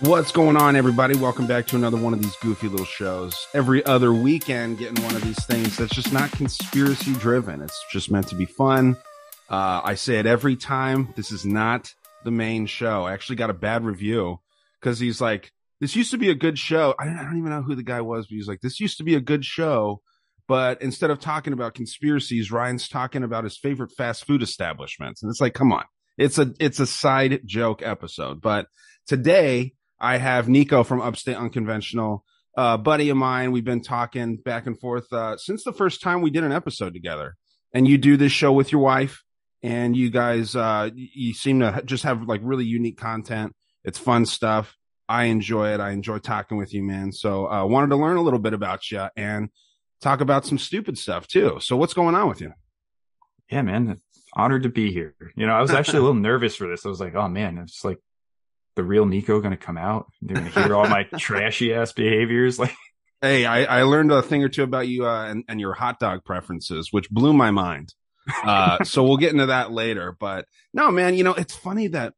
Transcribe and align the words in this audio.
What's 0.00 0.30
going 0.32 0.56
on, 0.56 0.76
everybody? 0.76 1.16
Welcome 1.16 1.46
back 1.46 1.66
to 1.68 1.76
another 1.76 1.96
one 1.96 2.12
of 2.12 2.22
these 2.22 2.36
goofy 2.36 2.68
little 2.68 2.86
shows. 2.86 3.48
Every 3.52 3.84
other 3.84 4.12
weekend, 4.12 4.78
getting 4.78 5.02
one 5.02 5.16
of 5.16 5.22
these 5.22 5.44
things 5.46 5.76
that's 5.76 5.94
just 5.94 6.12
not 6.12 6.30
conspiracy 6.32 7.12
driven. 7.14 7.62
It's 7.62 7.84
just 7.90 8.10
meant 8.10 8.28
to 8.28 8.36
be 8.36 8.44
fun. 8.44 8.96
Uh, 9.48 9.80
I 9.82 9.94
say 9.94 10.18
it 10.18 10.26
every 10.26 10.56
time. 10.56 11.12
This 11.16 11.32
is 11.32 11.44
not 11.44 11.94
the 12.24 12.30
main 12.30 12.66
show. 12.66 13.04
I 13.04 13.12
actually 13.12 13.36
got 13.36 13.50
a 13.50 13.54
bad 13.54 13.84
review 13.84 14.38
because 14.80 15.00
he's 15.00 15.20
like, 15.20 15.50
this 15.80 15.96
used 15.96 16.12
to 16.12 16.18
be 16.18 16.30
a 16.30 16.34
good 16.34 16.58
show. 16.58 16.94
I 16.98 17.06
don't, 17.06 17.18
I 17.18 17.24
don't 17.24 17.38
even 17.38 17.50
know 17.50 17.62
who 17.62 17.74
the 17.74 17.82
guy 17.82 18.00
was, 18.02 18.26
but 18.26 18.34
he's 18.34 18.48
like, 18.48 18.60
this 18.60 18.78
used 18.78 18.98
to 18.98 19.04
be 19.04 19.14
a 19.16 19.20
good 19.20 19.44
show. 19.44 20.00
But 20.46 20.82
instead 20.82 21.10
of 21.10 21.18
talking 21.18 21.52
about 21.52 21.74
conspiracies, 21.74 22.52
Ryan's 22.52 22.88
talking 22.88 23.22
about 23.22 23.44
his 23.44 23.56
favorite 23.56 23.92
fast 23.92 24.26
food 24.26 24.42
establishments. 24.42 25.22
And 25.22 25.30
it's 25.30 25.40
like, 25.40 25.54
come 25.54 25.72
on. 25.72 25.84
It's 26.18 26.38
a, 26.38 26.52
it's 26.60 26.80
a 26.80 26.86
side 26.86 27.40
joke 27.44 27.82
episode. 27.82 28.40
But 28.40 28.66
today 29.06 29.74
I 29.98 30.18
have 30.18 30.48
Nico 30.48 30.84
from 30.84 31.00
Upstate 31.00 31.36
Unconventional, 31.36 32.24
uh, 32.56 32.76
buddy 32.76 33.10
of 33.10 33.16
mine. 33.16 33.52
We've 33.52 33.64
been 33.64 33.82
talking 33.82 34.36
back 34.36 34.66
and 34.66 34.78
forth, 34.78 35.12
uh, 35.12 35.36
since 35.36 35.64
the 35.64 35.72
first 35.72 36.02
time 36.02 36.20
we 36.20 36.30
did 36.30 36.44
an 36.44 36.52
episode 36.52 36.92
together 36.92 37.36
and 37.72 37.88
you 37.88 37.98
do 37.98 38.16
this 38.16 38.32
show 38.32 38.52
with 38.52 38.72
your 38.72 38.82
wife 38.82 39.22
and 39.62 39.96
you 39.96 40.10
guys, 40.10 40.54
uh, 40.56 40.90
you 40.94 41.34
seem 41.34 41.60
to 41.60 41.82
just 41.84 42.04
have 42.04 42.22
like 42.22 42.40
really 42.42 42.64
unique 42.64 42.98
content. 42.98 43.54
It's 43.84 43.98
fun 43.98 44.26
stuff. 44.26 44.76
I 45.08 45.24
enjoy 45.24 45.74
it. 45.74 45.80
I 45.80 45.90
enjoy 45.90 46.18
talking 46.18 46.56
with 46.58 46.72
you, 46.72 46.82
man. 46.82 47.12
So, 47.12 47.50
uh, 47.50 47.66
wanted 47.66 47.88
to 47.88 47.96
learn 47.96 48.16
a 48.16 48.22
little 48.22 48.38
bit 48.38 48.54
about 48.54 48.90
you 48.90 49.08
and 49.16 49.50
talk 50.02 50.20
about 50.20 50.44
some 50.44 50.58
stupid 50.58 50.98
stuff 50.98 51.26
too. 51.26 51.58
So 51.60 51.76
what's 51.76 51.94
going 51.94 52.14
on 52.14 52.28
with 52.28 52.40
you? 52.40 52.52
Yeah, 53.50 53.62
man. 53.62 54.00
Honored 54.34 54.62
to 54.62 54.68
be 54.68 54.92
here. 54.92 55.14
You 55.36 55.46
know, 55.46 55.52
I 55.52 55.60
was 55.60 55.72
actually 55.72 55.98
a 55.98 56.02
little 56.02 56.14
nervous 56.20 56.56
for 56.56 56.68
this. 56.68 56.86
I 56.86 56.88
was 56.88 57.00
like, 57.00 57.14
oh 57.14 57.28
man, 57.28 57.58
it's 57.58 57.84
like 57.84 57.98
the 58.76 58.82
real 58.82 59.04
Nico 59.04 59.40
going 59.40 59.50
to 59.50 59.56
come 59.56 59.76
out. 59.76 60.06
They're 60.22 60.36
going 60.36 60.50
to 60.50 60.62
hear 60.62 60.74
all 60.74 60.88
my 60.88 61.02
trashy 61.18 61.74
ass 61.74 61.92
behaviors. 61.92 62.58
Like, 62.58 62.74
Hey, 63.22 63.46
I, 63.46 63.62
I 63.62 63.82
learned 63.84 64.10
a 64.10 64.20
thing 64.20 64.42
or 64.42 64.48
two 64.48 64.64
about 64.64 64.88
you 64.88 65.06
uh, 65.06 65.26
and, 65.26 65.44
and 65.46 65.60
your 65.60 65.74
hot 65.74 66.00
dog 66.00 66.24
preferences, 66.24 66.88
which 66.90 67.08
blew 67.08 67.32
my 67.32 67.52
mind. 67.52 67.94
Uh, 68.44 68.82
so 68.84 69.04
we'll 69.04 69.16
get 69.16 69.32
into 69.32 69.46
that 69.46 69.70
later. 69.70 70.16
But 70.18 70.46
no, 70.74 70.90
man, 70.90 71.14
you 71.14 71.22
know, 71.22 71.34
it's 71.34 71.54
funny 71.54 71.86
that 71.88 72.14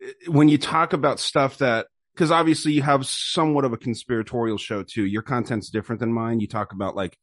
uh, 0.00 0.30
when 0.30 0.48
you 0.48 0.56
talk 0.56 0.92
about 0.92 1.18
stuff 1.18 1.58
that, 1.58 1.88
because 2.14 2.30
obviously 2.30 2.72
you 2.72 2.82
have 2.82 3.06
somewhat 3.06 3.64
of 3.64 3.72
a 3.72 3.76
conspiratorial 3.76 4.56
show 4.56 4.84
too. 4.84 5.04
Your 5.04 5.22
content's 5.22 5.68
different 5.68 5.98
than 5.98 6.12
mine. 6.12 6.38
You 6.38 6.46
talk 6.46 6.72
about 6.72 6.94
like, 6.94 7.18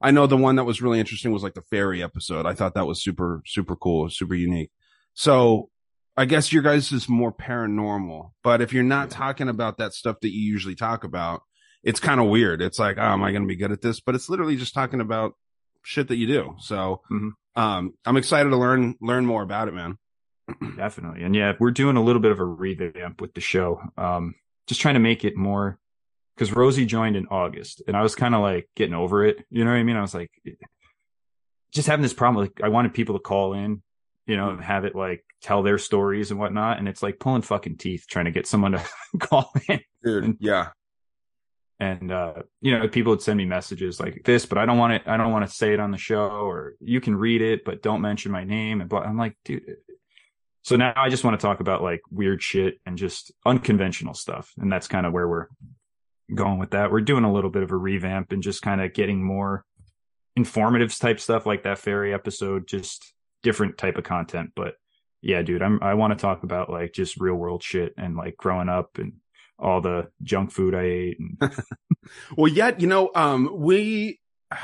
I 0.00 0.10
know 0.10 0.26
the 0.26 0.36
one 0.36 0.56
that 0.56 0.64
was 0.64 0.82
really 0.82 1.00
interesting 1.00 1.32
was 1.32 1.42
like 1.42 1.54
the 1.54 1.62
fairy 1.70 2.02
episode. 2.02 2.46
I 2.46 2.54
thought 2.54 2.74
that 2.74 2.86
was 2.86 3.02
super, 3.02 3.42
super 3.46 3.74
cool, 3.76 4.10
super 4.10 4.34
unique. 4.34 4.70
So 5.14 5.70
I 6.16 6.24
guess 6.26 6.52
your 6.52 6.62
guys 6.62 6.92
is 6.92 7.08
more 7.08 7.32
paranormal, 7.32 8.32
but 8.42 8.60
if 8.60 8.72
you're 8.72 8.82
not 8.84 9.10
talking 9.10 9.48
about 9.48 9.78
that 9.78 9.94
stuff 9.94 10.20
that 10.20 10.30
you 10.32 10.40
usually 10.40 10.74
talk 10.74 11.04
about, 11.04 11.42
it's 11.82 12.00
kind 12.00 12.20
of 12.20 12.28
weird. 12.28 12.60
It's 12.62 12.78
like, 12.78 12.98
oh, 12.98 13.02
am 13.02 13.22
I 13.22 13.30
going 13.30 13.42
to 13.42 13.48
be 13.48 13.56
good 13.56 13.72
at 13.72 13.82
this? 13.82 14.00
But 14.00 14.14
it's 14.14 14.28
literally 14.28 14.56
just 14.56 14.74
talking 14.74 15.00
about 15.00 15.34
shit 15.82 16.08
that 16.08 16.16
you 16.16 16.26
do. 16.26 16.54
So, 16.58 17.02
Mhm. 17.10 17.30
um, 17.56 17.94
I'm 18.06 18.16
excited 18.16 18.50
to 18.50 18.56
learn, 18.56 18.94
learn 19.00 19.26
more 19.26 19.42
about 19.42 19.68
it, 19.68 19.74
man. 19.74 19.98
definitely. 20.76 21.22
And 21.22 21.34
yeah, 21.34 21.54
we're 21.58 21.70
doing 21.70 21.96
a 21.96 22.02
little 22.02 22.20
bit 22.20 22.30
of 22.32 22.38
a 22.40 22.44
revamp 22.44 23.20
with 23.20 23.34
the 23.34 23.40
show. 23.40 23.80
Um, 23.96 24.34
just 24.66 24.80
trying 24.80 24.94
to 24.94 25.00
make 25.00 25.24
it 25.24 25.36
more 25.36 25.78
because 26.34 26.52
Rosie 26.52 26.86
joined 26.86 27.16
in 27.16 27.26
August 27.28 27.82
and 27.86 27.96
I 27.96 28.02
was 28.02 28.14
kind 28.14 28.34
of 28.34 28.40
like 28.40 28.68
getting 28.74 28.94
over 28.94 29.24
it. 29.24 29.44
You 29.50 29.64
know 29.64 29.70
what 29.70 29.76
I 29.76 29.82
mean? 29.82 29.96
I 29.96 30.00
was 30.00 30.14
like, 30.14 30.30
just 31.72 31.88
having 31.88 32.02
this 32.02 32.14
problem. 32.14 32.44
Like, 32.44 32.60
I 32.62 32.68
wanted 32.68 32.94
people 32.94 33.16
to 33.16 33.20
call 33.20 33.54
in, 33.54 33.82
you 34.26 34.36
know, 34.36 34.56
have 34.56 34.84
it 34.84 34.94
like 34.94 35.24
tell 35.42 35.62
their 35.62 35.78
stories 35.78 36.30
and 36.30 36.40
whatnot. 36.40 36.78
And 36.78 36.88
it's 36.88 37.02
like 37.02 37.18
pulling 37.18 37.42
fucking 37.42 37.76
teeth 37.76 38.06
trying 38.08 38.24
to 38.24 38.30
get 38.30 38.46
someone 38.46 38.72
to 38.72 38.84
call 39.20 39.52
in. 39.68 39.80
Dude, 40.02 40.36
yeah. 40.40 40.68
and 41.80 42.12
uh 42.12 42.34
you 42.60 42.76
know 42.76 42.86
people 42.88 43.10
would 43.10 43.22
send 43.22 43.38
me 43.38 43.44
messages 43.44 43.98
like 43.98 44.22
this 44.24 44.46
but 44.46 44.58
i 44.58 44.66
don't 44.66 44.78
want 44.78 44.92
it 44.92 45.02
i 45.06 45.16
don't 45.16 45.32
want 45.32 45.48
to 45.48 45.54
say 45.54 45.72
it 45.72 45.80
on 45.80 45.90
the 45.90 45.98
show 45.98 46.28
or 46.28 46.74
you 46.78 47.00
can 47.00 47.16
read 47.16 47.42
it 47.42 47.64
but 47.64 47.82
don't 47.82 48.00
mention 48.00 48.30
my 48.30 48.44
name 48.44 48.80
and 48.80 48.88
blah. 48.88 49.00
i'm 49.00 49.16
like 49.16 49.36
dude 49.44 49.76
so 50.62 50.76
now 50.76 50.92
i 50.94 51.08
just 51.08 51.24
want 51.24 51.38
to 51.38 51.44
talk 51.44 51.60
about 51.60 51.82
like 51.82 52.00
weird 52.10 52.42
shit 52.42 52.78
and 52.86 52.98
just 52.98 53.32
unconventional 53.44 54.14
stuff 54.14 54.52
and 54.58 54.70
that's 54.70 54.88
kind 54.88 55.06
of 55.06 55.12
where 55.12 55.26
we're 55.26 55.46
going 56.34 56.58
with 56.58 56.70
that 56.70 56.90
we're 56.90 57.00
doing 57.00 57.24
a 57.24 57.32
little 57.32 57.50
bit 57.50 57.62
of 57.62 57.70
a 57.70 57.76
revamp 57.76 58.32
and 58.32 58.42
just 58.42 58.62
kind 58.62 58.80
of 58.80 58.94
getting 58.94 59.22
more 59.22 59.64
informative 60.36 60.96
type 60.98 61.20
stuff 61.20 61.46
like 61.46 61.64
that 61.64 61.78
fairy 61.78 62.14
episode 62.14 62.66
just 62.66 63.12
different 63.42 63.76
type 63.76 63.98
of 63.98 64.04
content 64.04 64.50
but 64.56 64.74
yeah 65.20 65.42
dude 65.42 65.62
i'm 65.62 65.78
i 65.82 65.94
want 65.94 66.12
to 66.12 66.20
talk 66.20 66.42
about 66.42 66.70
like 66.70 66.92
just 66.92 67.20
real 67.20 67.34
world 67.34 67.62
shit 67.62 67.92
and 67.98 68.16
like 68.16 68.36
growing 68.36 68.68
up 68.68 68.98
and 68.98 69.12
all 69.58 69.80
the 69.80 70.08
junk 70.22 70.52
food 70.52 70.74
I 70.74 70.82
ate. 70.82 71.18
And 71.18 71.38
Well, 72.36 72.52
yet, 72.52 72.80
you 72.80 72.86
know, 72.86 73.10
um, 73.14 73.50
we, 73.52 74.20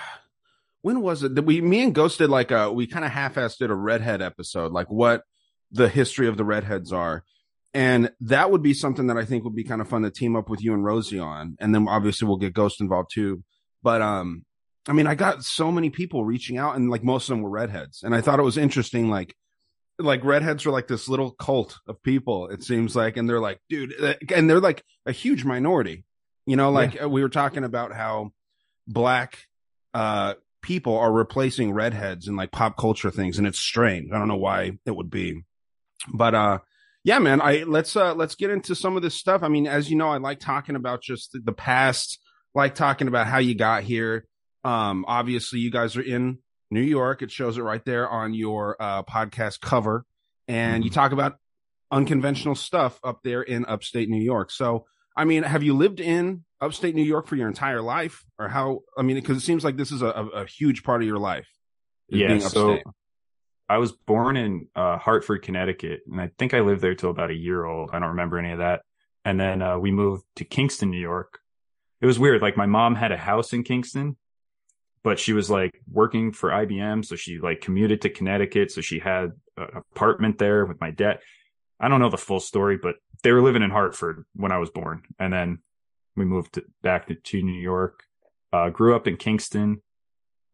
when 0.83 1.01
was 1.01 1.23
it 1.23 1.35
that 1.35 1.43
we, 1.43 1.61
me 1.61 1.83
and 1.83 1.95
Ghost 1.95 2.19
did 2.19 2.31
like 2.31 2.51
a, 2.51 2.73
we 2.73 2.87
kind 2.87 3.05
of 3.05 3.11
half-assed 3.11 3.59
did 3.59 3.71
a 3.71 3.75
redhead 3.75 4.23
episode, 4.23 4.73
like 4.73 4.91
what 4.91 5.25
the 5.71 5.89
history 5.89 6.27
of 6.27 6.37
the 6.37 6.45
redheads 6.45 6.93
are. 6.93 7.25
And 7.73 8.11
that 8.21 8.51
would 8.51 8.63
be 8.63 8.75
something 8.75 9.07
that 9.07 9.17
I 9.17 9.25
think 9.25 9.45
would 9.45 9.55
be 9.55 9.65
kind 9.65 9.81
of 9.81 9.89
fun 9.89 10.03
to 10.03 10.11
team 10.11 10.35
up 10.35 10.49
with 10.49 10.63
you 10.63 10.75
and 10.75 10.85
Rosie 10.85 11.19
on. 11.19 11.57
And 11.61 11.75
then 11.75 11.87
obviously 11.89 12.27
we'll 12.27 12.37
get 12.37 12.53
Ghost 12.53 12.81
involved 12.81 13.11
too. 13.13 13.45
But, 13.83 14.03
um, 14.03 14.45
I 14.89 14.93
mean, 14.93 15.07
I 15.07 15.15
got 15.15 15.45
so 15.45 15.71
many 15.71 15.91
people 15.91 16.25
reaching 16.25 16.59
out 16.59 16.75
and 16.77 16.91
like 16.91 17.05
most 17.05 17.29
of 17.29 17.37
them 17.37 17.43
were 17.43 17.51
redheads. 17.51 18.03
And 18.03 18.15
I 18.15 18.21
thought 18.21 18.41
it 18.41 18.45
was 18.45 18.59
interesting, 18.59 19.09
like, 19.09 19.37
like 19.99 20.25
redheads 20.25 20.67
are 20.67 20.71
like 20.71 20.89
this 20.89 21.09
little 21.09 21.31
cult 21.31 21.79
of 21.87 22.03
people, 22.03 22.49
it 22.49 22.65
seems 22.65 22.97
like. 22.97 23.17
And 23.17 23.29
they're 23.29 23.41
like, 23.41 23.61
dude, 23.69 23.95
uh, 24.03 24.15
and 24.35 24.49
they're 24.49 24.61
like 24.61 24.83
a 25.07 25.13
huge 25.13 25.45
minority. 25.45 26.05
You 26.47 26.57
know, 26.57 26.71
like 26.71 27.01
uh, 27.01 27.09
we 27.09 27.23
were 27.23 27.29
talking 27.29 27.65
about 27.65 27.93
how 27.93 28.33
black 28.89 29.47
uh 29.95 30.35
people 30.63 30.97
are 30.97 31.13
replacing 31.13 31.73
redheads 31.73 32.27
in 32.27 32.35
like 32.35 32.51
pop 32.51 32.77
culture 32.77 33.11
things, 33.11 33.39
and 33.39 33.47
it's 33.47 33.61
strange. 33.61 34.11
I 34.13 34.19
don't 34.19 34.27
know 34.27 34.37
why 34.37 34.79
it 34.85 34.97
would 34.97 35.11
be. 35.11 35.45
But 36.13 36.35
uh 36.35 36.59
yeah, 37.05 37.19
man, 37.19 37.41
I 37.41 37.63
let's 37.63 37.97
uh 37.97 38.15
let's 38.15 38.35
get 38.35 38.51
into 38.51 38.75
some 38.75 38.97
of 38.97 39.03
this 39.03 39.15
stuff. 39.15 39.43
I 39.43 39.49
mean, 39.49 39.67
as 39.67 39.91
you 39.91 39.97
know, 39.97 40.09
I 40.09 40.19
like 40.19 40.41
talking 40.41 40.77
about 40.77 41.03
just 41.03 41.37
the 41.45 41.53
past, 41.53 42.19
like 42.55 42.75
talking 42.75 43.09
about 43.09 43.27
how 43.27 43.39
you 43.39 43.55
got 43.55 43.83
here. 43.83 44.27
Um, 44.65 45.05
obviously 45.09 45.61
you 45.61 45.71
guys 45.71 45.97
are 45.97 46.03
in 46.03 46.39
New 46.71 46.83
York. 46.83 47.23
It 47.23 47.31
shows 47.31 47.57
it 47.57 47.63
right 47.63 47.85
there 47.85 48.09
on 48.09 48.35
your 48.35 48.77
uh 48.81 49.03
podcast 49.05 49.61
cover. 49.61 50.05
And 50.47 50.85
you 50.85 50.91
talk 50.91 51.13
about 51.13 51.37
unconventional 51.91 52.55
stuff 52.55 52.99
up 53.05 53.21
there 53.23 53.43
in 53.43 53.65
upstate 53.67 54.09
New 54.09 54.23
York. 54.23 54.51
So 54.51 54.87
I 55.17 55.25
mean, 55.25 55.43
have 55.43 55.63
you 55.63 55.75
lived 55.75 56.01
in 56.01 56.45
upstate 56.61 56.95
New 56.95 57.03
York 57.03 57.27
for 57.27 57.37
your 57.37 57.49
entire 57.49 57.83
life, 57.83 58.25
or 58.39 58.49
how? 58.49 58.81
I 58.97 59.03
mean, 59.03 59.17
because 59.17 59.37
it 59.37 59.43
seems 59.43 59.65
like 59.65 59.77
this 59.77 59.93
is 59.93 60.03
a, 60.03 60.07
a, 60.07 60.47
huge 60.47 60.83
part 60.83 61.03
of 61.03 61.09
your 61.09 61.19
life. 61.19 61.49
Yeah. 62.09 62.39
So. 62.39 62.79
I 63.71 63.79
was 63.79 63.93
born 63.93 64.37
in 64.37 64.67
uh, 64.75 64.99
Hartford, 64.99 65.43
Connecticut, 65.43 66.01
and 66.11 66.21
I 66.21 66.33
think 66.41 66.55
I 66.55 66.61
lived 66.61 66.81
there 66.83 66.97
till 66.97 67.11
about 67.11 67.31
a 67.31 67.37
year 67.37 67.65
old. 67.65 67.91
I 67.93 68.01
don't 68.01 68.09
remember 68.09 68.37
any 68.37 68.51
of 68.51 68.59
that. 68.59 68.83
And 69.25 69.39
then 69.39 69.63
uh, 69.63 69.79
we 69.79 69.93
moved 69.93 70.25
to 70.37 70.45
Kingston, 70.45 70.91
New 70.91 71.01
York. 71.01 71.39
It 72.01 72.07
was 72.07 72.19
weird. 72.19 72.43
Like 72.43 72.57
my 72.57 72.67
mom 72.67 72.97
had 72.97 73.13
a 73.13 73.17
house 73.17 73.53
in 73.53 73.63
Kingston, 73.63 74.17
but 75.05 75.21
she 75.21 75.33
was 75.33 75.49
like 75.49 75.81
working 75.89 76.33
for 76.33 76.51
IBM, 76.51 77.05
so 77.05 77.15
she 77.15 77.39
like 77.39 77.61
commuted 77.61 78.01
to 78.03 78.11
Connecticut. 78.11 78.73
So 78.73 78.81
she 78.81 78.99
had 78.99 79.31
an 79.57 79.69
apartment 79.95 80.39
there 80.39 80.67
with 80.67 80.81
my 80.81 80.91
dad. 80.91 81.21
I 81.79 81.87
don't 81.87 82.01
know 82.01 82.11
the 82.11 82.19
full 82.19 82.41
story, 82.41 82.77
but 82.77 82.97
they 83.23 83.31
were 83.31 83.41
living 83.41 83.63
in 83.63 83.71
Hartford 83.71 84.25
when 84.35 84.51
I 84.51 84.59
was 84.59 84.71
born, 84.71 85.03
and 85.21 85.33
then 85.33 85.61
we 86.17 86.25
moved 86.25 86.61
back 86.83 87.07
to, 87.07 87.15
to 87.15 87.41
New 87.41 87.61
York. 87.61 88.03
Uh, 88.53 88.71
grew 88.71 88.97
up 88.97 89.07
in 89.07 89.17
Kingston. 89.17 89.81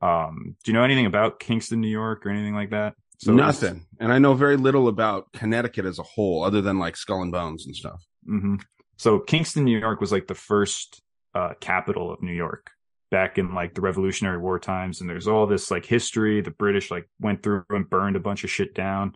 Um, 0.03 0.57
do 0.63 0.71
you 0.71 0.77
know 0.77 0.85
anything 0.85 1.07
about 1.07 1.41
Kingston, 1.41 1.81
New 1.81 1.89
York, 1.89 2.27
or 2.27 2.29
anything 2.29 2.55
like 2.55 2.71
that? 2.71 2.95
So 3.19 3.33
Nothing, 3.33 3.87
and 3.99 4.13
I 4.13 4.19
know 4.19 4.35
very 4.35 4.57
little 4.57 4.89
about 4.89 5.33
Connecticut 5.33 5.87
as 5.87 5.99
a 5.99 6.03
whole, 6.03 6.45
other 6.45 6.61
than 6.61 6.79
like 6.79 6.97
Skull 6.97 7.23
and 7.23 7.33
Bones 7.33 7.67
and 7.67 7.75
stuff. 7.75 8.05
hmm 8.27 8.57
So 8.99 9.21
Kingston, 9.21 9.65
New 9.65 9.79
York 9.79 10.01
was 10.01 10.13
like 10.13 10.27
the 10.27 10.35
first 10.35 11.03
uh, 11.35 11.55
capital 11.61 12.13
of 12.13 12.23
New 12.23 12.33
York 12.33 12.71
back 13.11 13.39
in 13.39 13.55
like 13.55 13.75
the 13.75 13.81
Revolutionary 13.81 14.39
War 14.39 14.59
times. 14.59 15.01
And 15.01 15.09
there's 15.09 15.29
all 15.29 15.47
this 15.47 15.71
like 15.71 15.87
history. 15.87 16.41
The 16.41 16.51
British 16.51 16.91
like 16.91 17.09
went 17.21 17.43
through 17.43 17.65
and 17.71 17.89
burned 17.89 18.17
a 18.17 18.21
bunch 18.21 18.45
of 18.45 18.51
shit 18.51 18.75
down 18.75 19.15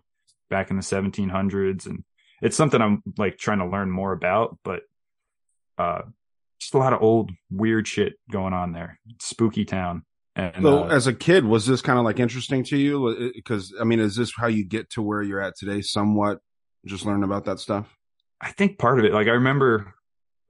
back 0.49 0.71
in 0.71 0.77
the 0.77 0.83
1700s. 0.83 1.87
And 1.87 2.05
it's 2.41 2.57
something 2.57 2.81
I'm 2.81 3.03
like 3.19 3.37
trying 3.37 3.59
to 3.59 3.67
learn 3.67 3.91
more 3.91 4.13
about, 4.13 4.59
but 4.65 4.83
uh, 5.79 6.03
just 6.59 6.75
a 6.75 6.79
lot 6.79 6.93
of 6.93 7.03
old 7.03 7.31
weird 7.51 7.89
shit 7.89 8.15
going 8.31 8.53
on 8.53 8.73
there. 8.73 8.99
Spooky 9.21 9.65
town. 9.65 10.05
And 10.37 10.63
So, 10.63 10.85
uh, 10.85 10.89
as 10.89 11.07
a 11.07 11.13
kid, 11.15 11.45
was 11.45 11.67
this 11.67 11.83
kind 11.83 11.99
of 11.99 12.05
like 12.05 12.21
interesting 12.21 12.65
to 12.65 12.77
you? 12.77 13.33
Because 13.35 13.75
I 13.81 13.85
mean, 13.85 14.01
is 14.01 14.17
this 14.17 14.33
how 14.37 14.47
you 14.47 14.65
get 14.65 14.91
to 14.91 15.03
where 15.03 15.23
you're 15.23 15.41
at 15.41 15.57
today? 15.57 15.81
Somewhat, 15.83 16.41
just 16.87 17.05
learn 17.05 17.25
about 17.25 17.45
that 17.47 17.59
stuff. 17.59 17.97
I 18.41 18.53
think 18.53 18.79
part 18.79 18.99
of 18.99 19.05
it, 19.05 19.13
like 19.13 19.27
I 19.27 19.33
remember, 19.33 19.95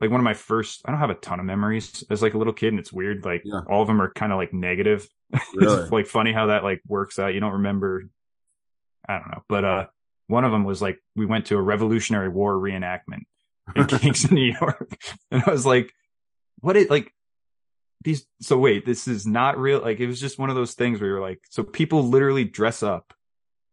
like 0.01 0.11
one 0.11 0.21
of 0.21 0.25
my 0.25 0.35
first. 0.35 0.83
I 0.85 0.91
don't 0.91 1.01
have 1.01 1.11
a 1.11 1.15
ton 1.15 1.41
of 1.41 1.47
memories 1.47 2.05
as 2.11 2.23
like 2.23 2.35
a 2.35 2.39
little 2.39 2.53
kid, 2.53 2.69
and 2.69 2.79
it's 2.79 2.93
weird. 2.93 3.25
Like 3.25 3.43
Yeah. 3.45 3.61
all 3.69 3.83
of 3.83 3.89
them 3.89 4.01
are 4.01 4.13
kind 4.13 4.33
of 4.33 4.39
like 4.39 4.53
negative. 4.53 5.09
Really? 5.55 5.83
it's 5.85 5.93
like 5.93 6.07
funny 6.07 6.33
how 6.33 6.47
that 6.47 6.63
like 6.65 6.83
works 6.87 7.19
out. 7.19 7.35
You 7.35 7.41
don't 7.41 7.53
remember. 7.53 8.05
I 9.09 9.15
don't 9.19 9.29
know, 9.31 9.43
but 9.49 9.65
uh, 9.65 9.87
one 10.27 10.45
of 10.45 10.53
them 10.53 10.65
was 10.65 10.81
like 10.83 10.99
we 11.17 11.25
went 11.27 11.47
to 11.47 11.57
a 11.57 11.63
Revolutionary 11.63 12.29
War 12.29 12.55
reenactment 12.55 13.23
in 13.75 13.87
Kingston, 13.99 14.35
New 14.35 14.55
York, 14.61 14.91
and 15.31 15.43
I 15.47 15.51
was 15.51 15.65
like, 15.67 15.93
"What 16.61 16.77
is 16.77 16.91
like 16.91 17.13
these?" 18.03 18.27
So 18.41 18.59
wait, 18.59 18.87
this 18.87 19.09
is 19.09 19.27
not 19.27 19.59
real. 19.59 19.81
Like 19.81 20.01
it 20.01 20.07
was 20.07 20.21
just 20.21 20.39
one 20.39 20.51
of 20.51 20.57
those 20.57 20.75
things 20.75 21.01
where 21.01 21.11
you're 21.11 21.21
like, 21.21 21.41
so 21.51 21.63
people 21.63 22.03
literally 22.03 22.45
dress 22.45 22.83
up. 22.83 23.15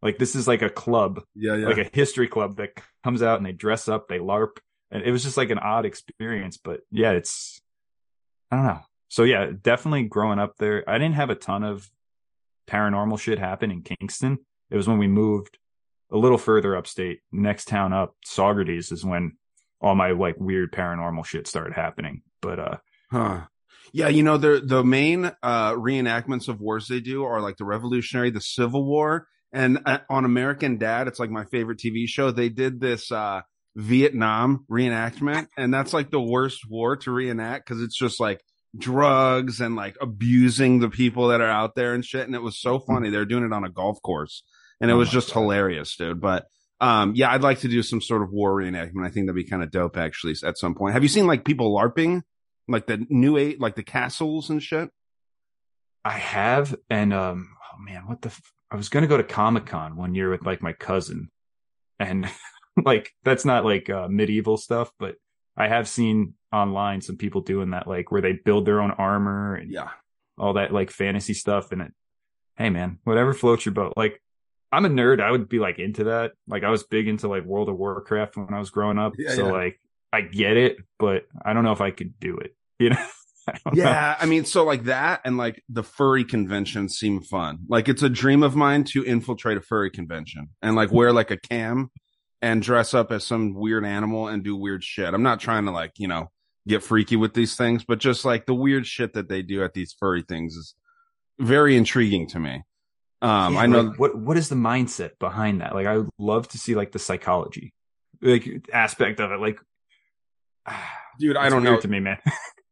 Like 0.01 0.17
this 0.17 0.35
is 0.35 0.47
like 0.47 0.61
a 0.61 0.69
club 0.69 1.23
yeah, 1.35 1.55
yeah. 1.55 1.67
like 1.67 1.79
a 1.79 1.89
history 1.91 2.27
club 2.27 2.57
that 2.57 2.81
comes 3.03 3.23
out 3.23 3.37
and 3.37 3.45
they 3.45 3.51
dress 3.51 3.87
up, 3.87 4.07
they 4.07 4.19
LARP, 4.19 4.57
and 4.91 5.03
it 5.03 5.11
was 5.11 5.23
just 5.23 5.37
like 5.37 5.49
an 5.49 5.59
odd 5.59 5.85
experience. 5.85 6.57
But 6.57 6.81
yeah, 6.91 7.11
it's 7.11 7.59
I 8.51 8.55
don't 8.57 8.65
know. 8.65 8.81
So 9.09 9.23
yeah, 9.23 9.51
definitely 9.59 10.03
growing 10.03 10.39
up 10.39 10.57
there, 10.57 10.87
I 10.87 10.97
didn't 10.97 11.15
have 11.15 11.29
a 11.29 11.35
ton 11.35 11.63
of 11.63 11.89
paranormal 12.67 13.19
shit 13.19 13.39
happen 13.39 13.71
in 13.71 13.81
Kingston. 13.81 14.39
It 14.69 14.75
was 14.75 14.87
when 14.87 14.97
we 14.97 15.07
moved 15.07 15.57
a 16.11 16.17
little 16.17 16.37
further 16.37 16.75
upstate, 16.75 17.21
next 17.31 17.65
town 17.65 17.93
up, 17.93 18.15
Saugerties, 18.25 18.91
is 18.91 19.03
when 19.03 19.37
all 19.81 19.95
my 19.95 20.11
like 20.11 20.37
weird 20.39 20.71
paranormal 20.71 21.25
shit 21.25 21.47
started 21.47 21.73
happening. 21.73 22.21
But 22.41 22.59
uh, 22.59 22.77
Huh. 23.11 23.41
Yeah, 23.93 24.09
you 24.09 24.23
know 24.23 24.37
the 24.37 24.61
the 24.63 24.83
main 24.83 25.25
uh 25.25 25.73
reenactments 25.73 26.47
of 26.47 26.59
wars 26.59 26.87
they 26.87 26.99
do 26.99 27.23
are 27.23 27.41
like 27.41 27.57
the 27.57 27.65
Revolutionary, 27.65 28.29
the 28.31 28.41
Civil 28.41 28.85
War, 28.85 29.27
and 29.53 29.79
uh, 29.85 29.99
on 30.09 30.25
American 30.25 30.77
Dad, 30.77 31.07
it's 31.07 31.19
like 31.19 31.29
my 31.29 31.45
favorite 31.45 31.79
TV 31.79 32.07
show. 32.07 32.31
They 32.31 32.49
did 32.49 32.79
this 32.79 33.11
uh 33.11 33.41
Vietnam 33.75 34.65
reenactment, 34.69 35.47
and 35.57 35.73
that's 35.73 35.93
like 35.93 36.09
the 36.11 36.21
worst 36.21 36.61
war 36.69 36.97
to 36.97 37.11
reenact 37.11 37.67
because 37.67 37.81
it's 37.81 37.97
just 37.97 38.19
like 38.19 38.41
drugs 38.77 39.61
and 39.61 39.75
like 39.75 39.95
abusing 40.01 40.79
the 40.79 40.89
people 40.89 41.29
that 41.29 41.41
are 41.41 41.49
out 41.49 41.75
there 41.75 41.93
and 41.93 42.03
shit. 42.05 42.25
And 42.27 42.35
it 42.35 42.41
was 42.41 42.59
so 42.59 42.79
funny. 42.79 43.09
They're 43.09 43.25
doing 43.25 43.43
it 43.45 43.53
on 43.53 43.63
a 43.63 43.69
golf 43.69 44.01
course, 44.03 44.43
and 44.81 44.91
it 44.91 44.93
Oh 44.93 44.97
was 44.97 45.09
just 45.09 45.33
God. 45.33 45.41
hilarious, 45.41 45.95
dude. 45.95 46.19
But 46.21 46.45
um, 46.81 47.13
yeah, 47.15 47.31
I'd 47.31 47.41
like 47.41 47.59
to 47.61 47.67
do 47.67 47.81
some 47.81 48.01
sort 48.01 48.21
of 48.21 48.31
war 48.31 48.55
reenactment. 48.55 49.05
I 49.05 49.09
think 49.09 49.27
that'd 49.27 49.35
be 49.35 49.43
kind 49.49 49.63
of 49.63 49.71
dope, 49.71 49.97
actually, 49.97 50.35
at 50.43 50.57
some 50.57 50.75
point. 50.75 50.93
Have 50.93 51.03
you 51.03 51.09
seen 51.09 51.25
like 51.27 51.45
people 51.45 51.73
larping? 51.75 52.21
Like 52.67 52.87
the 52.87 53.05
new 53.09 53.37
eight, 53.37 53.59
like 53.61 53.75
the 53.75 53.83
castles 53.83 54.49
and 54.49 54.61
shit. 54.61 54.89
I 56.05 56.11
have, 56.17 56.75
and 56.89 57.13
um, 57.13 57.49
oh 57.73 57.79
man, 57.79 58.07
what 58.07 58.21
the? 58.21 58.29
F- 58.29 58.53
I 58.71 58.75
was 58.75 58.89
gonna 58.89 59.07
go 59.07 59.17
to 59.17 59.23
Comic 59.23 59.65
Con 59.65 59.95
one 59.95 60.15
year 60.15 60.29
with 60.29 60.45
like 60.45 60.61
my 60.61 60.73
cousin, 60.73 61.29
and 61.99 62.29
like 62.85 63.11
that's 63.23 63.45
not 63.45 63.65
like 63.65 63.89
uh, 63.89 64.07
medieval 64.09 64.57
stuff, 64.57 64.91
but 64.99 65.15
I 65.57 65.69
have 65.69 65.87
seen 65.87 66.35
online 66.53 67.01
some 67.01 67.17
people 67.17 67.41
doing 67.41 67.71
that, 67.71 67.87
like 67.87 68.11
where 68.11 68.21
they 68.21 68.33
build 68.33 68.65
their 68.65 68.81
own 68.81 68.91
armor 68.91 69.55
and 69.55 69.73
Yeah, 69.73 69.89
all 70.37 70.53
that 70.55 70.73
like 70.73 70.91
fantasy 70.91 71.35
stuff. 71.35 71.71
And 71.73 71.83
it, 71.83 71.93
hey 72.57 72.71
man, 72.71 72.99
whatever 73.05 73.33
floats 73.33 73.65
your 73.65 73.73
boat. 73.75 73.93
Like 73.97 74.21
I'm 74.71 74.85
a 74.85 74.89
nerd, 74.89 75.21
I 75.21 75.31
would 75.31 75.49
be 75.49 75.59
like 75.59 75.79
into 75.79 76.05
that. 76.05 76.33
Like 76.47 76.65
I 76.65 76.71
was 76.71 76.83
big 76.85 77.07
into 77.09 77.29
like 77.29 77.45
World 77.45 77.69
of 77.69 77.77
Warcraft 77.77 78.37
when 78.37 78.53
I 78.55 78.59
was 78.59 78.71
growing 78.71 78.99
up, 78.99 79.15
Yeah, 79.17 79.33
so 79.33 79.49
yeah. 79.49 79.51
like 79.51 79.81
I 80.13 80.21
get 80.23 80.57
it, 80.57 80.77
but 80.99 81.25
I 81.45 81.53
don't 81.53 81.65
know 81.65 81.73
if 81.73 81.81
I 81.81 81.91
could 81.91 82.19
do 82.19 82.37
it. 82.39 82.56
You 82.79 82.91
know? 82.91 82.97
I 83.47 83.51
don't 83.63 83.75
know. 83.75 83.83
yeah. 83.83 84.15
I 84.19 84.25
mean, 84.25 84.45
so 84.45 84.65
like 84.65 84.83
that 84.83 85.21
and 85.23 85.37
like 85.37 85.63
the 85.69 85.83
furry 85.83 86.25
conventions 86.25 86.97
seem 86.97 87.21
fun. 87.21 87.59
Like 87.69 87.87
it's 87.87 88.03
a 88.03 88.09
dream 88.09 88.43
of 88.43 88.55
mine 88.55 88.83
to 88.85 89.05
infiltrate 89.05 89.57
a 89.57 89.61
furry 89.61 89.89
convention 89.89 90.49
and 90.61 90.75
like 90.75 90.91
wear 90.91 91.13
like 91.13 91.31
a 91.31 91.37
cam 91.37 91.89
and 92.41 92.61
dress 92.61 92.93
up 92.93 93.11
as 93.11 93.25
some 93.25 93.53
weird 93.53 93.85
animal 93.85 94.27
and 94.27 94.43
do 94.43 94.55
weird 94.55 94.83
shit. 94.83 95.13
I'm 95.13 95.23
not 95.23 95.39
trying 95.39 95.65
to 95.65 95.71
like 95.71 95.93
you 95.97 96.07
know 96.07 96.29
get 96.67 96.83
freaky 96.83 97.15
with 97.15 97.33
these 97.33 97.55
things, 97.55 97.85
but 97.85 97.99
just 97.99 98.25
like 98.25 98.45
the 98.45 98.53
weird 98.53 98.85
shit 98.85 99.13
that 99.13 99.29
they 99.29 99.41
do 99.41 99.63
at 99.63 99.73
these 99.73 99.95
furry 99.97 100.21
things 100.21 100.55
is 100.55 100.75
very 101.39 101.77
intriguing 101.77 102.27
to 102.27 102.39
me. 102.39 102.63
Um, 103.21 103.53
Yeah, 103.53 103.59
I 103.59 103.65
know 103.67 103.81
like, 103.81 103.99
what 103.99 104.17
what 104.17 104.37
is 104.37 104.49
the 104.49 104.55
mindset 104.55 105.17
behind 105.19 105.61
that? 105.61 105.73
Like 105.73 105.87
I 105.87 105.97
would 105.97 106.09
love 106.19 106.47
to 106.49 106.57
see 106.57 106.75
like 106.75 106.91
the 106.91 106.99
psychology 106.99 107.73
like 108.21 108.67
aspect 108.73 109.19
of 109.19 109.31
it. 109.31 109.39
Like 109.39 109.59
dude, 111.19 111.37
I 111.37 111.49
don't 111.49 111.63
know. 111.63 111.79
to 111.79 111.87
me, 111.87 111.99
man. 111.99 112.17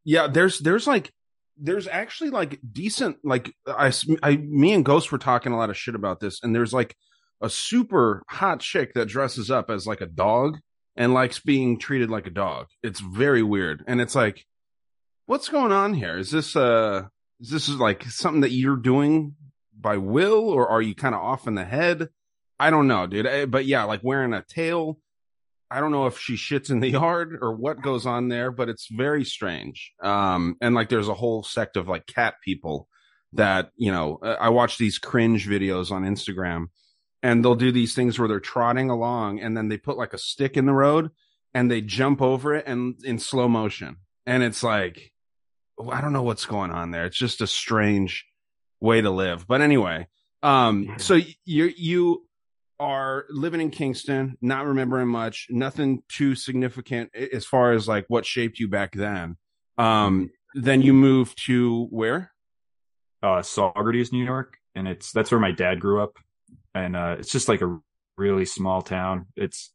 yeah 0.06 0.28
there's 0.28 0.60
there's 0.60 0.86
like 0.86 1.12
there's 1.58 1.88
actually 1.88 2.30
like 2.30 2.58
decent 2.72 3.18
like 3.24 3.52
I, 3.66 3.92
I 4.22 4.36
me 4.36 4.72
and 4.72 4.84
ghost 4.84 5.10
were 5.10 5.18
talking 5.18 5.52
a 5.52 5.56
lot 5.56 5.68
of 5.68 5.76
shit 5.76 5.94
about 5.94 6.20
this 6.20 6.40
and 6.42 6.54
there's 6.54 6.72
like 6.72 6.96
a 7.42 7.50
super 7.50 8.22
hot 8.28 8.60
chick 8.60 8.94
that 8.94 9.08
dresses 9.08 9.50
up 9.50 9.68
as 9.68 9.86
like 9.86 10.00
a 10.00 10.06
dog 10.06 10.58
and 10.96 11.12
likes 11.12 11.40
being 11.40 11.78
treated 11.78 12.08
like 12.08 12.26
a 12.26 12.30
dog. 12.30 12.68
It's 12.82 13.00
very 13.00 13.42
weird 13.42 13.84
and 13.86 14.00
it's 14.00 14.14
like 14.14 14.46
what's 15.26 15.48
going 15.48 15.72
on 15.72 15.92
here? 15.92 16.16
Is 16.16 16.30
this 16.30 16.54
uh 16.54 17.04
is 17.40 17.50
this 17.50 17.68
like 17.68 18.04
something 18.04 18.42
that 18.42 18.52
you're 18.52 18.76
doing 18.76 19.34
by 19.78 19.96
will 19.96 20.48
or 20.48 20.68
are 20.68 20.80
you 20.80 20.94
kind 20.94 21.14
of 21.14 21.20
off 21.20 21.48
in 21.48 21.56
the 21.56 21.64
head? 21.64 22.08
I 22.60 22.70
don't 22.70 22.86
know 22.86 23.06
dude. 23.06 23.26
Eh, 23.26 23.46
but 23.46 23.66
yeah 23.66 23.84
like 23.84 24.00
wearing 24.04 24.34
a 24.34 24.42
tail 24.42 24.98
I 25.70 25.80
don't 25.80 25.90
know 25.90 26.06
if 26.06 26.18
she 26.18 26.34
shits 26.34 26.70
in 26.70 26.80
the 26.80 26.90
yard 26.90 27.38
or 27.40 27.52
what 27.54 27.82
goes 27.82 28.06
on 28.06 28.28
there, 28.28 28.50
but 28.50 28.68
it's 28.68 28.88
very 28.90 29.24
strange. 29.24 29.92
Um, 30.02 30.56
and 30.60 30.74
like 30.74 30.88
there's 30.88 31.08
a 31.08 31.14
whole 31.14 31.42
sect 31.42 31.76
of 31.76 31.88
like 31.88 32.06
cat 32.06 32.34
people 32.44 32.88
that, 33.32 33.70
you 33.76 33.92
know, 33.92 34.18
uh, 34.22 34.36
I 34.40 34.50
watch 34.50 34.78
these 34.78 34.98
cringe 34.98 35.48
videos 35.48 35.90
on 35.90 36.04
Instagram 36.04 36.66
and 37.22 37.44
they'll 37.44 37.54
do 37.54 37.72
these 37.72 37.94
things 37.94 38.18
where 38.18 38.28
they're 38.28 38.40
trotting 38.40 38.90
along 38.90 39.40
and 39.40 39.56
then 39.56 39.68
they 39.68 39.76
put 39.76 39.98
like 39.98 40.12
a 40.12 40.18
stick 40.18 40.56
in 40.56 40.66
the 40.66 40.72
road 40.72 41.10
and 41.54 41.70
they 41.70 41.80
jump 41.80 42.20
over 42.20 42.54
it 42.54 42.66
and 42.66 42.96
in 43.04 43.18
slow 43.18 43.48
motion. 43.48 43.96
And 44.26 44.42
it's 44.42 44.62
like, 44.62 45.12
I 45.90 46.00
don't 46.00 46.12
know 46.12 46.22
what's 46.22 46.46
going 46.46 46.70
on 46.70 46.90
there. 46.90 47.04
It's 47.06 47.16
just 47.16 47.40
a 47.40 47.46
strange 47.46 48.26
way 48.80 49.00
to 49.00 49.10
live. 49.10 49.46
But 49.46 49.60
anyway, 49.60 50.08
um, 50.42 50.94
so 50.98 51.14
you, 51.44 51.72
you, 51.76 52.25
are 52.78 53.24
living 53.30 53.60
in 53.60 53.70
Kingston, 53.70 54.36
not 54.40 54.66
remembering 54.66 55.08
much, 55.08 55.46
nothing 55.50 56.02
too 56.08 56.34
significant 56.34 57.10
as 57.14 57.44
far 57.46 57.72
as 57.72 57.88
like 57.88 58.04
what 58.08 58.26
shaped 58.26 58.58
you 58.58 58.68
back 58.68 58.92
then. 58.92 59.36
Um, 59.78 60.30
then 60.54 60.82
you 60.82 60.92
moved 60.92 61.44
to 61.46 61.86
where? 61.90 62.32
uh 63.22 63.40
Saugerties, 63.40 64.12
New 64.12 64.24
York, 64.24 64.58
and 64.74 64.86
it's 64.86 65.10
that's 65.12 65.30
where 65.30 65.40
my 65.40 65.50
dad 65.52 65.80
grew 65.80 66.02
up, 66.02 66.18
and 66.74 66.94
uh 66.94 67.16
it's 67.18 67.30
just 67.32 67.48
like 67.48 67.62
a 67.62 67.78
really 68.18 68.44
small 68.44 68.82
town. 68.82 69.26
It's 69.36 69.72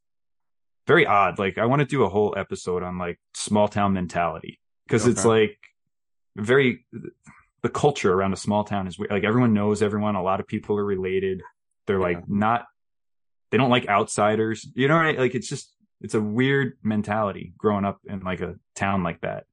very 0.87 1.05
odd. 1.07 1.39
Like 1.39 1.57
I 1.57 1.65
want 1.65 1.79
to 1.81 1.85
do 1.85 2.03
a 2.03 2.09
whole 2.09 2.33
episode 2.37 2.83
on 2.83 2.97
like 2.99 3.19
small 3.35 3.67
town 3.67 3.93
mentality 3.93 4.59
because 4.87 5.07
it's 5.07 5.25
like 5.25 5.57
very 6.35 6.85
the 7.63 7.69
culture 7.69 8.13
around 8.13 8.33
a 8.33 8.37
small 8.37 8.63
town 8.63 8.87
is 8.87 8.97
weird. 8.97 9.11
like 9.11 9.23
everyone 9.23 9.53
knows 9.53 9.81
everyone. 9.81 10.15
A 10.15 10.23
lot 10.23 10.39
of 10.39 10.47
people 10.47 10.77
are 10.77 10.85
related. 10.85 11.41
They're 11.87 11.97
Yeah. 11.97 12.03
like 12.17 12.29
not. 12.29 12.65
They 13.51 13.57
don't 13.57 13.69
like 13.69 13.87
outsiders. 13.87 14.67
You 14.73 14.87
know, 14.87 14.95
what 14.95 15.05
I- 15.05 15.11
like 15.19 15.35
it's 15.35 15.47
just 15.47 15.73
It's 16.03 16.15
a 16.15 16.21
weird 16.21 16.77
mentality 16.81 17.53
growing 17.59 17.85
up 17.85 17.99
in 18.07 18.21
like 18.21 18.41
a 18.41 18.55
town 18.73 19.03
like 19.03 19.21
that. 19.21 19.45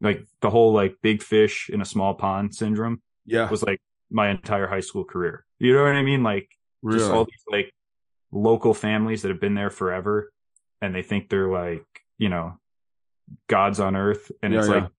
Like 0.00 0.24
the 0.40 0.48
whole 0.48 0.72
like 0.72 0.96
big 1.02 1.22
fish 1.22 1.68
in 1.68 1.82
a 1.82 1.84
small 1.84 2.14
pond 2.14 2.54
syndrome 2.54 3.02
Yeah. 3.26 3.50
was 3.50 3.62
like 3.62 3.82
my 4.10 4.30
entire 4.30 4.66
high 4.66 4.80
school 4.80 5.04
career. 5.04 5.44
You 5.58 5.74
know 5.74 5.82
what 5.82 5.94
I 5.94 6.02
mean? 6.02 6.22
Like 6.22 6.48
just 6.90 7.10
all 7.10 7.26
these 7.26 7.44
like 7.52 7.74
local 8.32 8.72
families 8.72 9.20
that 9.22 9.28
have 9.28 9.40
been 9.42 9.54
there 9.54 9.68
forever 9.68 10.32
and 10.80 10.94
they 10.94 11.02
think 11.02 11.28
they're 11.28 11.50
like, 11.52 11.84
you 12.16 12.30
know, 12.30 12.58
gods 13.46 13.78
on 13.78 13.94
earth. 13.94 14.32
And 14.42 14.54
Yeah, 14.54 14.60
it's 14.60 14.68
yeah. 14.68 14.74
like 14.76 14.90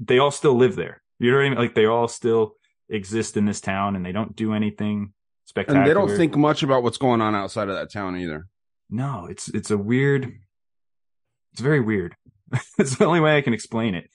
they 0.00 0.18
all 0.18 0.32
still 0.32 0.56
live 0.56 0.74
there. 0.74 1.00
You 1.20 1.30
know 1.30 1.36
what 1.36 1.46
I 1.46 1.48
mean? 1.50 1.58
Like 1.58 1.74
they 1.76 1.86
all 1.86 2.08
still 2.08 2.56
exist 2.88 3.36
in 3.36 3.44
this 3.44 3.60
town 3.60 3.94
and 3.94 4.04
they 4.04 4.10
don't 4.12 4.34
do 4.34 4.52
anything 4.52 5.12
spectacular. 5.50 5.80
and 5.80 5.88
they 5.88 5.94
don't 5.94 6.16
think 6.16 6.36
much 6.36 6.62
about 6.62 6.82
what's 6.82 6.96
going 6.96 7.20
on 7.20 7.34
outside 7.34 7.68
of 7.68 7.74
that 7.74 7.92
town 7.92 8.16
either. 8.16 8.46
No, 8.88 9.26
it's 9.28 9.48
it's 9.48 9.70
a 9.70 9.78
weird 9.78 10.32
it's 11.52 11.60
very 11.60 11.80
weird. 11.80 12.14
it's 12.78 12.96
the 12.96 13.04
only 13.04 13.20
way 13.20 13.36
I 13.36 13.42
can 13.42 13.54
explain 13.54 13.94
it. 13.94 14.10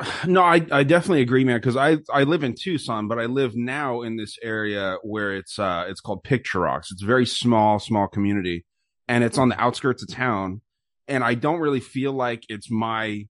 No, 0.26 0.42
I, 0.42 0.64
I 0.72 0.82
definitely 0.82 1.20
agree, 1.20 1.44
man. 1.44 1.58
Because 1.58 1.76
I 1.76 1.98
I 2.12 2.22
live 2.22 2.42
in 2.42 2.54
Tucson, 2.54 3.06
but 3.06 3.18
I 3.18 3.26
live 3.26 3.54
now 3.54 4.00
in 4.00 4.16
this 4.16 4.38
area 4.42 4.96
where 5.02 5.34
it's 5.34 5.58
uh 5.58 5.84
it's 5.88 6.00
called 6.00 6.24
Picture 6.24 6.60
Rocks. 6.60 6.90
It's 6.90 7.02
a 7.02 7.06
very 7.06 7.26
small, 7.26 7.78
small 7.78 8.08
community, 8.08 8.64
and 9.08 9.22
it's 9.22 9.36
on 9.38 9.50
the 9.50 9.60
outskirts 9.60 10.02
of 10.02 10.08
town. 10.08 10.62
And 11.06 11.22
I 11.22 11.34
don't 11.34 11.60
really 11.60 11.80
feel 11.80 12.12
like 12.12 12.44
it's 12.48 12.70
my 12.70 13.26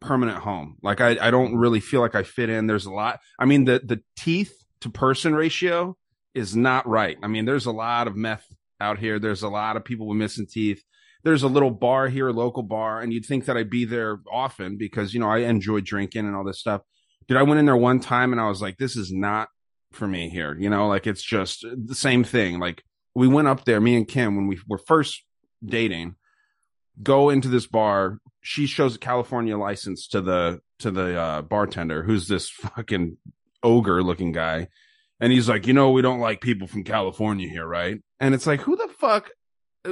permanent 0.00 0.38
home. 0.38 0.76
Like 0.82 1.02
I 1.02 1.18
I 1.20 1.30
don't 1.30 1.56
really 1.56 1.80
feel 1.80 2.00
like 2.00 2.14
I 2.14 2.22
fit 2.22 2.48
in. 2.48 2.66
There's 2.66 2.86
a 2.86 2.92
lot. 2.92 3.20
I 3.38 3.44
mean 3.44 3.64
the 3.64 3.82
the 3.84 4.00
teeth 4.16 4.54
to 4.80 4.88
person 4.88 5.34
ratio 5.34 5.98
is 6.36 6.54
not 6.54 6.86
right. 6.86 7.16
I 7.22 7.26
mean 7.26 7.44
there's 7.44 7.66
a 7.66 7.72
lot 7.72 8.06
of 8.06 8.16
meth 8.16 8.46
out 8.80 8.98
here. 8.98 9.18
There's 9.18 9.42
a 9.42 9.48
lot 9.48 9.76
of 9.76 9.84
people 9.84 10.06
with 10.06 10.18
missing 10.18 10.46
teeth 10.46 10.82
there's 11.26 11.42
a 11.42 11.48
little 11.48 11.72
bar 11.72 12.06
here, 12.06 12.28
a 12.28 12.32
local 12.32 12.62
bar, 12.62 13.00
and 13.00 13.12
you'd 13.12 13.26
think 13.26 13.46
that 13.46 13.56
I'd 13.56 13.68
be 13.68 13.84
there 13.84 14.20
often 14.32 14.76
because 14.76 15.12
you 15.12 15.18
know 15.18 15.28
I 15.28 15.38
enjoy 15.38 15.80
drinking 15.80 16.24
and 16.24 16.36
all 16.36 16.44
this 16.44 16.60
stuff. 16.60 16.82
Dude, 17.26 17.36
I 17.36 17.42
went 17.42 17.58
in 17.58 17.66
there 17.66 17.76
one 17.76 17.98
time 17.98 18.30
and 18.30 18.40
I 18.40 18.48
was 18.48 18.62
like, 18.62 18.76
this 18.78 18.94
is 18.94 19.10
not 19.12 19.48
for 19.90 20.06
me 20.06 20.28
here. 20.28 20.56
You 20.56 20.70
know, 20.70 20.86
like 20.86 21.04
it's 21.04 21.24
just 21.24 21.66
the 21.76 21.96
same 21.96 22.22
thing. 22.22 22.60
Like 22.60 22.84
we 23.12 23.26
went 23.26 23.48
up 23.48 23.64
there, 23.64 23.80
me 23.80 23.96
and 23.96 24.06
Kim, 24.06 24.36
when 24.36 24.46
we 24.46 24.60
were 24.68 24.78
first 24.78 25.24
dating, 25.64 26.14
go 27.02 27.30
into 27.30 27.48
this 27.48 27.66
bar. 27.66 28.20
She 28.40 28.68
shows 28.68 28.94
a 28.94 29.00
California 29.00 29.58
license 29.58 30.06
to 30.08 30.20
the 30.20 30.60
to 30.78 30.92
the 30.92 31.20
uh, 31.20 31.42
bartender, 31.42 32.04
who's 32.04 32.28
this 32.28 32.48
fucking 32.48 33.16
ogre 33.64 34.00
looking 34.00 34.30
guy. 34.30 34.68
And 35.20 35.32
he's 35.32 35.48
like, 35.48 35.66
you 35.66 35.72
know, 35.72 35.90
we 35.92 36.02
don't 36.02 36.20
like 36.20 36.40
people 36.40 36.66
from 36.68 36.84
California 36.84 37.48
here, 37.48 37.66
right? 37.66 37.98
And 38.20 38.34
it's 38.34 38.46
like, 38.46 38.60
who 38.60 38.76
the 38.76 38.88
fuck 38.98 39.30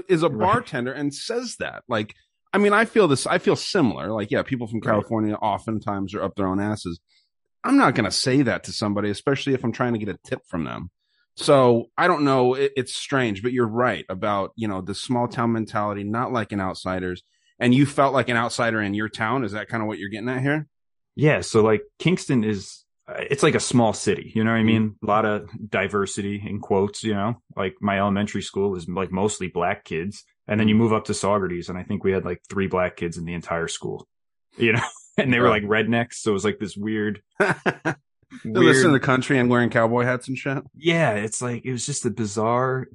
is 0.09 0.23
a 0.23 0.29
Right. 0.29 0.39
bartender 0.53 0.93
and 0.93 1.15
says 1.15 1.57
that? 1.61 1.83
Like, 1.89 2.15
I 2.53 2.59
mean, 2.59 2.73
I 2.73 2.85
feel 2.85 3.09
this, 3.09 3.27
I 3.27 3.39
feel 3.39 3.57
similar. 3.57 4.13
Like, 4.13 4.31
yeah, 4.31 4.43
people 4.43 4.67
from 4.67 4.81
Right. 4.81 4.91
California 4.93 5.35
oftentimes 5.35 6.15
are 6.15 6.23
up 6.23 6.35
their 6.37 6.47
own 6.47 6.61
asses. 6.61 7.01
I'm 7.65 7.79
not 7.79 7.95
going 7.95 8.05
to 8.05 8.11
say 8.11 8.43
that 8.43 8.65
to 8.65 8.73
somebody, 8.73 9.09
especially 9.09 9.55
if 9.55 9.65
I'm 9.65 9.73
trying 9.73 9.95
to 9.95 9.99
get 9.99 10.09
a 10.15 10.19
tip 10.25 10.41
from 10.47 10.65
them. 10.65 10.91
So 11.37 11.87
I 11.97 12.07
don't 12.07 12.25
know. 12.25 12.55
It, 12.55 12.73
it's 12.77 12.95
strange, 12.95 13.43
but 13.43 13.53
you're 13.53 13.67
right 13.67 14.05
about, 14.09 14.53
you 14.57 14.69
know, 14.69 14.83
the 14.83 14.95
small 14.95 15.27
town 15.27 15.53
mentality, 15.53 16.05
not 16.05 16.33
like 16.33 16.53
an 16.53 16.61
outsiders. 16.61 17.23
And 17.59 17.75
you 17.75 17.87
felt 17.87 18.13
like 18.13 18.29
an 18.29 18.37
outsider 18.37 18.81
in 18.83 18.95
your 18.95 19.09
town. 19.09 19.45
Is 19.45 19.53
that 19.53 19.69
kind 19.69 19.83
of 19.83 19.87
what 19.87 19.99
you're 19.99 20.11
getting 20.11 20.29
at 20.29 20.43
here? 20.43 20.67
Yeah, 21.17 21.41
so 21.41 21.63
like 21.63 21.83
Kingston 21.99 22.45
is 22.45 22.84
uh, 22.84 22.84
it's 23.09 23.43
like 23.43 23.55
a 23.55 23.61
small 23.61 23.93
city, 23.93 24.33
you 24.35 24.45
know 24.45 24.51
what 24.51 24.57
I 24.57 24.61
mm-hmm. 24.61 24.67
mean? 24.67 24.97
A 25.03 25.07
lot 25.07 25.25
of 25.25 25.49
diversity 25.69 26.43
in 26.47 26.61
quotes, 26.61 27.03
you 27.05 27.15
know. 27.15 27.43
Like 27.57 27.77
my 27.81 27.99
elementary 27.99 28.43
school 28.43 28.77
is 28.77 28.89
like 28.89 29.13
mostly 29.13 29.49
black 29.49 29.85
kids, 29.85 30.25
and 30.49 30.59
then 30.59 30.69
you 30.69 30.75
mm-hmm. 30.75 30.85
move 30.85 30.93
up 30.93 31.05
to 31.07 31.13
Saugerties 31.13 31.69
and 31.69 31.79
I 31.79 31.83
think 31.83 32.05
we 32.05 32.13
had 32.13 32.25
like 32.25 32.43
three 32.49 32.67
black 32.67 32.97
kids 32.97 33.17
in 33.17 33.25
the 33.25 33.35
entire 33.35 33.69
school. 33.69 34.07
You 34.57 34.75
know, 34.75 34.83
and 35.19 35.33
they 35.33 35.41
were 35.41 35.49
like 35.49 35.65
rednecks, 35.65 36.15
so 36.15 36.31
it 36.31 36.35
was 36.35 36.45
like 36.45 36.61
this 36.61 36.77
weird 36.77 37.21
weird 37.41 37.97
listen 38.45 38.87
to 38.87 38.93
the 38.93 39.01
country 39.01 39.37
and 39.37 39.51
wearing 39.51 39.69
cowboy 39.69 40.05
hats 40.05 40.29
and 40.29 40.39
shit. 40.39 40.63
yeah, 40.77 41.15
it's 41.15 41.43
like 41.43 41.65
it 41.65 41.73
was 41.73 41.85
just 41.85 42.07
a 42.07 42.11
bizarre 42.11 42.87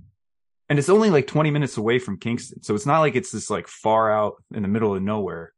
and 0.70 0.78
it's 0.78 0.90
only 0.90 1.10
like 1.10 1.26
20 1.26 1.50
minutes 1.50 1.78
away 1.78 1.98
from 1.98 2.20
Kingston. 2.20 2.62
So 2.62 2.76
it's 2.76 2.86
not 2.86 3.00
like 3.00 3.16
it's 3.16 3.32
this 3.32 3.50
like 3.50 3.68
far 3.68 4.12
out 4.12 4.36
in 4.54 4.62
the 4.62 4.68
middle 4.68 4.96
of 4.96 5.02
nowhere. 5.02 5.52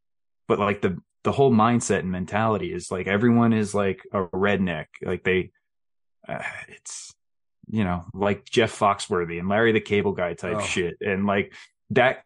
But 0.47 0.57
like 0.57 0.81
the 0.81 0.97
the 1.23 1.31
whole 1.31 1.51
mindset 1.51 1.99
and 1.99 2.11
mentality 2.11 2.73
is 2.73 2.89
like 2.91 3.07
everyone 3.07 3.53
is 3.53 3.73
like 3.75 4.01
a 4.11 4.23
redneck. 4.27 4.87
Like 5.03 5.23
they 5.23 5.51
uh, 6.27 6.41
it's 6.69 7.13
you 7.67 7.83
know, 7.83 8.03
like 8.13 8.43
Jeff 8.45 8.77
Foxworthy 8.77 9.39
and 9.39 9.47
Larry 9.47 9.71
the 9.71 9.79
Cable 9.79 10.11
Guy 10.13 10.33
type 10.33 10.57
Oh. 10.57 10.61
shit 10.61 10.97
and 11.01 11.25
like 11.25 11.53
that 11.91 12.23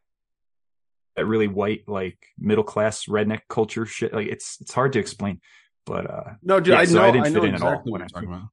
that 1.16 1.26
really 1.26 1.48
white 1.48 1.84
like 1.88 2.18
middle 2.38 2.64
class 2.64 3.06
redneck 3.06 3.42
culture 3.50 3.86
shit. 3.86 4.14
Like 4.14 4.28
it's 4.28 4.58
it's 4.62 4.74
hard 4.74 4.94
to 4.94 5.00
explain. 5.00 5.40
But 5.86 6.10
uh 6.10 6.24
No, 6.42 6.60
dude, 6.60 6.74
Yeah, 6.74 6.80
I 6.80 6.86
so 6.86 6.96
know. 6.96 7.02
I 7.04 7.08
I, 7.08 7.12
didn't 7.12 7.34
know 7.34 7.42
fit 7.42 7.50
in 7.50 7.56
at 7.56 7.62
all 7.62 7.68
exactly 7.70 7.92
what 7.92 8.00
you're 8.02 8.08
talking 8.08 8.30
about. 8.30 8.50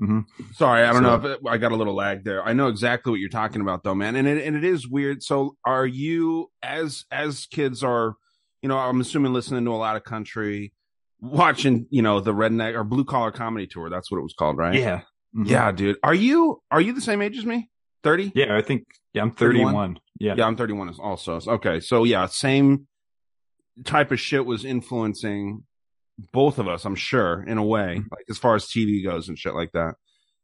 mhm. 0.00 0.24
Sorry, 0.54 0.82
I 0.82 0.92
don't 0.92 1.02
So- 1.04 1.16
know 1.18 1.32
if 1.34 1.46
I 1.46 1.56
got 1.58 1.72
a 1.72 1.76
little 1.76 1.94
lag 1.94 2.24
there. 2.24 2.42
I 2.44 2.52
know 2.54 2.68
exactly 2.68 3.10
what 3.12 3.20
you're 3.20 3.28
talking 3.28 3.60
about, 3.60 3.82
though, 3.84 3.94
man. 3.94 4.16
And 4.16 4.26
it 4.26 4.44
and 4.44 4.56
it 4.56 4.64
is 4.64 4.88
weird. 4.88 5.22
So, 5.22 5.56
are 5.64 5.86
you 5.86 6.50
as 6.62 7.04
as 7.10 7.46
kids 7.46 7.82
are, 7.84 8.16
you 8.62 8.68
know, 8.68 8.78
I'm 8.78 9.00
assuming 9.00 9.32
listening 9.32 9.64
to 9.64 9.72
a 9.72 9.76
lot 9.76 9.96
of 9.96 10.04
country, 10.04 10.72
watching, 11.20 11.86
you 11.90 12.02
know, 12.02 12.20
the 12.20 12.32
redneck 12.32 12.74
or 12.74 12.84
blue 12.84 13.04
collar 13.04 13.30
comedy 13.32 13.66
tour. 13.66 13.90
That's 13.90 14.10
what 14.10 14.18
it 14.18 14.22
was 14.22 14.34
called, 14.38 14.56
right? 14.56 14.74
yeah. 14.74 15.02
Mhm. 15.34 15.48
yeah, 15.48 15.70
dude. 15.72 15.96
Are 16.02 16.14
you 16.14 16.62
are 16.70 16.80
you 16.80 16.92
the 16.94 17.00
same 17.00 17.20
age 17.22 17.36
as 17.36 17.44
me? 17.44 17.68
Thirty? 18.02 18.32
Yeah, 18.34 18.56
I 18.56 18.62
think 18.62 18.84
yeah, 19.12 19.22
I'm 19.22 19.32
31? 19.32 19.66
31. 19.72 19.98
Yeah. 20.20 20.34
Yeah, 20.36 20.46
I'm 20.46 20.56
31 20.56 20.88
as- 20.88 20.98
also. 20.98 21.40
Okay, 21.46 21.80
so 21.80 22.04
yeah, 22.04 22.26
same 22.26 22.86
type 23.84 24.12
of 24.12 24.20
shit 24.20 24.46
was 24.46 24.64
influencing 24.64 25.64
both 26.32 26.58
of 26.58 26.66
us, 26.68 26.84
I'm 26.86 26.94
sure, 26.94 27.42
in 27.46 27.58
a 27.58 27.64
way, 27.64 27.96
Mm-hmm. 27.98 28.08
like 28.10 28.24
as 28.30 28.38
far 28.38 28.54
as 28.54 28.66
TV 28.66 29.04
goes 29.04 29.28
and 29.28 29.38
shit 29.38 29.54
like 29.54 29.72
that. 29.72 29.94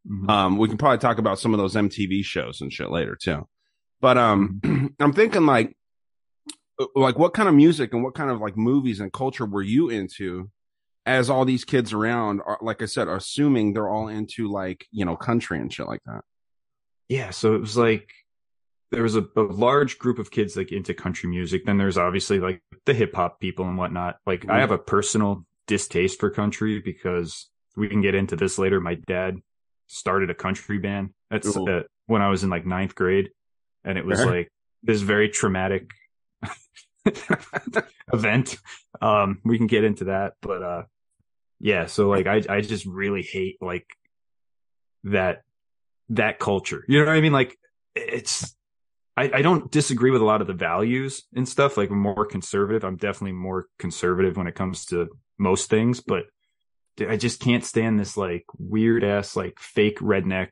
Mhm. 0.07 0.29
Um, 0.29 0.59
we 0.59 0.69
can 0.69 0.77
probably 0.77 0.99
talk 0.99 1.19
about 1.19 1.39
some 1.39 1.55
of 1.55 1.59
those 1.59 1.75
MTV 1.77 2.25
shows 2.25 2.61
and 2.61 2.73
shit 2.73 2.91
later 2.91 3.17
too. 3.21 3.47
But 4.01 4.19
um, 4.19 4.61
I'm 5.01 5.13
thinking 5.13 5.47
like, 5.47 5.75
like 6.95 7.19
what 7.19 7.35
kind 7.35 7.49
of 7.49 7.55
music 7.55 7.93
and 7.93 8.03
what 8.05 8.15
kind 8.15 8.31
of 8.31 8.41
like 8.41 8.57
movies 8.57 9.01
and 9.01 9.13
culture 9.13 9.47
were 9.47 9.63
you 9.63 9.89
into? 9.89 10.51
As 11.05 11.29
all 11.29 11.45
these 11.45 11.65
kids 11.65 11.93
around 11.93 12.41
are, 12.47 12.59
like 12.63 12.81
I 12.81 12.85
said, 12.87 13.09
assuming 13.09 13.73
they're 13.73 13.89
all 13.89 14.07
into 14.09 14.49
like 14.51 14.87
you 14.93 15.05
know 15.05 15.17
country 15.17 15.59
and 15.59 15.73
shit 15.73 15.87
like 15.89 16.03
that. 16.07 16.23
yeah, 17.09 17.31
so 17.31 17.55
it 17.57 17.61
was 17.61 17.77
like 17.77 18.13
there 18.93 19.03
was 19.03 19.17
a, 19.17 19.25
a 19.37 19.41
large 19.43 19.99
group 19.99 20.19
of 20.19 20.31
kids 20.31 20.57
like 20.57 20.71
into 20.71 20.95
country 20.95 21.29
music. 21.29 21.65
Then 21.67 21.77
there's 21.79 21.99
obviously 21.99 22.39
like 22.39 22.63
the 22.85 22.95
hip 22.95 23.15
hop 23.17 23.41
people 23.41 23.67
and 23.67 23.77
whatnot. 23.77 24.19
Like 24.27 24.45
I 24.49 24.59
Mhm. 24.59 24.61
have 24.61 24.71
a 24.71 24.79
personal 24.79 25.45
distaste 25.67 26.21
for 26.21 26.31
country 26.31 26.79
because 26.81 27.49
we 27.77 27.89
can 27.89 28.01
get 28.03 28.15
into 28.15 28.37
this 28.37 28.59
later. 28.59 28.81
My 28.81 28.95
dad 28.95 29.39
started 29.89 30.31
a 30.31 30.35
country 30.35 30.79
band. 30.79 31.11
That's 31.31 31.57
uh, 31.57 31.83
when 32.07 32.23
I 32.23 32.29
was 32.29 32.45
in 32.45 32.51
like 32.51 32.65
ninth 32.67 32.95
grade, 32.95 33.31
and 33.85 33.99
it 33.99 34.05
was 34.07 34.25
like 34.25 34.53
this 34.85 35.01
very 35.01 35.29
traumatic 35.31 35.91
event. 38.13 38.59
Um, 39.01 39.41
we 39.45 39.59
can 39.59 39.67
get 39.67 39.85
into 39.85 40.05
that, 40.05 40.35
but 40.41 40.63
uh, 40.63 40.83
yeah. 41.61 41.87
So 41.87 42.09
like, 42.09 42.27
I 42.27 42.43
I 42.49 42.61
just 42.61 42.87
really 42.87 43.23
hate 43.23 43.57
like 43.61 43.87
that 45.05 45.43
that 46.11 46.39
culture. 46.39 46.85
You 46.89 47.01
know 47.01 47.07
what 47.07 47.17
I 47.17 47.21
mean? 47.21 47.33
Like, 47.33 47.59
it's 47.95 48.55
I, 49.17 49.31
I 49.35 49.43
don't 49.43 49.71
disagree 49.71 50.11
with 50.11 50.23
a 50.23 50.27
lot 50.27 50.41
of 50.41 50.47
the 50.47 50.55
values 50.55 51.25
and 51.35 51.49
stuff. 51.49 51.77
Like, 51.77 51.91
I'm 51.91 51.99
more 51.99 52.27
conservative. 52.27 52.85
I'm 52.85 52.97
definitely 52.97 53.33
more 53.33 53.67
conservative 53.79 54.37
when 54.37 54.47
it 54.47 54.55
comes 54.55 54.87
to 54.87 55.09
most 55.39 55.69
things, 55.69 56.01
but 56.01 56.25
I 57.01 57.17
just 57.17 57.41
can't 57.41 57.65
stand 57.65 57.99
this 57.99 58.17
like 58.17 58.45
weird 58.59 59.03
ass 59.03 59.35
like 59.35 59.59
fake 59.59 59.99
redneck 59.99 60.51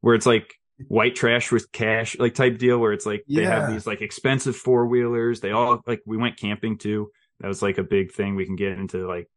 where 0.00 0.14
it's 0.14 0.26
like 0.26 0.54
white 0.88 1.14
trash 1.14 1.50
with 1.52 1.70
cash 1.72 2.16
like 2.18 2.34
type 2.34 2.58
deal 2.58 2.78
where 2.78 2.92
it's 2.92 3.06
like 3.06 3.24
they 3.28 3.44
have 3.44 3.70
these 3.70 3.86
like 3.86 4.00
expensive 4.02 4.56
four 4.56 4.86
wheelers. 4.86 5.40
They 5.40 5.50
all 5.52 5.80
like 5.86 6.02
we 6.06 6.16
went 6.16 6.36
camping 6.36 6.78
too. 6.78 7.10
That 7.40 7.48
was 7.48 7.62
like 7.62 7.78
a 7.78 7.82
big 7.82 8.12
thing. 8.12 8.34
We 8.36 8.46
can 8.46 8.56
get 8.56 8.72
into 8.78 9.06
like 9.06 9.28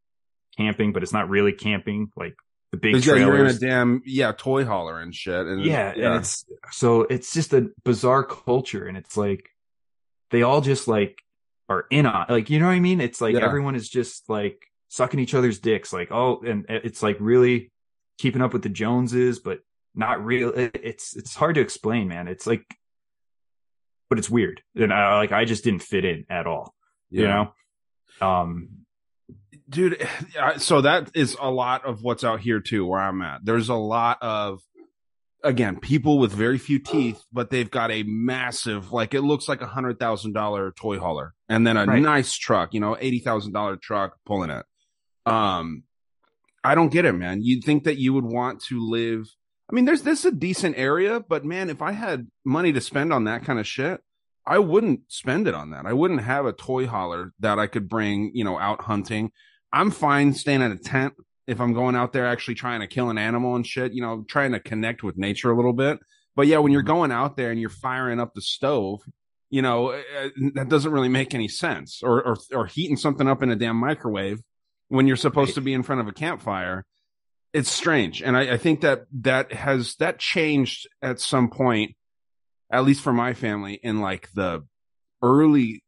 camping, 0.57 0.93
but 0.93 1.03
it's 1.03 1.13
not 1.13 1.29
really 1.29 1.53
camping. 1.53 2.09
Like 2.15 2.35
the 2.71 2.77
big 2.77 2.93
'Cause, 2.93 3.07
yeah, 3.07 3.15
you're 3.15 3.37
in 3.37 3.47
a 3.47 3.53
damn 3.53 4.01
yeah 4.05 4.31
toy 4.31 4.65
hauler 4.65 4.99
and 4.99 5.13
shit. 5.13 5.45
And 5.47 5.63
yeah, 5.65 5.91
and 5.91 6.15
it's 6.15 6.45
so 6.71 7.01
it's 7.01 7.33
just 7.33 7.53
a 7.53 7.69
bizarre 7.83 8.23
culture, 8.23 8.85
and 8.85 8.97
it's 8.97 9.17
like 9.17 9.49
they 10.31 10.41
all 10.41 10.61
just 10.61 10.87
like 10.87 11.17
are 11.69 11.85
in 11.89 12.05
on 12.05 12.25
like 12.29 12.49
you 12.49 12.59
know 12.59 12.67
what 12.67 12.73
I 12.73 12.79
mean. 12.79 13.01
It's 13.01 13.21
like 13.21 13.35
Yeah. 13.35 13.45
everyone 13.45 13.75
is 13.75 13.89
just 13.89 14.29
like 14.29 14.61
sucking 14.89 15.19
each 15.19 15.33
other's 15.33 15.59
dicks, 15.59 15.91
like 15.91 16.11
oh, 16.11 16.41
and 16.45 16.65
eh, 16.69 16.79
it's 16.83 17.01
like 17.03 17.17
really 17.19 17.71
keeping 18.17 18.41
up 18.41 18.53
with 18.53 18.61
the 18.61 18.69
Joneses, 18.69 19.39
but 19.39 19.59
not 19.95 20.23
real. 20.23 20.51
It's 20.55 21.15
it's 21.15 21.35
hard 21.35 21.55
to 21.55 21.61
explain, 21.61 22.07
man. 22.07 22.27
It's 22.27 22.45
like, 22.45 22.65
but 24.09 24.19
it's 24.19 24.29
weird, 24.29 24.61
and 24.75 24.93
I 24.93 25.15
like 25.17 25.31
I 25.31 25.45
just 25.45 25.63
didn't 25.63 25.83
fit 25.83 26.05
in 26.05 26.25
at 26.29 26.47
all. 26.47 26.73
yeah. 27.09 27.21
You 27.21 27.27
know, 28.21 28.27
um, 28.27 28.69
dude 29.69 30.07
so 30.57 30.81
that 30.81 31.09
is 31.15 31.35
a 31.41 31.49
lot 31.49 31.85
of 31.85 32.03
what's 32.03 32.23
out 32.23 32.39
here 32.39 32.59
too 32.59 32.85
where 32.85 32.99
i'm 33.01 33.19
at 33.23 33.43
there's 33.43 33.69
a 33.69 33.73
lot 33.75 34.19
of 34.21 34.61
again, 35.43 35.79
people 35.79 36.17
with 36.17 36.31
very 36.33 36.57
few 36.57 36.79
teeth, 36.79 37.21
but 37.31 37.51
they've 37.51 37.69
got 37.69 37.91
a 37.91 38.01
massive, 38.01 38.91
like 38.91 39.13
it 39.13 39.21
looks 39.21 39.47
like 39.47 39.61
a 39.61 39.67
hundred 39.67 39.99
thousand 39.99 40.33
dollar 40.33 40.71
toy 40.71 40.97
hauler, 40.97 41.35
and 41.47 41.67
then 41.67 41.77
a 41.77 41.85
Right. 41.85 42.01
nice 42.01 42.33
truck, 42.35 42.73
you 42.73 42.79
know, 42.79 42.97
eighty 42.99 43.19
thousand 43.19 43.53
dollar 43.53 43.75
truck 43.75 44.15
pulling 44.25 44.49
it. 44.49 44.65
Um, 45.27 45.83
I 46.63 46.73
don't 46.73 46.91
get 46.91 47.05
it, 47.05 47.13
man. 47.13 47.43
You'd 47.43 47.63
think 47.63 47.83
that 47.83 47.97
you 47.99 48.11
would 48.13 48.25
want 48.25 48.63
to 48.69 48.79
live. 48.89 49.27
I 49.69 49.73
mean, 49.75 49.85
there's 49.85 50.03
this 50.03 50.19
is 50.19 50.25
a 50.25 50.31
decent 50.31 50.77
area, 50.77 51.19
but 51.19 51.43
man, 51.43 51.69
if 51.69 51.81
I 51.81 51.91
had 51.91 52.27
money 52.43 52.71
to 52.73 52.81
spend 52.81 53.11
on 53.11 53.23
that 53.23 53.43
kind 53.43 53.59
of 53.59 53.67
shit, 53.67 54.01
I 54.45 54.59
wouldn't 54.59 55.01
spend 55.07 55.47
it 55.47 55.55
on 55.55 55.71
that. 55.71 55.85
I 55.87 55.93
wouldn't 55.93 56.21
have 56.21 56.45
a 56.45 56.53
toy 56.53 56.85
hauler 56.85 57.33
that 57.39 57.57
I 57.57 57.65
could 57.67 57.89
bring, 57.89 58.31
you 58.35 58.43
know, 58.43 58.59
out 58.59 58.81
hunting. 58.81 59.31
I'm 59.73 59.89
fine 59.89 60.33
staying 60.33 60.61
in 60.61 60.71
a 60.71 60.77
tent 60.77 61.15
if 61.47 61.59
I'm 61.59 61.73
going 61.73 61.95
out 61.95 62.13
there 62.13 62.27
actually 62.27 62.55
trying 62.55 62.81
to 62.81 62.87
kill 62.87 63.09
an 63.09 63.17
animal 63.17 63.55
and 63.55 63.65
shit, 63.65 63.93
you 63.93 64.01
know, 64.01 64.23
trying 64.27 64.51
to 64.51 64.59
connect 64.59 65.03
with 65.03 65.17
nature 65.17 65.51
a 65.51 65.55
little 65.55 65.73
bit. 65.73 65.99
But 66.35 66.47
yeah, 66.47 66.59
when 66.59 66.71
you're 66.71 66.83
going 66.83 67.11
out 67.11 67.35
there 67.37 67.49
and 67.49 67.59
you're 67.59 67.69
firing 67.69 68.19
up 68.19 68.33
the 68.35 68.41
stove, 68.41 69.01
you 69.49 69.61
know, 69.61 69.91
uh, 69.91 70.29
that 70.53 70.69
doesn't 70.69 70.91
really 70.91 71.09
make 71.09 71.33
any 71.33 71.47
sense. 71.47 72.01
Or, 72.03 72.21
or, 72.23 72.37
or 72.53 72.65
heating 72.67 72.97
something 72.97 73.27
up 73.27 73.41
in 73.41 73.49
a 73.49 73.55
damn 73.55 73.77
microwave 73.77 74.41
when 74.89 75.07
you're 75.07 75.15
supposed 75.17 75.49
Right. 75.49 75.55
to 75.55 75.61
be 75.61 75.73
in 75.73 75.81
front 75.83 76.01
of 76.01 76.07
a 76.07 76.11
campfire. 76.13 76.85
It's 77.55 77.71
strange. 77.71 78.21
And 78.21 78.35
I, 78.35 78.55
I 78.55 78.57
think 78.57 78.81
that 78.81 79.05
that 79.21 79.53
has, 79.53 79.95
that 79.99 80.19
changed 80.19 80.89
at 81.01 81.21
some 81.21 81.49
point, 81.49 81.95
at 82.69 82.83
least 82.83 83.01
for 83.01 83.13
my 83.13 83.33
family 83.33 83.79
in 83.81 84.01
like 84.01 84.29
the 84.33 84.65
early 85.21 85.81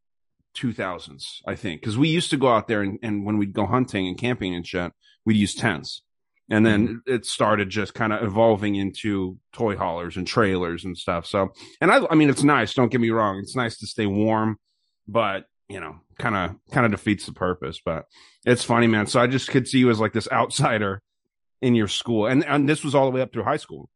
2000s, 0.56 1.42
I 1.46 1.56
think. 1.56 1.82
Cause 1.82 1.98
we 1.98 2.08
used 2.08 2.30
to 2.30 2.38
go 2.38 2.48
out 2.48 2.70
there 2.70 2.82
and, 2.82 2.98
and 3.04 3.26
when 3.26 3.38
we'd 3.38 3.52
go 3.52 3.66
hunting 3.66 4.08
and 4.08 4.18
camping 4.18 4.56
and 4.56 4.66
shit, 4.66 4.94
we'd 5.26 5.36
use 5.36 5.56
tents. 5.56 6.04
And 6.50 6.66
then 6.66 6.88
mm-hmm. 6.88 7.14
it 7.14 7.26
started 7.26 7.70
just 7.70 7.94
kind 7.94 8.14
of 8.14 8.24
evolving 8.24 8.76
into 8.76 9.38
toy 9.52 9.76
haulers 9.76 10.16
and 10.16 10.26
trailers 10.26 10.86
and 10.86 10.98
stuff. 10.98 11.26
So, 11.26 11.50
and 11.82 11.92
I, 11.92 12.00
I 12.10 12.16
mean, 12.16 12.30
it's 12.30 12.44
nice. 12.44 12.74
Don't 12.74 12.94
get 12.94 13.02
me 13.02 13.10
wrong. 13.10 13.40
It's 13.40 13.58
nice 13.58 13.78
to 13.80 13.88
stay 13.88 14.06
warm, 14.06 14.58
but 15.06 15.44
you 15.68 15.82
know, 15.82 15.98
kind 16.18 16.34
of, 16.34 16.56
kind 16.72 16.86
of 16.86 16.94
defeats 16.94 17.26
the 17.26 17.34
purpose, 17.34 17.82
but 17.84 18.06
it's 18.46 18.64
funny, 18.64 18.88
man. 18.88 19.08
So 19.08 19.20
I 19.20 19.28
just 19.28 19.50
could 19.50 19.68
see 19.68 19.80
you 19.80 19.90
as 19.90 20.00
like 20.00 20.14
this 20.14 20.30
outsider 20.32 21.02
in 21.62 21.76
your 21.76 21.88
school. 21.88 22.28
And, 22.28 22.46
and 22.46 22.68
this 22.68 22.84
was 22.84 22.96
all 22.96 23.06
the 23.06 23.12
way 23.12 23.22
up 23.22 23.34
through 23.34 23.44
high 23.44 23.58
school. 23.58 23.90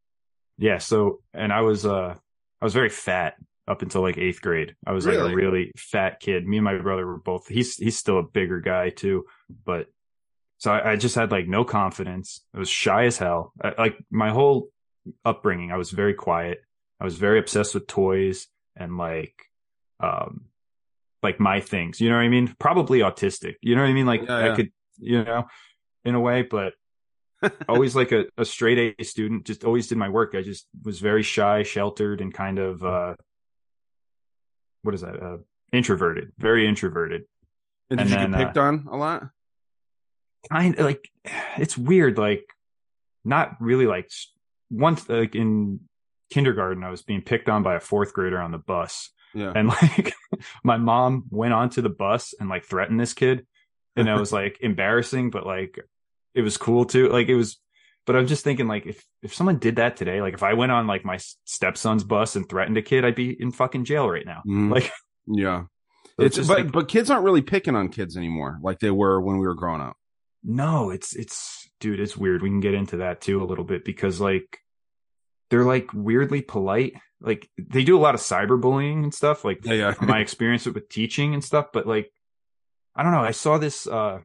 Yeah. 0.57 0.77
So, 0.77 1.21
and 1.33 1.51
I 1.51 1.61
was, 1.61 1.85
uh, 1.85 2.15
I 2.61 2.65
was 2.65 2.73
very 2.73 2.89
fat 2.89 3.35
up 3.67 3.81
until 3.81 4.01
like 4.01 4.17
eighth 4.17 4.41
grade. 4.41 4.75
I 4.85 4.91
was 4.91 5.05
like 5.05 5.17
a 5.17 5.33
really 5.33 5.71
fat 5.77 6.19
kid. 6.19 6.47
Me 6.47 6.57
and 6.57 6.63
my 6.63 6.77
brother 6.77 7.05
were 7.05 7.17
both, 7.17 7.47
he's, 7.47 7.75
he's 7.77 7.97
still 7.97 8.19
a 8.19 8.23
bigger 8.23 8.59
guy 8.59 8.89
too, 8.89 9.25
but 9.65 9.87
so 10.57 10.71
I, 10.71 10.91
I 10.91 10.95
just 10.95 11.15
had 11.15 11.31
like 11.31 11.47
no 11.47 11.63
confidence. 11.63 12.41
I 12.53 12.59
was 12.59 12.69
shy 12.69 13.05
as 13.05 13.17
hell. 13.17 13.53
I, 13.63 13.73
like 13.77 13.97
my 14.11 14.29
whole 14.29 14.69
upbringing, 15.25 15.71
I 15.71 15.77
was 15.77 15.89
very 15.91 16.13
quiet. 16.13 16.61
I 16.99 17.03
was 17.05 17.15
very 17.15 17.39
obsessed 17.39 17.73
with 17.73 17.87
toys 17.87 18.47
and 18.75 18.97
like, 18.97 19.33
um, 19.99 20.45
like 21.23 21.39
my 21.39 21.61
things, 21.61 22.01
you 22.01 22.09
know 22.09 22.15
what 22.15 22.23
I 22.23 22.29
mean? 22.29 22.53
Probably 22.59 22.99
autistic, 22.99 23.55
you 23.61 23.75
know 23.75 23.81
what 23.81 23.89
I 23.89 23.93
mean? 23.93 24.05
Like 24.05 24.23
Yeah, 24.27 24.51
I 24.51 24.55
could, 24.55 24.71
you 24.97 25.23
know, 25.23 25.45
in 26.03 26.15
a 26.15 26.19
way, 26.19 26.41
but 26.41 26.73
always 27.67 27.95
like 27.95 28.11
a, 28.11 28.25
a 28.37 28.45
straight 28.45 28.95
A 28.99 29.03
student, 29.03 29.45
just 29.45 29.63
always 29.63 29.87
did 29.87 29.97
my 29.97 30.09
work. 30.09 30.35
I 30.35 30.41
just 30.41 30.67
was 30.83 30.99
very 30.99 31.23
shy, 31.23 31.63
sheltered, 31.63 32.21
and 32.21 32.33
kind 32.33 32.59
of 32.59 32.83
uh 32.83 33.15
what 34.83 34.95
is 34.95 35.01
that? 35.01 35.21
Uh 35.21 35.37
introverted, 35.71 36.31
very 36.37 36.67
introverted. 36.67 37.23
And 37.89 37.99
did 37.99 38.01
And 38.01 38.09
you 38.09 38.15
then, 38.15 38.31
get 38.31 38.47
picked 38.47 38.57
on 38.57 38.87
a 38.91 38.97
lot? 38.97 39.29
Kind 40.51 40.79
of 40.79 40.85
like 40.85 41.09
it's 41.57 41.77
weird, 41.77 42.17
like 42.17 42.45
not 43.23 43.57
really 43.59 43.85
like 43.85 44.11
once 44.69 45.07
like 45.07 45.35
in 45.35 45.81
kindergarten 46.31 46.83
I 46.83 46.89
was 46.89 47.03
being 47.03 47.21
picked 47.21 47.49
on 47.49 47.61
by 47.61 47.75
a 47.75 47.79
fourth 47.79 48.13
grader 48.13 48.39
on 48.39 48.51
the 48.51 48.57
bus. 48.57 49.09
Yeah. 49.33 49.53
And 49.55 49.67
like 49.81 50.13
my 50.63 50.77
mom 50.77 51.25
went 51.29 51.53
onto 51.53 51.81
the 51.81 51.89
bus 51.89 52.33
and 52.39 52.49
like 52.49 52.65
threatened 52.65 52.99
this 52.99 53.13
kid. 53.13 53.45
And 53.97 54.07
it 54.07 54.17
was 54.17 54.31
like 54.31 54.57
embarrassing, 54.61 55.31
but 55.31 55.45
like 55.45 55.77
it 56.33 56.41
was 56.41 56.57
cool 56.57 56.85
too. 56.85 57.09
Like 57.09 57.27
it 57.27 57.35
was, 57.35 57.59
but 58.05 58.15
I'm 58.15 58.27
just 58.27 58.43
thinking 58.43 58.67
like 58.67 58.85
if, 58.85 59.03
if 59.21 59.33
someone 59.33 59.57
did 59.59 59.75
that 59.77 59.95
today, 59.97 60.21
like 60.21 60.33
if 60.33 60.43
I 60.43 60.53
went 60.53 60.71
on 60.71 60.87
like 60.87 61.03
my 61.05 61.19
stepson's 61.45 62.03
bus 62.03 62.35
and 62.35 62.47
threatened 62.47 62.77
a 62.77 62.81
kid, 62.81 63.05
I'd 63.05 63.15
be 63.15 63.35
in 63.39 63.51
fucking 63.51 63.85
jail 63.85 64.09
right 64.09 64.25
now. 64.25 64.41
Mhm. 64.47 64.71
Like 64.71 64.91
yeah. 65.27 65.63
so 66.17 66.23
It's, 66.25 66.35
just 66.35 66.47
but, 66.49 66.57
like, 66.63 66.71
but 66.71 66.87
kids 66.87 67.09
aren't 67.09 67.25
really 67.25 67.41
picking 67.41 67.75
on 67.75 67.89
kids 67.89 68.17
anymore 68.17 68.59
like 68.63 68.79
they 68.79 68.91
were 68.91 69.21
when 69.21 69.37
we 69.37 69.45
were 69.47 69.55
growing 69.55 69.81
up. 69.81 69.95
no, 70.43 70.89
it's, 70.89 71.15
it's, 71.15 71.69
dude, 71.79 71.99
it's 71.99 72.17
weird. 72.17 72.41
We 72.41 72.49
can 72.49 72.59
get 72.59 72.73
into 72.73 72.97
that 72.97 73.21
too 73.21 73.43
a 73.43 73.45
little 73.45 73.63
bit 73.65 73.85
because 73.85 74.19
like 74.19 74.57
they're 75.49 75.65
like 75.65 75.89
weirdly 75.93 76.41
polite. 76.41 76.93
Like 77.19 77.47
they 77.57 77.83
do 77.83 77.97
a 77.97 78.01
lot 78.01 78.15
of 78.15 78.21
cyberbullying 78.21 79.03
and 79.03 79.13
stuff. 79.13 79.45
Like 79.45 79.63
Yeah. 79.63 79.73
Yeah. 79.73 79.93
my 80.01 80.19
experience 80.25 80.65
with 80.65 80.89
teaching 80.89 81.33
and 81.35 81.43
stuff, 81.43 81.67
but 81.71 81.85
like, 81.85 82.11
I 82.95 83.03
don't 83.03 83.11
know. 83.11 83.21
I 83.21 83.31
saw 83.31 83.57
this, 83.59 83.85
uh, 83.87 84.19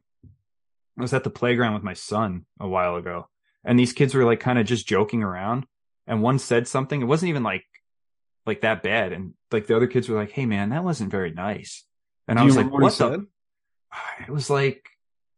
I 0.97 1.01
was 1.01 1.13
at 1.13 1.23
the 1.23 1.29
playground 1.29 1.73
with 1.73 1.83
my 1.83 1.93
son 1.93 2.45
a 2.59 2.67
while 2.67 2.95
ago 2.95 3.27
and 3.63 3.77
these 3.77 3.93
kids 3.93 4.15
were 4.15 4.25
like 4.25 4.39
kind 4.39 4.57
of 4.57 4.65
just 4.65 4.87
joking 4.87 5.23
around 5.23 5.65
and 6.07 6.21
one 6.21 6.39
said 6.39 6.67
something. 6.67 7.01
It 7.01 7.05
wasn't 7.05 7.29
even 7.29 7.43
like, 7.43 7.65
like 8.45 8.61
that 8.61 8.81
bad. 8.81 9.11
And 9.11 9.33
like 9.51 9.67
the 9.67 9.75
other 9.75 9.87
kids 9.87 10.07
were 10.07 10.17
like, 10.17 10.31
Hey 10.31 10.45
man, 10.45 10.69
that 10.69 10.83
wasn't 10.83 11.11
very 11.11 11.31
nice. 11.31 11.83
And 12.27 12.37
Do 12.37 12.43
I 12.43 12.45
was 12.45 12.55
like, 12.55 12.71
what 12.71 12.93
he 12.93 12.99
the, 12.99 13.27
it 14.27 14.31
was 14.31 14.49
like 14.49 14.87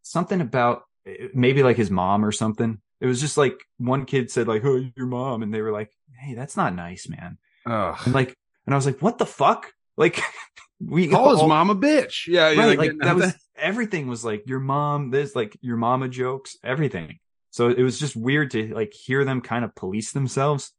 something 0.02 0.40
about 0.40 0.82
eh, 1.06 1.28
maybe 1.34 1.62
like 1.62 1.76
his 1.76 1.90
mom 1.90 2.24
or 2.24 2.32
something. 2.32 2.80
It 3.00 3.06
was 3.06 3.20
just 3.20 3.36
like 3.36 3.58
one 3.78 4.04
kid 4.04 4.30
said 4.30 4.46
like, 4.46 4.62
"Oh, 4.62 4.84
your 4.94 5.06
mom," 5.06 5.42
and 5.42 5.54
they 5.54 5.62
were 5.62 5.72
like, 5.72 5.90
"Hey, 6.18 6.34
that's 6.34 6.54
not 6.54 6.74
nice, 6.74 7.08
man." 7.08 7.38
Ugh. 7.64 7.98
And 8.04 8.14
like, 8.14 8.36
and 8.66 8.74
I 8.74 8.76
was 8.76 8.84
like, 8.84 9.00
"What 9.00 9.16
the 9.16 9.24
fuck?" 9.24 9.72
Like, 9.96 10.20
we 10.80 11.08
Call 11.08 11.30
his 11.30 11.48
mom 11.48 11.70
a 11.70 11.74
bitch. 11.74 12.26
Yeah. 12.26 12.50
yeah, 12.50 12.60
right? 12.60 12.78
Like 12.78 12.90
getting 12.90 12.98
that 13.00 13.16
was. 13.16 13.34
Everything 13.60 14.06
was 14.08 14.24
like 14.24 14.44
your 14.46 14.60
mom. 14.60 15.10
This 15.10 15.34
like 15.36 15.56
your 15.60 15.76
mama 15.76 16.08
jokes, 16.08 16.56
everything. 16.64 17.18
So 17.50 17.68
it 17.68 17.82
was 17.82 17.98
just 17.98 18.16
weird 18.16 18.50
to 18.52 18.72
like 18.74 18.92
hear 18.92 19.24
them 19.24 19.40
kind 19.40 19.64
of 19.64 19.74
police 19.74 20.12
themselves 20.12 20.72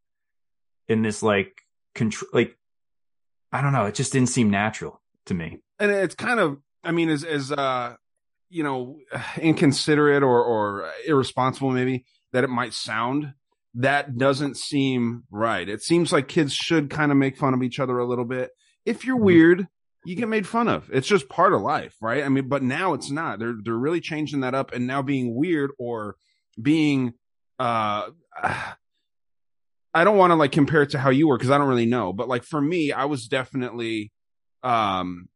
in 0.87 1.01
this 1.01 1.21
like 1.21 1.61
control. 1.95 2.29
Like, 2.33 2.57
I 3.51 3.61
don't 3.61 3.73
know. 3.73 3.85
It 3.85 3.95
just 3.95 4.13
didn't 4.13 4.29
seem 4.29 4.49
natural 4.49 5.01
to 5.25 5.33
me. 5.33 5.59
and 5.79 5.91
it's 5.91 6.15
kind 6.15 6.39
of 6.39 6.57
i 6.83 6.91
mean 6.91 7.07
as 7.09 7.23
as 7.23 7.51
uh 7.51 7.93
you 8.49 8.63
know 8.63 8.97
inconsiderate 9.41 10.23
or 10.23 10.43
or 10.43 10.89
irresponsible 11.05 11.69
maybe 11.71 12.05
that 12.33 12.43
it 12.43 12.49
might 12.49 12.73
sound 12.73 13.33
that 13.75 14.17
doesn't 14.17 14.57
seem 14.57 15.23
right 15.29 15.69
it 15.69 15.81
seems 15.83 16.11
like 16.11 16.27
kids 16.27 16.53
should 16.53 16.89
kind 16.89 17.11
of 17.11 17.17
make 17.19 17.37
fun 17.37 17.53
of 17.53 17.61
each 17.61 17.79
other 17.79 17.99
a 17.99 18.05
little 18.07 18.25
bit 18.25 18.49
if 18.85 19.05
you're 19.05 19.17
Mhm. 19.17 19.23
weird 19.23 19.67
you 20.05 20.15
get 20.15 20.29
made 20.29 20.47
fun 20.47 20.67
of. 20.67 20.89
It's 20.91 21.07
just 21.07 21.29
part 21.29 21.53
of 21.53 21.61
life 21.61 21.95
right? 22.01 22.23
I 22.23 22.29
mean 22.29 22.47
but 22.47 22.63
now 22.63 22.93
it's 22.93 23.11
not. 23.11 23.39
They're 23.39 23.55
they're 23.63 23.73
really 23.73 24.01
changing 24.01 24.41
that 24.41 24.55
up 24.55 24.73
and 24.73 24.87
now 24.87 25.01
being 25.01 25.35
weird 25.35 25.71
or 25.79 26.15
being 26.61 27.13
uh 27.59 28.09
I 29.93 30.05
don't 30.05 30.17
want 30.17 30.31
to 30.31 30.35
like 30.35 30.53
compare 30.53 30.83
it 30.83 30.91
to 30.91 30.99
how 30.99 31.09
you 31.09 31.27
were 31.27 31.37
because 31.37 31.51
I 31.51 31.57
don't 31.57 31.67
really 31.67 31.85
know, 31.85 32.13
but 32.13 32.29
like 32.29 32.43
for 32.43 32.61
me, 32.61 32.93
I 32.93 33.05
was 33.05 33.27
definitely 33.27 34.11
um 34.63 35.27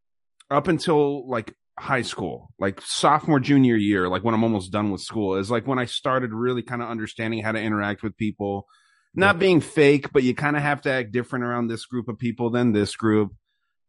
up 0.49 0.67
until 0.67 1.27
like 1.27 1.53
high 1.77 2.03
school, 2.03 2.51
like 2.59 2.81
sophomore, 2.81 3.39
junior 3.39 3.75
year, 3.75 4.07
like 4.07 4.23
when 4.23 4.33
I'm 4.33 4.43
almost 4.43 4.71
done 4.71 4.91
with 4.91 5.01
school, 5.01 5.35
is 5.35 5.51
like 5.51 5.67
when 5.67 5.79
I 5.79 5.85
started 5.85 6.31
really 6.33 6.61
kind 6.61 6.81
of 6.81 6.89
understanding 6.89 7.43
how 7.43 7.51
to 7.51 7.59
interact 7.59 8.01
with 8.01 8.15
people, 8.17 8.67
not 9.13 9.39
being 9.39 9.61
fake, 9.61 10.11
but 10.13 10.23
you 10.23 10.33
kind 10.33 10.55
of 10.55 10.61
have 10.61 10.81
to 10.81 10.91
act 10.91 11.11
different 11.11 11.45
around 11.45 11.67
this 11.67 11.85
group 11.85 12.07
of 12.07 12.17
people 12.17 12.49
than 12.49 12.71
this 12.71 12.95
group. 12.95 13.33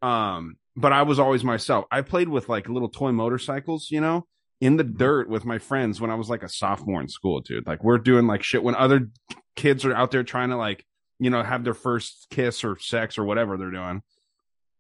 Um, 0.03 0.57
but 0.77 0.93
I 0.93 1.03
was 1.03 1.19
always 1.19 1.43
myself. 1.43 1.87
I 1.91 2.03
played 2.03 2.29
with 2.29 2.49
like 2.49 2.69
little 2.69 2.89
toy 2.89 3.13
motorcycles, 3.13 3.91
you 3.91 4.01
know, 4.01 4.27
in 4.61 4.77
the 4.77 4.85
mm-hmm. 4.85 4.99
dirt 4.99 5.29
with 5.29 5.45
my 5.45 5.59
friends 5.59 6.01
when 6.01 6.11
I 6.11 6.15
was 6.15 6.29
like 6.29 6.43
a 6.43 6.49
sophomore 6.49 7.01
in 7.01 7.09
school, 7.09 7.41
dude. 7.41 7.67
Like 7.67 7.83
we're 7.83 7.99
doing 7.99 8.27
like 8.27 8.43
shit 8.43 8.63
when 8.63 8.75
other 8.75 9.09
kids 9.55 9.85
are 9.85 9.95
out 9.95 10.11
there 10.11 10.23
trying 10.23 10.51
to 10.51 10.57
like, 10.57 10.85
you 11.19 11.31
know, 11.31 11.43
have 11.43 11.65
their 11.65 11.75
first 11.75 12.27
kiss 12.31 12.63
or 12.63 12.79
sex 12.79 13.17
or 13.17 13.25
whatever 13.25 13.57
they're 13.57 13.71
doing. 13.71 14.03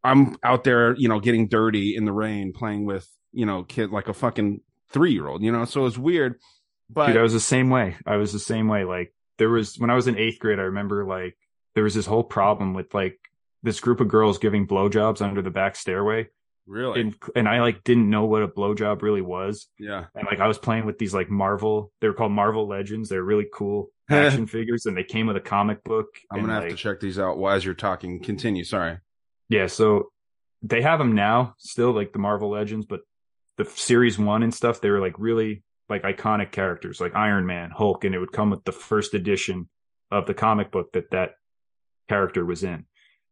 I'm 0.05 0.37
out 0.43 0.65
there, 0.65 0.95
you 0.97 1.09
know, 1.09 1.19
getting 1.19 1.49
dirty 1.49 1.97
in 1.97 2.05
the 2.05 2.13
rain, 2.13 2.53
playing 2.53 2.85
with, 2.85 3.09
you 3.33 3.47
know, 3.47 3.65
kid 3.65 3.91
like 3.91 4.09
a 4.09 4.15
fucking 4.15 4.61
three 4.91 5.13
year 5.13 5.27
old, 5.27 5.43
you 5.43 5.51
know. 5.51 5.65
So 5.65 5.87
it's 5.87 5.99
weird, 5.99 6.39
but 6.91 7.09
Dude, 7.09 7.17
I 7.17 7.23
was 7.23 7.33
the 7.33 7.41
same 7.41 7.71
way. 7.71 7.97
I 8.07 8.17
was 8.17 8.33
the 8.33 8.39
same 8.39 8.69
way. 8.69 8.85
Like 8.85 9.15
there 9.39 9.49
was 9.49 9.79
when 9.79 9.91
I 9.91 9.95
was 9.95 10.07
in 10.07 10.19
eighth 10.19 10.39
grade, 10.39 10.59
I 10.59 10.65
remember 10.65 11.07
like 11.07 11.37
there 11.75 11.85
was 11.85 11.95
this 11.95 12.07
whole 12.07 12.23
problem 12.23 12.75
with 12.75 12.93
like 12.95 13.19
this 13.67 13.81
group 13.81 14.01
of 14.01 14.07
girls 14.07 14.39
giving 14.39 14.67
blowjobs 14.67 15.21
under 15.21 15.43
the 15.43 15.51
back 15.51 15.75
stairway. 15.75 16.29
really, 16.67 17.01
And 17.01 17.15
and 17.35 17.49
I 17.49 17.61
like 17.61 17.83
didn't 17.83 18.09
know 18.09 18.25
what 18.25 18.45
a 18.45 18.49
blowjob 18.49 19.03
really 19.03 19.21
was. 19.21 19.67
yeah, 19.79 20.05
And 20.15 20.25
like 20.25 20.39
I 20.41 20.47
was 20.47 20.57
playing 20.57 20.87
with 20.87 20.99
these 20.99 21.13
like 21.13 21.29
Marvel, 21.29 21.91
they 22.01 22.07
were 22.07 22.15
called 22.15 22.33
Marvel 22.33 22.69
Legends. 22.69 23.09
They're 23.09 23.23
really 23.23 23.49
cool 23.53 23.91
action 24.11 24.47
figures 24.47 24.87
and 24.87 24.97
they 24.97 25.03
came 25.03 25.27
with 25.27 25.37
a 25.37 25.41
comic 25.41 25.83
book. 25.83 26.07
I'm 26.31 26.41
gonna 26.41 26.55
have 26.55 26.63
like, 26.63 26.71
to 26.71 26.77
check 26.77 27.01
these 27.01 27.19
out 27.19 27.39
while 27.39 27.57
as 27.57 27.65
you're 27.65 27.75
talking. 27.75 28.23
Continue. 28.23 28.63
Sorry. 28.65 28.99
Yeah, 29.49 29.67
so 29.67 30.11
they 30.63 30.83
have 30.83 31.01
them 31.01 31.15
now, 31.15 31.55
still 31.59 31.91
like 31.93 32.13
the 32.13 32.19
Marvel 32.21 32.51
Legends, 32.51 32.87
but 32.87 33.01
the 33.59 33.65
series 33.65 34.17
one 34.19 34.43
and 34.45 34.55
stuff, 34.55 34.81
they 34.81 34.91
were 34.91 35.01
like 35.01 35.19
really 35.19 35.65
like 35.89 36.03
iconic 36.03 36.53
characters, 36.53 37.01
like 37.01 37.15
Iron 37.17 37.47
Man, 37.47 37.71
Hulk, 37.71 38.05
and 38.05 38.15
it 38.15 38.19
would 38.21 38.33
come 38.33 38.51
with 38.51 38.65
the 38.65 38.73
first 38.73 39.15
edition 39.15 39.69
of 40.11 40.27
the 40.27 40.35
comic 40.35 40.71
book 40.71 40.93
that 40.93 41.11
that 41.11 41.31
character 42.09 42.45
was 42.45 42.63
in. 42.63 42.87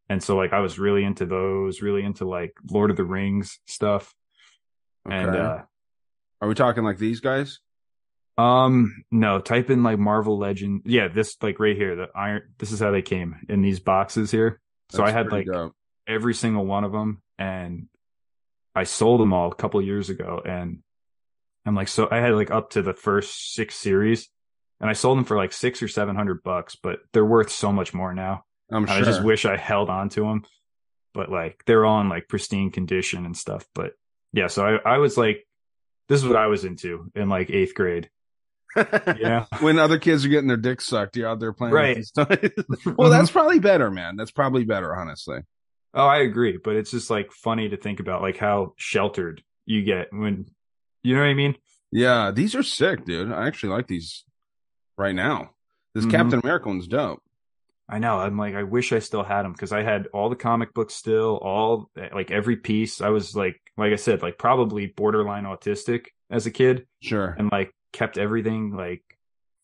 And 0.09 0.23
so 0.23 0.37
like 0.37 0.53
I 0.53 0.61
was 0.61 0.79
really 0.79 1.05
into 1.05 1.27
those, 1.27 1.81
really 1.81 2.03
into 2.03 2.27
like 2.27 2.53
Lord 2.71 2.91
of 2.91 2.97
the 2.97 3.05
Rings 3.05 3.59
stuff. 3.67 4.15
And 5.09 5.35
uh 5.35 5.63
Are 6.41 6.49
we 6.49 6.55
talking 6.55 6.85
like 6.85 6.99
these 6.99 7.21
guys? 7.21 7.61
um 8.37 9.05
no, 9.13 9.39
type 9.41 9.71
in 9.71 9.83
like 9.83 9.99
Marvel 9.99 10.39
Legend. 10.39 10.83
Yeah, 10.85 11.09
this 11.09 11.37
like 11.43 11.61
right 11.61 11.77
here, 11.77 11.95
the 11.97 12.09
iron 12.15 12.43
this 12.59 12.73
is 12.73 12.81
how 12.81 12.91
they 12.91 13.03
came 13.03 13.37
in 13.49 13.63
these 13.63 13.81
boxes 13.81 14.31
here. 14.31 14.61
So 14.91 15.05
I 15.05 15.11
had 15.11 15.31
like 15.31 15.47
dope. 15.47 15.75
every 16.07 16.35
single 16.35 16.67
one 16.67 16.85
of 16.85 16.93
them 16.93 17.23
and 17.39 17.89
I 18.75 18.85
sold 18.85 19.21
them 19.21 19.33
all 19.33 19.51
a 19.53 19.55
couple 19.55 19.81
years 19.81 20.11
ago 20.11 20.43
and 20.45 20.81
I'm 21.65 21.75
like 21.75 21.89
so 21.89 22.09
I 22.11 22.19
had 22.19 22.33
like 22.33 22.51
up 22.51 22.71
to 22.71 22.83
the 22.83 22.93
first 22.93 23.55
6 23.55 23.75
series 23.75 24.29
and 24.81 24.91
I 24.91 24.93
sold 24.93 25.17
them 25.17 25.25
for 25.25 25.37
like 25.37 25.53
6 25.53 25.83
or 25.83 25.89
700 25.89 26.43
bucks, 26.43 26.77
but 26.77 26.99
they're 27.13 27.25
worth 27.25 27.51
so 27.51 27.73
much 27.73 27.95
more 27.95 28.13
now. 28.13 28.45
I'm 28.71 28.87
sure. 28.87 28.97
I 28.97 29.03
just 29.03 29.23
wish 29.23 29.45
I 29.45 29.57
held 29.57 29.91
on 29.91 30.09
to 30.11 30.23
them, 30.23 30.45
but 31.13 31.31
like 31.31 31.63
they're 31.67 31.85
all 31.85 32.01
in 32.01 32.09
like 32.09 32.29
pristine 32.29 32.71
condition 32.71 33.25
and 33.27 33.37
stuff. 33.37 33.67
But 33.75 33.93
yeah, 34.33 34.47
so 34.49 34.65
I, 34.85 34.95
I 34.95 34.99
was 34.99 35.17
like, 35.17 35.47
this 36.09 36.21
is 36.23 36.27
what 36.27 36.37
I 36.37 36.47
was 36.49 36.65
into 36.65 37.11
in 37.15 37.29
like 37.29 37.51
eighth 37.51 37.75
grade. 37.75 38.11
Yeah. 38.77 39.47
when 39.61 39.79
other 39.79 39.99
kids 40.01 40.25
are 40.25 40.29
getting 40.29 40.49
their 40.49 40.57
dicks 40.57 40.85
sucked, 40.87 41.17
you're 41.17 41.29
out 41.29 41.39
there 41.39 41.53
playing 41.53 41.75
Right. 41.75 41.97
with 41.97 41.97
these 41.97 42.11
toys. 42.11 42.95
well, 42.99 43.09
that's 43.11 43.31
probably 43.31 43.61
better, 43.61 43.89
man. 43.91 44.17
That's 44.17 44.33
probably 44.33 44.65
better, 44.65 44.95
honestly. 44.97 45.39
oh, 45.95 46.07
I 46.07 46.19
agree. 46.19 46.59
But 46.63 46.75
it's 46.75 46.91
just 46.91 47.09
like 47.11 47.31
funny 47.31 47.69
to 47.69 47.77
think 47.77 48.01
about 48.01 48.21
like 48.23 48.37
how 48.37 48.73
sheltered 48.77 49.43
you 49.65 49.83
get 49.85 50.09
when, 50.13 50.47
you 51.05 51.15
know 51.15 51.21
what 51.21 51.29
I 51.29 51.35
mean? 51.35 51.57
Yeah, 51.93 52.33
these 52.33 52.57
are 52.57 52.65
sick, 52.65 53.05
dude. 53.05 53.31
I 53.31 53.47
actually 53.47 53.69
like 53.75 53.87
these 53.87 54.25
right 54.99 55.15
now. 55.15 55.51
This 55.95 56.05
Mhm. 56.07 56.11
Captain 56.11 56.41
America 56.43 56.67
one's 56.69 56.89
dope. 56.89 57.23
I 57.89 57.99
know. 57.99 58.19
I'm 58.19 58.39
like, 58.39 58.55
I 58.55 58.63
wish 58.63 58.93
I 58.93 58.99
still 58.99 59.23
had 59.23 59.43
them 59.43 59.53
because 59.53 59.73
I 59.73 59.83
had 59.83 60.07
all 60.15 60.31
the 60.31 60.37
comic 60.37 60.73
books 60.73 60.95
still, 60.95 61.37
all 61.37 61.91
like 62.15 62.31
every 62.31 62.57
piece. 62.57 63.01
I 63.01 63.11
was 63.11 63.37
like, 63.37 63.61
like 63.77 63.93
I 63.93 63.97
said, 63.97 64.23
like 64.23 64.39
probably 64.39 64.87
borderline 64.87 65.45
autistic 65.45 66.07
as 66.31 66.47
a 66.47 66.51
kid. 66.51 66.87
Sure. 67.03 67.35
and 67.39 67.51
like 67.53 67.71
kept 67.93 68.17
everything 68.19 68.75
like 68.75 69.03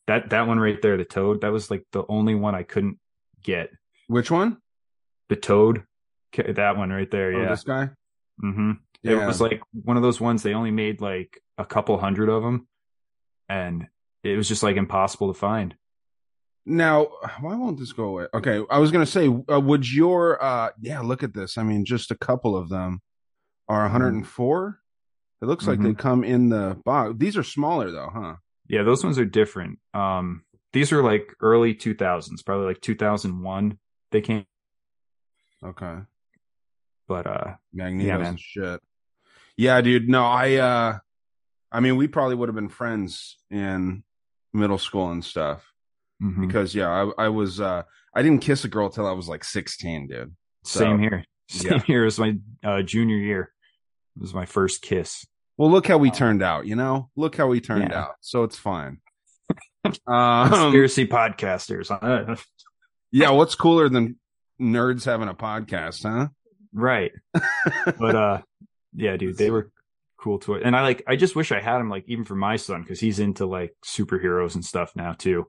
that 0.06 0.30
that 0.30 0.46
one 0.46 0.60
right 0.60 0.80
there 0.82 0.96
the 0.96 1.04
toad 1.04 1.40
that 1.40 1.50
was 1.52 1.68
like 1.70 1.84
the 1.92 2.04
only 2.08 2.34
one 2.36 2.54
i 2.54 2.62
couldn't 2.62 2.98
get 3.42 3.70
Which 4.06 4.30
one? 4.30 4.58
the 5.28 5.34
toad 5.36 5.82
that 6.36 6.76
one 6.76 6.90
right 6.90 7.10
there 7.10 7.32
Oh, 7.34 7.42
yeah 7.42 7.48
this 7.48 7.64
guy. 7.64 7.90
Mm-hmm. 8.42 8.72
Yeah. 9.02 9.24
it 9.24 9.26
was 9.26 9.40
like 9.40 9.62
one 9.72 9.96
of 9.96 10.02
those 10.04 10.20
ones 10.20 10.42
they 10.44 10.54
only 10.54 10.70
made 10.70 11.00
like 11.00 11.40
a 11.58 11.64
couple 11.64 11.98
hundred 11.98 12.28
of 12.28 12.42
them 12.44 12.68
and 13.48 13.88
it 14.22 14.36
was 14.36 14.46
just 14.48 14.62
like 14.62 14.76
impossible 14.76 15.32
to 15.32 15.38
find 15.38 15.74
Now, 16.66 17.08
why 17.40 17.54
won't 17.56 17.78
this 17.78 17.92
go 17.92 18.04
away? 18.04 18.26
Okay, 18.34 18.62
I 18.70 18.78
was 18.78 18.90
gonna 18.90 19.06
say, 19.06 19.28
uh, 19.28 19.60
would 19.60 19.90
your 19.90 20.42
uh, 20.42 20.70
yeah, 20.80 21.00
look 21.00 21.22
at 21.22 21.34
this. 21.34 21.58
I 21.58 21.62
mean, 21.62 21.84
just 21.84 22.10
a 22.10 22.16
couple 22.16 22.56
of 22.56 22.68
them 22.68 23.00
are 23.68 23.82
104. 23.82 24.78
It 25.42 25.46
looks 25.46 25.66
like 25.66 25.80
they 25.80 25.94
come 25.94 26.22
in 26.22 26.50
the 26.50 26.78
box. 26.84 27.14
These 27.16 27.36
are 27.36 27.42
smaller 27.42 27.90
though, 27.90 28.10
huh? 28.12 28.34
yeah 28.68 28.84
those 28.84 29.02
ones 29.02 29.18
are 29.18 29.24
different 29.24 29.80
um 29.94 30.44
these 30.72 30.92
are 30.92 31.02
like 31.02 31.34
early 31.40 31.74
2000s 31.74 32.44
probably 32.46 32.66
like 32.66 32.80
2001 32.80 33.76
they 34.12 34.20
came 34.20 34.46
Okay. 35.64 35.96
but 37.08 37.26
uh 37.26 37.54
Magneto's 37.74 38.06
Yeah, 38.06 38.28
and 38.28 38.38
shit. 38.40 38.80
Yeah, 39.56 39.80
dude. 39.80 40.08
No, 40.08 40.24
I 40.24 40.54
uh 40.54 40.98
I 41.72 41.80
mean 41.80 41.96
we 41.96 42.06
probably 42.06 42.36
would 42.36 42.48
have 42.48 42.54
been 42.54 42.68
friends 42.68 43.36
in 43.50 44.04
middle 44.52 44.78
school 44.78 45.10
and 45.10 45.24
stuff. 45.24 45.69
Mhm. 46.22 46.46
Because 46.46 46.74
yeah, 46.74 46.88
I 46.88 47.24
I 47.24 47.28
was 47.28 47.60
uh 47.60 47.82
I 48.14 48.22
didn't 48.22 48.40
kiss 48.42 48.64
a 48.64 48.68
girl 48.68 48.90
till 48.90 49.06
I 49.06 49.12
was 49.12 49.28
like 49.28 49.44
16, 49.44 50.08
dude. 50.08 50.34
same 50.64 50.98
here 50.98 51.24
same 51.48 51.72
yeah. 51.72 51.82
here 51.86 52.04
as 52.04 52.18
my 52.18 52.36
uh 52.64 52.82
junior 52.82 53.16
year 53.16 53.52
it 54.16 54.20
was 54.22 54.32
my 54.34 54.46
first 54.46 54.82
kiss 54.82 55.26
Well, 55.56 55.70
look 55.70 55.86
how 55.86 55.98
we 55.98 56.10
turned 56.10 56.42
out, 56.42 56.66
you 56.66 56.76
know? 56.76 57.10
Look 57.16 57.36
how 57.36 57.46
we 57.48 57.60
turned 57.60 57.90
Yeah. 57.90 58.00
out. 58.02 58.14
So 58.20 58.44
it's 58.44 58.56
fine. 58.58 58.98
um 60.06 60.48
conspiracy 60.50 61.06
podcasters. 61.06 61.88
yeah, 63.12 63.30
what's 63.30 63.54
cooler 63.54 63.88
than 63.88 64.16
nerds 64.60 65.04
having 65.04 65.28
a 65.28 65.34
podcast, 65.34 66.02
huh? 66.02 66.28
right. 66.72 67.12
But 67.98 68.14
uh 68.14 68.42
yeah, 68.94 69.16
dude, 69.16 69.36
they 69.38 69.50
were 69.50 69.70
cool 70.18 70.38
toys. 70.38 70.62
And 70.64 70.76
I 70.76 70.82
like 70.82 71.02
I 71.06 71.16
just 71.16 71.34
wish 71.34 71.50
I 71.52 71.60
had 71.60 71.78
them 71.78 71.88
like 71.88 72.04
even 72.06 72.24
for 72.24 72.34
my 72.36 72.56
son 72.56 72.82
because 72.82 73.00
he's 73.00 73.18
into 73.18 73.46
like 73.46 73.74
superheroes 73.84 74.54
and 74.54 74.64
stuff 74.64 74.92
now 74.94 75.12
too. 75.14 75.46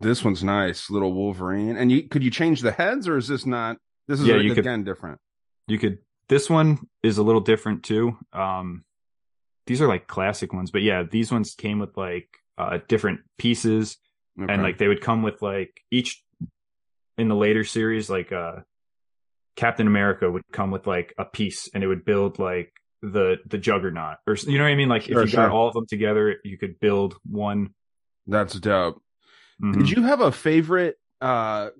This 0.00 0.24
one's 0.24 0.44
nice, 0.44 0.90
little 0.90 1.12
Wolverine. 1.12 1.76
And 1.76 1.90
you 1.90 2.08
could 2.08 2.22
you 2.22 2.30
change 2.30 2.60
the 2.60 2.72
heads 2.72 3.08
or 3.08 3.16
is 3.16 3.28
this 3.28 3.44
not 3.46 3.78
this 4.06 4.20
is 4.20 4.26
Yeah, 4.26 4.36
you 4.36 4.50
could- 4.50 4.58
again 4.60 4.84
different. 4.84 5.18
You 5.66 5.78
could 5.78 5.98
this 6.28 6.48
one 6.50 6.78
is 7.02 7.18
a 7.18 7.22
little 7.22 7.40
different 7.40 7.82
too. 7.84 8.16
Um 8.32 8.84
these 9.66 9.82
are 9.82 9.88
like 9.88 10.06
classic 10.06 10.52
ones, 10.54 10.70
but 10.70 10.80
yeah, 10.82 11.02
these 11.02 11.30
ones 11.32 11.54
came 11.54 11.78
with 11.78 11.96
like 11.96 12.28
uh 12.56 12.78
different 12.88 13.20
pieces 13.38 13.98
Okay. 14.40 14.52
and 14.52 14.62
like 14.62 14.78
they 14.78 14.86
would 14.88 15.00
come 15.00 15.22
with 15.22 15.42
like 15.42 15.80
each 15.90 16.22
in 17.16 17.26
the 17.28 17.34
later 17.34 17.64
series 17.64 18.08
like 18.08 18.30
uh 18.30 18.56
captain 19.56 19.88
america 19.88 20.30
would 20.30 20.42
come 20.52 20.70
with 20.70 20.86
like 20.86 21.12
a 21.18 21.24
piece 21.24 21.68
and 21.74 21.82
it 21.82 21.88
would 21.88 22.04
build 22.04 22.38
like 22.38 22.72
the 23.02 23.38
the 23.48 23.58
juggernaut 23.58 24.18
or 24.28 24.36
you 24.46 24.56
know 24.56 24.62
what 24.62 24.70
i 24.70 24.76
mean 24.76 24.88
like 24.88 25.02
Sure, 25.02 25.22
if 25.22 25.30
you 25.32 25.36
got 25.36 25.46
sure. 25.46 25.50
all 25.50 25.66
of 25.66 25.74
them 25.74 25.86
together 25.88 26.36
you 26.44 26.56
could 26.56 26.78
build 26.78 27.16
one 27.28 27.74
That's 28.28 28.54
a 28.54 28.60
dope. 28.60 29.02
Mhm. 29.62 29.74
Did 29.78 29.90
you 29.90 30.02
have 30.02 30.20
a 30.20 30.32
favorite 30.32 30.96
uh 31.20 31.70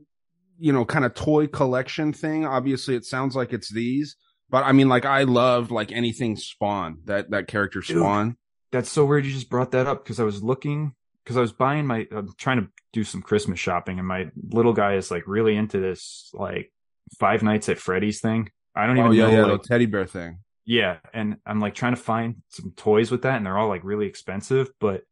you 0.58 0.72
know 0.72 0.84
kind 0.84 1.04
of 1.04 1.14
toy 1.14 1.46
collection 1.46 2.12
thing? 2.12 2.44
Obviously 2.46 2.96
it 2.96 3.04
sounds 3.04 3.36
like 3.36 3.52
it's 3.52 3.70
these, 3.72 4.16
but 4.50 4.64
I 4.64 4.72
mean 4.72 4.88
like 4.88 5.04
I 5.04 5.22
loved 5.22 5.70
like 5.70 5.92
anything 5.92 6.36
Spawn, 6.36 6.98
that 7.04 7.30
that 7.30 7.46
character 7.48 7.80
Dude. 7.80 7.98
Spawn. 7.98 8.36
that's 8.72 8.90
so 8.90 9.04
weird 9.06 9.24
you 9.24 9.32
just 9.32 9.48
brought 9.50 9.70
that 9.72 9.86
up 9.86 10.02
because 10.04 10.20
i 10.20 10.24
was 10.24 10.42
looking 10.42 10.92
because 11.24 11.36
i 11.38 11.40
was 11.40 11.52
buying 11.52 11.86
my 11.86 12.06
i'm 12.10 12.28
trying 12.36 12.60
to 12.60 12.68
do 12.92 13.02
some 13.04 13.22
christmas 13.22 13.58
shopping 13.58 13.98
and 13.98 14.06
my 14.06 14.30
little 14.50 14.74
guy 14.74 14.94
is 14.96 15.10
like 15.10 15.22
really 15.26 15.56
into 15.56 15.78
this 15.80 16.30
like 16.34 16.70
five 17.18 17.42
nights 17.42 17.68
at 17.70 17.78
freddy's 17.78 18.20
thing 18.20 18.50
i 18.74 18.86
don't 18.86 18.98
even 18.98 19.08
Oh 19.10 19.14
yeah, 19.14 19.26
know 19.28 19.32
yeah, 19.32 19.44
like, 19.46 19.62
the 19.62 19.68
teddy 19.68 19.86
bear 19.86 20.06
thing. 20.06 20.38
Yeah, 20.66 20.98
and 21.14 21.38
I'm 21.46 21.60
like 21.60 21.74
trying 21.74 21.94
to 21.94 22.00
find 22.02 22.42
some 22.50 22.72
toys 22.76 23.10
with 23.10 23.22
that, 23.22 23.36
and 23.38 23.46
they're 23.46 23.56
all 23.56 23.68
like 23.70 23.84
really 23.84 24.06
expensive. 24.06 24.68
But 24.80 25.04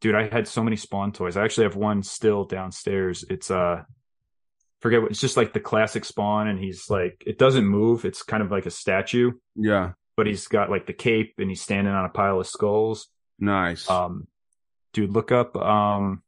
dude, 0.00 0.14
I 0.14 0.28
had 0.28 0.46
so 0.48 0.62
many 0.62 0.76
Spawn 0.76 1.12
toys. 1.12 1.36
I 1.36 1.44
actually 1.44 1.64
have 1.64 1.76
one 1.76 2.02
still 2.02 2.44
downstairs. 2.44 3.24
It's 3.30 3.50
uh, 3.50 3.82
forget 4.80 5.02
what 5.02 5.10
it's 5.10 5.20
just 5.20 5.36
like 5.36 5.52
the 5.52 5.60
classic 5.60 6.04
Spawn, 6.04 6.48
and 6.48 6.58
he's 6.58 6.88
like 6.90 7.22
it 7.26 7.38
doesn't 7.38 7.66
move. 7.66 8.04
It's 8.04 8.22
kind 8.22 8.42
of 8.42 8.50
like 8.50 8.66
a 8.66 8.70
statue, 8.70 9.32
Yeah. 9.54 9.92
but 10.16 10.26
he's 10.26 10.46
got 10.48 10.70
like 10.70 10.86
the 10.86 10.92
cape, 10.92 11.34
and 11.38 11.48
he's 11.48 11.62
standing 11.62 11.92
on 11.94 12.04
a 12.04 12.08
pile 12.10 12.40
of 12.40 12.46
skulls. 12.46 13.08
Nice. 13.38 13.88
Um, 13.90 14.26
dude, 14.92 15.10
look 15.10 15.30
up 15.32 15.56
um, 15.56 16.22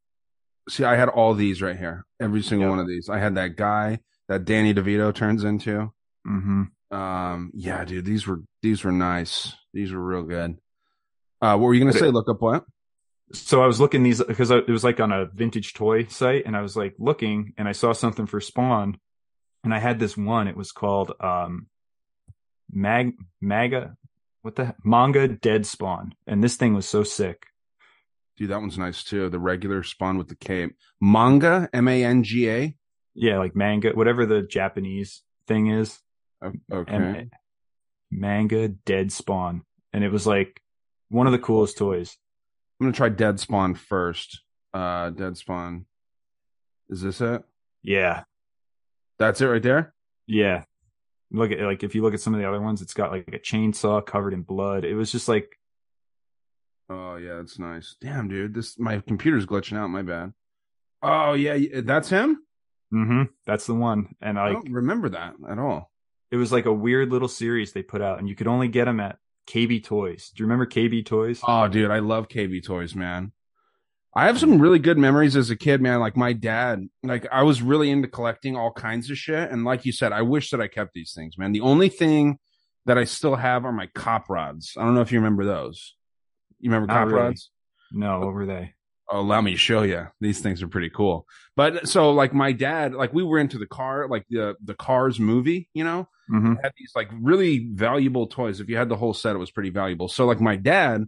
See, 0.69 0.85
I 0.85 0.97
had 0.97 1.09
all 1.09 1.33
these 1.33 1.63
right 1.63 1.79
here. 1.79 2.05
Every 2.21 2.43
single 2.43 2.67
Yeah. 2.67 2.71
one 2.71 2.79
of 2.81 2.87
these. 2.89 3.09
I 3.09 3.19
had 3.19 3.37
that 3.37 3.57
guy 3.57 4.01
that 4.29 4.45
Danny 4.45 4.75
DeVito 4.75 5.15
turns 5.15 5.43
into. 5.45 5.91
mhm. 6.27 6.67
Um, 6.91 7.51
yeah, 7.55 7.85
dude, 7.85 8.05
these 8.05 8.27
were 8.27 8.41
these 8.63 8.83
were 8.85 8.93
nice. 8.93 9.55
These 9.75 9.93
were 9.93 10.03
real 10.03 10.23
good. 10.23 10.59
Uh, 11.41 11.57
what 11.57 11.67
were 11.67 11.75
you 11.75 11.81
gonna 11.81 11.93
But 11.93 11.99
say? 12.01 12.09
it- 12.09 12.13
Look 12.15 12.29
up 12.29 12.41
what? 12.41 12.65
So 13.33 13.63
I 13.63 13.67
was 13.67 13.81
looking 13.81 14.03
these 14.03 14.23
because 14.23 14.51
it 14.51 14.69
was 14.69 14.85
like 14.85 15.01
on 15.01 15.13
a 15.13 15.27
vintage 15.27 15.75
toy 15.75 16.07
site, 16.07 16.45
and 16.47 16.57
I 16.57 16.63
was 16.63 16.77
like 16.77 16.95
looking, 16.99 17.53
and 17.59 17.69
I 17.69 17.73
saw 17.73 17.93
something 17.93 18.27
for 18.27 18.41
Spawn, 18.41 18.99
and 19.65 19.75
I 19.75 19.79
had 19.79 19.99
this 19.99 20.17
one. 20.17 20.49
It 20.49 20.57
was 20.57 20.73
called 20.73 21.13
um, 21.21 21.67
Mag 22.71 23.15
Maga, 23.41 23.97
what 24.43 24.57
the 24.57 24.75
manga 24.85 25.29
Dead 25.29 25.67
Spawn, 25.67 26.15
and 26.27 26.43
this 26.43 26.57
thing 26.57 26.75
was 26.75 26.89
so 26.89 27.03
sick. 27.03 27.47
Dude, 28.37 28.51
that 28.51 28.61
one's 28.61 28.79
nice 28.79 29.03
too. 29.03 29.29
The 29.29 29.39
regular 29.39 29.83
Spawn 29.83 30.17
with 30.17 30.29
the 30.29 30.37
cape. 30.37 30.77
Manga, 31.01 31.69
M 31.73 31.89
A 31.89 32.05
N 32.05 32.23
G 32.23 32.49
A. 32.49 32.77
Yeah, 33.15 33.39
like 33.39 33.57
manga, 33.57 33.91
whatever 33.91 34.27
the 34.27 34.43
Japanese 34.43 35.23
thing 35.49 35.69
is, 35.71 35.99
Okay. 36.73 37.29
manga 38.11 38.69
Dead 38.69 39.11
Spawn, 39.13 39.63
and 39.93 40.05
it 40.05 40.13
was 40.13 40.27
like 40.27 40.63
one 41.09 41.27
of 41.27 41.33
the 41.33 41.39
coolest 41.39 41.77
toys. 41.79 42.17
I'm 42.81 42.87
gonna 42.87 42.93
try 42.93 43.09
Dead 43.09 43.41
Spawn 43.41 43.75
first. 43.75 44.41
Uh, 44.73 45.11
Dead 45.11 45.37
Spawn. 45.37 45.87
Is 46.89 47.03
this 47.03 47.21
it? 47.21 47.43
Yeah, 47.83 48.25
That's 49.19 49.41
it 49.41 49.47
right 49.47 49.63
there. 49.63 49.95
yeah. 50.27 50.65
Look 51.31 51.51
at 51.53 51.61
like 51.61 51.83
if 51.83 51.95
you 51.95 52.01
look 52.03 52.15
at 52.15 52.21
some 52.21 52.33
of 52.35 52.41
the 52.41 52.49
other 52.49 52.61
ones, 52.61 52.81
it's 52.81 52.95
got 52.95 53.11
like 53.11 53.29
a 53.29 53.39
chainsaw 53.39 54.05
covered 54.05 54.33
in 54.33 54.43
blood. 54.43 54.85
It 54.87 54.95
was 54.95 55.13
just 55.13 55.29
like 55.29 55.59
Oh 56.89 57.17
yeah, 57.17 57.41
it's 57.41 57.59
nice. 57.59 57.97
Damn, 58.01 58.29
dude, 58.29 58.55
this 58.55 58.79
my 58.79 59.01
computer's 59.01 59.45
glitching 59.45 59.77
out. 59.77 59.89
My 59.91 60.01
bad. 60.03 60.33
Oh 61.03 61.35
yeah, 61.35 61.81
that's 61.83 62.09
him. 62.09 62.43
Mm 62.95 63.07
hmm 63.07 63.23
That's 63.47 63.67
the 63.67 63.75
one. 63.75 64.15
And 64.23 64.39
I 64.39 64.49
like 64.49 64.65
don't 64.65 64.73
remember 64.73 65.11
that 65.11 65.35
at 65.47 65.59
all. 65.59 65.91
it 66.31 66.37
was 66.37 66.51
like 66.51 66.65
a 66.65 66.73
weird 66.73 67.11
little 67.11 67.29
series 67.29 67.73
they 67.73 67.83
put 67.83 68.01
out, 68.01 68.19
and 68.19 68.27
you 68.29 68.35
could 68.35 68.47
only 68.47 68.69
get 68.69 68.87
them 68.87 68.99
at 69.01 69.19
KB 69.49 69.83
Toys. 69.83 70.31
Do 70.35 70.43
you 70.43 70.47
remember 70.47 70.67
KB 70.67 71.05
Toys? 71.05 71.41
Oh, 71.47 71.69
dude, 71.69 71.91
I 71.91 72.01
love 72.01 72.29
KB 72.29 72.63
toys, 72.63 72.95
man. 72.95 73.33
I 74.15 74.27
have 74.27 74.39
some 74.39 74.61
really 74.61 74.79
good 74.79 74.99
memories 74.99 75.37
as 75.37 75.51
a 75.51 75.57
kid, 75.57 75.81
man. 75.81 76.01
Like 76.01 76.17
my 76.17 76.33
dad, 76.33 76.89
like 77.03 77.27
I 77.31 77.43
was 77.45 77.63
really 77.63 77.91
into 77.91 78.09
collecting 78.09 78.57
all 78.57 78.73
kinds 78.73 79.11
of 79.11 79.19
shit. 79.19 79.51
And 79.51 79.65
like 79.65 79.85
you 79.85 79.93
said, 79.93 80.13
I 80.13 80.23
wish 80.23 80.51
that 80.51 80.61
I 80.61 80.67
kept 80.67 80.93
these 80.93 81.13
things, 81.15 81.39
man. 81.39 81.53
The 81.53 81.61
only 81.61 81.89
thing 81.89 82.39
that 82.87 82.99
I 82.99 83.05
still 83.05 83.37
have 83.37 83.65
are 83.65 83.73
my 83.73 83.87
cop 83.95 84.29
rods. 84.29 84.73
I 84.77 84.83
don't 84.83 84.95
know 84.95 85.03
if 85.03 85.13
you 85.13 85.19
remember 85.19 85.45
those. 85.45 85.95
You 86.59 86.71
remember 86.71 86.89
Not 86.89 86.95
cop 86.95 87.07
really. 87.09 87.21
rods? 87.21 87.51
No, 87.93 88.21
what 88.21 88.33
were 88.33 88.47
they? 88.47 88.75
Oh, 89.11 89.21
allow 89.21 89.41
me 89.41 89.53
to 89.53 89.57
show 89.57 89.83
you. 89.83 90.09
These 90.21 90.41
things 90.41 90.63
are 90.63 90.69
pretty 90.69 90.91
cool. 90.91 91.27
But 91.55 91.89
so 91.89 92.11
like 92.11 92.35
my 92.35 92.53
dad, 92.53 92.95
like 92.95 93.13
we 93.13 93.23
were 93.23 93.39
into 93.39 93.59
the 93.59 93.67
car, 93.67 94.09
like 94.09 94.25
the 94.29 94.57
the 94.63 94.75
Cars 94.75 95.21
movie, 95.21 95.69
you 95.75 95.85
know, 95.85 96.09
hmm 96.29 96.55
had 96.63 96.73
these 96.77 96.93
like 96.95 97.09
really 97.21 97.69
valuable 97.73 98.27
toys. 98.27 98.61
If 98.61 98.69
you 98.69 98.77
had 98.77 98.89
the 98.89 98.97
whole 98.97 99.15
set, 99.15 99.35
it 99.35 99.39
was 99.39 99.51
pretty 99.51 99.71
valuable. 99.71 100.09
So 100.09 100.27
like 100.27 100.41
my 100.41 100.57
dad, 100.57 101.05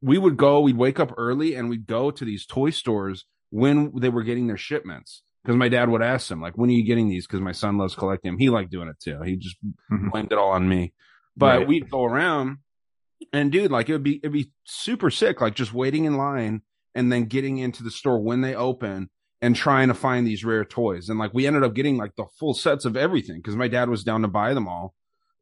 we 0.00 0.18
would 0.18 0.36
go, 0.36 0.60
we'd 0.60 0.76
wake 0.76 0.98
up 0.98 1.12
early 1.16 1.54
and 1.54 1.68
we'd 1.68 1.86
go 1.86 2.10
to 2.10 2.24
these 2.24 2.44
toy 2.46 2.70
stores 2.70 3.24
when 3.50 3.92
they 3.96 4.08
were 4.08 4.22
getting 4.22 4.46
their 4.46 4.56
shipments. 4.56 5.22
Because 5.44 5.56
my 5.56 5.68
dad 5.68 5.88
would 5.88 6.02
ask 6.02 6.28
them, 6.28 6.40
like, 6.40 6.56
when 6.56 6.70
are 6.70 6.72
you 6.72 6.84
getting 6.84 7.08
these? 7.08 7.26
Because 7.26 7.40
my 7.40 7.50
son 7.52 7.76
loves 7.76 7.96
collecting 7.96 8.30
them. 8.30 8.38
He 8.38 8.48
liked 8.48 8.70
doing 8.70 8.88
it 8.88 9.00
too. 9.00 9.20
He 9.22 9.36
just 9.36 9.56
Mhm. 9.90 10.10
blamed 10.10 10.32
it 10.32 10.38
all 10.38 10.52
on 10.52 10.68
me. 10.68 10.92
But 11.36 11.58
Right. 11.58 11.68
we'd 11.68 11.90
go 11.90 12.04
around 12.04 12.58
and 13.32 13.50
dude, 13.52 13.70
like 13.70 13.88
it 13.88 13.92
would 13.92 14.02
be 14.02 14.16
it'd 14.18 14.32
be 14.32 14.52
super 14.64 15.10
sick, 15.10 15.40
like 15.40 15.54
just 15.54 15.72
waiting 15.74 16.04
in 16.04 16.16
line 16.16 16.62
and 16.94 17.10
then 17.10 17.24
getting 17.24 17.58
into 17.58 17.82
the 17.82 17.90
store 17.90 18.20
when 18.20 18.40
they 18.40 18.54
open 18.54 19.10
and 19.42 19.54
trying 19.54 19.88
to 19.88 19.94
find 19.94 20.26
these 20.26 20.44
rare 20.44 20.64
toys. 20.64 21.10
And 21.10 21.18
like 21.18 21.34
we 21.34 21.46
ended 21.46 21.64
up 21.64 21.74
getting 21.74 21.98
like 21.98 22.14
the 22.16 22.24
full 22.38 22.54
sets 22.54 22.86
of 22.86 22.96
everything 22.96 23.36
because 23.38 23.56
my 23.56 23.68
dad 23.68 23.90
was 23.90 24.04
down 24.04 24.22
to 24.22 24.28
buy 24.28 24.54
them 24.54 24.68
all. 24.68 24.94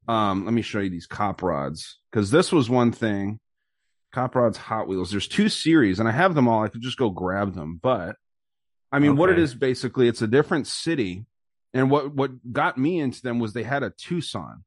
Um, 0.09 0.45
let 0.47 0.55
me 0.55 0.63
show 0.63 0.81
you 0.81 0.91
these 0.91 1.07
cop 1.07 1.43
rods 1.43 1.99
because 2.11 2.33
this 2.33 2.51
was 2.51 2.69
one 2.69 2.91
thing. 2.91 3.39
Cop 4.13 4.35
rods, 4.35 4.57
Hot 4.59 4.89
Wheels. 4.89 5.13
There's 5.13 5.29
two 5.29 5.49
series, 5.49 6.01
and 6.01 6.09
I 6.09 6.13
have 6.13 6.35
them 6.35 6.49
all. 6.49 6.65
I 6.65 6.69
could 6.69 6.81
just 6.83 6.99
go 6.99 7.11
grab 7.11 7.55
them, 7.55 7.79
but 7.81 8.17
I 8.91 8.99
mean, 8.99 9.15
what 9.15 9.31
it 9.31 9.39
is 9.39 9.55
basically, 9.55 10.09
it's 10.09 10.21
a 10.23 10.27
different 10.27 10.67
city. 10.67 11.27
And 11.73 11.89
what 11.93 12.13
what 12.13 12.33
got 12.53 12.77
me 12.77 12.99
into 12.99 13.23
them 13.23 13.39
was 13.39 13.53
they 13.53 13.63
had 13.63 13.85
a 13.85 13.91
Tucson, 13.91 14.65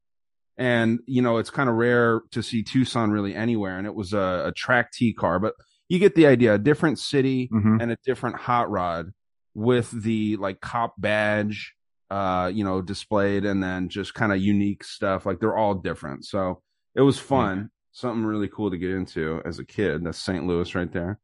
and 0.58 1.00
you 1.08 1.22
know 1.22 1.40
it's 1.40 1.50
kind 1.50 1.68
of 1.68 1.76
rare 1.76 2.22
to 2.32 2.42
see 2.42 2.64
Tucson 2.64 3.12
really 3.12 3.36
anywhere. 3.36 3.78
And 3.78 3.86
it 3.86 3.94
was 3.96 4.14
a, 4.14 4.46
a 4.48 4.52
track 4.56 4.94
T 4.94 5.12
car, 5.14 5.40
but 5.40 5.56
you 5.90 6.00
get 6.00 6.16
the 6.16 6.28
idea. 6.28 6.54
A 6.54 6.58
different 6.58 7.00
city 7.00 7.50
Mhm. 7.52 7.82
and 7.82 7.92
a 7.92 7.98
different 8.06 8.38
hot 8.38 8.70
rod 8.72 9.12
with 9.54 9.90
the 9.92 10.38
like 10.38 10.60
cop 10.62 10.94
badge, 10.98 11.74
uh, 12.10 12.52
you 12.54 12.64
know, 12.64 12.82
displayed, 12.82 13.46
and 13.46 13.64
then 13.64 13.90
just 13.90 14.14
kind 14.14 14.32
of 14.32 14.40
unique 14.40 14.84
stuff. 14.84 15.26
Like 15.26 15.40
they're 15.40 15.56
all 15.58 15.76
different, 15.76 16.26
so 16.26 16.62
it 16.96 17.02
was 17.02 17.20
fun. 17.20 17.70
Something 17.92 18.26
really 18.26 18.48
cool 18.48 18.72
to 18.72 18.78
get 18.78 18.90
into 18.92 19.42
as 19.46 19.60
a 19.60 19.66
kid. 19.66 20.04
That's 20.04 20.18
St. 20.18 20.46
Louis 20.48 20.74
right 20.74 20.92
there. 20.92 21.20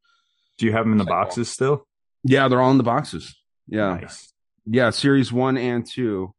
Do 0.58 0.66
you 0.66 0.72
have 0.72 0.84
them 0.84 0.92
in 0.92 0.98
the 0.98 1.04
boxes 1.04 1.48
still? 1.50 1.86
Yeah, 2.22 2.46
they're 2.48 2.60
all 2.60 2.70
in 2.70 2.76
the 2.78 2.84
boxes. 2.84 3.34
Yeah. 3.66 3.96
Nice. 3.96 4.32
Yeah, 4.66 4.90
series 4.90 5.32
one 5.32 5.56
and 5.56 5.84
two. 5.86 6.34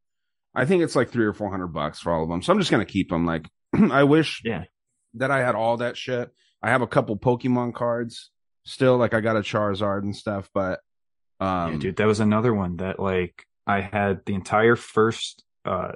I 0.56 0.66
think 0.66 0.84
it's 0.84 0.96
like 0.96 1.10
three 1.10 1.26
or 1.26 1.34
four 1.34 1.50
hundred 1.50 1.68
bucks 1.70 2.00
for 2.00 2.14
all 2.14 2.24
of 2.24 2.30
them. 2.30 2.42
So 2.42 2.54
I'm 2.54 2.60
just 2.60 2.72
gonna 2.72 2.86
keep 2.86 3.10
them. 3.10 3.26
Like, 3.26 3.50
I 3.92 4.04
wish 4.04 4.42
Yeah. 4.46 4.66
that 5.16 5.32
I 5.32 5.40
had 5.40 5.56
all 5.56 5.78
that 5.78 5.98
shit. 5.98 6.30
I 6.62 6.70
have 6.70 6.82
a 6.82 6.88
couple 6.88 7.18
Pokemon 7.18 7.74
cards 7.74 8.30
still. 8.64 8.98
Like, 8.98 9.14
I 9.14 9.22
got 9.22 9.36
a 9.38 9.42
Charizard 9.42 10.04
and 10.04 10.16
stuff, 10.16 10.50
but 10.54 10.80
um, 11.42 11.74
yeah, 11.74 11.80
dude, 11.80 11.96
that 11.98 12.08
was 12.08 12.20
another 12.20 12.54
one 12.54 12.78
that 12.78 13.00
like 13.00 13.46
I 13.66 13.82
had 13.82 14.22
the 14.26 14.36
entire 14.36 14.76
first 14.76 15.44
uh 15.66 15.94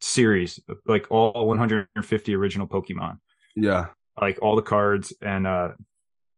series, 0.00 0.60
like 0.86 1.06
all 1.10 1.46
150 1.46 2.34
original 2.34 2.66
Pokemon, 2.68 3.18
yeah, 3.56 3.86
like 4.20 4.38
all 4.42 4.54
the 4.54 4.62
cards, 4.62 5.12
and 5.22 5.46
uh 5.46 5.70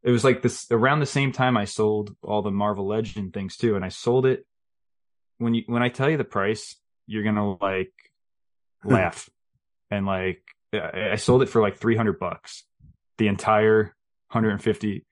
it 0.02 0.10
was 0.10 0.22
like 0.22 0.40
this 0.42 0.70
around 0.70 1.00
the 1.00 1.06
same 1.06 1.32
time 1.32 1.56
I 1.56 1.64
sold 1.64 2.14
all 2.22 2.42
the 2.42 2.50
Marvel 2.50 2.86
Legend 2.86 3.32
things 3.34 3.56
too, 3.56 3.74
and 3.74 3.84
I 3.84 3.88
sold 3.88 4.24
it. 4.24 4.46
When 5.38 5.54
you 5.54 5.64
when 5.66 5.82
I 5.82 5.88
tell 5.88 6.08
you 6.08 6.16
the 6.16 6.24
price, 6.24 6.76
you're 7.06 7.24
gonna 7.24 7.56
like 7.56 7.92
laugh, 8.84 9.28
and 9.90 10.06
like 10.06 10.42
I, 10.72 11.10
I 11.12 11.16
sold 11.16 11.42
it 11.42 11.48
for 11.48 11.60
like 11.60 11.78
300 11.78 12.20
bucks, 12.20 12.62
the 13.18 13.26
entire 13.26 13.94
150 14.30 15.04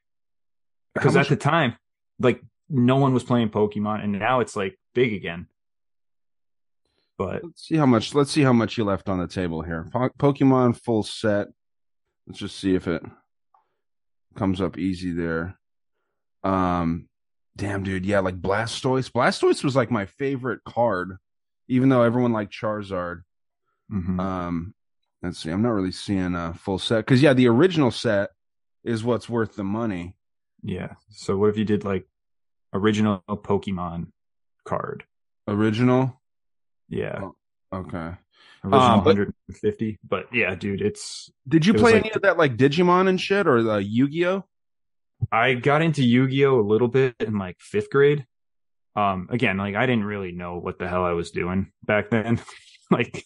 because 0.94 1.16
at 1.16 1.28
the 1.28 1.36
time, 1.36 1.76
like 2.18 2.42
no 2.72 2.96
one 2.96 3.12
was 3.14 3.22
playing 3.22 3.50
Pokemon, 3.50 4.02
and 4.02 4.12
now 4.18 4.40
it's 4.40 4.56
like 4.56 4.78
big 4.94 5.12
again. 5.12 5.46
But 7.18 7.44
let's 7.44 7.66
see 7.68 7.76
how 7.76 7.86
much. 7.86 8.14
Let's 8.14 8.30
see 8.32 8.42
how 8.42 8.52
much 8.52 8.76
you 8.78 8.84
left 8.84 9.08
on 9.08 9.18
the 9.20 9.28
table 9.28 9.62
here. 9.62 9.88
Po- 9.92 10.08
Pokemon 10.18 10.76
full 10.76 11.02
set. 11.02 11.48
Let's 12.26 12.40
just 12.40 12.58
see 12.58 12.74
if 12.74 12.88
it 12.88 13.02
comes 14.34 14.60
up 14.60 14.78
easy 14.78 15.12
there. 15.12 15.58
Um, 16.42 17.08
damn, 17.56 17.82
dude, 17.82 18.06
yeah, 18.06 18.20
like 18.20 18.40
Blastoise. 18.40 19.10
Blastoise 19.12 19.62
was 19.62 19.76
like 19.76 19.90
my 19.90 20.06
favorite 20.06 20.64
card, 20.64 21.18
even 21.68 21.88
though 21.90 22.02
everyone 22.02 22.32
liked 22.32 22.52
Charizard. 22.52 23.22
mhm. 23.92 24.18
Um, 24.18 24.74
let's 25.22 25.38
see. 25.38 25.50
I'm 25.50 25.62
not 25.62 25.70
really 25.70 25.92
seeing 25.92 26.34
a 26.34 26.54
full 26.54 26.78
set 26.78 27.04
because 27.04 27.22
yeah, 27.22 27.34
the 27.34 27.48
original 27.48 27.90
set 27.90 28.30
is 28.82 29.04
what's 29.04 29.28
worth 29.28 29.54
the 29.54 29.64
money. 29.64 30.16
yeah. 30.62 30.94
So 31.10 31.36
what 31.36 31.50
if 31.50 31.58
you 31.58 31.64
did 31.64 31.84
like 31.84 32.06
original 32.72 33.22
Pokemon 33.28 34.08
card? 34.64 35.04
Original. 35.48 36.20
Yeah, 36.88 37.20
Oh, 37.22 37.34
Okay. 37.72 38.12
original 38.64 38.74
uh, 38.74 38.96
but- 38.98 39.16
150. 39.16 39.98
But 40.06 40.26
yeah, 40.32 40.54
dude, 40.54 40.80
it's 40.82 41.30
Did 41.48 41.66
you 41.66 41.74
It 41.74 41.78
play 41.80 41.92
like 41.94 42.04
any 42.04 42.12
of 42.14 42.22
that 42.22 42.36
like 42.38 42.56
Digimon 42.56 43.08
and 43.08 43.20
shit 43.20 43.46
or 43.46 43.62
the 43.62 43.76
Yu-Gi-Oh? 43.82 44.44
I 45.30 45.54
got 45.54 45.82
into 45.82 46.02
Yu-Gi-Oh 46.04 46.60
a 46.60 46.66
little 46.66 46.88
bit 46.88 47.14
in 47.20 47.38
like 47.38 47.56
fifth 47.60 47.90
grade. 47.90 48.26
Um, 48.94 49.28
again, 49.30 49.56
like 49.56 49.74
I 49.74 49.86
didn't 49.86 50.04
really 50.04 50.32
know 50.32 50.58
what 50.58 50.78
the 50.78 50.88
hell 50.88 51.04
I 51.04 51.12
was 51.12 51.30
doing 51.30 51.72
back 51.84 52.10
then. 52.10 52.40
like 52.90 53.24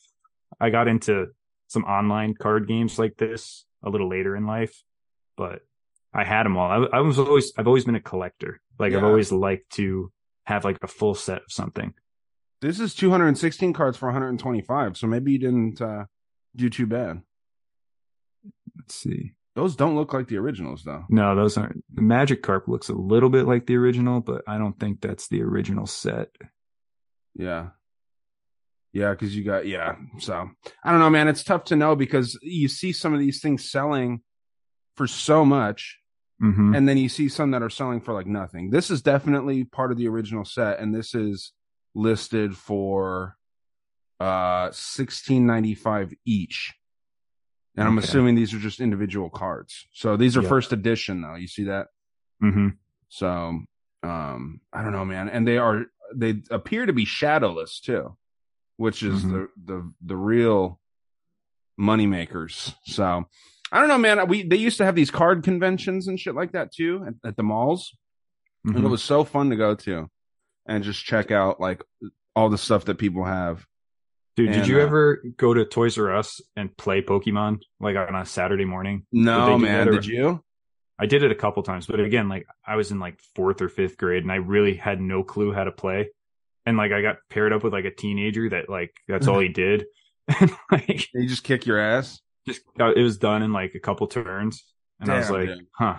I 0.60 0.70
got 0.70 0.86
into 0.88 1.28
some 1.68 1.84
online 1.84 2.34
card 2.34 2.68
games 2.68 2.98
like 2.98 3.16
this 3.16 3.64
a 3.82 3.90
little 3.90 4.08
later 4.08 4.36
in 4.36 4.46
life, 4.46 4.84
but 5.36 5.62
I 6.16 6.24
had 6.24 6.44
them 6.44 6.56
all. 6.56 6.70
I, 6.70 6.96
I 6.96 7.00
was 7.00 7.18
always, 7.18 7.52
I've 7.58 7.66
always 7.66 7.84
been 7.84 7.94
a 7.94 8.00
collector. 8.00 8.60
Like 8.78 8.94
I've 8.94 9.04
always 9.04 9.30
liked 9.30 9.70
to 9.72 10.10
have 10.44 10.64
like 10.64 10.78
a 10.82 10.86
full 10.86 11.14
set 11.14 11.42
of 11.42 11.50
something. 11.52 11.92
This 12.62 12.80
is 12.80 12.94
216 12.94 13.74
cards 13.74 13.98
for 13.98 14.06
125, 14.06 14.96
so 14.96 15.06
maybe 15.06 15.32
you 15.32 15.38
didn't 15.38 15.80
uh, 15.80 16.06
do 16.54 16.70
too 16.70 16.86
bad. 16.86 17.20
Let's 18.76 18.94
see. 18.94 19.32
Those 19.54 19.76
don't 19.76 19.96
look 19.96 20.12
like 20.12 20.28
the 20.28 20.38
originals 20.38 20.82
though. 20.84 21.04
No, 21.08 21.34
those 21.34 21.56
aren't. 21.56 21.84
The 21.94 22.02
Magikarp 22.02 22.68
looks 22.68 22.88
a 22.88 22.94
little 22.94 23.30
bit 23.30 23.46
like 23.46 23.66
the 23.66 23.76
original, 23.76 24.20
but 24.20 24.42
I 24.46 24.58
don't 24.58 24.78
think 24.78 25.00
that's 25.00 25.28
the 25.28 25.42
original 25.42 25.86
set. 25.86 26.28
Yeah. 27.34 27.68
Yeah, 28.92 29.10
because 29.10 29.36
you 29.36 29.44
got 29.44 29.66
yeah. 29.66 29.96
So 30.18 30.48
I 30.82 30.90
don't 30.90 31.00
know, 31.00 31.10
man. 31.10 31.28
It's 31.28 31.44
tough 31.44 31.64
to 31.64 31.76
know 31.76 31.96
because 31.96 32.38
you 32.42 32.68
see 32.68 32.92
some 32.92 33.12
of 33.12 33.20
these 33.20 33.40
things 33.40 33.70
selling 33.70 34.22
for 34.94 35.06
so 35.06 35.44
much, 35.44 35.98
hmm 36.40 36.74
and 36.74 36.88
then 36.88 36.98
you 36.98 37.08
see 37.08 37.28
some 37.28 37.52
that 37.52 37.62
are 37.62 37.70
selling 37.70 38.00
for 38.00 38.12
like 38.12 38.26
nothing. 38.26 38.70
This 38.70 38.90
is 38.90 39.00
definitely 39.02 39.64
part 39.64 39.90
of 39.92 39.98
the 39.98 40.08
original 40.08 40.44
set, 40.44 40.78
and 40.80 40.94
this 40.94 41.14
is 41.14 41.52
listed 41.94 42.56
for 42.56 43.36
uh 44.20 44.70
sixteen 44.72 45.46
ninety 45.46 45.74
five 45.74 46.12
each. 46.24 46.74
And 47.76 47.86
I'm 47.86 47.98
Okay. 47.98 48.06
assuming 48.06 48.34
these 48.34 48.54
are 48.54 48.58
just 48.58 48.80
individual 48.80 49.28
cards. 49.30 49.86
So 49.92 50.16
these 50.16 50.36
are 50.36 50.42
Yeah. 50.42 50.48
first 50.48 50.72
edition 50.72 51.20
though. 51.22 51.34
You 51.36 51.46
see 51.48 51.64
that? 51.64 51.88
Mm-hmm. 52.42 52.68
So 53.08 53.60
um 54.02 54.60
I 54.72 54.82
don't 54.82 54.92
know, 54.92 55.04
man. 55.04 55.28
And 55.28 55.46
they 55.46 55.58
are 55.58 55.86
they 56.14 56.42
appear 56.50 56.86
to 56.86 56.92
be 56.92 57.04
shadowless 57.04 57.80
too, 57.80 58.16
which 58.76 59.02
is 59.02 59.24
Mhm. 59.24 59.30
the 59.30 59.48
the 59.72 59.92
the 60.04 60.16
real 60.16 60.80
money 61.76 62.06
makers. 62.06 62.74
So 62.84 63.28
I 63.72 63.80
don't 63.80 63.88
know, 63.88 63.98
man. 63.98 64.28
We 64.28 64.42
they 64.44 64.56
used 64.56 64.78
to 64.78 64.84
have 64.84 64.94
these 64.94 65.10
card 65.10 65.42
conventions 65.42 66.06
and 66.08 66.18
shit 66.20 66.34
like 66.34 66.52
that 66.52 66.72
too 66.72 67.04
at, 67.06 67.28
at 67.30 67.36
the 67.36 67.42
malls, 67.42 67.96
and 68.64 68.76
it 68.76 68.80
Mhm. 68.82 68.90
was 68.90 69.02
so 69.02 69.24
fun 69.24 69.50
to 69.50 69.56
go 69.56 69.74
to 69.74 70.08
and 70.66 70.84
just 70.84 71.04
check 71.04 71.30
out 71.30 71.60
like 71.60 71.82
all 72.34 72.48
the 72.48 72.58
stuff 72.58 72.84
that 72.86 72.98
people 72.98 73.24
have. 73.24 73.66
Dude, 74.36 74.48
And, 74.50 74.56
did 74.58 74.68
you 74.68 74.78
uh, 74.80 74.82
ever 74.82 75.22
go 75.36 75.54
to 75.54 75.64
Toys 75.64 75.96
R 75.98 76.14
Us 76.14 76.40
and 76.56 76.76
play 76.76 77.00
Pokemon 77.02 77.60
like 77.80 77.96
on 77.96 78.14
a 78.14 78.26
Saturday 78.26 78.66
morning? 78.66 79.06
No, 79.10 79.56
do 79.58 79.64
man. 79.64 79.88
or- 79.88 79.92
Did 79.92 80.06
you? 80.06 80.42
I 80.98 81.06
did 81.06 81.22
it 81.22 81.30
a 81.30 81.34
couple 81.34 81.62
times, 81.62 81.86
but 81.86 82.00
again, 82.00 82.28
like 82.28 82.46
I 82.66 82.76
was 82.76 82.90
in 82.90 82.98
like 83.00 83.18
fourth 83.34 83.60
or 83.60 83.68
fifth 83.68 83.98
grade 83.98 84.22
and 84.22 84.32
I 84.32 84.36
really 84.36 84.74
had 84.74 85.00
no 85.00 85.22
clue 85.22 85.52
how 85.52 85.64
to 85.64 85.72
play. 85.72 86.08
And 86.64 86.76
like 86.78 86.90
I 86.92 87.02
got 87.02 87.16
paired 87.30 87.52
up 87.52 87.62
with 87.64 87.72
like 87.74 87.84
a 87.84 87.90
teenager 87.90 88.48
that 88.50 88.68
like 88.70 88.94
that's 89.08 89.26
all 89.28 89.38
he 89.40 89.48
did. 89.48 89.86
And 90.40 90.50
like 90.72 91.08
They 91.14 91.26
just 91.26 91.44
kick 91.44 91.66
your 91.66 91.78
ass. 91.78 92.20
Just 92.46 92.62
it 92.78 93.02
was 93.02 93.18
done 93.18 93.42
in 93.42 93.52
like 93.52 93.74
a 93.74 93.80
couple 93.80 94.06
turns. 94.06 94.64
And 95.00 95.10
I 95.10 95.18
was 95.18 95.30
like, 95.30 95.48
dude. 95.48 95.66
huh. 95.72 95.96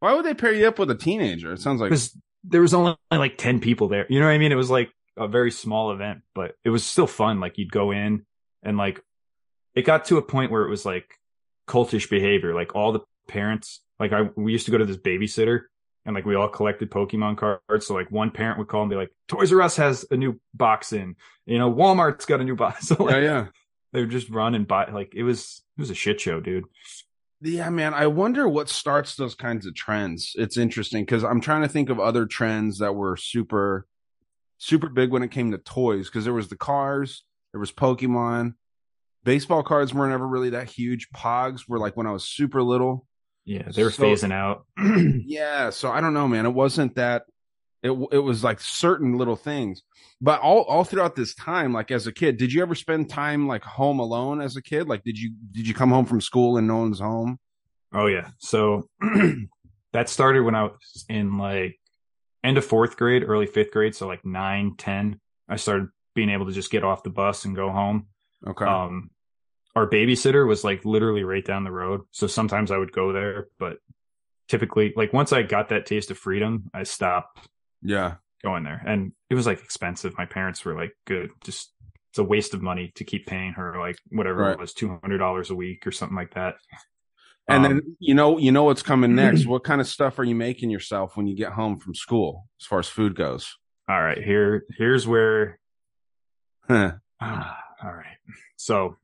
Why 0.00 0.14
would 0.14 0.24
they 0.24 0.34
pair 0.34 0.52
you 0.52 0.66
up 0.66 0.78
with 0.78 0.90
a 0.90 0.94
teenager? 0.94 1.52
It 1.52 1.60
sounds 1.60 1.80
like 1.80 1.90
Because 1.90 2.16
there 2.42 2.62
was 2.62 2.74
only 2.74 2.96
like 3.10 3.36
10 3.36 3.60
people 3.60 3.88
there. 3.88 4.06
You 4.08 4.18
know 4.18 4.26
what 4.26 4.32
I 4.32 4.38
mean? 4.38 4.50
It 4.52 4.56
was 4.56 4.70
like 4.70 4.90
a 5.16 5.28
very 5.28 5.50
small 5.50 5.92
event, 5.92 6.22
but 6.34 6.54
it 6.64 6.70
was 6.70 6.84
still 6.84 7.06
fun. 7.06 7.38
Like 7.40 7.58
you'd 7.58 7.70
go 7.70 7.90
in 7.90 8.24
and 8.62 8.76
like 8.78 9.00
it 9.74 9.82
got 9.82 10.06
to 10.06 10.16
a 10.16 10.22
point 10.22 10.50
where 10.50 10.62
it 10.62 10.70
was 10.70 10.84
like 10.84 11.18
cultish 11.68 12.08
behavior. 12.08 12.54
Like 12.54 12.74
all 12.74 12.92
the 12.92 13.00
parents, 13.28 13.80
like 13.98 14.12
I, 14.12 14.30
we 14.36 14.52
used 14.52 14.64
to 14.66 14.72
go 14.72 14.78
to 14.78 14.86
this 14.86 14.96
babysitter 14.96 15.62
and 16.06 16.14
like 16.14 16.24
we 16.24 16.34
all 16.34 16.48
collected 16.48 16.90
Pokemon 16.90 17.36
cards. 17.36 17.86
So 17.86 17.94
like 17.94 18.10
one 18.10 18.30
parent 18.30 18.58
would 18.58 18.68
call 18.68 18.82
and 18.82 18.90
be 18.90 18.96
like, 18.96 19.10
Toys 19.28 19.52
R 19.52 19.60
Us 19.62 19.76
has 19.76 20.06
a 20.10 20.16
new 20.16 20.40
box 20.54 20.92
in, 20.92 21.16
you 21.44 21.58
know, 21.58 21.72
Walmart's 21.72 22.24
got 22.24 22.40
a 22.40 22.44
new 22.44 22.56
box. 22.56 22.86
So 22.88 23.02
like, 23.04 23.16
yeah, 23.16 23.20
yeah. 23.20 23.46
They 23.92 24.00
would 24.00 24.10
just 24.10 24.30
run 24.30 24.54
and 24.54 24.66
buy 24.68 24.86
like 24.90 25.12
it 25.14 25.22
was 25.22 25.62
it 25.76 25.80
was 25.80 25.90
a 25.90 25.94
shit 25.94 26.20
show, 26.20 26.40
dude. 26.40 26.64
Yeah, 27.42 27.70
man. 27.70 27.94
I 27.94 28.06
wonder 28.06 28.46
what 28.48 28.68
starts 28.68 29.16
those 29.16 29.34
kinds 29.34 29.64
of 29.66 29.74
trends. 29.74 30.32
It's 30.36 30.58
interesting 30.58 31.04
because 31.04 31.24
I'm 31.24 31.40
trying 31.40 31.62
to 31.62 31.68
think 31.68 31.88
of 31.88 31.98
other 31.98 32.26
trends 32.26 32.78
that 32.78 32.94
were 32.94 33.16
super, 33.16 33.86
super 34.58 34.90
big 34.90 35.10
when 35.10 35.22
it 35.22 35.30
came 35.30 35.50
to 35.52 35.58
toys. 35.58 36.08
Because 36.08 36.24
there 36.24 36.34
was 36.34 36.48
the 36.48 36.56
cars, 36.56 37.24
there 37.52 37.60
was 37.60 37.72
Pokemon, 37.72 38.54
baseball 39.24 39.62
cards 39.62 39.94
weren't 39.94 40.12
ever 40.12 40.28
really 40.28 40.50
that 40.50 40.68
huge. 40.68 41.08
Pogs 41.16 41.62
were 41.66 41.78
like 41.78 41.96
when 41.96 42.06
I 42.06 42.12
was 42.12 42.24
super 42.28 42.62
little. 42.62 43.06
Yeah, 43.46 43.68
they 43.74 43.84
were 43.84 43.90
So- 43.90 44.02
phasing 44.02 44.32
out. 44.32 44.66
yeah, 45.26 45.70
so 45.70 45.90
I 45.90 46.02
don't 46.02 46.12
know, 46.14 46.28
man. 46.28 46.44
It 46.44 46.50
wasn't 46.54 46.94
that. 46.96 47.22
It 47.82 47.92
it 48.12 48.18
was 48.18 48.44
like 48.44 48.60
certain 48.60 49.16
little 49.16 49.36
things, 49.36 49.82
but 50.20 50.40
all 50.40 50.62
all 50.62 50.84
throughout 50.84 51.16
this 51.16 51.34
time, 51.34 51.72
like 51.72 51.90
as 51.90 52.06
a 52.06 52.12
kid, 52.12 52.36
did 52.36 52.52
you 52.52 52.60
ever 52.60 52.74
spend 52.74 53.08
time 53.08 53.48
like 53.48 53.64
home 53.64 53.98
alone 53.98 54.42
as 54.42 54.56
a 54.56 54.62
kid? 54.62 54.86
Like, 54.86 55.02
did 55.02 55.18
you 55.18 55.32
did 55.52 55.66
you 55.66 55.72
come 55.72 55.90
home 55.90 56.04
from 56.04 56.20
school 56.20 56.58
and 56.58 56.66
no 56.66 56.78
one's 56.78 57.00
home? 57.00 57.38
Oh 57.92 58.06
yeah. 58.06 58.28
So 58.38 58.88
that 59.92 60.08
started 60.08 60.42
when 60.42 60.54
I 60.54 60.64
was 60.64 61.04
in 61.08 61.38
like 61.38 61.80
end 62.44 62.58
of 62.58 62.64
fourth 62.64 62.96
grade, 62.96 63.24
early 63.26 63.46
fifth 63.46 63.70
grade. 63.70 63.94
So 63.94 64.06
like 64.06 64.24
nine, 64.24 64.74
ten. 64.76 65.18
I 65.48 65.56
started 65.56 65.88
being 66.14 66.30
able 66.30 66.46
to 66.46 66.52
just 66.52 66.70
get 66.70 66.84
off 66.84 67.02
the 67.02 67.10
bus 67.10 67.44
and 67.44 67.56
go 67.56 67.70
home. 67.70 68.06
Okay. 68.46 68.64
Um, 68.64 69.10
our 69.74 69.88
babysitter 69.88 70.46
was 70.46 70.64
like 70.64 70.84
literally 70.84 71.24
right 71.24 71.44
down 71.44 71.64
the 71.64 71.72
road. 71.72 72.02
So 72.10 72.26
sometimes 72.26 72.70
I 72.70 72.76
would 72.76 72.92
go 72.92 73.12
there, 73.12 73.48
but 73.58 73.78
typically, 74.48 74.92
like 74.96 75.12
once 75.12 75.32
I 75.32 75.42
got 75.42 75.68
that 75.68 75.86
taste 75.86 76.10
of 76.10 76.18
freedom, 76.18 76.70
I 76.74 76.82
stopped 76.82 77.48
yeah. 77.82 78.14
going 78.42 78.64
there. 78.64 78.82
And 78.86 79.12
it 79.28 79.34
was 79.34 79.46
like 79.46 79.60
expensive. 79.62 80.16
My 80.18 80.26
parents 80.26 80.64
were 80.64 80.74
like, 80.74 80.92
good, 81.06 81.30
just 81.44 81.72
it's 82.10 82.18
a 82.18 82.24
waste 82.24 82.54
of 82.54 82.62
money 82.62 82.90
to 82.96 83.04
keep 83.04 83.26
paying 83.26 83.52
her 83.52 83.78
like 83.78 83.96
whatever 84.10 84.40
Right. 84.42 84.52
it 84.52 84.58
was, 84.58 84.72
two 84.74 84.88
hundred 85.02 85.18
dollars 85.18 85.50
a 85.50 85.54
week 85.54 85.86
or 85.86 85.92
something 85.92 86.16
like 86.16 86.34
that. 86.34 86.54
And 87.48 87.64
Um, 87.66 87.72
then 87.72 87.96
you 88.00 88.14
know 88.14 88.38
you 88.38 88.50
know 88.52 88.64
what's 88.64 88.82
coming 88.82 89.14
next. 89.24 89.46
what 89.46 89.64
kind 89.64 89.80
of 89.80 89.86
stuff 89.86 90.18
are 90.18 90.24
you 90.24 90.34
making 90.34 90.70
yourself 90.70 91.16
when 91.16 91.26
you 91.26 91.36
get 91.36 91.52
home 91.52 91.78
from 91.78 91.94
school, 91.94 92.46
as 92.60 92.66
far 92.66 92.78
as 92.80 92.88
food 92.88 93.14
goes? 93.14 93.56
all 93.88 94.00
right, 94.02 94.18
here 94.22 94.64
here's 94.76 95.06
where 95.06 95.58
Huh. 96.68 96.92
Ah, 97.20 97.58
all 97.84 97.92
right. 97.92 98.16
So 98.56 98.96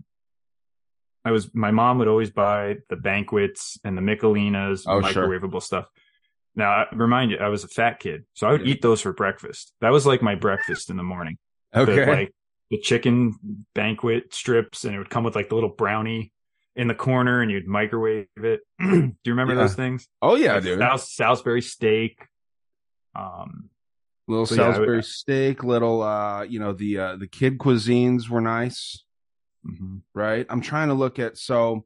I 1.25 1.31
was 1.33 1.53
my 1.55 1.71
mom 1.73 1.99
would 1.99 2.09
always 2.09 2.31
buy 2.31 2.77
the 2.89 2.97
banquets 2.97 3.79
and 3.85 3.97
the 3.99 4.03
Michelinas, 4.03 4.85
Oh, 4.87 5.03
sure. 5.03 5.27
microwavable 5.29 5.63
stuff. 5.63 5.87
Now, 6.57 6.71
I 6.71 6.87
remind 6.95 7.31
you, 7.31 7.37
I 7.39 7.49
was 7.49 7.65
a 7.65 7.69
fat 7.69 8.01
kid, 8.01 8.25
so 8.35 8.49
I 8.49 8.53
would 8.53 8.67
eat 8.67 8.81
those 8.81 9.03
for 9.03 9.13
breakfast. 9.13 9.73
That 9.83 9.93
was 9.93 10.07
like 10.07 10.23
my 10.23 10.35
breakfast 10.35 10.89
in 10.91 10.97
the 10.97 11.03
morning. 11.03 11.37
The, 11.73 11.81
Okay. 11.83 12.07
like 12.11 12.35
the 12.71 12.79
chicken 12.79 13.35
banquet 13.75 14.33
strips, 14.35 14.85
and 14.85 14.95
it 14.95 14.99
would 14.99 15.11
come 15.11 15.23
with 15.23 15.37
like 15.37 15.51
the 15.51 15.55
little 15.55 15.69
brownie 15.77 16.33
in 16.75 16.89
the 16.89 16.95
corner, 16.95 17.43
and 17.43 17.51
you'd 17.51 17.67
microwave 17.67 18.27
it. 18.37 18.61
Do 18.81 18.87
you 18.87 19.13
remember 19.27 19.53
Yeah. 19.55 19.61
those 19.61 19.75
things? 19.75 20.09
oh 20.23 20.35
yeah, 20.37 20.55
Like 20.55 20.63
dude. 20.63 20.79
Sals- 20.79 21.09
Salisbury 21.09 21.61
steak. 21.63 22.25
Um, 23.15 23.71
little 24.29 24.47
so, 24.47 24.55
yeah, 24.55 24.67
would- 24.69 24.75
Salisbury 24.75 25.03
steak, 25.03 25.63
little 25.65 26.03
uh, 26.03 26.43
you 26.45 26.59
know, 26.59 26.73
the 26.73 26.99
uh 26.99 27.17
the 27.17 27.27
kid 27.29 27.59
cuisines 27.59 28.29
were 28.31 28.41
nice, 28.41 29.05
mhm. 29.67 30.01
right? 30.15 30.47
I'm 30.49 30.61
trying 30.63 30.89
to 30.89 30.95
look 30.95 31.19
at 31.19 31.37
so 31.37 31.85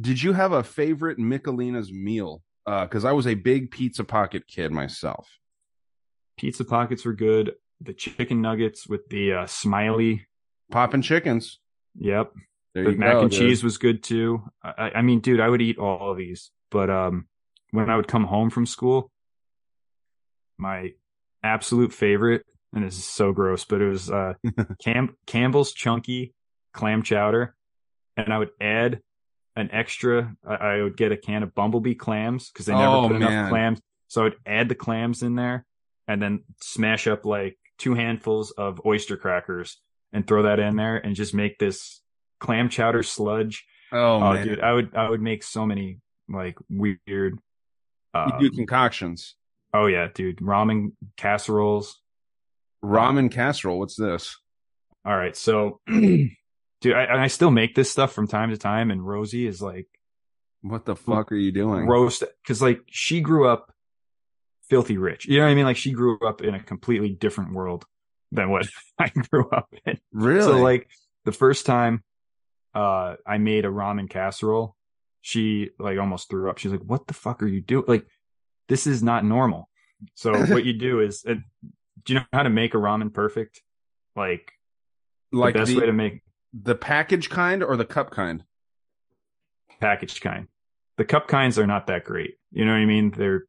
did 0.00 0.22
you 0.22 0.32
have 0.32 0.52
a 0.52 0.62
favorite 0.62 1.18
Michelina's 1.18 1.92
meal? 1.92 2.42
Uh, 2.66 2.84
because 2.84 3.04
I 3.04 3.12
was 3.12 3.26
a 3.26 3.34
big 3.34 3.70
pizza 3.70 4.04
pocket 4.04 4.46
kid 4.46 4.70
myself. 4.70 5.38
pizza 6.36 6.64
pockets 6.64 7.04
were 7.04 7.12
good. 7.12 7.54
The 7.80 7.92
chicken 7.92 8.40
nuggets 8.40 8.86
with 8.86 9.08
the 9.08 9.32
uh, 9.32 9.46
smiley. 9.46 10.26
Popping 10.70 11.02
chickens. 11.02 11.58
Yep. 11.98 12.32
There 12.74 12.84
the 12.84 12.92
mac 12.92 13.14
go, 13.14 13.20
and 13.22 13.30
dude. 13.30 13.40
cheese 13.40 13.62
was 13.62 13.78
good 13.78 14.02
too. 14.02 14.42
I, 14.62 14.92
I 14.96 15.02
mean, 15.02 15.20
dude, 15.20 15.40
I 15.40 15.48
would 15.48 15.60
eat 15.60 15.78
all 15.78 16.12
of 16.12 16.16
these, 16.16 16.50
but 16.70 16.88
um, 16.88 17.26
when 17.70 17.90
I 17.90 17.96
would 17.96 18.08
come 18.08 18.24
home 18.24 18.48
from 18.48 18.64
school, 18.64 19.10
my 20.56 20.92
absolute 21.42 21.92
favorite, 21.92 22.46
and 22.72 22.84
this 22.84 22.96
is 22.96 23.04
so 23.04 23.32
gross, 23.32 23.64
but 23.64 23.82
it 23.82 23.88
was 23.88 24.10
uh, 24.10 24.34
Cam- 24.82 25.16
Campbell's 25.26 25.72
chunky 25.72 26.32
clam 26.72 27.02
chowder, 27.02 27.54
and 28.16 28.32
I 28.32 28.38
would 28.38 28.50
add 28.60 29.00
an 29.56 29.70
extra. 29.72 30.34
I, 30.46 30.54
I 30.54 30.82
would 30.82 30.96
get 30.96 31.12
a 31.12 31.16
can 31.16 31.42
of 31.42 31.54
Bumblebee 31.54 31.94
clams 31.94 32.50
because 32.50 32.66
they 32.66 32.74
never 32.74 32.96
Oh, 32.96 33.08
put 33.08 33.18
man. 33.18 33.32
enough 33.32 33.48
clams, 33.50 33.80
so 34.08 34.20
I 34.22 34.24
would 34.24 34.36
add 34.46 34.68
the 34.68 34.74
clams 34.74 35.22
in 35.22 35.34
there, 35.34 35.64
and 36.08 36.20
then 36.22 36.44
smash 36.60 37.06
up 37.06 37.24
like 37.26 37.58
two 37.78 37.94
handfuls 37.94 38.50
of 38.52 38.80
oyster 38.86 39.16
crackers 39.16 39.78
and 40.12 40.26
throw 40.26 40.42
that 40.44 40.58
in 40.60 40.76
there, 40.76 40.96
and 40.98 41.14
just 41.16 41.34
make 41.34 41.58
this 41.58 42.00
clam 42.40 42.68
chowder 42.68 43.02
sludge. 43.02 43.64
Oh, 43.92 44.14
Oh, 44.16 44.32
man. 44.34 44.46
dude, 44.46 44.60
I 44.60 44.72
would 44.72 44.94
I 44.96 45.08
would 45.10 45.20
make 45.22 45.42
so 45.42 45.66
many 45.66 45.98
like 46.28 46.56
weird. 46.70 47.38
Um, 48.14 48.32
you 48.40 48.50
do 48.50 48.56
concoctions. 48.56 49.34
oh 49.74 49.86
yeah, 49.86 50.08
dude, 50.12 50.38
ramen 50.38 50.92
casseroles. 51.16 52.00
Ramen 52.84 53.30
casserole. 53.30 53.78
What's 53.78 53.96
this? 53.96 54.38
All 55.04 55.16
right, 55.16 55.36
so, 55.36 55.80
dude, 56.82 56.94
I, 56.94 57.04
and 57.04 57.20
I 57.20 57.28
still 57.28 57.50
make 57.50 57.74
this 57.74 57.90
stuff 57.90 58.12
from 58.12 58.28
time 58.28 58.50
to 58.50 58.58
time, 58.58 58.90
and 58.90 59.06
Rosie 59.06 59.46
is 59.46 59.62
like 59.62 59.88
What 60.60 60.84
the 60.84 60.96
fuck 60.96 61.32
are 61.32 61.36
you 61.36 61.52
doing? 61.52 61.86
roast 61.86 62.24
because 62.42 62.60
like 62.60 62.82
she 62.90 63.20
grew 63.20 63.48
up 63.48 63.72
filthy 64.68 64.98
rich. 64.98 65.26
You 65.26 65.38
know 65.38 65.44
what 65.44 65.52
I 65.52 65.54
mean? 65.54 65.64
Like 65.64 65.78
she 65.78 65.92
grew 65.92 66.18
up 66.26 66.42
in 66.42 66.54
a 66.54 66.62
completely 66.62 67.10
different 67.10 67.54
world 67.54 67.86
than 68.30 68.50
what 68.50 68.66
I 68.98 69.08
grew 69.08 69.48
up 69.48 69.72
in. 69.86 69.98
really? 70.12 70.42
So 70.42 70.58
like 70.58 70.88
the 71.24 71.32
first 71.32 71.64
time 71.64 72.02
uh 72.74 73.14
I 73.26 73.38
made 73.38 73.64
a 73.64 73.68
ramen 73.68 74.10
casserole, 74.10 74.76
she 75.22 75.70
like 75.78 75.98
almost 75.98 76.28
threw 76.28 76.50
up. 76.50 76.58
She's 76.58 76.72
like, 76.72 76.84
"What 76.84 77.06
the 77.06 77.14
fuck 77.14 77.42
are 77.42 77.46
you 77.46 77.62
doing? 77.62 77.84
Like 77.86 78.06
this 78.68 78.86
is 78.86 79.02
not 79.02 79.24
normal." 79.24 79.70
So 80.14 80.32
what 80.46 80.64
you 80.64 80.72
do 80.72 81.00
is 81.00 81.22
do 81.22 82.12
you 82.12 82.14
know 82.18 82.24
how 82.32 82.42
to 82.42 82.50
make 82.50 82.74
a 82.74 82.78
ramen 82.78 83.12
perfect? 83.12 83.62
Like, 84.16 84.52
like 85.32 85.54
the 85.54 85.60
best 85.60 85.70
the, 85.70 85.78
way 85.78 85.86
to 85.86 85.92
make 85.92 86.22
the 86.52 86.74
package 86.74 87.28
kind 87.30 87.62
or 87.62 87.76
the 87.76 87.84
cup 87.84 88.10
kind? 88.10 88.44
packaged 89.80 90.20
kind. 90.20 90.48
The 90.96 91.04
cup 91.04 91.26
kinds 91.26 91.58
are 91.58 91.66
not 91.66 91.86
that 91.88 92.04
great. 92.04 92.34
You 92.52 92.64
know 92.64 92.72
what 92.72 92.78
I 92.78 92.84
mean? 92.86 93.10
They're 93.10 93.44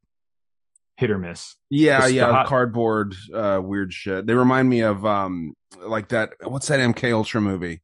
hit 0.97 1.11
or 1.11 1.17
miss. 1.17 1.55
Yeah, 1.69 2.07
the 2.07 2.13
yeah, 2.13 2.31
hot- 2.31 2.47
cardboard, 2.47 3.13
uh, 3.33 3.59
weird 3.63 3.93
shit. 3.93 4.25
They 4.25 4.33
remind 4.33 4.69
me 4.69 4.81
of 4.81 5.05
um, 5.05 5.53
like 5.79 6.09
that. 6.09 6.33
What's 6.43 6.67
that 6.67 6.79
MK 6.79 7.13
Ultra 7.13 7.41
movie? 7.41 7.81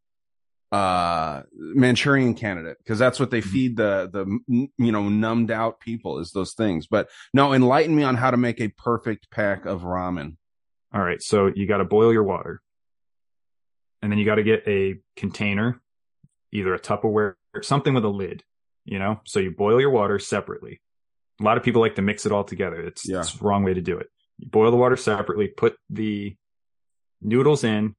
Uh, 0.72 1.42
Manchurian 1.54 2.36
Candidate, 2.36 2.78
because 2.78 3.00
that's 3.00 3.20
what 3.20 3.32
they 3.32 3.42
Mm-hmm. 3.42 3.50
feed 3.50 3.78
the 3.78 4.10
the 4.12 4.70
you 4.78 4.92
know 4.92 5.10
numbed 5.10 5.52
out 5.52 5.80
people 5.80 6.20
is 6.20 6.32
those 6.32 6.54
things. 6.54 6.88
But 6.88 7.10
no, 7.34 7.54
enlighten 7.54 7.96
me 7.96 8.04
on 8.04 8.16
how 8.16 8.32
to 8.32 8.38
make 8.38 8.62
a 8.62 8.68
perfect 8.70 9.30
pack 9.32 9.66
of 9.66 9.82
ramen. 9.82 10.38
All 10.94 11.02
right, 11.02 11.22
so 11.22 11.52
you 11.54 11.68
got 11.68 11.78
to 11.78 11.86
boil 11.86 12.12
your 12.14 12.24
water, 12.24 12.62
and 14.10 14.12
then 14.12 14.18
you 14.18 14.26
got 14.26 14.36
to 14.36 14.44
get 14.44 14.64
a 14.68 14.96
container, 15.16 15.80
either 16.52 16.74
a 16.74 16.80
Tupperware 16.80 17.36
or 17.54 17.62
something 17.62 17.94
with 17.94 18.04
a 18.04 18.10
lid. 18.10 18.44
You 18.86 18.98
know, 18.98 19.22
so 19.24 19.40
you 19.40 19.52
boil 19.52 19.80
your 19.80 19.92
water 19.92 20.18
separately. 20.18 20.82
A 21.40 21.44
lot 21.44 21.58
of 21.58 21.64
people 21.64 21.80
like 21.80 21.94
to 21.96 22.02
mix 22.02 22.26
it 22.26 22.32
all 22.32 22.44
together. 22.44 22.82
It's, 22.82 23.08
Yeah. 23.08 23.20
it's 23.20 23.34
the 23.34 23.46
wrong 23.46 23.64
way 23.64 23.76
to 23.76 23.82
do 23.82 24.00
it. 24.00 24.08
You 24.40 24.48
boil 24.50 24.72
the 24.72 24.78
water 24.78 24.96
separately, 24.98 25.48
put 25.48 25.76
the 25.92 26.36
noodles 27.22 27.64
in, 27.64 27.96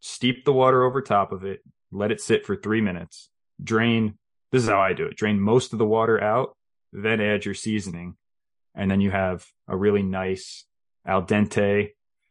steep 0.00 0.44
the 0.44 0.52
water 0.52 0.82
over 0.82 1.00
top 1.00 1.30
of 1.30 1.44
it, 1.44 1.60
let 1.92 2.10
it 2.10 2.20
sit 2.20 2.44
for 2.44 2.56
three 2.56 2.80
minutes, 2.80 3.30
drain. 3.62 4.18
This 4.50 4.64
is 4.64 4.68
how 4.68 4.80
I 4.80 4.94
do 4.94 5.06
it. 5.06 5.16
Drain 5.16 5.38
most 5.40 5.72
of 5.72 5.78
the 5.78 5.86
water 5.86 6.20
out, 6.20 6.56
then 6.92 7.20
add 7.20 7.44
your 7.44 7.54
seasoning. 7.54 8.16
And 8.74 8.90
then 8.90 9.00
you 9.00 9.12
have 9.12 9.46
a 9.68 9.76
really 9.76 10.02
nice 10.02 10.64
al 11.06 11.22
dente, 11.22 11.90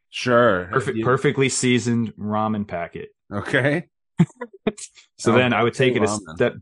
Sure, 0.09 0.65
perfect, 0.65 1.01
perfectly 1.03 1.47
seasoned 1.47 2.13
ramen 2.17 2.67
packet. 2.67 3.09
Okay, 3.31 3.85
So 5.17 5.31
Al 5.31 5.37
then 5.37 5.53
I 5.53 5.63
would 5.63 5.73
take 5.73 5.95
it 5.95 6.03
a 6.03 6.07
step. 6.07 6.55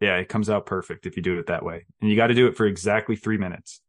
Yeah, 0.00 0.16
it 0.16 0.28
comes 0.28 0.50
out 0.50 0.66
perfect 0.66 1.06
if 1.06 1.16
you 1.16 1.22
do 1.22 1.38
it 1.38 1.46
that 1.46 1.64
way. 1.64 1.86
And 2.00 2.10
you 2.10 2.16
got 2.16 2.26
to 2.26 2.34
do 2.34 2.46
it 2.48 2.56
for 2.56 2.66
exactly 2.66 3.16
three 3.16 3.38
minutes 3.38 3.80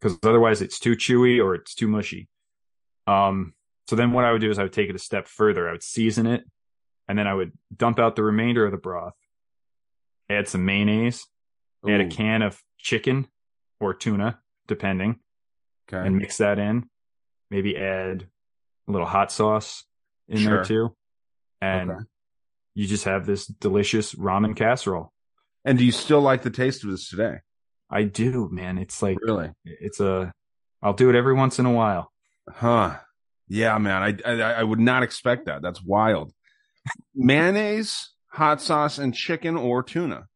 because 0.00 0.18
otherwise 0.22 0.62
it's 0.62 0.78
too 0.78 0.92
chewy 0.92 1.42
or 1.42 1.54
it's 1.54 1.74
too 1.74 1.86
mushy. 1.86 2.28
Um, 3.06 3.52
so 3.88 3.96
then 3.96 4.12
what 4.12 4.24
I 4.24 4.32
would 4.32 4.40
do 4.40 4.50
is 4.50 4.58
I 4.58 4.62
would 4.62 4.72
take 4.72 4.88
it 4.88 4.96
a 4.96 5.00
step 5.00 5.28
further. 5.28 5.68
I 5.68 5.72
would 5.72 5.82
season 5.82 6.26
it 6.26 6.44
and 7.08 7.18
then 7.18 7.26
I 7.26 7.34
would 7.34 7.52
dump 7.76 7.98
out 7.98 8.16
the 8.16 8.22
remainder 8.22 8.64
of 8.64 8.72
the 8.72 8.78
broth, 8.78 9.16
add 10.30 10.48
some 10.48 10.64
mayonnaise, 10.64 11.26
add 11.86 12.00
a 12.00 12.08
can 12.08 12.40
of 12.40 12.62
chicken 12.78 13.28
or 13.80 13.92
tuna, 13.92 14.38
depending, 14.66 15.18
okay. 15.92 16.06
and 16.06 16.16
mix 16.16 16.38
that 16.38 16.58
in. 16.58 16.88
Maybe 17.50 17.76
add 17.76 18.28
a 18.88 18.92
little 18.92 19.06
hot 19.06 19.30
sauce 19.30 19.84
in 20.26 20.42
there 20.44 20.64
too. 20.64 20.96
And 21.62 21.90
Okay. 21.90 22.00
you 22.74 22.86
just 22.86 23.04
have 23.04 23.24
this 23.24 23.46
delicious 23.46 24.14
ramen 24.14 24.56
casserole. 24.56 25.12
And 25.64 25.78
do 25.78 25.84
you 25.84 25.92
still 25.92 26.20
like 26.20 26.42
the 26.42 26.50
taste 26.50 26.82
of 26.84 26.90
this 26.90 27.08
today? 27.08 27.36
I 27.88 28.02
do, 28.04 28.48
man. 28.50 28.78
It's 28.78 29.00
like 29.02 29.18
Really? 29.22 29.50
it's 29.64 30.00
a. 30.00 30.32
I'll 30.82 30.92
do 30.94 31.08
it 31.08 31.14
every 31.14 31.34
once 31.34 31.58
in 31.58 31.66
a 31.66 31.72
while. 31.72 32.10
Huh. 32.50 32.96
Yeah, 33.48 33.78
man. 33.78 34.02
I, 34.26 34.30
I 34.30 34.52
I 34.54 34.62
would 34.64 34.80
not 34.80 35.02
expect 35.04 35.46
that. 35.46 35.62
That's 35.62 35.82
wild. 35.82 36.32
Mayonnaise, 37.14 38.10
hot 38.28 38.60
sauce, 38.60 38.98
and 38.98 39.14
chicken 39.14 39.56
or 39.56 39.82
tuna. 39.82 40.26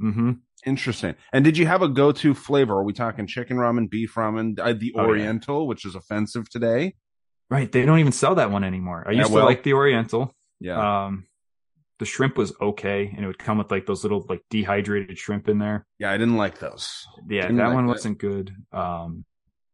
hmm 0.00 0.32
Interesting. 0.64 1.16
And 1.32 1.44
did 1.44 1.58
you 1.58 1.66
have 1.66 1.82
a 1.82 1.88
go-to 1.88 2.34
flavor? 2.34 2.74
Are 2.78 2.84
we 2.84 2.92
talking 2.92 3.26
chicken 3.26 3.56
ramen, 3.56 3.90
beef 3.90 4.14
ramen, 4.14 4.60
uh, 4.60 4.72
the 4.72 4.92
Oh, 4.96 5.02
yeah. 5.02 5.08
Oriental, 5.08 5.66
which 5.66 5.84
is 5.84 5.96
offensive 5.96 6.48
today? 6.48 6.94
Right. 7.50 7.70
They 7.70 7.84
don't 7.84 7.98
even 7.98 8.12
sell 8.12 8.36
that 8.36 8.52
one 8.52 8.62
anymore. 8.62 9.04
I 9.06 9.10
Yeah, 9.12 9.18
used 9.20 9.32
well- 9.32 9.42
to 9.42 9.46
like 9.46 9.64
the 9.64 9.72
Oriental. 9.72 10.32
Yeah. 10.62 11.04
Um, 11.06 11.26
the 11.98 12.04
shrimp 12.06 12.36
was 12.36 12.52
okay, 12.60 13.12
and 13.14 13.24
it 13.24 13.26
would 13.26 13.38
come 13.38 13.58
with 13.58 13.70
like 13.70 13.86
those 13.86 14.02
little 14.02 14.24
like 14.28 14.42
dehydrated 14.50 15.16
shrimp 15.18 15.48
in 15.48 15.58
there. 15.58 15.86
yeah, 15.98 16.10
I 16.10 16.16
didn't 16.18 16.36
like 16.36 16.58
those. 16.58 17.06
Yeah, 17.28 17.46
that 17.46 17.52
like 17.54 17.74
one 17.74 17.86
that. 17.86 17.92
wasn't 17.92 18.18
good. 18.18 18.54
Um, 18.72 19.24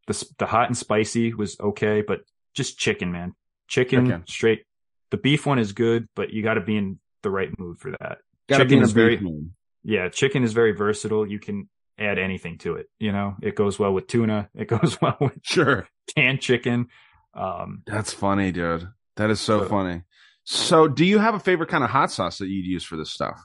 the 0.07 0.27
the 0.39 0.47
hot 0.47 0.67
and 0.69 0.77
spicy 0.77 1.33
was 1.35 1.59
okay, 1.61 2.03
but 2.07 2.21
just 2.55 2.79
chicken, 2.79 3.13
man, 3.13 3.35
chicken, 3.69 4.07
Chicken. 4.07 4.25
straight. 4.27 4.63
The 5.11 5.17
beef 5.17 5.47
one 5.47 5.59
is 5.59 5.73
good, 5.73 6.07
but 6.15 6.31
you 6.31 6.43
got 6.43 6.55
to 6.55 6.61
be 6.61 6.77
in 6.77 6.99
the 7.23 7.31
right 7.31 7.49
mood 7.59 7.79
for 7.79 7.93
that. 7.93 8.19
Gotta 8.49 8.65
be 8.65 8.71
chicken 8.71 8.83
is 8.83 8.93
very 8.93 9.19
mood. 9.21 9.51
yeah, 9.85 10.09
chicken 10.11 10.43
is 10.45 10.53
very 10.53 10.73
versatile. 10.73 11.27
You 11.27 11.39
can 11.39 11.69
add 11.99 12.19
anything 12.19 12.59
to 12.59 12.75
it. 12.77 12.87
You 12.99 13.13
know, 13.13 13.37
it 13.43 13.55
goes 13.55 13.79
well 13.79 13.93
with 13.93 14.07
tuna. 14.07 14.49
It 14.55 14.69
goes 14.75 15.01
well 15.01 15.17
with 15.21 15.39
Sure. 15.43 15.89
canned 16.15 16.41
chicken. 16.43 16.89
Um, 17.35 17.83
That's 17.87 18.13
funny, 18.13 18.53
dude. 18.53 18.89
That 19.17 19.31
is 19.31 19.41
so 19.41 19.61
So- 19.63 19.69
funny. 19.69 20.03
So, 20.51 20.89
do 20.89 21.05
you 21.05 21.19
have 21.19 21.35
a 21.35 21.39
favorite 21.39 21.69
kind 21.69 21.85
of 21.85 21.91
hot 21.91 22.11
sauce 22.11 22.39
that 22.39 22.49
you'd 22.49 22.65
use 22.65 22.83
for 22.85 22.97
this 22.97 23.11
stuff? 23.11 23.39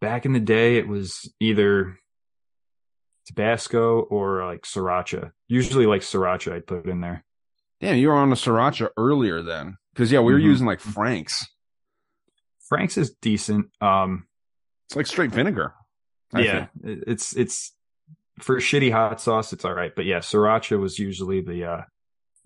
back 0.00 0.24
in 0.24 0.32
the 0.32 0.40
day, 0.40 0.78
it 0.78 0.88
was 0.88 1.32
either 1.40 1.96
Tabasco 3.26 4.00
or 4.00 4.44
like 4.46 4.62
sriracha. 4.62 5.30
Usually, 5.46 5.84
like 5.86 6.00
sriracha, 6.00 6.52
I'd 6.54 6.66
put 6.66 6.86
in 6.86 7.00
there. 7.02 7.22
Damn, 7.80 7.98
you 7.98 8.08
were 8.08 8.14
on 8.14 8.30
the 8.30 8.34
sriracha 8.36 8.88
earlier 8.96 9.42
then. 9.42 9.76
Because, 9.92 10.10
yeah, 10.10 10.20
we 10.20 10.32
were 10.32 10.40
Mhm. 10.40 10.44
using 10.44 10.66
like 10.66 10.80
Frank's. 10.80 11.46
Frank's 12.68 12.96
is 12.96 13.10
decent. 13.20 13.66
Um, 13.82 14.26
It's 14.86 14.96
like 14.96 15.06
straight 15.06 15.30
vinegar. 15.32 15.74
I 16.34 16.40
yeah, 16.40 16.66
think. 16.82 17.02
it's 17.06 17.36
it's 17.36 17.72
for 18.40 18.56
shitty 18.56 18.90
hot 18.90 19.20
sauce, 19.20 19.52
it's 19.52 19.64
all 19.66 19.74
right. 19.74 19.94
But 19.94 20.06
yeah, 20.06 20.18
sriracha 20.20 20.80
was 20.80 20.98
usually 20.98 21.42
the 21.42 21.64
uh, 21.66 21.82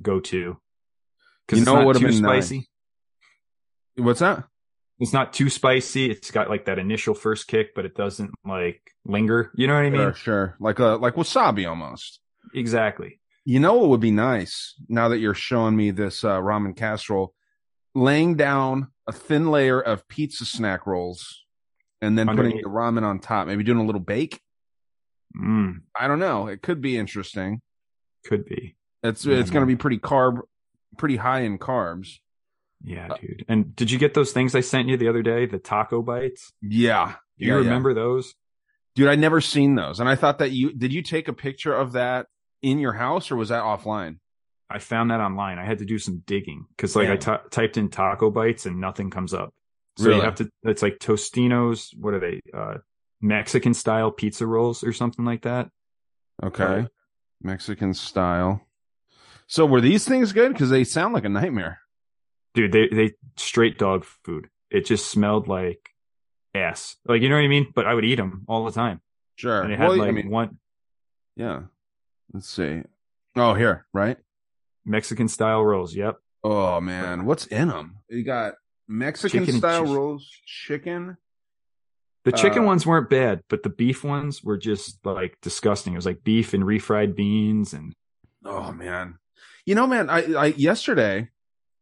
go-to 0.02 0.36
You 0.36 0.56
because 1.46 1.60
it's 1.60 1.66
know 1.66 1.74
what 1.74 1.86
would've 1.86 2.02
too 2.02 2.08
been 2.08 2.16
spicy. 2.16 2.68
What's 3.96 4.20
that? 4.20 4.44
It's 4.98 5.12
not 5.12 5.32
too 5.32 5.50
spicy. 5.50 6.10
It's 6.10 6.30
got 6.30 6.48
like 6.48 6.66
that 6.66 6.78
initial 6.78 7.14
first 7.14 7.48
kick, 7.48 7.74
but 7.74 7.84
it 7.84 7.94
doesn't 7.94 8.30
like 8.44 8.80
linger. 9.04 9.50
You 9.54 9.66
know 9.66 9.74
what 9.74 9.84
I 9.84 9.90
mean? 9.90 10.00
Sure, 10.00 10.14
sure. 10.14 10.56
Like 10.58 10.78
a 10.78 10.96
like 10.96 11.14
wasabi 11.14 11.68
almost. 11.68 12.20
Exactly. 12.54 13.20
You 13.44 13.60
know 13.60 13.74
what 13.74 13.90
would 13.90 14.00
be 14.00 14.10
nice 14.10 14.74
now 14.88 15.08
that 15.08 15.18
you're 15.18 15.34
showing 15.34 15.76
me 15.76 15.90
this 15.90 16.24
uh, 16.24 16.40
ramen 16.40 16.76
casserole? 16.76 17.34
Laying 17.94 18.36
down 18.36 18.88
a 19.06 19.12
thin 19.12 19.50
layer 19.50 19.80
of 19.80 20.06
pizza 20.08 20.44
snack 20.44 20.86
rolls 20.86 21.44
and 22.00 22.18
then 22.18 22.26
putting 22.26 22.56
the 22.56 22.68
ramen 22.68 23.04
on 23.04 23.20
top. 23.20 23.46
Maybe 23.46 23.64
doing 23.64 23.78
a 23.78 23.84
little 23.84 24.00
bake. 24.00 24.40
Mm, 25.36 25.82
I 25.98 26.08
don't 26.08 26.18
know. 26.18 26.46
It 26.46 26.62
could 26.62 26.80
be 26.80 26.96
interesting. 26.96 27.60
could 28.24 28.44
be. 28.46 28.76
It's 29.02 29.24
Yeah, 29.24 29.36
it's 29.36 29.50
going 29.50 29.62
to 29.62 29.66
be 29.66 29.76
pretty 29.76 29.98
carb, 29.98 30.40
pretty 30.96 31.16
high 31.16 31.40
in 31.40 31.58
carbs. 31.58 32.18
Yeah, 32.84 33.08
Uh, 33.10 33.16
dude. 33.16 33.44
And 33.48 33.74
did 33.74 33.90
you 33.90 33.98
get 33.98 34.14
those 34.14 34.32
things 34.32 34.54
I 34.54 34.60
sent 34.60 34.88
you 34.88 34.96
the 34.96 35.08
other 35.08 35.22
day? 35.22 35.46
The 35.46 35.58
taco 35.58 36.02
bites? 36.02 36.52
Yeah. 36.62 37.14
Do 37.38 37.44
you 37.44 37.52
Yeah, 37.52 37.58
yeah. 37.58 37.64
remember 37.64 37.94
those? 37.94 38.34
dude? 38.94 39.08
I 39.08 39.14
never 39.14 39.40
seen 39.40 39.74
those, 39.74 40.00
and 40.00 40.08
I 40.08 40.14
thought 40.14 40.38
that 40.38 40.52
you 40.52 40.72
did. 40.72 40.92
You 40.92 41.02
take 41.02 41.28
a 41.28 41.32
picture 41.32 41.74
of 41.74 41.92
that 41.92 42.26
in 42.62 42.78
your 42.78 42.94
house, 42.94 43.30
or 43.30 43.36
was 43.36 43.50
that 43.50 43.62
offline? 43.62 44.18
I 44.70 44.78
found 44.78 45.10
that 45.10 45.20
online. 45.20 45.58
I 45.58 45.64
had 45.64 45.78
to 45.78 45.84
do 45.84 45.98
some 45.98 46.22
digging 46.26 46.66
because 46.70 46.96
like 46.96 47.08
I 47.08 47.12
Yeah. 47.12 47.16
ty- 47.16 47.40
typed 47.50 47.76
in 47.76 47.88
taco 47.90 48.30
bites 48.30 48.66
and 48.66 48.80
nothing 48.80 49.10
comes 49.10 49.32
up. 49.34 49.54
So 49.98 50.06
Really? 50.06 50.16
you 50.18 50.22
have 50.24 50.34
to. 50.36 50.50
It's 50.64 50.82
like 50.82 50.98
Totino's. 50.98 51.92
What 51.98 52.14
are 52.14 52.20
they? 52.20 52.40
Uh, 52.52 52.78
Mexican 53.20 53.74
style 53.74 54.10
pizza 54.10 54.46
rolls 54.46 54.82
or 54.84 54.92
something 54.92 55.24
like 55.24 55.42
that. 55.42 55.70
Okay, 56.42 56.64
Right. 56.64 56.88
Mexican 57.42 57.94
style. 57.94 58.66
So 59.46 59.64
were 59.66 59.80
these 59.80 60.04
things 60.06 60.32
good? 60.32 60.52
Because 60.52 60.70
they 60.70 60.84
sound 60.84 61.14
like 61.14 61.24
a 61.24 61.28
nightmare. 61.30 61.80
Dude, 62.56 62.72
they 62.72 62.88
they 62.88 63.12
straight 63.36 63.78
dog 63.78 64.04
food. 64.24 64.48
It 64.70 64.86
just 64.86 65.10
smelled 65.10 65.46
like 65.46 65.90
ass. 66.54 66.96
Like 67.06 67.22
you 67.22 67.28
know 67.28 67.36
what 67.36 67.44
I 67.44 67.48
mean? 67.48 67.70
But 67.74 67.86
I 67.86 67.94
would 67.94 68.04
eat 68.04 68.16
them 68.16 68.44
all 68.48 68.64
the 68.64 68.72
time, 68.72 69.00
Sure. 69.36 69.60
and 69.62 69.72
it 69.72 69.78
had 69.78 69.90
Well, 69.90 69.98
like 69.98 70.08
I 70.08 70.12
mean, 70.12 70.30
one 70.30 70.58
yeah. 71.36 71.62
Let's 72.32 72.48
see. 72.48 72.82
Oh, 73.36 73.52
here, 73.54 73.86
right? 73.92 74.16
Mexican 74.86 75.28
style 75.28 75.62
rolls. 75.62 75.94
Yep. 75.94 76.16
Oh 76.42 76.80
man, 76.80 77.26
what's 77.26 77.46
in 77.46 77.68
them? 77.68 77.98
You 78.08 78.24
got 78.24 78.54
Mexican 78.88 79.44
Chicken 79.44 79.58
style 79.58 79.84
cheese. 79.84 79.94
rolls, 79.94 80.28
chicken. 80.46 81.16
The 82.24 82.32
chicken 82.32 82.62
Uh, 82.62 82.66
ones 82.66 82.86
weren't 82.86 83.10
bad, 83.10 83.42
but 83.48 83.62
the 83.62 83.68
beef 83.68 84.02
ones 84.02 84.42
were 84.42 84.56
just 84.56 85.04
like 85.04 85.36
disgusting. 85.42 85.92
It 85.92 85.96
was 85.96 86.06
like 86.06 86.24
beef 86.24 86.54
and 86.54 86.64
refried 86.64 87.14
beans 87.14 87.72
and 87.74 87.94
Oh 88.44 88.72
man, 88.72 89.18
you 89.66 89.74
know, 89.74 89.86
man, 89.86 90.08
I, 90.08 90.32
I 90.34 90.46
yesterday 90.46 91.28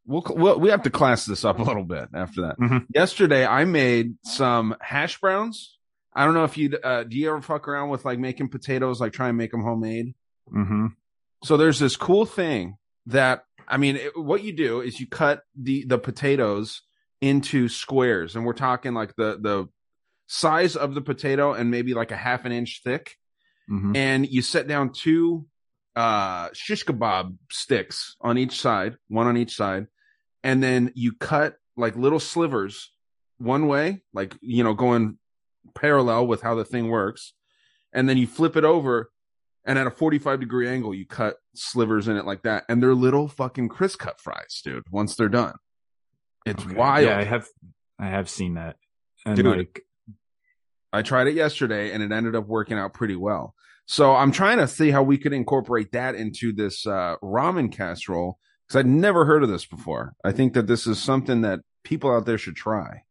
we'll, 0.06 0.24
we'll 0.30 0.58
we 0.60 0.70
have 0.70 0.82
to 0.82 0.90
class 0.90 1.26
this 1.26 1.44
up 1.44 1.58
a 1.58 1.62
little 1.62 1.84
bit 1.84 2.08
after 2.14 2.42
that. 2.42 2.58
Mhm. 2.58 2.86
Yesterday, 2.94 3.46
I 3.46 3.64
made 3.64 4.14
some 4.24 4.74
hash 4.80 5.20
browns. 5.20 5.78
I 6.14 6.24
don't 6.24 6.34
know 6.34 6.44
if 6.44 6.56
you 6.56 6.76
uh, 6.82 7.04
do 7.04 7.16
you 7.18 7.28
ever 7.30 7.42
fuck 7.42 7.66
around 7.68 7.88
with 7.90 8.04
like 8.04 8.18
making 8.18 8.48
potatoes, 8.48 9.00
like 9.00 9.12
try 9.12 9.28
and 9.28 9.38
make 9.38 9.50
them 9.50 9.62
homemade. 9.62 10.14
hmm 10.48 10.86
So 11.42 11.56
there's 11.56 11.78
this 11.78 11.96
cool 11.96 12.26
thing 12.26 12.76
that 13.06 13.44
I 13.66 13.78
mean, 13.78 13.96
it, 13.96 14.12
what 14.16 14.44
you 14.44 14.52
do 14.52 14.80
is 14.80 15.00
you 15.00 15.06
cut 15.06 15.42
the 15.60 15.84
the 15.86 15.98
potatoes 15.98 16.82
into 17.20 17.68
squares, 17.68 18.36
and 18.36 18.44
we're 18.44 18.52
talking 18.52 18.94
like 18.94 19.14
the 19.16 19.38
the 19.40 19.68
size 20.26 20.76
of 20.76 20.94
the 20.94 21.00
potato 21.02 21.52
and 21.52 21.70
maybe 21.70 21.94
like 21.94 22.10
a 22.10 22.16
half 22.16 22.44
an 22.44 22.52
inch 22.52 22.80
thick 22.82 23.16
hmm 23.68 23.94
and 23.94 24.26
you 24.28 24.40
set 24.42 24.66
down 24.66 24.90
two 24.92 25.46
uh 25.96 26.48
shish 26.52 26.84
kebab 26.84 27.36
sticks 27.50 28.16
on 28.20 28.36
each 28.38 28.60
side, 28.60 28.96
one 29.08 29.26
on 29.26 29.36
each 29.36 29.54
side, 29.56 29.86
and 30.44 30.62
then 30.62 30.92
you 30.94 31.12
cut 31.12 31.56
like 31.76 31.96
little 31.96 32.20
slivers 32.20 32.92
one 33.38 33.66
way, 33.66 34.02
like 34.12 34.36
you 34.40 34.62
know, 34.62 34.74
going 34.74 35.18
parallel 35.74 36.28
with 36.28 36.42
how 36.42 36.54
the 36.54 36.64
thing 36.64 36.88
works, 36.88 37.32
and 37.92 38.08
then 38.08 38.16
you 38.16 38.28
flip 38.28 38.56
it 38.56 38.64
over 38.64 39.10
and 39.66 39.78
at 39.78 39.86
a 39.86 39.90
45 39.90 40.40
degree 40.40 40.68
angle 40.68 40.94
you 40.94 41.06
cut 41.06 41.36
slivers 41.54 42.06
in 42.06 42.18
it 42.18 42.26
like 42.26 42.42
that 42.42 42.64
and 42.68 42.82
they're 42.82 42.94
little 42.94 43.28
fucking 43.28 43.66
crisp 43.66 43.98
cut 43.98 44.20
fries 44.20 44.60
dude 44.62 44.84
once 44.90 45.16
they're 45.16 45.30
done 45.30 45.54
it's 46.44 46.66
wild 46.66 47.06
Yeah, 47.06 47.18
I 47.18 47.24
have 47.24 47.48
I 47.98 48.06
have 48.08 48.28
seen 48.28 48.54
that. 48.54 48.76
And 49.24 49.36
Dude. 49.36 49.46
like 49.46 49.82
I 50.92 51.02
tried 51.02 51.26
it 51.26 51.34
yesterday 51.34 51.92
and 51.92 52.02
it 52.02 52.12
ended 52.12 52.36
up 52.36 52.46
working 52.46 52.78
out 52.78 52.94
pretty 52.94 53.16
well. 53.16 53.54
So 53.86 54.14
I'm 54.14 54.32
trying 54.32 54.58
to 54.58 54.68
see 54.68 54.90
how 54.90 55.02
we 55.02 55.18
could 55.18 55.32
incorporate 55.32 55.92
that 55.92 56.14
into 56.14 56.52
this 56.52 56.86
uh, 56.86 57.16
ramen 57.22 57.72
casserole 57.72 58.38
because 58.74 58.84
I'd 58.86 58.90
never 58.90 59.24
heard 59.24 59.42
of 59.42 59.48
this 59.48 59.64
before. 59.64 60.14
I 60.24 60.32
think 60.32 60.54
that 60.54 60.66
this 60.66 60.86
is 60.86 60.98
something 61.02 61.42
that 61.42 61.60
people 61.84 62.10
out 62.10 62.26
there 62.26 62.38
should 62.38 62.56
try 62.56 63.02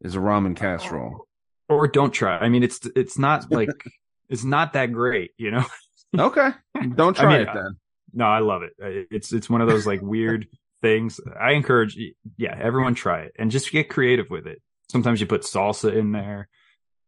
is 0.00 0.14
a 0.14 0.18
ramen 0.18 0.56
casserole. 0.56 1.26
or 1.68 1.88
don't 1.88 2.12
try. 2.12 2.38
I 2.38 2.48
mean 2.48 2.62
it's 2.62 2.80
it's 2.96 3.18
not 3.18 3.50
like 3.50 3.70
it's 4.28 4.44
not 4.44 4.72
that 4.74 4.92
great, 4.92 5.32
you 5.36 5.50
know. 5.50 5.64
Okay. 6.18 6.48
Don't 6.96 7.16
I 7.20 7.22
try 7.22 7.38
mean, 7.38 7.48
it 7.48 7.54
then. 7.54 7.76
No, 8.12 8.24
I 8.24 8.40
love 8.40 8.62
it. 8.64 8.72
It's 9.12 9.32
it's 9.32 9.48
one 9.48 9.60
of 9.60 9.68
those 9.68 9.86
like 9.86 10.02
weird 10.02 10.48
things. 10.82 11.20
I 11.40 11.52
encourage 11.52 11.96
yeah, 12.36 12.58
everyone 12.60 12.96
try 12.96 13.20
it 13.20 13.32
and 13.38 13.48
just 13.52 13.70
get 13.70 13.88
creative 13.88 14.26
with 14.28 14.48
it. 14.48 14.60
Sometimes 14.90 15.20
you 15.20 15.28
put 15.28 15.42
salsa 15.42 15.94
in 15.94 16.10
there. 16.10 16.48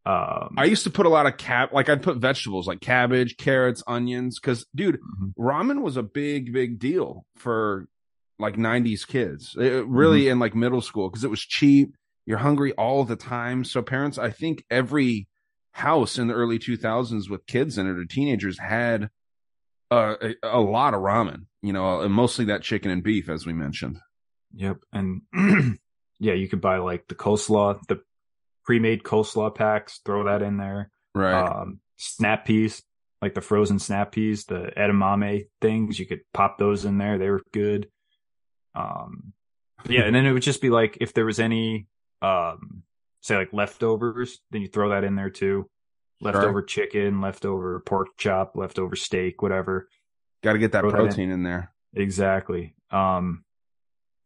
Um 0.06 0.54
I 0.56 0.66
used 0.66 0.84
to 0.84 0.90
put 0.90 1.04
a 1.06 1.08
lot 1.08 1.26
of 1.26 1.36
cap, 1.36 1.72
like 1.72 1.88
I'd 1.88 2.00
put 2.02 2.18
vegetables 2.18 2.68
like 2.68 2.80
cabbage, 2.80 3.36
carrots, 3.36 3.82
onions. 3.88 4.38
Cause 4.38 4.66
dude, 4.72 5.00
Mhm. 5.20 5.32
ramen 5.36 5.82
was 5.82 5.96
a 5.96 6.02
big, 6.04 6.52
big 6.52 6.78
deal 6.78 7.26
for 7.34 7.88
like 8.42 8.56
90s 8.56 9.06
kids, 9.06 9.56
It- 9.58 9.86
really 9.86 10.28
in 10.28 10.38
like 10.38 10.54
middle 10.54 10.82
school 10.82 11.08
because 11.08 11.24
it 11.24 11.30
was 11.30 11.40
cheap. 11.40 11.94
You're 12.26 12.38
hungry 12.38 12.72
all 12.74 13.04
the 13.04 13.16
time. 13.16 13.64
So 13.64 13.80
parents, 13.82 14.18
I 14.18 14.30
think 14.30 14.64
every 14.70 15.26
house 15.72 16.18
in 16.18 16.28
the 16.28 16.34
early 16.34 16.58
2000s 16.58 17.30
with 17.30 17.46
kids 17.46 17.78
in 17.78 17.86
it 17.86 17.98
or 17.98 18.04
teenagers 18.04 18.58
had 18.58 19.08
uh, 19.90 20.16
a, 20.20 20.34
a 20.42 20.60
lot 20.60 20.94
of 20.94 21.00
ramen, 21.00 21.46
you 21.62 21.72
know, 21.72 22.00
and 22.00 22.12
mostly 22.12 22.44
that 22.46 22.62
chicken 22.62 22.90
and 22.90 23.02
beef, 23.02 23.28
as 23.28 23.46
we 23.46 23.52
mentioned. 23.52 23.98
Yep. 24.54 24.78
And 24.92 25.22
yeah, 26.20 26.34
you 26.34 26.48
could 26.48 26.60
buy 26.60 26.78
like 26.78 27.08
the 27.08 27.14
coleslaw, 27.14 27.80
the 27.88 28.00
pre-made 28.64 29.02
coleslaw 29.02 29.54
packs, 29.54 30.00
throw 30.04 30.24
that 30.24 30.42
in 30.42 30.56
there. 30.58 30.90
Right. 31.14 31.42
Um, 31.42 31.80
snap 31.96 32.46
peas, 32.46 32.82
like 33.20 33.34
the 33.34 33.40
frozen 33.40 33.78
snap 33.78 34.12
peas, 34.12 34.44
the 34.44 34.72
edamame 34.76 35.46
things, 35.60 35.98
you 35.98 36.06
could 36.06 36.20
pop 36.32 36.58
those 36.58 36.84
in 36.84 36.98
there. 36.98 37.18
They 37.18 37.30
were 37.30 37.42
good. 37.52 37.88
Um, 38.74 39.32
yeah. 39.88 40.02
And 40.02 40.14
then 40.14 40.26
it 40.26 40.32
would 40.32 40.42
just 40.42 40.60
be 40.62 40.70
like, 40.70 40.98
if 41.00 41.12
there 41.14 41.24
was 41.24 41.40
any, 41.40 41.86
um, 42.20 42.82
say 43.20 43.36
like 43.36 43.52
leftovers, 43.52 44.40
then 44.50 44.62
you 44.62 44.68
throw 44.68 44.90
that 44.90 45.04
in 45.04 45.14
there 45.16 45.30
too. 45.30 45.68
leftover 46.20 46.62
chicken, 46.62 47.20
leftover 47.20 47.80
pork 47.80 48.08
chop, 48.16 48.52
leftover 48.56 48.96
steak, 48.96 49.42
whatever. 49.42 49.88
Got 50.42 50.54
to 50.54 50.58
get 50.58 50.72
that 50.72 50.80
Throw 50.80 50.90
that 50.90 50.98
in. 51.00 51.06
protein 51.06 51.30
in 51.30 51.42
there. 51.42 51.72
Exactly. 51.94 52.74
Um, 52.90 53.44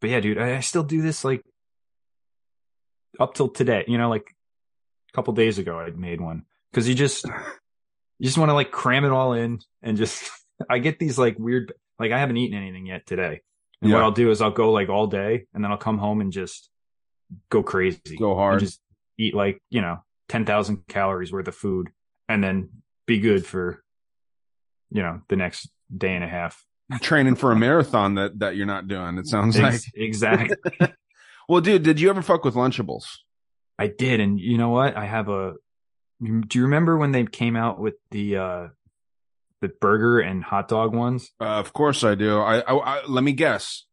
but 0.01 0.11
yeah, 0.11 0.21
dude, 0.21 0.39
I, 0.39 0.57
I 0.57 0.61
still 0.61 0.83
do 0.83 1.03
this 1.03 1.25
like 1.25 1.43
up 3.19 3.35
till 3.35 3.49
today. 3.49 3.85
You 3.89 3.99
know, 3.99 4.09
like 4.09 4.35
a 5.11 5.13
couple 5.17 5.33
days 5.35 5.59
ago, 5.59 5.79
I 5.79 5.91
made 5.91 6.21
one 6.21 6.45
because 6.71 6.89
you 6.89 6.95
just 6.95 7.25
you 8.19 8.27
just 8.27 8.39
want 8.39 8.51
to 8.51 8.55
like 8.55 8.71
cram 8.71 9.05
it 9.05 9.11
all 9.13 9.33
in 9.33 9.61
and 9.83 9.97
just. 9.97 10.31
I 10.71 10.79
get 10.79 10.99
these 10.99 11.19
like 11.19 11.39
weird, 11.39 11.75
like 11.99 12.13
I 12.13 12.19
haven't 12.19 12.39
eaten 12.39 12.57
anything 12.57 12.87
yet 12.87 13.05
today, 13.07 13.43
and 13.83 13.93
what 13.93 14.03
I'll 14.03 14.11
do 14.11 14.31
is 14.31 14.41
I'll 14.41 14.51
go 14.51 14.73
like 14.73 14.89
all 14.89 15.07
day, 15.07 15.47
and 15.55 15.63
then 15.63 15.71
I'll 15.71 15.77
come 15.77 15.99
home 15.99 16.21
and 16.21 16.33
just 16.33 16.71
go 17.51 17.63
crazy, 17.63 18.17
Go 18.19 18.35
hard. 18.35 18.61
just 18.61 18.81
eat 19.19 19.35
like 19.35 19.63
you 19.71 19.81
know 19.83 19.99
ten 20.29 20.45
thousand 20.45 20.87
calories 20.89 21.33
worth 21.33 21.49
of 21.49 21.55
food, 21.55 21.89
and 22.29 22.43
then 22.43 22.71
be 23.07 23.21
good 23.21 23.45
for 23.47 23.83
you 24.91 25.03
know 25.03 25.21
the 25.29 25.37
next 25.37 25.71
day 25.97 26.15
and 26.15 26.25
a 26.25 26.29
half. 26.29 26.65
Training 27.01 27.35
for 27.35 27.51
a 27.53 27.57
marathon 27.57 28.15
that 28.15 28.39
that 28.39 28.57
you're 28.57 28.67
not 28.67 28.89
doing. 28.89 29.19
It 29.19 29.27
sounds 29.27 29.59
like. 29.59 29.81
Exactly. 29.95 30.57
Well, 31.49 31.61
dude, 31.61 31.85
did 31.85 32.01
you 32.01 32.11
ever 32.11 32.23
fuck 32.23 32.45
with 32.45 32.55
Lunchables? 32.55 33.05
I 33.79 33.87
did, 33.87 34.19
and 34.19 34.41
you 34.41 34.59
know 34.59 34.71
what? 34.71 34.97
I 34.97 35.05
have 35.05 35.29
a. 35.29 35.55
Do 36.21 36.59
you 36.59 36.63
remember 36.65 36.97
when 36.97 37.13
they 37.13 37.25
came 37.25 37.55
out 37.55 37.79
with 37.79 37.95
the 38.11 38.37
uh 38.37 38.67
the 39.61 39.69
burger 39.81 40.21
and 40.21 40.43
hot 40.43 40.69
dog 40.69 40.95
ones? 40.95 41.31
Uh, 41.41 41.45
of 41.45 41.73
course 41.73 42.05
I 42.05 42.15
do. 42.15 42.39
I, 42.41 42.61
I, 42.61 42.75
I 42.75 43.07
let 43.07 43.25
me 43.25 43.33
guess. 43.33 43.85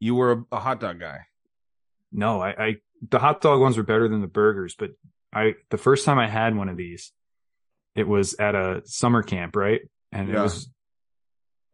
You 0.00 0.14
were 0.16 0.32
a, 0.32 0.56
a 0.56 0.60
hot 0.60 0.80
dog 0.80 0.98
guy. 0.98 1.20
No, 2.10 2.40
I, 2.40 2.50
I 2.50 2.76
the 3.08 3.18
hot 3.18 3.40
dog 3.40 3.60
ones 3.60 3.76
were 3.76 3.82
better 3.82 4.08
than 4.08 4.20
the 4.20 4.26
burgers, 4.26 4.74
but 4.78 4.90
I 5.32 5.54
the 5.70 5.78
first 5.78 6.04
time 6.04 6.18
I 6.18 6.28
had 6.28 6.56
one 6.56 6.68
of 6.68 6.76
these, 6.76 7.12
it 7.94 8.06
was 8.06 8.34
at 8.34 8.54
a 8.54 8.82
summer 8.84 9.22
camp, 9.22 9.56
right? 9.56 9.80
And 10.10 10.28
it 10.28 10.38
was 10.38 10.68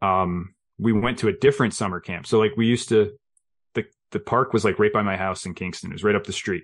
um 0.01 0.53
we 0.77 0.93
went 0.93 1.19
to 1.19 1.27
a 1.27 1.33
different 1.33 1.73
summer 1.73 1.99
camp. 1.99 2.25
So 2.25 2.39
like 2.39 2.53
we 2.55 2.67
used 2.67 2.89
to 2.89 3.17
the 3.73 3.85
the 4.11 4.19
park 4.19 4.53
was 4.53 4.63
like 4.63 4.79
right 4.79 4.93
by 4.93 5.01
my 5.01 5.17
house 5.17 5.45
in 5.45 5.53
Kingston. 5.53 5.91
It 5.91 5.95
was 5.95 6.03
right 6.03 6.15
up 6.15 6.23
the 6.23 6.33
street. 6.33 6.63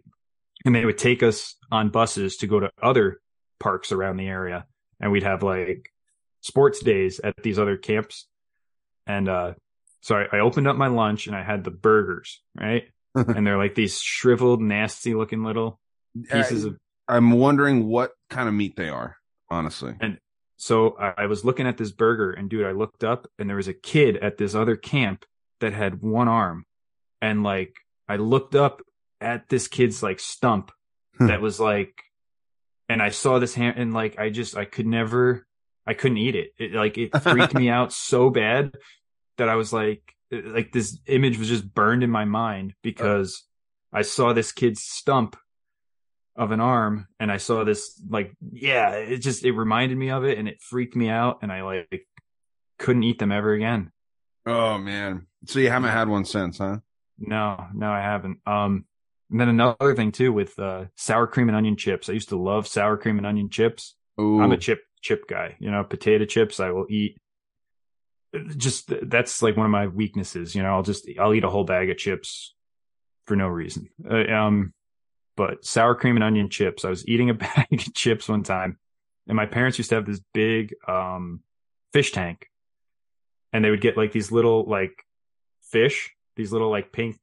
And 0.64 0.74
they 0.74 0.86
would 0.86 0.98
take 0.98 1.22
us 1.22 1.56
on 1.72 1.90
buses 1.90 2.38
to 2.38 2.48
go 2.48 2.60
to 2.60 2.72
other 2.82 3.20
parks 3.60 3.92
around 3.92 4.18
the 4.18 4.28
area 4.28 4.66
and 5.00 5.12
we'd 5.12 5.24
have 5.24 5.44
like 5.44 5.92
sports 6.46 6.82
days 6.82 7.20
at 7.24 7.34
these 7.42 7.58
other 7.58 7.78
camps. 7.78 8.28
And 9.08 9.28
uh 9.28 9.54
so 10.02 10.16
I, 10.16 10.38
I 10.38 10.40
opened 10.42 10.68
up 10.68 10.76
my 10.76 10.88
lunch 10.88 11.26
and 11.26 11.36
I 11.36 11.44
had 11.44 11.64
the 11.64 11.72
burgers, 11.72 12.42
right? 12.56 12.84
and 13.16 13.48
they're 13.48 13.58
like 13.58 13.74
these 13.74 14.00
shriveled, 14.00 14.62
nasty 14.62 15.16
looking 15.16 15.44
little 15.44 15.80
pieces 16.30 16.66
I, 16.66 16.70
of. 16.70 16.78
I'm 17.08 17.32
wondering 17.32 17.88
what 17.88 18.12
kind 18.30 18.48
of 18.48 18.54
meat 18.54 18.76
they 18.76 18.90
are. 18.90 19.18
Honestly, 19.50 19.94
And 20.02 20.18
So 20.58 20.98
I, 21.00 21.24
I 21.24 21.26
was 21.28 21.46
looking 21.46 21.68
at 21.68 21.78
this 21.78 21.92
burger, 21.92 22.32
and 22.32 22.50
dude, 22.50 22.66
I 22.66 22.72
looked 22.72 23.04
up, 23.04 23.28
and 23.38 23.48
there 23.48 23.58
was 23.58 23.68
a 23.68 23.74
kid 23.74 24.18
at 24.18 24.38
this 24.38 24.56
other 24.56 24.76
camp 24.76 25.24
that 25.60 25.74
had 25.74 26.02
one 26.02 26.28
arm, 26.28 26.66
and 27.22 27.44
like 27.44 27.76
I 28.08 28.18
looked 28.18 28.56
up 28.56 28.82
at 29.22 29.50
this 29.50 29.68
kid's 29.68 30.04
like 30.04 30.20
stump 30.20 30.72
that 31.20 31.42
was 31.42 31.60
like, 31.60 32.04
and 32.90 33.02
I 33.02 33.10
saw 33.10 33.40
this 33.40 33.56
hand, 33.56 33.78
and 33.78 33.94
like 33.94 34.20
I 34.20 34.30
just 34.30 34.58
I 34.58 34.66
could 34.66 34.88
never, 34.88 35.45
I 35.88 35.94
couldn't 35.94 36.18
eat 36.18 36.36
it. 36.36 36.52
It 36.58 36.74
like 36.74 36.98
it 36.98 37.18
freaked 37.22 37.54
me 37.54 37.70
out 37.70 37.94
so 37.94 38.30
bad 38.30 38.74
that 39.38 39.50
I 39.50 39.56
was 39.56 39.72
like, 39.72 40.02
like 40.32 40.72
this 40.72 41.00
image 41.08 41.38
was 41.38 41.48
just 41.48 41.74
burned 41.74 42.04
in 42.04 42.10
my 42.10 42.26
mind 42.26 42.74
because 42.82 43.44
I 43.94 44.02
saw 44.02 44.34
this 44.34 44.52
kid's 44.52 44.82
stump 44.82 45.36
of 46.36 46.52
an 46.52 46.60
arm 46.60 47.08
and 47.20 47.32
I 47.32 47.38
saw 47.38 47.64
this 47.64 48.02
like 48.10 48.34
yeah 48.52 48.92
it 48.92 49.20
just 49.20 49.46
it 49.46 49.54
reminded 49.54 49.98
me 49.98 50.10
of 50.10 50.26
it 50.26 50.38
and 50.38 50.50
it 50.50 50.62
freaked 50.62 50.96
me 50.96 51.08
out 51.08 51.40
and 51.42 51.52
I 51.52 51.62
like 51.62 52.06
couldn't 52.78 53.04
eat 53.04 53.20
them 53.20 53.32
ever 53.32 53.54
again. 53.54 53.92
oh 54.46 54.78
man. 54.78 55.28
So 55.46 55.60
you 55.60 55.70
haven't 55.70 55.92
had 55.92 56.10
one 56.10 56.26
since, 56.26 56.58
huh? 56.58 56.80
No, 57.18 57.68
no 57.74 57.90
I 57.90 58.02
haven't. 58.02 58.40
Um 58.46 58.86
and 59.32 59.40
then 59.40 59.50
another 59.50 59.96
thing 59.96 60.12
too 60.12 60.34
with 60.34 60.58
uh 60.60 60.86
sour 60.96 61.28
cream 61.28 61.48
and 61.48 61.56
onion 61.56 61.78
chips. 61.78 62.10
I 62.10 62.14
used 62.14 62.30
to 62.30 62.38
love 62.38 62.68
sour 62.68 62.98
cream 62.98 63.18
and 63.18 63.26
onion 63.26 63.50
chips. 63.50 63.96
Ooh. 64.20 64.42
I'm 64.42 64.52
a 64.52 64.58
chip 64.58 64.82
chip 65.06 65.28
guy. 65.28 65.56
You 65.60 65.70
know, 65.72 65.84
potato 65.84 66.26
chips 66.26 66.60
I 66.60 66.72
will 66.72 66.88
eat 66.90 67.18
just 68.58 68.92
that's 69.04 69.42
like 69.42 69.56
one 69.56 69.66
of 69.66 69.72
my 69.72 69.88
weaknesses, 69.88 70.56
you 70.56 70.64
know. 70.64 70.74
I'll 70.74 70.84
just 70.84 71.08
I'll 71.20 71.34
eat 71.34 71.44
a 71.44 71.50
whole 71.50 71.64
bag 71.64 71.90
of 71.90 71.98
chips 71.98 72.54
for 73.28 73.36
no 73.36 73.48
reason. 73.48 73.90
Uh, 74.10 74.26
um 74.32 74.74
but 75.38 75.64
sour 75.66 75.96
cream 75.96 76.16
and 76.16 76.24
onion 76.24 76.50
chips. 76.50 76.84
I 76.86 76.90
was 76.90 77.08
eating 77.08 77.30
a 77.30 77.34
bag 77.46 77.68
of 77.72 77.94
chips 77.94 78.28
one 78.28 78.44
time 78.44 78.78
and 79.28 79.36
my 79.36 79.46
parents 79.46 79.78
used 79.78 79.90
to 79.92 79.96
have 79.96 80.06
this 80.06 80.22
big 80.34 80.74
um 80.88 81.42
fish 81.94 82.12
tank 82.12 82.50
and 83.54 83.64
they 83.64 83.70
would 83.70 83.82
get 83.82 83.96
like 83.96 84.12
these 84.12 84.32
little 84.32 84.66
like 84.66 85.06
fish, 85.72 86.12
these 86.36 86.52
little 86.52 86.70
like 86.70 86.92
pink 86.92 87.16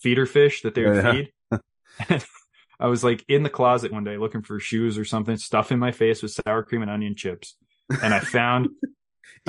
feeder 0.00 0.26
fish 0.26 0.62
that 0.62 0.74
they 0.74 0.84
would 0.84 1.04
Yeah. 1.04 1.12
feed. 1.12 2.22
I 2.80 2.86
was 2.86 3.04
like 3.04 3.24
in 3.28 3.42
the 3.42 3.50
closet 3.50 3.92
one 3.92 4.04
day 4.04 4.16
looking 4.16 4.42
for 4.42 4.58
shoes 4.58 4.98
or 4.98 5.04
something, 5.04 5.36
stuffing 5.36 5.78
my 5.78 5.92
face 5.92 6.22
with 6.22 6.32
sour 6.32 6.62
cream 6.62 6.82
and 6.82 6.90
onion 6.90 7.14
chips. 7.14 7.56
And 8.02 8.14
I 8.14 8.20
found 8.20 8.70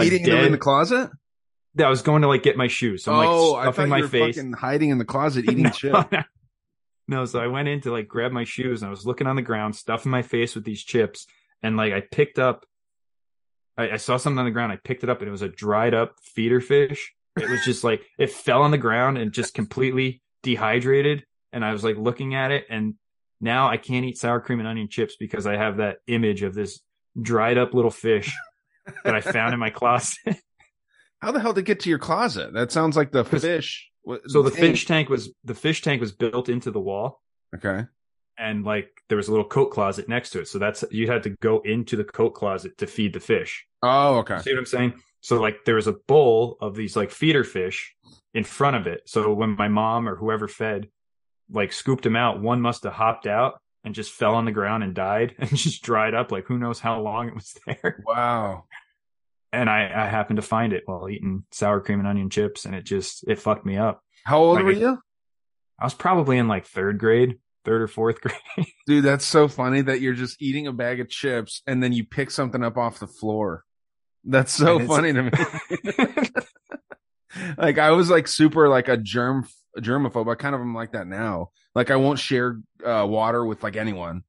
Eating 0.01 0.23
them 0.23 0.45
in 0.45 0.51
the 0.51 0.57
closet. 0.57 1.09
Yeah, 1.75 1.88
I 1.88 1.89
was 1.89 2.01
going 2.01 2.21
to 2.21 2.27
like 2.27 2.43
get 2.43 2.57
my 2.57 2.67
shoes. 2.67 3.03
So 3.03 3.13
I'm 3.13 3.27
oh, 3.27 3.51
like 3.51 3.63
stuffing 3.63 3.89
my 3.89 4.01
face. 4.01 4.36
fucking 4.36 4.53
hiding 4.53 4.89
in 4.89 4.97
the 4.97 5.05
closet 5.05 5.45
eating 5.49 5.63
no, 5.63 5.69
chips. 5.69 6.15
no, 7.07 7.25
so 7.25 7.39
I 7.39 7.47
went 7.47 7.67
in 7.67 7.82
to 7.82 7.91
like 7.91 8.07
grab 8.07 8.32
my 8.32 8.43
shoes 8.43 8.82
and 8.82 8.88
I 8.88 8.91
was 8.91 9.05
looking 9.05 9.27
on 9.27 9.36
the 9.36 9.41
ground, 9.41 9.75
stuffing 9.75 10.11
my 10.11 10.21
face 10.21 10.55
with 10.55 10.65
these 10.65 10.84
chips. 10.84 11.27
And 11.63 11.77
like 11.77 11.93
I 11.93 12.01
picked 12.01 12.39
up, 12.39 12.65
I, 13.77 13.91
I 13.91 13.97
saw 13.97 14.17
something 14.17 14.39
on 14.39 14.45
the 14.45 14.51
ground. 14.51 14.71
I 14.71 14.77
picked 14.77 15.03
it 15.03 15.09
up 15.09 15.19
and 15.19 15.27
it 15.27 15.32
was 15.32 15.41
a 15.41 15.49
dried 15.49 15.93
up 15.93 16.15
feeder 16.21 16.61
fish. 16.61 17.13
It 17.38 17.49
was 17.49 17.63
just 17.63 17.84
like, 17.84 18.01
it 18.17 18.32
fell 18.32 18.63
on 18.63 18.71
the 18.71 18.77
ground 18.77 19.17
and 19.17 19.32
just 19.32 19.53
completely 19.53 20.21
dehydrated. 20.43 21.25
And 21.53 21.63
I 21.63 21.71
was 21.71 21.84
like 21.84 21.97
looking 21.97 22.36
at 22.36 22.51
it 22.51 22.65
and 22.69 22.95
now 23.41 23.67
I 23.67 23.77
can't 23.77 24.05
eat 24.05 24.17
sour 24.17 24.39
cream 24.39 24.59
and 24.59 24.67
onion 24.67 24.87
chips 24.87 25.15
because 25.19 25.45
I 25.45 25.57
have 25.57 25.77
that 25.77 25.97
image 26.07 26.43
of 26.43 26.53
this 26.53 26.79
dried 27.19 27.57
up 27.57 27.73
little 27.73 27.91
fish 27.91 28.33
that 29.03 29.15
I 29.15 29.21
found 29.21 29.53
in 29.53 29.59
my 29.59 29.69
closet. 29.69 30.37
How 31.21 31.31
the 31.31 31.39
hell 31.39 31.53
did 31.53 31.61
it 31.61 31.65
get 31.65 31.79
to 31.81 31.89
your 31.89 31.99
closet? 31.99 32.53
That 32.53 32.71
sounds 32.71 32.95
like 32.95 33.11
the 33.11 33.23
fish. 33.23 33.89
So 34.27 34.41
the 34.41 34.49
tank. 34.49 34.61
fish 34.61 34.85
tank 34.85 35.09
was, 35.09 35.29
the 35.43 35.53
fish 35.53 35.81
tank 35.81 36.01
was 36.01 36.11
built 36.11 36.49
into 36.49 36.71
the 36.71 36.79
wall. 36.79 37.21
Okay. 37.53 37.85
and 38.37 38.63
like 38.63 38.89
there 39.09 39.17
was 39.17 39.27
a 39.27 39.31
little 39.31 39.45
coat 39.47 39.71
closet 39.71 40.07
next 40.09 40.31
to 40.31 40.39
it. 40.39 40.47
So 40.47 40.57
that's 40.57 40.83
you 40.89 41.07
had 41.11 41.23
to 41.23 41.31
go 41.41 41.59
into 41.59 41.95
the 41.95 42.03
coat 42.03 42.31
closet 42.31 42.77
to 42.79 42.87
feed 42.87 43.13
the 43.13 43.19
fish. 43.19 43.65
Oh, 43.83 44.19
okay. 44.19 44.39
See 44.39 44.51
what 44.51 44.59
I'm 44.59 44.65
saying? 44.65 44.93
So 45.19 45.39
like 45.39 45.65
there 45.65 45.75
was 45.75 45.87
a 45.87 45.93
bowl 46.07 46.57
of 46.61 46.75
these 46.75 46.95
like 46.95 47.11
feeder 47.11 47.43
fish 47.43 47.93
in 48.33 48.43
front 48.43 48.77
of 48.77 48.87
it. 48.87 49.01
So 49.05 49.33
when 49.33 49.55
my 49.57 49.67
mom 49.67 50.07
or 50.07 50.15
whoever 50.15 50.47
fed 50.47 50.87
like 51.51 51.73
scooped 51.73 52.03
them 52.03 52.15
out, 52.15 52.41
one 52.41 52.61
must 52.61 52.83
have 52.83 52.93
hopped 52.93 53.27
out 53.27 53.59
and 53.83 53.95
just 53.95 54.11
fell 54.11 54.35
on 54.35 54.45
the 54.45 54.51
ground 54.51 54.83
and 54.83 54.93
died 54.93 55.35
and 55.39 55.49
just 55.55 55.83
dried 55.83 56.13
up 56.13 56.31
like 56.31 56.45
who 56.45 56.57
knows 56.57 56.79
how 56.79 56.99
long 57.01 57.27
it 57.29 57.35
was 57.35 57.55
there. 57.65 58.03
Wow. 58.05 58.65
And 59.53 59.69
I, 59.69 59.83
I 59.93 60.07
happened 60.07 60.37
to 60.37 60.41
find 60.43 60.71
it 60.71 60.83
while 60.85 61.09
eating 61.09 61.43
sour 61.51 61.81
cream 61.81 61.99
and 61.99 62.07
onion 62.07 62.29
chips 62.29 62.65
and 62.65 62.73
it 62.73 62.83
just 62.85 63.27
it 63.27 63.39
fucked 63.39 63.65
me 63.65 63.77
up. 63.77 64.01
How 64.23 64.39
old 64.39 64.55
Like 64.55 64.65
were 64.65 64.71
I- 64.71 64.75
you? 64.75 64.99
I 65.79 65.83
was 65.83 65.93
probably 65.95 66.37
in 66.37 66.47
like 66.47 66.67
third 66.67 66.99
grade, 66.99 67.39
third 67.65 67.81
or 67.81 67.87
fourth 67.87 68.21
grade. 68.21 68.67
Dude, 68.85 69.03
that's 69.03 69.25
so 69.25 69.47
funny 69.47 69.81
that 69.81 69.99
you're 69.99 70.13
just 70.13 70.39
eating 70.41 70.67
a 70.67 70.71
bag 70.71 70.99
of 70.99 71.09
chips 71.09 71.63
and 71.65 71.81
then 71.81 71.91
you 71.91 72.05
pick 72.05 72.29
something 72.31 72.63
up 72.63 72.77
off 72.77 72.99
the 72.99 73.07
floor. 73.07 73.65
That's 74.23 74.53
so 74.53 74.79
funny 74.85 75.11
to 75.13 75.23
me. 75.23 75.31
like 77.57 77.77
I 77.77 77.91
was 77.91 78.09
like 78.09 78.27
super 78.27 78.69
like 78.69 78.87
a 78.87 78.97
germ 78.97 79.47
germaphobe. 79.80 80.32
I 80.32 80.36
kind 80.36 80.55
of 80.55 80.61
am 80.61 80.74
like 80.76 80.91
that 80.93 81.07
now. 81.07 81.49
Like 81.76 81.91
I 81.91 81.95
won't 81.95 82.19
share 82.19 82.59
uh, 82.86 83.05
water 83.09 83.45
with 83.45 83.63
like 83.63 83.76
anyone. 83.76 84.24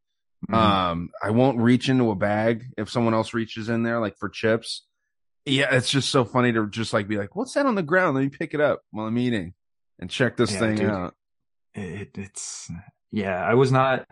Mhm. 0.51 0.55
Um, 0.55 1.11
I 1.23 1.31
won't 1.31 1.59
reach 1.59 1.89
into 1.89 2.11
a 2.11 2.15
bag 2.17 2.65
if 2.77 2.91
someone 2.91 3.15
else 3.15 3.33
reaches 3.35 3.69
in 3.69 3.83
there, 3.83 4.01
like 4.01 4.17
for 4.19 4.29
chips. 4.29 4.87
Yeah, 5.45 5.75
it's 5.75 5.91
just 5.91 6.11
so 6.11 6.25
funny 6.25 6.53
to 6.53 6.67
just 6.69 6.93
like 6.93 7.09
be 7.09 7.17
like, 7.17 7.35
"What's 7.37 7.55
that 7.55 7.67
on 7.67 7.75
the 7.75 7.83
ground? 7.83 8.15
Let 8.17 8.23
me 8.23 8.29
pick 8.29 8.55
it 8.55 8.61
up 8.61 8.83
while 8.91 9.07
I'm 9.07 9.19
eating 9.19 9.55
and 9.99 10.09
check 10.11 10.37
this 10.37 10.53
Yeah, 10.53 10.59
thing 10.59 10.77
dude. 10.77 10.91
out." 10.91 11.15
it, 11.75 12.11
it's 12.19 12.71
yeah 13.11 13.43
i 13.43 13.55
was 13.55 13.73
not 13.73 14.07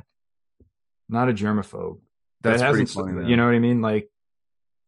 not 1.10 1.28
a 1.28 1.32
germaphobe 1.34 1.98
That's 2.40 2.60
That 2.62 2.70
pretty 2.70 2.84
hasn't- 2.84 3.06
funny. 3.14 3.28
you 3.30 3.36
know 3.36 3.44
what 3.44 3.54
i 3.54 3.58
mean 3.58 3.82
like 3.82 4.08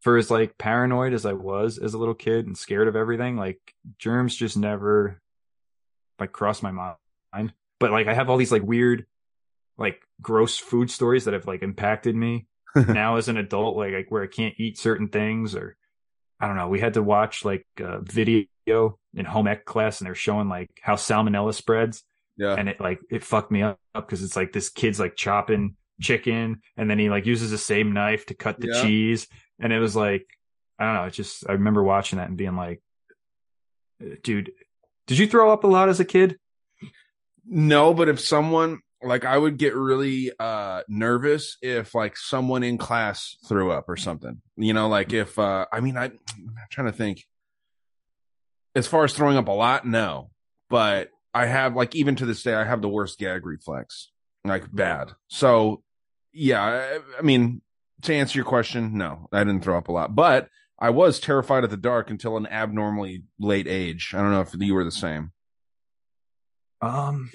for 0.01 0.17
as 0.17 0.31
like 0.31 0.57
paranoid 0.57 1.13
as 1.13 1.23
i 1.25 1.33
was 1.33 1.77
as 1.77 1.93
a 1.93 1.99
little 1.99 2.15
kid 2.15 2.47
and 2.47 2.57
scared 2.57 2.87
of 2.87 2.95
everything 2.95 3.37
like 3.37 3.59
germs 3.99 4.35
just 4.35 4.57
never 4.57 5.21
like 6.23 6.31
crossed 6.31 6.63
my 6.63 6.71
mind. 6.71 7.53
But 7.79 7.91
like 7.91 8.07
i 8.07 8.13
have 8.13 8.29
all 8.29 8.37
these 8.37 8.51
like 8.51 8.63
weird 8.63 9.05
like 9.77 9.99
gross 10.21 10.57
food 10.57 10.89
stories 10.89 11.25
that 11.25 11.33
have 11.33 11.47
like 11.47 11.63
impacted 11.63 12.15
me 12.15 12.45
now 12.75 13.17
as 13.17 13.27
an 13.27 13.37
adult 13.37 13.75
like, 13.75 13.93
like 13.93 14.09
where 14.09 14.23
i 14.23 14.27
can't 14.27 14.53
eat 14.57 14.77
certain 14.77 15.09
things 15.09 15.53
or 15.55 15.75
i 16.39 16.47
don't 16.47 16.55
know. 16.55 16.69
We 16.69 16.79
had 16.79 16.93
to 16.93 17.03
watch 17.03 17.43
like 17.43 17.65
a 17.79 17.99
video 17.99 18.45
in 19.13 19.25
home 19.25 19.47
ec 19.47 19.65
class 19.65 19.99
and 19.99 20.07
they're 20.07 20.15
showing 20.15 20.47
like 20.49 20.69
how 20.81 20.95
salmonella 20.95 21.53
spreads. 21.53 22.03
Yeah. 22.37 22.55
and 22.57 22.67
it 22.69 22.79
like 22.79 22.99
it 23.11 23.23
fucked 23.23 23.51
me 23.51 23.61
up 23.61 23.77
because 23.93 24.23
it's 24.23 24.35
like 24.35 24.51
this 24.53 24.69
kid's 24.69 24.99
like 24.99 25.15
chopping 25.15 25.75
chicken 26.01 26.61
and 26.77 26.89
then 26.89 26.97
he 26.99 27.09
like 27.09 27.25
uses 27.27 27.51
the 27.51 27.57
same 27.59 27.93
knife 27.93 28.25
to 28.27 28.33
cut 28.33 28.59
the 28.59 28.69
Yeah. 28.73 28.81
cheese. 28.81 29.27
And 29.59 29.71
it 29.73 29.79
was 29.79 29.95
like 29.95 30.25
i 30.79 30.85
don't 30.85 30.95
know. 30.95 31.03
It 31.05 31.11
just 31.13 31.47
i 31.49 31.51
remember 31.53 31.83
watching 31.83 32.17
that 32.17 32.29
and 32.29 32.37
being 32.37 32.55
like 32.55 32.81
dude 34.23 34.51
did 35.07 35.17
you 35.17 35.27
throw 35.27 35.51
up 35.51 35.63
a 35.63 35.67
lot 35.67 35.89
as 35.89 35.99
a 35.99 36.05
kid 36.05 36.37
No, 37.45 37.93
but 37.93 38.09
if 38.09 38.19
someone 38.19 38.79
like 39.03 39.25
I 39.25 39.37
would 39.37 39.57
get 39.57 39.75
really 39.75 40.31
uh 40.39 40.81
nervous 40.87 41.57
if 41.61 41.93
like 41.93 42.17
someone 42.17 42.63
in 42.63 42.77
class 42.77 43.35
threw 43.47 43.71
up 43.71 43.89
or 43.89 43.97
something. 43.97 44.41
You 44.55 44.73
know, 44.73 44.87
like 44.87 45.13
if 45.13 45.37
uh 45.37 45.65
I 45.71 45.79
mean 45.81 45.97
I 45.97 46.05
I'm 46.05 46.55
trying 46.69 46.87
to 46.87 46.97
think. 46.97 47.25
As 48.75 48.87
far 48.87 49.03
as 49.03 49.13
throwing 49.13 49.37
up 49.37 49.47
a 49.47 49.51
lot, 49.51 49.85
no. 49.85 50.31
But 50.69 51.09
I 51.33 51.45
have 51.45 51.75
like 51.75 51.95
even 51.95 52.15
to 52.15 52.25
this 52.25 52.41
day 52.43 52.55
I 52.55 52.63
have 52.63 52.81
the 52.81 52.89
worst 52.89 53.19
gag 53.19 53.45
reflex. 53.45 54.11
Like 54.45 54.73
bad. 54.73 55.11
So 55.27 55.83
yeah, 56.31 56.61
I, 56.63 56.99
I 57.19 57.21
mean 57.21 57.61
to 58.03 58.13
answer 58.13 58.37
your 58.37 58.45
question, 58.45 58.97
no, 58.97 59.27
I 59.31 59.43
didn't 59.43 59.63
throw 59.63 59.77
up 59.77 59.87
a 59.87 59.91
lot. 59.91 60.15
But 60.15 60.49
I 60.79 60.89
was 60.89 61.19
terrified 61.19 61.63
of 61.63 61.69
the 61.69 61.77
dark 61.77 62.09
until 62.09 62.35
an 62.37 62.47
abnormally 62.47 63.23
late 63.39 63.67
age. 63.67 64.11
I 64.13 64.17
don't 64.21 64.31
know 64.31 64.41
if 64.41 64.53
you 64.57 64.73
were 64.73 64.83
the 64.83 64.91
same. 64.91 65.31
Um, 66.81 67.31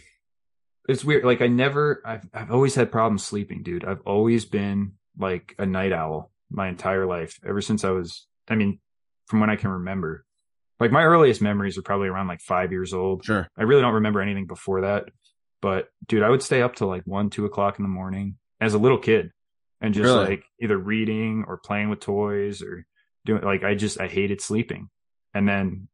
it's 0.89 1.05
weird. 1.05 1.24
Like 1.24 1.41
I 1.41 1.47
never, 1.47 2.03
I've 2.05 2.28
I've 2.34 2.51
always 2.51 2.74
had 2.74 2.93
problems 2.93 3.24
sleeping, 3.24 3.62
dude. 3.62 3.84
I've 3.84 4.03
always 4.07 4.45
been 4.45 4.93
like 5.18 5.55
a 5.59 5.66
night 5.66 5.93
owl 5.93 6.30
my 6.51 6.68
entire 6.68 7.07
life, 7.07 7.39
ever 7.47 7.61
since 7.61 7.84
I 7.84 7.91
was. 7.91 8.26
I 8.49 8.55
mean, 8.55 8.80
from 9.26 9.41
when 9.41 9.51
I 9.51 9.57
can 9.57 9.70
remember. 9.70 10.24
Like 10.80 10.93
my 10.93 11.03
earliest 11.03 11.43
memories 11.43 11.76
are 11.76 11.82
probably 11.82 12.07
around 12.09 12.28
like 12.28 12.41
five 12.41 12.70
years 12.70 12.95
old. 12.95 13.24
Sure. 13.24 13.49
I 13.57 13.64
really 13.64 13.82
don't 13.82 13.95
remember 13.95 14.20
anything 14.20 14.47
before 14.47 14.82
that. 14.82 15.07
But 15.61 15.89
dude, 16.07 16.22
I 16.22 16.30
would 16.30 16.43
stay 16.43 16.62
up 16.62 16.76
till 16.76 16.86
like 16.86 17.03
one, 17.05 17.30
two 17.30 17.45
o'clock 17.47 17.78
in 17.78 17.82
the 17.82 17.89
morning 17.89 18.36
as 18.61 18.74
a 18.74 18.78
little 18.78 18.99
kid, 18.99 19.32
and 19.80 19.93
just 19.93 20.05
Really? 20.05 20.26
like 20.26 20.45
either 20.61 20.78
reading 20.78 21.45
or 21.49 21.57
playing 21.57 21.91
with 21.91 21.99
toys 22.01 22.62
or 22.62 22.86
doing 23.29 23.43
like 23.45 23.62
I 23.62 23.76
just 23.76 24.01
I 24.01 24.09
hated 24.09 24.41
sleeping. 24.41 24.89
And 25.35 25.47
then, 25.49 25.87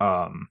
um, 0.00 0.48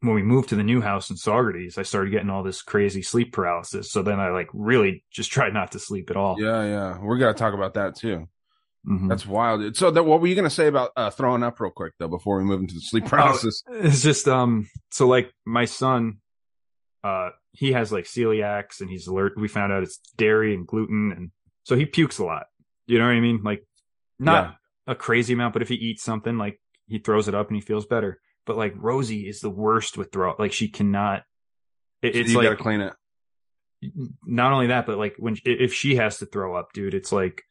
when 0.00 0.14
we 0.14 0.22
moved 0.22 0.48
to 0.50 0.56
the 0.56 0.62
new 0.64 0.80
house 0.80 1.08
in 1.10 1.16
Saugerties, 1.16 1.78
I 1.78 1.82
started 1.84 2.10
getting 2.10 2.28
all 2.30 2.42
this 2.42 2.60
crazy 2.62 3.00
sleep 3.02 3.32
paralysis. 3.32 3.90
So 3.92 4.02
then 4.02 4.18
I 4.18 4.30
like 4.30 4.48
really 4.52 5.04
just 5.10 5.30
tried 5.36 5.54
not 5.54 5.72
to 5.72 5.78
sleep 5.78 6.10
at 6.10 6.16
all. 6.16 6.36
Yeah, 6.38 6.64
yeah. 6.64 6.98
We're 7.00 7.18
gonna 7.18 7.32
talk 7.34 7.54
about 7.54 7.74
that 7.74 7.94
too. 7.96 8.28
Mhm. 8.88 9.08
That's 9.08 9.26
wild. 9.26 9.60
dude. 9.60 9.76
So 9.76 9.90
that 9.90 10.02
what 10.04 10.20
were 10.20 10.26
you 10.26 10.34
gonna 10.34 10.50
say 10.50 10.66
about 10.66 10.90
uh, 10.96 11.10
throwing 11.10 11.42
up 11.42 11.60
real 11.60 11.70
quick 11.70 11.92
though 11.98 12.08
before 12.08 12.38
we 12.38 12.44
move 12.44 12.60
into 12.60 12.74
the 12.74 12.80
sleep 12.80 13.04
Oh, 13.06 13.08
paralysis? 13.10 13.62
it's 13.70 14.02
just 14.02 14.26
um 14.26 14.68
so 14.90 15.06
like 15.06 15.30
my 15.44 15.66
son 15.66 16.18
uh 17.04 17.28
he 17.52 17.72
has 17.72 17.92
like 17.92 18.04
celiacs 18.06 18.80
and 18.80 18.88
he's 18.90 19.06
alert 19.06 19.32
we 19.36 19.48
found 19.48 19.70
out 19.72 19.82
it's 19.82 19.98
dairy 20.16 20.54
and 20.54 20.66
gluten 20.66 21.12
and 21.12 21.30
so 21.64 21.76
he 21.76 21.84
pukes 21.84 22.18
a 22.18 22.24
lot 22.24 22.46
you 22.86 22.98
know 22.98 23.04
what 23.04 23.12
i 23.12 23.20
mean 23.20 23.40
like 23.42 23.66
not 24.18 24.56
a 24.86 24.94
crazy 24.94 25.32
amount 25.34 25.52
but 25.52 25.62
if 25.62 25.68
he 25.68 25.74
eats 25.76 26.02
something 26.02 26.36
like 26.38 26.60
he 26.86 26.98
throws 26.98 27.28
it 27.28 27.34
up 27.34 27.48
and 27.48 27.56
he 27.56 27.60
feels 27.60 27.86
better. 27.86 28.20
But 28.46 28.56
like 28.56 28.74
rosie 28.76 29.28
is 29.28 29.40
the 29.40 29.50
worst 29.50 29.96
with 29.98 30.10
throw 30.12 30.34
like 30.38 30.52
she 30.52 30.68
cannot 30.68 31.22
it, 32.02 32.14
So 32.14 32.20
it's 32.20 32.30
you 32.30 32.36
like 32.38 32.44
gotta 32.44 32.56
clean 32.56 32.80
it. 32.80 32.92
not 34.26 34.52
only 34.52 34.68
that 34.68 34.86
but 34.86 34.98
like 34.98 35.14
when 35.18 35.36
if 35.44 35.72
she 35.74 35.96
has 35.96 36.18
to 36.18 36.26
throw 36.26 36.54
up 36.56 36.72
dude 36.72 36.94
it's 36.94 37.12
like 37.12 37.42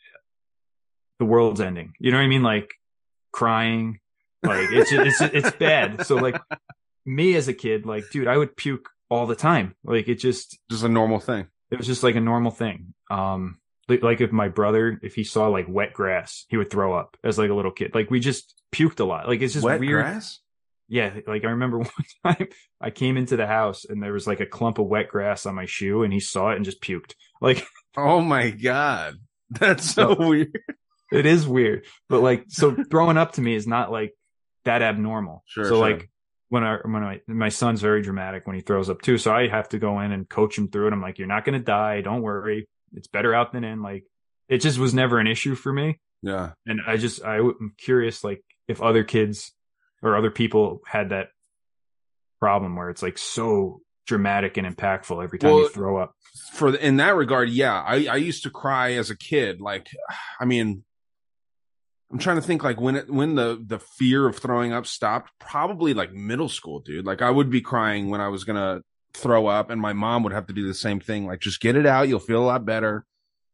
the 1.19 1.25
world's 1.25 1.59
ending. 1.61 1.93
You 1.99 2.11
know 2.11 2.17
what 2.17 2.23
i 2.23 2.27
mean? 2.27 2.43
Like 2.43 2.69
crying 3.31 3.99
like 4.43 4.69
it's 4.71 4.91
it's 4.91 5.21
it's 5.21 5.51
bad. 5.59 6.05
So 6.05 6.15
like 6.15 6.39
me 7.05 7.35
as 7.35 7.47
a 7.47 7.53
kid 7.53 7.85
like 7.85 8.03
dude 8.11 8.27
i 8.27 8.37
would 8.37 8.55
puke 8.55 8.89
all 9.09 9.25
the 9.27 9.35
time. 9.35 9.75
Like 9.83 10.07
it 10.07 10.15
just 10.15 10.57
Just 10.69 10.83
a 10.83 10.89
normal 10.89 11.19
thing. 11.19 11.47
it 11.71 11.77
was 11.77 11.87
just 11.87 12.03
like 12.03 12.15
a 12.15 12.21
normal 12.21 12.51
thing. 12.51 12.93
Um 13.09 13.59
like, 13.89 14.21
if 14.21 14.31
my 14.31 14.47
brother 14.49 14.99
if 15.03 15.15
he 15.15 15.23
saw 15.23 15.47
like 15.47 15.65
wet 15.67 15.93
grass 15.93 16.45
he 16.49 16.57
would 16.57 16.69
throw 16.69 16.93
up 16.93 17.17
as 17.23 17.37
like 17.37 17.49
a 17.49 17.53
little 17.53 17.71
kid 17.71 17.93
like 17.93 18.09
we 18.11 18.19
just 18.19 18.55
puked 18.71 18.99
a 18.99 19.03
lot 19.03 19.27
like 19.27 19.41
it's 19.41 19.53
just 19.53 19.65
Wet 19.65 19.79
weird 19.79 20.03
grass? 20.05 20.39
yeah, 20.87 21.19
like 21.27 21.43
I 21.43 21.49
remember 21.51 21.77
one 21.79 21.89
time 22.25 22.47
I 22.81 22.89
came 22.91 23.17
into 23.17 23.35
the 23.35 23.47
house 23.47 23.85
and 23.85 24.01
there 24.01 24.13
was 24.13 24.27
like 24.27 24.39
a 24.39 24.45
clump 24.45 24.79
of 24.79 24.87
wet 24.87 25.09
grass 25.09 25.45
on 25.45 25.55
my 25.55 25.65
shoe 25.65 26.03
and 26.03 26.11
he 26.13 26.19
saw 26.19 26.51
it 26.51 26.55
and 26.55 26.65
just 26.65 26.81
puked. 26.81 27.13
Like 27.41 27.65
Oh 27.97 28.21
my 28.21 28.49
god. 28.49 29.15
That's 29.49 29.83
so 29.93 30.13
weird. 30.15 30.57
it 31.11 31.25
is 31.25 31.47
weird. 31.47 31.85
But 32.09 32.21
like 32.21 32.45
so 32.49 32.75
throwing 32.91 33.17
up 33.17 33.33
to 33.33 33.41
me 33.41 33.55
is 33.55 33.65
not 33.65 33.91
like 33.91 34.13
that 34.65 34.81
abnormal. 34.81 35.43
Sure, 35.47 35.63
So 35.65 35.69
sure. 35.71 35.77
like 35.77 36.09
when 36.49 36.63
I 36.63 36.77
when 36.83 37.03
I 37.03 37.21
my 37.27 37.49
son's 37.49 37.81
very 37.81 38.01
dramatic 38.01 38.45
when 38.45 38.55
he 38.55 38.61
throws 38.61 38.89
up 38.89 39.01
too. 39.01 39.17
So 39.17 39.31
I 39.33 39.47
have 39.47 39.69
to 39.69 39.79
go 39.79 39.99
in 40.01 40.11
and 40.11 40.27
coach 40.27 40.57
him 40.57 40.67
through 40.69 40.87
it. 40.87 40.93
I'm 40.93 41.01
like, 41.01 41.17
you're 41.17 41.27
not 41.27 41.45
gonna 41.45 41.59
die, 41.59 42.01
don't 42.01 42.21
worry. 42.23 42.67
It's 42.93 43.07
better 43.07 43.33
out 43.33 43.51
than 43.51 43.63
in. 43.63 43.81
Like 43.81 44.05
it 44.47 44.59
just 44.59 44.79
was 44.79 44.93
never 44.93 45.19
an 45.19 45.27
issue 45.27 45.55
for 45.55 45.71
me. 45.71 45.99
Yeah. 46.21 46.51
And 46.65 46.81
I 46.85 46.97
just 46.97 47.23
I, 47.23 47.37
I'm 47.37 47.73
curious 47.77 48.23
like 48.23 48.43
if 48.67 48.81
other 48.81 49.03
kids 49.03 49.51
or 50.01 50.15
other 50.15 50.31
people 50.31 50.81
had 50.85 51.09
that 51.09 51.29
problem 52.39 52.75
where 52.75 52.89
it's 52.89 53.01
like 53.03 53.17
so 53.17 53.81
dramatic 54.07 54.57
and 54.57 54.65
impactful 54.65 55.23
every 55.23 55.39
time 55.39 55.51
Well, 55.51 55.61
you 55.61 55.69
throw 55.69 55.97
up. 55.97 56.13
For 56.53 56.71
the, 56.71 56.85
in 56.85 56.97
that 56.97 57.15
regard, 57.15 57.49
yeah. 57.49 57.81
I 57.81 58.07
I 58.07 58.15
used 58.15 58.43
to 58.43 58.49
cry 58.49 58.93
as 58.93 59.09
a 59.09 59.17
kid. 59.17 59.61
Like, 59.61 59.87
I 60.39 60.45
mean, 60.45 60.83
I'm 62.11 62.17
trying 62.17 62.37
to 62.37 62.41
think 62.41 62.63
like 62.63 62.81
when 62.81 62.95
it 62.95 63.09
when 63.09 63.35
the 63.35 63.63
the 63.63 63.79
fear 63.79 64.27
of 64.27 64.37
throwing 64.37 64.73
up 64.73 64.87
stopped. 64.87 65.31
Probably 65.39 65.93
like 65.93 66.11
middle 66.11 66.49
school, 66.49 66.79
dude. 66.79 67.05
Like 67.05 67.21
I 67.21 67.29
would 67.29 67.49
be 67.49 67.61
crying 67.61 68.09
when 68.09 68.21
I 68.21 68.29
was 68.29 68.43
gonna 68.43 68.81
throw 69.13 69.47
up, 69.47 69.69
and 69.69 69.81
my 69.81 69.93
mom 69.93 70.23
would 70.23 70.33
have 70.33 70.47
to 70.47 70.53
do 70.53 70.67
the 70.67 70.73
same 70.73 70.99
thing. 70.99 71.25
Like, 71.25 71.39
just 71.39 71.61
get 71.61 71.75
it 71.75 71.85
out. 71.85 72.07
You'll 72.07 72.19
feel 72.19 72.43
a 72.43 72.45
lot 72.45 72.65
better. 72.65 73.05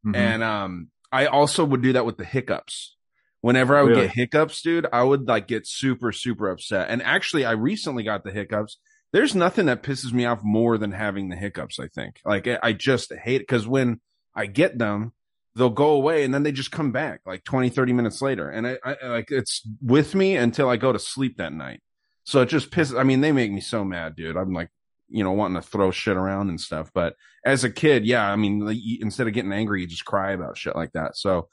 Mhm. 0.06 0.16
And 0.16 0.44
um, 0.44 0.90
I 1.12 1.26
also 1.28 1.64
would 1.66 1.82
do 1.82 1.94
that 1.94 2.06
with 2.06 2.18
the 2.18 2.26
hiccups. 2.26 2.96
Whenever 3.42 3.76
I 3.78 3.84
would 3.84 3.90
Really? 3.92 4.08
get 4.08 4.16
hiccups, 4.16 4.62
dude, 4.62 4.88
I 4.92 5.04
would 5.04 5.28
like 5.28 5.48
get 5.48 5.68
super, 5.68 6.12
super 6.12 6.50
upset. 6.50 6.90
And 6.90 7.02
actually, 7.04 7.46
I 7.46 7.52
recently 7.52 8.04
got 8.04 8.24
the 8.24 8.32
hiccups. 8.32 8.78
There's 9.14 9.36
nothing 9.36 9.68
that 9.68 9.84
pisses 9.84 10.12
me 10.12 10.26
off 10.26 10.42
more 10.44 10.78
than 10.78 10.92
having 10.92 11.30
the 11.30 11.36
hiccups. 11.36 11.80
I 11.80 11.88
think, 11.88 12.20
like, 12.26 12.48
I- 12.48 12.60
I 12.62 12.74
just 12.74 13.14
hate 13.14 13.36
it 13.38 13.48
because 13.48 13.68
when 13.68 14.02
I 14.36 14.48
get 14.48 14.78
them, 14.80 15.14
they'll 15.56 15.70
go 15.70 15.92
away 15.92 16.24
and 16.26 16.34
then 16.34 16.44
they 16.44 16.52
just 16.52 16.72
come 16.72 16.92
back 16.92 17.22
like 17.26 17.44
20, 17.46 17.70
30 17.70 17.94
minutes 17.94 18.22
later. 18.22 18.50
And 18.50 18.68
I, 18.68 18.78
I 18.84 19.08
like 19.08 19.32
it's 19.32 19.62
with 19.82 20.14
me 20.16 20.36
until 20.36 20.68
I 20.68 20.76
go 20.76 20.92
to 20.92 21.00
sleep 21.00 21.38
that 21.38 21.54
night. 21.54 21.82
So 22.26 22.42
it 22.42 22.48
just 22.50 22.72
pisses. 22.72 23.00
I 23.00 23.04
mean, 23.04 23.22
they 23.22 23.32
make 23.32 23.52
me 23.52 23.62
so 23.62 23.86
mad, 23.86 24.16
dude. 24.16 24.36
I'm 24.36 24.52
like, 24.54 24.70
you 25.10 25.24
know, 25.24 25.32
wanting 25.32 25.62
to 25.62 25.68
throw 25.68 25.92
shit 25.92 26.18
around 26.18 26.50
and 26.50 26.60
stuff. 26.60 26.92
But 26.94 27.16
as 27.46 27.64
a 27.64 27.70
kid, 27.70 28.06
yeah, 28.06 28.30
I 28.30 28.36
mean, 28.36 28.60
like, 28.60 28.78
instead 29.00 29.28
of 29.28 29.34
getting 29.34 29.52
angry, 29.54 29.82
you 29.82 29.88
just 29.88 30.06
cry 30.06 30.32
about 30.32 30.58
shit 30.58 30.76
like 30.76 30.94
that. 30.94 31.16
So 31.16 31.48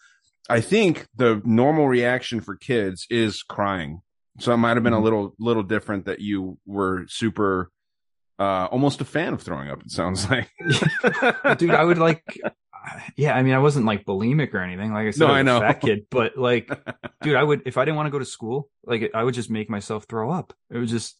I 0.48 0.60
think 0.60 1.06
the 1.14 1.40
normal 1.44 1.86
reaction 1.88 2.40
for 2.40 2.56
kids 2.56 3.06
is 3.10 3.42
crying. 3.42 4.00
So 4.40 4.52
it 4.52 4.56
might 4.56 4.76
have 4.76 4.82
been 4.82 4.92
a 4.94 4.98
Mhm. 4.98 5.02
little, 5.02 5.34
little 5.38 5.62
different 5.62 6.06
that 6.06 6.20
you 6.20 6.58
were 6.66 7.04
super, 7.08 7.70
uh, 8.38 8.66
almost 8.72 9.00
a 9.00 9.04
fan 9.04 9.34
of 9.34 9.42
throwing 9.42 9.68
up. 9.70 9.82
It 9.82 9.90
sounds 9.90 10.26
like, 10.30 10.50
Dude, 11.58 11.70
I 11.70 11.84
would 11.84 11.98
like 11.98 12.22
yeah, 13.16 13.34
I 13.36 13.42
mean 13.42 13.54
I 13.54 13.58
wasn't 13.60 13.86
like 13.86 14.04
bulimic 14.04 14.52
or 14.54 14.58
anything. 14.58 14.92
Like 14.92 15.06
I 15.06 15.10
said, 15.10 15.20
No, 15.28 15.32
I 15.32 15.42
know. 15.42 15.60
that 15.60 15.80
kid, 15.80 16.06
but 16.10 16.36
like 16.36 16.68
dude, 17.22 17.36
I 17.36 17.42
would 17.42 17.62
if 17.66 17.76
I 17.76 17.84
didn't 17.84 17.96
want 17.96 18.06
to 18.06 18.10
go 18.10 18.18
to 18.18 18.24
school, 18.24 18.68
like 18.84 19.10
I 19.14 19.22
would 19.22 19.34
just 19.34 19.50
make 19.50 19.70
myself 19.70 20.06
throw 20.08 20.30
up. 20.32 20.52
It 20.70 20.78
was 20.78 20.90
just 20.90 21.16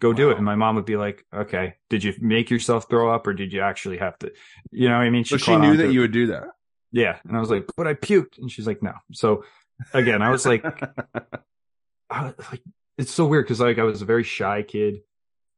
go 0.00 0.12
do 0.12 0.30
it. 0.30 0.36
And 0.36 0.44
my 0.44 0.54
mom 0.54 0.76
would 0.76 0.84
be 0.84 0.96
like, 0.96 1.24
Okay, 1.34 1.74
did 1.90 2.04
you 2.04 2.14
make 2.20 2.50
yourself 2.50 2.88
throw 2.88 3.14
up 3.14 3.26
or 3.26 3.34
did 3.34 3.52
you 3.52 3.60
actually 3.60 3.98
have 3.98 4.18
to 4.20 4.32
you 4.70 4.88
know 4.88 4.98
what 4.98 5.04
I 5.04 5.10
mean? 5.10 5.24
so 5.24 5.36
she 5.36 5.56
knew 5.56 5.76
that 5.78 5.92
you 5.92 6.00
would 6.00 6.12
do 6.12 6.28
that. 6.28 6.48
Yeah. 6.92 7.18
And 7.26 7.36
I 7.36 7.40
was 7.40 7.50
like, 7.50 7.66
but 7.76 7.86
I 7.86 7.94
puked. 7.94 8.38
And 8.38 8.50
she's 8.50 8.66
like, 8.66 8.82
no. 8.82 8.92
So 9.12 9.44
again, 9.92 10.22
I 10.22 10.30
was 10.30 10.46
like, 10.46 10.64
I, 12.10 12.32
like 12.50 12.62
it's 12.98 13.12
so 13.12 13.26
weird 13.26 13.44
because 13.44 13.60
like 13.60 13.78
I 13.78 13.82
was 13.82 14.02
a 14.02 14.06
very 14.06 14.24
shy 14.24 14.62
kid, 14.62 15.00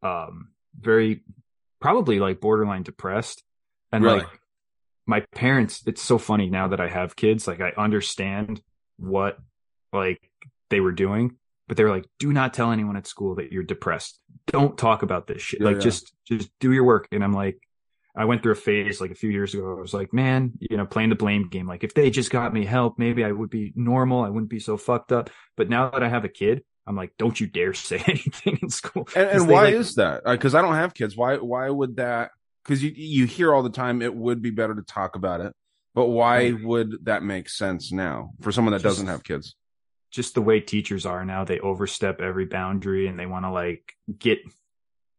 um, 0.02 0.48
very 0.78 1.22
probably 1.80 2.18
like 2.18 2.40
borderline 2.40 2.82
depressed. 2.82 3.42
And 3.92 4.04
Really? 4.04 4.18
like 4.20 4.40
my 5.06 5.20
parents, 5.34 5.82
it's 5.86 6.02
so 6.02 6.18
funny 6.18 6.50
now 6.50 6.68
that 6.68 6.80
I 6.80 6.88
have 6.88 7.16
kids, 7.16 7.46
like 7.46 7.60
I 7.60 7.72
understand 7.76 8.60
what 8.98 9.38
like 9.92 10.20
they 10.70 10.80
were 10.80 10.92
doing, 10.92 11.36
but 11.68 11.76
they 11.76 11.84
were 11.84 11.90
like, 11.90 12.06
do 12.18 12.32
not 12.32 12.54
tell 12.54 12.72
anyone 12.72 12.96
at 12.96 13.06
school 13.06 13.36
that 13.36 13.52
you're 13.52 13.62
depressed. 13.62 14.18
Don't 14.46 14.76
talk 14.76 15.02
about 15.02 15.26
this 15.26 15.42
shit. 15.42 15.60
Yeah, 15.60 15.66
like 15.66 15.76
yeah. 15.76 15.82
just 15.82 16.12
just 16.26 16.50
do 16.58 16.72
your 16.72 16.84
work. 16.84 17.08
And 17.12 17.22
I'm 17.22 17.34
like, 17.34 17.60
I 18.16 18.24
went 18.24 18.42
through 18.42 18.52
a 18.52 18.56
phase 18.56 19.00
like 19.00 19.10
a 19.10 19.14
few 19.14 19.30
years 19.30 19.54
ago. 19.54 19.76
I 19.76 19.80
was 19.80 19.94
like, 19.94 20.12
man, 20.12 20.52
you 20.58 20.76
know, 20.76 20.86
playing 20.86 21.10
the 21.10 21.14
blame 21.14 21.48
game. 21.48 21.68
Like, 21.68 21.84
if 21.84 21.94
they 21.94 22.10
just 22.10 22.30
got 22.30 22.52
me 22.52 22.64
help, 22.64 22.98
maybe 22.98 23.22
I 23.22 23.30
would 23.30 23.50
be 23.50 23.72
normal. 23.76 24.24
I 24.24 24.30
wouldn't 24.30 24.50
be 24.50 24.58
so 24.58 24.76
fucked 24.76 25.12
up. 25.12 25.30
But 25.56 25.68
now 25.68 25.90
that 25.90 26.02
I 26.02 26.08
have 26.08 26.24
a 26.24 26.28
kid, 26.28 26.64
I'm 26.86 26.96
like, 26.96 27.12
don't 27.18 27.38
you 27.38 27.46
dare 27.46 27.74
say 27.74 28.02
anything 28.06 28.58
in 28.62 28.70
school. 28.70 29.06
And, 29.14 29.28
and 29.28 29.48
why 29.48 29.64
like- 29.64 29.74
is 29.74 29.96
that? 29.96 30.24
Because 30.24 30.54
I 30.54 30.62
don't 30.62 30.74
have 30.74 30.94
kids. 30.94 31.16
Why? 31.16 31.36
Why 31.36 31.68
would 31.68 31.96
that? 31.96 32.30
Because 32.64 32.82
you 32.82 32.92
you 32.96 33.26
hear 33.26 33.54
all 33.54 33.62
the 33.62 33.70
time 33.70 34.02
it 34.02 34.14
would 34.14 34.42
be 34.42 34.50
better 34.50 34.74
to 34.74 34.82
talk 34.82 35.14
about 35.14 35.40
it, 35.40 35.54
but 35.94 36.06
why 36.06 36.52
would 36.52 37.04
that 37.04 37.22
make 37.22 37.48
sense 37.48 37.92
now 37.92 38.32
for 38.40 38.52
someone 38.52 38.72
that 38.72 38.82
Just- 38.82 38.96
doesn't 38.96 39.06
have 39.06 39.22
kids? 39.22 39.54
Just 40.10 40.34
the 40.34 40.42
way 40.42 40.60
teachers 40.60 41.06
are 41.06 41.24
now? 41.24 41.44
They 41.44 41.58
overstep 41.58 42.20
every 42.20 42.46
boundary 42.46 43.06
and 43.06 43.18
they 43.18 43.26
want 43.26 43.44
to 43.44 43.50
like 43.50 43.94
get 44.18 44.40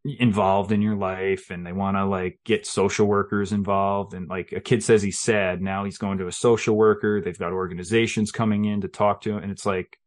involved 0.06 0.72
in 0.72 0.82
your 0.82 0.96
life 0.96 1.50
and 1.52 1.66
they 1.66 1.74
want 1.74 1.98
to 1.98 2.06
like 2.06 2.40
get 2.46 2.66
social 2.66 3.06
workers 3.06 3.52
involved. 3.52 4.14
And 4.14 4.30
like 4.30 4.52
a 4.52 4.62
kid 4.62 4.84
says 4.84 5.02
he's 5.02 5.20
sad 5.20 5.62
now 5.62 5.84
he's 5.84 5.98
going 5.98 6.20
to 6.20 6.28
a 6.28 6.32
social 6.32 6.76
worker 6.76 7.22
they've 7.22 7.38
got 7.38 7.52
organizations 7.52 8.32
coming 8.32 8.66
in 8.66 8.82
to 8.82 8.88
talk 8.88 9.22
to 9.22 9.32
him. 9.32 9.44
And 9.44 9.52
it's 9.52 9.66
like 9.66 9.98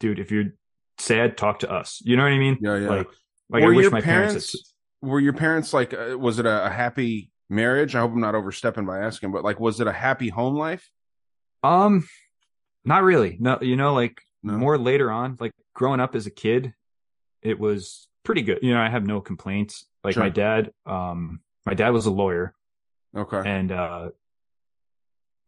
dude 0.00 0.18
if 0.18 0.30
you're 0.30 0.52
sad 0.98 1.36
talk 1.36 1.60
to 1.60 1.70
us. 1.70 2.00
You 2.04 2.16
know 2.16 2.24
what 2.24 2.32
i 2.32 2.38
mean? 2.38 2.58
Yeah, 2.60 2.76
yeah. 2.76 2.88
like 2.88 3.08
like 3.48 3.62
were 3.62 3.72
i 3.72 3.76
wish 3.76 3.90
my 3.90 4.00
parents, 4.00 4.32
parents, 4.32 4.74
were 5.00 5.20
your 5.20 5.32
parents 5.32 5.72
like 5.72 5.94
uh, 5.94 6.18
was 6.18 6.38
it 6.38 6.46
a, 6.46 6.66
a 6.66 6.70
happy 6.70 7.30
marriage? 7.48 7.94
I 7.94 8.00
hope 8.00 8.12
i'm 8.12 8.20
not 8.20 8.34
overstepping 8.34 8.84
by 8.84 8.98
asking 8.98 9.32
but 9.32 9.44
like 9.44 9.58
was 9.58 9.80
it 9.80 9.86
a 9.86 9.92
happy 9.92 10.28
home 10.28 10.56
life? 10.56 10.90
Um 11.62 12.06
not 12.84 13.02
really. 13.02 13.38
No 13.40 13.58
you 13.62 13.76
know 13.76 13.94
like 13.94 14.20
No? 14.42 14.52
more 14.54 14.78
later 14.78 15.10
on 15.10 15.36
like 15.40 15.52
growing 15.74 16.00
up 16.00 16.14
as 16.14 16.26
a 16.26 16.30
kid 16.30 16.72
it 17.42 17.58
was 17.58 18.06
pretty 18.24 18.42
good. 18.42 18.58
You 18.62 18.72
know 18.74 18.80
i 18.80 18.88
have 18.88 19.06
no 19.06 19.20
complaints. 19.20 19.84
Like 20.04 20.14
Sure. 20.14 20.22
my 20.22 20.28
dad 20.28 20.72
um 20.86 21.40
my 21.66 21.74
dad 21.74 21.90
was 21.90 22.06
a 22.06 22.10
lawyer. 22.10 22.54
Okay. 23.16 23.42
And 23.44 23.72
uh 23.72 24.10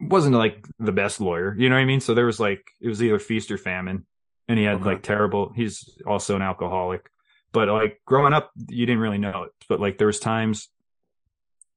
wasn't 0.01 0.35
like 0.35 0.67
the 0.79 0.93
best 0.93 1.21
lawyer 1.21 1.55
you 1.59 1.69
know 1.69 1.75
what 1.77 1.83
i 1.83 1.85
mean? 1.85 2.01
So 2.01 2.15
there 2.15 2.27
was 2.27 2.41
like 2.41 2.65
it 2.81 2.89
was 2.89 3.03
either 3.03 3.19
feast 3.19 3.51
or 3.51 3.59
famine. 3.59 4.07
And 4.49 4.59
he 4.59 4.65
had 4.65 4.77
Okay. 4.77 4.85
like 4.87 5.03
terrible 5.03 5.53
he's 5.55 5.99
also 6.07 6.35
an 6.37 6.43
alcoholic. 6.43 7.09
But 7.53 7.69
like 7.69 8.01
growing 8.07 8.33
up 8.33 8.51
you 8.69 8.87
didn't 8.87 9.03
really 9.03 9.19
know 9.19 9.45
it. 9.45 9.53
But 9.69 9.79
like 9.81 9.99
there 9.99 10.07
was 10.09 10.19
times 10.21 10.69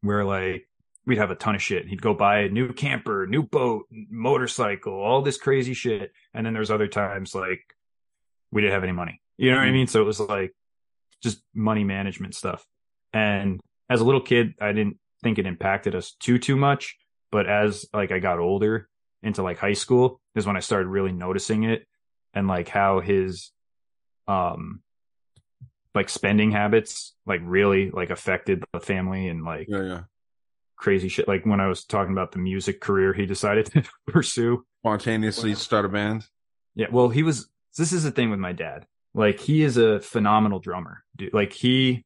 where 0.01 0.23
like 0.25 0.67
we'd 1.05 1.17
have 1.17 1.31
a 1.31 1.35
ton 1.35 1.55
of 1.55 1.61
shit. 1.61 1.87
He'd 1.87 2.01
go 2.01 2.13
buy 2.13 2.39
a 2.41 2.49
new 2.49 2.71
camper 2.73 3.27
new 3.27 3.43
boat 3.43 3.85
motorcycle 3.91 4.93
all 4.93 5.21
this 5.21 5.37
crazy 5.37 5.73
shit. 5.73 6.11
And 6.33 6.45
then 6.45 6.53
there's 6.53 6.71
other 6.71 6.87
times 6.87 7.35
like 7.35 7.61
we 8.51 8.61
didn't 8.61 8.73
have 8.73 8.83
any 8.83 8.93
money. 8.93 9.21
You 9.37 9.51
know 9.51 9.57
what 9.57 9.65
i 9.65 9.69
Mhm. 9.69 9.73
mean? 9.73 9.87
So 9.87 10.01
it 10.01 10.05
was 10.05 10.19
like 10.19 10.53
just 11.21 11.41
money 11.53 11.83
management 11.83 12.35
stuff. 12.35 12.65
And 13.11 13.59
as 13.89 13.99
a 14.01 14.05
little 14.05 14.21
kid 14.21 14.53
i 14.61 14.71
didn't 14.71 14.97
think 15.21 15.37
it 15.39 15.45
impacted 15.45 15.93
us 15.95 16.13
too 16.19 16.37
too 16.39 16.55
much. 16.55 16.97
But 17.31 17.47
as 17.47 17.85
like 17.93 18.11
i 18.11 18.19
got 18.19 18.39
older 18.39 18.87
into 19.21 19.41
like 19.43 19.57
high 19.57 19.73
school 19.73 20.19
is 20.35 20.45
when 20.45 20.55
i 20.57 20.59
started 20.59 20.87
really 20.87 21.11
noticing 21.13 21.63
it 21.63 21.87
and 22.33 22.47
like 22.47 22.67
how 22.69 22.99
his 22.99 23.51
um 24.27 24.81
like 25.95 26.09
spending 26.09 26.51
habits 26.51 27.13
like 27.25 27.41
really 27.43 27.89
like 27.91 28.09
affected 28.09 28.63
the 28.73 28.79
family 28.79 29.27
and 29.27 29.43
like 29.45 29.67
yeah 29.69 29.81
yeah 29.83 30.01
crazy 30.83 31.07
shit. 31.07 31.27
Like 31.27 31.45
when 31.45 31.61
i 31.61 31.67
was 31.67 31.85
talking 31.85 32.11
about 32.11 32.31
the 32.33 32.39
music 32.39 32.81
career 32.81 33.13
he 33.13 33.25
decided 33.25 33.65
to 33.73 33.83
pursue. 34.07 34.65
Spontaneously 34.81 35.55
start 35.55 35.85
a 35.85 35.89
band? 35.89 36.27
Yeah 36.75 36.87
well 36.91 37.09
he 37.09 37.23
was 37.23 37.49
this 37.77 37.91
is 37.93 38.03
the 38.03 38.11
thing 38.11 38.29
with 38.29 38.39
my 38.39 38.51
dad. 38.51 38.85
Like 39.13 39.39
he 39.39 39.63
is 39.63 39.77
a 39.77 39.99
phenomenal 40.01 40.59
drummer 40.59 41.03
dude. 41.15 41.33
Like 41.33 41.53
he 41.53 42.03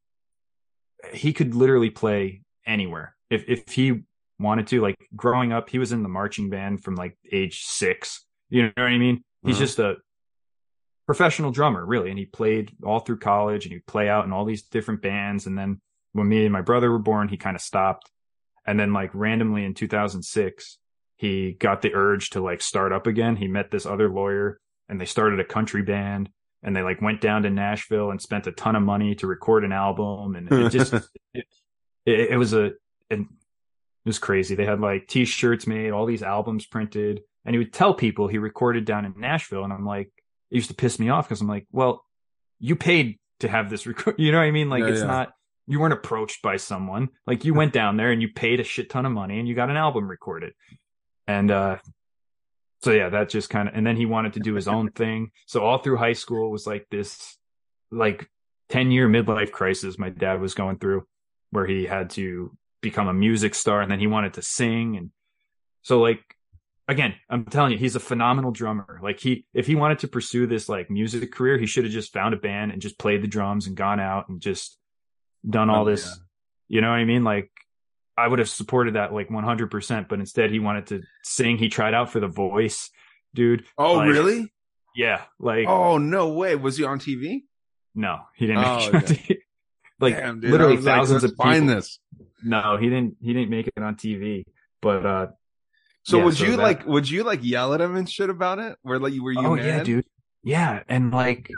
he 1.13 1.33
could 1.33 1.55
literally 1.55 1.89
play 1.89 2.43
anywhere. 2.65 3.15
If 3.29 3.45
if 3.47 3.69
he 3.69 4.03
wanted 4.39 4.67
to 4.67 4.81
like 4.81 4.97
growing 5.15 5.51
up 5.51 5.69
he 5.69 5.79
was 5.79 5.91
in 5.91 6.03
the 6.03 6.09
marching 6.09 6.49
band 6.51 6.83
from 6.83 6.93
like 6.95 7.17
age 7.31 7.63
6 7.65 8.25
you 8.49 8.63
know 8.63 8.71
what 8.77 8.85
i 8.85 8.97
mean? 8.97 9.23
He's 9.43 9.55
Uh-huh. 9.55 9.65
just 9.65 9.79
a 9.79 9.95
professional 11.07 11.51
drummer 11.51 11.83
really. 11.85 12.09
And 12.11 12.19
he 12.19 12.25
played 12.25 12.71
all 12.83 12.99
through 12.99 13.19
college 13.19 13.65
and 13.65 13.73
he'd 13.73 13.87
play 13.87 14.07
out 14.09 14.25
in 14.25 14.31
all 14.33 14.45
these 14.45 14.63
different 14.63 15.01
bands. 15.01 15.47
And 15.47 15.57
then 15.57 15.81
when 16.13 16.27
me 16.29 16.43
and 16.45 16.53
my 16.53 16.61
brother 16.61 16.91
were 16.91 16.99
born 17.11 17.27
he 17.29 17.37
kind 17.37 17.55
of 17.55 17.61
stopped 17.61 18.11
and 18.67 18.79
then 18.79 18.93
like 18.93 19.09
randomly 19.13 19.65
in 19.65 19.73
2006 19.73 20.77
he 21.17 21.53
got 21.53 21.81
the 21.81 21.93
urge 21.93 22.29
to 22.31 22.41
like 22.41 22.61
start 22.61 22.93
up 22.93 23.07
again. 23.07 23.35
He 23.35 23.47
met 23.47 23.71
this 23.71 23.85
other 23.85 24.07
lawyer 24.07 24.59
and 24.87 25.01
they 25.01 25.05
started 25.05 25.39
a 25.39 25.45
country 25.45 25.81
band 25.81 26.29
and 26.61 26.75
they 26.75 26.83
like 26.83 27.01
went 27.01 27.21
down 27.21 27.41
to 27.43 27.49
Nashville 27.49 28.11
and 28.11 28.21
spent 28.21 28.47
a 28.47 28.51
ton 28.51 28.75
of 28.75 28.83
money 28.83 29.15
to 29.15 29.27
record 29.27 29.65
an 29.65 29.71
album. 29.71 30.35
And 30.35 30.51
it 30.51 30.69
just 30.69 30.93
it, 31.33 31.45
it, 32.05 32.31
it 32.31 32.37
was 32.37 32.53
a 32.53 32.73
it 33.09 33.19
was 34.05 34.19
crazy. 34.19 34.53
They 34.53 34.65
had 34.65 34.79
like 34.79 35.07
t-shirts 35.07 35.65
made 35.65 35.89
all 35.89 36.05
these 36.05 36.23
albums 36.23 36.67
printed. 36.67 37.21
And 37.43 37.55
he 37.55 37.57
would 37.57 37.73
tell 37.73 37.93
people 37.93 38.27
he 38.27 38.37
recorded 38.37 38.85
down 38.85 39.05
in 39.05 39.15
Nashville. 39.17 39.63
And 39.63 39.73
I'm 39.73 39.85
like 39.85 40.11
it 40.51 40.55
used 40.55 40.69
to 40.69 40.75
piss 40.75 40.99
me 40.99 41.09
off 41.09 41.27
because 41.27 41.41
I'm 41.41 41.47
like 41.47 41.65
well 41.71 42.05
you 42.59 42.75
paid 42.75 43.17
to 43.39 43.47
have 43.47 43.71
this 43.71 43.87
record 43.87 44.15
you 44.19 44.31
know 44.31 44.37
what 44.37 44.43
I 44.43 44.51
mean? 44.51 44.69
Like 44.69 44.83
Yeah, 44.83 44.89
it's 44.89 45.01
yeah. 45.01 45.07
not 45.07 45.33
you 45.67 45.79
weren't 45.79 45.93
approached 45.93 46.41
by 46.41 46.57
someone. 46.57 47.09
Like 47.27 47.45
you 47.45 47.53
went 47.53 47.73
down 47.73 47.97
there 47.97 48.11
and 48.11 48.21
you 48.21 48.29
paid 48.29 48.59
a 48.59 48.63
shit 48.63 48.89
ton 48.89 49.05
of 49.05 49.11
money 49.11 49.37
and 49.37 49.47
you 49.47 49.53
got 49.53 49.69
an 49.69 49.75
album 49.75 50.09
recorded. 50.09 50.53
And 51.27 51.51
uh 51.51 51.77
so 52.83 52.91
yeah 52.91 53.09
that 53.09 53.29
just 53.29 53.49
kind 53.49 53.67
of 53.67 53.75
and 53.75 53.85
then 53.85 53.97
he 53.97 54.05
wanted 54.05 54.33
to 54.33 54.39
do 54.39 54.55
his 54.55 54.67
own 54.67 54.91
thing. 54.95 55.31
So 55.45 55.61
all 55.61 55.77
through 55.77 55.97
high 55.97 56.13
school 56.13 56.49
was 56.49 56.65
like 56.65 56.87
this 56.89 57.37
like 57.91 58.29
10 58.69 58.91
year 58.91 59.07
midlife 59.07 59.51
crisis 59.51 59.99
my 59.99 60.09
dad 60.09 60.41
was 60.41 60.53
going 60.53 60.77
through 60.77 61.05
where 61.51 61.65
he 61.65 61.85
had 61.85 62.09
to 62.11 62.55
become 62.81 63.07
a 63.07 63.13
music 63.13 63.55
star 63.55 63.81
and 63.81 63.91
then 63.91 63.99
he 63.99 64.07
wanted 64.07 64.33
to 64.35 64.41
sing. 64.41 64.95
And 64.95 65.11
so 65.81 65.99
like 65.99 66.21
again 66.89 67.13
i'm 67.29 67.43
telling 67.43 67.73
you 67.73 67.77
he's 67.77 67.97
a 67.97 67.99
phenomenal 67.99 68.51
drummer. 68.51 69.01
Like 69.03 69.19
he 69.19 69.45
if 69.53 69.67
he 69.67 69.75
wanted 69.75 69.99
to 69.99 70.07
pursue 70.07 70.47
this 70.47 70.69
like 70.69 70.89
music 70.89 71.29
career 71.33 71.57
he 71.57 71.65
should 71.65 71.83
have 71.83 71.91
just 71.91 72.13
found 72.13 72.33
a 72.33 72.37
band 72.37 72.71
and 72.71 72.81
just 72.81 72.97
played 72.97 73.21
the 73.21 73.27
drums 73.27 73.67
and 73.67 73.75
gone 73.75 73.99
out 73.99 74.29
and 74.29 74.39
just 74.39 74.77
done 75.49 75.69
all 75.69 75.83
Oh, 75.83 75.89
this 75.89 76.05
yeah. 76.05 76.13
you 76.75 76.81
know 76.81 76.89
what 76.89 76.95
i 76.97 77.05
mean 77.05 77.23
like 77.23 77.49
I 78.19 78.27
would 78.27 78.39
have 78.39 78.49
supported 78.49 78.95
that 78.95 79.13
like 79.13 79.29
100%, 79.29 80.07
but 80.09 80.17
instead 80.19 80.49
he 80.49 80.57
wanted 80.57 80.87
to 80.87 81.03
sing. 81.23 81.59
He 81.59 81.69
tried 81.69 81.93
out 81.93 82.11
for 82.11 82.19
the 82.19 82.27
voice, 82.27 82.89
dude. 83.35 83.63
oh 83.77 83.93
Like, 83.97 84.09
really 84.09 84.51
Yeah. 84.95 85.21
Like, 85.39 85.67
oh 85.67 85.99
no 85.99 86.29
way 86.29 86.55
was 86.55 86.77
he 86.77 86.83
on 86.83 86.97
tv 86.99 87.43
no, 87.93 88.21
he 88.35 88.47
didn't 88.47 88.63
Oh, 88.65 88.77
make 88.77 88.87
it. 88.87 88.95
on. 88.95 89.01
TV. 89.03 89.37
like 89.99 90.15
Damn. 90.17 90.39
Literally 90.41 90.77
was 90.77 90.85
like, 90.85 90.95
thousands 90.95 91.23
of 91.25 91.35
find 91.35 91.65
people. 91.67 91.75
this 91.75 91.99
No, 92.43 92.77
he 92.77 92.89
didn't, 92.89 93.17
he 93.21 93.33
didn't 93.33 93.51
make 93.51 93.67
it 93.67 93.83
on 93.83 93.95
TV, 93.95 94.45
but, 94.81 95.05
uh, 95.05 95.27
so 96.01 96.17
Yeah, 96.17 96.23
would 96.25 96.37
so 96.37 96.45
you 96.45 96.51
that- 96.57 96.63
like 96.63 96.87
would 96.87 97.07
you 97.07 97.23
like 97.23 97.41
yell 97.43 97.75
at 97.75 97.81
him 97.81 97.95
and 97.97 98.09
shit 98.09 98.31
about 98.31 98.57
it 98.57 98.77
where 98.81 98.97
like 98.97 99.13
were 99.21 99.31
you 99.31 99.45
oh 99.45 99.55
mad? 99.55 99.63
yeah, 99.65 99.83
dude. 99.83 100.05
Yeah. 100.43 100.81
And 100.89 101.11
like, 101.11 101.51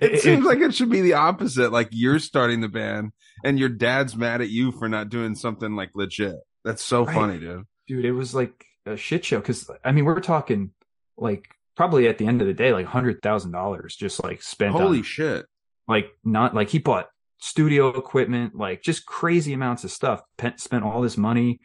It, 0.00 0.12
It- 0.14 0.20
seems 0.20 0.44
it- 0.44 0.48
like 0.48 0.58
it 0.58 0.74
should 0.74 0.90
be 0.90 1.00
the 1.00 1.14
opposite. 1.14 1.72
Like 1.72 1.88
you're 1.90 2.18
starting 2.20 2.60
the 2.60 2.68
band 2.68 3.12
and 3.44 3.58
your 3.58 3.68
dad's 3.68 4.14
mad 4.16 4.40
at 4.40 4.48
you 4.48 4.70
for 4.72 4.88
not 4.88 5.08
doing 5.08 5.34
something 5.34 5.74
like 5.74 5.90
legit. 5.94 6.36
That's 6.64 6.82
so 6.84 7.04
Right. 7.04 7.14
funny, 7.14 7.38
dude. 7.40 7.64
dude, 7.88 8.04
it 8.04 8.12
was 8.12 8.34
like 8.34 8.64
a 8.86 8.96
shit 8.96 9.24
show. 9.24 9.40
Cause 9.40 9.68
I 9.84 9.90
mean, 9.92 10.04
we're 10.04 10.20
talking 10.20 10.70
like 11.16 11.48
probably 11.76 12.06
at 12.06 12.18
the 12.18 12.26
end 12.26 12.40
of 12.40 12.46
the 12.46 12.54
day, 12.54 12.72
like 12.72 12.86
hundred 12.86 13.20
thousand 13.22 13.50
dollars 13.50 13.96
just 13.96 14.22
like 14.22 14.40
spent 14.42 14.72
Holy 14.72 14.98
on 14.98 15.04
shit. 15.04 15.46
like 15.88 16.10
not 16.24 16.54
like 16.54 16.68
he 16.68 16.78
bought 16.78 17.08
studio 17.40 17.88
equipment 17.88 18.54
like 18.54 18.82
just 18.82 19.04
crazy 19.04 19.52
amounts 19.52 19.82
of 19.82 19.90
stuff 19.90 20.22
spent 20.58 20.84
all 20.84 21.00
this 21.02 21.16
money 21.16 21.58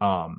um 0.00 0.38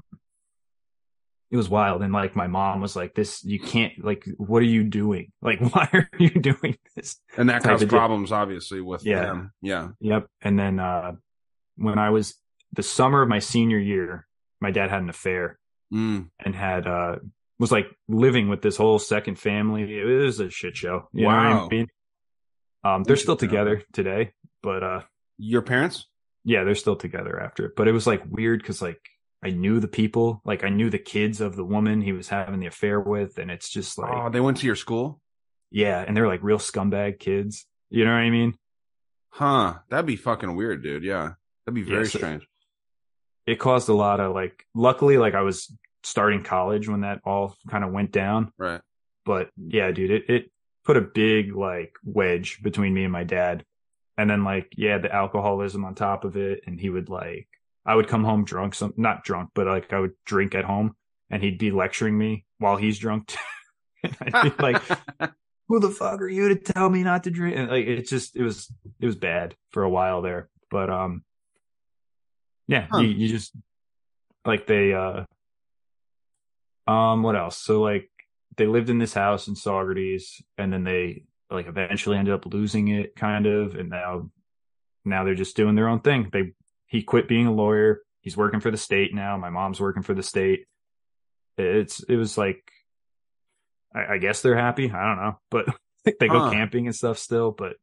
it 1.55 1.57
was 1.57 1.69
wild 1.69 2.01
and 2.03 2.11
like 2.13 2.35
my 2.35 2.47
mom 2.47 2.81
was 2.81 2.95
like 2.95 3.15
this 3.15 3.43
you 3.45 3.59
can't 3.59 3.93
like 4.03 4.25
what 4.37 4.61
are 4.61 4.65
you 4.77 4.83
doing 4.83 5.31
like 5.41 5.59
why 5.73 5.87
are 5.93 6.09
you 6.19 6.29
doing 6.29 6.77
this 6.95 7.15
And 7.37 7.49
that 7.49 7.63
caused 7.63 7.87
problems, 7.87 8.31
obviously, 8.31 8.81
with 8.81 9.05
Yeah. 9.05 9.21
them. 9.21 9.51
Yeah. 9.61 9.87
yep 10.01 10.27
and 10.41 10.59
then 10.59 10.79
uh 10.79 11.13
when 11.77 11.97
i 11.97 12.09
was 12.09 12.35
the 12.73 12.83
summer 12.83 13.21
of 13.21 13.29
my 13.29 13.39
senior 13.39 13.79
year 13.79 14.27
my 14.59 14.71
dad 14.71 14.89
had 14.89 15.01
an 15.01 15.09
affair 15.09 15.57
Mm. 15.93 16.29
and 16.43 16.55
had 16.55 16.87
uh 16.87 17.15
was 17.59 17.71
like 17.71 17.85
living 18.09 18.49
with 18.49 18.61
this 18.61 18.75
whole 18.75 18.99
second 18.99 19.37
family 19.39 19.83
it 19.83 20.03
was 20.03 20.39
a 20.41 20.49
shit 20.49 20.75
show 20.75 21.07
you 21.13 21.27
Wow. 21.27 21.67
I 21.71 21.73
mean? 21.73 21.87
um 22.83 23.03
they're 23.03 23.15
still 23.15 23.37
together 23.37 23.81
today 23.93 24.33
but 24.61 24.83
uh 24.83 25.01
Your 25.37 25.61
parents? 25.61 26.07
yeah, 26.43 26.63
they're 26.63 26.75
still 26.85 26.95
together 26.95 27.39
after 27.39 27.65
it. 27.67 27.73
But 27.77 27.87
it 27.87 27.91
was 27.91 28.05
like 28.07 28.23
weird 28.29 28.59
because 28.61 28.81
like 28.81 29.01
I 29.45 29.51
knew 29.51 29.79
the 29.79 29.87
people, 29.87 30.41
like 30.43 30.63
I 30.63 30.69
knew 30.69 30.89
the 30.89 30.97
kids 30.97 31.39
of 31.39 31.55
the 31.55 31.63
woman 31.63 32.01
he 32.01 32.13
was 32.13 32.27
having 32.29 32.59
the 32.59 32.65
affair 32.65 32.99
with, 32.99 33.37
and 33.37 33.51
it's 33.51 33.69
just 33.69 33.99
oh, 33.99 34.01
like 34.01 34.11
oh, 34.13 34.29
they 34.29 34.39
went 34.39 34.57
to 34.57 34.65
your 34.65 34.75
school? 34.75 35.21
yeah, 35.71 36.03
and 36.05 36.17
they're 36.17 36.27
like 36.27 36.41
real 36.41 36.57
scumbag 36.57 37.19
kids. 37.19 37.65
You 37.89 38.05
know 38.05 38.11
what 38.11 38.17
I 38.17 38.29
mean? 38.31 38.55
Huh. 39.29 39.75
That'd 39.89 40.05
be 40.05 40.15
fucking 40.15 40.55
weird, 40.55 40.81
dude. 40.81 41.03
Yeah. 41.03 41.33
That'd 41.65 41.75
be 41.75 41.83
very 41.83 42.05
Yeah, 42.05 42.09
so- 42.09 42.17
strange. 42.19 42.47
It 43.45 43.59
caused 43.59 43.89
a 43.89 43.93
lot 43.93 44.19
of 44.19 44.33
like. 44.33 44.65
Luckily, 44.73 45.17
like 45.19 45.35
I 45.35 45.41
was 45.41 45.71
starting 46.03 46.41
college 46.43 46.89
when 46.89 47.01
that 47.01 47.19
all 47.23 47.55
kind 47.69 47.83
of 47.83 47.91
went 47.91 48.11
down. 48.11 48.51
Right. 48.57 48.81
But 49.25 49.49
yeah, 49.55 49.91
dude, 49.91 50.09
it 50.09 50.29
it 50.29 50.51
put 50.83 50.97
a 50.97 51.01
big 51.01 51.55
like 51.55 51.93
wedge 52.03 52.63
between 52.63 52.93
me 52.93 53.03
and 53.03 53.13
my 53.13 53.23
dad. 53.23 53.63
And 54.17 54.27
then 54.29 54.43
like 54.43 54.73
yeah, 54.75 54.97
the 54.97 55.13
alcoholism 55.13 55.85
on 55.85 55.93
top 55.93 56.23
of 56.25 56.37
it, 56.37 56.61
and 56.65 56.79
he 56.79 56.89
would 56.89 57.09
like 57.09 57.47
I 57.85 57.95
would 57.95 58.07
come 58.07 58.23
home 58.23 58.45
drunk, 58.45 58.75
some 58.75 58.93
not 58.97 59.23
drunk, 59.23 59.51
but 59.53 59.67
like 59.67 59.93
I 59.93 59.99
would 59.99 60.13
drink 60.25 60.55
at 60.55 60.65
home, 60.65 60.95
and 61.29 61.43
he'd 61.43 61.59
be 61.59 61.71
lecturing 61.71 62.17
me 62.17 62.45
while 62.57 62.77
he's 62.77 62.97
drunk. 62.97 63.35
I'd 64.03 64.43
be 64.43 64.63
like, 64.63 64.81
"Who 65.67 65.79
the 65.79 65.89
fuck 65.89 66.21
are 66.21 66.27
you 66.27 66.49
to 66.49 66.55
tell 66.55 66.89
me 66.89 67.03
not 67.03 67.23
to 67.25 67.31
drink?" 67.31 67.57
And 67.57 67.69
like 67.69 67.85
it 67.85 68.07
just 68.07 68.35
it 68.35 68.43
was 68.43 68.71
it 68.99 69.05
was 69.05 69.15
bad 69.15 69.55
for 69.71 69.83
a 69.83 69.89
while 69.89 70.21
there, 70.21 70.49
but 70.69 70.89
um, 70.89 71.23
yeah, 72.67 72.87
Huh. 72.89 73.01
you 73.01 73.07
you 73.07 73.27
just 73.27 73.55
like 74.45 74.67
they 74.67 74.93
uh, 74.93 75.23
um, 76.87 77.23
what 77.23 77.35
else? 77.35 77.57
So 77.57 77.81
like 77.81 78.09
they 78.57 78.67
lived 78.67 78.89
in 78.89 78.99
this 78.99 79.13
house 79.13 79.47
in 79.47 79.53
Saugerties, 79.55 80.41
and 80.57 80.71
then 80.71 80.83
they 80.83 81.23
like 81.51 81.67
eventually 81.67 82.17
ended 82.17 82.33
up 82.33 82.45
losing 82.45 82.87
it, 82.87 83.15
kind 83.15 83.45
of, 83.45 83.75
and 83.75 83.89
now 83.89 84.29
now 85.03 85.23
they're 85.23 85.35
just 85.35 85.55
doing 85.55 85.75
their 85.75 85.87
own 85.87 85.99
thing. 85.99 86.29
They 86.31 86.53
he 86.87 87.03
quit 87.03 87.27
being 87.27 87.47
a 87.47 87.53
lawyer. 87.53 88.01
He's 88.21 88.35
working 88.37 88.59
for 88.59 88.71
the 88.71 88.77
state 88.77 89.13
now. 89.13 89.37
My 89.37 89.49
mom's 89.49 89.79
working 89.79 90.03
for 90.03 90.13
the 90.13 90.23
state. 90.23 90.65
It's 91.57 92.01
it 92.03 92.15
was 92.15 92.37
like 92.37 92.71
I, 93.93 94.15
I 94.15 94.17
guess 94.17 94.41
they're 94.41 94.57
happy. 94.57 94.91
I 94.91 95.05
don't 95.07 95.23
know, 95.23 95.39
but 95.49 95.65
they 96.19 96.27
go 96.27 96.39
Huh. 96.39 96.51
camping 96.51 96.87
and 96.87 96.95
stuff 96.95 97.17
still. 97.17 97.51
But 97.51 97.73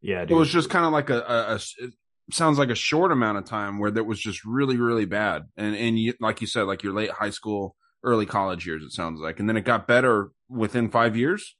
yeah, 0.00 0.22
It 0.22 0.30
was 0.32 0.50
just 0.50 0.70
kind 0.70 0.84
of 0.84 0.92
like 0.92 1.10
a, 1.10 1.20
a, 1.20 1.54
a 1.54 1.60
it 1.84 2.34
sounds 2.34 2.58
like 2.58 2.70
a 2.70 2.74
short 2.74 3.12
amount 3.12 3.38
of 3.38 3.44
time 3.44 3.78
where 3.78 3.90
that 3.90 4.04
was 4.04 4.20
just 4.20 4.44
really 4.44 4.76
really 4.76 5.04
bad, 5.04 5.42
and 5.56 5.74
and 5.74 5.98
you, 5.98 6.14
like 6.20 6.40
you 6.40 6.46
said, 6.46 6.62
like 6.62 6.82
your 6.82 6.92
late 6.92 7.10
high 7.10 7.30
school, 7.30 7.74
early 8.04 8.26
college 8.26 8.66
years. 8.66 8.82
It 8.82 8.92
sounds 8.92 9.20
like, 9.20 9.40
and 9.40 9.48
then 9.48 9.56
it 9.56 9.64
got 9.64 9.86
better 9.88 10.30
within 10.48 10.88
five 10.90 11.16
years. 11.16 11.56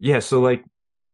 yeah. 0.00 0.18
So 0.20 0.40
like, 0.40 0.64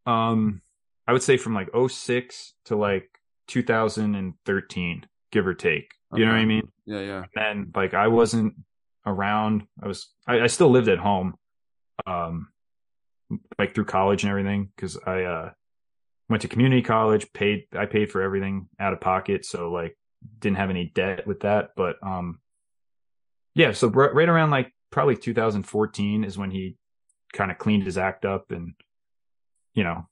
um, 0.05 0.61
I 1.07 1.13
would 1.13 1.21
say 1.23 1.37
from 1.37 1.53
like 1.53 1.69
06 1.89 2.53
to 2.65 2.75
like 2.75 3.09
2013, 3.47 5.05
give 5.31 5.47
or 5.47 5.53
take. 5.53 5.91
You 6.15 6.25
know 6.25 6.31
what 6.31 6.39
I 6.39 6.45
mean? 6.45 6.67
Yeah, 6.85 6.99
yeah. 6.99 7.23
then 7.33 7.71
like 7.75 7.93
I 7.93 8.07
wasn't 8.07 8.53
around. 9.05 9.63
I 9.81 9.87
was 9.87 10.09
I, 10.27 10.41
I 10.41 10.47
still 10.47 10.69
lived 10.69 10.87
at 10.87 10.99
home, 10.99 11.35
um, 12.05 12.49
like 13.57 13.73
through 13.73 13.85
college 13.85 14.23
and 14.23 14.29
everything 14.29 14.69
because 14.75 14.97
I 15.05 15.23
uh 15.23 15.51
went 16.29 16.41
to 16.43 16.47
community 16.47 16.83
college. 16.83 17.33
Paid 17.33 17.65
I 17.75 17.87
paid 17.87 18.11
for 18.11 18.21
everything 18.21 18.69
out 18.79 18.93
of 18.93 19.01
pocket, 19.01 19.43
so 19.45 19.71
like 19.71 19.97
didn't 20.39 20.57
have 20.57 20.69
any 20.69 20.91
debt 20.93 21.25
with 21.25 21.41
that. 21.41 21.71
But 21.75 21.95
um, 22.03 22.39
yeah. 23.55 23.71
So 23.71 23.91
r- 23.93 24.13
right 24.13 24.29
around 24.29 24.51
like 24.51 24.71
probably 24.91 25.17
2014 25.17 26.23
is 26.23 26.37
when 26.37 26.51
he 26.51 26.77
kind 27.33 27.49
of 27.49 27.57
cleaned 27.57 27.83
his 27.83 27.97
act 27.97 28.25
up 28.25 28.51
and 28.51 28.73
you 29.73 29.83
know 29.83 30.07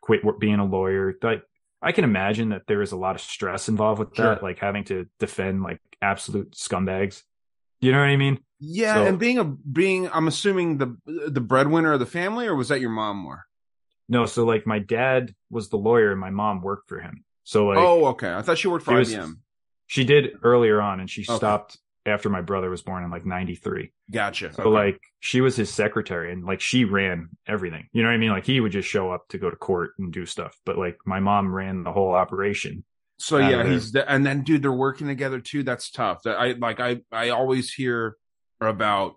quit 0.00 0.22
being 0.40 0.58
a 0.58 0.64
lawyer. 0.64 1.14
Like 1.22 1.42
I 1.84 1.92
can 1.92 2.04
imagine 2.04 2.48
that 2.48 2.62
there 2.66 2.82
is 2.82 2.92
a 2.92 2.96
lot 2.96 3.14
of 3.14 3.20
stress 3.20 3.68
involved 3.68 3.98
with 3.98 4.14
Sure. 4.16 4.26
that, 4.26 4.42
like 4.42 4.58
having 4.58 4.84
to 4.84 5.06
defend 5.20 5.62
like 5.62 5.80
absolute 6.00 6.52
scumbags. 6.52 7.22
You 7.80 7.92
know 7.92 7.98
what 7.98 8.08
I 8.08 8.16
mean? 8.16 8.38
Yeah, 8.58 8.94
So- 8.94 9.06
and 9.06 9.18
being 9.18 9.38
a 9.38 9.44
being, 9.44 10.08
I'm 10.12 10.26
assuming 10.26 10.78
the 10.78 10.96
the 11.28 11.40
breadwinner 11.42 11.92
of 11.92 12.00
the 12.00 12.06
family, 12.06 12.46
or 12.46 12.54
was 12.54 12.68
that 12.68 12.80
your 12.80 12.90
mom 12.90 13.18
more? 13.18 13.44
No, 14.08 14.26
so 14.26 14.44
like 14.44 14.66
my 14.66 14.78
dad 14.78 15.34
was 15.50 15.68
the 15.68 15.76
lawyer 15.76 16.10
and 16.10 16.20
my 16.20 16.30
mom 16.30 16.62
worked 16.62 16.88
for 16.88 17.00
him. 17.00 17.24
So 17.44 17.66
like 17.66 17.78
oh, 17.78 18.06
okay. 18.06 18.32
I 18.32 18.42
thought 18.42 18.58
she 18.58 18.68
worked 18.68 18.84
for 18.86 18.92
He 18.92 18.98
was- 18.98 19.36
she 19.86 20.04
did 20.04 20.38
earlier 20.42 20.80
on 20.80 21.00
and 21.00 21.10
she 21.10 21.22
Okay. 21.22 21.36
stopped 21.36 21.76
after 22.06 22.28
my 22.28 22.40
brother 22.42 22.68
was 22.70 22.82
born 22.82 23.02
in 23.04 23.10
like 23.10 23.24
93. 23.24 23.90
Gotcha. 24.10 24.52
So 24.52 24.62
Okay. 24.64 24.70
like 24.70 25.00
she 25.20 25.40
was 25.40 25.56
his 25.56 25.72
secretary 25.72 26.32
and 26.32 26.44
like 26.44 26.60
she 26.60 26.84
ran 26.84 27.30
everything. 27.46 27.88
You 27.92 28.02
know 28.02 28.08
what 28.08 28.14
I 28.14 28.18
mean? 28.18 28.30
Like 28.30 28.44
he 28.46 28.60
would 28.60 28.72
just 28.72 28.88
show 28.88 29.10
up 29.10 29.28
to 29.28 29.38
go 29.38 29.48
to 29.50 29.56
court 29.56 29.92
and 29.98 30.12
do 30.12 30.26
stuff, 30.26 30.56
but 30.66 30.76
like 30.76 30.98
my 31.06 31.20
mom 31.20 31.54
ran 31.54 31.82
the 31.82 31.92
whole 31.92 32.12
operation. 32.14 32.84
So 33.18 33.38
yeah, 33.38 33.64
he's 33.64 33.92
the, 33.92 34.10
and 34.10 34.26
then 34.26 34.42
dude, 34.42 34.62
they're 34.62 34.72
working 34.72 35.06
together 35.06 35.40
too. 35.40 35.62
That's 35.62 35.90
tough. 35.90 36.22
That 36.24 36.36
I 36.38 36.52
like. 36.52 36.80
I 36.80 37.00
I 37.12 37.30
always 37.30 37.72
hear 37.72 38.16
about 38.60 39.14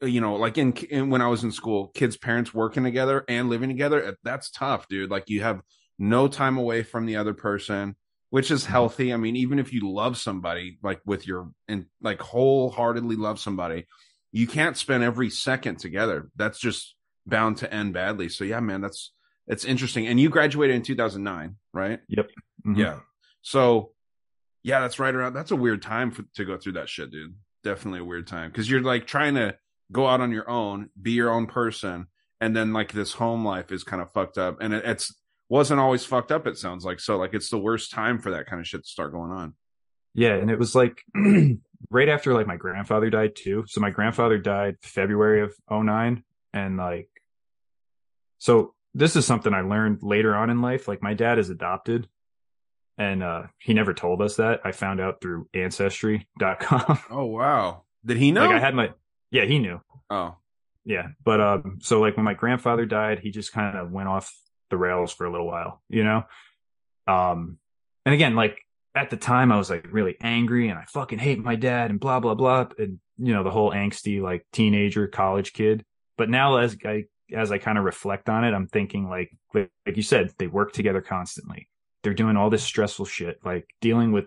you 0.00 0.20
know 0.20 0.36
like 0.36 0.56
in, 0.56 0.72
in 0.72 1.10
when 1.10 1.20
I 1.20 1.26
was 1.26 1.42
in 1.42 1.50
school, 1.50 1.88
kids' 1.88 2.16
parents 2.16 2.54
working 2.54 2.84
together 2.84 3.24
and 3.28 3.48
living 3.50 3.68
together. 3.68 4.16
That's 4.22 4.50
tough, 4.50 4.86
dude. 4.88 5.10
Like 5.10 5.28
you 5.28 5.42
have 5.42 5.62
no 5.98 6.28
time 6.28 6.56
away 6.56 6.84
from 6.84 7.06
the 7.06 7.16
other 7.16 7.34
person, 7.34 7.96
which 8.34 8.50
is 8.50 8.66
healthy. 8.66 9.14
I 9.14 9.16
mean, 9.16 9.36
even 9.36 9.60
if 9.60 9.72
you 9.72 9.88
love 9.88 10.16
somebody 10.16 10.76
like 10.82 11.00
with 11.06 11.24
your 11.24 11.52
and 11.68 11.86
like 12.02 12.20
wholeheartedly 12.20 13.14
love 13.14 13.38
somebody, 13.38 13.86
you 14.32 14.48
can't 14.48 14.76
spend 14.76 15.04
every 15.04 15.30
second 15.30 15.76
together. 15.78 16.28
That's 16.34 16.58
just 16.58 16.96
bound 17.24 17.58
to 17.58 17.72
end 17.72 17.94
badly. 17.94 18.28
So 18.28 18.42
yeah, 18.42 18.58
man, 18.58 18.80
that's 18.80 19.12
it's 19.46 19.64
interesting. 19.64 20.08
And 20.08 20.18
you 20.18 20.30
graduated 20.30 20.74
in 20.74 20.82
2009, 20.82 21.54
right? 21.72 22.00
Mhm. 22.66 22.76
Yeah. 22.76 22.98
So, 23.42 23.92
yeah, 24.64 24.80
that's 24.80 24.98
right 24.98 25.14
around. 25.14 25.34
That's 25.34 25.52
a 25.52 25.56
weird 25.56 25.80
time 25.80 26.10
for, 26.10 26.24
to 26.34 26.44
go 26.44 26.56
through 26.56 26.72
that 26.72 26.88
shit, 26.88 27.12
dude. 27.12 27.36
Definitely 27.62 28.00
a 28.00 28.04
weird 28.04 28.26
time 28.26 28.50
because 28.50 28.68
you're 28.68 28.82
like 28.82 29.06
trying 29.06 29.36
to 29.36 29.54
go 29.92 30.08
out 30.08 30.20
on 30.20 30.32
your 30.32 30.50
own, 30.50 30.90
be 31.00 31.12
your 31.12 31.30
own 31.30 31.46
person, 31.46 32.08
and 32.40 32.56
then 32.56 32.72
like 32.72 32.90
this 32.90 33.12
home 33.12 33.44
life 33.44 33.70
is 33.70 33.84
kind 33.84 34.02
of 34.02 34.10
fucked 34.10 34.38
up, 34.38 34.56
and 34.60 34.74
it, 34.74 34.84
it's 34.84 35.14
wasn't 35.48 35.80
always 35.80 36.04
fucked 36.04 36.32
up. 36.32 36.46
It 36.46 36.56
sounds 36.58 36.84
like 36.84 37.00
so. 37.00 37.16
Like 37.16 37.34
it's 37.34 37.50
the 37.50 37.58
worst 37.58 37.90
time 37.90 38.18
for 38.18 38.30
that 38.32 38.46
kind 38.46 38.60
of 38.60 38.66
shit 38.66 38.82
to 38.84 38.88
start 38.88 39.12
going 39.12 39.30
on. 39.30 39.54
Yeah, 40.14 40.34
and 40.34 40.50
it 40.50 40.58
was 40.58 40.74
like 40.74 41.02
right 41.90 42.08
after 42.08 42.34
like 42.34 42.46
my 42.46 42.56
grandfather 42.56 43.10
died 43.10 43.36
too. 43.36 43.64
So 43.66 43.80
my 43.80 43.90
grandfather 43.90 44.38
died 44.38 44.76
February 44.82 45.42
of 45.42 45.54
09 45.70 46.22
and 46.52 46.76
like 46.76 47.08
so 48.38 48.74
this 48.94 49.16
is 49.16 49.26
something 49.26 49.52
I 49.52 49.62
learned 49.62 49.98
later 50.02 50.34
on 50.36 50.50
in 50.50 50.62
life. 50.62 50.86
Like 50.86 51.02
my 51.02 51.14
dad 51.14 51.38
is 51.38 51.50
adopted 51.50 52.08
and 52.96 53.22
uh 53.24 53.44
he 53.58 53.74
never 53.74 53.92
told 53.92 54.22
us 54.22 54.36
that. 54.36 54.60
I 54.64 54.70
found 54.72 55.00
out 55.00 55.20
through 55.20 55.48
ancestry.com. 55.52 56.98
Oh 57.10 57.24
wow, 57.26 57.82
did 58.04 58.16
he 58.16 58.30
know? 58.32 58.42
like 58.46 58.54
I 58.56 58.60
had 58.60 58.74
my 58.74 58.92
Yeah, 59.30 59.44
he 59.46 59.58
knew. 59.58 59.80
oh, 60.10 60.36
Yeah. 60.84 61.08
But 61.24 61.40
um 61.40 61.78
so 61.82 62.00
like 62.00 62.16
when 62.16 62.24
my 62.24 62.34
grandfather 62.34 62.86
died, 62.86 63.18
he 63.18 63.30
just 63.30 63.52
kind 63.52 63.76
of 63.76 63.90
went 63.90 64.08
off 64.08 64.32
the 64.74 64.78
rails 64.86 65.12
for 65.12 65.24
a 65.26 65.30
little 65.30 65.46
while, 65.46 65.82
you 65.88 66.02
know? 66.04 66.24
Um 67.06 67.58
and 68.04 68.14
again, 68.14 68.34
like 68.34 68.58
at 68.94 69.10
the 69.10 69.16
time 69.16 69.50
I 69.52 69.56
was 69.56 69.70
like 69.70 69.86
really 69.90 70.16
angry 70.20 70.68
and 70.68 70.78
I 70.78 70.84
fucking 70.84 71.18
hate 71.18 71.38
my 71.38 71.56
dad 71.56 71.90
and 71.90 72.00
blah 72.00 72.20
blah 72.20 72.34
blah 72.34 72.66
and 72.78 72.98
you 73.18 73.32
know 73.32 73.44
the 73.44 73.50
whole 73.50 73.70
angsty 73.72 74.20
like 74.20 74.44
teenager 74.52 75.06
college 75.06 75.52
kid. 75.52 75.84
But 76.18 76.28
now 76.30 76.56
as 76.56 76.76
I 76.84 77.04
as 77.32 77.50
I 77.52 77.58
kind 77.58 77.78
of 77.78 77.84
reflect 77.84 78.28
on 78.28 78.44
it, 78.44 78.52
I'm 78.54 78.66
thinking 78.66 79.08
like 79.08 79.30
like, 79.54 79.70
like 79.86 79.96
you 79.96 80.02
said, 80.02 80.32
they 80.38 80.46
work 80.48 80.72
together 80.72 81.00
constantly. 81.00 81.68
They're 82.02 82.14
doing 82.14 82.36
all 82.36 82.50
this 82.50 82.62
stressful 82.64 83.06
shit, 83.06 83.38
like 83.44 83.66
dealing 83.80 84.12
with 84.12 84.26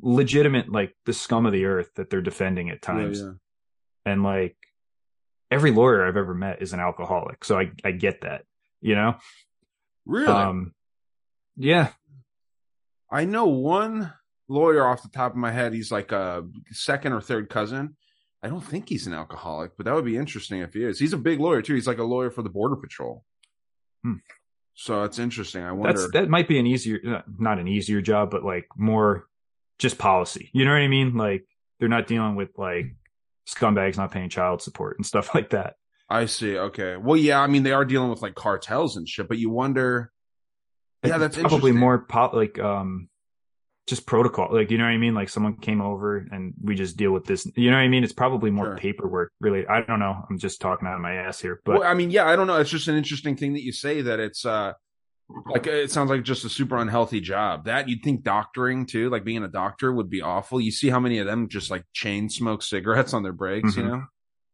legitimate 0.00 0.70
like 0.70 0.94
the 1.06 1.12
scum 1.12 1.46
of 1.46 1.52
the 1.52 1.64
earth 1.66 1.90
that 1.94 2.10
they're 2.10 2.20
defending 2.20 2.68
at 2.70 2.82
times 2.82 3.20
Yeah, 3.20 3.26
yeah. 3.26 4.12
and 4.12 4.22
like 4.22 4.56
every 5.50 5.70
lawyer 5.70 6.04
I've 6.06 6.16
ever 6.16 6.34
met 6.34 6.60
is 6.62 6.72
an 6.72 6.80
alcoholic. 6.80 7.44
So 7.44 7.58
I 7.58 7.70
I 7.84 7.92
get 7.92 8.22
that, 8.22 8.44
you 8.80 8.94
know. 8.94 9.16
Really? 10.06 10.28
Um 10.28 10.74
yeah, 11.56 11.90
I 13.10 13.24
know 13.24 13.46
one 13.46 14.12
lawyer 14.48 14.86
off 14.86 15.02
the 15.02 15.08
top 15.08 15.32
of 15.32 15.36
my 15.36 15.52
head. 15.52 15.72
He's 15.72 15.92
like 15.92 16.12
a 16.12 16.44
second 16.72 17.12
or 17.12 17.20
third 17.20 17.48
cousin. 17.48 17.96
I 18.42 18.48
don't 18.48 18.60
think 18.60 18.88
he's 18.88 19.06
an 19.06 19.14
alcoholic, 19.14 19.76
but 19.76 19.86
that 19.86 19.94
would 19.94 20.04
be 20.04 20.16
interesting 20.16 20.60
if 20.60 20.74
he 20.74 20.84
is. 20.84 20.98
He's 20.98 21.14
a 21.14 21.18
big 21.18 21.40
lawyer 21.40 21.62
too. 21.62 21.74
He's 21.74 21.86
like 21.86 21.98
a 21.98 22.04
lawyer 22.04 22.30
for 22.30 22.42
the 22.42 22.50
border 22.50 22.76
patrol. 22.76 23.24
Hmm. 24.02 24.16
So 24.74 25.04
it's 25.04 25.18
interesting. 25.18 25.62
I 25.62 25.72
wonder. 25.72 25.98
that's 25.98 26.12
that 26.12 26.28
might 26.28 26.48
be 26.48 26.58
an 26.58 26.66
easier 26.66 26.98
uh, 27.06 27.22
not 27.38 27.58
an 27.58 27.68
easier 27.68 28.02
job, 28.02 28.30
but 28.30 28.44
like 28.44 28.66
more 28.76 29.26
just 29.78 29.96
policy. 29.96 30.50
You 30.52 30.64
know 30.64 30.72
what 30.72 30.82
I 30.82 30.88
mean? 30.88 31.16
Like 31.16 31.46
they're 31.78 31.88
not 31.88 32.06
dealing 32.06 32.34
with 32.34 32.50
like 32.58 32.94
scumbags 33.48 33.96
not 33.96 34.10
paying 34.10 34.28
child 34.28 34.60
support 34.60 34.98
and 34.98 35.06
stuff 35.06 35.34
like 35.34 35.50
that. 35.50 35.76
I 36.14 36.26
see. 36.26 36.56
Okay. 36.56 36.96
Well, 36.96 37.16
yeah. 37.16 37.40
I 37.40 37.46
mean, 37.46 37.62
they 37.62 37.72
are 37.72 37.84
dealing 37.84 38.10
with 38.10 38.22
like 38.22 38.34
cartels 38.34 38.96
and 38.96 39.08
shit, 39.08 39.28
but 39.28 39.38
you 39.38 39.50
wonder. 39.50 40.12
Yeah, 41.04 41.18
that's 41.18 41.36
probably 41.36 41.72
more 41.72 41.98
pop 41.98 42.32
like 42.32 42.58
um 42.58 43.08
just 43.86 44.06
protocol. 44.06 44.48
Like 44.52 44.70
you 44.70 44.78
know 44.78 44.84
what 44.84 44.90
I 44.90 44.96
mean? 44.96 45.14
Like 45.14 45.28
someone 45.28 45.56
came 45.58 45.82
over 45.82 46.16
and 46.16 46.54
we 46.62 46.74
just 46.74 46.96
deal 46.96 47.10
with 47.12 47.24
this. 47.26 47.46
You 47.56 47.70
know 47.70 47.76
what 47.76 47.82
I 47.82 47.88
mean? 47.88 48.04
It's 48.04 48.12
probably 48.14 48.50
more 48.50 48.66
Sure. 48.66 48.76
paperwork 48.76 49.32
really. 49.40 49.66
I 49.66 49.82
don't 49.82 49.98
know. 49.98 50.24
I'm 50.30 50.38
just 50.38 50.60
talking 50.60 50.88
out 50.88 50.94
of 50.94 51.00
my 51.02 51.14
ass 51.14 51.40
here, 51.40 51.60
but 51.64 51.80
well, 51.80 51.88
I 51.88 51.92
mean, 51.94 52.10
yeah. 52.10 52.24
I 52.26 52.36
don't 52.36 52.46
know. 52.46 52.56
It's 52.56 52.70
just 52.70 52.88
an 52.88 52.96
interesting 52.96 53.36
thing 53.36 53.52
that 53.52 53.62
you 53.62 53.72
say 53.72 54.00
that 54.02 54.20
it's 54.20 54.46
uh 54.46 54.72
like 55.46 55.66
it 55.66 55.90
sounds 55.90 56.10
like 56.10 56.22
just 56.22 56.44
a 56.44 56.48
super 56.48 56.76
unhealthy 56.76 57.20
job. 57.20 57.64
That 57.66 57.88
you'd 57.88 58.02
think 58.02 58.22
doctoring 58.22 58.86
too, 58.86 59.10
like 59.10 59.24
being 59.24 59.42
a 59.44 59.48
doctor 59.48 59.92
would 59.92 60.08
be 60.08 60.22
awful. 60.22 60.60
You 60.60 60.70
see 60.70 60.88
how 60.88 61.00
many 61.00 61.18
of 61.18 61.26
them 61.26 61.48
just 61.48 61.70
like 61.70 61.84
chain 61.92 62.30
smoke 62.30 62.62
cigarettes 62.62 63.12
on 63.12 63.22
their 63.22 63.32
breaks, 63.32 63.76
you 63.76 63.82
Mhm. 63.82 63.88
know? 63.88 64.04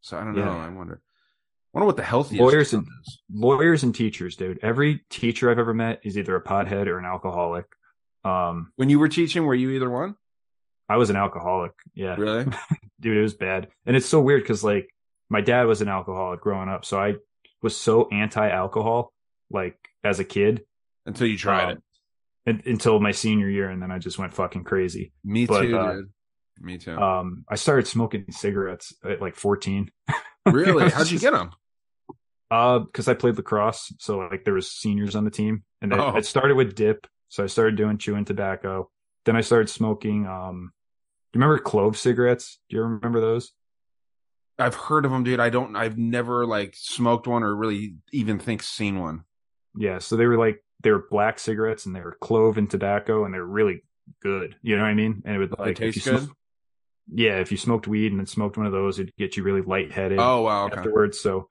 So 0.00 0.16
I 0.18 0.24
don't 0.24 0.34
Yeah. 0.34 0.46
know. 0.46 0.58
I 0.58 0.68
wonder. 0.70 1.00
I 1.73 1.79
wonder 1.79 1.87
what 1.87 1.97
the 1.97 2.03
healthiest 2.03 2.41
Lawyers 2.41 2.73
and- 2.73 2.87
is. 3.07 3.18
lawyers 3.33 3.83
and 3.85 3.95
teachers, 3.95 4.37
dude. 4.37 4.59
Every 4.62 5.05
teacher 5.09 5.51
I've 5.51 5.59
ever 5.59 5.73
met 5.75 6.01
is 6.03 6.18
either 6.18 6.35
a 6.35 6.43
pothead 6.43 6.87
or 6.89 6.99
an 6.99 7.05
alcoholic. 7.05 7.66
Um, 8.25 8.73
When 8.77 8.91
you 8.91 8.99
were 8.99 9.09
teaching, 9.09 9.45
were 9.45 9.55
you 9.55 9.71
either 9.71 9.89
one? 9.89 10.16
I 10.89 10.97
was 10.97 11.11
an 11.11 11.16
alcoholic. 11.16 11.73
Yeah, 11.95 12.16
Really? 12.16 12.45
dude, 13.01 13.16
it 13.16 13.23
was 13.23 13.35
bad. 13.35 13.68
And 13.87 13.97
it's 13.97 14.07
so 14.07 14.21
weird 14.21 14.43
because 14.43 14.64
like 14.64 14.89
my 15.29 15.41
dad 15.41 15.66
was 15.68 15.81
an 15.81 15.89
alcoholic 15.89 16.41
growing 16.41 16.68
up, 16.68 16.85
so 16.85 16.99
I 16.99 17.14
was 17.62 17.77
so 17.77 18.09
anti-alcohol, 18.11 19.12
like 19.51 19.79
as 20.03 20.18
a 20.18 20.25
kid, 20.25 20.62
Until 21.07 21.29
you 21.29 21.39
tried 21.39 21.64
um, 21.64 21.71
it. 21.71 22.51
un- 22.51 22.62
until 22.66 22.99
my 22.99 23.12
senior 23.12 23.49
year, 23.49 23.71
and 23.71 23.81
then 23.81 23.93
I 23.93 23.99
just 23.99 24.18
went 24.18 24.35
fucking 24.35 24.64
crazy. 24.64 25.12
Me 25.23 25.47
but, 25.47 25.62
too, 25.62 25.79
uh, 25.79 25.93
dude. 25.95 26.11
Me 26.61 26.79
too. 26.79 26.97
Um, 26.99 27.45
I 27.49 27.55
started 27.55 27.87
smoking 27.87 28.25
cigarettes 28.31 28.93
at 29.05 29.21
like 29.21 29.37
14. 29.37 29.91
really? 30.47 30.91
How'd 30.91 31.07
you 31.07 31.12
just- 31.18 31.23
get 31.23 31.33
them? 31.33 31.53
Uh, 32.51 32.80
because 32.80 33.07
I 33.07 33.14
played 33.14 33.36
lacrosse, 33.36 33.92
so 34.01 34.18
like 34.18 34.44
there 34.44 34.55
was 34.55 34.70
seniors 34.72 35.14
on 35.14 35.24
the 35.24 35.30
team, 35.30 35.62
and 35.80 35.92
it, 35.92 35.98
Oh. 35.98 36.16
it 36.16 36.26
started 36.26 36.57
with 36.57 36.74
dip. 36.74 37.07
So 37.28 37.44
I 37.44 37.46
started 37.46 37.76
doing 37.76 37.96
chewing 37.96 38.24
tobacco. 38.24 38.90
Then 39.24 39.36
I 39.36 39.40
started 39.42 39.68
smoking. 39.68 40.26
Um, 40.26 40.72
do 41.32 41.38
you 41.38 41.42
remember 41.44 41.59
clove 41.62 41.96
cigarettes? 41.96 42.59
Do 42.68 42.76
you 42.76 42.82
remember 42.82 43.20
those? 43.20 43.53
I've 44.59 44.74
heard 44.74 45.05
of 45.05 45.12
them, 45.12 45.22
dude. 45.22 45.38
I 45.40 45.48
don't. 45.48 45.76
I've 45.76 45.96
never 45.96 46.44
like 46.44 46.74
smoked 46.76 47.26
one 47.28 47.44
or 47.44 47.55
really 47.55 47.94
even 48.12 48.38
think 48.40 48.62
seen 48.64 48.98
one. 48.98 49.22
Yeah, 49.76 49.98
so 49.98 50.16
they 50.16 50.26
were 50.26 50.36
like 50.36 50.62
they 50.82 50.90
were 50.90 51.07
black 51.09 51.38
cigarettes 51.38 51.86
and 51.86 51.94
they 51.94 52.01
were 52.01 52.16
clove 52.20 52.59
and 52.59 52.68
tobacco 52.68 53.24
and 53.24 53.32
they're 53.32 53.44
really 53.44 53.84
good. 54.22 54.57
You 54.62 54.76
know 54.76 54.82
what 54.82 54.88
I 54.88 54.94
mean? 54.94 55.22
And 55.24 55.36
it 55.36 55.38
would 55.38 55.57
like 55.59 55.76
taste 55.76 56.05
good? 56.05 56.18
smoke- 56.24 56.36
yeah, 57.12 57.38
if 57.40 57.51
you 57.53 57.59
smoked 57.59 57.86
weed 57.86 58.11
and 58.12 58.18
then 58.18 58.26
smoked 58.26 58.57
one 58.57 58.66
of 58.66 58.72
those, 58.72 58.98
it'd 58.98 59.14
get 59.16 59.36
you 59.36 59.42
really 59.44 59.62
lightheaded 59.62 60.18
Oh 60.20 60.42
wow, 60.42 60.66
okay. 60.66 60.76
afterwards. 60.78 61.20
So 61.20 61.48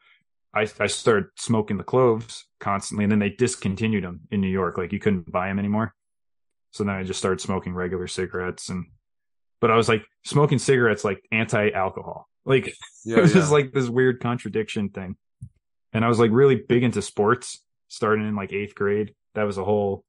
I 0.54 0.68
I 0.80 0.88
started 0.88 1.26
smoking 1.38 1.78
the 1.78 1.84
cloves 1.84 2.46
constantly, 2.60 3.06
and 3.06 3.12
then 3.12 3.20
they 3.20 3.30
discontinued 3.30 4.04
them 4.04 4.22
in 4.32 4.42
New 4.42 4.50
York. 4.50 4.78
Like 4.78 4.92
you 4.92 5.00
couldn't 5.00 5.32
buy 5.32 5.48
them 5.48 5.60
anymore. 5.60 5.94
So 6.72 6.84
then 6.84 6.96
I 6.96 7.04
just 7.04 7.20
started 7.20 7.42
smoking 7.42 7.74
regular 7.74 8.08
cigarettes, 8.08 8.70
and 8.70 8.86
but 9.62 9.72
I 9.72 9.76
was 9.76 9.90
like 9.90 10.06
smoking 10.26 10.60
cigarettes 10.60 11.04
like 11.04 11.24
anti-alcohol. 11.32 12.28
Like 12.46 12.74
Yeah, 13.06 13.18
it 13.18 13.22
was 13.22 13.34
yeah. 13.34 13.42
just 13.42 13.52
like 13.52 13.72
this 13.72 13.90
weird 13.90 14.20
contradiction 14.20 14.90
thing. 14.90 15.16
And 15.94 16.06
I 16.06 16.08
was 16.08 16.20
like 16.20 16.32
really 16.32 16.56
big 16.56 16.84
into 16.84 17.02
sports 17.02 17.64
starting 17.88 18.28
in 18.28 18.36
like 18.36 18.54
eighth 18.54 18.76
grade. 18.76 19.16
That 19.36 19.44
was 19.44 19.58
a 19.58 19.64
whole 19.64 20.04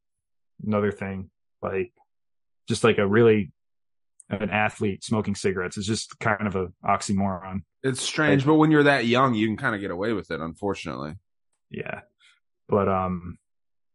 another 0.66 0.92
thing. 0.92 1.30
Like 1.62 1.92
just 2.68 2.84
like 2.84 2.98
a 2.98 3.06
really 3.06 3.52
an 4.30 4.50
athlete 4.50 5.02
smoking 5.04 5.34
cigarettes 5.34 5.76
is 5.76 5.86
just 5.86 6.18
kind 6.20 6.46
of 6.46 6.56
a 6.56 6.68
oxymoron. 6.84 7.62
It's 7.82 8.00
strange, 8.02 8.46
but 8.46 8.54
when 8.54 8.70
you're 8.70 8.84
that 8.84 9.06
young, 9.06 9.34
you 9.34 9.46
can 9.46 9.56
kind 9.56 9.74
of 9.74 9.80
get 9.80 9.90
away 9.90 10.12
with 10.12 10.30
it. 10.30 10.40
Unfortunately, 10.40 11.14
Yeah. 11.70 12.02
But 12.68 12.88
um 12.88 13.38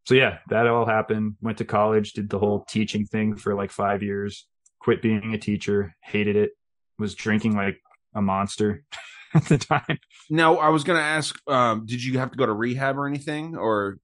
so 0.06 0.14
yeah, 0.14 0.40
that 0.50 0.68
all 0.68 0.86
happened. 0.86 1.36
Went 1.42 1.58
to 1.60 1.66
college, 1.66 2.14
did 2.14 2.30
the 2.30 2.38
whole 2.40 2.64
teaching 2.68 3.06
thing 3.06 3.38
for 3.38 3.56
like 3.56 3.72
five 3.72 4.04
years, 4.04 4.46
quit 4.80 5.02
being 5.02 5.34
a 5.34 5.38
teacher, 5.40 5.96
hated 6.04 6.36
it, 6.36 6.52
was 7.00 7.16
drinking 7.16 7.56
like 7.56 7.80
a 8.14 8.22
monster 8.22 8.84
at 9.34 9.46
the 9.46 9.58
time. 9.58 9.98
now 10.30 10.58
I 10.58 10.70
was 10.70 10.84
gonna 10.84 11.00
ask, 11.00 11.40
um, 11.50 11.86
did 11.86 12.04
you 12.04 12.20
have 12.20 12.32
to 12.32 12.38
go 12.38 12.46
to 12.46 12.54
rehab 12.54 12.98
or 12.98 13.08
anything, 13.08 13.56
or 13.56 13.98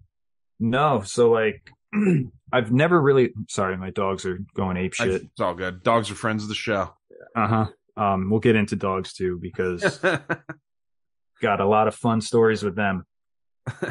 No, 0.59 1.01
so 1.01 1.29
like 1.31 1.69
I've 2.51 2.71
never 2.71 2.99
really 2.99 3.33
sorry, 3.49 3.77
my 3.77 3.89
dogs 3.89 4.25
are 4.25 4.39
going 4.53 4.77
ape 4.77 4.93
shit. 4.93 5.23
it's 5.23 5.39
all 5.39 5.53
good. 5.53 5.83
Dogs 5.83 6.11
are 6.11 6.15
friends 6.15 6.43
of 6.43 6.49
the 6.49 6.55
show. 6.55 6.93
Uh-huh. 7.35 7.67
Um 7.97 8.29
we'll 8.29 8.39
get 8.39 8.55
into 8.55 8.75
dogs 8.75 9.13
too 9.13 9.39
because 9.41 9.99
got 11.41 11.61
a 11.61 11.65
lot 11.65 11.87
of 11.87 11.95
fun 11.95 12.21
stories 12.21 12.63
with 12.63 12.75
them. 12.75 13.05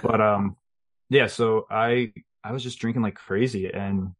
But 0.02 0.20
um 0.20 0.56
yeah, 1.08 1.26
so 1.26 1.66
I 1.70 2.12
I 2.42 2.52
was 2.52 2.62
just 2.62 2.78
drinking 2.78 3.02
like 3.02 3.14
crazy 3.14 3.70
and 3.72 4.14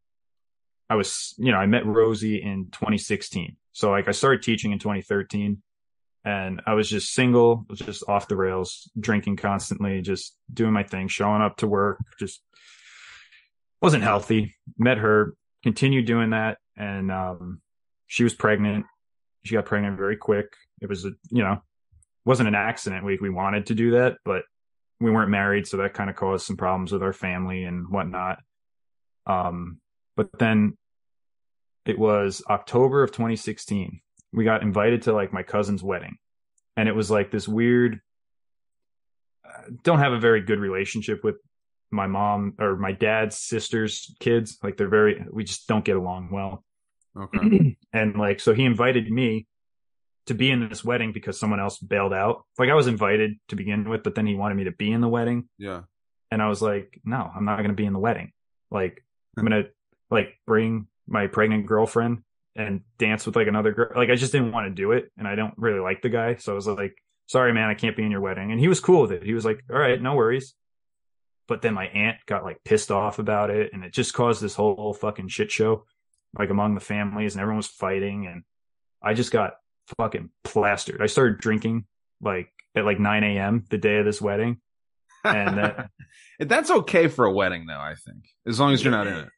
I 0.89 0.95
was 0.95 1.33
you 1.37 1.51
know, 1.51 1.57
I 1.57 1.65
met 1.65 1.85
Rosie 1.85 2.41
in 2.41 2.69
2016. 2.71 3.57
So 3.73 3.91
like 3.91 4.07
I 4.07 4.11
started 4.11 4.43
teaching 4.43 4.71
in 4.71 4.79
2013 4.79 5.61
and 6.23 6.61
I 6.67 6.73
was 6.73 6.89
just 6.89 7.13
single, 7.13 7.65
was 7.67 7.79
just 7.79 8.03
off 8.07 8.27
the 8.27 8.35
rails, 8.35 8.89
drinking 8.99 9.37
constantly, 9.37 10.01
just 10.01 10.37
doing 10.53 10.73
my 10.73 10.83
thing, 10.83 11.07
showing 11.07 11.41
up 11.41 11.57
to 11.57 11.67
work, 11.67 11.99
just 12.19 12.41
wasn't 13.81 14.03
healthy. 14.03 14.55
Met 14.77 14.97
her, 14.99 15.33
continued 15.63 16.05
doing 16.05 16.31
that 16.31 16.57
and 16.77 17.11
um 17.11 17.61
she 18.07 18.23
was 18.23 18.33
pregnant. 18.33 18.85
She 19.43 19.55
got 19.55 19.65
pregnant 19.65 19.97
very 19.97 20.17
quick. 20.17 20.47
It 20.81 20.89
was 20.89 21.05
a, 21.05 21.11
you 21.29 21.43
know, 21.43 21.61
wasn't 22.25 22.49
an 22.49 22.55
accident. 22.55 23.05
We 23.05 23.17
we 23.21 23.29
wanted 23.29 23.67
to 23.67 23.75
do 23.75 23.91
that, 23.91 24.17
but 24.25 24.43
we 24.99 25.09
weren't 25.09 25.31
married, 25.31 25.65
so 25.67 25.77
that 25.77 25.93
kind 25.93 26.09
of 26.09 26.15
caused 26.15 26.45
some 26.45 26.57
problems 26.57 26.91
with 26.91 27.01
our 27.03 27.13
family 27.13 27.63
and 27.63 27.89
whatnot. 27.89 28.39
Um, 29.25 29.79
but 30.17 30.29
then 30.37 30.77
it 31.85 31.97
was 31.97 32.43
October 32.49 33.01
of 33.01 33.11
2016. 33.11 34.01
We 34.33 34.43
got 34.43 34.61
invited 34.61 35.03
to 35.03 35.13
like 35.13 35.33
my 35.33 35.43
cousin's 35.43 35.81
wedding, 35.81 36.17
and 36.75 36.89
it 36.89 36.95
was 36.95 37.09
like 37.09 37.31
this 37.31 37.47
weird. 37.47 38.01
uh, 39.45 39.69
Don't 39.83 39.99
have 39.99 40.13
a 40.13 40.19
very 40.19 40.41
good 40.41 40.59
relationship 40.59 41.23
with 41.23 41.35
my 41.91 42.07
mom 42.07 42.55
or 42.59 42.77
my 42.77 42.93
dad's 42.93 43.37
sister's 43.37 44.15
kids. 44.19 44.57
Like 44.63 44.77
they're 44.77 44.89
very, 44.89 45.23
we 45.31 45.43
just 45.43 45.67
don't 45.67 45.85
get 45.85 45.97
along 45.97 46.29
well. 46.31 46.63
Okay. 47.19 47.77
and 47.93 48.15
like 48.15 48.39
so 48.39 48.53
he 48.53 48.63
invited 48.63 49.11
me 49.11 49.47
to 50.27 50.33
be 50.33 50.49
in 50.49 50.67
this 50.69 50.83
wedding 50.83 51.11
because 51.11 51.39
someone 51.39 51.59
else 51.59 51.77
bailed 51.77 52.13
out. 52.13 52.45
Like 52.57 52.69
i 52.69 52.73
was 52.73 52.87
invited 52.87 53.33
to 53.49 53.55
begin 53.55 53.89
with 53.89 54.03
but 54.03 54.15
then 54.15 54.25
he 54.25 54.35
wanted 54.35 54.55
me 54.55 54.65
to 54.65 54.71
be 54.71 54.91
in 54.91 55.01
the 55.01 55.09
wedding. 55.09 55.49
Yeah. 55.57 55.81
and 56.31 56.41
i 56.41 56.47
was 56.47 56.61
like 56.61 56.99
no 57.03 57.29
i'm 57.35 57.45
not 57.45 57.57
going 57.57 57.69
to 57.69 57.75
be 57.75 57.85
in 57.85 57.93
the 57.93 57.99
wedding. 57.99 58.31
Like 58.69 59.03
i'm 59.37 59.45
going 59.45 59.63
to 59.63 59.69
like 60.09 60.37
bring 60.45 60.87
my 61.07 61.27
pregnant 61.27 61.65
girlfriend 61.65 62.19
and 62.55 62.81
dance 62.97 63.25
with 63.25 63.35
like 63.35 63.47
another 63.47 63.71
girl. 63.73 63.91
Like 63.95 64.09
i 64.09 64.15
just 64.15 64.31
didn't 64.31 64.51
want 64.51 64.67
to 64.67 64.73
do 64.73 64.93
it 64.93 65.11
and 65.17 65.27
i 65.27 65.35
don't 65.35 65.53
really 65.57 65.79
like 65.79 66.01
the 66.01 66.09
guy. 66.09 66.35
So 66.35 66.53
i 66.53 66.55
was 66.55 66.67
like 66.67 66.95
sorry 67.27 67.53
man 67.53 67.69
i 67.69 67.73
can't 67.73 67.97
be 67.97 68.03
in 68.03 68.11
your 68.11 68.21
wedding. 68.21 68.51
And 68.51 68.59
he 68.59 68.67
was 68.69 68.79
cool 68.79 69.01
with 69.01 69.11
it. 69.11 69.23
He 69.23 69.33
was 69.33 69.43
like 69.43 69.61
all 69.69 69.77
right 69.77 70.01
no 70.01 70.15
worries 70.15 70.53
but 71.51 71.61
then 71.61 71.73
my 71.73 71.87
aunt 71.87 72.15
got 72.27 72.45
like 72.45 72.63
pissed 72.63 72.91
off 72.91 73.19
about 73.19 73.49
it 73.49 73.73
and 73.73 73.83
it 73.83 73.91
just 73.91 74.13
caused 74.13 74.41
this 74.41 74.55
whole 74.55 74.93
fucking 74.93 75.27
shit 75.27 75.51
show 75.51 75.83
like 76.39 76.49
among 76.49 76.75
the 76.75 76.79
families 76.79 77.33
and 77.33 77.41
everyone 77.41 77.57
was 77.57 77.67
fighting 77.67 78.25
and 78.25 78.43
I 79.03 79.15
just 79.15 79.33
got 79.33 79.55
fucking 79.97 80.29
plastered. 80.45 81.01
I 81.01 81.07
started 81.07 81.39
drinking 81.39 81.87
like 82.21 82.53
at 82.73 82.85
like 82.85 83.01
9 83.01 83.23
a.m. 83.25 83.65
the 83.69 83.77
day 83.77 83.97
of 83.97 84.05
this 84.05 84.21
wedding. 84.21 84.61
And 85.25 85.57
then- 85.57 85.89
that's 86.39 86.71
okay 86.71 87.09
for 87.09 87.25
a 87.25 87.33
wedding, 87.33 87.65
though. 87.65 87.73
I 87.73 87.95
think 87.95 88.29
as 88.47 88.57
long 88.57 88.71
as 88.71 88.81
you're 88.81 88.91
not 88.91 89.07
in 89.07 89.17
it. 89.17 89.29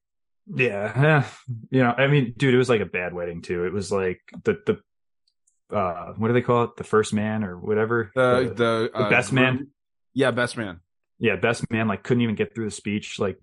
Yeah. 0.55 1.25
You 1.71 1.81
know, 1.81 1.95
I 1.97 2.05
mean, 2.05 2.35
dude, 2.37 2.53
it 2.53 2.59
was 2.59 2.69
like 2.69 2.81
a 2.81 2.85
bad 2.85 3.15
wedding 3.15 3.41
too. 3.41 3.65
It 3.65 3.73
was 3.73 3.91
like 3.91 4.21
the, 4.43 4.59
the, 4.67 5.75
uh, 5.75 6.13
what 6.13 6.27
do 6.27 6.33
they 6.35 6.43
call 6.43 6.65
it? 6.65 6.75
The 6.77 6.83
first 6.83 7.11
man 7.11 7.43
or 7.43 7.57
whatever. 7.57 8.11
The 8.13 8.53
the, 8.55 8.91
the 9.03 9.09
best 9.09 9.33
man? 9.33 9.69
Yeah, 10.13 10.29
best 10.29 10.57
man. 10.57 10.81
Yeah, 11.23 11.37
best 11.37 11.63
man, 11.71 11.87
like 11.87 12.03
couldn't 12.03 12.21
even 12.21 12.35
get 12.35 12.53
through 12.53 12.65
the 12.65 12.71
speech. 12.71 13.17
Like 13.17 13.37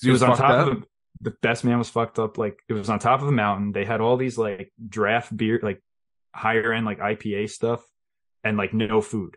He 0.00 0.08
it 0.08 0.12
was, 0.12 0.22
on 0.22 0.36
top 0.36 0.50
up? 0.50 0.68
of 0.68 0.84
the 1.20 1.32
best 1.42 1.64
man 1.64 1.76
was 1.78 1.90
fucked 1.90 2.18
up. 2.18 2.38
Like 2.38 2.58
it 2.68 2.72
was 2.72 2.88
on 2.88 2.98
top 2.98 3.20
of 3.20 3.28
a 3.28 3.32
mountain. 3.32 3.72
They 3.72 3.84
had 3.84 4.00
all 4.00 4.16
these 4.16 4.38
like 4.38 4.72
draft 4.88 5.36
beer, 5.36 5.60
like 5.62 5.82
higher 6.34 6.72
end, 6.72 6.86
like 6.86 6.98
IPA 6.98 7.50
stuff 7.50 7.84
and 8.42 8.56
like 8.56 8.72
no 8.72 9.00
food. 9.02 9.36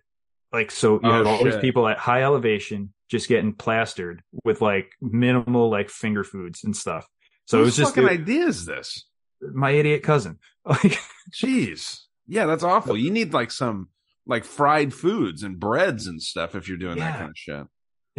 Like, 0.53 0.71
so 0.71 0.93
you 0.93 1.01
Oh, 1.03 1.11
had 1.11 1.25
all 1.27 1.43
these 1.43 1.57
people 1.57 1.87
at 1.89 1.97
high 1.97 2.23
elevation 2.23 2.93
just 3.09 3.27
getting 3.27 3.53
plastered 3.53 4.23
with 4.45 4.61
like 4.61 4.91
minimal 5.01 5.69
like 5.69 5.89
finger 5.89 6.23
foods 6.23 6.63
and 6.63 6.75
stuff. 6.75 7.05
So 7.45 7.59
it 7.59 7.61
was 7.65 7.75
Whose 7.75 7.85
just 7.87 7.95
fucking 7.95 8.09
idea 8.09 8.45
is 8.45 8.65
this? 8.65 9.05
my 9.41 9.71
idiot 9.71 10.03
cousin. 10.03 10.39
Like, 10.65 10.99
Jeez. 11.33 12.01
Yeah, 12.27 12.45
that's 12.45 12.63
awful. 12.63 12.95
You 12.97 13.09
need 13.11 13.33
like 13.33 13.49
some 13.51 13.89
like 14.27 14.43
fried 14.45 14.93
foods 14.93 15.41
and 15.43 15.59
breads 15.59 16.05
and 16.07 16.21
stuff 16.21 16.53
if 16.55 16.67
you're 16.67 16.77
doing 16.77 16.99
that 16.99 17.17
kind 17.17 17.29
of 17.31 17.37
shit. 17.37 17.65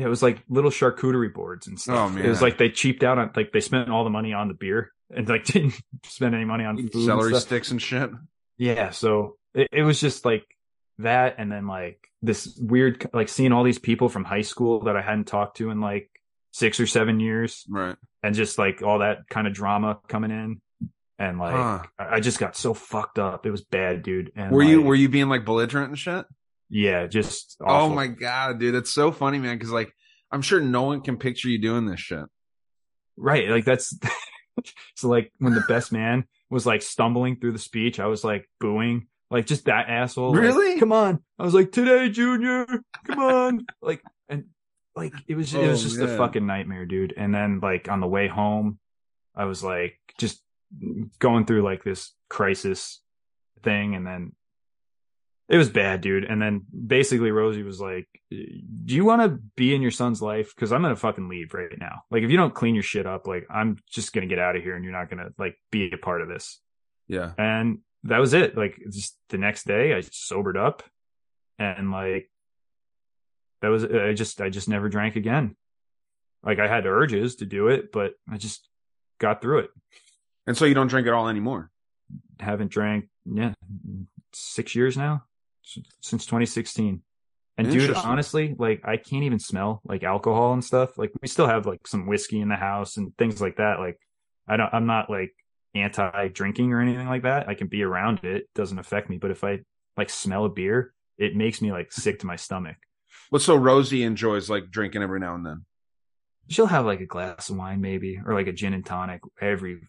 It 0.01 0.09
was 0.09 0.23
like 0.23 0.43
little 0.49 0.71
charcuterie 0.71 1.33
boards 1.33 1.67
and 1.67 1.79
stuff. 1.81 2.13
Oh, 2.15 2.19
It 2.19 2.29
was 2.29 2.41
like 2.43 2.59
they 2.59 2.71
cheaped 2.71 3.05
out 3.05 3.19
on, 3.19 3.31
like 3.37 3.53
they 3.53 3.61
spent 3.61 3.91
all 3.91 4.05
the 4.05 4.11
money 4.11 4.33
on 4.33 4.49
the 4.49 4.55
beer 4.55 4.93
and 5.15 5.29
like 5.29 5.45
didn't 5.53 5.75
spend 6.05 6.35
any 6.35 6.45
money 6.45 6.65
on 6.65 6.77
food. 6.89 7.05
Celery 7.05 7.31
stuff. 7.31 7.43
sticks 7.43 7.71
and 7.71 7.81
shit. 7.83 8.11
Yeah, 8.59 8.91
so 8.91 9.37
it, 9.55 9.69
it 9.73 9.83
was 9.83 10.01
just 10.01 10.25
like 10.25 10.45
that, 10.99 11.37
and 11.39 11.51
then 11.51 11.67
like 11.67 11.99
this 12.23 12.57
weird, 12.61 13.09
like 13.15 13.29
seeing 13.29 13.53
all 13.53 13.65
these 13.65 13.79
people 13.79 14.09
from 14.09 14.25
high 14.25 14.43
school 14.43 14.81
that 14.85 14.97
I 14.97 15.03
hadn't 15.03 15.27
talked 15.27 15.57
to 15.59 15.71
in 15.71 15.81
like 15.81 16.11
six 16.53 16.79
or 16.81 16.87
seven 16.87 17.21
years, 17.21 17.65
Right. 17.69 17.97
and 18.23 18.35
just 18.35 18.59
like 18.59 18.83
all 18.83 18.99
that 18.99 19.29
kind 19.31 19.47
of 19.47 19.55
drama 19.55 19.99
coming 20.09 20.31
in, 20.31 20.61
and 21.19 21.39
like 21.39 21.55
Huh. 21.55 21.83
I 21.99 22.17
I 22.17 22.21
just 22.21 22.39
got 22.39 22.55
so 22.57 22.75
fucked 22.75 23.19
up. 23.19 23.47
It 23.47 23.51
was 23.51 23.63
bad, 23.63 24.03
dude. 24.03 24.33
And 24.37 24.51
Were 24.53 24.63
you 24.63 24.83
were 24.83 24.95
you 24.95 25.09
being 25.09 25.29
like 25.31 25.45
belligerent 25.47 25.89
and 25.89 25.99
shit? 25.99 26.27
Yeah, 26.71 27.07
just 27.09 27.57
Oh 27.61 27.89
my 27.89 28.07
god, 28.07 28.61
dude, 28.61 28.75
that's 28.75 28.91
so 28.91 29.11
funny, 29.13 29.39
man. 29.39 29.57
Because 29.59 29.73
like, 29.73 29.93
I'm 30.31 30.43
sure 30.43 30.61
no 30.61 30.83
one 30.83 31.01
can 31.01 31.17
picture 31.19 31.49
you 31.49 31.61
doing 31.61 31.87
this 31.87 32.01
shit. 32.01 32.25
right. 33.17 33.49
Like 33.49 33.65
that's 33.65 33.93
so 34.97 35.09
like 35.09 35.33
when 35.39 35.55
the 35.55 35.65
best 35.69 35.91
man 35.93 36.25
was 36.49 36.67
like 36.67 36.83
stumbling 36.83 37.37
through 37.37 37.53
the 37.53 37.59
speech, 37.59 37.99
I 38.01 38.07
was 38.07 38.25
like 38.25 38.49
booing. 38.61 39.07
Like 39.31 39.47
just 39.47 39.67
that 39.67 39.89
asshole. 39.89 40.33
like, 40.33 40.41
Really? 40.43 40.81
come 40.81 40.93
on. 40.93 41.21
I 41.39 41.45
was 41.45 41.55
like, 41.55 41.71
today, 41.71 42.09
Junior. 42.09 42.67
Come 43.07 43.19
on. 43.21 43.67
like 43.83 44.03
and 44.29 44.47
like 44.97 45.13
it 45.29 45.37
was 45.37 45.53
it 45.55 45.67
was 45.69 45.81
Oh, 45.85 45.89
just 45.89 46.01
a 46.01 46.17
fucking 46.17 46.47
nightmare, 46.47 46.85
dude. 46.87 47.15
And 47.17 47.33
then 47.35 47.61
like 47.61 47.89
on 47.89 48.01
the 48.01 48.09
way 48.09 48.27
home, 48.29 48.79
I 49.35 49.45
was 49.45 49.63
like 49.63 49.99
just 50.19 50.43
going 51.19 51.47
through 51.47 51.63
like 51.63 51.83
this 51.85 52.13
crisis 52.29 53.01
thing, 53.63 53.95
and 53.95 54.07
then 54.07 54.33
it 55.51 55.57
was 55.59 55.69
bad, 55.69 56.01
dude. 56.01 56.25
And 56.25 56.41
then 56.41 56.63
basically 56.87 57.31
Rosie 57.33 57.63
was 57.65 57.81
like, 57.81 58.09
"Do 58.31 58.95
you 58.95 59.05
want 59.05 59.21
to 59.23 59.29
be 59.57 59.75
in 59.75 59.83
your 59.83 59.91
son's 59.91 60.23
life? 60.23 60.55
Because 60.55 60.73
I'm 60.73 60.81
gonna 60.81 60.97
fucking 60.97 61.29
leave 61.29 61.53
right 61.53 61.77
now. 61.79 62.03
Like 62.11 62.23
if 62.23 62.31
you 62.31 62.37
don't 62.39 62.55
clean 62.55 62.75
your 62.75 62.83
shit 62.85 63.05
up, 63.07 63.27
like 63.27 63.47
I'm 63.51 63.77
just 63.91 64.13
gonna 64.15 64.27
get 64.29 64.39
out 64.39 64.57
of 64.57 64.63
here, 64.63 64.75
and 64.77 64.85
you're 64.85 64.93
not 64.95 65.11
gonna 65.11 65.31
like 65.37 65.57
be 65.71 65.91
a 65.93 65.99
part 65.99 66.23
of 66.23 66.29
this." 66.29 66.61
Yeah. 67.09 67.33
and 67.37 67.81
that 68.05 68.19
was 68.19 68.33
it 68.33 68.57
like 68.57 68.79
just 68.91 69.19
the 69.31 69.37
next 69.37 69.65
day 69.67 69.93
i 69.93 70.01
sobered 70.01 70.57
up 70.57 70.85
and 71.59 71.91
like 71.91 72.31
that 73.63 73.69
was 73.69 73.85
i 73.85 74.15
just 74.15 74.41
i 74.41 74.49
just 74.49 74.69
never 74.69 74.89
drank 74.89 75.17
again 75.17 75.57
like 76.45 76.61
i 76.61 76.69
had 76.69 76.87
urges 76.87 77.35
to 77.37 77.47
do 77.47 77.67
it 77.67 77.91
but 77.93 78.13
i 78.31 78.37
just 78.39 78.69
got 79.19 79.43
through 79.43 79.59
it 79.59 79.71
And 80.47 80.57
so 80.57 80.65
you 80.67 80.73
don't 80.75 80.87
drink 80.87 81.09
at 81.09 81.13
all 81.13 81.29
anymore. 81.29 81.71
haven't 82.39 82.71
drank 82.71 83.09
yeah 83.27 83.55
six 84.33 84.77
years 84.77 84.97
now 84.97 85.25
since 86.01 86.27
2016 86.27 87.03
And 87.59 87.71
dude, 87.71 87.95
honestly, 87.95 88.55
like 88.59 88.81
I 88.85 88.97
can't 88.97 89.25
even 89.25 89.39
smell 89.39 89.81
like 89.85 90.03
alcohol 90.03 90.53
and 90.53 90.65
stuff. 90.65 90.97
Like 90.97 91.13
we 91.21 91.29
still 91.29 91.47
have 91.47 91.67
like 91.67 91.87
some 91.87 92.07
whiskey 92.07 92.41
in 92.41 92.49
the 92.49 92.57
house 92.57 92.97
and 92.97 93.17
things 93.19 93.41
like 93.41 93.57
that. 93.57 93.79
Like 93.79 93.99
I 94.49 94.57
don't, 94.57 94.73
I'm 94.73 94.87
not 94.87 95.11
like 95.11 95.33
anti 95.75 96.29
drinking 96.29 96.73
or 96.73 96.81
anything 96.81 97.09
like 97.09 97.23
that. 97.23 97.49
I 97.49 97.55
can 97.55 97.69
be 97.69 97.83
around 97.83 98.21
it. 98.25 98.37
It 98.37 98.49
doesn't 98.55 98.79
affect 98.79 99.11
me. 99.11 99.19
But 99.19 99.31
if 99.31 99.45
I 99.45 99.61
like 99.97 100.11
smell 100.11 100.45
a 100.45 100.49
beer, 100.49 100.93
it 101.19 101.37
makes 101.37 101.61
me 101.61 101.73
like 101.73 101.93
sick 101.93 102.21
to 102.21 102.27
my 102.27 102.37
stomach. 102.37 102.77
But 103.31 103.43
so 103.43 103.55
Rosie 103.55 104.03
enjoys 104.03 104.51
like 104.51 104.71
drinking 104.71 105.03
every 105.03 105.21
now 105.21 105.35
and 105.35 105.47
then. 105.47 105.65
She'll 106.51 106.67
have 106.67 106.85
like 106.85 107.01
a 107.01 107.07
glass 107.07 107.49
of 107.49 107.57
wine 107.57 107.81
maybe, 107.81 108.21
or 108.25 108.35
like 108.35 108.49
a 108.49 108.53
gin 108.53 108.75
and 108.75 108.85
tonic 108.85 109.21
every 109.41 109.81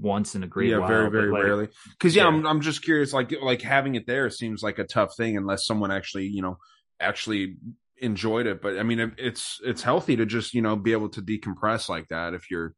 once 0.00 0.34
in 0.34 0.42
a 0.42 0.46
great 0.46 0.70
yeah, 0.70 0.78
while. 0.78 0.88
very 0.88 1.10
very 1.10 1.30
like, 1.30 1.42
rarely. 1.42 1.68
Because 1.90 2.16
yeah, 2.16 2.22
yeah. 2.22 2.28
I'm 2.28 2.46
I'm 2.46 2.60
just 2.60 2.82
curious. 2.82 3.12
Like 3.12 3.32
like 3.42 3.62
having 3.62 3.94
it 3.94 4.06
there 4.06 4.30
seems 4.30 4.62
like 4.62 4.78
a 4.78 4.84
tough 4.84 5.16
thing 5.16 5.36
unless 5.36 5.66
someone 5.66 5.90
actually 5.90 6.26
you 6.26 6.42
know 6.42 6.58
actually 6.98 7.56
enjoyed 8.00 8.46
it. 8.46 8.62
But 8.62 8.78
I 8.78 8.82
mean, 8.82 9.00
it, 9.00 9.10
it's 9.18 9.60
it's 9.64 9.82
healthy 9.82 10.16
to 10.16 10.26
just 10.26 10.54
you 10.54 10.62
know 10.62 10.76
be 10.76 10.92
able 10.92 11.10
to 11.10 11.22
decompress 11.22 11.88
like 11.88 12.08
that 12.08 12.34
if 12.34 12.50
you're 12.50 12.74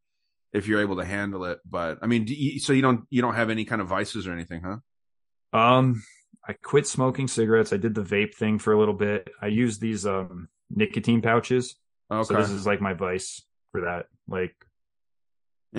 if 0.53 0.67
you're 0.67 0.81
able 0.81 0.97
to 0.97 1.05
handle 1.05 1.45
it. 1.45 1.59
But 1.69 1.99
I 2.03 2.07
mean, 2.07 2.25
do 2.25 2.35
you, 2.35 2.59
so 2.61 2.73
you 2.73 2.83
don't 2.83 3.05
you 3.11 3.23
don't 3.23 3.35
have 3.35 3.51
any 3.51 3.65
kind 3.65 3.81
of 3.81 3.89
vices 3.89 4.27
or 4.27 4.33
anything, 4.33 4.63
huh? 4.63 5.59
Um, 5.59 6.03
I 6.47 6.55
quit 6.55 6.87
smoking 6.87 7.29
cigarettes. 7.29 7.73
I 7.73 7.77
did 7.77 7.95
the 7.95 8.03
vape 8.03 8.35
thing 8.35 8.59
for 8.59 8.73
a 8.73 8.79
little 8.79 8.95
bit. 8.95 9.29
I 9.41 9.47
use 9.49 9.79
these 9.79 10.07
um 10.07 10.49
nicotine 10.71 11.23
pouches. 11.23 11.77
Okay, 12.11 12.23
So 12.27 12.35
this 12.35 12.51
is 12.51 12.67
like 12.67 12.81
my 12.81 12.95
vice 12.95 13.43
for 13.73 13.83
that. 13.83 14.07
Like 14.29 14.55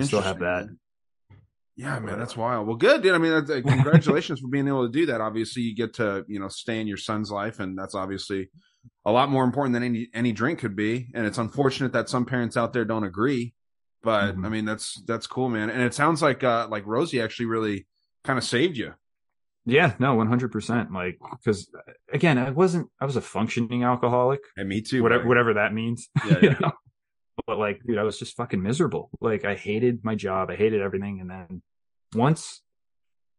still 0.02 0.20
have 0.22 0.40
that. 0.40 0.68
Yeah, 1.74 1.98
man, 2.00 2.18
that's 2.18 2.36
wild. 2.36 2.66
Well, 2.66 2.76
good, 2.76 3.02
dude. 3.02 3.14
I 3.14 3.18
mean, 3.18 3.32
uh, 3.32 3.42
congratulations 3.62 4.40
for 4.40 4.48
being 4.48 4.68
able 4.68 4.86
to 4.86 4.92
do 4.92 5.06
that. 5.06 5.20
Obviously, 5.20 5.62
you 5.62 5.74
get 5.74 5.94
to 5.94 6.24
you 6.28 6.38
know 6.38 6.48
stay 6.48 6.80
in 6.80 6.86
your 6.86 6.98
son's 6.98 7.30
life, 7.30 7.60
and 7.60 7.78
that's 7.78 7.94
obviously 7.94 8.50
a 9.04 9.12
lot 9.12 9.30
more 9.30 9.44
important 9.44 9.72
than 9.74 9.82
any 9.82 10.08
any 10.14 10.32
drink 10.32 10.58
could 10.58 10.76
be. 10.76 11.08
And 11.14 11.26
it's 11.26 11.38
unfortunate 11.38 11.92
that 11.92 12.08
some 12.08 12.24
parents 12.26 12.56
out 12.56 12.72
there 12.72 12.84
don't 12.84 13.04
agree, 13.04 13.54
but 14.02 14.36
Mhm. 14.36 14.46
I 14.46 14.48
mean, 14.50 14.64
that's 14.64 15.02
that's 15.06 15.26
cool, 15.26 15.48
man. 15.48 15.70
And 15.70 15.82
it 15.82 15.94
sounds 15.94 16.20
like 16.22 16.44
uh 16.44 16.68
like 16.70 16.86
Rosie 16.86 17.20
actually 17.20 17.46
really 17.46 17.86
kind 18.22 18.38
of 18.38 18.44
saved 18.44 18.76
you. 18.76 18.94
Yeah, 19.64 19.94
no, 19.98 20.14
one 20.14 20.26
hundred 20.26 20.50
percent. 20.50 20.92
Like 20.92 21.18
because 21.38 21.70
again, 22.12 22.38
I 22.38 22.50
wasn't. 22.50 22.88
I 23.00 23.04
was 23.04 23.16
a 23.16 23.20
functioning 23.20 23.84
alcoholic. 23.84 24.40
And 24.56 24.68
me 24.68 24.80
too. 24.80 25.02
whatever 25.02 25.26
whatever 25.26 25.54
that 25.54 25.72
means. 25.72 26.08
Yeah, 26.26 26.38
yeah. 26.42 26.58
know? 26.60 26.72
But 27.46 27.58
like, 27.58 27.80
dude, 27.86 27.98
I 27.98 28.02
was 28.02 28.18
just 28.18 28.36
fucking 28.36 28.62
miserable. 28.62 29.10
Like 29.20 29.44
I 29.44 29.54
hated 29.54 30.04
my 30.04 30.14
job. 30.14 30.50
I 30.50 30.56
hated 30.56 30.80
everything. 30.80 31.20
And 31.20 31.30
then 31.30 31.62
once, 32.14 32.62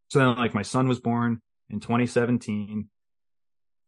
so 0.10 0.20
then 0.20 0.36
like 0.36 0.54
my 0.54 0.62
son 0.62 0.88
was 0.88 1.00
born 1.00 1.42
in 1.70 1.80
2017, 1.80 2.90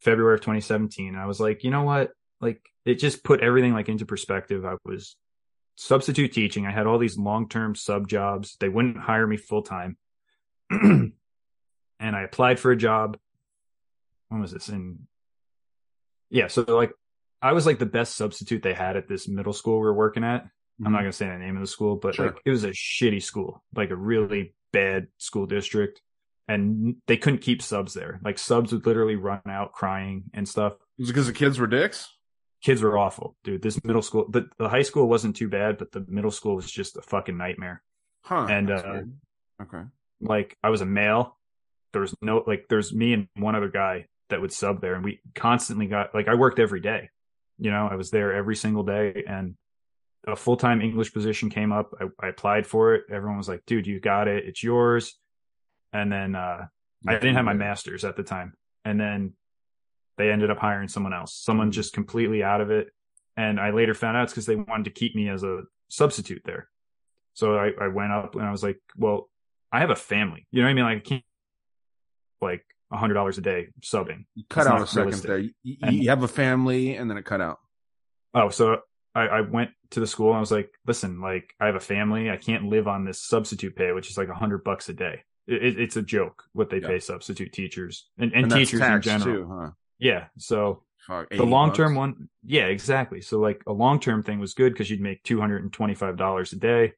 February 0.02 0.36
of 0.36 0.42
2017. 0.42 1.10
And 1.10 1.18
I 1.18 1.26
was 1.26 1.40
like, 1.40 1.64
you 1.64 1.72
know 1.72 1.84
what? 1.84 2.12
Like 2.42 2.62
it 2.86 2.96
just 2.96 3.24
put 3.24 3.42
everything 3.42 3.74
like 3.74 3.90
into 3.90 4.06
perspective. 4.06 4.66
I 4.66 4.76
was 4.86 5.16
substitute 5.76 6.34
teaching. 6.34 6.66
I 6.66 6.72
had 6.72 6.88
all 6.88 6.98
these 6.98 7.18
long-term 7.18 7.76
sub 7.76 8.08
jobs. 8.08 8.58
They 8.60 8.70
wouldn't 8.70 8.98
hire 8.98 9.26
me 9.26 9.38
full 9.38 9.64
time. 9.64 9.98
and 12.00 12.16
I 12.16 12.22
applied 12.24 12.60
for 12.60 12.72
a 12.72 12.78
job. 12.78 13.18
When 14.30 14.42
was 14.42 14.52
this 14.52 14.70
in? 14.70 15.08
Yeah. 16.30 16.48
So 16.48 16.64
like 16.68 16.92
I 17.42 17.54
was 17.54 17.66
like 17.66 17.80
the 17.80 17.86
best 17.86 18.16
substitute 18.16 18.64
they 18.64 18.74
had 18.74 18.98
at 18.98 19.08
this 19.08 19.28
middle 19.28 19.54
school 19.54 19.76
we 19.76 19.86
were 19.86 19.94
working 19.94 20.24
at. 20.24 20.48
I'm 20.84 20.92
not 20.92 21.00
going 21.00 21.12
to 21.12 21.18
say 21.18 21.28
the 21.28 21.38
name 21.38 21.56
of 21.56 21.62
the 21.62 21.68
school, 21.68 21.96
but 21.96 22.16
Sure. 22.16 22.26
like 22.26 22.42
it 22.44 22.50
was 22.50 22.66
a 22.66 22.72
shitty 22.72 23.24
school, 23.24 23.64
like 23.74 23.92
a 23.92 23.96
really 23.96 24.54
bad 24.74 25.08
school 25.18 25.46
district. 25.46 26.02
And 26.50 26.98
they 27.08 27.16
couldn't 27.16 27.40
keep 27.42 27.62
subs 27.62 27.94
there. 27.94 28.20
Like 28.24 28.38
subs 28.38 28.74
would 28.74 28.86
literally 28.86 29.16
run 29.16 29.42
out 29.48 29.72
crying 29.72 30.26
and 30.34 30.48
stuff. 30.48 30.74
Was 31.00 31.10
it 31.10 31.14
because 31.14 31.28
the 31.28 31.34
kids 31.34 31.60
were 31.60 31.68
dicks? 31.68 32.10
Kids 32.62 32.82
were 32.82 32.98
awful, 32.98 33.38
dude. 33.44 33.62
This 33.62 33.82
middle 33.86 34.02
school, 34.02 34.28
the, 34.30 34.50
the 34.58 34.68
high 34.68 34.82
school 34.82 35.08
wasn't 35.08 35.36
too 35.38 35.48
bad, 35.48 35.78
but 35.78 35.92
the 35.92 36.04
middle 36.08 36.30
school 36.32 36.56
was 36.56 36.70
just 36.70 36.98
a 36.98 37.02
fucking 37.02 37.38
nightmare. 37.38 37.82
Huh? 38.24 38.48
And, 38.50 38.70
uh, 38.70 39.02
okay. 39.62 39.84
Like 40.20 40.58
I 40.62 40.72
was 40.72 40.82
a 40.82 40.86
male. 40.86 41.38
There 41.96 42.02
was 42.02 42.14
no, 42.22 42.44
like, 42.46 42.66
there's 42.68 42.94
me 42.94 43.14
and 43.14 43.30
one 43.38 43.56
other 43.56 43.70
guy 43.70 44.08
that 44.30 44.42
would 44.42 44.52
sub 44.52 44.82
there. 44.82 44.96
And 44.96 45.04
we 45.06 45.22
constantly 45.34 45.88
got, 45.88 46.14
like, 46.14 46.28
I 46.28 46.36
worked 46.36 46.60
every 46.60 46.82
day. 46.82 47.10
You 47.58 47.72
know, 47.72 47.88
I 47.90 47.96
was 47.96 48.12
there 48.12 48.34
every 48.34 48.58
single 48.58 48.84
day 48.84 49.24
and 49.26 49.56
a 50.28 50.36
full 50.36 50.58
time 50.58 50.82
English 50.82 51.14
position 51.14 51.50
came 51.50 51.72
up. 51.72 51.94
I, 52.02 52.08
I 52.20 52.28
applied 52.28 52.68
for 52.68 52.96
it. 52.96 53.06
Everyone 53.10 53.38
was 53.38 53.48
like, 53.48 53.66
dude, 53.66 53.88
you 53.88 54.02
got 54.02 54.28
it. 54.28 54.44
It's 54.46 54.62
yours. 54.62 55.18
And 55.94 56.12
then, 56.12 56.36
uh, 56.36 56.66
I 57.08 57.14
didn't 57.14 57.36
have 57.36 57.46
my 57.46 57.54
master's 57.54 58.04
at 58.04 58.18
the 58.18 58.24
time. 58.24 58.56
And 58.84 59.00
then 59.00 59.34
they 60.18 60.32
ended 60.32 60.52
up 60.52 60.58
hiring 60.58 60.90
someone 60.90 61.14
else, 61.14 61.34
someone 61.34 61.72
just 61.72 61.94
completely 61.94 62.44
out 62.44 62.60
of 62.60 62.72
it. 62.72 62.90
And 63.38 63.58
I 63.58 63.70
later 63.70 63.94
found 63.94 64.18
out 64.18 64.24
it's 64.24 64.34
because 64.34 64.48
they 64.48 64.56
wanted 64.58 64.86
to 64.86 64.90
keep 64.92 65.16
me 65.16 65.30
as 65.30 65.44
a 65.44 65.62
substitute 65.88 66.42
there. 66.44 66.68
So 67.36 67.58
I, 67.58 67.72
I 67.80 67.88
went 67.88 68.12
up 68.12 68.36
and 68.36 68.44
I 68.44 68.52
was 68.52 68.64
like, 68.64 68.80
well, 68.98 69.30
I 69.72 69.80
have 69.80 69.90
a 69.90 69.96
family. 69.96 70.48
You 70.52 70.62
know 70.62 70.68
what 70.68 70.72
I 70.72 70.74
mean? 70.74 70.86
Like, 70.86 70.98
I 70.98 71.00
can't 71.02 71.24
like 72.42 72.66
a 72.92 72.98
hundred 72.98 73.16
dollars 73.16 73.38
a 73.38 73.42
day 73.42 73.68
subbing. 73.82 74.26
You 74.36 74.44
cut 74.50 74.62
It's 74.62 74.70
out 74.70 74.82
a 74.82 74.88
second 74.88 75.14
there. 75.24 75.40
You, 75.40 75.52
you- 75.64 75.78
And- 75.82 75.96
you 75.96 76.10
have 76.10 76.24
a 76.24 76.28
family, 76.28 76.96
and 76.96 77.10
then 77.10 77.18
it 77.18 77.26
cut 77.26 77.42
out. 77.42 77.60
Oh, 78.34 78.50
so 78.50 78.80
I, 79.14 79.22
I 79.28 79.42
went 79.42 79.72
to 79.92 80.00
the 80.02 80.08
school 80.08 80.30
and 80.30 80.38
I 80.38 80.40
was 80.42 80.52
like, 80.52 80.70
listen, 80.86 81.22
like 81.22 81.54
I 81.60 81.68
have 81.68 81.76
a 81.76 81.80
family. 81.80 82.30
I 82.30 82.38
can't 82.38 82.66
live 82.66 82.88
on 82.88 83.06
this 83.06 83.22
substitute 83.22 83.76
pay, 83.76 83.92
which 83.94 84.10
is 84.10 84.18
like 84.18 84.28
a 84.30 84.34
hundred 84.34 84.64
bucks 84.64 84.90
a 84.90 84.94
day. 84.94 85.24
It, 85.48 85.64
it- 85.64 85.80
it's 85.80 85.96
a 85.96 86.02
joke 86.02 86.44
what 86.54 86.70
they 86.70 86.80
Yeah. 86.82 86.88
pay 86.88 87.00
substitute 87.00 87.54
teachers 87.54 88.08
and, 88.18 88.34
and, 88.34 88.44
And 88.46 88.52
teachers 88.54 88.82
in 88.82 89.02
general. 89.02 89.36
too, 89.36 89.50
huh? 89.52 89.70
Yeah. 90.00 90.26
So 90.38 90.84
Fuck, 91.08 91.30
the 91.30 91.44
long 91.46 91.72
term 91.72 91.94
one, 91.96 92.30
yeah, 92.44 92.66
exactly. 92.66 93.22
So 93.22 93.40
like 93.40 93.62
a 93.68 93.72
long 93.72 94.00
term 94.00 94.24
thing 94.24 94.40
was 94.40 94.54
good 94.56 94.74
because 94.74 94.90
you'd 94.90 95.02
make 95.02 95.24
two 95.24 95.40
hundred 95.40 95.62
and 95.64 95.72
twenty 95.72 95.94
five 95.96 96.18
dollars 96.18 96.52
a 96.52 96.56
day, 96.58 96.94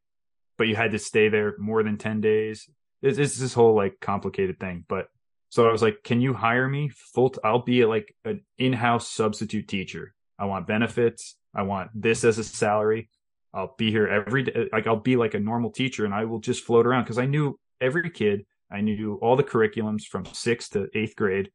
but 0.57 0.67
you 0.69 0.75
had 0.77 0.91
to 0.91 0.99
stay 0.99 1.27
there 1.29 1.55
more 1.59 1.83
than 1.83 1.97
ten 1.97 2.21
days. 2.21 2.69
It's, 3.01 3.17
it's 3.19 3.37
this 3.37 3.53
whole 3.53 3.75
like 3.75 3.99
complicated 3.99 4.59
thing. 4.61 4.85
But 4.87 5.07
so 5.49 5.67
I 5.67 5.71
was 5.71 5.81
like, 5.81 6.03
can 6.03 6.21
you 6.21 6.33
hire 6.33 6.67
me 6.67 6.89
full? 6.89 7.31
T- 7.31 7.39
I'll 7.43 7.63
be 7.63 7.85
like 7.85 8.15
an 8.25 8.43
in 8.57 8.73
house 8.73 9.09
substitute 9.09 9.67
teacher. 9.67 10.13
I 10.37 10.45
want 10.45 10.67
benefits. 10.67 11.35
I 11.55 11.63
want 11.63 11.89
this 11.93 12.23
as 12.23 12.37
a 12.37 12.43
salary. 12.43 13.09
I'll 13.53 13.73
be 13.77 13.89
here 13.91 14.07
every 14.07 14.43
day. 14.43 14.69
Like 14.71 14.87
I'll 14.87 14.97
be 14.97 15.15
like 15.15 15.33
a 15.33 15.39
normal 15.39 15.71
teacher, 15.71 16.05
and 16.05 16.13
I 16.13 16.25
will 16.25 16.39
just 16.39 16.63
float 16.63 16.85
around 16.85 17.03
because 17.03 17.17
I 17.17 17.25
knew 17.25 17.59
every 17.81 18.09
kid. 18.09 18.45
I 18.69 18.81
knew 18.81 19.17
all 19.21 19.35
the 19.35 19.43
curriculums 19.43 20.03
from 20.03 20.25
sixth 20.25 20.73
to 20.73 20.89
eighth 20.93 21.15
grade, 21.15 21.49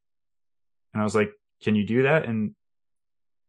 and 0.93 1.01
I 1.01 1.05
was 1.05 1.14
like, 1.14 1.30
can 1.62 1.74
you 1.74 1.86
do 1.86 2.03
that? 2.05 2.24
And 2.24 2.55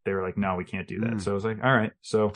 they 0.05 0.13
were 0.13 0.21
like, 0.21 0.37
no, 0.37 0.55
we 0.55 0.65
can't 0.65 0.87
do 0.87 0.99
that. 1.01 1.11
Mm. 1.11 1.21
So 1.21 1.31
I 1.31 1.33
was 1.33 1.45
like, 1.45 1.63
all 1.63 1.75
right. 1.75 1.91
So 2.01 2.33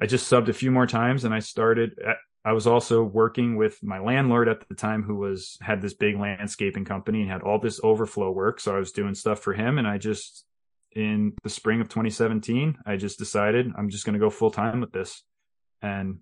I 0.00 0.06
just 0.06 0.30
subbed 0.30 0.48
a 0.48 0.54
few 0.54 0.70
more 0.70 0.86
times 0.86 1.24
and 1.24 1.34
I 1.34 1.40
started, 1.40 1.98
I 2.46 2.52
was 2.52 2.68
also 2.68 3.02
working 3.02 3.56
with 3.56 3.82
my 3.82 3.98
landlord 3.98 4.48
at 4.48 4.68
the 4.68 4.76
time 4.76 5.02
who 5.02 5.16
was, 5.16 5.58
had 5.60 5.82
this 5.82 5.94
big 5.94 6.16
landscaping 6.16 6.84
company 6.84 7.22
and 7.22 7.30
had 7.30 7.42
all 7.42 7.58
this 7.58 7.80
overflow 7.82 8.30
work. 8.30 8.60
So 8.60 8.74
I 8.74 8.78
was 8.78 8.92
doing 8.92 9.16
stuff 9.16 9.40
for 9.40 9.52
him. 9.52 9.78
And 9.78 9.86
I 9.86 9.98
just, 9.98 10.44
in 10.92 11.34
the 11.42 11.50
spring 11.50 11.80
of 11.80 11.88
2017, 11.88 12.78
I 12.86 12.96
just 12.96 13.18
decided 13.18 13.72
I'm 13.76 13.88
just 13.88 14.04
going 14.04 14.14
to 14.14 14.20
go 14.20 14.30
full 14.30 14.52
time 14.52 14.80
with 14.80 14.92
this 14.92 15.24
and 15.82 16.18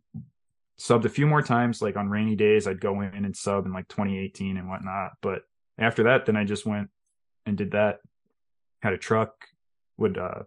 subbed 0.80 1.04
a 1.04 1.10
few 1.10 1.26
more 1.26 1.42
times. 1.42 1.82
Like 1.82 1.96
on 1.96 2.08
rainy 2.08 2.36
days, 2.36 2.66
I'd 2.66 2.80
go 2.80 3.02
in 3.02 3.26
and 3.26 3.36
sub 3.36 3.66
in 3.66 3.74
like 3.74 3.88
2018 3.88 4.56
and 4.56 4.66
whatnot. 4.66 5.12
But 5.20 5.42
after 5.76 6.04
that, 6.04 6.24
then 6.24 6.36
I 6.36 6.44
just 6.44 6.64
went 6.64 6.88
and 7.44 7.56
did 7.58 7.72
that 7.72 8.00
had 8.84 8.92
a 8.92 8.98
truck, 8.98 9.46
would 9.96 10.18
uh 10.18 10.42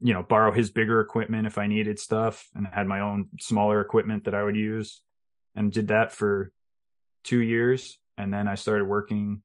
you 0.00 0.12
know 0.12 0.22
borrow 0.22 0.52
his 0.52 0.70
bigger 0.70 1.00
equipment 1.00 1.46
if 1.46 1.58
I 1.58 1.66
needed 1.66 1.98
stuff, 1.98 2.48
and 2.54 2.66
had 2.66 2.86
my 2.86 3.00
own 3.00 3.28
smaller 3.38 3.80
equipment 3.80 4.24
that 4.24 4.34
I 4.34 4.42
would 4.42 4.56
use, 4.56 5.02
and 5.54 5.72
did 5.72 5.88
that 5.88 6.12
for 6.12 6.52
two 7.24 7.38
years, 7.40 7.98
and 8.16 8.32
then 8.32 8.48
I 8.48 8.54
started 8.54 8.84
working. 8.86 9.42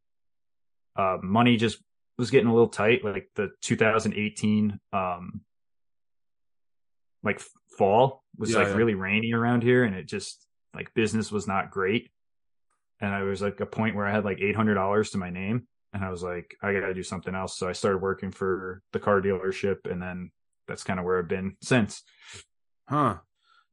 Uh, 0.95 1.18
money 1.22 1.57
just 1.57 1.80
was 2.18 2.32
getting 2.32 2.48
a 2.48 2.53
little 2.53 2.69
tight, 2.69 3.03
like 3.03 3.30
the 3.36 3.49
2018 3.61 4.80
um 4.94 5.41
like 7.23 7.41
fall 7.77 8.23
was 8.38 8.52
Yeah, 8.52 8.60
like 8.60 8.68
yeah. 8.68 8.76
really 8.76 8.95
rainy 8.95 9.34
around 9.34 9.64
here, 9.64 9.84
and 9.84 9.95
it 9.95 10.07
just 10.07 10.45
like 10.73 10.94
business 10.94 11.32
was 11.32 11.48
not 11.48 11.72
great. 11.72 12.10
And 13.02 13.14
I 13.14 13.23
was 13.23 13.41
like 13.41 13.60
a 13.60 13.65
point 13.65 13.95
where 13.95 14.06
I 14.06 14.11
had 14.11 14.23
like 14.26 14.40
eight 14.40 14.56
hundred 14.56 14.76
dollars 14.76 15.10
to 15.11 15.18
my 15.18 15.30
name, 15.30 15.68
and 15.91 16.03
I 16.06 16.10
was 16.10 16.23
like, 16.23 16.56
I 16.61 16.72
got 16.72 16.82
to 16.88 16.94
do 16.94 17.03
something 17.03 17.36
else. 17.36 17.57
So 17.57 17.68
I 17.68 17.73
started 17.73 18.02
working 18.02 18.32
for 18.32 18.82
the 18.94 18.99
car 18.99 19.22
dealership, 19.22 19.90
and 19.90 20.02
then 20.02 20.32
that's 20.68 20.84
kind 20.84 20.99
of 20.99 21.06
where 21.06 21.19
I've 21.19 21.27
been 21.27 21.57
since. 21.61 22.03
Huh. 22.88 23.18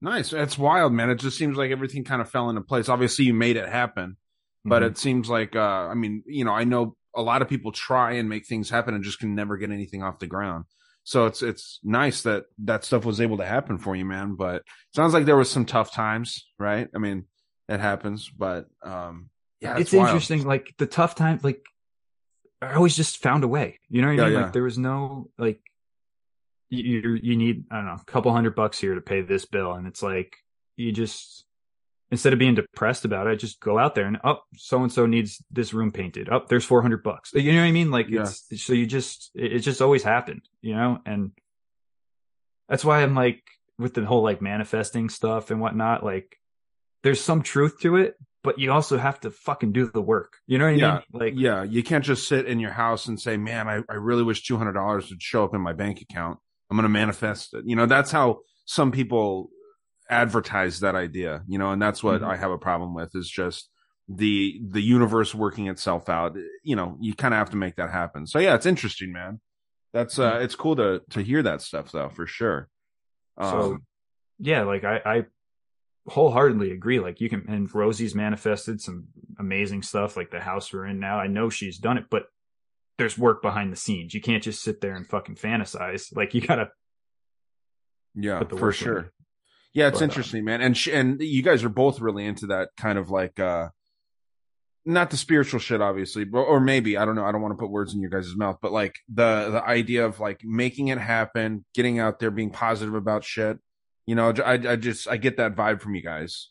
Nice. 0.03 0.31
That's 0.31 0.59
wild, 0.59 0.93
man. 0.93 1.09
It 1.11 1.21
just 1.21 1.39
seems 1.39 1.57
like 1.57 1.71
everything 1.71 2.03
kind 2.05 2.21
of 2.21 2.29
fell 2.29 2.51
into 2.51 2.61
place. 2.61 2.89
Obviously, 2.89 3.25
you 3.25 3.35
made 3.35 3.57
it 3.57 3.69
happen, 3.69 4.17
but 4.65 4.83
Mhm. 4.83 4.87
it 4.87 4.99
seems 4.99 5.31
like, 5.31 5.55
uh, 5.57 5.61
I 5.89 5.95
mean, 5.95 6.25
you 6.27 6.45
know, 6.45 6.53
I 6.53 6.65
know 6.65 6.97
a 7.15 7.23
lot 7.23 7.41
of 7.41 7.49
people 7.49 7.71
try 7.73 8.13
and 8.15 8.29
make 8.29 8.47
things 8.47 8.69
happen 8.69 8.95
and 8.95 9.05
just 9.05 9.21
can 9.21 9.35
never 9.35 9.57
get 9.57 9.71
anything 9.71 10.03
off 10.03 10.19
the 10.19 10.27
ground. 10.27 10.65
So 11.05 11.27
it's 11.27 11.43
it's 11.43 11.79
nice 11.83 12.23
that 12.23 12.45
that 12.65 12.85
stuff 12.85 13.05
was 13.05 13.21
able 13.21 13.37
to 13.39 13.45
happen 13.47 13.79
for 13.79 13.95
you, 13.97 14.05
man. 14.05 14.35
But 14.35 14.63
sounds 14.95 15.15
like 15.15 15.25
there 15.25 15.37
was 15.37 15.51
some 15.51 15.67
tough 15.67 15.93
times, 15.93 16.49
right? 16.59 16.89
I 16.95 16.99
mean, 16.99 17.27
it 17.69 17.81
happens, 17.81 18.29
but 18.29 18.67
um, 18.85 19.31
yeah, 19.61 19.79
it's 19.79 19.93
wild. 19.93 20.09
interesting. 20.09 20.45
Like 20.45 20.75
the 20.79 20.87
tough 20.87 21.15
times, 21.15 21.43
like 21.45 21.61
I 22.61 22.75
always 22.75 22.97
just 22.97 23.19
found 23.23 23.43
a 23.45 23.49
way. 23.49 23.79
You 23.89 24.01
know 24.03 24.09
what 24.09 24.13
I 24.15 24.17
Yeah, 24.17 24.25
mean? 24.25 24.33
yeah. 24.33 24.43
Like 24.45 24.53
there 24.53 24.63
was 24.63 24.79
no 24.79 25.31
like 25.39 25.61
you 26.77 27.19
you 27.23 27.37
need 27.37 27.65
I 27.71 27.77
don't 27.77 27.87
know 27.87 27.99
a 28.01 28.05
couple 28.05 28.33
hundred 28.33 28.55
bucks 28.55 28.79
here 28.79 28.95
to 28.95 29.01
pay 29.01 29.21
this 29.21 29.45
bill, 29.45 29.73
and 29.73 29.87
it's 29.87 30.03
like 30.03 30.37
you 30.77 30.91
just 30.93 31.45
instead 32.11 32.33
of 32.33 32.39
being 32.39 32.55
depressed 32.55 33.05
about 33.05 33.27
it, 33.27 33.37
just 33.37 33.61
go 33.61 33.79
out 33.79 33.95
there 33.95 34.07
and 34.07 34.19
oh 34.25 34.39
so 34.57 34.83
and 34.83 34.93
so 34.93 35.07
needs 35.07 35.43
this 35.51 35.73
room 35.75 35.93
painted. 35.93 36.29
Up 36.29 36.43
oh, 36.43 36.47
there's 36.49 36.65
four 36.65 36.83
hundred 36.83 37.03
bucks. 37.03 37.33
You 37.35 37.53
know 37.53 37.61
what 37.61 37.67
I 37.67 37.73
mean? 37.73 37.91
Like 37.91 38.09
Yeah. 38.09 38.23
it's 38.23 38.63
so 38.63 38.73
you 38.73 38.87
just 38.87 39.31
it, 39.35 39.53
it 39.55 39.59
just 39.61 39.83
always 39.83 40.03
happened. 40.03 40.43
You 40.61 40.75
know, 40.75 40.99
and 41.05 41.33
that's 42.69 42.85
why 42.85 43.03
I'm 43.03 43.15
like 43.15 43.43
with 43.79 43.95
the 43.95 44.05
whole 44.05 44.23
like 44.23 44.41
manifesting 44.41 45.09
stuff 45.09 45.51
and 45.51 45.61
whatnot. 45.61 46.05
Like 46.05 46.37
there's 47.03 47.21
some 47.21 47.43
truth 47.43 47.81
to 47.81 47.97
it, 47.97 48.17
but 48.43 48.59
you 48.59 48.73
also 48.73 48.97
have 48.97 49.21
to 49.21 49.31
fucking 49.31 49.73
do 49.73 49.91
the 49.91 50.01
work. 50.01 50.35
You 50.47 50.59
know 50.59 50.65
what 50.67 50.75
I 50.75 50.77
Yeah, 50.77 50.93
mean? 50.95 51.03
Like 51.13 51.35
yeah, 51.37 51.63
you 51.65 51.83
can't 51.83 52.05
just 52.05 52.29
sit 52.29 52.47
in 52.47 52.61
your 52.61 52.73
house 52.73 53.07
and 53.07 53.21
say, 53.21 53.37
"Man, 53.37 53.69
I, 53.69 53.83
I 53.89 53.95
really 53.95 54.23
wish 54.23 54.47
two 54.47 54.57
hundred 54.57 54.73
dollars 54.73 55.11
would 55.11 55.23
show 55.23 55.45
up 55.45 55.55
in 55.55 55.61
my 55.61 55.73
bank 55.73 56.01
account. 56.01 56.39
I'm 56.73 56.77
going 56.79 56.85
to 56.85 56.89
manifest 57.03 57.55
it." 57.55 57.65
You 57.67 57.77
know, 57.77 57.87
that's 57.87 58.11
how 58.11 58.41
some 58.65 58.91
people 58.93 59.51
advertise 60.11 60.81
that 60.81 60.95
idea. 60.95 61.43
You 61.47 61.59
know, 61.59 61.71
and 61.73 61.81
that's 61.81 62.03
what 62.03 62.23
Mhm. 62.23 62.27
I 62.33 62.37
have 62.37 62.51
a 62.51 62.59
problem 62.59 62.95
with 62.95 63.15
is 63.15 63.29
just 63.31 63.71
the 64.09 64.61
the 64.69 64.83
universe 64.83 65.35
working 65.35 65.69
itself 65.69 66.09
out. 66.09 66.37
You 66.65 66.77
know, 66.77 66.97
you 67.01 67.15
kind 67.15 67.35
of 67.35 67.39
have 67.39 67.51
to 67.51 67.57
make 67.57 67.77
that 67.77 67.91
happen. 67.91 68.27
So 68.27 68.39
yeah, 68.39 68.55
it's 68.55 68.67
interesting, 68.67 69.13
man. 69.13 69.41
That's 69.93 70.19
uh, 70.19 70.39
it's 70.43 70.55
cool 70.55 70.77
to 70.77 71.03
to 71.11 71.21
hear 71.23 71.43
that 71.43 71.61
stuff 71.63 71.93
though, 71.93 72.09
for 72.09 72.27
sure. 72.27 72.69
So 73.41 73.75
Um, 73.75 73.87
yeah, 74.39 74.63
like 74.65 74.85
I, 74.85 75.01
I 75.05 75.25
wholeheartedly 76.09 76.73
agree. 76.73 76.99
Like 77.01 77.21
you 77.21 77.29
can, 77.29 77.45
and 77.49 77.73
Rosie's 77.73 78.15
manifested 78.15 78.81
some 78.81 79.09
amazing 79.39 79.83
stuff, 79.83 80.17
like 80.17 80.31
the 80.31 80.41
house 80.41 80.73
we're 80.73 80.87
in 80.87 80.99
now. 80.99 81.19
I 81.19 81.29
know 81.29 81.49
she's 81.49 81.79
done 81.79 81.99
it, 81.99 82.07
but 82.11 82.25
there's 82.99 83.17
work 83.19 83.43
behind 83.43 83.73
the 83.73 83.77
scenes. 83.77 84.15
You 84.15 84.21
can't 84.21 84.43
just 84.43 84.63
sit 84.63 84.81
there 84.81 84.95
and 84.95 85.09
fucking 85.09 85.37
fantasize. 85.37 86.15
Like 86.15 86.35
you 86.35 86.41
gotta, 86.41 86.69
Yeah, 88.15 88.41
for 88.45 88.57
work 88.57 88.75
in. 88.81 88.85
sure. 88.85 89.13
Yeah, 89.75 89.89
it's 89.89 89.99
But, 89.99 90.03
uh, 90.03 90.05
interesting, 90.05 90.45
man. 90.45 90.61
And 90.61 90.77
sh- 90.77 90.89
and 90.89 91.21
you 91.21 91.43
guys 91.43 91.65
are 91.65 91.69
both 91.71 92.01
really 92.01 92.27
into 92.27 92.47
that 92.49 92.71
kind 92.77 92.99
of 92.99 93.11
like 93.11 93.41
uh 93.41 93.69
not 94.85 95.11
the 95.11 95.17
spiritual 95.17 95.61
shit 95.61 95.81
obviously, 95.81 96.25
but 96.25 96.41
or 96.41 96.61
maybe, 96.61 96.97
I 96.97 97.05
don't 97.05 97.15
know, 97.15 97.25
I 97.25 97.31
don't 97.33 97.41
want 97.41 97.53
to 97.57 97.59
put 97.63 97.71
words 97.71 97.95
in 97.95 98.01
your 98.01 98.11
guys' 98.11 98.35
mouth, 98.37 98.59
but 98.61 98.73
like 98.73 98.97
the 99.09 99.49
the 99.51 99.65
idea 99.65 100.05
of 100.05 100.21
like 100.21 100.41
making 100.45 100.89
it 100.89 100.99
happen, 100.99 101.65
getting 101.75 101.99
out 102.01 102.19
there, 102.19 102.31
being 102.31 102.51
positive 102.51 102.95
about 102.95 103.25
shit. 103.25 103.59
You 104.07 104.15
know, 104.17 104.31
I 104.45 104.55
I 104.55 104.77
just 104.77 105.09
I 105.09 105.17
get 105.17 105.37
that 105.39 105.55
vibe 105.55 105.81
from 105.81 105.95
you 105.95 106.03
guys. 106.03 106.51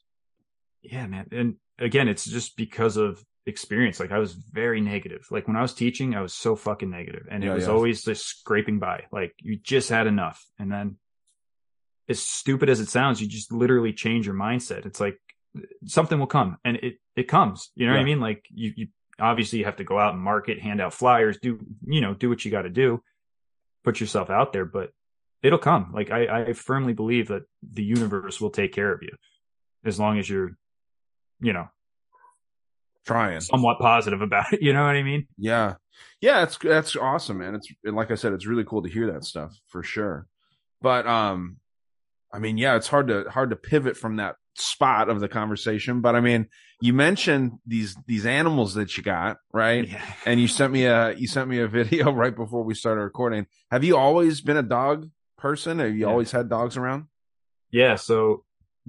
yeah, 0.81 1.05
man. 1.05 1.27
And 1.31 1.55
again, 1.77 2.07
it's 2.07 2.25
just 2.25 2.55
because 2.57 2.95
of 2.97 3.23
experience. 3.51 3.99
Like 3.99 4.11
I 4.11 4.17
was 4.17 4.33
very 4.33 4.81
negative. 4.81 5.27
Like 5.29 5.47
when 5.47 5.57
I 5.57 5.61
was 5.61 5.73
teaching, 5.73 6.15
I 6.15 6.21
was 6.21 6.33
so 6.33 6.55
fucking 6.55 6.89
negative, 6.89 7.27
and 7.29 7.43
Yeah, 7.43 7.51
it 7.51 7.53
was 7.55 7.65
yeah. 7.65 7.71
always 7.71 8.03
just 8.03 8.25
scraping 8.25 8.79
by. 8.79 9.03
Like 9.11 9.33
you 9.39 9.57
just 9.57 9.89
had 9.89 10.07
enough, 10.07 10.43
and 10.57 10.71
then 10.71 10.97
as 12.09 12.19
stupid 12.19 12.69
as 12.69 12.79
it 12.79 12.89
sounds, 12.89 13.21
you 13.21 13.27
just 13.27 13.51
literally 13.51 13.93
change 13.93 14.25
your 14.25 14.35
mindset. 14.35 14.85
It's 14.85 14.99
like 14.99 15.17
something 15.85 16.17
will 16.19 16.27
come, 16.27 16.57
and 16.65 16.77
it 16.77 16.95
it 17.15 17.27
comes. 17.27 17.71
You 17.75 17.85
know 17.85 17.93
what 17.93 18.01
I 18.01 18.05
mean? 18.05 18.19
Like 18.19 18.45
you 18.49 18.73
you 18.75 18.87
obviously 19.19 19.59
you 19.59 19.65
have 19.65 19.77
to 19.77 19.83
go 19.83 19.99
out 19.99 20.13
and 20.13 20.21
market, 20.23 20.59
hand 20.59 20.81
out 20.81 20.93
flyers, 20.93 21.37
do 21.41 21.59
you 21.85 22.01
know 22.01 22.13
do 22.13 22.29
what 22.29 22.43
you 22.43 22.51
got 22.51 22.63
to 22.63 22.69
do, 22.69 23.03
put 23.83 23.99
yourself 23.99 24.29
out 24.29 24.51
there, 24.53 24.65
but 24.65 24.89
it'll 25.43 25.59
come. 25.59 25.91
Like 25.93 26.11
I 26.11 26.47
I 26.49 26.53
firmly 26.53 26.93
believe 26.93 27.27
that 27.27 27.43
the 27.61 27.83
universe 27.83 28.41
will 28.41 28.49
take 28.51 28.73
care 28.73 28.91
of 28.91 29.01
you 29.03 29.15
as 29.83 29.99
long 29.99 30.19
as 30.19 30.29
you're 30.29 30.51
you 31.39 31.53
know 31.53 31.67
Trying. 33.05 33.41
somewhat 33.41 33.79
positive 33.79 34.21
about 34.21 34.53
it. 34.53 34.61
You 34.61 34.73
know 34.73 34.83
what 34.83 34.95
I 34.95 35.03
mean? 35.03 35.27
Yeah. 35.37 35.75
Yeah, 36.19 36.43
it's 36.43 36.57
that's 36.57 36.95
awesome, 36.95 37.39
man. 37.39 37.55
It's 37.55 37.67
like 37.83 38.11
I 38.11 38.15
said, 38.15 38.33
it's 38.33 38.45
really 38.45 38.63
cool 38.63 38.83
to 38.83 38.89
hear 38.89 39.11
that 39.11 39.23
stuff 39.23 39.55
for 39.67 39.81
sure. 39.83 40.27
But 40.81 41.07
um 41.07 41.57
I 42.33 42.39
mean, 42.39 42.57
yeah, 42.57 42.75
it's 42.75 42.87
hard 42.87 43.07
to 43.07 43.29
hard 43.29 43.49
to 43.49 43.55
pivot 43.55 43.97
from 43.97 44.17
that 44.17 44.35
spot 44.55 45.09
of 45.09 45.19
the 45.19 45.27
conversation. 45.27 46.01
But 46.01 46.15
I 46.15 46.21
mean, 46.21 46.47
you 46.79 46.93
mentioned 46.93 47.53
these 47.65 47.95
these 48.07 48.25
animals 48.25 48.75
that 48.75 48.95
you 48.97 49.03
got, 49.03 49.37
right? 49.51 49.87
Yeah. 49.87 50.01
And 50.25 50.39
you 50.39 50.47
sent 50.47 50.71
me 50.71 50.85
a 50.85 51.13
you 51.15 51.27
sent 51.27 51.49
me 51.49 51.59
a 51.59 51.67
video 51.67 52.11
right 52.13 52.35
before 52.35 52.63
we 52.63 52.73
started 52.75 53.01
recording. 53.01 53.47
Have 53.71 53.83
you 53.83 53.97
always 53.97 54.41
been 54.41 54.57
a 54.57 54.63
dog 54.63 55.09
person? 55.37 55.79
Have 55.79 55.89
you 55.89 56.01
Yeah. 56.01 56.07
always 56.07 56.31
had 56.31 56.49
dogs 56.49 56.77
around? 56.77 57.05
Yeah. 57.71 57.95
So 57.95 58.43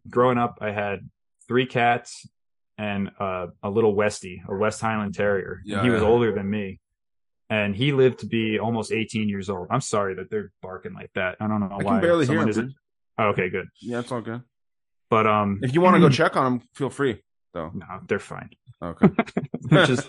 growing 0.09 0.39
up, 0.39 0.59
I 0.60 0.70
had 0.70 1.09
three 1.48 1.66
cats 1.66 2.26
and 2.83 3.11
uh, 3.21 3.47
a 3.63 3.71
little 3.71 3.95
Westie, 3.95 4.39
a 4.49 4.55
West 4.57 4.81
Highland 4.81 5.15
Terrier. 5.15 5.61
Yeah, 5.65 5.85
he 5.85 5.91
was 5.91 6.03
yeah. 6.03 6.09
older 6.09 6.33
than 6.33 6.51
me. 6.51 6.81
And 7.49 7.77
he 7.77 7.93
lived 7.93 8.21
to 8.21 8.27
be 8.27 8.59
almost 8.59 8.91
18 8.91 9.29
years 9.29 9.49
old. 9.49 9.69
I'm 9.71 9.81
sorry 9.81 10.15
that 10.15 10.31
they're 10.31 10.51
barking 10.63 10.95
like 10.95 11.11
that. 11.15 11.37
I 11.39 11.47
don't 11.47 11.61
know 11.61 11.69
I 11.71 11.77
why. 11.77 11.85
can 11.85 12.01
barely 12.01 12.27
hear 12.27 12.39
someone 12.39 12.45
them. 12.47 12.51
isn't- 12.51 12.75
Oh, 13.19 13.27
okay, 13.29 13.51
good. 13.51 13.69
Yeah, 13.81 14.01
it's 14.01 14.11
all 14.11 14.23
good. 14.23 14.43
But 15.11 15.27
um, 15.27 15.61
If 15.63 15.75
you 15.75 15.81
want 15.83 15.95
to 15.97 16.01
go 16.01 16.09
check 16.23 16.35
on 16.35 16.45
them, 16.45 16.69
feel 16.75 16.91
free. 16.91 17.23
Though. 17.53 17.71
no, 17.75 17.87
they're 18.09 18.19
fine. 18.19 18.51
Okay. 18.83 19.09
Just 19.71 20.09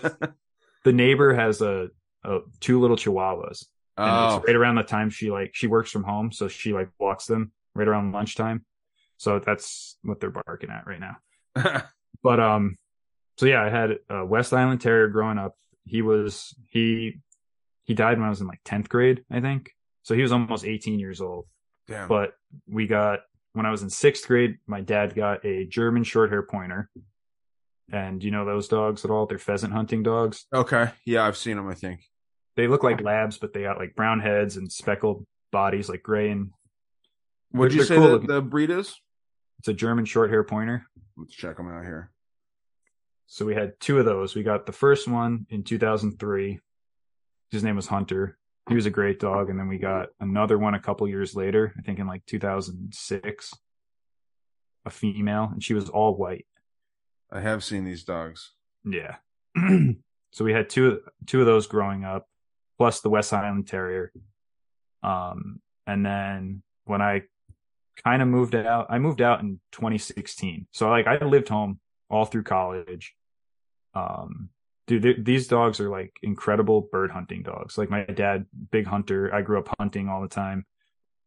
the 0.84 0.92
neighbor 0.92 1.34
has 1.34 1.60
a, 1.60 1.88
a 2.24 2.38
two 2.60 2.80
little 2.80 2.96
Chihuahuas. 2.96 3.66
And 3.98 4.10
oh, 4.10 4.36
it's 4.38 4.46
right 4.46 4.56
around 4.56 4.76
the 4.76 4.82
time 4.82 5.10
she 5.10 5.30
like 5.30 5.50
she 5.54 5.66
works 5.68 5.90
from 5.90 6.02
home, 6.02 6.32
so 6.32 6.48
she 6.48 6.72
like 6.72 6.88
walks 6.98 7.26
them 7.26 7.52
right 7.74 7.86
around 7.86 8.10
lunchtime. 8.12 8.64
So 9.18 9.38
that's 9.38 9.96
what 10.02 10.18
they're 10.18 10.30
barking 10.30 10.70
at 10.70 10.86
right 10.86 10.98
now. 10.98 11.16
But 12.24 12.40
um, 12.40 12.76
so 13.38 13.46
yeah, 13.46 13.62
I 13.62 13.68
had 13.68 13.98
a 14.10 14.26
West 14.26 14.52
Island 14.52 14.80
Terrier 14.80 15.06
growing 15.08 15.38
up. 15.38 15.56
He 15.84 16.02
was 16.02 16.54
he 16.70 17.20
he 17.84 17.94
died 17.94 18.18
when 18.18 18.26
I 18.26 18.30
was 18.30 18.40
in 18.40 18.48
like 18.48 18.60
tenth 18.64 18.88
grade, 18.88 19.22
I 19.30 19.40
think. 19.40 19.70
So 20.02 20.14
he 20.14 20.22
was 20.22 20.32
almost 20.32 20.64
eighteen 20.64 20.98
years 20.98 21.20
old. 21.20 21.46
damn. 21.86 22.08
But 22.08 22.32
we 22.66 22.86
got 22.86 23.20
when 23.52 23.66
I 23.66 23.70
was 23.70 23.82
in 23.82 23.90
sixth 23.90 24.26
grade, 24.26 24.56
my 24.66 24.80
dad 24.80 25.14
got 25.14 25.44
a 25.44 25.66
German 25.66 26.02
short 26.02 26.30
hair 26.30 26.42
pointer. 26.42 26.90
And 27.92 28.24
you 28.24 28.30
know 28.30 28.46
those 28.46 28.68
dogs 28.68 29.04
at 29.04 29.10
all? 29.10 29.26
They're 29.26 29.38
pheasant 29.38 29.74
hunting 29.74 30.02
dogs. 30.02 30.46
okay. 30.52 30.90
Yeah, 31.04 31.24
I've 31.26 31.36
seen 31.36 31.56
them. 31.56 31.68
I 31.68 31.74
think. 31.74 32.00
They 32.56 32.68
look 32.68 32.82
like 32.82 33.02
labs, 33.02 33.36
but 33.36 33.52
they 33.52 33.62
got 33.62 33.78
like 33.78 33.94
brown 33.94 34.20
heads 34.20 34.56
and 34.56 34.72
speckled 34.72 35.26
bodies, 35.52 35.88
like 35.90 36.02
gray 36.02 36.30
and 36.30 36.52
Would 37.52 37.74
you 37.74 37.82
say 37.82 37.96
cool 37.96 38.18
the 38.20 38.40
breed 38.40 38.70
is? 38.70 38.94
it's 39.58 39.68
a 39.68 39.74
German 39.74 40.04
short 40.06 40.30
hair 40.30 40.44
pointer. 40.44 40.86
Let's 41.16 41.34
check 41.34 41.56
them 41.58 41.68
out 41.68 41.84
here. 41.84 42.10
So 43.26 43.44
we 43.44 43.54
had 43.54 43.78
two 43.80 43.98
of 43.98 44.04
those. 44.04 44.34
We 44.34 44.42
got 44.42 44.66
the 44.66 44.72
first 44.72 45.08
one 45.08 45.46
in 45.50 45.62
2003. 45.62 46.60
His 47.50 47.64
name 47.64 47.76
was 47.76 47.86
Hunter. 47.86 48.38
He 48.68 48.74
was 48.74 48.86
a 48.86 48.90
great 48.90 49.20
dog. 49.20 49.50
And 49.50 49.58
then 49.58 49.68
we 49.68 49.78
got 49.78 50.08
another 50.20 50.58
one 50.58 50.74
a 50.74 50.80
couple 50.80 51.08
years 51.08 51.34
later, 51.34 51.74
I 51.78 51.82
think 51.82 51.98
in 51.98 52.06
like 52.06 52.24
2006, 52.26 53.54
a 54.86 54.90
female, 54.90 55.50
and 55.52 55.62
she 55.62 55.74
was 55.74 55.88
all 55.88 56.16
white. 56.16 56.46
I 57.30 57.40
have 57.40 57.64
seen 57.64 57.84
these 57.84 58.04
dogs. 58.04 58.52
Yeah. 58.84 59.16
so 60.32 60.44
we 60.44 60.52
had 60.52 60.68
two, 60.68 61.00
two 61.26 61.40
of 61.40 61.46
those 61.46 61.66
growing 61.66 62.04
up, 62.04 62.28
plus 62.78 63.00
the 63.00 63.10
West 63.10 63.32
Island 63.32 63.66
Terrier. 63.66 64.12
Um, 65.02 65.60
and 65.86 66.04
then 66.04 66.62
when 66.84 67.02
I 67.02 67.22
kind 68.04 68.22
of 68.22 68.28
moved 68.28 68.54
out, 68.54 68.86
I 68.90 68.98
moved 68.98 69.20
out 69.20 69.40
in 69.40 69.60
2016. 69.72 70.66
So 70.72 70.88
like 70.88 71.06
I 71.06 71.22
lived 71.24 71.48
home 71.48 71.80
all 72.10 72.24
through 72.24 72.44
college. 72.44 73.14
Um, 73.94 74.50
dude, 74.86 75.02
th- 75.02 75.16
these 75.22 75.48
dogs 75.48 75.80
are 75.80 75.88
like 75.88 76.16
incredible 76.22 76.80
bird 76.80 77.10
hunting 77.10 77.42
dogs. 77.42 77.78
Like 77.78 77.90
my 77.90 78.04
dad, 78.04 78.46
big 78.70 78.86
hunter. 78.86 79.34
I 79.34 79.42
grew 79.42 79.58
up 79.58 79.74
hunting 79.78 80.08
all 80.08 80.22
the 80.22 80.28
time. 80.28 80.66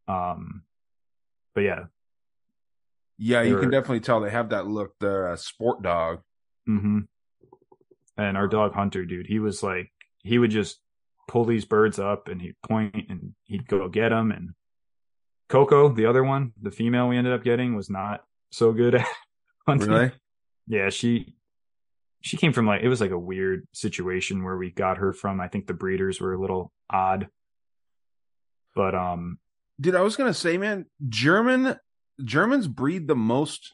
Um, 0.07 0.63
but 1.53 1.61
yeah. 1.61 1.85
Yeah, 3.19 3.41
you 3.41 3.57
can 3.57 3.71
definitely 3.71 4.01
tell 4.01 4.21
they 4.21 4.29
have 4.29 4.49
that 4.49 4.67
look. 4.67 4.93
They're 4.99 5.31
a 5.31 5.37
sport 5.37 5.81
dog. 5.81 6.21
Mm-hmm. 6.69 6.99
And 8.17 8.37
our 8.37 8.47
dog 8.47 8.73
Hunter, 8.73 9.05
dude, 9.05 9.27
he 9.27 9.39
was 9.39 9.63
like, 9.63 9.91
he 10.23 10.37
would 10.37 10.51
just 10.51 10.79
pull 11.27 11.45
these 11.45 11.65
birds 11.65 11.99
up 11.99 12.27
and 12.27 12.41
he'd 12.41 12.61
point 12.61 12.95
and 13.09 13.33
he'd 13.45 13.67
go 13.67 13.87
get 13.89 14.09
them. 14.09 14.31
And 14.31 14.51
Coco, 15.49 15.89
the 15.89 16.05
other 16.05 16.23
one, 16.23 16.53
the 16.61 16.71
female 16.71 17.07
we 17.07 17.17
ended 17.17 17.33
up 17.33 17.43
getting, 17.43 17.75
was 17.75 17.89
not 17.89 18.23
so 18.51 18.71
good 18.71 18.95
at 18.95 19.07
hunting. 19.67 19.89
Really? 19.89 20.11
Yeah, 20.68 20.89
she 20.89 21.34
she 22.22 22.35
came 22.38 22.52
from 22.53 22.65
like 22.68 22.81
it 22.81 22.89
was 22.89 22.99
like 23.02 23.11
a 23.11 23.18
weird 23.19 23.68
situation 23.73 24.44
where 24.44 24.57
we 24.57 24.72
got 24.72 24.98
her 24.98 25.14
from. 25.14 25.39
I 25.39 25.48
think 25.48 25.68
the 25.68 25.73
breeders 25.73 26.19
were 26.19 26.34
a 26.34 26.39
little 26.41 26.72
odd, 26.89 27.30
but 28.76 28.95
um, 28.95 29.39
Dude, 29.80 29.95
I 29.95 30.02
was 30.02 30.15
gonna 30.15 30.34
say, 30.34 30.57
man, 30.57 30.85
German 31.07 31.77
Germans 32.23 32.68
breed 32.68 33.07
the 33.07 33.15
most 33.15 33.72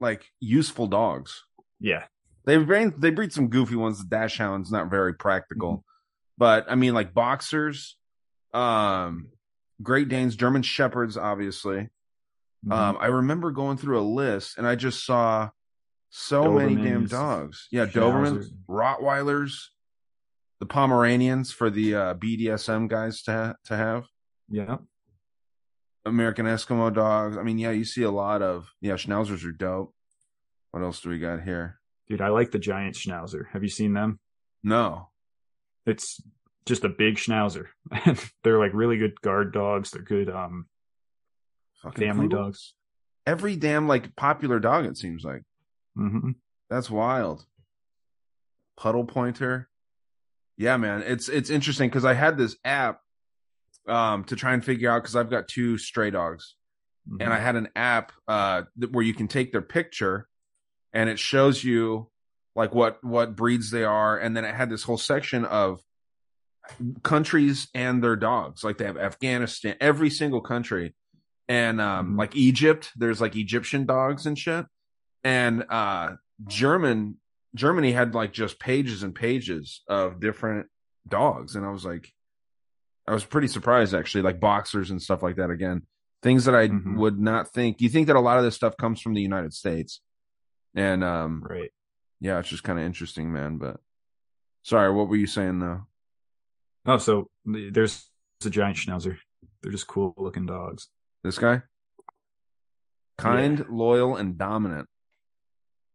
like 0.00 0.24
useful 0.40 0.86
dogs. 0.86 1.44
yeah, 1.80 2.04
They 2.44 2.56
breed 2.56 2.94
they 2.98 3.10
breed 3.10 3.32
some 3.32 3.48
goofy 3.48 3.76
ones. 3.76 3.98
The 3.98 4.08
dash 4.08 4.38
hounds 4.38 4.70
not 4.70 4.90
very 4.90 5.14
practical, 5.14 5.84
but 6.38 6.66
I 6.70 6.74
mean 6.76 6.94
like 6.94 7.12
boxers, 7.12 7.96
um, 8.54 9.28
Great 9.82 10.08
Danes, 10.08 10.36
German 10.36 10.62
shepherds, 10.62 11.16
obviously. 11.16 11.88
Mhm. 12.66 12.72
Um, 12.72 12.96
I 13.00 13.06
remember 13.06 13.50
going 13.50 13.76
through 13.76 13.98
a 13.98 14.02
list 14.06 14.56
and 14.58 14.66
I 14.66 14.74
just 14.76 15.04
saw 15.04 15.48
so 16.10 16.52
many 16.52 16.76
damn 16.76 17.06
dogs. 17.06 17.68
Yeah, 17.70 17.86
Dobermans, 17.86 18.44
Schnauzers. 18.44 18.50
Rottweilers. 18.68 19.52
the 20.58 20.66
Pomeranians 20.66 21.52
for 21.52 21.70
the 21.70 21.94
uh, 21.94 22.14
BDSM 22.14 22.88
guys 22.88 23.22
to 23.22 23.32
ha- 23.32 23.54
to 23.64 23.76
have. 23.76 24.04
Yeah. 24.48 24.78
American 26.04 26.46
Eskimo 26.46 26.92
dogs. 26.92 27.36
I 27.36 27.42
mean, 27.42 27.58
yeah, 27.58 27.70
you 27.70 27.84
see 27.84 28.02
a 28.02 28.10
lot 28.10 28.42
of 28.42 28.68
yeah. 28.80 28.94
Schnauzers 28.94 29.44
are 29.46 29.52
dope. 29.52 29.94
What 30.72 30.82
else 30.82 31.00
do 31.00 31.08
we 31.10 31.18
got 31.18 31.42
here? 31.42 31.78
Dude, 32.08 32.20
I 32.20 32.28
like 32.28 32.50
the 32.50 32.58
giant 32.58 32.96
schnauzer. 32.96 33.44
Have 33.52 33.62
you 33.62 33.68
seen 33.68 33.92
them? 33.92 34.18
No, 34.62 35.08
It's 35.86 36.20
just 36.66 36.84
a 36.84 36.88
big 36.88 37.16
schnauzer. 37.16 37.66
They're 38.44 38.58
like 38.58 38.72
really 38.74 38.98
good 38.98 39.20
guard 39.20 39.52
dogs. 39.52 39.90
They're 39.90 40.02
good 40.02 40.28
um 40.28 40.66
fucking 41.82 42.06
family 42.06 42.28
dogs. 42.28 42.74
Every 43.26 43.56
damn 43.56 43.86
like 43.88 44.16
popular 44.16 44.58
dog. 44.58 44.86
It 44.86 44.96
seems 44.96 45.22
like 45.24 45.42
hmm 45.96 46.30
that's 46.68 46.88
wild. 46.90 47.44
Pudelpointer. 48.78 49.66
Yeah, 50.56 50.76
man, 50.76 51.02
it's 51.06 51.28
it's 51.28 51.50
interesting 51.50 51.88
because 51.88 52.04
I 52.04 52.14
had 52.14 52.36
this 52.36 52.56
app 52.64 53.00
um 53.88 54.24
to 54.24 54.36
try 54.36 54.52
and 54.52 54.64
figure 54.64 54.90
out 54.90 55.02
because 55.02 55.16
I've 55.16 55.30
got 55.30 55.48
two 55.48 55.78
stray 55.78 56.10
dogs 56.10 56.54
Mm-hmm. 57.08 57.22
and 57.22 57.32
I 57.32 57.38
had 57.38 57.56
an 57.56 57.68
app 57.74 58.12
uh 58.28 58.62
where 58.90 59.02
you 59.02 59.14
can 59.14 59.26
take 59.26 59.52
their 59.52 59.62
picture 59.62 60.28
and 60.92 61.08
it 61.08 61.18
shows 61.18 61.64
you 61.64 62.10
like 62.54 62.74
what 62.74 63.02
what 63.02 63.34
breeds 63.34 63.70
they 63.70 63.84
are 63.84 64.18
and 64.18 64.36
then 64.36 64.44
it 64.44 64.54
had 64.54 64.68
this 64.68 64.82
whole 64.82 64.98
section 64.98 65.46
of 65.46 65.80
countries 67.02 67.68
and 67.74 68.04
their 68.04 68.16
dogs 68.16 68.62
like 68.62 68.76
they 68.76 68.84
have 68.84 68.98
Afghanistan 68.98 69.76
every 69.80 70.10
single 70.10 70.42
country 70.42 70.94
and 71.48 71.80
um 71.80 72.14
Mhm. 72.14 72.18
like 72.18 72.36
Egypt 72.36 72.92
there's 72.96 73.20
like 73.20 73.34
Egyptian 73.34 73.86
dogs 73.86 74.26
and 74.26 74.38
shit 74.38 74.66
and 75.24 75.64
uh 75.68 76.16
German 76.46 77.16
Germany 77.54 77.92
had 77.92 78.14
like 78.14 78.32
just 78.32 78.58
pages 78.58 79.02
and 79.02 79.14
pages 79.14 79.82
of 79.88 80.20
different 80.20 80.68
dogs 81.08 81.56
and 81.56 81.64
I 81.66 81.70
was 81.70 81.84
like 81.84 82.12
I 83.06 83.12
was 83.12 83.24
pretty 83.24 83.48
surprised 83.48 83.94
actually 83.94 84.22
like 84.22 84.38
boxers 84.40 84.90
and 84.90 85.02
stuff 85.02 85.22
like 85.22 85.36
that 85.36 85.50
again 85.50 85.82
things 86.22 86.44
that 86.44 86.54
I 86.54 86.68
Mhm. 86.68 86.96
would 86.98 87.18
not 87.18 87.50
think. 87.50 87.80
You 87.80 87.88
think 87.88 88.06
that 88.08 88.14
a 88.16 88.20
lot 88.20 88.36
of 88.36 88.44
this 88.44 88.54
stuff 88.54 88.76
comes 88.76 89.00
from 89.00 89.14
the 89.14 89.22
United 89.22 89.54
States, 89.54 90.02
and 90.74 91.02
um, 91.02 91.42
right. 91.42 91.70
yeah, 92.20 92.38
it's 92.38 92.50
just 92.50 92.62
kind 92.62 92.78
of 92.78 92.84
interesting, 92.84 93.32
man. 93.32 93.56
But 93.56 93.80
sorry, 94.62 94.92
what 94.92 95.08
were 95.08 95.16
you 95.16 95.26
saying 95.26 95.60
though? 95.60 95.86
Oh, 96.84 96.98
so 96.98 97.30
there's 97.46 98.10
a 98.44 98.50
giant 98.50 98.76
schnauzer. 98.76 99.16
They're 99.62 99.72
just 99.72 99.86
cool 99.86 100.12
looking 100.18 100.44
dogs. 100.44 100.88
This 101.24 101.38
guy, 101.38 101.62
kind, 103.16 103.64
loyal, 103.70 104.14
and 104.16 104.36
dominant. 104.36 104.89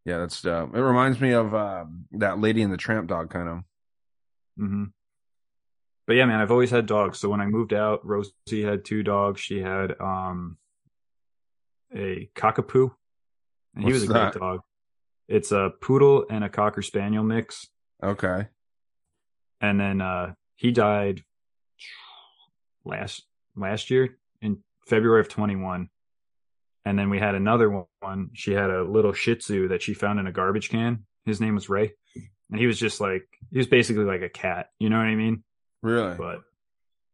Yeah, 0.06 0.19
that's 0.19 0.41
dope. 0.41 0.76
It 0.76 0.82
reminds 0.82 1.19
me 1.19 1.32
of 1.32 1.53
um, 1.56 2.06
that 2.11 2.40
Lady 2.40 2.61
and 2.61 2.72
the 2.72 2.77
Tramp 2.77 3.07
dog, 3.07 3.32
kind 3.32 3.49
of. 3.49 3.60
hmm 4.57 4.84
But 6.06 6.14
yeah, 6.14 6.26
man, 6.26 6.40
I've 6.40 6.52
always 6.52 6.69
had 6.69 6.86
dogs. 6.86 7.19
So 7.19 7.30
when 7.30 7.41
I 7.41 7.48
moved 7.48 7.73
out, 7.73 8.06
Rosie 8.06 8.61
had 8.64 8.86
two 8.86 9.02
dogs. 9.02 9.41
She 9.41 9.60
had 9.60 9.99
um 9.99 10.57
a 11.94 12.30
cockapoo, 12.36 12.91
and 13.76 13.84
he 13.84 13.91
What's 13.91 14.02
was 14.02 14.03
a 14.03 14.14
that? 14.14 14.34
great 14.34 14.41
dog. 14.41 14.60
It's 15.27 15.52
a 15.52 15.72
poodle 15.82 16.26
and 16.30 16.44
a 16.44 16.49
cocker 16.49 16.84
spaniel 16.84 17.23
mix. 17.23 17.68
Okay, 18.03 18.48
and 19.60 19.80
then 19.80 20.02
uh 20.02 20.34
he 20.56 20.72
died 20.72 21.23
last 22.84 23.23
last 23.56 23.90
year 23.90 24.18
in 24.41 24.60
February 24.86 25.22
of 25.22 25.30
21 25.30 25.90
and 26.86 26.98
then 26.98 27.10
we 27.10 27.20
had 27.20 27.36
another 27.36 27.86
one. 27.99 28.30
She 28.34 28.52
had 28.52 28.70
a 28.70 28.84
little 28.84 29.12
shih 29.12 29.36
tzu 29.36 29.70
that 29.70 29.82
she 29.82 29.94
found 29.94 30.20
in 30.20 30.28
a 30.28 30.32
garbage 30.32 30.70
can. 30.70 31.06
His 31.26 31.41
name 31.41 31.56
was 31.56 31.68
Ray. 31.68 31.94
And 32.52 32.60
he 32.60 32.68
was 32.68 32.80
just 32.80 33.02
like 33.02 33.28
he 33.52 33.57
was 33.57 33.68
basically 33.68 34.03
like 34.03 34.22
a 34.22 34.30
cat. 34.30 34.70
You 34.78 34.90
know 34.90 34.98
what 34.98 35.07
I 35.07 35.16
mean? 35.16 35.44
Really? 35.82 36.16
but 36.16 36.41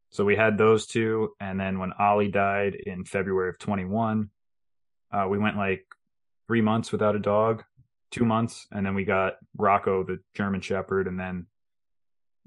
so 0.09 0.25
we 0.25 0.35
had 0.35 0.57
those 0.57 0.85
two. 0.87 1.31
And 1.39 1.57
then 1.57 1.79
when 1.79 1.93
Ollie 1.93 2.27
died 2.27 2.75
in 2.75 3.05
February 3.05 3.49
of 3.49 3.59
21 3.59 4.29
uh 5.13 5.27
we 5.29 5.37
went 5.37 5.57
like 5.57 5.85
3 6.47 6.61
months 6.61 6.91
without 6.91 7.15
a 7.15 7.19
dog 7.19 7.63
2 8.11 8.25
months. 8.25 8.67
And 8.71 8.85
then 8.85 8.93
we 8.93 9.05
got 9.05 9.35
Rocco 9.57 10.03
the 10.03 10.19
German 10.33 10.59
shepherd. 10.59 11.07
And 11.07 11.17
then 11.17 11.47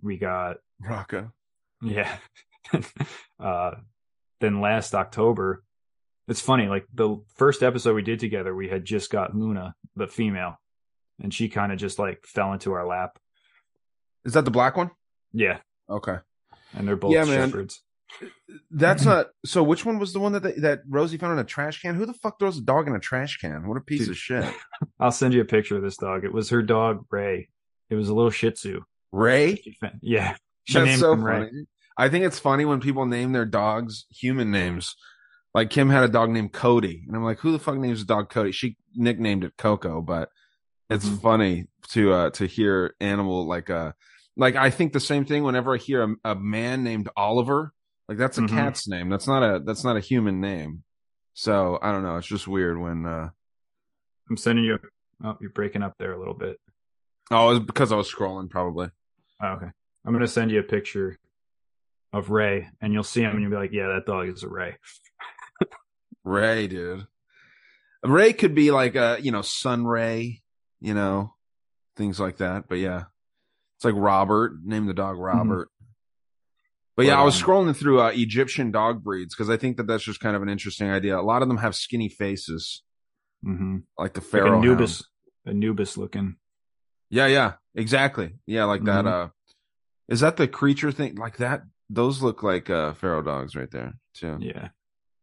we 0.02 0.18
got 0.18 0.58
Rocco. 0.78 1.32
yeah. 1.80 2.18
uh, 3.40 3.70
then 4.40 4.60
last 4.60 4.94
October, 4.94 5.62
it's 6.28 6.40
funny, 6.40 6.66
like 6.68 6.86
the 6.94 7.22
first 7.36 7.62
episode 7.62 7.94
we 7.94 8.02
did 8.02 8.20
together, 8.20 8.54
we 8.54 8.68
had 8.68 8.84
just 8.84 9.10
got 9.10 9.34
Luna, 9.36 9.74
the 9.96 10.06
female, 10.06 10.58
and 11.20 11.32
she 11.32 11.48
kind 11.48 11.72
of 11.72 11.78
just 11.78 11.98
like 11.98 12.24
fell 12.26 12.52
into 12.52 12.72
our 12.72 12.86
lap. 12.86 13.18
Is 14.24 14.32
that 14.34 14.44
the 14.44 14.50
black 14.50 14.76
one? 14.76 14.90
Yeah. 15.32 15.58
Okay, 15.90 16.16
And 16.72 16.88
they're 16.88 16.96
both 16.96 17.12
Yeah, 17.12 17.24
shepherds. 17.26 17.82
that's 18.70 19.04
not. 19.10 19.26
So, 19.44 19.62
which 19.62 19.84
one 19.84 19.98
was 19.98 20.14
the 20.14 20.20
one 20.20 20.32
that 20.32 20.42
they, 20.42 20.52
that 20.52 20.80
Rosie 20.88 21.18
found 21.18 21.34
in 21.34 21.38
a 21.38 21.44
trash 21.44 21.82
can? 21.82 21.94
Who 21.94 22.06
the 22.06 22.14
fuck 22.14 22.38
throws 22.38 22.56
a 22.56 22.62
dog 22.62 22.88
in 22.88 22.94
a 22.94 23.00
trash 23.00 23.36
can? 23.36 23.68
What 23.68 23.76
a 23.76 23.82
piece 23.82 24.00
Dude. 24.00 24.10
of 24.10 24.16
shit. 24.16 24.54
I'll 25.00 25.12
send 25.12 25.34
you 25.34 25.42
a 25.42 25.44
picture 25.44 25.76
of 25.76 25.82
this 25.82 25.98
dog. 25.98 26.24
It 26.24 26.32
was 26.32 26.48
her 26.50 26.62
dog, 26.62 27.04
Ray. 27.10 27.48
It 27.90 27.96
was 27.96 28.08
a 28.08 28.14
little 28.14 28.30
shih 28.30 28.50
tzu. 28.52 28.80
Ray. 29.12 29.62
Yeah. 30.00 30.36
She 30.64 30.74
That's 30.74 30.86
named 30.86 31.00
so 31.00 31.12
him 31.12 31.22
funny. 31.22 31.44
Ray. 31.52 31.66
I 31.98 32.08
think 32.08 32.24
it's 32.24 32.38
funny 32.38 32.64
when 32.64 32.80
people 32.80 33.04
name 33.04 33.32
their 33.32 33.44
dogs 33.44 34.06
human 34.10 34.50
names. 34.50 34.96
Like 35.54 35.70
Kim 35.70 35.88
had 35.88 36.02
a 36.02 36.08
dog 36.08 36.30
named 36.30 36.52
Cody, 36.52 37.04
and 37.06 37.16
I'm 37.16 37.22
like, 37.22 37.38
who 37.38 37.52
the 37.52 37.58
fuck 37.58 37.76
names 37.76 38.02
a 38.02 38.06
dog 38.06 38.28
Cody? 38.28 38.50
She 38.52 38.76
nicknamed 38.94 39.44
it 39.44 39.56
Coco, 39.56 40.00
but 40.02 40.30
it's 40.90 41.06
Mhm. 41.08 41.20
funny 41.20 41.66
to 41.90 42.12
uh 42.12 42.30
to 42.30 42.46
hear 42.46 42.94
animal 43.00 43.46
like 43.46 43.70
uh 43.70 43.92
like 44.36 44.56
I 44.56 44.70
think 44.70 44.92
the 44.92 45.00
same 45.00 45.24
thing 45.24 45.44
whenever 45.44 45.74
I 45.74 45.78
hear 45.78 46.02
a, 46.02 46.32
a 46.32 46.34
man 46.34 46.82
named 46.82 47.08
Oliver. 47.16 47.72
Like 48.08 48.18
that's 48.18 48.36
a 48.36 48.42
Mhm. 48.42 48.48
cat's 48.50 48.88
name. 48.88 49.08
That's 49.08 49.26
not 49.28 49.42
a 49.42 49.60
that's 49.60 49.84
not 49.84 49.96
a 49.96 50.00
human 50.00 50.40
name. 50.40 50.82
So 51.34 51.78
I 51.80 51.92
don't 51.92 52.02
know. 52.02 52.16
It's 52.16 52.26
just 52.26 52.48
weird 52.48 52.78
when 52.78 53.06
uh 53.06 53.30
I'm 54.28 54.36
sending 54.36 54.64
you. 54.64 54.78
Oh, 55.22 55.36
you're 55.40 55.50
breaking 55.50 55.82
up 55.82 55.94
there 55.98 56.12
a 56.12 56.18
little 56.18 56.34
bit. 56.34 56.58
oh, 57.30 57.48
it 57.50 57.54
was 57.54 57.60
because 57.60 57.92
I 57.92 57.96
was 57.96 58.12
scrolling 58.12 58.50
probably. 58.50 58.88
Oh, 59.42 59.46
okay. 59.52 59.70
I'm 60.04 60.12
going 60.12 60.20
to 60.20 60.28
send 60.28 60.50
you 60.50 60.60
a 60.60 60.62
picture 60.64 61.16
of 62.12 62.28
Ray, 62.30 62.68
and 62.82 62.92
you'll 62.92 63.02
see 63.02 63.22
him, 63.22 63.30
and 63.32 63.40
you'll 63.40 63.50
be 63.50 63.56
like, 63.56 63.72
yeah, 63.72 63.86
that 63.88 64.04
dog 64.06 64.28
is 64.28 64.42
a 64.42 64.48
Ray. 64.48 64.76
Ray, 66.24 66.66
dude. 66.66 67.06
Ray 68.04 68.32
could 68.32 68.54
be 68.54 68.70
like 68.70 68.94
a, 68.96 69.18
you 69.20 69.30
know, 69.30 69.42
Sun 69.42 69.86
Ray, 69.86 70.42
you 70.80 70.94
know, 70.94 71.34
things 71.96 72.20
like 72.20 72.38
that. 72.38 72.64
But 72.68 72.76
yeah, 72.78 73.04
it's 73.76 73.84
like 73.84 73.94
Robert. 73.96 74.52
Name 74.64 74.86
the 74.86 74.94
dog 74.94 75.16
Robert. 75.18 75.68
But 76.96 77.06
yeah, 77.06 77.18
I 77.20 77.24
was 77.24 77.40
scrolling 77.40 77.74
through 77.76 78.00
uh, 78.00 78.12
Egyptian 78.14 78.70
dog 78.70 79.02
breeds 79.02 79.34
because 79.34 79.50
I 79.50 79.56
think 79.56 79.78
that 79.78 79.86
that's 79.88 80.04
just 80.04 80.20
kind 80.20 80.36
of 80.36 80.42
an 80.42 80.48
interesting 80.48 80.90
idea. 80.90 81.18
A 81.18 81.22
lot 81.22 81.42
of 81.42 81.48
them 81.48 81.58
have 81.58 81.74
skinny 81.74 82.08
faces, 82.08 82.82
Mm-hmm. 83.44 83.78
like 83.98 84.14
the 84.14 84.20
Like 84.20 84.30
pharaoh. 84.30 84.58
Anubis, 84.58 85.02
hound. 85.44 85.56
Anubis 85.56 85.96
looking. 85.98 86.36
Yeah, 87.10 87.26
yeah, 87.26 87.52
exactly. 87.74 88.36
Yeah, 88.46 88.64
like 88.64 88.84
that. 88.84 89.04
Mhm. 89.04 89.12
Uh, 89.12 89.28
is 90.08 90.20
that 90.20 90.36
the 90.36 90.48
creature 90.48 90.92
thing? 90.92 91.16
Like 91.16 91.36
that? 91.38 91.62
Those 91.90 92.22
look 92.22 92.42
like 92.42 92.70
uh, 92.70 92.94
pharaoh 92.94 93.22
dogs 93.22 93.54
right 93.56 93.70
there 93.70 93.94
too. 94.14 94.38
Yeah. 94.40 94.68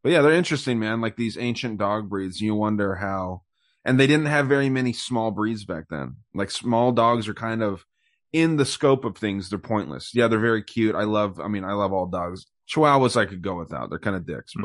But 0.03 0.11
yeah, 0.11 0.21
they're 0.21 0.31
interesting, 0.33 0.79
man. 0.79 1.01
Like 1.01 1.15
these 1.15 1.37
ancient 1.37 1.77
dog 1.77 2.09
breeds. 2.09 2.41
You 2.41 2.55
wonder 2.55 2.95
how, 2.95 3.43
and 3.85 3.99
they 3.99 4.07
didn't 4.07 4.25
have 4.27 4.47
very 4.47 4.69
many 4.69 4.93
small 4.93 5.31
breeds 5.31 5.63
back 5.65 5.85
then. 5.89 6.17
Like 6.33 6.49
small 6.51 6.91
dogs 6.91 7.27
are 7.27 7.33
kind 7.33 7.61
of 7.61 7.85
in 8.33 8.57
the 8.57 8.65
scope 8.65 9.05
of 9.05 9.17
things. 9.17 9.49
They're 9.49 9.59
pointless. 9.59 10.11
Yeah, 10.15 10.27
they're 10.27 10.39
very 10.39 10.63
cute. 10.63 10.95
I 10.95 11.03
love. 11.03 11.39
I 11.39 11.47
mean, 11.47 11.63
I 11.63 11.73
love 11.73 11.93
all 11.93 12.07
dogs. 12.07 12.45
Chihuahuas 12.69 13.17
I 13.17 13.25
could 13.25 13.41
go 13.41 13.55
without. 13.57 13.89
They're 13.89 13.99
kind 13.99 14.15
of 14.15 14.25
dicks, 14.25 14.53
Mhm. 14.55 14.61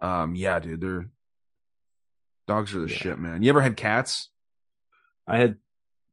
but 0.00 0.06
um, 0.06 0.34
yeah, 0.34 0.58
dude, 0.58 0.80
they're 0.80 1.08
dogs 2.48 2.74
are 2.74 2.80
the 2.80 2.88
Yeah. 2.90 2.96
shit, 2.96 3.18
man. 3.18 3.42
You 3.42 3.50
ever 3.50 3.60
had 3.60 3.76
cats? 3.76 4.30
I 5.26 5.36
had, 5.38 5.58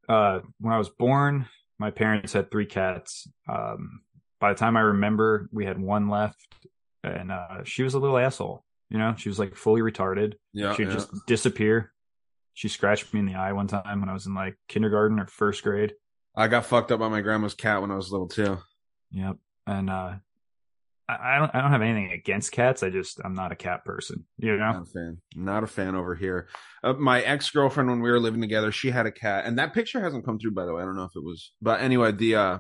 uh, 0.08 0.42
when 0.60 0.74
I 0.74 0.78
was 0.78 0.90
born, 0.90 1.48
my 1.80 1.90
parents 1.90 2.34
had 2.34 2.52
three 2.52 2.68
cats. 2.68 3.28
Um, 3.48 4.02
by 4.40 4.54
the 4.54 4.60
time 4.60 4.78
I 4.78 4.82
remember, 4.82 5.50
we 5.52 5.66
had 5.66 5.80
one 5.80 6.08
left, 6.10 6.56
and 7.04 7.32
uh, 7.32 7.64
she 7.64 7.84
was 7.84 7.94
a 7.94 8.00
little 8.00 8.18
asshole. 8.18 8.64
You 8.90 8.98
know, 8.98 9.16
she 9.18 9.30
was 9.30 9.40
like 9.40 9.56
fully 9.56 9.82
retarded. 9.82 10.34
Yeah, 10.54 10.76
She'd 10.76 10.90
just 10.90 11.10
disappear. 11.28 11.94
She 12.54 12.68
scratched 12.68 13.14
me 13.14 13.20
in 13.20 13.26
the 13.26 13.36
eye 13.36 13.54
one 13.54 13.68
time 13.68 14.00
when 14.00 14.10
I 14.10 14.14
was 14.14 14.26
in 14.26 14.34
like 14.34 14.58
kindergarten 14.68 15.20
or 15.20 15.28
first 15.28 15.64
grade. 15.64 15.94
I 16.36 16.48
got 16.48 16.66
fucked 16.66 16.92
up 16.92 17.00
by 17.00 17.08
my 17.08 17.22
grandma's 17.22 17.54
cat 17.54 17.82
when 17.82 17.92
I 17.92 17.96
was 17.96 18.12
little 18.12 18.28
too. 18.28 18.58
Yep. 19.12 19.38
And 19.68 19.90
uh, 19.90 20.16
I, 21.08 21.36
I 21.36 21.40
don't, 21.40 21.56
I 21.56 21.62
don't 21.62 21.72
have 21.72 21.82
anything 21.82 22.12
against 22.12 22.52
cats. 22.52 22.84
I 22.84 22.90
just, 22.90 23.20
I'm 23.24 23.34
not 23.34 23.52
a 23.52 23.56
cat 23.56 23.84
person. 23.86 24.26
You 24.38 24.58
know. 24.58 24.72
Not 24.72 24.82
a 24.82 24.86
fan. 24.86 25.18
Not 25.36 25.64
a 25.64 25.68
fan 25.68 25.96
over 25.96 26.16
here. 26.16 26.48
Uh, 26.84 26.94
my 26.94 27.22
ex 27.22 27.50
girlfriend, 27.50 27.90
when 27.90 28.02
we 28.02 28.10
were 28.10 28.20
living 28.20 28.42
together, 28.42 28.72
she 28.72 28.92
had 28.92 29.06
a 29.06 29.12
cat, 29.12 29.46
and 29.46 29.58
that 29.58 29.74
picture 29.74 30.02
hasn't 30.02 30.26
come 30.26 30.40
through, 30.40 30.52
by 30.52 30.66
the 30.66 30.74
way. 30.74 30.82
I 30.82 30.86
don't 30.86 30.96
know 30.96 31.04
if 31.04 31.16
it 31.16 31.24
was, 31.24 31.52
but 31.62 31.82
anyway, 31.82 32.12
the 32.12 32.36
uh, 32.36 32.58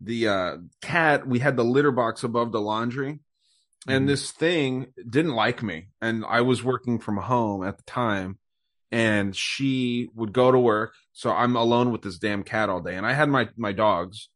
the 0.00 0.28
uh, 0.28 0.56
cat. 0.80 1.26
We 1.26 1.38
had 1.38 1.56
the 1.56 1.64
litter 1.64 1.92
box 1.92 2.24
above 2.24 2.52
the 2.52 2.60
laundry, 2.60 3.20
and 3.86 4.04
Mhm. 4.04 4.08
this 4.08 4.30
thing 4.30 4.92
didn't 5.08 5.34
like 5.34 5.62
me, 5.62 5.88
and 6.00 6.24
I 6.26 6.40
was 6.42 6.62
working 6.62 6.98
from 6.98 7.16
home 7.18 7.64
at 7.64 7.76
the 7.78 7.84
time, 7.84 8.38
and 8.90 9.34
she 9.34 10.08
would 10.14 10.32
go 10.32 10.50
to 10.50 10.58
work, 10.58 10.94
so 11.12 11.30
I'm 11.32 11.56
alone 11.56 11.90
with 11.92 12.02
this 12.02 12.18
damn 12.18 12.42
cat 12.42 12.68
all 12.68 12.80
day, 12.80 12.96
and 12.96 13.06
I 13.06 13.12
had 13.12 13.28
my 13.28 13.48
my 13.56 13.72
dogs, 13.72 14.28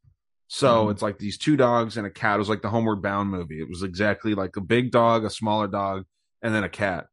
So 0.47 0.87
Mhm. 0.87 0.91
it's 0.93 1.03
like 1.03 1.19
these 1.19 1.39
two 1.39 1.57
dogs 1.57 1.97
and 1.97 2.07
a 2.07 2.11
cat. 2.11 2.37
It 2.37 2.39
was 2.39 2.51
like 2.51 2.63
the 2.63 2.69
Homeward 2.71 3.03
Bound 3.03 3.31
movie. 3.31 3.61
It 3.61 3.69
was 3.69 3.83
exactly 3.83 4.35
like 4.35 4.57
a 4.57 4.61
big 4.61 4.93
dog, 4.93 5.25
a 5.25 5.31
smaller 5.31 5.67
dog, 5.67 6.05
and 6.43 6.55
then 6.55 6.63
a 6.63 6.69
cat. 6.69 7.09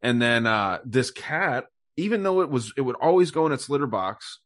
And 0.00 0.22
then 0.22 0.46
uh 0.46 0.78
this 0.86 1.10
cat, 1.10 1.66
even 1.96 2.22
though 2.22 2.40
it 2.40 2.48
was 2.50 2.72
it 2.76 2.82
would 2.82 2.96
always 2.96 3.30
go 3.32 3.44
in 3.46 3.52
its 3.52 3.68
litter 3.68 3.88
box, 3.88 4.40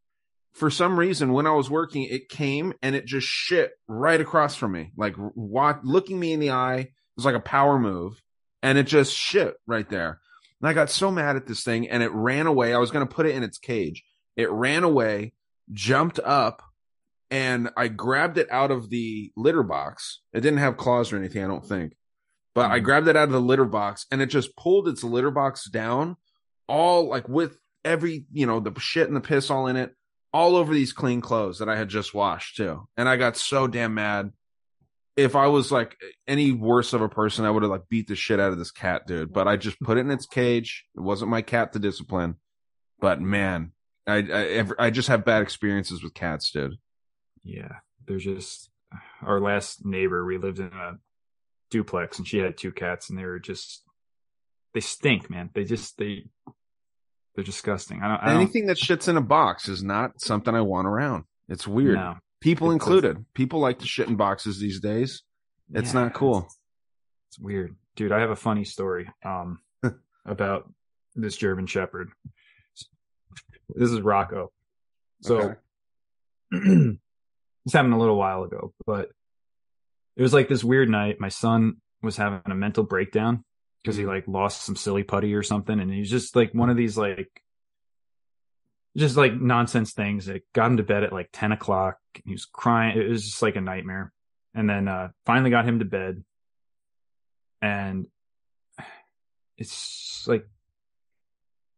for 0.54 0.70
some 0.70 0.98
reason 0.98 1.32
when 1.34 1.46
I 1.46 1.52
was 1.52 1.70
working, 1.70 2.04
it 2.04 2.28
came 2.30 2.72
and 2.82 2.96
it 2.96 3.04
just 3.04 3.26
shit 3.28 3.72
right 3.86 4.20
across 4.20 4.56
from 4.56 4.72
me, 4.72 4.92
like 4.96 5.14
wa- 5.18 5.78
looking 5.84 6.18
me 6.18 6.32
in 6.32 6.40
the 6.40 6.50
eye. 6.50 6.92
It 7.12 7.16
was 7.20 7.24
like 7.24 7.34
a 7.34 7.40
power 7.40 7.78
move, 7.78 8.22
and 8.62 8.78
it 8.78 8.86
just 8.86 9.14
shit 9.14 9.54
right 9.66 9.88
there. 9.88 10.20
And 10.60 10.68
I 10.68 10.72
got 10.72 10.90
so 10.90 11.10
mad 11.10 11.36
at 11.36 11.46
this 11.46 11.64
thing, 11.64 11.88
and 11.88 12.02
it 12.02 12.12
ran 12.12 12.46
away. 12.46 12.72
I 12.74 12.78
was 12.78 12.90
going 12.90 13.06
to 13.06 13.14
put 13.14 13.26
it 13.26 13.34
in 13.34 13.42
its 13.42 13.58
cage. 13.58 14.04
It 14.36 14.50
ran 14.50 14.84
away, 14.84 15.34
jumped 15.72 16.18
up, 16.20 16.62
and 17.30 17.70
I 17.76 17.88
grabbed 17.88 18.38
it 18.38 18.50
out 18.50 18.70
of 18.70 18.90
the 18.90 19.32
litter 19.36 19.62
box. 19.62 20.20
It 20.32 20.40
didn't 20.40 20.58
have 20.60 20.76
claws 20.76 21.12
or 21.12 21.16
anything, 21.16 21.42
I 21.44 21.48
don't 21.48 21.66
think. 21.66 21.94
But 22.54 22.70
I 22.70 22.80
Mhm. 22.80 22.84
grabbed 22.84 23.08
it 23.08 23.16
out 23.16 23.24
of 23.28 23.32
the 23.32 23.40
litter 23.40 23.64
box 23.64 24.06
and 24.10 24.20
it 24.20 24.26
just 24.26 24.54
pulled 24.56 24.86
its 24.86 25.02
litter 25.02 25.30
box 25.30 25.68
down, 25.70 26.16
all 26.68 27.08
like 27.08 27.26
with 27.28 27.56
every, 27.84 28.26
you 28.30 28.44
know, 28.46 28.60
the 28.60 28.78
shit 28.78 29.06
and 29.06 29.16
the 29.16 29.22
piss 29.22 29.50
all 29.50 29.66
in 29.66 29.76
it, 29.76 29.94
all 30.34 30.56
over 30.56 30.74
these 30.74 30.92
clean 30.92 31.22
clothes 31.22 31.58
that 31.58 31.70
I 31.70 31.76
had 31.76 31.88
just 31.88 32.12
washed 32.12 32.56
too. 32.56 32.86
And 32.98 33.08
I 33.08 33.16
got 33.16 33.38
so 33.38 33.66
damn 33.66 33.94
mad. 33.94 34.32
If 35.16 35.36
I 35.36 35.46
was 35.46 35.70
like 35.70 35.96
any 36.26 36.52
worse 36.52 36.92
of 36.92 37.02
a 37.02 37.08
person, 37.08 37.44
I 37.44 37.50
would 37.50 37.62
have 37.62 37.70
like 37.70 37.88
beat 37.88 38.08
the 38.08 38.14
shit 38.14 38.40
out 38.40 38.52
of 38.52 38.58
this 38.58 38.70
cat, 38.70 39.06
dude. 39.06 39.32
But 39.32 39.46
I 39.46 39.56
just 39.56 39.78
put 39.80 39.98
it 39.98 40.02
in 40.02 40.10
its 40.10 40.26
cage. 40.26 40.86
It 40.96 41.00
wasn't 41.00 41.30
my 41.30 41.42
cat 41.42 41.72
to 41.72 41.78
discipline. 41.78 42.36
But 42.98 43.20
man, 43.20 43.72
I 44.06 44.16
I, 44.16 44.86
I 44.86 44.90
just 44.90 45.08
have 45.08 45.24
bad 45.24 45.42
experiences 45.42 46.02
with 46.02 46.14
cats, 46.14 46.50
dude. 46.50 46.76
Yeah, 47.44 47.76
there's 48.06 48.24
just 48.24 48.70
our 49.22 49.40
last 49.40 49.84
neighbor. 49.84 50.24
We 50.24 50.38
lived 50.38 50.60
in 50.60 50.66
a 50.66 50.98
duplex, 51.70 52.18
and 52.18 52.26
she 52.26 52.38
had 52.38 52.56
two 52.56 52.72
cats, 52.72 53.10
and 53.10 53.18
they 53.18 53.24
were 53.24 53.40
just 53.40 53.82
they 54.72 54.80
stink, 54.80 55.28
man. 55.28 55.50
They 55.52 55.64
just 55.64 55.98
they 55.98 56.24
they're 57.34 57.44
disgusting. 57.44 58.02
I 58.02 58.08
don't. 58.08 58.20
I 58.20 58.26
don't 58.32 58.42
Anything 58.42 58.66
that 58.66 58.76
shits 58.76 59.08
in 59.08 59.16
a 59.16 59.22
box 59.22 59.68
is 59.68 59.82
not 59.82 60.20
something 60.20 60.54
I 60.54 60.60
want 60.60 60.86
around. 60.86 61.24
It's 61.48 61.66
weird. 61.66 61.96
No. 61.96 62.16
People 62.42 62.70
included. 62.72 63.24
People 63.34 63.60
like 63.60 63.78
to 63.78 63.86
shit 63.86 64.08
in 64.08 64.16
boxes 64.16 64.58
these 64.58 64.80
days. 64.80 65.22
It's 65.72 65.94
Yeah, 65.94 66.02
not 66.02 66.14
cool. 66.14 66.38
It's, 66.46 66.58
it's 67.30 67.38
weird, 67.38 67.76
dude. 67.96 68.12
I 68.12 68.20
have 68.20 68.30
a 68.30 68.36
funny 68.36 68.64
story 68.64 69.08
um 69.24 69.60
about 70.26 70.70
this 71.14 71.36
German 71.36 71.66
Shepherd. 71.66 72.10
This 73.74 73.90
is 73.90 74.00
Rocco. 74.00 74.52
So 75.22 75.38
Okay. 75.38 75.54
this 77.64 77.72
happened 77.72 77.94
a 77.94 77.98
little 77.98 78.18
while 78.18 78.42
ago, 78.42 78.74
but 78.86 79.08
it 80.16 80.22
was 80.22 80.34
like 80.34 80.48
this 80.48 80.62
weird 80.64 80.90
night. 80.90 81.20
My 81.20 81.28
son 81.30 81.76
was 82.02 82.16
having 82.16 82.42
a 82.44 82.54
mental 82.54 82.84
breakdown 82.84 83.44
because 83.82 83.96
he 83.96 84.04
like 84.04 84.28
lost 84.28 84.62
some 84.64 84.76
silly 84.76 85.02
putty 85.04 85.34
or 85.34 85.42
something, 85.42 85.78
and 85.80 85.90
he 85.90 86.00
was 86.00 86.10
just 86.10 86.36
like 86.36 86.52
one 86.52 86.68
of 86.70 86.76
these 86.76 86.98
like 86.98 87.30
just 88.96 89.16
like 89.16 89.34
nonsense 89.34 89.92
things 89.92 90.26
that 90.26 90.42
got 90.52 90.70
him 90.70 90.76
to 90.76 90.82
bed 90.82 91.04
at 91.04 91.12
like 91.12 91.30
ten 91.32 91.52
o'clock. 91.52 91.98
He 92.24 92.32
was 92.32 92.44
crying. 92.44 92.98
It 92.98 93.08
was 93.08 93.24
just 93.24 93.42
like 93.42 93.56
a 93.56 93.60
nightmare. 93.60 94.12
And 94.54 94.68
then 94.68 94.88
uh 94.88 95.08
finally 95.24 95.50
got 95.50 95.64
him 95.64 95.78
to 95.78 95.84
bed, 95.84 96.22
and 97.62 98.06
it's 99.56 100.26
like 100.26 100.46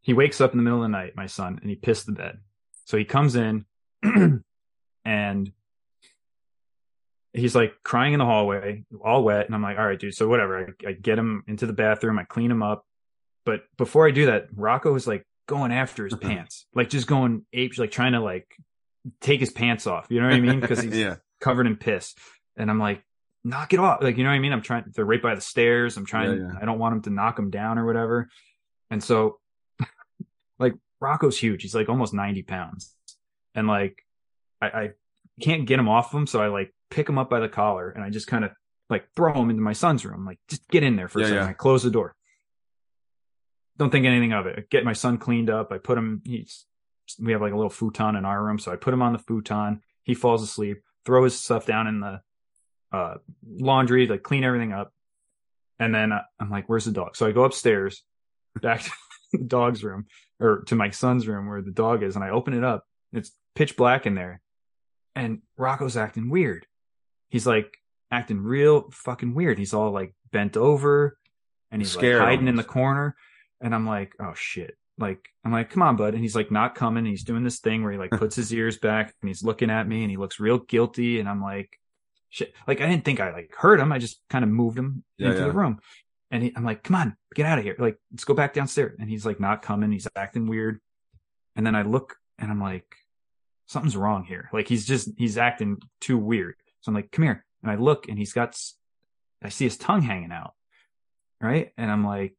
he 0.00 0.12
wakes 0.12 0.40
up 0.40 0.52
in 0.52 0.58
the 0.58 0.64
middle 0.64 0.80
of 0.80 0.84
the 0.84 0.88
night, 0.88 1.16
my 1.16 1.26
son, 1.26 1.58
and 1.60 1.70
he 1.70 1.76
pissed 1.76 2.06
the 2.06 2.12
bed. 2.12 2.38
So 2.84 2.98
he 2.98 3.04
comes 3.04 3.36
in 3.36 3.64
and 5.04 5.52
he's 7.32 7.54
like 7.54 7.74
crying 7.82 8.12
in 8.12 8.18
the 8.18 8.24
hallway, 8.24 8.84
all 9.02 9.24
wet. 9.24 9.46
And 9.46 9.54
I'm 9.54 9.62
like, 9.62 9.78
all 9.78 9.86
right, 9.86 9.98
dude. 9.98 10.14
So 10.14 10.28
whatever. 10.28 10.74
I, 10.84 10.88
I 10.88 10.92
get 10.92 11.18
him 11.18 11.42
into 11.46 11.66
the 11.66 11.72
bathroom. 11.72 12.18
I 12.18 12.24
clean 12.24 12.50
him 12.50 12.62
up. 12.62 12.86
But 13.44 13.62
before 13.76 14.06
I 14.06 14.10
do 14.10 14.26
that, 14.26 14.48
Rocco 14.54 14.94
is 14.94 15.06
like 15.06 15.26
going 15.46 15.72
after 15.72 16.04
his 16.04 16.14
mm-hmm. 16.14 16.28
pants, 16.28 16.66
like 16.74 16.88
just 16.88 17.06
going 17.06 17.44
ape, 17.52 17.78
like 17.78 17.90
trying 17.90 18.12
to 18.12 18.20
like 18.20 18.46
take 19.20 19.40
his 19.40 19.50
pants 19.50 19.86
off. 19.86 20.06
You 20.08 20.20
know 20.20 20.26
what 20.26 20.34
I 20.34 20.40
mean? 20.40 20.60
Because 20.60 20.80
he's 20.82 20.96
yeah. 20.96 21.16
covered 21.40 21.66
in 21.66 21.76
piss. 21.76 22.14
And 22.56 22.70
I'm 22.70 22.78
like, 22.78 23.04
knock 23.44 23.72
it 23.72 23.80
off. 23.80 24.02
Like, 24.02 24.16
you 24.16 24.24
know 24.24 24.30
what 24.30 24.36
I 24.36 24.40
mean? 24.40 24.52
I'm 24.52 24.62
trying, 24.62 24.84
they're 24.94 25.04
right 25.04 25.22
by 25.22 25.34
the 25.34 25.40
stairs. 25.40 25.96
I'm 25.96 26.06
trying, 26.06 26.38
Yeah, 26.38 26.48
yeah. 26.52 26.58
I 26.60 26.64
don't 26.64 26.78
want 26.78 26.94
him 26.94 27.02
to 27.02 27.10
knock 27.10 27.38
him 27.38 27.50
down 27.50 27.78
or 27.78 27.86
whatever. 27.86 28.28
And 28.90 29.02
so, 29.02 29.38
like, 30.58 30.74
Rocco's 31.00 31.38
huge. 31.38 31.62
He's 31.62 31.74
like 31.74 31.88
almost 31.88 32.14
90 32.14 32.42
pounds. 32.42 32.94
And 33.54 33.66
like, 33.66 34.02
I, 34.62 34.66
I 34.66 34.90
can't 35.40 35.66
get 35.66 35.78
him 35.78 35.88
off 35.88 36.12
him. 36.12 36.26
So 36.26 36.40
I 36.40 36.48
like 36.48 36.72
pick 36.90 37.08
him 37.08 37.18
up 37.18 37.28
by 37.28 37.40
the 37.40 37.48
collar 37.48 37.90
and 37.90 38.02
I 38.02 38.10
just 38.10 38.26
kind 38.26 38.44
of 38.44 38.52
like 38.88 39.06
throw 39.14 39.34
him 39.34 39.50
into 39.50 39.62
my 39.62 39.72
son's 39.72 40.04
room. 40.04 40.24
Like, 40.24 40.38
just 40.48 40.66
get 40.68 40.82
in 40.82 40.96
there 40.96 41.08
for 41.08 41.20
a 41.20 41.24
second. 41.24 41.38
I 41.38 41.52
close 41.52 41.82
the 41.82 41.90
door. 41.90 42.14
Don't 43.76 43.90
think 43.90 44.06
anything 44.06 44.32
of 44.32 44.46
it. 44.46 44.58
I 44.58 44.64
get 44.70 44.84
my 44.84 44.92
son 44.92 45.18
cleaned 45.18 45.50
up. 45.50 45.72
I 45.72 45.78
put 45.78 45.98
him, 45.98 46.22
he's, 46.24 46.66
we 47.20 47.32
have 47.32 47.40
like 47.40 47.52
a 47.52 47.56
little 47.56 47.70
futon 47.70 48.16
in 48.16 48.24
our 48.24 48.42
room. 48.42 48.58
So 48.58 48.72
I 48.72 48.76
put 48.76 48.94
him 48.94 49.02
on 49.02 49.12
the 49.12 49.18
futon. 49.18 49.82
He 50.02 50.14
falls 50.14 50.42
asleep, 50.42 50.82
throw 51.04 51.24
his 51.24 51.38
stuff 51.38 51.66
down 51.66 51.86
in 51.86 52.00
the 52.00 52.20
uh, 52.92 53.14
laundry, 53.44 54.06
like 54.06 54.22
clean 54.22 54.44
everything 54.44 54.72
up. 54.72 54.92
And 55.78 55.94
then 55.94 56.12
I'm 56.38 56.50
like, 56.50 56.68
where's 56.68 56.84
the 56.84 56.92
dog? 56.92 57.16
So 57.16 57.26
I 57.26 57.32
go 57.32 57.44
upstairs 57.44 58.04
back 58.60 58.82
to 58.82 58.90
the 59.32 59.44
dog's 59.44 59.82
room 59.82 60.06
or 60.40 60.62
to 60.66 60.76
my 60.76 60.90
son's 60.90 61.26
room 61.26 61.48
where 61.48 61.62
the 61.62 61.72
dog 61.72 62.02
is. 62.02 62.14
And 62.14 62.24
I 62.24 62.30
open 62.30 62.54
it 62.54 62.64
up. 62.64 62.86
It's 63.12 63.32
pitch 63.54 63.76
black 63.76 64.06
in 64.06 64.14
there. 64.14 64.40
And 65.16 65.42
Rocco's 65.56 65.96
acting 65.96 66.28
weird. 66.30 66.66
He's 67.28 67.46
like 67.46 67.76
acting 68.10 68.40
real 68.42 68.90
fucking 68.90 69.34
weird. 69.34 69.58
He's 69.58 69.74
all 69.74 69.90
like 69.90 70.14
bent 70.30 70.56
over 70.56 71.18
and 71.70 71.82
he's 71.82 71.92
Scared 71.92 72.20
like 72.20 72.28
hiding 72.28 72.48
in 72.48 72.56
the 72.56 72.64
corner. 72.64 73.16
And 73.64 73.74
I'm 73.74 73.86
like, 73.86 74.14
oh 74.20 74.34
shit. 74.34 74.76
Like, 74.98 75.26
I'm 75.44 75.50
like, 75.50 75.70
come 75.70 75.82
on, 75.82 75.96
bud. 75.96 76.14
And 76.14 76.22
he's 76.22 76.36
like 76.36 76.52
not 76.52 76.74
coming. 76.76 77.04
He's 77.06 77.24
doing 77.24 77.42
this 77.42 77.58
thing 77.58 77.82
where 77.82 77.90
he 77.90 77.98
like 77.98 78.10
puts 78.12 78.36
his 78.36 78.52
ears 78.52 78.78
back 78.78 79.14
and 79.20 79.28
he's 79.28 79.42
looking 79.42 79.70
at 79.70 79.88
me 79.88 80.02
and 80.02 80.10
he 80.10 80.18
looks 80.18 80.38
real 80.38 80.58
guilty. 80.58 81.18
And 81.18 81.28
I'm 81.28 81.42
like, 81.42 81.80
shit. 82.28 82.52
Like, 82.68 82.80
I 82.80 82.86
didn't 82.86 83.04
think 83.04 83.18
I 83.20 83.32
like 83.32 83.52
hurt 83.56 83.80
him. 83.80 83.90
I 83.90 83.98
just 83.98 84.20
kind 84.28 84.44
of 84.44 84.50
moved 84.50 84.78
him 84.78 85.02
Yeah, 85.16 85.28
into 85.28 85.40
yeah. 85.40 85.46
the 85.46 85.52
room. 85.52 85.80
And 86.30 86.42
he, 86.42 86.52
I'm 86.54 86.64
like, 86.64 86.82
come 86.84 86.96
on, 86.96 87.16
get 87.34 87.46
out 87.46 87.58
of 87.58 87.64
here. 87.64 87.74
Like, 87.78 87.96
let's 88.12 88.24
go 88.24 88.34
back 88.34 88.52
downstairs. 88.52 88.96
And 89.00 89.08
he's 89.08 89.24
like, 89.24 89.40
not 89.40 89.62
coming. 89.62 89.90
He's 89.90 90.06
acting 90.14 90.46
weird. 90.46 90.80
And 91.56 91.66
then 91.66 91.74
I 91.74 91.82
look 91.82 92.16
and 92.38 92.50
I'm 92.50 92.60
like, 92.60 92.96
something's 93.66 93.96
wrong 93.96 94.24
here. 94.24 94.50
Like, 94.52 94.68
he's 94.68 94.84
just, 94.84 95.08
he's 95.16 95.38
acting 95.38 95.78
too 96.00 96.18
weird. 96.18 96.56
So 96.82 96.90
I'm 96.90 96.94
like, 96.94 97.10
come 97.10 97.24
here. 97.24 97.44
And 97.62 97.70
I 97.72 97.76
look 97.76 98.08
and 98.08 98.18
he's 98.18 98.32
got, 98.32 98.60
I 99.42 99.48
see 99.48 99.64
his 99.64 99.76
tongue 99.78 100.02
hanging 100.02 100.32
out. 100.32 100.54
Right. 101.40 101.72
And 101.78 101.90
I'm 101.90 102.04
like, 102.04 102.34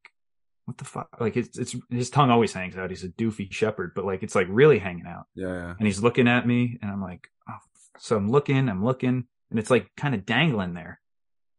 what 0.65 0.77
the 0.77 0.85
fuck? 0.85 1.09
Like, 1.19 1.37
it's, 1.37 1.57
it's, 1.57 1.75
his 1.89 2.09
tongue 2.09 2.31
always 2.31 2.53
hangs 2.53 2.75
out. 2.75 2.89
He's 2.89 3.03
a 3.03 3.09
doofy 3.09 3.51
shepherd, 3.51 3.93
but 3.95 4.05
like, 4.05 4.23
it's 4.23 4.35
like 4.35 4.47
really 4.49 4.79
hanging 4.79 5.05
out 5.07 5.25
Yeah, 5.35 5.47
yeah. 5.47 5.75
and 5.77 5.87
he's 5.87 6.01
looking 6.01 6.27
at 6.27 6.47
me 6.47 6.77
and 6.81 6.91
I'm 6.91 7.01
like, 7.01 7.29
oh. 7.49 7.57
so 7.99 8.17
I'm 8.17 8.29
looking, 8.29 8.67
I'm 8.69 8.83
looking 8.83 9.25
and 9.49 9.59
it's 9.59 9.69
like 9.69 9.89
kind 9.95 10.15
of 10.15 10.25
dangling 10.25 10.73
there. 10.73 10.99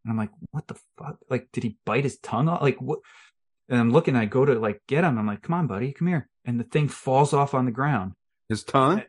And 0.04 0.12
I'm 0.12 0.18
like, 0.18 0.30
what 0.50 0.66
the 0.68 0.76
fuck? 0.98 1.18
Like, 1.30 1.48
did 1.52 1.64
he 1.64 1.78
bite 1.84 2.04
his 2.04 2.18
tongue 2.18 2.48
off? 2.48 2.62
Like 2.62 2.80
what? 2.80 3.00
And 3.68 3.80
I'm 3.80 3.90
looking, 3.90 4.14
I 4.14 4.26
go 4.26 4.44
to 4.44 4.54
like 4.58 4.82
get 4.86 5.04
him. 5.04 5.18
I'm 5.18 5.26
like, 5.26 5.42
come 5.42 5.54
on, 5.54 5.66
buddy, 5.66 5.92
come 5.92 6.08
here. 6.08 6.28
And 6.44 6.60
the 6.60 6.64
thing 6.64 6.88
falls 6.88 7.32
off 7.32 7.54
on 7.54 7.64
the 7.64 7.72
ground, 7.72 8.12
His 8.48 8.62
tongue? 8.62 9.00
Eh, 9.00 9.04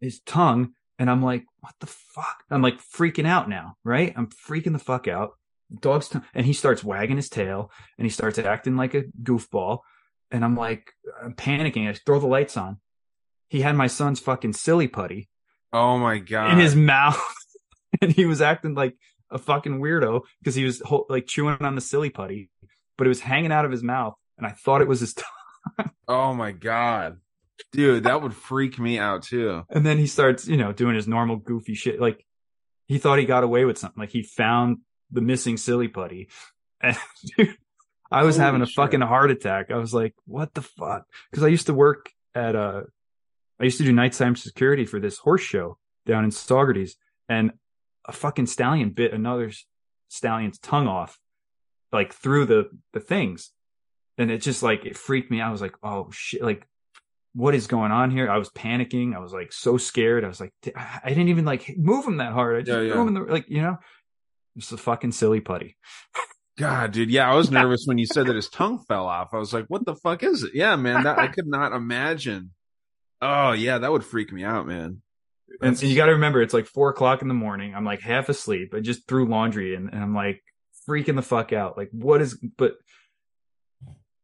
his 0.00 0.20
tongue. 0.20 0.74
And 0.98 1.10
I'm 1.10 1.22
like, 1.22 1.44
what 1.60 1.74
the 1.80 1.86
fuck? 1.86 2.44
I'm 2.50 2.62
like 2.62 2.78
freaking 2.80 3.26
out 3.26 3.48
now, 3.48 3.76
right? 3.84 4.14
I'm 4.16 4.28
freaking 4.28 4.72
the 4.72 4.78
fuck 4.78 5.08
out. 5.08 5.32
Dog's 5.74 6.08
tongue. 6.08 6.24
And 6.34 6.46
he 6.46 6.52
starts 6.52 6.84
wagging 6.84 7.16
his 7.16 7.28
tail 7.28 7.70
and 7.98 8.06
he 8.06 8.10
starts 8.10 8.38
acting 8.38 8.76
like 8.76 8.94
a 8.94 9.04
goofball. 9.22 9.80
And 10.30 10.44
I'm 10.44 10.56
like, 10.56 10.92
I'm 11.22 11.34
panicking. 11.34 11.88
I 11.88 11.92
throw 11.94 12.18
the 12.20 12.26
lights 12.26 12.56
on. 12.56 12.78
He 13.48 13.60
had 13.60 13.76
my 13.76 13.86
son's 13.86 14.18
fucking 14.20 14.54
silly 14.54 14.88
putty 14.88 15.28
Oh 15.72 15.98
my 15.98 16.18
god. 16.18 16.52
in 16.52 16.58
his 16.58 16.74
mouth 16.74 17.20
and 18.00 18.10
he 18.12 18.24
was 18.26 18.40
acting 18.40 18.74
like 18.74 18.96
a 19.30 19.38
fucking 19.38 19.80
weirdo 19.80 20.22
because 20.40 20.54
he 20.54 20.64
was 20.64 20.80
ho- 20.84 21.06
like 21.08 21.26
chewing 21.26 21.56
on 21.60 21.74
the 21.74 21.80
silly 21.80 22.10
putty 22.10 22.50
but 22.96 23.06
it 23.06 23.08
was 23.08 23.20
hanging 23.20 23.52
out 23.52 23.64
of 23.64 23.70
his 23.72 23.82
mouth 23.82 24.14
and 24.38 24.46
i 24.46 24.50
thought 24.50 24.80
it 24.80 24.88
was 24.88 25.00
his 25.00 25.14
tongue 25.78 25.90
oh 26.08 26.32
my 26.32 26.52
god. 26.52 27.18
Dude, 27.72 28.04
that 28.04 28.22
would 28.22 28.34
freak 28.34 28.78
me 28.78 28.98
out 28.98 29.22
too. 29.24 29.64
and 29.70 29.84
then 29.84 29.98
he 29.98 30.06
starts 30.06 30.46
you 30.46 30.56
know 30.56 30.72
doing 30.72 30.94
his 30.94 31.08
normal 31.08 31.36
goofy 31.36 31.74
shit 31.74 32.00
like 32.00 32.24
he 32.86 32.98
thought 32.98 33.18
he 33.18 33.24
got 33.26 33.44
away 33.44 33.64
with 33.64 33.78
something 33.78 34.00
like 34.00 34.10
he 34.10 34.22
found 34.22 34.78
the 35.16 35.20
missing 35.20 35.56
silly 35.56 35.88
putty 35.88 36.28
and 36.80 36.96
dude, 37.36 37.56
i 38.10 38.22
was 38.22 38.36
Holy 38.36 38.44
having 38.44 38.62
a 38.62 38.66
shit. 38.66 38.76
fucking 38.76 39.00
heart 39.00 39.30
attack 39.30 39.70
i 39.70 39.76
was 39.76 39.92
like 39.92 40.14
what 40.26 40.54
the 40.54 40.62
fuck 40.62 41.06
because 41.30 41.42
i 41.42 41.48
used 41.48 41.66
to 41.66 41.74
work 41.74 42.10
at 42.34 42.54
a, 42.54 42.84
I 43.58 43.64
used 43.64 43.78
to 43.78 43.84
do 43.84 43.92
nighttime 43.92 44.36
security 44.36 44.84
for 44.84 45.00
this 45.00 45.16
horse 45.16 45.40
show 45.40 45.78
down 46.04 46.24
in 46.24 46.30
Saugerties, 46.30 46.92
and 47.30 47.52
a 48.04 48.12
fucking 48.12 48.46
stallion 48.46 48.90
bit 48.90 49.14
another 49.14 49.50
stallion's 50.08 50.58
tongue 50.58 50.86
off 50.86 51.18
like 51.92 52.12
through 52.12 52.44
the 52.44 52.68
the 52.92 53.00
things 53.00 53.52
and 54.18 54.30
it 54.30 54.42
just 54.42 54.62
like 54.62 54.84
it 54.84 54.96
freaked 54.96 55.30
me 55.30 55.40
out 55.40 55.48
i 55.48 55.52
was 55.52 55.62
like 55.62 55.74
oh 55.82 56.08
shit 56.12 56.42
like 56.42 56.68
what 57.36 57.54
is 57.54 57.66
going 57.66 57.92
on 57.92 58.10
here? 58.10 58.30
I 58.30 58.38
was 58.38 58.48
panicking. 58.48 59.14
I 59.14 59.18
was 59.18 59.30
like 59.30 59.52
so 59.52 59.76
scared. 59.76 60.24
I 60.24 60.28
was 60.28 60.40
like, 60.40 60.54
I 60.74 61.10
didn't 61.10 61.28
even 61.28 61.44
like 61.44 61.70
move 61.76 62.06
him 62.06 62.16
that 62.16 62.32
hard. 62.32 62.56
I 62.56 62.60
just 62.60 62.74
Yeah, 62.74 62.80
yeah. 62.80 62.92
threw 62.92 63.02
him 63.02 63.08
in 63.08 63.14
the 63.14 63.20
like, 63.20 63.44
you 63.48 63.60
know, 63.60 63.76
it's 64.56 64.72
a 64.72 64.76
fucking 64.76 65.12
silly 65.12 65.40
putty. 65.40 65.76
God, 66.58 66.92
dude. 66.92 67.10
Yeah, 67.10 67.30
I 67.30 67.34
was 67.34 67.50
nervous 67.52 67.84
when 67.86 67.98
you 67.98 68.06
said 68.06 68.26
that 68.26 68.36
his 68.36 68.48
tongue 68.48 68.78
fell 68.88 69.06
off. 69.06 69.34
I 69.34 69.38
was 69.38 69.52
like, 69.52 69.66
what 69.68 69.84
the 69.84 69.94
fuck 69.96 70.22
is 70.22 70.42
it? 70.42 70.52
Yeah, 70.54 70.76
man. 70.76 71.04
That 71.04 71.18
I 71.18 71.28
could 71.28 71.46
not 71.46 71.72
imagine. 71.72 72.52
Oh, 73.20 73.52
yeah, 73.52 73.78
that 73.78 73.92
would 73.92 74.04
freak 74.04 74.32
me 74.32 74.44
out, 74.44 74.66
man. 74.66 75.02
And, 75.60 75.80
and 75.80 75.82
you 75.82 75.96
got 75.96 76.06
to 76.06 76.12
remember, 76.12 76.42
it's 76.42 76.52
like 76.54 76.66
four 76.66 76.90
o'clock 76.90 77.22
in 77.22 77.28
the 77.28 77.34
morning. 77.34 77.74
I'm 77.74 77.84
like 77.84 78.00
half 78.00 78.28
asleep. 78.28 78.74
I 78.74 78.80
just 78.80 79.06
threw 79.08 79.26
laundry 79.28 79.74
in, 79.74 79.88
and 79.88 80.02
I'm 80.02 80.14
like 80.14 80.42
freaking 80.88 81.16
the 81.16 81.22
fuck 81.22 81.52
out. 81.52 81.76
Like, 81.76 81.88
what 81.92 82.20
is? 82.20 82.38
But, 82.56 82.74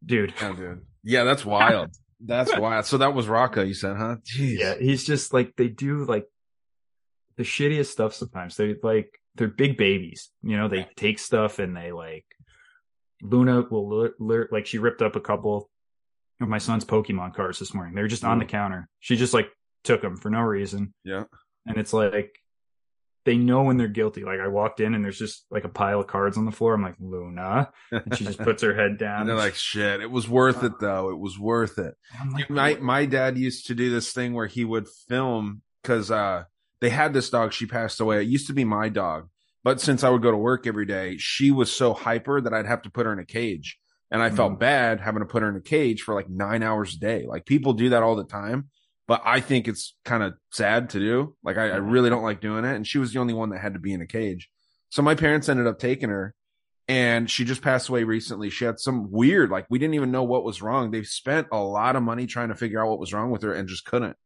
dude, 0.04 0.34
Yeah, 0.40 0.52
dude. 0.52 0.86
Yeah, 1.04 1.24
that's 1.24 1.44
wild. 1.44 1.90
That's 2.20 2.56
wild. 2.58 2.84
So 2.86 2.98
that 2.98 3.14
was 3.14 3.28
Rocco, 3.28 3.62
you 3.62 3.74
said, 3.74 3.96
huh? 3.96 4.16
Jeez. 4.24 4.58
yeah, 4.58 4.74
he's 4.78 5.04
just 5.04 5.32
like 5.32 5.54
they 5.56 5.68
do 5.68 6.04
like 6.04 6.26
the 7.36 7.42
shittiest 7.44 7.86
stuff 7.86 8.14
sometimes. 8.14 8.56
They 8.56 8.74
like 8.82 9.10
they're 9.36 9.48
big 9.48 9.76
babies. 9.76 10.30
You 10.42 10.56
know, 10.56 10.68
they 10.68 10.88
take 10.96 11.18
stuff 11.18 11.58
and 11.58 11.76
they 11.76 11.92
like 11.92 12.24
Luna 13.22 13.62
will 13.70 14.10
like 14.50 14.66
she 14.66 14.78
ripped 14.78 15.02
up 15.02 15.16
a 15.16 15.20
couple 15.20 15.70
of 16.40 16.48
my 16.48 16.58
son's 16.58 16.84
Pokemon 16.84 17.34
cards 17.34 17.58
this 17.58 17.72
morning. 17.72 17.94
They're 17.94 18.08
just 18.08 18.24
on 18.24 18.38
the 18.38 18.44
counter. 18.44 18.88
She 19.00 19.16
just 19.16 19.34
like 19.34 19.48
took 19.84 20.02
them 20.02 20.16
for 20.16 20.30
no 20.30 20.40
reason. 20.40 20.92
Yeah. 21.04 21.24
And 21.66 21.76
it's 21.76 21.92
like 21.92 22.34
they 23.24 23.36
know 23.36 23.62
when 23.62 23.76
they're 23.76 23.88
guilty. 23.88 24.24
Like 24.24 24.40
I 24.40 24.48
walked 24.48 24.80
in 24.80 24.94
and 24.94 25.04
there's 25.04 25.18
just 25.18 25.46
like 25.50 25.64
a 25.64 25.68
pile 25.68 26.00
of 26.00 26.08
cards 26.08 26.36
on 26.36 26.44
the 26.44 26.50
floor. 26.50 26.74
I'm 26.74 26.82
like, 26.82 26.96
Luna. 26.98 27.70
And 27.92 28.16
she 28.16 28.24
just 28.24 28.38
puts 28.40 28.62
her 28.62 28.74
head 28.74 28.98
down. 28.98 29.20
And 29.20 29.28
they're 29.28 29.36
like, 29.36 29.54
shit, 29.54 30.00
it 30.00 30.10
was 30.10 30.28
worth 30.28 30.64
it 30.64 30.80
though. 30.80 31.10
It 31.10 31.18
was 31.18 31.38
worth 31.38 31.78
it. 31.78 31.94
Like, 32.32 32.50
my 32.50 32.74
my 32.76 33.06
dad 33.06 33.38
used 33.38 33.66
to 33.66 33.74
do 33.74 33.90
this 33.90 34.12
thing 34.12 34.34
where 34.34 34.48
he 34.48 34.64
would 34.64 34.88
film 35.08 35.62
because 35.82 36.10
uh 36.10 36.44
they 36.82 36.90
had 36.90 37.14
this 37.14 37.30
dog. 37.30 37.54
She 37.54 37.64
passed 37.64 37.98
away. 38.00 38.20
It 38.20 38.28
used 38.28 38.48
to 38.48 38.52
be 38.52 38.64
my 38.64 38.90
dog, 38.90 39.28
but 39.64 39.80
since 39.80 40.04
I 40.04 40.10
would 40.10 40.20
go 40.20 40.30
to 40.30 40.36
work 40.36 40.66
every 40.66 40.84
day, 40.84 41.16
she 41.16 41.50
was 41.50 41.74
so 41.74 41.94
hyper 41.94 42.42
that 42.42 42.52
I'd 42.52 42.66
have 42.66 42.82
to 42.82 42.90
put 42.90 43.06
her 43.06 43.12
in 43.14 43.18
a 43.18 43.24
cage, 43.24 43.78
and 44.10 44.20
I 44.20 44.28
felt 44.28 44.52
Mhm. 44.52 44.58
bad 44.58 45.00
having 45.00 45.20
to 45.20 45.26
put 45.26 45.42
her 45.42 45.48
in 45.48 45.56
a 45.56 45.60
cage 45.60 46.02
for 46.02 46.14
like 46.14 46.28
nine 46.28 46.62
hours 46.62 46.94
a 46.96 46.98
day. 46.98 47.24
Like 47.26 47.46
people 47.46 47.72
do 47.72 47.88
that 47.90 48.02
all 48.02 48.16
the 48.16 48.24
time, 48.24 48.68
but 49.08 49.22
I 49.24 49.40
think 49.40 49.66
it's 49.68 49.94
kind 50.04 50.22
of 50.22 50.34
sad 50.50 50.90
to 50.90 50.98
do. 50.98 51.36
Like 51.42 51.56
I, 51.56 51.70
I 51.70 51.76
really 51.76 52.10
don't 52.10 52.22
like 52.24 52.42
doing 52.42 52.66
it, 52.66 52.76
and 52.76 52.86
she 52.86 52.98
was 52.98 53.12
the 53.14 53.20
only 53.20 53.32
one 53.32 53.48
that 53.50 53.60
had 53.60 53.72
to 53.74 53.80
be 53.80 53.94
in 53.94 54.02
a 54.02 54.06
cage. 54.06 54.50
So 54.90 55.00
my 55.00 55.14
parents 55.14 55.48
ended 55.48 55.66
up 55.66 55.78
taking 55.78 56.10
her. 56.10 56.34
And 56.88 57.30
she 57.30 57.44
just 57.44 57.62
passed 57.62 57.88
away 57.88 58.02
recently. 58.02 58.50
She 58.50 58.64
had 58.64 58.80
some 58.80 59.08
weird, 59.10 59.50
like 59.50 59.66
we 59.70 59.78
didn't 59.78 59.94
even 59.94 60.10
know 60.10 60.24
what 60.24 60.42
was 60.44 60.60
wrong. 60.60 60.90
They 60.90 61.04
spent 61.04 61.46
a 61.52 61.56
lot 61.58 61.94
of 61.94 62.02
money 62.02 62.26
trying 62.26 62.48
to 62.48 62.56
figure 62.56 62.82
out 62.82 62.88
what 62.90 62.98
was 62.98 63.12
wrong 63.14 63.30
with 63.30 63.42
her 63.42 63.54
and 63.54 63.68
just 63.68 63.84
couldn't 63.86 64.16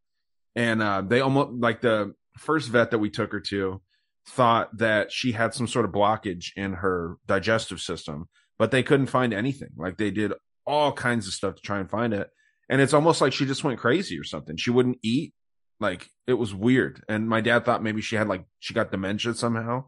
and 0.56 0.82
uh, 0.82 1.02
they 1.06 1.20
almost 1.20 1.50
like 1.52 1.82
the 1.82 2.14
first 2.36 2.68
vet 2.68 2.90
that 2.90 2.98
we 2.98 3.10
took 3.10 3.32
her 3.32 3.40
to 3.40 3.80
thought 4.28 4.76
that 4.78 5.12
she 5.12 5.32
had 5.32 5.54
some 5.54 5.66
sort 5.68 5.84
of 5.84 5.92
blockage 5.92 6.46
in 6.56 6.72
her 6.74 7.16
digestive 7.26 7.80
system 7.80 8.28
but 8.58 8.70
they 8.70 8.82
couldn't 8.82 9.08
find 9.08 9.34
anything. 9.34 9.68
Like 9.76 9.98
they 9.98 10.10
did 10.10 10.32
all 10.66 10.90
kinds 10.90 11.26
of 11.26 11.34
stuff 11.34 11.56
to 11.56 11.60
try 11.60 11.78
and 11.78 11.90
find 11.90 12.14
it. 12.14 12.30
And 12.70 12.80
it's 12.80 12.94
almost 12.94 13.20
like 13.20 13.34
she 13.34 13.44
just 13.44 13.62
went 13.62 13.78
crazy 13.78 14.18
or 14.18 14.24
something. 14.24 14.56
She 14.56 14.70
wouldn't 14.70 14.98
eat. 15.02 15.34
Like 15.78 16.08
it 16.26 16.32
was 16.32 16.54
weird. 16.54 17.04
And 17.06 17.28
my 17.28 17.42
dad 17.42 17.66
thought 17.66 17.82
maybe 17.82 18.00
she 18.00 18.16
had 18.16 18.28
like 18.28 18.46
she 18.58 18.72
got 18.72 18.90
dementia 18.90 19.34
somehow 19.34 19.84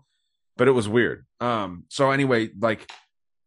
but 0.58 0.68
it 0.68 0.72
was 0.72 0.86
weird. 0.86 1.24
Um 1.40 1.84
so 1.88 2.10
anyway 2.10 2.50
like 2.60 2.90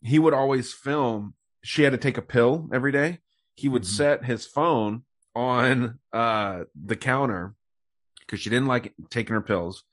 he 0.02 0.18
would 0.18 0.34
always 0.34 0.74
film. 0.74 1.36
She 1.64 1.84
had 1.84 1.92
to 1.92 2.00
take 2.00 2.18
a 2.18 2.24
pill 2.24 2.68
every 2.74 2.92
day. 2.92 3.20
He 3.54 3.70
would 3.70 3.84
Mhm. 3.84 3.96
set 3.98 4.26
his 4.26 4.48
phone 4.48 5.04
on 5.36 6.00
uh 6.12 6.64
the 6.74 6.96
counter 6.96 7.54
because 8.32 8.42
she 8.42 8.50
didn't 8.50 8.68
like 8.68 8.94
taking 9.10 9.34
her 9.34 9.42
pills. 9.42 9.84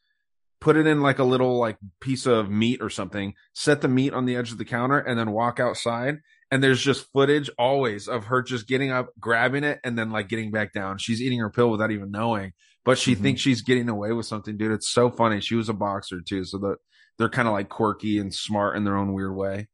Put 0.61 0.77
it 0.77 0.87
in 0.87 1.03
like 1.03 1.19
a 1.19 1.25
little 1.25 1.59
like 1.59 1.77
piece 2.01 2.25
of 2.27 2.49
meat 2.51 2.81
or 2.81 2.89
something. 2.89 3.35
Set 3.53 3.81
the 3.81 3.89
meat 3.89 4.13
on 4.15 4.27
the 4.27 4.37
edge 4.37 4.53
of 4.53 4.59
the 4.59 4.65
counter 4.65 4.99
and 4.99 5.19
then 5.19 5.33
walk 5.33 5.59
outside. 5.61 6.19
And 6.51 6.63
there's 6.63 6.81
just 6.81 7.07
footage 7.13 7.51
always 7.59 8.09
of 8.09 8.25
her 8.27 8.43
just 8.43 8.67
getting 8.69 8.91
up 8.91 9.09
grabbing 9.21 9.65
it 9.65 9.81
and 9.85 9.99
then 9.99 10.11
like 10.11 10.29
getting 10.29 10.51
back 10.51 10.73
down. 10.73 10.99
She's 10.99 11.21
eating 11.21 11.41
her 11.41 11.51
pill 11.51 11.71
without 11.71 11.91
even 11.91 12.11
knowing. 12.11 12.53
But 12.85 12.97
she 12.99 13.15
Mhm. 13.15 13.21
thinks 13.21 13.41
she's 13.41 13.63
getting 13.63 13.89
away 13.89 14.13
with 14.13 14.27
something 14.27 14.57
dude. 14.57 14.73
It's 14.73 14.89
so 14.89 15.11
funny. 15.11 15.41
She 15.41 15.55
was 15.57 15.69
a 15.69 15.75
boxer 15.75 16.21
too 16.21 16.45
so 16.45 16.59
the, 16.59 16.77
they're 17.19 17.29
kind 17.29 17.49
of 17.49 17.53
like 17.55 17.69
quirky 17.69 18.19
and 18.19 18.33
smart 18.35 18.77
in 18.77 18.85
their 18.85 18.97
own 18.97 19.13
weird 19.13 19.35
way. 19.37 19.69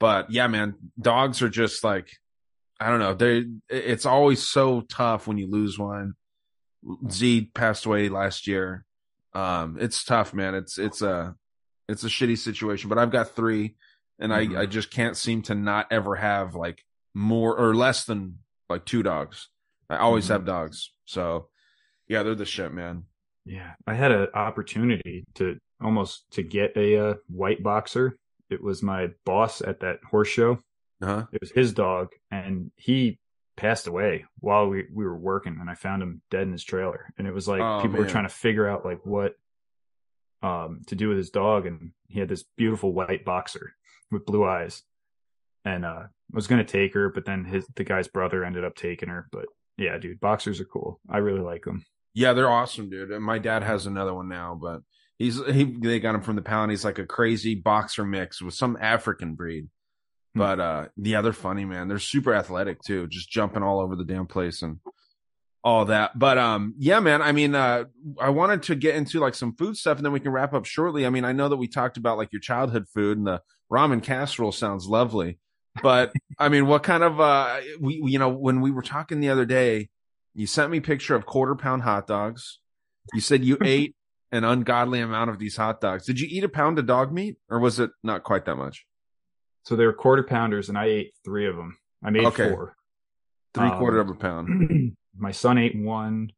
But 0.00 0.30
yeah 0.30 0.48
man 0.48 0.74
dogs 1.00 1.42
are 1.42 1.48
just 1.48 1.84
like 1.84 2.08
I 2.78 2.90
don't 2.90 2.98
know. 3.00 3.14
They 3.14 3.46
it's 3.70 4.04
always 4.04 4.46
so 4.46 4.82
tough 4.82 5.26
when 5.26 5.38
you 5.38 5.46
lose 5.50 5.78
one. 5.78 6.14
Z 7.10 7.50
passed 7.54 7.86
away 7.86 8.08
last 8.08 8.46
year. 8.46 8.84
Um, 9.34 9.76
it's 9.80 10.04
tough, 10.04 10.32
man. 10.32 10.54
It's 10.54 10.78
it's 10.78 11.02
a 11.02 11.34
it's 11.88 12.04
a 12.04 12.08
shitty 12.08 12.38
situation. 12.38 12.88
But 12.88 12.98
I've 12.98 13.10
got 13.10 13.34
three, 13.34 13.76
and 14.18 14.32
Mhm. 14.32 14.56
I 14.56 14.62
I 14.62 14.66
just 14.66 14.90
can't 14.90 15.16
seem 15.16 15.42
to 15.42 15.54
not 15.54 15.86
ever 15.90 16.16
have 16.16 16.54
like 16.54 16.84
more 17.14 17.56
or 17.56 17.74
less 17.74 18.04
than 18.04 18.38
like 18.68 18.84
two 18.84 19.02
dogs. 19.02 19.48
I 19.88 19.96
always 19.98 20.26
Mhm. 20.26 20.30
have 20.30 20.44
dogs. 20.44 20.92
So 21.04 21.48
yeah, 22.08 22.22
they're 22.22 22.34
the 22.34 22.44
shit, 22.44 22.72
man. 22.72 23.04
Yeah, 23.44 23.74
I 23.86 23.94
had 23.94 24.10
an 24.12 24.28
opportunity 24.34 25.24
to 25.34 25.58
almost 25.80 26.30
to 26.32 26.42
get 26.42 26.76
a 26.76 26.96
uh, 27.10 27.14
white 27.28 27.62
boxer. 27.62 28.18
It 28.50 28.62
was 28.62 28.82
my 28.82 29.10
boss 29.24 29.60
at 29.60 29.80
that 29.80 30.00
horse 30.10 30.28
show. 30.28 30.60
Uh-huh. 31.02 31.26
It 31.32 31.40
was 31.40 31.50
his 31.50 31.72
dog, 31.72 32.08
and 32.30 32.70
he 32.76 33.18
passed 33.56 33.86
away 33.86 34.24
while 34.38 34.68
we, 34.68 34.84
we 34.92 35.04
were 35.04 35.16
working, 35.16 35.58
and 35.60 35.70
I 35.70 35.74
found 35.74 36.02
him 36.02 36.22
dead 36.30 36.42
in 36.42 36.52
his 36.52 36.64
trailer. 36.64 37.12
And 37.18 37.26
it 37.26 37.34
was 37.34 37.48
like 37.48 37.60
Oh, 37.60 37.80
people 37.82 37.98
were 37.98 38.06
trying 38.06 38.28
to 38.28 38.34
figure 38.34 38.68
out 38.68 38.84
like 38.84 39.04
what 39.04 39.34
um 40.42 40.82
to 40.88 40.94
do 40.94 41.08
with 41.08 41.18
his 41.18 41.30
dog, 41.30 41.66
and 41.66 41.92
he 42.08 42.20
had 42.20 42.28
this 42.28 42.44
beautiful 42.56 42.92
white 42.92 43.24
boxer 43.24 43.72
with 44.10 44.26
blue 44.26 44.44
eyes, 44.44 44.82
and 45.64 45.84
uh 45.84 46.04
was 46.32 46.46
gonna 46.46 46.64
take 46.64 46.94
her, 46.94 47.08
but 47.08 47.24
then 47.24 47.44
his 47.44 47.66
the 47.74 47.84
guy's 47.84 48.08
brother 48.08 48.44
ended 48.44 48.64
up 48.64 48.74
taking 48.74 49.08
her. 49.08 49.28
But 49.32 49.46
yeah, 49.76 49.98
dude, 49.98 50.20
boxers 50.20 50.60
are 50.60 50.64
cool. 50.64 51.00
I 51.08 51.18
really 51.18 51.40
like 51.40 51.64
them. 51.64 51.84
Yeah, 52.14 52.32
they're 52.32 52.50
awesome, 52.50 52.88
dude. 52.90 53.10
And 53.10 53.24
my 53.24 53.38
dad 53.38 53.62
has 53.62 53.86
another 53.86 54.14
one 54.14 54.28
now, 54.28 54.58
but 54.60 54.80
he's 55.18 55.44
he 55.46 55.64
they 55.64 56.00
got 56.00 56.14
him 56.14 56.22
from 56.22 56.36
the 56.36 56.42
pound. 56.42 56.70
He's 56.70 56.84
like 56.84 56.98
a 56.98 57.06
crazy 57.06 57.54
boxer 57.54 58.04
mix 58.04 58.40
with 58.42 58.54
some 58.54 58.76
African 58.80 59.34
breed. 59.34 59.68
Hmm. 60.36 60.40
But 60.40 60.60
uh 60.60 60.86
yeah, 60.96 61.22
they're 61.22 61.32
funny, 61.32 61.64
man. 61.64 61.88
They're 61.88 61.98
super 61.98 62.34
athletic 62.34 62.82
too, 62.82 63.06
just 63.08 63.30
jumping 63.30 63.62
all 63.62 63.80
over 63.80 63.96
the 63.96 64.04
damn 64.04 64.26
place 64.26 64.62
and 64.62 64.78
all 65.64 65.86
that. 65.86 66.18
But 66.18 66.38
um 66.38 66.74
yeah, 66.78 67.00
man, 67.00 67.22
I 67.22 67.32
mean 67.32 67.54
uh 67.54 67.84
I 68.20 68.30
wanted 68.30 68.62
to 68.64 68.74
get 68.74 68.94
into 68.96 69.18
like 69.20 69.34
some 69.34 69.54
food 69.56 69.76
stuff 69.76 69.96
and 69.96 70.04
then 70.04 70.12
we 70.12 70.20
can 70.20 70.32
wrap 70.32 70.52
up 70.54 70.64
shortly. 70.66 71.06
I 71.06 71.10
mean, 71.10 71.24
I 71.24 71.32
know 71.32 71.48
that 71.48 71.56
we 71.56 71.68
talked 71.68 71.96
about 71.96 72.18
like 72.18 72.32
your 72.32 72.40
childhood 72.40 72.86
food 72.94 73.18
and 73.18 73.26
the 73.26 73.42
ramen 73.72 74.02
casserole 74.02 74.52
sounds 74.52 74.86
lovely. 74.86 75.38
But 75.82 76.12
I 76.38 76.48
mean, 76.48 76.66
what 76.66 76.82
kind 76.82 77.02
of 77.02 77.20
uh 77.20 77.60
we 77.80 78.00
we- 78.00 78.12
you 78.12 78.18
know, 78.18 78.28
when 78.28 78.60
we 78.60 78.70
were 78.70 78.82
talking 78.82 79.20
the 79.20 79.30
other 79.30 79.46
day, 79.46 79.88
you 80.34 80.46
sent 80.46 80.70
me 80.70 80.78
a 80.78 80.82
picture 80.82 81.14
of 81.14 81.26
quarter 81.26 81.54
pound 81.54 81.82
hot 81.82 82.06
dogs. 82.06 82.60
You 83.14 83.20
said 83.20 83.44
you 83.44 83.58
ate 83.64 83.96
an 84.32 84.44
ungodly 84.44 85.00
amount 85.00 85.30
of 85.30 85.38
these 85.38 85.56
hot 85.56 85.80
dogs. 85.80 86.04
Did 86.04 86.20
you 86.20 86.28
eat 86.30 86.44
a 86.44 86.48
pound 86.48 86.78
of 86.78 86.86
dog 86.86 87.12
meat 87.12 87.36
or 87.48 87.58
was 87.58 87.78
it 87.80 87.90
not 88.02 88.22
quite 88.22 88.44
that 88.44 88.56
much? 88.56 88.84
So 89.66 89.74
they 89.74 89.84
were 89.84 89.92
quarter 89.92 90.22
pounders, 90.22 90.68
and 90.68 90.78
I 90.78 90.84
ate 90.86 91.12
three 91.24 91.46
of 91.48 91.56
them. 91.56 91.76
I 92.02 92.10
made 92.10 92.24
Okay. 92.26 92.50
four. 92.50 92.76
Three 93.52 93.66
Um, 93.68 93.78
quarter 93.78 93.98
of 93.98 94.08
a 94.08 94.14
pound. 94.14 94.96
my 95.18 95.32
son 95.32 95.58
ate 95.58 95.76
one, 95.76 96.30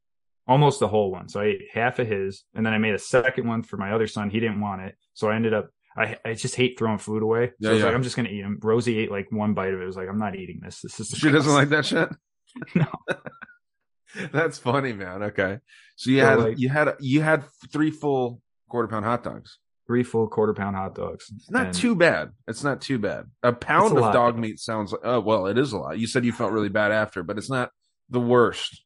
almost 0.46 0.80
the 0.80 0.88
whole 0.88 1.10
one. 1.12 1.28
So 1.28 1.40
I 1.40 1.44
ate 1.44 1.62
half 1.74 1.98
of 1.98 2.06
his, 2.08 2.44
and 2.54 2.64
then 2.64 2.72
I 2.72 2.78
made 2.78 2.94
a 2.94 2.98
second 2.98 3.46
one 3.46 3.62
for 3.62 3.76
my 3.76 3.92
other 3.92 4.06
son. 4.06 4.30
He 4.30 4.40
didn't 4.40 4.60
want 4.62 4.80
it, 4.80 4.96
so 5.12 5.28
I 5.28 5.36
ended 5.36 5.52
up. 5.52 5.68
I 5.94 6.16
I 6.24 6.32
just 6.32 6.54
hate 6.56 6.78
throwing 6.78 6.96
food 6.98 7.22
away. 7.22 7.48
So 7.48 7.54
Yeah, 7.60 7.68
I 7.68 7.72
was 7.74 7.80
yeah. 7.80 7.86
like, 7.86 7.94
I'm 7.96 8.02
just 8.02 8.16
gonna 8.16 8.30
eat 8.30 8.40
them. 8.42 8.58
Rosie 8.62 8.98
ate 8.98 9.10
like 9.10 9.30
one 9.30 9.52
bite 9.52 9.74
of 9.74 9.80
it. 9.80 9.82
I 9.82 9.86
was 9.86 9.96
like, 9.96 10.08
I'm 10.08 10.18
not 10.18 10.34
eating 10.36 10.60
this. 10.62 10.80
This 10.80 10.98
is 11.00 11.08
She 11.08 11.30
doesn't 11.30 11.52
like 11.52 11.68
that 11.68 11.84
shit. 11.86 12.08
No. 12.74 12.86
That's 14.32 14.58
funny, 14.58 14.94
man. 14.94 15.22
Okay, 15.22 15.58
so 15.96 16.10
you 16.10 16.20
So, 16.20 16.26
had 16.26 16.38
like- 16.38 16.58
you 16.58 16.68
had 16.70 16.94
you 17.00 17.20
had 17.20 17.44
three 17.70 17.90
full 17.90 18.40
quarter 18.70 18.88
pound 18.88 19.04
hot 19.04 19.22
dogs. 19.22 19.58
Three 19.88 20.04
full 20.04 20.28
quarter 20.28 20.54
pound 20.54 20.76
hot 20.76 20.94
dogs. 20.94 21.32
It's 21.34 21.50
not 21.50 21.66
And 21.66 21.74
too 21.74 21.96
bad. 21.96 22.30
It's 22.46 22.62
not 22.62 22.80
too 22.80 22.98
bad. 22.98 23.24
A 23.42 23.52
pound 23.52 23.94
a 23.94 23.96
of 23.96 24.02
lot, 24.02 24.12
dog 24.12 24.34
though. 24.34 24.40
meat 24.42 24.60
sounds 24.60 24.92
like 24.92 25.00
oh 25.02 25.18
well, 25.20 25.46
it 25.46 25.58
is 25.58 25.72
a 25.72 25.78
lot. 25.78 25.98
You 25.98 26.06
said 26.06 26.24
you 26.24 26.32
felt 26.32 26.52
really 26.52 26.68
bad 26.68 26.92
after, 26.92 27.22
but 27.24 27.38
it's 27.38 27.48
not 27.50 27.70
the 28.10 28.20
worst. 28.20 28.84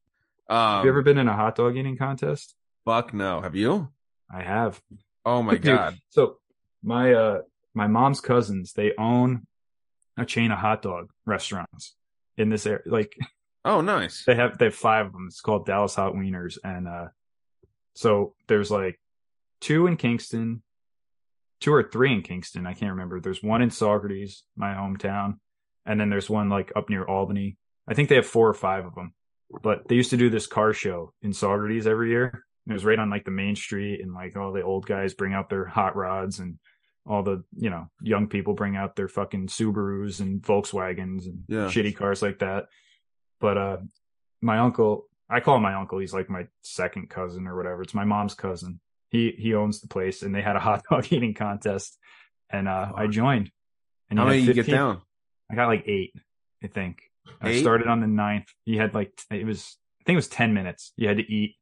Um, 0.48 0.56
Have 0.76 0.84
you 0.84 0.90
ever 0.90 1.02
been 1.02 1.18
in 1.18 1.28
a 1.28 1.34
hot 1.34 1.56
dog 1.56 1.76
eating 1.76 1.96
contest? 1.98 2.54
Fuck 2.84 3.12
no. 3.12 3.40
Have 3.42 3.54
you? 3.56 3.88
I 4.32 4.42
have. 4.42 4.80
Oh 5.24 5.42
my 5.42 5.52
Dude, 5.56 5.64
god. 5.64 5.96
So 6.10 6.38
my 6.84 7.12
uh 7.12 7.40
my 7.74 7.88
mom's 7.88 8.20
cousins 8.20 8.72
they 8.72 8.92
own 8.96 9.46
a 10.16 10.24
chain 10.24 10.50
of 10.52 10.58
hot 10.58 10.82
dog 10.82 11.10
restaurants 11.26 11.96
in 12.36 12.48
this 12.48 12.64
area. 12.64 12.82
Like 12.86 13.16
Oh 13.64 13.80
nice. 13.80 14.24
they 14.24 14.34
have 14.36 14.56
they 14.58 14.66
have 14.66 14.74
five 14.74 15.06
of 15.06 15.12
them. 15.12 15.26
It's 15.28 15.40
called 15.40 15.66
Dallas 15.66 15.94
Hot 15.96 16.14
Weiners, 16.14 16.58
and 16.64 16.86
uh, 16.88 17.08
so 17.94 18.34
there's 18.48 18.70
like 18.70 19.00
two 19.60 19.86
in 19.86 19.96
Kingston, 19.96 20.62
two 21.62 21.72
or 21.72 21.82
three 21.82 22.12
in 22.12 22.22
Kingston. 22.22 22.66
I 22.66 22.74
can't 22.74 22.92
remember. 22.92 23.20
There's 23.20 23.42
one 23.42 23.62
in 23.62 23.70
Saugerties, 23.70 24.40
my 24.56 24.74
hometown, 24.74 25.34
and 25.86 25.98
then 25.98 26.10
there's 26.10 26.28
one 26.28 26.48
like 26.50 26.72
up 26.76 26.90
near 26.90 27.04
Albany. 27.04 27.56
I 27.88 27.94
think 27.94 28.08
they 28.08 28.16
have 28.16 28.26
four 28.26 28.48
or 28.48 28.54
five 28.54 28.84
of 28.84 28.94
them. 28.94 29.14
but 29.62 29.86
they 29.88 29.94
used 29.96 30.10
to 30.10 30.16
do 30.16 30.30
this 30.30 30.46
car 30.46 30.72
show 30.72 31.12
in 31.22 31.30
Saugerties 31.32 31.86
every 31.86 32.10
year. 32.10 32.44
It 32.68 32.72
was 32.72 32.84
right 32.84 32.98
on 32.98 33.10
like 33.10 33.24
the 33.24 33.30
main 33.30 33.56
street, 33.56 34.00
and 34.02 34.12
like 34.14 34.36
all 34.36 34.52
the 34.52 34.62
old 34.62 34.86
guys 34.86 35.14
bring 35.14 35.34
out 35.34 35.48
their 35.50 35.64
hot 35.66 35.96
rods, 35.96 36.38
and 36.38 36.58
all 37.04 37.22
the 37.22 37.42
you 37.56 37.68
know 37.70 37.88
young 38.00 38.28
people 38.28 38.54
bring 38.54 38.76
out 38.76 38.94
their 38.96 39.08
fucking 39.08 39.48
Subarus 39.48 40.20
and 40.20 40.40
Volkswagens 40.42 41.26
and 41.26 41.44
Yeah. 41.48 41.66
shitty 41.68 41.96
cars 41.96 42.22
like 42.22 42.38
that. 42.38 42.66
But 43.40 43.58
uh, 43.58 43.76
my 44.40 44.58
uncle, 44.58 45.06
I 45.28 45.40
call 45.40 45.56
him 45.56 45.62
my 45.62 45.74
uncle. 45.74 45.98
He's 45.98 46.14
like 46.14 46.30
my 46.30 46.46
second 46.62 47.10
cousin 47.10 47.46
or 47.48 47.56
whatever. 47.56 47.82
It's 47.82 47.94
my 47.94 48.04
mom's 48.04 48.34
cousin. 48.34 48.78
He 49.12 49.32
he 49.38 49.54
owns 49.54 49.80
the 49.80 49.88
place, 49.88 50.22
and 50.22 50.34
they 50.34 50.42
had 50.42 50.56
a 50.56 50.60
hot 50.60 50.82
dog 50.90 51.06
eating 51.12 51.34
contest, 51.34 51.96
and 52.50 52.66
uh, 52.66 52.90
I 52.96 53.06
joined. 53.06 53.50
And 54.10 54.18
How 54.18 54.24
many 54.26 54.40
you 54.40 54.52
get 54.54 54.66
down? 54.66 55.02
I 55.50 55.54
got 55.54 55.68
like 55.68 55.84
eight, 55.86 56.12
I 56.64 56.66
think. 56.66 57.02
I 57.40 57.60
started 57.60 57.86
on 57.86 58.00
the 58.00 58.06
ninth. 58.06 58.48
You 58.64 58.80
had 58.80 58.94
like 58.94 59.12
it 59.30 59.46
was 59.46 59.76
I 60.00 60.04
think 60.04 60.14
it 60.14 60.16
was 60.16 60.28
ten 60.28 60.54
minutes. 60.54 60.92
You 60.96 61.06
had 61.08 61.18
to 61.18 61.32
eat 61.32 61.54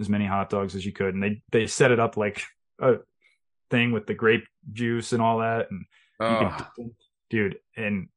as 0.00 0.08
many 0.08 0.26
hot 0.26 0.48
dogs 0.48 0.74
as 0.74 0.86
you 0.86 0.92
could, 0.92 1.12
and 1.14 1.22
they 1.22 1.42
they 1.52 1.66
set 1.66 1.90
it 1.90 2.00
up 2.00 2.16
like 2.16 2.42
a 2.80 2.94
thing 3.70 3.92
with 3.92 4.06
the 4.06 4.14
grape 4.14 4.46
juice 4.72 5.12
and 5.12 5.20
all 5.20 5.38
that, 5.40 5.66
and 5.70 5.80
you 6.20 6.26
Oh, 6.26 6.66
could, 6.76 6.90
dude. 7.30 7.58
And 7.76 8.08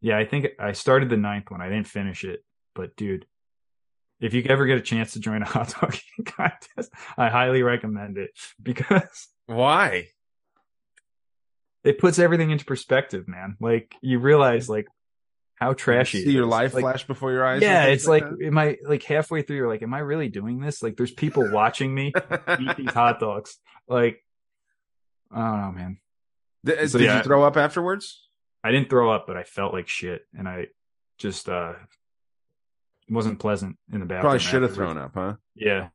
yeah, 0.00 0.18
I 0.18 0.24
think 0.24 0.46
I 0.58 0.72
started 0.72 1.08
the 1.10 1.16
ninth 1.16 1.50
one. 1.50 1.60
I 1.60 1.68
didn't 1.68 1.86
finish 1.86 2.24
it, 2.24 2.40
but 2.74 2.96
dude, 2.96 3.26
if 4.22 4.32
you 4.32 4.42
ever 4.48 4.64
get 4.66 4.78
a 4.78 4.82
chance 4.82 5.12
to 5.12 5.20
join 5.20 5.42
a 5.42 5.46
hot 5.46 5.74
dog 5.78 5.94
eating 6.18 6.32
contest, 6.32 6.90
I 7.18 7.28
highly 7.28 7.62
recommend 7.62 8.16
it 8.16 8.30
because 8.62 9.28
why? 9.46 10.08
it 11.84 11.98
puts 11.98 12.18
everything 12.20 12.50
into 12.50 12.64
perspective, 12.64 13.26
man. 13.26 13.56
Like 13.60 13.94
you 14.00 14.20
realize 14.20 14.68
like 14.68 14.86
how 15.56 15.72
trashy 15.74 16.24
See 16.24 16.30
your 16.32 16.46
life 16.46 16.74
Like, 16.74 16.82
flash 16.82 17.06
before 17.06 17.30
your 17.32 17.44
eyes. 17.46 17.62
yeah 17.62 17.84
it's 17.84 18.04
things 18.04 18.08
like 18.08 18.24
am 18.44 18.58
i 18.58 18.78
like 18.84 19.04
halfway 19.04 19.42
through 19.42 19.56
you're 19.58 19.68
like 19.68 19.82
am 19.82 19.94
i 19.94 20.00
really 20.00 20.28
doing 20.28 20.58
this 20.58 20.82
like 20.82 20.96
there's 20.96 21.12
people 21.12 21.48
watching 21.52 21.94
me 21.94 22.12
eat 22.58 22.76
these 22.76 22.90
hot 22.90 23.20
dogs 23.20 23.58
like 23.86 24.24
i 25.30 25.38
don't 25.38 25.60
know 25.60 25.70
man 25.70 25.98
Did, 26.64 26.90
So, 26.90 26.98
did 26.98 27.04
yeah. 27.04 27.18
you 27.18 27.22
throw 27.22 27.44
up 27.44 27.56
afterwards? 27.56 28.26
i 28.64 28.72
didn't 28.72 28.90
throw 28.90 29.12
up 29.12 29.28
but 29.28 29.36
i 29.36 29.44
felt 29.44 29.72
like 29.72 29.86
shit 29.86 30.22
and 30.36 30.48
i 30.48 30.66
just 31.18 31.48
uh 31.48 31.74
wasn't 33.12 33.38
pleasant 33.38 33.76
in 33.92 34.00
the 34.00 34.06
bathroom 34.06 34.22
Probably 34.22 34.38
should 34.40 34.62
have 34.62 34.74
thrown 34.74 34.96
up, 34.98 35.12
huh? 35.14 35.34
yeah 35.54 35.88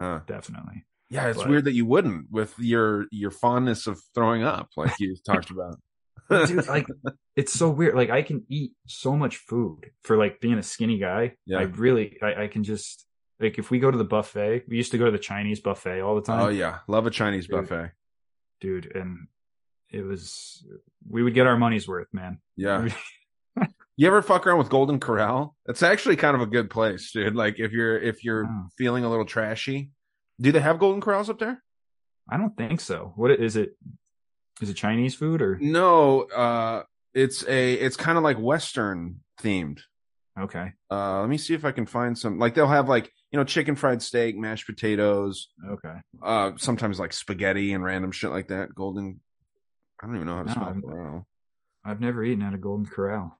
Huh. 0.00 0.20
definitely 0.26 0.84
Yeah, 1.08 1.28
it's 1.28 1.38
But- 1.38 1.48
weird 1.48 1.64
that 1.64 1.72
you 1.72 1.86
wouldn't 1.86 2.30
with 2.30 2.58
your 2.58 3.06
your 3.10 3.30
fondness 3.30 3.86
of 3.86 4.00
throwing 4.14 4.42
up, 4.42 4.68
like 4.76 4.92
you 4.98 5.16
talked 5.26 5.50
about. 5.50 5.76
dude 6.28 6.66
like 6.66 6.86
it's 7.36 7.52
so 7.52 7.70
weird 7.70 7.94
like 7.94 8.10
i 8.10 8.20
can 8.20 8.44
eat 8.48 8.72
so 8.88 9.16
much 9.16 9.36
food 9.36 9.92
for 10.02 10.16
like 10.16 10.40
being 10.40 10.58
a 10.58 10.62
skinny 10.62 10.98
guy 10.98 11.36
Yeah. 11.46 11.58
i 11.58 11.62
really 11.62 12.18
I, 12.20 12.44
I 12.44 12.46
can 12.48 12.64
just 12.64 13.06
like 13.38 13.58
if 13.60 13.70
we 13.70 13.78
go 13.78 13.92
to 13.92 13.98
the 13.98 14.04
buffet 14.04 14.64
we 14.66 14.76
used 14.76 14.90
to 14.90 14.98
go 14.98 15.04
to 15.04 15.12
the 15.12 15.20
chinese 15.20 15.60
buffet 15.60 16.00
all 16.00 16.16
the 16.16 16.22
time 16.22 16.40
oh 16.40 16.48
yeah, 16.48 16.78
love 16.88 17.06
a 17.06 17.10
Chinese 17.12 17.46
Dude. 17.46 17.68
buffet. 17.68 17.92
dude 18.60 18.90
and 18.96 19.28
it 19.90 20.02
was 20.02 20.66
we 21.08 21.22
would 21.22 21.34
get 21.34 21.46
our 21.46 21.56
money's 21.56 21.86
worth 21.86 22.08
man 22.12 22.40
Yeah. 22.56 22.88
You 23.98 24.06
ever 24.08 24.20
fuck 24.22 24.46
around 24.46 24.58
with 24.58 24.68
Golden 24.68 25.00
Corral? 25.00 25.56
It's 25.66 25.82
actually 25.82 26.16
kind 26.16 26.34
of 26.34 26.42
a 26.42 26.46
good 26.46 26.68
place, 26.68 27.10
dude. 27.12 27.34
Like 27.34 27.58
if 27.58 27.72
you're 27.72 27.98
if 27.98 28.24
you're 28.24 28.44
Oh. 28.46 28.68
feeling 28.76 29.04
a 29.04 29.10
little 29.10 29.24
trashy. 29.24 29.90
Do 30.40 30.52
they 30.52 30.60
have 30.60 30.78
Golden 30.78 31.00
Corrals 31.00 31.30
up 31.30 31.38
there? 31.38 31.62
i 32.28 32.36
don't 32.36 32.56
think 32.56 32.80
so 32.80 33.12
what 33.14 33.30
is 33.30 33.54
it 33.54 33.76
is 34.60 34.68
it 34.68 34.74
chinese 34.74 35.14
food 35.14 35.40
or 35.40 35.56
No, 35.62 36.22
uh 36.22 36.82
it's 37.14 37.46
a 37.46 37.74
it's 37.74 37.96
kind 37.96 38.18
of 38.18 38.24
like 38.24 38.36
western 38.36 39.20
themed. 39.40 39.78
okay 40.36 40.72
Uh 40.90 41.20
let 41.20 41.28
me 41.28 41.38
see 41.38 41.54
if 41.54 41.64
I 41.64 41.70
can 41.70 41.86
find 41.86 42.18
some 42.18 42.38
like 42.40 42.54
they'll 42.54 42.66
have 42.66 42.88
like, 42.88 43.12
you 43.30 43.38
know, 43.38 43.44
chicken 43.44 43.76
fried 43.76 44.02
steak, 44.02 44.36
mashed 44.36 44.66
potatoes, 44.66 45.48
okay 45.70 45.94
uh 46.20 46.50
sometimes 46.56 46.98
like 46.98 47.12
spaghetti 47.12 47.72
and 47.72 47.84
random 47.84 48.10
shit 48.10 48.30
like 48.30 48.48
that. 48.48 48.74
Golden 48.74 49.20
I 50.02 50.06
don't 50.06 50.16
even 50.16 50.26
know 50.26 50.36
how 50.36 50.42
to 50.42 50.48
No, 50.48 50.52
spell 50.54 50.80
corral. 50.84 51.26
i've 51.84 52.00
never 52.00 52.24
eaten 52.24 52.42
at 52.42 52.54
a 52.54 52.58
golden 52.58 52.86
corral 52.86 53.38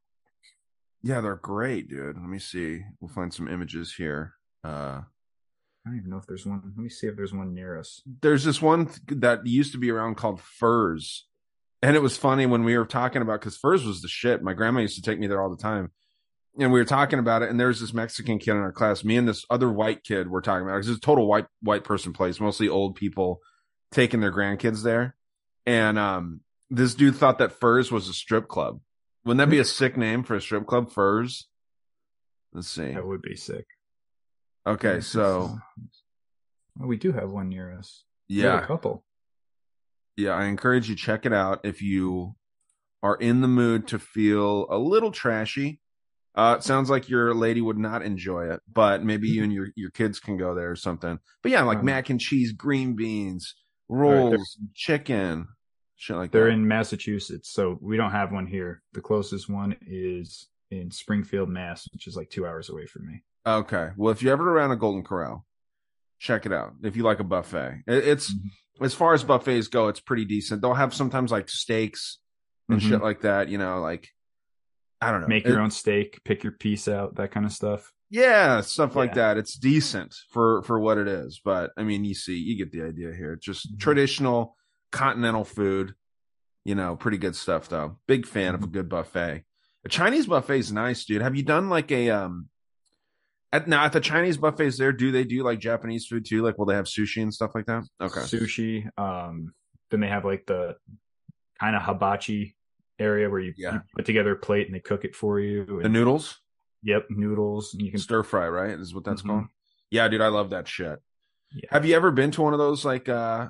Yeah, 1.02 1.20
they're 1.20 1.36
great, 1.36 1.88
dude. 1.88 2.16
Let 2.16 2.28
me 2.28 2.38
see. 2.38 2.82
We'll 3.00 3.08
find 3.08 3.32
some 3.32 3.48
images 3.48 3.94
here. 3.94 4.34
Uh 4.64 5.00
i 5.86 5.88
don't 5.88 5.98
even 5.98 6.10
know 6.10 6.16
if 6.16 6.26
there's 6.26 6.44
one 6.44 6.60
let 6.64 6.82
me 6.82 6.88
see 6.88 7.06
if 7.06 7.14
there's 7.14 7.32
one 7.32 7.54
near 7.54 7.78
us 7.78 8.02
there's 8.20 8.42
this 8.42 8.60
one 8.60 8.86
th- 8.86 9.20
that 9.20 9.46
used 9.46 9.70
to 9.70 9.78
be 9.78 9.90
around 9.90 10.16
called 10.16 10.40
Furr's. 10.40 11.26
And 11.82 11.94
it 11.94 12.02
was 12.02 12.16
funny 12.16 12.46
when 12.46 12.64
we 12.64 12.76
were 12.76 12.86
talking 12.86 13.22
about 13.22 13.40
because 13.40 13.56
Furr's 13.56 13.84
was 13.84 14.02
the 14.02 14.08
shit. 14.08 14.42
My 14.42 14.54
grandma 14.54 14.80
used 14.80 14.96
to 14.96 15.02
take 15.02 15.18
me 15.18 15.26
there 15.26 15.40
all 15.42 15.50
the 15.50 15.62
time. 15.62 15.92
And 16.58 16.72
we 16.72 16.80
were 16.80 16.86
talking 16.86 17.18
about 17.18 17.42
it, 17.42 17.50
and 17.50 17.60
there's 17.60 17.80
this 17.80 17.92
Mexican 17.92 18.38
kid 18.38 18.52
in 18.52 18.56
our 18.56 18.72
class. 18.72 19.04
Me 19.04 19.18
and 19.18 19.28
this 19.28 19.44
other 19.50 19.70
white 19.70 20.02
kid 20.02 20.28
were 20.28 20.40
talking 20.40 20.66
about 20.66 20.76
it. 20.76 20.88
It's 20.88 20.88
a 20.88 20.98
total 20.98 21.26
white 21.26 21.46
white 21.60 21.84
person 21.84 22.14
place, 22.14 22.40
mostly 22.40 22.66
old 22.68 22.94
people 22.94 23.40
taking 23.92 24.20
their 24.20 24.32
grandkids 24.32 24.82
there. 24.82 25.14
And 25.66 25.98
um, 25.98 26.40
this 26.70 26.94
dude 26.94 27.16
thought 27.16 27.38
that 27.38 27.52
Furr's 27.60 27.92
was 27.92 28.08
a 28.08 28.14
strip 28.14 28.48
club. 28.48 28.80
Wouldn't 29.26 29.38
that 29.38 29.50
be 29.50 29.58
a 29.58 29.64
sick 29.64 29.96
name 29.96 30.22
for 30.22 30.36
a 30.36 30.40
strip 30.40 30.66
club? 30.66 30.90
Furs. 30.92 31.48
Let's 32.52 32.68
see. 32.68 32.92
that 32.92 33.06
would 33.06 33.20
be 33.22 33.36
sick 33.36 33.66
Okay, 34.66 35.00
so 35.00 35.58
oh, 36.80 36.86
we 36.86 36.96
do 36.96 37.12
have 37.12 37.30
one 37.30 37.48
near 37.50 37.76
us 37.76 38.04
yeah, 38.28 38.62
a 38.62 38.66
couple 38.66 39.04
yeah, 40.16 40.30
I 40.30 40.46
encourage 40.46 40.88
you 40.88 40.96
check 40.96 41.26
it 41.26 41.32
out 41.32 41.60
if 41.64 41.82
you 41.82 42.36
are 43.02 43.16
in 43.16 43.42
the 43.42 43.48
mood 43.48 43.86
to 43.88 43.98
feel 43.98 44.66
a 44.70 44.78
little 44.78 45.10
trashy. 45.10 45.80
Uh, 46.34 46.56
it 46.58 46.62
sounds 46.64 46.88
like 46.88 47.08
your 47.10 47.34
lady 47.34 47.60
would 47.60 47.76
not 47.78 48.02
enjoy 48.02 48.50
it, 48.50 48.60
but 48.72 49.04
maybe 49.04 49.28
you 49.28 49.42
and 49.44 49.52
your, 49.52 49.68
your 49.76 49.90
kids 49.90 50.18
can 50.18 50.38
go 50.38 50.54
there 50.54 50.70
or 50.70 50.76
something. 50.76 51.18
But 51.42 51.52
yeah, 51.52 51.62
like 51.62 51.78
Um, 51.80 51.84
mac 51.84 52.08
and 52.08 52.18
cheese, 52.18 52.52
green 52.52 52.94
beans, 52.96 53.54
rolls, 53.90 54.30
they're- 54.30 54.68
chicken, 54.74 55.48
shit 55.96 56.16
like 56.16 56.30
they're 56.30 56.44
that. 56.44 56.50
in 56.52 56.66
massachusetts 56.68 57.50
so 57.50 57.78
we 57.80 57.96
don't 57.96 58.10
have 58.12 58.30
one 58.32 58.46
here 58.46 58.82
the 58.92 59.00
closest 59.00 59.48
one 59.48 59.74
is 59.86 60.46
in 60.70 60.90
springfield 60.90 61.48
mass 61.48 61.88
which 61.92 62.06
is 62.06 62.16
like 62.16 62.28
two 62.30 62.46
hours 62.46 62.68
away 62.68 62.86
from 62.86 63.06
me 63.06 63.22
okay. 63.46 63.90
Well, 63.96 64.10
if 64.12 64.22
you're 64.22 64.32
ever 64.32 64.50
around 64.50 64.72
a 64.72 64.76
Golden 64.76 65.04
Corral, 65.04 65.46
check 66.18 66.46
it 66.46 66.52
out. 66.52 66.72
If 66.82 66.96
you 66.96 67.04
like 67.04 67.20
a 67.20 67.24
buffet, 67.24 67.84
it's 67.86 68.34
Mm-hmm. 68.34 68.84
as 68.84 68.92
far 68.92 69.14
as 69.14 69.22
buffets 69.22 69.68
go, 69.68 69.86
it's 69.86 70.00
pretty 70.00 70.24
decent. 70.24 70.60
They'll 70.62 70.74
have 70.74 70.92
sometimes 70.92 71.30
like 71.30 71.48
steaks 71.48 72.18
and 72.68 72.80
Mhm. 72.80 72.88
shit 72.88 73.02
like 73.02 73.20
that. 73.20 73.48
You 73.48 73.58
know, 73.58 73.80
like 73.80 74.08
I 75.00 75.12
don't 75.12 75.20
know, 75.20 75.28
make 75.28 75.44
It- 75.46 75.50
your 75.50 75.60
own 75.60 75.70
steak 75.70 76.24
pick 76.24 76.42
your 76.42 76.54
piece 76.54 76.88
out 76.88 77.14
that 77.16 77.30
kind 77.30 77.46
of 77.46 77.52
stuff 77.52 77.92
Yeah, 78.10 78.60
stuff 78.62 78.96
like 78.96 79.14
that. 79.14 79.36
It's 79.36 79.56
decent 79.56 80.12
for 80.30 80.62
for 80.62 80.80
what 80.80 80.98
it 80.98 81.06
is, 81.06 81.40
but 81.44 81.70
I 81.76 81.84
mean, 81.84 82.04
you 82.04 82.14
see, 82.14 82.36
you 82.36 82.56
get 82.56 82.72
the 82.72 82.82
idea 82.82 83.12
here. 83.14 83.32
It's 83.34 83.46
just 83.46 83.72
Mhm. 83.74 83.78
traditional 83.78 84.56
continental 84.92 85.44
food. 85.44 85.94
You 86.64 86.74
know, 86.74 86.96
pretty 86.96 87.18
good 87.18 87.36
stuff 87.36 87.68
though. 87.68 87.98
Big 88.08 88.26
fan 88.26 88.54
Mm-hmm. 88.54 88.62
of 88.64 88.68
a 88.68 88.72
good 88.72 88.88
buffet. 88.88 89.44
A 89.84 89.88
Chinese 89.88 90.26
buffet 90.26 90.58
is 90.58 90.72
nice, 90.72 91.04
dude. 91.04 91.22
Have 91.22 91.36
you 91.36 91.42
done 91.44 91.68
like 91.68 91.92
a 91.92 92.10
um? 92.10 92.48
At 93.52 93.68
now 93.68 93.84
at 93.84 93.92
the 93.92 94.00
Chinese 94.00 94.36
buffets 94.36 94.76
there, 94.76 94.92
do 94.92 95.12
they 95.12 95.22
do 95.24 95.44
like 95.44 95.60
Japanese 95.60 96.06
food 96.06 96.24
too? 96.26 96.42
Like, 96.42 96.58
will 96.58 96.66
they 96.66 96.74
have 96.74 96.86
sushi 96.86 97.22
and 97.22 97.32
stuff 97.32 97.52
like 97.54 97.66
that? 97.66 97.84
Okay. 98.00 98.20
sushi. 98.20 98.86
Um, 98.98 99.54
then 99.90 100.00
they 100.00 100.08
have 100.08 100.24
like 100.24 100.44
the 100.46 100.74
kind 101.60 101.76
of 101.76 101.82
hibachi 101.82 102.56
area 102.98 103.30
where 103.30 103.38
you, 103.40 103.54
Yeah. 103.56 103.74
you 103.74 103.80
put 103.94 104.04
together 104.04 104.32
a 104.32 104.36
plate 104.36 104.66
and 104.66 104.74
they 104.74 104.80
cook 104.80 105.04
it 105.04 105.14
for 105.14 105.38
you. 105.38 105.80
The 105.80 105.88
noodles, 105.88 106.40
yep, 106.82 107.06
noodles. 107.08 107.72
And 107.72 107.82
you 107.82 107.90
can 107.92 108.00
stir 108.00 108.24
fry, 108.24 108.48
right? 108.48 108.70
Is 108.70 108.92
what 108.94 109.04
that's 109.04 109.22
Mhm. 109.22 109.26
called. 109.28 109.44
Yeah, 109.90 110.08
dude, 110.08 110.20
I 110.20 110.28
love 110.28 110.50
that 110.50 110.66
shit. 110.66 110.98
Yeah. 111.52 111.68
Have 111.70 111.86
you 111.86 111.94
ever 111.94 112.10
been 112.10 112.32
to 112.32 112.42
one 112.42 112.52
of 112.52 112.58
those 112.58 112.84
like 112.84 113.08
uh 113.08 113.48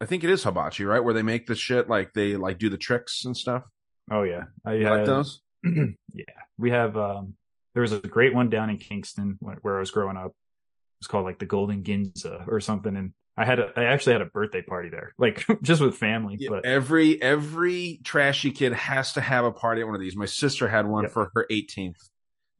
I 0.00 0.06
think 0.06 0.24
it 0.24 0.30
is 0.30 0.44
hibachi, 0.44 0.84
right? 0.84 1.02
Where 1.02 1.14
they 1.14 1.22
make 1.22 1.46
the 1.46 1.54
shit 1.54 1.88
like 1.88 2.12
they 2.12 2.36
like 2.36 2.58
do 2.58 2.68
the 2.68 2.76
tricks 2.78 3.24
and 3.24 3.36
stuff. 3.36 3.62
Oh 4.10 4.22
yeah, 4.22 4.44
I 4.64 4.74
You 4.74 4.90
like 4.90 5.06
those? 5.06 5.40
yeah, 5.64 6.24
we 6.58 6.70
have. 6.70 6.96
Um, 6.96 7.34
there 7.74 7.82
was 7.82 7.92
a 7.92 7.98
great 8.00 8.34
one 8.34 8.48
down 8.48 8.70
in 8.70 8.78
Kingston 8.78 9.36
where, 9.40 9.56
where 9.62 9.76
I 9.76 9.80
was 9.80 9.90
growing 9.90 10.16
up. 10.16 10.26
It 10.30 11.00
was 11.00 11.06
called 11.08 11.24
like 11.24 11.38
the 11.38 11.46
Golden 11.46 11.82
Ginza 11.82 12.46
or 12.48 12.60
something, 12.60 12.96
and 12.96 13.12
I 13.36 13.44
had 13.44 13.58
a, 13.58 13.70
I 13.76 13.84
actually 13.84 14.14
had 14.14 14.22
a 14.22 14.26
birthday 14.26 14.62
party 14.62 14.88
there, 14.90 15.12
like 15.18 15.44
just 15.62 15.80
with 15.82 15.96
family. 15.96 16.36
Yeah, 16.38 16.50
but 16.50 16.64
every 16.64 17.20
every 17.20 18.00
trashy 18.04 18.50
kid 18.50 18.72
has 18.74 19.12
to 19.14 19.20
have 19.20 19.44
a 19.44 19.52
party 19.52 19.80
at 19.82 19.86
one 19.86 19.94
of 19.94 20.00
these. 20.00 20.16
My 20.16 20.24
sister 20.26 20.68
had 20.68 20.86
one 20.86 21.04
Yep. 21.04 21.12
for 21.12 21.30
her 21.34 21.46
18th. 21.50 21.96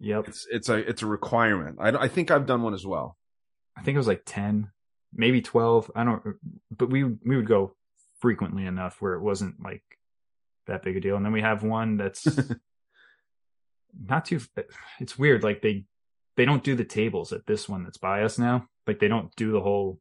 yep, 0.00 0.26
It's 0.28 0.46
it's 0.50 0.68
a 0.68 0.76
it's 0.76 1.02
a 1.02 1.06
requirement. 1.06 1.76
I 1.80 1.90
I 1.90 2.08
think 2.08 2.30
I've 2.30 2.46
done 2.46 2.62
one 2.62 2.74
as 2.74 2.84
well. 2.86 3.16
I 3.76 3.82
think 3.82 3.94
it 3.94 3.98
was 3.98 4.06
like 4.08 4.22
ten, 4.26 4.70
maybe 5.12 5.40
twelve. 5.40 5.90
I 5.94 6.04
don't, 6.04 6.22
but 6.76 6.90
we 6.90 7.04
we 7.04 7.36
would 7.36 7.46
go 7.46 7.74
frequently 8.20 8.66
enough 8.66 9.00
where 9.00 9.14
it 9.14 9.22
wasn't 9.22 9.62
like 9.62 9.82
that 10.66 10.82
big 10.82 10.96
a 10.96 11.00
deal. 11.00 11.16
And 11.16 11.24
then 11.24 11.32
we 11.32 11.42
have 11.42 11.62
one 11.62 11.96
that's 11.96 12.26
not 14.08 14.24
too. 14.24 14.40
It's 15.00 15.18
weird. 15.18 15.42
Like 15.42 15.62
they 15.62 15.84
they 16.36 16.44
don't 16.44 16.64
do 16.64 16.74
the 16.74 16.84
tables 16.84 17.32
at 17.32 17.46
this 17.46 17.68
one 17.68 17.84
that's 17.84 17.98
by 17.98 18.22
us 18.22 18.38
now. 18.38 18.68
Like 18.86 18.98
they 18.98 19.08
don't 19.08 19.34
do 19.36 19.52
the 19.52 19.60
whole 19.60 20.00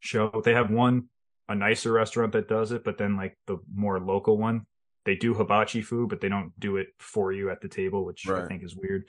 show. 0.00 0.42
They 0.44 0.54
have 0.54 0.70
one 0.70 1.08
a 1.48 1.54
nicer 1.54 1.92
restaurant 1.92 2.32
that 2.32 2.48
does 2.48 2.72
it, 2.72 2.84
but 2.84 2.98
then 2.98 3.16
like 3.16 3.36
the 3.46 3.58
more 3.72 4.00
local 4.00 4.36
one, 4.36 4.66
they 5.04 5.14
do 5.14 5.34
hibachi 5.34 5.82
food, 5.82 6.08
but 6.08 6.20
they 6.20 6.28
don't 6.28 6.58
do 6.58 6.76
it 6.76 6.88
for 6.98 7.32
you 7.32 7.50
at 7.50 7.60
the 7.60 7.68
table, 7.68 8.04
which 8.04 8.28
I 8.28 8.46
think 8.46 8.64
is 8.64 8.74
weird. 8.74 9.04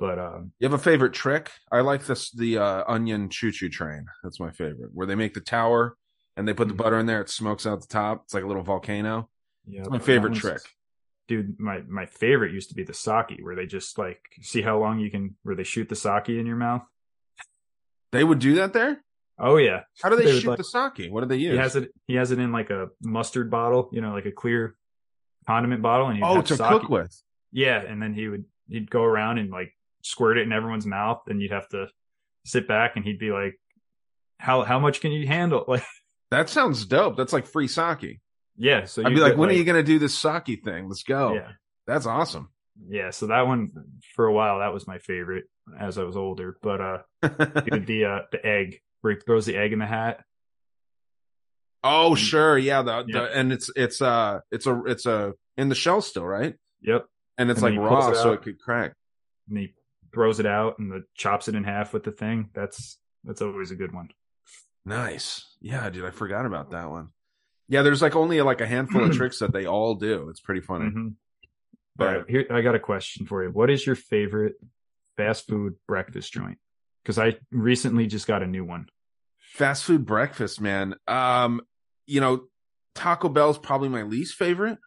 But 0.00 0.18
um, 0.18 0.52
You 0.58 0.64
have 0.64 0.72
a 0.72 0.82
favorite 0.82 1.12
trick? 1.12 1.50
I 1.70 1.80
like 1.82 2.06
this 2.06 2.30
the 2.32 2.58
uh, 2.58 2.84
onion 2.88 3.28
choo 3.28 3.52
choo 3.52 3.68
train. 3.68 4.06
That's 4.24 4.40
my 4.40 4.50
favorite. 4.50 4.90
Where 4.94 5.06
they 5.06 5.14
make 5.14 5.34
the 5.34 5.40
tower 5.40 5.96
and 6.36 6.48
they 6.48 6.54
put 6.54 6.68
the 6.68 6.74
Mhm. 6.74 6.78
butter 6.78 6.98
in 6.98 7.06
there. 7.06 7.20
It 7.20 7.28
smokes 7.28 7.66
out 7.66 7.82
the 7.82 7.86
top. 7.86 8.22
It's 8.24 8.32
like 8.34 8.42
a 8.42 8.46
little 8.46 8.62
volcano. 8.62 9.28
yeah, 9.66 9.80
It's 9.82 9.90
my 9.90 9.98
favorite 9.98 10.34
trick. 10.34 10.62
dude. 11.28 11.60
My 11.60 11.82
my 11.86 12.06
favorite 12.06 12.52
used 12.54 12.70
to 12.70 12.74
be 12.74 12.82
the 12.82 12.94
sake, 12.94 13.38
where 13.42 13.54
they 13.54 13.66
just 13.66 13.98
like 13.98 14.20
see 14.40 14.62
how 14.62 14.78
long 14.80 14.98
you 15.00 15.10
can, 15.10 15.36
where 15.42 15.54
they 15.54 15.64
shoot 15.64 15.88
the 15.90 15.94
sake 15.96 16.30
in 16.30 16.46
your 16.46 16.56
mouth. 16.56 16.82
They 18.12 18.24
would 18.24 18.38
do 18.38 18.54
that 18.54 18.72
there. 18.72 19.04
Oh 19.38 19.56
yeah, 19.56 19.82
How 20.02 20.08
do 20.10 20.16
they, 20.16 20.24
They 20.24 20.40
shoot 20.40 20.48
like- 20.48 20.58
the 20.58 20.64
sake? 20.64 21.08
What 21.10 21.20
do 21.20 21.26
they 21.26 21.36
use? 21.36 21.52
he 21.52 21.58
has 21.58 21.76
it. 21.76 21.92
He 22.06 22.14
has 22.16 22.30
it 22.30 22.38
in 22.38 22.52
like 22.52 22.70
a 22.70 22.88
mustard 23.02 23.50
bottle, 23.50 23.88
you 23.92 24.00
know, 24.00 24.12
like 24.12 24.26
a 24.26 24.32
clear 24.32 24.76
condiment 25.46 25.82
bottle, 25.82 26.08
and 26.08 26.16
he'd 26.16 26.24
oh, 26.24 26.40
to 26.42 26.56
sake- 26.56 26.68
cook 26.68 26.88
with. 26.88 27.14
Yeah, 27.52 27.80
and 27.80 28.02
then 28.02 28.12
he 28.14 28.28
would 28.28 28.44
he'd 28.68 28.90
go 28.90 29.02
around 29.02 29.38
and 29.38 29.50
like 29.50 29.72
squirt 30.02 30.38
it 30.38 30.42
in 30.42 30.52
everyone's 30.52 30.86
mouth, 30.86 31.22
then 31.26 31.40
you'd 31.40 31.52
have 31.52 31.68
to 31.70 31.86
sit 32.44 32.66
back, 32.68 32.96
and 32.96 33.04
he'd 33.04 33.18
be 33.18 33.30
like, 33.32 33.58
"How 34.38 34.62
how 34.62 34.78
much 34.78 35.00
can 35.00 35.12
you 35.12 35.26
handle?" 35.26 35.64
Like, 35.68 35.84
That 36.30 36.48
sounds 36.48 36.86
dope. 36.86 37.16
That's 37.16 37.32
like 37.32 37.46
free 37.46 37.66
sake. 37.68 38.20
yeah. 38.56 38.84
So 38.84 39.04
I'd 39.04 39.14
be 39.14 39.20
like, 39.20 39.36
when 39.36 39.48
are 39.50 39.54
you 39.54 39.64
going 39.64 39.76
to 39.84 39.92
do 39.92 39.98
this 39.98 40.16
sake 40.16 40.62
thing? 40.64 40.88
Let's 40.88 41.02
go. 41.02 41.34
Yeah, 41.34 41.48
That's 41.88 42.06
awesome. 42.06 42.50
yeah. 42.88 43.10
So 43.10 43.26
that 43.28 43.46
one 43.48 43.72
for 44.14 44.26
a 44.26 44.32
while 44.32 44.60
that 44.60 44.72
was 44.72 44.86
my 44.86 44.98
favorite 44.98 45.44
as 45.78 45.98
I 45.98 46.04
was 46.04 46.16
older, 46.16 46.56
but 46.62 46.80
uh, 46.80 46.98
the 47.22 48.04
uh 48.08 48.26
the 48.32 48.40
egg 48.44 48.80
where 49.00 49.14
he 49.14 49.20
throws 49.20 49.44
the 49.46 49.56
egg 49.56 49.72
in 49.72 49.78
the 49.80 49.86
hat. 49.86 50.24
oh, 51.82 52.14
sure. 52.14 52.58
Yeah. 52.58 52.82
The, 52.82 53.04
Yeah. 53.08 53.20
the 53.22 53.36
and 53.36 53.52
it's 53.52 53.70
it's 53.76 54.00
uh 54.02 54.40
it's 54.50 54.66
a 54.66 54.82
it's 54.86 55.06
a 55.06 55.32
in 55.56 55.68
the 55.68 55.74
shell 55.74 56.00
still, 56.00 56.24
right? 56.26 56.54
Yep, 56.82 57.06
And 57.38 57.50
it's 57.50 57.62
And 57.62 57.76
like 57.76 57.84
raw, 57.90 58.10
it 58.10 58.16
so 58.16 58.32
it 58.32 58.42
could 58.42 58.58
crack. 58.60 58.94
and 59.48 59.58
he 59.58 59.74
throws 60.12 60.40
it 60.40 60.46
out 60.46 60.78
and 60.78 60.90
the 60.90 61.04
chops 61.14 61.48
it 61.48 61.54
in 61.54 61.64
half 61.64 61.92
with 61.92 62.04
the 62.04 62.12
thing. 62.12 62.50
That's 62.54 62.98
that's 63.24 63.42
always 63.42 63.70
a 63.70 63.76
good 63.76 63.92
one. 63.92 64.08
Nice. 64.84 65.44
Yeah, 65.60 65.88
dude, 65.90 66.04
I 66.06 66.10
forgot 66.10 66.46
about 66.46 66.70
that 66.70 66.90
one. 66.90 67.08
Yeah, 67.68 67.82
there's 67.82 68.02
like 68.02 68.16
only 68.16 68.40
like 68.40 68.60
a 68.60 68.66
handful 68.66 69.04
of 69.04 69.12
tricks 69.16 69.38
that 69.40 69.52
they 69.52 69.66
all 69.66 69.94
do. 69.94 70.28
It's 70.30 70.40
pretty 70.40 70.60
funny. 70.62 70.86
Mhm. 70.90 71.14
But 71.96 72.08
All 72.08 72.14
right, 72.14 72.24
here 72.30 72.46
I 72.50 72.62
got 72.62 72.74
a 72.74 72.80
question 72.80 73.26
for 73.26 73.44
you. 73.44 73.50
What 73.50 73.70
is 73.70 73.84
your 73.86 73.94
favorite 73.96 74.54
fast 75.16 75.46
food 75.46 75.74
breakfast 75.86 76.32
joint? 76.32 76.58
Because 77.02 77.18
I 77.18 77.36
recently 77.50 78.06
just 78.06 78.26
got 78.26 78.42
a 78.42 78.46
new 78.46 78.64
one. 78.64 78.86
fast 79.38 79.84
food 79.84 80.06
breakfast, 80.06 80.60
man. 80.60 80.94
Um, 81.08 81.60
you 82.06 82.20
know, 82.20 82.44
Taco 82.94 83.28
Bell's 83.28 83.58
probably 83.58 83.88
my 83.88 84.02
least 84.02 84.34
favorite. 84.34 84.78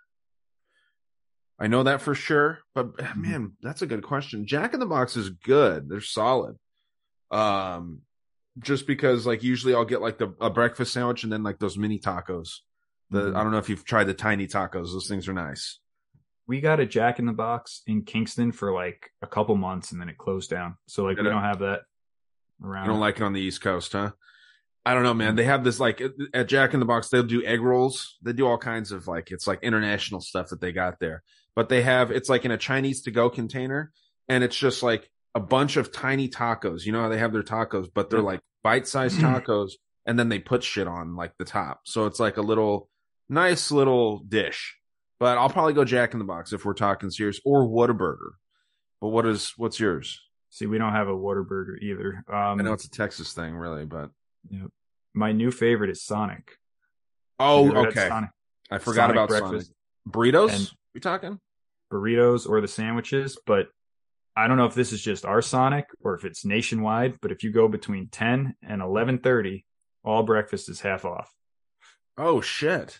I 1.63 1.67
know 1.67 1.83
that 1.83 2.01
for 2.01 2.13
sure, 2.13 2.59
but 2.75 2.97
Mm-hmm. 2.97 3.21
man, 3.21 3.51
that's 3.61 3.81
a 3.81 3.85
good 3.87 4.03
question. 4.03 4.45
Jack 4.45 4.73
in 4.73 4.79
the 4.81 4.85
Box 4.85 5.15
is 5.15 5.29
good. 5.29 5.87
They're 5.89 6.01
solid. 6.01 6.57
Um, 7.31 8.01
just 8.59 8.85
because 8.85 9.25
like 9.25 9.41
usually 9.43 9.73
I'll 9.73 9.85
get 9.85 10.01
like 10.01 10.17
the 10.17 10.33
a 10.39 10.49
breakfast 10.49 10.93
sandwich 10.93 11.23
and 11.23 11.31
then 11.33 11.41
like 11.43 11.59
those 11.59 11.77
mini 11.77 11.97
tacos. 11.99 12.57
The 13.09 13.31
Mhm. 13.31 13.35
I 13.35 13.43
don't 13.43 13.51
know 13.51 13.57
if 13.57 13.69
you've 13.69 13.85
tried 13.85 14.03
the 14.05 14.13
tiny 14.13 14.45
tacos. 14.47 14.91
Those 14.93 15.07
things 15.07 15.27
are 15.27 15.33
nice. 15.33 15.79
We 16.45 16.59
got 16.59 16.79
a 16.79 16.85
Jack 16.85 17.17
in 17.19 17.25
the 17.25 17.33
Box 17.33 17.81
in 17.87 18.03
Kingston 18.03 18.51
for 18.51 18.73
like 18.73 19.11
a 19.21 19.27
couple 19.27 19.55
months 19.55 19.91
and 19.91 20.01
then 20.01 20.09
it 20.09 20.17
closed 20.17 20.49
down. 20.49 20.75
So 20.87 21.05
like 21.05 21.17
we 21.17 21.23
don't 21.23 21.41
have 21.41 21.59
that 21.59 21.81
around. 22.63 22.85
You 22.85 22.91
don't 22.91 22.99
like 22.99 23.15
it 23.17 23.23
on 23.23 23.33
the 23.33 23.41
East 23.41 23.61
Coast, 23.61 23.93
huh? 23.93 24.11
I 24.85 24.93
don't 24.93 25.03
know, 25.03 25.13
man. 25.13 25.35
They 25.37 25.45
have 25.45 25.63
this 25.63 25.79
like 25.79 26.01
at 26.33 26.49
Jack 26.49 26.73
in 26.73 26.81
the 26.81 26.85
Box, 26.85 27.07
they'll 27.07 27.23
do 27.23 27.43
egg 27.45 27.61
rolls. 27.61 28.17
They 28.21 28.33
do 28.33 28.45
all 28.45 28.57
kinds 28.57 28.91
of 28.91 29.07
like 29.07 29.31
it's 29.31 29.47
like 29.47 29.63
international 29.63 30.19
stuff 30.19 30.49
that 30.49 30.59
they 30.59 30.73
got 30.73 30.99
there. 30.99 31.23
But 31.55 31.69
they 31.69 31.81
have 31.83 32.11
it's 32.11 32.29
like 32.29 32.45
in 32.45 32.51
a 32.51 32.57
Chinese 32.57 33.01
to 33.03 33.11
go 33.11 33.29
container, 33.29 33.91
and 34.27 34.43
it's 34.43 34.55
just 34.57 34.81
like 34.83 35.09
a 35.35 35.39
bunch 35.39 35.77
of 35.77 35.91
tiny 35.91 36.29
tacos. 36.29 36.85
You 36.85 36.91
know 36.91 37.01
how 37.01 37.09
they 37.09 37.17
have 37.19 37.33
their 37.33 37.43
tacos, 37.43 37.87
but 37.93 38.09
they're 38.09 38.21
like 38.21 38.41
bite 38.63 38.87
sized 38.87 39.19
tacos, 39.19 39.73
and 40.05 40.17
then 40.17 40.29
they 40.29 40.39
put 40.39 40.63
shit 40.63 40.87
on 40.87 41.15
like 41.15 41.33
the 41.37 41.45
top. 41.45 41.81
So 41.85 42.05
it's 42.05 42.19
like 42.19 42.37
a 42.37 42.41
little 42.41 42.89
nice 43.29 43.71
little 43.71 44.19
dish. 44.19 44.77
But 45.19 45.37
I'll 45.37 45.49
probably 45.49 45.73
go 45.73 45.85
Jack 45.85 46.13
in 46.13 46.19
the 46.19 46.25
Box 46.25 46.53
if 46.53 46.65
we're 46.65 46.73
talking 46.73 47.09
serious, 47.09 47.39
or 47.45 47.67
Whataburger. 47.67 48.31
But 48.99 49.09
what 49.09 49.25
is 49.25 49.53
what's 49.57 49.79
yours? 49.79 50.19
See, 50.49 50.65
we 50.65 50.77
don't 50.77 50.91
have 50.93 51.07
a 51.07 51.13
Whataburger 51.13 51.79
either. 51.81 52.23
Um, 52.27 52.59
I 52.59 52.63
know 52.63 52.73
it's 52.73 52.85
a 52.85 52.89
Texas 52.89 53.33
thing, 53.33 53.55
really, 53.55 53.85
but 53.85 54.09
Yep. 54.49 54.69
My 55.13 55.31
new 55.31 55.51
favorite 55.51 55.89
is 55.91 56.03
Sonic. 56.03 56.57
oh, 57.39 57.63
Have 57.65 57.65
you 57.65 57.71
ever 57.71 57.85
had 57.85 57.97
okay. 57.97 58.07
Sonic 58.09 58.29
I 58.71 58.77
forgot 58.79 59.01
Sonic 59.03 59.15
about 59.15 59.29
breakfast. 59.29 59.71
Sonic. 59.71 60.33
Burritos? 60.33 60.55
And- 60.55 60.71
we 60.93 61.01
talking? 61.01 61.39
burritos 61.93 62.49
or 62.49 62.59
the 62.59 62.67
sandwiches, 62.67 63.37
but 63.45 63.67
I 64.35 64.47
don't 64.47 64.57
know 64.57 64.65
if 64.65 64.73
this 64.73 64.91
is 64.91 65.01
just 65.01 65.25
our 65.25 65.41
Sonic 65.41 65.85
or 66.01 66.15
if 66.15 66.25
it's 66.25 66.43
nationwide. 66.43 67.19
But 67.21 67.31
if 67.31 67.43
you 67.43 67.51
go 67.51 67.67
between 67.67 68.07
ten 68.07 68.55
and 68.63 68.81
eleven 68.81 69.19
thirty, 69.19 69.65
all 70.03 70.23
breakfast 70.23 70.69
is 70.69 70.81
half 70.81 71.05
off. 71.05 71.31
Oh 72.17 72.41
shit. 72.41 72.99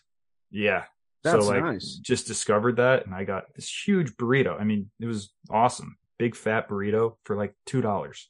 Yeah. 0.51 0.83
That's 1.23 1.45
so 1.45 1.51
like 1.51 1.63
nice. 1.63 1.95
just 1.95 2.27
discovered 2.27 2.77
that 2.77 3.05
and 3.05 3.15
I 3.15 3.23
got 3.23 3.45
this 3.55 3.69
huge 3.69 4.11
burrito. 4.17 4.59
I 4.59 4.65
mean, 4.65 4.91
it 4.99 5.05
was 5.05 5.31
awesome. 5.49 5.97
Big 6.19 6.35
fat 6.35 6.69
burrito 6.69 7.15
for 7.23 7.35
like 7.35 7.55
two 7.65 7.81
dollars. 7.81 8.29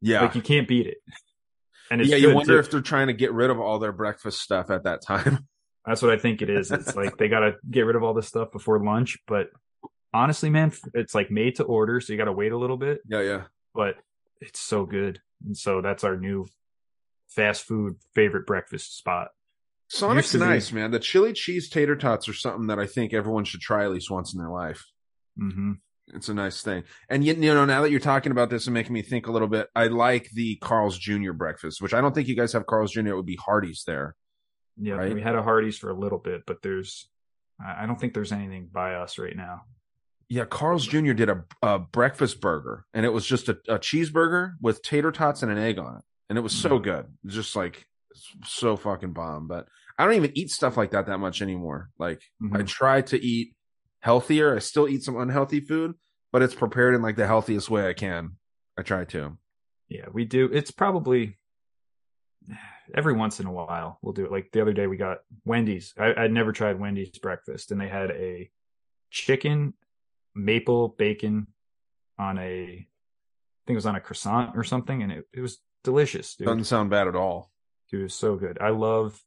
Yeah. 0.00 0.22
Like 0.22 0.34
you 0.34 0.42
can't 0.42 0.68
beat 0.68 0.86
it. 0.86 0.98
And 1.90 2.00
it's 2.02 2.10
yeah, 2.10 2.16
you 2.16 2.34
wonder 2.34 2.54
too. 2.54 2.58
if 2.58 2.70
they're 2.70 2.82
trying 2.82 3.06
to 3.06 3.14
get 3.14 3.32
rid 3.32 3.50
of 3.50 3.58
all 3.58 3.78
their 3.78 3.92
breakfast 3.92 4.42
stuff 4.42 4.70
at 4.70 4.84
that 4.84 5.02
time. 5.02 5.48
That's 5.88 6.02
what 6.02 6.10
I 6.12 6.18
think 6.18 6.42
it 6.42 6.50
is. 6.50 6.70
It's 6.70 6.94
like 6.94 7.16
they 7.16 7.28
got 7.28 7.40
to 7.40 7.54
get 7.70 7.82
rid 7.82 7.96
of 7.96 8.02
all 8.02 8.14
this 8.14 8.28
stuff 8.28 8.52
before 8.52 8.78
lunch. 8.84 9.18
But 9.26 9.48
honestly, 10.12 10.50
man, 10.50 10.72
it's 10.94 11.14
like 11.14 11.30
made 11.30 11.56
to 11.56 11.64
order, 11.64 12.00
so 12.00 12.12
you 12.12 12.18
got 12.18 12.26
to 12.26 12.32
wait 12.32 12.52
a 12.52 12.58
little 12.58 12.76
bit. 12.76 13.00
yeah, 13.08 13.20
yeah. 13.22 13.42
But 13.74 13.96
it's 14.40 14.60
so 14.60 14.84
good, 14.86 15.20
and 15.44 15.56
so 15.56 15.80
that's 15.80 16.04
our 16.04 16.16
new 16.16 16.46
fast 17.28 17.64
food 17.64 17.96
favorite 18.14 18.46
breakfast 18.46 18.96
spot. 18.96 19.28
Sonic's 19.88 20.32
to 20.32 20.38
be- 20.38 20.44
nice, 20.44 20.70
man. 20.72 20.90
The 20.90 20.98
chili 20.98 21.32
cheese 21.32 21.68
tater 21.70 21.96
tots 21.96 22.28
are 22.28 22.34
something 22.34 22.66
that 22.66 22.78
I 22.78 22.86
think 22.86 23.14
everyone 23.14 23.44
should 23.44 23.60
try 23.60 23.84
at 23.84 23.90
least 23.90 24.10
once 24.10 24.34
in 24.34 24.38
their 24.38 24.50
life. 24.50 24.84
hmm 25.38 25.72
It's 26.08 26.28
a 26.28 26.34
nice 26.34 26.62
thing. 26.62 26.84
And 27.08 27.24
yet, 27.24 27.38
you 27.38 27.54
know, 27.54 27.64
now 27.64 27.82
that 27.82 27.90
you're 27.90 28.00
talking 28.00 28.32
about 28.32 28.50
this 28.50 28.66
and 28.66 28.74
making 28.74 28.92
me 28.92 29.02
think 29.02 29.26
a 29.26 29.32
little 29.32 29.48
bit, 29.48 29.68
I 29.74 29.86
like 29.86 30.28
the 30.30 30.56
Carl's 30.56 30.98
Jr. 30.98 31.32
breakfast, 31.32 31.80
which 31.80 31.94
I 31.94 32.00
don't 32.02 32.14
think 32.14 32.28
you 32.28 32.36
guys 32.36 32.52
have 32.52 32.66
Carl's 32.66 32.92
Jr. 32.92 33.08
It 33.08 33.16
would 33.16 33.24
be 33.26 33.36
Hardee's 33.36 33.84
there. 33.86 34.14
Yeah, 34.80 34.94
Right. 34.94 35.12
we 35.14 35.20
had 35.20 35.34
a 35.34 35.42
Hardee's 35.42 35.78
for 35.78 35.90
a 35.90 35.94
little 35.98 36.18
bit, 36.18 36.42
but 36.46 36.62
there's 36.62 37.08
I 37.60 37.82
I 37.82 37.86
don't 37.86 37.98
think 38.00 38.14
there's 38.14 38.32
anything 38.32 38.68
by 38.72 38.94
us 38.94 39.18
right 39.18 39.36
now. 39.36 39.62
Yeah, 40.28 40.44
Carl's 40.44 40.86
Jr. 40.86 41.12
did 41.14 41.30
a, 41.30 41.44
a 41.62 41.78
breakfast 41.78 42.40
burger, 42.40 42.84
and 42.92 43.06
it 43.06 43.08
was 43.12 43.24
just 43.26 43.48
a, 43.48 43.58
a 43.66 43.78
cheeseburger 43.78 44.52
with 44.60 44.82
tater 44.82 45.10
tots 45.10 45.42
and 45.42 45.50
an 45.50 45.56
egg 45.58 45.78
on 45.78 45.96
it, 45.96 46.02
and 46.28 46.36
it 46.38 46.42
was 46.42 46.52
so 46.52 46.78
Mhm. 46.78 46.82
good, 46.84 47.06
just 47.26 47.56
like 47.56 47.86
so 48.44 48.76
fucking 48.76 49.12
bomb. 49.14 49.48
But 49.48 49.66
I 49.98 50.04
don't 50.04 50.14
even 50.14 50.36
eat 50.36 50.50
stuff 50.50 50.76
like 50.76 50.90
that 50.90 51.06
that 51.06 51.18
much 51.18 51.40
anymore. 51.42 51.90
Like 51.98 52.22
I 52.52 52.58
Mhm. 52.58 52.66
try 52.68 53.00
to 53.02 53.18
eat 53.24 53.54
healthier. 54.00 54.54
I 54.54 54.58
still 54.60 54.86
eat 54.88 55.02
some 55.02 55.16
unhealthy 55.16 55.60
food, 55.60 55.94
but 56.30 56.42
it's 56.42 56.54
prepared 56.54 56.94
in 56.94 57.02
like 57.02 57.16
the 57.16 57.26
healthiest 57.26 57.68
way 57.70 57.88
I 57.88 57.94
can. 57.94 58.36
I 58.76 58.82
try 58.82 59.04
to. 59.06 59.38
Yeah, 59.88 60.06
we 60.12 60.24
do. 60.26 60.44
It's 60.52 60.70
probably 60.70 61.38
every 62.94 63.12
once 63.12 63.40
in 63.40 63.46
a 63.46 63.52
while 63.52 63.98
we'll 64.02 64.12
do 64.12 64.24
it. 64.24 64.32
Like 64.32 64.50
the 64.52 64.60
other 64.62 64.72
day 64.72 64.86
we 64.86 64.96
got 64.96 65.18
Wendy's. 65.44 65.94
I, 65.98 66.14
I'd 66.16 66.32
never 66.32 66.52
tried 66.52 66.78
Wendy's 66.80 67.18
breakfast, 67.18 67.70
and 67.72 67.80
they 67.80 67.88
had 67.88 68.10
a 68.10 68.50
chicken 69.10 69.74
maple 70.34 70.88
bacon 70.88 71.48
on 72.18 72.38
a, 72.38 72.42
I 72.62 72.86
think 73.66 73.74
it 73.74 73.74
was 73.74 73.86
on 73.86 73.96
a 73.96 74.00
croissant 74.00 74.56
or 74.56 74.64
something, 74.64 75.02
and 75.02 75.12
it, 75.12 75.24
it 75.32 75.40
was 75.40 75.58
delicious, 75.84 76.34
dude. 76.34 76.46
Doesn't 76.46 76.64
sound 76.64 76.90
bad 76.90 77.06
at 77.08 77.16
all. 77.16 77.50
Dude, 77.90 78.00
it 78.00 78.04
was 78.04 78.14
so 78.14 78.36
good. 78.36 78.58
I 78.60 78.70
love 78.70 79.20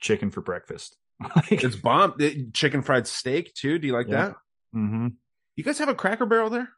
chicken 0.00 0.30
for 0.30 0.40
breakfast. 0.40 0.96
It's 1.50 1.76
bomb. 1.76 2.14
Chicken 2.52 2.82
fried 2.82 3.06
steak 3.06 3.54
too. 3.54 3.78
Do 3.78 3.86
you 3.86 3.92
like 3.92 4.08
Yeah. 4.08 4.28
that? 4.28 4.36
hmm 4.72 5.08
You 5.56 5.62
guys 5.64 5.78
have 5.78 5.88
a 5.88 5.94
Cracker 5.94 6.26
Barrel 6.26 6.50
there? 6.50 6.68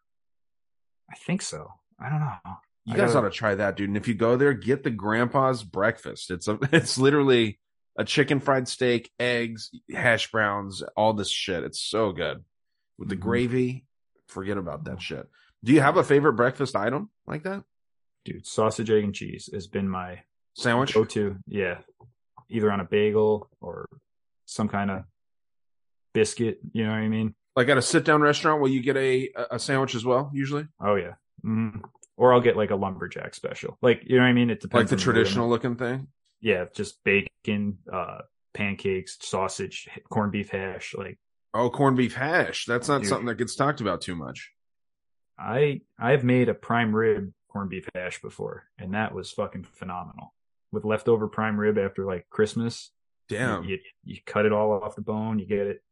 I 1.11 1.15
think 1.17 1.41
so. 1.43 1.69
I 1.99 2.11
don't 2.11 2.21
know. 2.21 2.57
You 2.87 2.95
I 2.95 2.97
guys 2.97 3.13
gotta- 3.13 3.27
ought 3.27 3.31
to 3.31 3.37
try 3.37 3.55
that, 3.57 3.77
dude. 3.77 3.89
And 3.91 3.97
if 3.97 4.09
you 4.09 4.15
go 4.15 4.37
there, 4.37 4.55
get 4.55 4.83
the 4.85 4.91
grandpa's 4.91 5.63
breakfast. 5.65 6.31
It's 6.31 6.49
a 6.49 6.59
it's 6.73 6.97
literally 6.99 7.59
a 7.99 8.05
chicken 8.05 8.41
fried 8.41 8.69
steak, 8.69 9.11
eggs, 9.19 9.71
hash 9.93 10.31
browns, 10.31 10.83
all 10.97 11.13
this 11.13 11.31
shit. 11.31 11.65
It's 11.65 11.81
so 11.81 12.13
good. 12.13 12.45
With 12.99 13.09
the 13.09 13.17
Mhm. 13.17 13.21
gravy, 13.21 13.87
forget 14.29 14.57
about 14.59 14.85
that 14.85 15.03
shit. 15.03 15.29
Do 15.65 15.73
you 15.73 15.81
have 15.81 15.97
a 15.97 16.05
favorite 16.05 16.35
breakfast 16.35 16.75
item 16.77 17.11
like 17.27 17.43
that? 17.45 17.65
dude, 18.25 18.45
sausage, 18.45 18.91
egg, 18.91 19.05
and 19.05 19.15
cheese 19.15 19.49
has 19.53 19.69
been 19.69 19.89
my 19.89 20.21
Sandwich? 20.55 20.95
go 20.95 21.05
to. 21.05 21.37
Yeah. 21.47 21.79
Either 22.49 22.73
on 22.73 22.81
a 22.81 22.85
bagel 22.85 23.49
or 23.61 23.89
some 24.47 24.69
kind 24.69 24.91
of 24.91 25.05
biscuit. 26.13 26.59
You 26.73 26.85
know 26.85 26.91
what 26.91 26.97
I 26.99 27.09
mean? 27.09 27.35
Like 27.55 27.69
at 27.69 27.79
a 27.79 27.83
sit 27.83 28.05
down 28.05 28.21
restaurant, 28.23 28.61
will 28.61 28.69
you 28.69 28.81
get 28.83 28.97
a 28.97 29.31
a 29.51 29.59
sandwich 29.59 29.95
as 29.95 30.05
well, 30.05 30.31
usually? 30.35 30.67
Oh, 30.81 30.97
yeah. 30.97 31.15
hmm 31.43 31.71
Or 32.17 32.33
I'll 32.33 32.41
get 32.41 32.57
like 32.57 32.71
a 32.71 32.77
lumberjack 32.77 33.35
special. 33.35 33.77
Like, 33.83 34.03
you 34.07 34.17
know 34.17 34.23
what 34.23 34.29
I 34.29 34.33
mean? 34.33 34.51
It 34.51 34.61
depends. 34.61 34.91
Like 34.91 34.99
the 34.99 35.03
traditional 35.03 35.49
looking 35.49 35.77
thing? 35.77 36.09
Yeah. 36.41 36.65
Just 36.75 37.03
bacon, 37.05 37.79
uh, 37.93 38.19
pancakes, 38.55 39.19
sausage, 39.21 39.89
corned 40.09 40.33
beef 40.33 40.51
hash. 40.51 40.95
Like, 40.97 41.19
Oh, 41.53 41.71
corned 41.71 41.97
beef 41.97 42.15
hash. 42.15 42.67
That's 42.67 42.87
not 42.89 43.01
Dude. 43.01 43.09
something 43.09 43.27
that 43.27 43.37
gets 43.39 43.55
talked 43.55 43.81
about 43.81 44.03
too 44.03 44.15
much. 44.15 44.53
I 45.39 45.81
I've 45.99 46.25
made 46.25 46.49
a 46.49 46.55
prime 46.55 46.95
rib 46.95 47.33
corned 47.51 47.71
beef 47.71 47.89
hash 47.95 48.21
before, 48.21 48.65
and 48.79 48.95
that 48.95 49.15
was 49.15 49.31
fucking 49.31 49.65
phenomenal. 49.65 50.35
With 50.73 50.85
leftover 50.85 51.29
prime 51.29 51.59
rib 51.59 51.79
after 51.79 52.05
like 52.05 52.27
Christmas, 52.29 52.91
Damn. 53.29 53.65
you, 53.65 53.79
you 54.05 54.19
cut 54.27 54.45
it 54.45 54.53
all 54.53 54.73
off 54.73 54.97
the 54.97 55.03
bone, 55.03 55.39
you 55.39 55.47
get 55.47 55.67
it, 55.67 55.83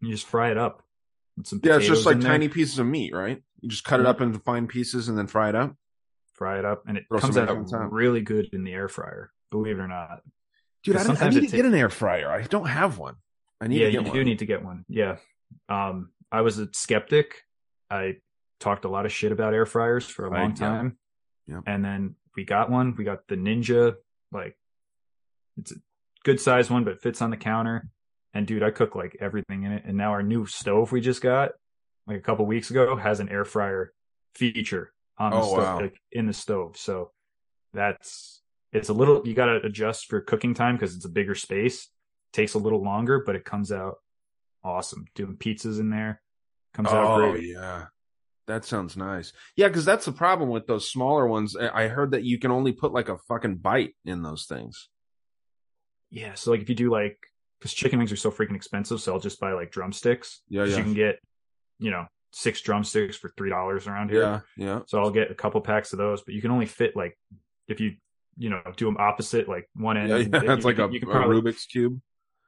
you 0.00 0.10
just 0.10 0.26
fry 0.26 0.50
it 0.50 0.58
up 0.58 0.82
with 1.36 1.46
some 1.46 1.60
yeah, 1.62 1.76
it's 1.76 1.86
just 1.86 2.04
like 2.04 2.16
in 2.16 2.20
there, 2.20 2.32
tiny 2.32 2.48
pieces 2.48 2.78
of 2.78 2.86
meat, 2.86 3.14
right? 3.14 3.42
You 3.60 3.68
just 3.68 3.84
cut 3.84 4.00
it 4.00 4.06
up 4.06 4.20
into 4.20 4.38
fine 4.40 4.66
pieces 4.66 5.08
and 5.08 5.18
then 5.18 5.26
fry 5.26 5.48
it 5.48 5.54
up. 5.54 5.74
fry 6.34 6.58
it 6.58 6.64
up, 6.64 6.84
and 6.86 6.96
it 6.96 7.04
Throw 7.08 7.18
comes 7.18 7.36
out 7.36 7.50
egg 7.50 7.56
on 7.56 7.64
top. 7.66 7.88
really 7.90 8.20
good 8.20 8.48
in 8.52 8.62
the 8.64 8.72
air 8.72 8.88
fryer. 8.88 9.32
Believe 9.50 9.78
it 9.78 9.82
or 9.82 9.88
not. 9.88 10.20
Dude, 10.84 10.96
I, 10.96 11.02
don't- 11.02 11.20
I 11.20 11.28
need 11.30 11.48
to 11.50 11.56
get 11.56 11.64
an 11.66 11.74
air 11.74 11.88
fryer. 11.90 12.30
I 12.30 12.42
don't 12.42 12.68
have 12.68 12.98
one. 12.98 13.16
I 13.60 13.66
need 13.66 13.80
yeah, 13.80 13.86
to 13.86 13.92
get 13.92 14.00
you 14.02 14.06
one. 14.08 14.16
do 14.16 14.24
need 14.24 14.38
to 14.38 14.46
get 14.46 14.64
one. 14.64 14.84
Yeah. 14.88 15.16
Um, 15.68 16.10
I 16.30 16.42
was 16.42 16.58
a 16.60 16.68
skeptic. 16.72 17.42
I 17.90 18.16
talked 18.60 18.84
a 18.84 18.88
lot 18.88 19.04
of 19.06 19.10
shit 19.12 19.32
about 19.32 19.52
air 19.54 19.66
fryers 19.66 20.06
for 20.06 20.26
a 20.26 20.30
Right, 20.30 20.42
long 20.42 20.50
yeah. 20.50 20.56
time. 20.56 20.98
Yep. 21.48 21.62
And 21.66 21.84
then 21.84 22.14
we 22.36 22.44
got 22.44 22.70
one. 22.70 22.94
We 22.96 23.02
got 23.04 23.26
the 23.26 23.34
Ninja. 23.34 23.96
Like, 24.30 24.56
it's 25.56 25.72
a 25.72 25.76
good 26.24 26.40
size 26.40 26.70
one, 26.70 26.84
but 26.84 27.00
fits 27.02 27.20
on 27.22 27.30
the 27.30 27.36
counter. 27.36 27.88
And 28.34 28.46
dude, 28.46 28.62
I 28.62 28.70
cook 28.70 28.94
like 28.94 29.16
everything 29.20 29.64
in 29.64 29.72
it. 29.72 29.82
And 29.86 29.96
now 29.96 30.10
our 30.12 30.22
new 30.22 30.46
stove 30.46 30.92
we 30.92 31.00
just 31.00 31.22
got, 31.22 31.52
like 32.08 32.16
a 32.18 32.22
couple 32.22 32.46
weeks 32.46 32.70
ago, 32.70 32.96
has 32.96 33.20
an 33.20 33.28
air 33.28 33.44
fryer 33.44 33.92
feature 34.34 34.92
on 35.18 35.30
the 35.30 35.36
Oh, 35.36 35.42
stove, 35.42 35.58
wow. 35.58 35.80
like 35.80 36.00
in 36.10 36.26
the 36.26 36.32
stove. 36.32 36.76
So 36.76 37.12
that's 37.72 38.40
it's 38.72 38.88
a 38.88 38.92
little 38.94 39.26
you 39.26 39.34
got 39.34 39.46
to 39.46 39.56
adjust 39.64 40.06
for 40.06 40.20
cooking 40.20 40.54
time 40.54 40.74
because 40.76 40.96
it's 40.96 41.04
a 41.04 41.08
bigger 41.10 41.34
space. 41.34 41.88
takes 42.32 42.54
a 42.54 42.58
little 42.58 42.82
longer, 42.82 43.22
but 43.24 43.36
it 43.36 43.44
comes 43.44 43.70
out 43.72 43.96
awesome. 44.64 45.06
Doing 45.14 45.36
pizzas 45.36 45.78
in 45.80 45.90
there 45.90 46.20
comes 46.74 46.88
out 46.88 47.20
Oh 47.20 47.30
great. 47.32 47.44
yeah, 47.44 47.86
that 48.46 48.64
sounds 48.64 48.96
nice. 48.96 49.32
Yeah, 49.56 49.68
because 49.68 49.84
that's 49.84 50.04
the 50.06 50.12
problem 50.12 50.50
with 50.50 50.66
those 50.66 50.88
smaller 50.90 51.26
ones. 51.26 51.56
I 51.56 51.88
heard 51.88 52.10
that 52.12 52.24
you 52.24 52.38
can 52.38 52.50
only 52.50 52.72
put 52.72 52.92
like 52.92 53.08
a 53.08 53.18
fucking 53.28 53.56
bite 53.56 53.94
in 54.04 54.22
those 54.22 54.44
things. 54.46 54.88
Yeah. 56.10 56.34
So 56.34 56.50
like 56.52 56.60
if 56.60 56.68
you 56.68 56.74
do 56.74 56.90
like 56.90 57.18
because 57.58 57.72
chicken 57.74 57.98
wings 57.98 58.12
are 58.12 58.16
so 58.16 58.30
freaking 58.30 58.54
expensive, 58.56 59.00
so 59.00 59.12
I'll 59.12 59.20
just 59.20 59.40
buy 59.40 59.52
like 59.52 59.70
drumsticks. 59.72 60.42
Yeah, 60.48 60.64
yeah. 60.64 60.76
You 60.76 60.82
can 60.84 60.94
get, 60.94 61.18
you 61.78 61.90
know, 61.90 62.06
six 62.32 62.60
drumsticks 62.60 63.16
for 63.16 63.30
three 63.36 63.50
dollars 63.50 63.86
around 63.86 64.10
here. 64.10 64.22
Yeah, 64.22 64.40
yeah. 64.56 64.80
So 64.86 65.00
I'll 65.00 65.10
get 65.10 65.30
a 65.30 65.34
couple 65.34 65.60
packs 65.60 65.92
of 65.92 65.98
those, 65.98 66.22
but 66.22 66.34
you 66.34 66.42
can 66.42 66.50
only 66.50 66.66
fit 66.66 66.94
like 66.96 67.18
if 67.68 67.80
you 67.80 67.92
you 68.36 68.50
know 68.50 68.60
do 68.76 68.84
them 68.86 68.96
opposite, 68.98 69.48
like 69.48 69.68
one 69.74 69.96
end. 69.96 70.08
Yeah, 70.08 70.16
yeah, 70.16 70.26
that's 70.46 70.60
you 70.64 70.64
like 70.64 70.76
can- 70.76 70.90
a, 70.90 70.92
you 70.92 71.00
can 71.00 71.08
a 71.10 71.12
Rubik's 71.26 71.66
cube. 71.66 72.00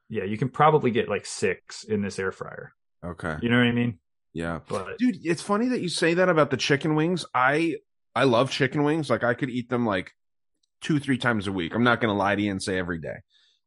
Yeah, 0.08 0.24
you 0.24 0.36
can 0.36 0.48
probably 0.48 0.90
get 0.90 1.08
like 1.08 1.24
six 1.26 1.84
in 1.84 2.02
this 2.02 2.18
air 2.18 2.32
fryer. 2.32 2.72
Okay, 3.04 3.36
You 3.42 3.48
know 3.48 3.56
what 3.58 3.66
I 3.68 3.72
mean? 3.72 3.98
yeah. 4.34 4.60
But 4.68 4.98
Dude, 4.98 5.16
it's 5.24 5.40
funny 5.40 5.68
that 5.68 5.80
you 5.80 5.88
say 5.88 6.14
that 6.14 6.28
about 6.28 6.50
the 6.50 6.56
chicken 6.56 6.94
wings. 6.94 7.24
I 7.34 7.76
I 8.14 8.24
love 8.24 8.50
chicken 8.50 8.82
wings. 8.82 9.08
Like 9.08 9.24
I 9.24 9.34
could 9.34 9.50
eat 9.50 9.70
them 9.70 9.86
like 9.86 10.12
two, 10.82 10.98
three 10.98 11.16
times 11.18 11.46
a 11.46 11.52
week. 11.52 11.74
I'm 11.74 11.84
not 11.84 12.00
gonna 12.00 12.16
lie 12.16 12.34
to 12.34 12.42
you 12.42 12.50
and 12.50 12.62
say 12.62 12.76
every 12.78 13.00
day, 13.00 13.18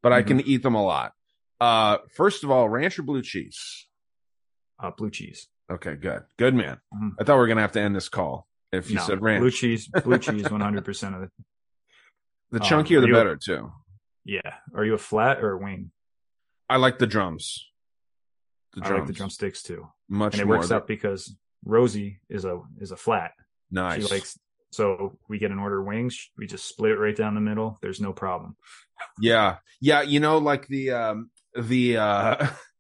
but 0.01 0.11
I 0.13 0.19
Mm-hmm. 0.19 0.27
can 0.27 0.41
eat 0.41 0.63
them 0.63 0.75
a 0.75 0.83
lot. 0.83 1.13
Uh, 1.61 1.97
first 2.15 2.43
of 2.43 2.51
all, 2.51 2.67
ranch 2.69 2.99
or 2.99 3.03
blue 3.03 3.21
cheese? 3.21 3.87
uh, 4.79 4.91
blue 4.97 5.09
cheese. 5.09 5.47
Okay, 5.71 5.95
good, 5.95 6.23
good 6.37 6.53
man. 6.53 6.79
Mhm. 6.93 7.11
I 7.19 7.23
thought 7.23 7.35
we 7.35 7.39
were 7.39 7.47
gonna 7.47 7.61
have 7.61 7.71
to 7.73 7.81
end 7.81 7.95
this 7.95 8.09
call 8.09 8.47
if 8.71 8.89
you 8.89 8.97
No, 8.97 9.03
said 9.03 9.21
ranch. 9.21 9.41
blue 9.41 9.51
cheese, 9.51 9.87
blue 9.87 10.17
cheese, 10.19 10.49
one 10.49 10.61
hundred 10.61 10.85
percent 10.85 11.15
of 11.15 11.23
it. 11.23 11.31
the 12.51 12.61
um, 12.61 12.65
chunkier 12.67 13.01
the 13.01 13.07
you- 13.07 13.13
better 13.13 13.35
too. 13.35 13.71
Yeah. 14.25 14.57
Are 14.75 14.85
you 14.85 14.93
a 14.93 14.97
flat 14.97 15.43
or 15.43 15.51
a 15.53 15.57
wing? 15.57 15.91
I 16.69 16.77
like 16.77 16.97
the 16.99 17.07
drums. 17.07 17.69
The 18.73 18.85
I 18.85 18.89
like 18.89 19.05
the 19.07 19.13
drumsticks 19.13 19.61
too, 19.63 19.87
much 20.09 20.33
and 20.33 20.41
it 20.41 20.45
more. 20.45 20.57
works 20.57 20.71
out 20.71 20.87
because 20.87 21.35
Rosie 21.65 22.19
is 22.29 22.45
a 22.45 22.61
is 22.79 22.91
a 22.91 22.97
flat. 22.97 23.31
nice. 23.71 24.01
She 24.05 24.13
likes 24.13 24.39
so 24.71 25.17
we 25.29 25.37
get 25.37 25.51
an 25.51 25.59
order 25.59 25.79
of 25.81 25.85
wings. 25.87 26.31
We 26.37 26.47
just 26.47 26.65
split 26.67 26.91
it 26.91 26.97
right 26.97 27.15
down 27.15 27.35
the 27.35 27.41
middle. 27.41 27.77
There's 27.81 28.01
no 28.01 28.11
problem. 28.13 28.55
Yeah. 29.19 29.57
Yeah, 29.79 30.01
you 30.01 30.19
know 30.19 30.37
like 30.39 30.67
the 30.67 30.91
um 30.91 31.29
the 31.55 31.97
uh 31.97 32.47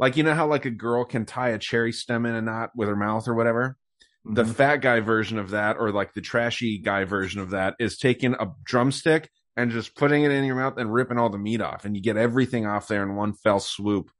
like 0.00 0.16
you 0.16 0.22
know 0.24 0.34
how 0.34 0.46
like 0.46 0.64
a 0.64 0.70
girl 0.70 1.04
can 1.04 1.24
tie 1.26 1.50
a 1.50 1.58
cherry 1.58 1.92
stem 1.92 2.26
in 2.26 2.34
a 2.34 2.42
knot 2.42 2.70
with 2.74 2.88
her 2.88 2.96
mouth 2.96 3.28
or 3.28 3.34
whatever? 3.34 3.76
The 4.24 4.44
Mhm. 4.44 4.54
fat 4.54 4.76
guy 4.78 5.00
version 5.00 5.38
of 5.38 5.50
that 5.50 5.76
or 5.78 5.92
like 5.92 6.12
the 6.14 6.20
trashy 6.20 6.78
guy 6.78 7.04
version 7.04 7.40
of 7.40 7.50
that 7.50 7.74
is 7.78 7.96
taking 7.96 8.34
a 8.34 8.52
drumstick 8.64 9.30
and 9.56 9.70
just 9.70 9.94
putting 9.94 10.24
it 10.24 10.30
in 10.30 10.44
your 10.44 10.56
mouth 10.56 10.76
and 10.76 10.92
ripping 10.92 11.18
all 11.18 11.30
the 11.30 11.38
meat 11.38 11.60
off 11.60 11.84
and 11.84 11.96
you 11.96 12.02
get 12.02 12.16
everything 12.16 12.66
off 12.66 12.88
there 12.88 13.02
in 13.02 13.14
one 13.14 13.32
fell 13.32 13.60
swoop. 13.60 14.10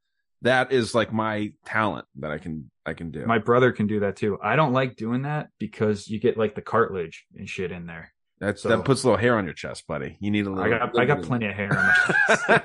That 0.43 0.71
is 0.71 0.95
like 0.95 1.13
my 1.13 1.53
talent 1.65 2.05
that 2.15 2.31
I 2.31 2.37
can 2.39 2.71
I 2.83 2.93
can 2.93 3.11
do. 3.11 3.25
My 3.27 3.37
brother 3.37 3.71
can 3.71 3.85
do 3.85 3.99
that 3.99 4.15
too. 4.15 4.39
I 4.41 4.55
don't 4.55 4.73
like 4.73 4.95
doing 4.95 5.21
that 5.21 5.49
because 5.59 6.07
you 6.07 6.19
get 6.19 6.35
like 6.37 6.55
the 6.55 6.63
cartilage 6.63 7.25
and 7.37 7.47
shit 7.47 7.71
in 7.71 7.85
there. 7.85 8.11
That's 8.41 8.63
so- 8.63 8.69
that 8.69 8.83
puts 8.83 9.03
a 9.03 9.07
little 9.07 9.19
hair 9.19 9.37
on 9.37 9.45
your 9.45 9.53
chest, 9.53 9.85
buddy. 9.87 10.17
You 10.19 10.31
need 10.31 10.47
a 10.47 10.49
little 10.49 10.63
I 10.63 10.69
got 10.77 10.99
I 10.99 11.05
got 11.05 11.21
plenty 11.21 11.45
of 11.45 11.53
hair 11.53 11.69
on 11.69 11.85
my 11.85 12.15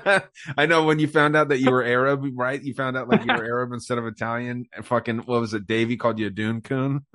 chest. 0.03 0.25
I 0.57 0.65
know 0.65 0.83
when 0.85 0.97
you 0.97 1.07
found 1.07 1.35
out 1.35 1.49
that 1.49 1.59
you 1.59 1.69
were 1.71 1.83
Arab, 1.97 2.25
right? 2.33 2.61
You 2.61 2.73
found 2.73 2.97
out 2.97 3.07
like 3.07 3.21
you 3.23 3.31
were 3.31 3.45
Arab 3.45 3.71
instead 3.71 3.99
of 3.99 4.05
Italian. 4.07 4.65
And 4.73 4.83
fucking 4.85 5.19
what 5.19 5.39
was 5.39 5.53
it? 5.53 5.67
Davey 5.67 5.95
called 5.95 6.17
you 6.17 6.27
a 6.27 6.31
dune 6.31 6.61
coon. 6.61 7.05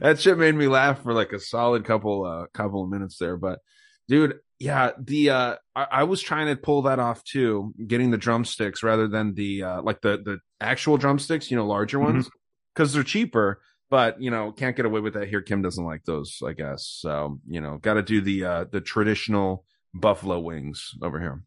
that 0.00 0.20
shit 0.20 0.36
made 0.38 0.54
me 0.54 0.68
laugh 0.68 1.02
for 1.02 1.12
like 1.14 1.32
a 1.32 1.40
solid 1.40 1.84
couple 1.84 2.24
uh 2.26 2.46
couple 2.52 2.84
of 2.84 2.90
minutes 2.90 3.16
there. 3.18 3.36
But 3.38 3.60
dude, 4.06 4.38
yeah, 4.58 4.90
the 5.02 5.30
uh 5.30 5.56
I, 5.74 5.86
I 5.90 6.04
was 6.04 6.20
trying 6.20 6.48
to 6.48 6.56
pull 6.60 6.82
that 6.82 6.98
off 6.98 7.24
too, 7.24 7.72
getting 7.86 8.10
the 8.10 8.18
drumsticks 8.18 8.82
rather 8.82 9.08
than 9.08 9.34
the 9.34 9.62
uh 9.62 9.82
like 9.82 10.02
the 10.02 10.18
the 10.22 10.38
actual 10.60 10.98
drumsticks, 10.98 11.50
you 11.50 11.56
know, 11.56 11.66
larger 11.66 11.98
ones. 11.98 12.28
Because 12.74 12.92
they're 12.92 13.02
cheaper, 13.02 13.60
but 13.90 14.20
you 14.22 14.30
know, 14.30 14.52
can't 14.52 14.76
get 14.76 14.86
away 14.86 15.00
with 15.00 15.14
that 15.14 15.28
here. 15.28 15.42
Kim 15.42 15.62
doesn't 15.62 15.84
like 15.84 16.04
those, 16.04 16.38
I 16.46 16.52
guess. 16.52 16.86
So, 17.00 17.40
you 17.48 17.60
know, 17.60 17.78
gotta 17.78 18.02
do 18.02 18.20
the 18.20 18.44
uh 18.44 18.64
the 18.70 18.80
traditional 18.80 19.64
buffalo 19.92 20.38
wings 20.38 20.92
over 21.02 21.18
here. 21.20 21.42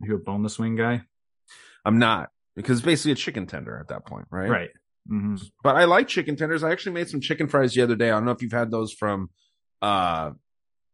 You 0.00 0.16
a 0.16 0.18
boneless 0.18 0.58
wing 0.58 0.76
guy? 0.76 1.02
I'm 1.84 1.98
not 1.98 2.30
because 2.56 2.78
it's 2.78 2.84
basically 2.84 3.12
a 3.12 3.16
chicken 3.16 3.46
tender 3.46 3.78
at 3.78 3.88
that 3.88 4.04
point, 4.06 4.26
right? 4.30 4.50
Right. 4.50 4.70
mm-hmm. 5.10 5.36
But 5.62 5.76
I 5.76 5.84
like 5.84 6.08
chicken 6.08 6.36
tenders. 6.36 6.62
I 6.64 6.72
actually 6.72 6.92
made 6.92 7.08
some 7.08 7.20
chicken 7.20 7.48
fries 7.48 7.72
the 7.74 7.82
other 7.82 7.96
day. 7.96 8.08
I 8.08 8.14
don't 8.14 8.24
know 8.24 8.32
if 8.32 8.42
you've 8.42 8.52
had 8.52 8.70
those 8.70 8.92
from 8.92 9.30
uh 9.80 10.32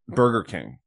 Burger 0.09 0.43
King. 0.43 0.78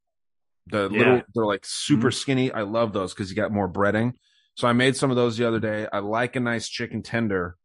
The 0.67 0.89
Yeah. 0.91 0.97
little 0.99 1.21
they're 1.33 1.45
like 1.45 1.65
super 1.65 2.11
skinny. 2.11 2.51
I 2.51 2.61
love 2.61 2.93
those 2.93 3.13
because 3.13 3.29
you 3.29 3.35
got 3.35 3.51
more 3.51 3.69
breading. 3.71 4.13
So 4.55 4.67
I 4.67 4.73
made 4.73 4.95
some 4.95 5.09
of 5.11 5.15
those 5.15 5.37
the 5.37 5.47
other 5.47 5.59
day. 5.59 5.87
I 5.91 5.99
like 5.99 6.35
a 6.35 6.39
nice 6.39 6.67
chicken 6.67 7.03
tender, 7.03 7.55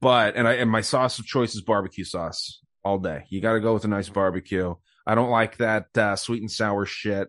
but 0.00 0.36
and 0.36 0.46
I 0.46 0.54
and 0.54 0.70
my 0.70 0.80
sauce 0.80 1.18
of 1.18 1.26
choice 1.26 1.54
is 1.54 1.62
barbecue 1.62 2.04
sauce 2.04 2.60
all 2.84 2.98
day. 2.98 3.24
You 3.28 3.40
got 3.40 3.54
to 3.54 3.60
go 3.60 3.74
with 3.74 3.84
a 3.84 3.88
nice 3.88 4.08
barbecue. 4.08 4.74
I 5.06 5.14
don't 5.14 5.30
like 5.30 5.58
that 5.58 5.96
uh, 5.96 6.16
sweet 6.16 6.40
and 6.40 6.50
sour 6.50 6.84
shit. 6.86 7.28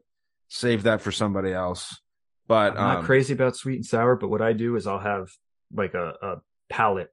Save 0.50 0.84
that 0.84 1.02
for 1.02 1.12
somebody 1.12 1.52
else. 1.52 2.00
But 2.48 2.72
I'm 2.72 2.88
not 2.88 2.98
um, 3.00 3.06
crazy 3.06 3.34
about 3.34 3.56
sweet 3.56 3.76
and 3.76 3.86
sour, 3.86 4.16
but 4.16 4.30
what 4.30 4.42
I 4.42 4.54
do 4.54 4.76
is 4.78 4.88
I'll 4.88 5.00
have 5.00 5.30
like 5.74 5.94
a, 5.94 6.14
a 6.22 6.36
palette 6.70 7.12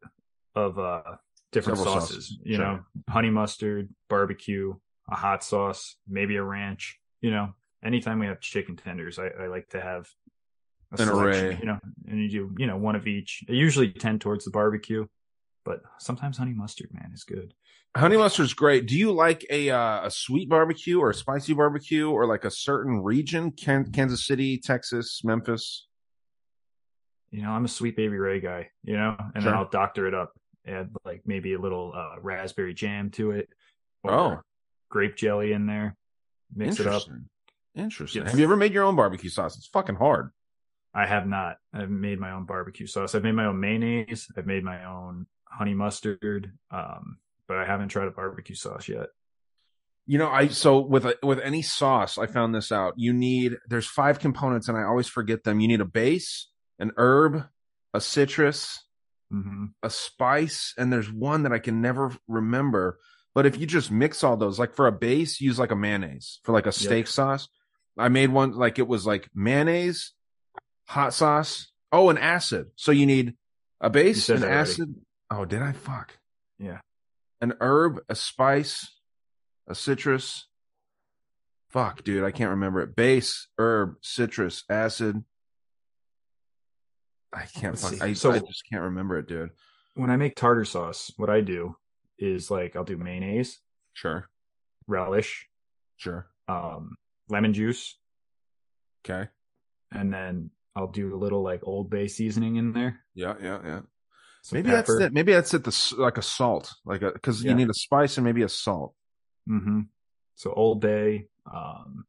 of 0.54 0.78
uh 0.78 1.02
different 1.50 1.78
sauces. 1.78 2.08
sauces, 2.08 2.38
You 2.44 2.56
sure. 2.56 2.64
know, 2.64 2.80
honey 3.08 3.30
mustard, 3.30 3.88
barbecue, 4.08 4.74
a 5.10 5.16
hot 5.16 5.42
sauce, 5.42 5.96
maybe 6.08 6.36
a 6.36 6.42
ranch. 6.42 6.98
You 7.20 7.30
know, 7.32 7.54
anytime 7.84 8.18
we 8.20 8.26
have 8.26 8.40
chicken 8.40 8.76
tenders, 8.76 9.18
I, 9.18 9.28
I 9.28 9.46
like 9.48 9.68
to 9.70 9.80
have 9.80 10.08
a 10.96 11.02
An 11.02 11.08
selection, 11.08 11.46
array. 11.46 11.58
You 11.58 11.66
know, 11.66 11.78
and 12.08 12.20
you 12.20 12.28
do 12.28 12.54
you 12.58 12.66
know 12.66 12.76
one 12.76 12.94
of 12.94 13.06
each. 13.06 13.44
I 13.48 13.52
usually 13.52 13.90
tend 13.92 14.20
towards 14.20 14.44
the 14.44 14.50
barbecue, 14.50 15.06
but 15.64 15.80
sometimes 15.98 16.38
honey 16.38 16.52
mustard, 16.54 16.90
man, 16.92 17.10
is 17.14 17.24
good. 17.24 17.54
Honey 17.96 18.16
mustard's 18.16 18.54
great. 18.54 18.86
Do 18.86 18.96
you 18.98 19.12
like 19.12 19.46
a 19.50 19.70
uh, 19.70 20.06
a 20.06 20.10
sweet 20.10 20.48
barbecue 20.48 20.98
or 21.00 21.10
a 21.10 21.14
spicy 21.14 21.52
barbecue 21.54 22.10
or 22.10 22.26
like 22.26 22.44
a 22.44 22.50
certain 22.50 23.02
region? 23.02 23.52
Can- 23.52 23.92
Kansas 23.92 24.26
City, 24.26 24.58
Texas, 24.58 25.22
Memphis. 25.24 25.86
you 27.30 27.42
know, 27.42 27.50
I'm 27.50 27.64
a 27.64 27.68
sweet 27.68 27.96
baby 27.96 28.16
Ray 28.16 28.40
guy, 28.40 28.70
you 28.84 28.96
know, 28.96 29.16
and 29.34 29.42
Sure. 29.42 29.52
then 29.52 29.54
I'll 29.58 29.68
doctor 29.68 30.06
it 30.06 30.14
up, 30.14 30.32
add 30.66 30.90
like 31.04 31.22
maybe 31.26 31.54
a 31.54 31.58
little 31.60 31.92
uh, 31.94 32.20
raspberry 32.20 32.74
jam 32.74 33.10
to 33.12 33.32
it, 33.32 33.48
or 34.02 34.12
Oh. 34.12 34.40
grape 34.88 35.16
jelly 35.16 35.52
in 35.52 35.66
there, 35.66 35.96
mix 36.54 36.78
it 36.80 36.86
up. 36.86 36.94
Interesting. 37.02 37.28
Interesting. 37.76 38.22
Yes. 38.22 38.30
Have 38.30 38.38
you 38.38 38.44
ever 38.44 38.56
made 38.56 38.72
your 38.72 38.84
own 38.84 38.94
barbecue 38.96 39.30
sauce? 39.30 39.56
It's 39.56 39.66
fucking 39.66 39.96
hard. 39.96 40.30
I 40.94 41.06
have 41.06 41.26
not. 41.26 41.56
I've 41.72 41.90
made 41.90 42.20
my 42.20 42.30
own 42.30 42.44
barbecue 42.44 42.86
sauce. 42.86 43.16
I've 43.16 43.24
made 43.24 43.32
my 43.34 43.46
own 43.46 43.58
mayonnaise. 43.58 44.28
I've 44.36 44.46
made 44.46 44.62
my 44.62 44.84
own 44.84 45.26
honey 45.56 45.74
mustard, 45.74 46.52
um, 46.70 47.18
but 47.46 47.58
I 47.58 47.64
haven't 47.64 47.88
tried 47.88 48.08
a 48.08 48.10
barbecue 48.10 48.56
sauce 48.56 48.88
yet. 48.88 49.06
You 50.06 50.18
know, 50.18 50.28
I 50.28 50.48
so 50.48 50.80
with 50.80 51.06
a, 51.06 51.16
with 51.22 51.40
any 51.40 51.62
sauce, 51.62 52.18
I 52.18 52.26
found 52.26 52.54
this 52.54 52.70
out. 52.70 52.94
You 52.96 53.12
need 53.12 53.56
there's 53.68 53.86
five 53.86 54.18
components, 54.18 54.68
and 54.68 54.76
I 54.76 54.82
always 54.82 55.08
forget 55.08 55.44
them. 55.44 55.60
You 55.60 55.68
need 55.68 55.80
a 55.80 55.86
base, 55.86 56.48
an 56.78 56.92
herb, 56.96 57.44
a 57.94 58.00
citrus, 58.00 58.84
hmm 59.30 59.66
a 59.82 59.88
spice, 59.90 60.74
and 60.76 60.92
there's 60.92 61.10
one 61.10 61.44
that 61.44 61.52
I 61.52 61.58
can 61.58 61.80
never 61.80 62.14
remember. 62.28 62.98
But 63.34 63.46
if 63.46 63.58
you 63.58 63.66
just 63.66 63.90
mix 63.90 64.22
all 64.22 64.36
those, 64.36 64.58
like 64.58 64.74
for 64.74 64.86
a 64.86 64.92
base, 64.92 65.40
use 65.40 65.58
like 65.58 65.72
a 65.72 65.76
mayonnaise 65.76 66.40
for 66.44 66.52
like 66.52 66.66
a 66.66 66.72
steak 66.72 67.06
sauce. 67.06 67.48
I 67.96 68.08
made 68.08 68.30
one 68.30 68.52
like 68.52 68.78
it 68.78 68.86
was 68.86 69.06
like 69.06 69.28
mayonnaise, 69.34 70.12
hot 70.86 71.14
sauce, 71.14 71.70
oh, 71.92 72.10
an 72.10 72.18
acid. 72.18 72.66
So 72.76 72.92
you 72.92 73.06
need 73.06 73.34
a 73.80 73.90
base, 73.90 74.28
an 74.28 74.42
already. 74.42 74.54
acid. 74.54 74.94
Oh, 75.30 75.44
did 75.44 75.62
I 75.62 75.72
fuck? 75.72 76.18
Yeah. 76.58 76.78
an 77.40 77.54
herb, 77.60 78.00
a 78.08 78.14
spice, 78.14 78.88
a 79.66 79.74
citrus. 79.74 80.46
Fuck, 81.70 82.02
dude, 82.04 82.24
I 82.24 82.30
can't 82.30 82.50
remember 82.50 82.80
it. 82.80 82.94
Base, 82.96 83.48
herb, 83.58 83.96
citrus, 84.02 84.64
acid. 84.70 85.22
I 87.32 87.46
can't. 87.46 87.78
Fuck. 87.78 88.00
I, 88.00 88.12
So- 88.12 88.30
I 88.32 88.38
just 88.38 88.62
can't 88.70 88.82
remember 88.82 89.18
it, 89.18 89.26
dude. 89.28 89.50
When 89.94 90.10
I 90.10 90.16
make 90.16 90.36
tartar 90.36 90.64
sauce, 90.64 91.12
what 91.16 91.30
I 91.30 91.40
do 91.40 91.76
is 92.18 92.50
like 92.50 92.76
I'll 92.76 92.84
do 92.84 92.96
mayonnaise, 92.96 93.60
Sure, 93.92 94.28
relish, 94.86 95.48
sure. 95.96 96.28
um, 96.48 96.96
lemon 97.28 97.52
juice, 97.52 97.96
Okay. 99.04 99.28
and 99.92 100.12
then 100.12 100.50
I'll 100.74 100.88
do 100.88 101.14
a 101.14 101.18
little 101.18 101.42
like 101.42 101.60
Old 101.64 101.90
Bay 101.90 102.08
seasoning 102.08 102.56
in 102.56 102.72
there. 102.72 103.00
Yeah, 103.14 103.34
yeah, 103.40 103.60
yeah. 103.64 103.80
Some 104.44 104.58
Maybe 104.58 104.68
pepper. 104.70 104.98
that's 104.98 105.06
it. 105.06 105.12
Maybe 105.14 105.32
that's 105.32 105.54
it. 105.54 105.64
The 105.64 105.94
like 105.98 106.18
a 106.18 106.22
salt, 106.22 106.70
like 106.84 107.00
a 107.02 107.10
because 107.12 107.42
Yeah. 107.42 107.50
you 107.50 107.56
need 107.56 107.70
a 107.70 107.74
spice 107.74 108.18
and 108.18 108.24
maybe 108.26 108.42
a 108.42 108.48
salt. 108.48 108.94
Mm-hmm. 109.48 109.80
So 110.36 110.52
Old 110.52 110.80
Bay, 110.82 111.28
um, 111.50 112.04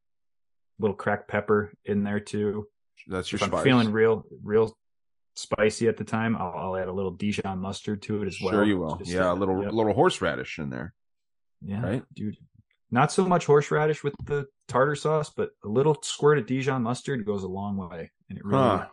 little 0.80 0.96
cracked 0.98 1.30
pepper 1.30 1.72
in 1.86 2.04
there 2.04 2.20
too. 2.20 2.68
That's 3.08 3.32
your 3.32 3.38
if 3.38 3.44
I'm 3.44 3.50
spice. 3.50 3.64
feeling 3.64 3.92
real, 3.92 4.26
real 4.44 4.78
spicy 5.36 5.88
at 5.88 5.96
the 5.96 6.04
time, 6.04 6.36
I'll, 6.36 6.54
I'll 6.58 6.76
add 6.76 6.88
a 6.90 6.92
little 6.92 7.12
Dijon 7.12 7.60
mustard 7.60 8.02
to 8.04 8.24
it 8.24 8.28
as 8.28 8.38
well. 8.42 8.52
sure, 8.52 8.64
you 8.66 8.80
will. 8.80 8.98
Just, 8.98 9.12
yeah, 9.12 9.32
a 9.32 9.34
little 9.34 9.64
yep. 9.64 9.72
little 9.72 9.94
horseradish 9.94 10.60
in 10.60 10.70
there. 10.70 10.94
yeah, 11.62 11.82
right? 11.82 12.04
dude. 12.14 12.36
Not 12.92 13.12
so 13.12 13.26
much 13.26 13.46
horseradish 13.46 14.04
with 14.04 14.14
the 14.26 14.46
tartar 14.68 14.96
sauce, 14.96 15.30
but 15.30 15.52
a 15.64 15.68
little 15.70 15.98
squirt 16.02 16.38
of 16.38 16.46
Dijon 16.48 16.84
mustard 16.84 17.26
goes 17.26 17.44
a 17.44 17.48
long 17.48 17.78
way, 17.78 18.12
and 18.30 18.38
it 18.38 18.44
really, 18.46 18.62
Huh. 18.62 18.88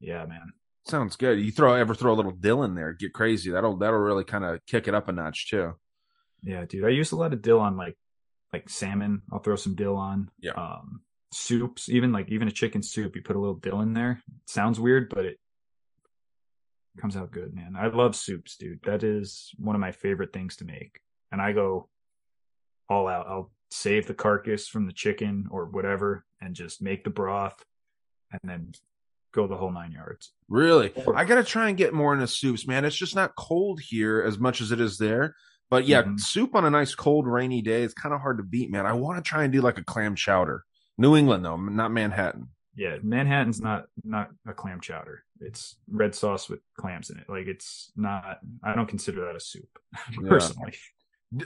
yeah, 0.00 0.24
man. 0.26 0.52
Sounds 0.86 1.16
good. 1.16 1.40
You 1.40 1.52
throw 1.52 1.74
ever 1.74 1.94
throw 1.94 2.12
a 2.12 2.14
little 2.14 2.32
dill 2.32 2.64
in 2.64 2.74
there, 2.74 2.92
get 2.92 3.12
crazy. 3.12 3.50
That'll 3.50 3.76
that'll 3.76 3.98
really 3.98 4.24
kind 4.24 4.44
of 4.44 4.64
kick 4.66 4.88
it 4.88 4.94
up 4.94 5.08
a 5.08 5.12
notch 5.12 5.48
too. 5.48 5.74
Yeah, 6.42 6.64
dude. 6.64 6.84
I 6.84 6.88
use 6.88 7.12
a 7.12 7.16
lot 7.16 7.32
of 7.32 7.40
dill 7.42 7.60
on 7.60 7.76
like 7.76 7.96
like 8.52 8.68
salmon. 8.68 9.22
I'll 9.32 9.38
throw 9.38 9.56
some 9.56 9.74
dill 9.74 9.96
on. 9.96 10.30
Yeah. 10.40 10.52
Um 10.52 11.02
soups, 11.32 11.88
even 11.88 12.12
like 12.12 12.30
even 12.30 12.48
a 12.48 12.52
chicken 12.52 12.82
soup, 12.82 13.14
you 13.14 13.22
put 13.22 13.36
a 13.36 13.38
little 13.38 13.54
dill 13.54 13.80
in 13.80 13.94
there. 13.94 14.20
sounds 14.46 14.80
weird, 14.80 15.08
but 15.08 15.24
it 15.24 15.38
comes 17.00 17.16
out 17.16 17.30
good, 17.30 17.54
man. 17.54 17.74
I 17.76 17.86
love 17.86 18.16
soups, 18.16 18.56
dude. 18.56 18.82
That 18.84 19.02
is 19.02 19.50
one 19.58 19.76
of 19.76 19.80
my 19.80 19.92
favorite 19.92 20.32
things 20.32 20.56
to 20.56 20.64
make. 20.64 21.00
And 21.30 21.40
I 21.40 21.52
go 21.52 21.88
all 22.88 23.08
out. 23.08 23.26
I'll 23.28 23.52
save 23.70 24.06
the 24.06 24.14
carcass 24.14 24.68
from 24.68 24.86
the 24.86 24.92
chicken 24.92 25.46
or 25.50 25.66
whatever 25.66 26.26
and 26.40 26.54
just 26.54 26.82
make 26.82 27.04
the 27.04 27.10
broth 27.10 27.64
and 28.30 28.40
then 28.44 28.72
go 29.32 29.46
the 29.46 29.56
whole 29.56 29.72
nine 29.72 29.92
yards. 29.92 30.32
Really, 30.48 30.92
I 31.14 31.24
gotta 31.24 31.44
try 31.44 31.68
and 31.68 31.76
get 31.78 31.92
more 31.94 32.12
into 32.14 32.26
soups, 32.26 32.66
man. 32.66 32.84
It's 32.84 32.96
just 32.96 33.14
not 33.14 33.34
cold 33.36 33.80
here 33.80 34.22
as 34.22 34.38
much 34.38 34.60
as 34.60 34.72
it 34.72 34.80
is 34.80 34.98
there. 34.98 35.34
But 35.70 35.86
yeah, 35.86 36.02
Mhm. 36.02 36.20
soup 36.20 36.54
on 36.54 36.64
a 36.66 36.70
nice 36.70 36.94
cold 36.94 37.26
rainy 37.26 37.62
day 37.62 37.82
is 37.82 37.94
kind 37.94 38.14
of 38.14 38.20
hard 38.20 38.36
to 38.38 38.42
beat, 38.44 38.70
man. 38.70 38.84
I 38.84 38.92
want 38.92 39.16
to 39.22 39.26
try 39.28 39.44
and 39.44 39.52
do 39.52 39.62
like 39.62 39.78
a 39.78 39.84
clam 39.84 40.14
chowder. 40.14 40.64
New 40.98 41.16
England 41.16 41.44
though, 41.44 41.56
not 41.56 41.90
Manhattan. 41.90 42.48
Yeah, 42.74 42.98
Manhattan's 43.02 43.60
not 43.60 43.86
not 44.04 44.30
a 44.46 44.52
clam 44.52 44.80
chowder. 44.80 45.24
It's 45.40 45.76
red 45.90 46.14
sauce 46.14 46.48
with 46.48 46.60
clams 46.78 47.10
in 47.10 47.18
it. 47.18 47.28
Like 47.28 47.46
it's 47.46 47.90
not. 47.96 48.40
I 48.62 48.74
don't 48.74 48.86
consider 48.88 49.24
that 49.26 49.36
a 49.36 49.40
soup 49.40 49.68
Yeah. 50.20 50.28
personally. 50.28 50.74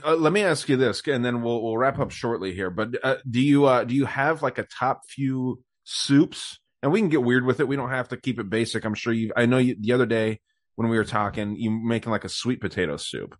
Uh, 0.05 0.15
let 0.15 0.33
me 0.33 0.43
ask 0.43 0.67
you 0.67 0.75
this, 0.75 1.01
and 1.07 1.23
then 1.23 1.41
we'll 1.41 1.63
we'll 1.63 1.77
wrap 1.77 1.97
up 1.97 2.11
shortly 2.11 2.53
here. 2.53 2.69
But 2.69 2.95
uh, 3.03 3.15
do 3.29 3.39
you 3.39 3.65
uh, 3.65 3.85
do 3.85 3.95
you 3.95 4.05
have 4.05 4.41
like 4.43 4.57
a 4.57 4.63
top 4.63 5.03
few 5.09 5.63
soups? 5.85 6.59
And 6.87 6.93
we 6.93 7.01
can 7.01 7.09
get 7.09 7.21
weird 7.21 7.43
with 7.45 7.59
it. 7.59 7.67
We 7.67 7.75
don't 7.75 7.89
have 7.89 8.07
to 8.09 8.17
keep 8.17 8.39
it 8.39 8.49
basic. 8.49 8.85
I'm 8.85 8.93
sure 8.93 9.11
you. 9.11 9.33
I 9.35 9.45
know 9.45 9.57
you, 9.57 9.75
the 9.77 9.91
other 9.91 10.05
day 10.05 10.39
when 10.75 10.87
we 10.87 10.95
were 10.95 11.03
talking, 11.03 11.57
you 11.57 11.69
making 11.69 12.13
like 12.13 12.23
a 12.23 12.29
sweet 12.29 12.61
potato 12.61 12.95
soup. 12.95 13.37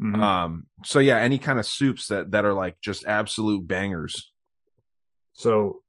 Mhm. 0.00 0.20
Um. 0.22 0.66
So 0.84 1.00
yeah, 1.00 1.18
any 1.18 1.38
kind 1.38 1.58
of 1.58 1.66
soups 1.66 2.06
that 2.08 2.30
that 2.30 2.44
are 2.44 2.52
like 2.52 2.80
just 2.80 3.04
absolute 3.04 3.66
bangers. 3.66 4.30
so 5.32 5.82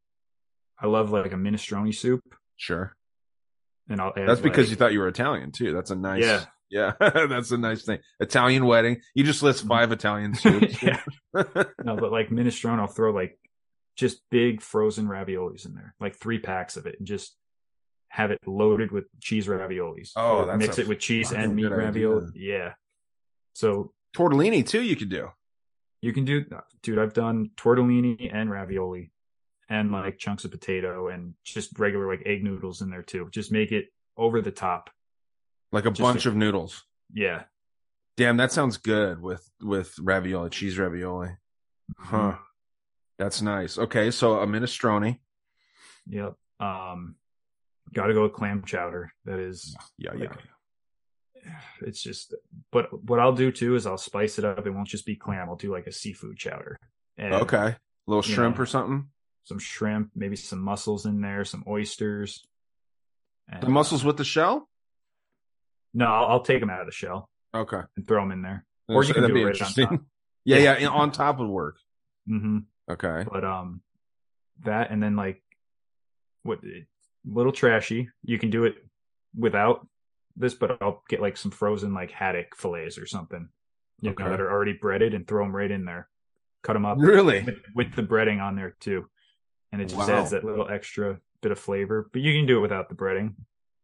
I 0.80 0.88
love 0.88 1.12
like 1.12 1.32
a 1.32 1.36
minestrone 1.36 1.94
soup, 1.94 2.22
Sure. 2.58 2.96
and 3.88 4.02
I'll 4.02 4.14
add. 4.18 4.28
That's 4.28 4.42
because 4.42 4.66
like- 4.66 4.70
you 4.72 4.76
thought 4.76 4.94
you 4.94 5.00
were 5.00 5.08
Italian 5.08 5.52
too. 5.52 5.74
That's 5.74 5.92
a 5.92 5.96
nice. 5.96 6.24
Yeah. 6.24 6.46
Yeah, 6.72 6.94
that's 7.00 7.52
a 7.52 7.58
nice 7.60 7.86
thing. 7.86 8.00
Italian 8.20 8.66
wedding. 8.66 9.00
You 9.14 9.24
just 9.24 9.44
list 9.44 9.68
five 9.68 9.92
Italian 9.92 10.34
soups. 10.44 10.82
yeah. 10.82 11.02
No, 11.84 11.96
but 11.98 12.12
like 12.12 12.30
minestrone, 12.30 12.80
I'll 12.80 12.88
throw 12.88 13.12
like 13.12 13.38
just 13.96 14.22
big 14.30 14.62
frozen 14.62 15.08
raviolis 15.08 15.66
in 15.66 15.74
there, 15.74 15.96
like 16.00 16.16
three 16.16 16.40
packs 16.40 16.78
of 16.78 16.86
it, 16.86 16.96
and 16.98 17.08
just 17.08 17.36
have 18.10 18.32
it 18.32 18.40
loaded 18.46 18.92
with 18.92 19.06
cheese 19.22 19.48
raviolis. 19.48 20.12
Oh, 20.16 20.46
that's 20.46 20.58
mix 20.58 20.78
a 20.78 20.82
it 20.82 20.88
with 20.88 21.00
cheese 21.00 21.32
and 21.32 21.56
meat 21.56 21.70
ravioli. 21.70 22.28
Yeah. 22.36 22.74
So 23.54 23.94
Tortellini 24.16 24.66
too. 24.66 24.82
You 24.82 24.96
could 24.96 25.10
do. 25.10 25.30
You 26.02 26.14
can 26.14 26.26
do, 26.26 26.46
dude. 26.84 27.00
I've 27.00 27.14
done 27.14 27.52
tortellini 27.58 28.30
and 28.34 28.52
ravioli, 28.52 29.12
and 29.70 29.92
like 29.92 30.18
chunks 30.18 30.46
of 30.46 30.52
potato 30.52 31.08
and 31.08 31.34
just 31.44 31.78
regular 31.80 32.08
like 32.08 32.24
egg 32.26 32.44
noodles 32.44 32.82
in 32.82 32.90
there 32.90 33.02
too. 33.02 33.28
Just 33.32 33.52
make 33.52 33.72
it 33.72 33.88
over 34.18 34.42
the 34.42 34.52
top. 34.52 34.90
Like 35.72 35.86
a 35.86 35.90
Just 35.90 36.02
bunch 36.02 36.26
of 36.26 36.36
noodles. 36.36 36.84
Yeah. 37.14 37.44
Damn, 38.18 38.38
that 38.38 38.52
sounds 38.52 38.78
good 38.78 39.22
with 39.22 39.50
with 39.62 39.94
ravioli, 40.00 40.50
cheese 40.50 40.78
ravioli. 40.78 41.30
Mm-hmm. 42.02 42.38
That's 43.18 43.42
nice. 43.42 43.78
Okay, 43.78 44.12
so 44.12 44.40
a 44.40 44.48
minestrone. 44.48 45.20
Yep. 46.08 46.34
Um, 46.60 47.16
got 47.94 48.08
to 48.08 48.14
go 48.14 48.24
with 48.24 48.34
clam 48.34 48.64
chowder. 48.66 49.12
That 49.26 49.40
is, 49.40 49.76
Yeah, 49.98 50.12
yeah. 50.18 50.30
like, 50.30 50.40
it's 51.82 52.02
just. 52.02 52.34
But 52.72 52.88
what 53.08 53.20
I'll 53.20 53.34
do 53.34 53.52
too 53.52 53.76
is 53.76 53.86
I'll 53.86 53.98
spice 53.98 54.40
it 54.40 54.46
up. 54.46 54.66
It 54.66 54.72
won't 54.72 54.88
just 54.88 55.06
be 55.06 55.16
clam. 55.16 55.50
I'll 55.50 55.56
do 55.56 55.72
like 55.72 55.88
a 55.88 55.92
seafood 55.92 56.38
chowder. 56.38 56.78
And 57.18 57.34
Okay. 57.34 57.58
A 57.58 57.78
little 58.08 58.22
shrimp 58.22 58.58
know, 58.58 58.64
or 58.64 58.66
something. 58.66 59.08
Some 59.44 59.60
shrimp, 59.60 60.10
maybe 60.16 60.36
some 60.36 60.60
mussels 60.60 61.06
in 61.06 61.22
there, 61.22 61.46
some 61.46 61.64
oysters. 61.68 62.46
And, 63.48 63.62
The 63.62 63.70
mussels 63.70 64.04
with 64.04 64.18
the 64.18 64.24
shell? 64.24 64.68
No, 65.94 66.08
I'll, 66.08 66.26
I'll 66.26 66.42
take 66.44 66.60
them 66.60 66.70
out 66.70 66.82
of 66.82 66.88
the 66.88 66.92
shell 66.92 67.30
Okay. 67.54 67.80
and 67.96 68.08
throw 68.08 68.22
them 68.24 68.32
in 68.32 68.42
there. 68.42 68.66
Or 68.90 69.04
you 69.04 69.14
can 69.14 69.28
do 69.28 69.36
it 69.36 69.44
right 69.44 69.62
on 69.62 69.74
top. 69.74 70.02
yeah, 70.46 70.58
yeah, 70.58 70.72
and 70.74 70.88
on 70.88 71.12
top 71.12 71.40
would 71.40 71.48
work. 71.48 71.78
Mm-hmm. 72.30 72.60
Okay. 72.90 73.24
but 73.32 73.44
um 73.44 73.82
that 74.64 74.92
and 74.92 75.02
then 75.02 75.16
like 75.16 75.42
what 76.44 76.60
little 77.26 77.52
trashy 77.52 78.08
you 78.24 78.38
can 78.38 78.50
do 78.50 78.66
it 78.66 78.76
without 79.38 79.88
this 80.36 80.54
but 80.54 80.82
i'll 80.82 81.04
get 81.10 81.22
like 81.22 81.36
some 81.38 81.52
frozen 81.52 81.94
like 81.94 82.12
haddock 82.12 82.56
fillets 82.56 82.98
or 82.98 83.06
something 83.06 83.50
you 84.02 84.12
Okay. 84.12 84.24
know 84.24 84.30
that 84.30 84.42
are 84.42 84.52
already 84.52 84.74
breaded 84.74 85.14
and 85.14 85.28
throw 85.28 85.44
them 85.44 85.56
right 85.56 85.72
in 85.72 85.86
there 85.86 86.08
cut 86.64 86.74
them 86.74 86.86
up 86.86 86.98
Really? 87.00 87.42
with, 87.44 87.56
with 87.74 87.96
the 87.96 88.04
breading 88.04 88.42
on 88.42 88.56
there 88.56 88.76
too 88.80 89.10
and 89.72 89.82
it 89.82 89.86
just 89.86 90.08
Wow. 90.08 90.20
adds 90.20 90.32
that 90.32 90.44
little 90.44 90.68
extra 90.70 91.20
bit 91.42 91.52
of 91.52 91.60
flavor 91.60 92.10
but 92.14 92.22
you 92.22 92.34
can 92.34 92.46
do 92.46 92.58
it 92.58 92.62
without 92.62 92.90
the 92.90 92.96
breading 92.96 93.34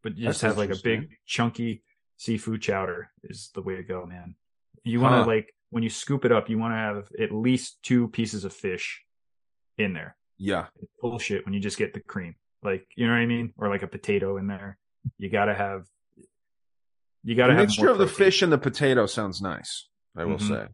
but 0.03 0.18
you 0.18 0.28
just 0.28 0.41
That's 0.41 0.57
have 0.57 0.69
like 0.69 0.78
a 0.78 0.82
big 0.84 1.10
chunky 1.26 1.84
seafood 2.18 2.61
chowder 2.61 3.10
is 3.23 3.49
the 3.56 3.61
way 3.61 3.76
to 3.76 3.84
go 3.84 4.06
man 4.06 4.36
you 4.84 4.99
want 4.99 5.14
to 5.14 5.19
Huh. 5.22 5.26
like 5.28 5.53
when 5.72 5.81
you 5.84 5.89
scoop 5.89 6.23
it 6.26 6.31
up 6.31 6.49
you 6.49 6.57
want 6.60 6.73
to 6.73 6.77
have 6.77 7.10
at 7.19 7.31
least 7.31 7.81
two 7.81 8.07
pieces 8.10 8.43
of 8.45 8.53
fish 8.53 9.02
in 9.77 9.93
there 9.93 10.15
Yeah. 10.38 10.68
It's 10.81 10.91
bullshit 11.02 11.45
when 11.45 11.53
you 11.53 11.60
just 11.60 11.77
get 11.77 11.93
the 11.93 11.99
cream. 12.02 12.35
Like, 12.64 12.85
you 12.95 13.07
know 13.07 13.14
what 13.14 13.19
I 13.19 13.26
mean? 13.26 13.53
Or 13.57 13.69
like 13.69 13.81
a 13.84 13.88
potato 13.88 14.38
in 14.38 14.45
there. 14.48 14.77
You 15.18 15.30
gotta 15.30 15.53
have, 15.56 15.85
you 17.23 17.35
gotta 17.35 17.53
have 17.53 17.61
mixture 17.64 17.89
of 17.89 17.98
the 17.98 18.07
fish 18.07 18.41
and 18.41 18.52
the 18.52 18.57
potato 18.57 19.06
sounds 19.07 19.41
nice. 19.41 19.88
I 20.15 20.26
will 20.26 20.38
Mhm. 20.38 20.48
say. 20.48 20.68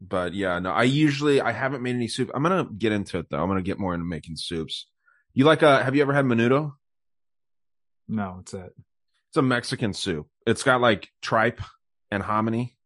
But 0.00 0.32
yeah, 0.34 0.58
no, 0.60 0.70
I 0.70 0.84
usually 0.84 1.40
I 1.40 1.52
haven't 1.52 1.82
made 1.82 1.94
any 1.96 2.08
soup. 2.08 2.30
I'm 2.34 2.42
gonna 2.42 2.68
get 2.76 2.92
into 2.92 3.18
it 3.18 3.26
though. 3.30 3.40
I'm 3.42 3.48
gonna 3.48 3.62
get 3.62 3.78
more 3.78 3.94
into 3.94 4.06
making 4.06 4.36
soups. 4.36 4.88
You 5.34 5.44
like 5.44 5.62
uh 5.62 5.82
have 5.82 5.94
you 5.94 6.02
ever 6.02 6.12
had 6.14 6.24
menudo? 6.24 6.72
No, 8.08 8.38
it's 8.40 8.52
that. 8.52 8.70
It's 9.30 9.36
a 9.36 9.42
Mexican 9.42 9.92
soup. 9.92 10.28
It's 10.46 10.62
got 10.62 10.80
like 10.80 11.10
tripe 11.20 11.60
and 12.10 12.22
hominy. 12.22 12.77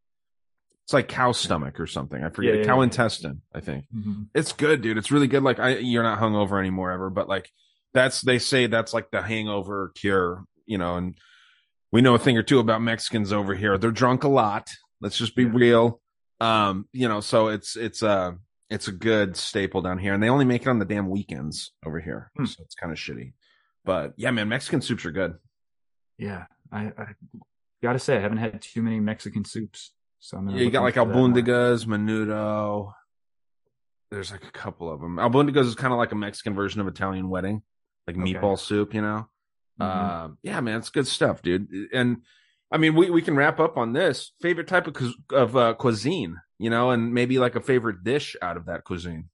It's 0.84 0.92
like 0.92 1.08
cow 1.08 1.32
stomach 1.32 1.78
or 1.78 1.86
something. 1.86 2.22
I 2.22 2.30
forget. 2.30 2.54
Yeah, 2.54 2.60
yeah, 2.60 2.66
cow 2.66 2.78
yeah. 2.78 2.84
intestine, 2.84 3.42
I 3.54 3.60
think. 3.60 3.84
Mhm. 3.94 4.26
It's 4.34 4.52
good, 4.52 4.82
dude. 4.82 4.98
It's 4.98 5.10
really 5.12 5.28
good. 5.28 5.42
Like 5.42 5.58
I 5.60 5.76
you're 5.78 6.02
not 6.02 6.18
hungover 6.18 6.58
anymore 6.58 6.90
ever, 6.90 7.08
but 7.10 7.28
like 7.28 7.50
that's 7.94 8.20
they 8.20 8.38
say 8.38 8.66
that's 8.66 8.92
like 8.92 9.10
the 9.10 9.22
hangover 9.22 9.92
cure, 9.94 10.44
you 10.66 10.78
know, 10.78 10.96
and 10.96 11.14
we 11.92 12.00
know 12.00 12.14
a 12.14 12.18
thing 12.18 12.36
or 12.36 12.42
two 12.42 12.58
about 12.58 12.82
Mexicans 12.82 13.32
over 13.32 13.54
here. 13.54 13.78
They're 13.78 13.90
drunk 13.92 14.24
a 14.24 14.28
lot. 14.28 14.70
Let's 15.00 15.16
just 15.16 15.36
be 15.36 15.44
real. 15.44 16.00
Um, 16.40 16.88
you 16.92 17.06
know, 17.08 17.20
so 17.20 17.48
it's 17.48 17.76
it's 17.76 18.02
uh 18.02 18.32
it's 18.70 18.88
a 18.88 18.92
good 18.92 19.36
staple 19.36 19.82
down 19.82 19.98
here, 19.98 20.14
and 20.14 20.22
they 20.22 20.30
only 20.30 20.44
make 20.46 20.62
it 20.62 20.68
on 20.68 20.78
the 20.80 20.84
damn 20.84 21.08
weekends 21.10 21.72
over 21.86 22.00
here, 22.00 22.32
Hmm. 22.36 22.46
so 22.46 22.62
it's 22.64 22.74
kind 22.74 22.90
of 22.90 22.98
shitty. 22.98 23.34
But 23.84 24.14
yeah, 24.16 24.30
man, 24.32 24.48
Mexican 24.48 24.80
soups 24.80 25.04
are 25.04 25.10
good. 25.12 25.34
Yeah. 26.18 26.46
I, 26.72 26.86
I 26.96 27.06
gotta 27.82 27.98
say, 27.98 28.16
I 28.16 28.20
haven't 28.20 28.38
had 28.38 28.62
too 28.62 28.82
many 28.82 28.98
Mexican 28.98 29.44
soups. 29.44 29.92
So 30.22 30.38
I'm 30.38 30.48
Yeah, 30.50 30.62
you 30.62 30.70
got 30.70 30.82
like 30.82 30.96
into 30.96 31.08
that 31.10 31.18
more. 31.18 31.28
albundigas, 31.28 31.84
menudo. 31.84 32.92
There's 34.12 34.30
like 34.30 34.44
a 34.46 34.52
couple 34.52 34.88
of 34.88 35.00
them. 35.00 35.16
Albundigas 35.16 35.64
is 35.66 35.74
kind 35.74 35.92
of 35.92 35.98
like 35.98 36.12
a 36.12 36.16
Mexican 36.16 36.54
version 36.54 36.80
of 36.80 36.86
Italian 36.86 37.28
wedding, 37.28 37.62
like 38.06 38.16
Okay. 38.16 38.32
meatball 38.34 38.56
soup, 38.56 38.94
you 38.94 39.02
know. 39.02 39.28
Mhm. 39.80 39.84
Uh, 39.84 40.28
yeah, 40.44 40.60
man, 40.60 40.78
it's 40.78 40.90
good 40.90 41.08
stuff, 41.08 41.42
dude. 41.42 41.68
And 41.92 42.22
I 42.70 42.78
mean, 42.78 42.94
we, 42.94 43.10
we 43.10 43.20
can 43.20 43.34
wrap 43.34 43.58
up 43.58 43.76
on 43.76 43.94
this 43.94 44.32
favorite 44.40 44.68
type 44.68 44.86
of 44.86 44.94
cu- 44.94 45.14
of 45.32 45.56
uh, 45.56 45.74
cuisine, 45.74 46.36
you 46.58 46.70
know, 46.70 46.90
and 46.90 47.12
maybe 47.12 47.40
like 47.40 47.56
a 47.56 47.60
favorite 47.60 48.04
dish 48.04 48.36
out 48.40 48.56
of 48.56 48.66
that 48.66 48.84
cuisine. 48.84 49.28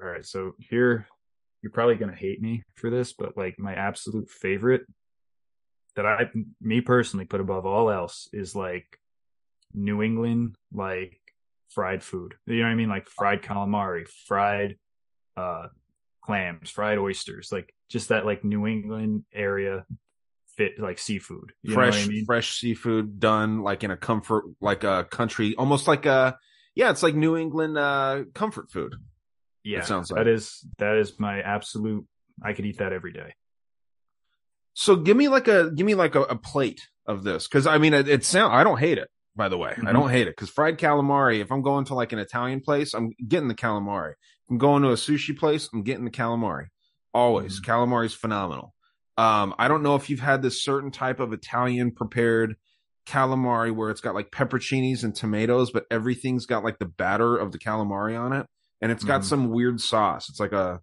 All 0.00 0.08
right, 0.08 0.24
so 0.24 0.52
here 0.60 1.08
you're 1.62 1.72
probably 1.72 1.96
gonna 1.96 2.14
hate 2.14 2.40
me 2.40 2.62
for 2.76 2.90
this, 2.90 3.12
but 3.12 3.36
like 3.36 3.58
my 3.58 3.74
absolute 3.74 4.30
favorite 4.30 4.82
that 5.96 6.06
I, 6.06 6.30
me 6.60 6.80
personally, 6.80 7.24
put 7.24 7.40
above 7.40 7.66
all 7.66 7.90
else 7.90 8.28
is 8.32 8.54
like 8.54 8.99
New 9.74 10.02
England, 10.02 10.56
like 10.72 11.20
fried 11.70 12.02
food. 12.02 12.34
You 12.46 12.58
know 12.58 12.64
what 12.64 12.70
I 12.70 12.74
mean? 12.74 12.88
Like 12.88 13.08
fried 13.08 13.42
calamari, 13.42 14.06
fried 14.26 14.76
uh 15.36 15.68
clams, 16.22 16.70
fried 16.70 16.98
oysters, 16.98 17.50
like 17.52 17.74
just 17.88 18.08
that 18.08 18.26
like 18.26 18.44
New 18.44 18.66
England 18.66 19.24
area 19.32 19.84
fit 20.56 20.78
like 20.78 20.98
seafood. 20.98 21.52
You 21.62 21.74
fresh, 21.74 21.94
know 21.94 22.00
what 22.00 22.04
I 22.04 22.08
mean? 22.08 22.24
fresh 22.26 22.58
seafood 22.58 23.18
done 23.20 23.62
like 23.62 23.84
in 23.84 23.90
a 23.90 23.96
comfort, 23.96 24.44
like 24.60 24.84
a 24.84 25.06
country, 25.10 25.54
almost 25.56 25.88
like 25.88 26.06
a 26.06 26.36
yeah, 26.74 26.90
it's 26.90 27.02
like 27.02 27.14
New 27.14 27.36
England 27.36 27.78
uh 27.78 28.24
comfort 28.34 28.70
food. 28.70 28.94
Yeah, 29.62 29.82
sounds 29.82 30.10
like. 30.10 30.24
that 30.24 30.30
is 30.30 30.66
that 30.78 30.96
is 30.96 31.18
my 31.18 31.40
absolute. 31.40 32.06
I 32.42 32.54
could 32.54 32.64
eat 32.64 32.78
that 32.78 32.92
every 32.92 33.12
day. 33.12 33.34
So 34.72 34.96
give 34.96 35.16
me 35.16 35.28
like 35.28 35.48
a 35.48 35.70
give 35.70 35.84
me 35.84 35.94
like 35.94 36.14
a, 36.14 36.22
a 36.22 36.36
plate 36.36 36.80
of 37.06 37.22
this 37.22 37.46
because 37.46 37.66
I 37.66 37.78
mean 37.78 37.92
it, 37.92 38.08
it 38.08 38.24
sound 38.24 38.54
I 38.54 38.64
don't 38.64 38.78
hate 38.78 38.98
it 38.98 39.08
by 39.36 39.48
the 39.48 39.56
way 39.58 39.70
I 39.72 39.80
Mhm. 39.80 39.92
don't 39.92 40.10
hate 40.10 40.26
it 40.26 40.36
because 40.36 40.50
fried 40.50 40.78
calamari 40.78 41.40
if 41.40 41.50
I'm 41.52 41.62
going 41.62 41.84
to 41.86 41.94
like 41.94 42.12
an 42.12 42.18
Italian 42.18 42.60
place 42.60 42.94
I'm 42.94 43.12
getting 43.26 43.48
the 43.48 43.54
calamari 43.54 44.12
if 44.12 44.50
I'm 44.50 44.58
going 44.58 44.82
to 44.82 44.90
a 44.90 44.94
sushi 44.94 45.36
place 45.36 45.68
I'm 45.72 45.82
getting 45.82 46.04
the 46.04 46.10
calamari 46.10 46.66
always 47.14 47.60
calamari 47.60 48.06
is 48.06 48.14
phenomenal 48.14 48.74
um 49.16 49.54
I 49.58 49.68
don't 49.68 49.82
know 49.82 49.94
if 49.96 50.10
you've 50.10 50.20
had 50.20 50.42
this 50.42 50.62
certain 50.62 50.90
type 50.90 51.20
of 51.20 51.32
Italian 51.32 51.92
prepared 51.92 52.56
calamari 53.06 53.74
where 53.74 53.90
it's 53.90 54.00
got 54.00 54.14
like 54.14 54.30
pepperoncinis 54.30 55.04
and 55.04 55.14
tomatoes 55.14 55.70
but 55.70 55.86
everything's 55.90 56.46
got 56.46 56.64
like 56.64 56.78
the 56.78 56.86
batter 56.86 57.36
of 57.36 57.52
the 57.52 57.58
calamari 57.58 58.18
on 58.18 58.32
it 58.32 58.46
and 58.80 58.92
it's 58.92 59.04
got 59.04 59.22
Mhm. 59.22 59.24
some 59.24 59.50
weird 59.50 59.80
sauce 59.80 60.28
it's 60.28 60.40
like 60.40 60.52
a 60.52 60.80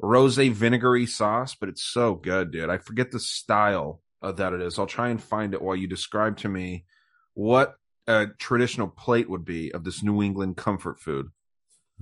rose 0.00 0.36
vinegary 0.36 1.06
sauce, 1.06 1.56
but 1.56 1.68
it's 1.68 1.82
so 1.82 2.14
good, 2.14 2.52
dude. 2.52 2.70
I 2.70 2.78
forget 2.78 3.10
the 3.10 3.18
style 3.18 4.00
of 4.22 4.36
that 4.36 4.52
it 4.52 4.60
is. 4.62 4.78
I'll 4.78 4.86
try 4.86 5.08
and 5.08 5.20
find 5.20 5.54
it 5.54 5.60
while 5.60 5.74
you 5.74 5.88
describe 5.88 6.36
to 6.38 6.48
me 6.48 6.84
what 7.38 7.76
a 8.08 8.26
traditional 8.36 8.88
plate 8.88 9.30
would 9.30 9.44
be 9.44 9.72
of 9.72 9.84
this 9.84 10.02
New 10.02 10.24
England 10.24 10.56
comfort 10.56 10.98
food. 10.98 11.28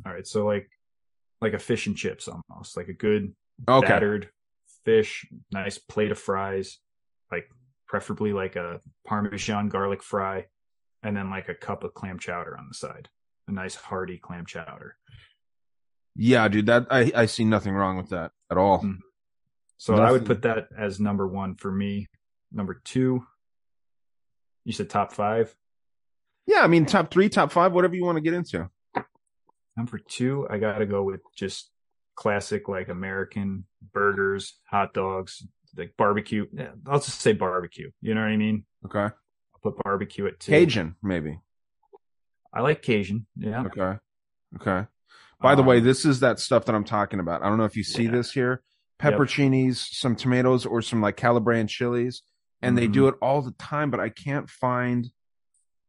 All 0.06 0.12
right, 0.14 0.26
so 0.26 0.46
like 0.46 0.70
like 1.42 1.52
a 1.52 1.58
fish 1.58 1.86
and 1.86 1.94
chips 1.94 2.26
almost, 2.26 2.74
like 2.74 2.88
a 2.88 2.94
good 2.94 3.34
Okay. 3.68 3.86
battered 3.86 4.30
fish, 4.86 5.26
nice 5.52 5.76
plate 5.76 6.10
of 6.10 6.18
fries, 6.18 6.78
like 7.30 7.50
preferably 7.86 8.32
like 8.32 8.56
a 8.56 8.80
parmesan 9.06 9.68
garlic 9.68 10.02
fry, 10.02 10.46
and 11.02 11.14
then 11.14 11.28
like 11.28 11.50
a 11.50 11.54
cup 11.54 11.84
of 11.84 11.92
clam 11.92 12.18
chowder 12.18 12.56
on 12.56 12.68
the 12.68 12.74
side. 12.74 13.10
A 13.46 13.52
nice 13.52 13.74
hearty 13.74 14.16
clam 14.16 14.46
chowder. 14.46 14.96
Yeah, 16.14 16.48
dude, 16.48 16.64
that 16.66 16.86
I, 16.90 17.12
I 17.14 17.26
see 17.26 17.44
nothing 17.44 17.74
wrong 17.74 17.98
with 17.98 18.08
that 18.08 18.32
at 18.50 18.56
all. 18.56 18.80
Mm. 18.80 19.00
So 19.76 19.96
I 19.96 20.12
would 20.12 20.24
put 20.24 20.40
that 20.42 20.68
as 20.78 20.98
number 20.98 21.28
one 21.28 21.56
for 21.56 21.70
me. 21.70 22.06
Number 22.50 22.80
two, 22.84 23.26
you 24.66 24.72
said 24.72 24.90
top 24.90 25.12
five. 25.12 25.54
Yeah, 26.46 26.60
I 26.60 26.66
mean 26.66 26.84
top 26.86 27.10
three, 27.10 27.28
top 27.28 27.52
five, 27.52 27.72
whatever 27.72 27.94
you 27.94 28.04
want 28.04 28.16
to 28.16 28.20
get 28.22 28.34
into. 28.34 28.68
Number 29.76 29.98
two, 29.98 30.46
I 30.50 30.58
gotta 30.58 30.86
go 30.86 31.02
with 31.02 31.20
just 31.36 31.70
classic 32.16 32.68
like 32.68 32.88
American 32.88 33.64
burgers, 33.92 34.58
hot 34.64 34.92
dogs, 34.92 35.46
like 35.76 35.94
barbecue. 35.96 36.46
I'll 36.86 36.98
just 37.00 37.20
say 37.20 37.32
barbecue. 37.32 37.90
You 38.00 38.14
know 38.14 38.22
what 38.22 38.30
I 38.30 38.36
mean? 38.36 38.64
Okay. 38.84 38.98
I'll 39.00 39.60
put 39.62 39.76
barbecue 39.84 40.26
at 40.26 40.40
two. 40.40 40.50
Cajun, 40.52 40.96
maybe. 41.02 41.38
I 42.52 42.60
like 42.62 42.82
Cajun. 42.82 43.26
Yeah. 43.36 43.64
Okay. 43.66 43.98
Okay. 44.60 44.86
By 45.40 45.54
the 45.54 45.62
way, 45.62 45.78
Um, 45.78 45.84
this 45.84 46.04
is 46.06 46.20
that 46.20 46.40
stuff 46.40 46.64
that 46.64 46.74
I'm 46.74 46.84
talking 46.84 47.20
about. 47.20 47.42
I 47.42 47.48
don't 47.48 47.58
know 47.58 47.64
if 47.64 47.76
you 47.76 47.84
see 47.84 48.04
Yeah. 48.04 48.12
this 48.12 48.32
here. 48.32 48.62
Yep. 49.04 49.74
Some 49.74 50.16
tomatoes, 50.16 50.64
or 50.64 50.80
some 50.80 51.02
like 51.02 51.16
Calabrian 51.16 51.66
chilies. 51.66 52.22
And 52.62 52.76
they 52.76 52.86
do 52.86 53.06
it 53.08 53.14
all 53.20 53.42
the 53.42 53.52
time, 53.52 53.90
but 53.90 54.00
I 54.00 54.08
can't 54.08 54.48
find 54.48 55.08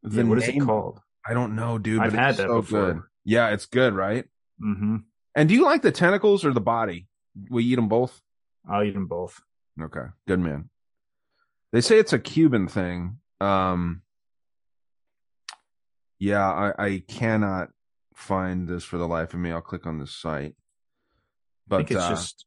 the 0.04 0.22
yeah, 0.22 0.28
what 0.28 0.38
is 0.38 0.48
name. 0.48 0.64
it 0.64 0.66
called? 0.66 1.00
I 1.26 1.34
don't 1.34 1.56
know, 1.56 1.78
dude. 1.78 2.02
I've 2.02 2.14
had 2.14 2.36
that 2.36 2.48
so 2.48 2.62
before. 2.62 2.94
good. 2.94 3.02
Yeah, 3.26 3.50
it's 3.50 3.66
good, 3.66 3.94
right? 3.94 4.26
Mm-hmm. 4.62 4.98
And 5.36 5.50
do 5.50 5.56
you 5.56 5.64
like 5.64 5.82
the 5.82 5.92
tentacles 5.92 6.46
or 6.46 6.54
the 6.54 6.62
body? 6.62 7.08
We 7.50 7.64
eat 7.64 7.76
them 7.76 7.88
both. 7.88 8.22
I'll 8.70 8.84
eat 8.84 8.94
them 8.94 9.08
both. 9.08 9.42
Okay, 9.82 10.06
good 10.28 10.40
man. 10.40 10.70
They 11.72 11.82
say 11.82 12.00
it's 12.00 12.14
a 12.14 12.20
Cuban 12.20 12.68
thing. 12.68 13.20
Um, 13.40 14.02
yeah, 16.20 16.46
I, 16.46 16.86
I 16.86 17.04
cannot 17.08 17.70
find 18.16 18.68
this 18.68 18.84
for 18.84 18.98
the 18.98 19.08
life 19.08 19.34
of 19.34 19.40
me. 19.40 19.52
I'll 19.52 19.62
click 19.62 19.86
on 19.86 20.00
this 20.00 20.12
site. 20.12 20.56
But 21.68 21.76
I 21.76 21.80
think 21.80 21.92
it's 21.92 22.02
uh, 22.02 22.10
just 22.10 22.46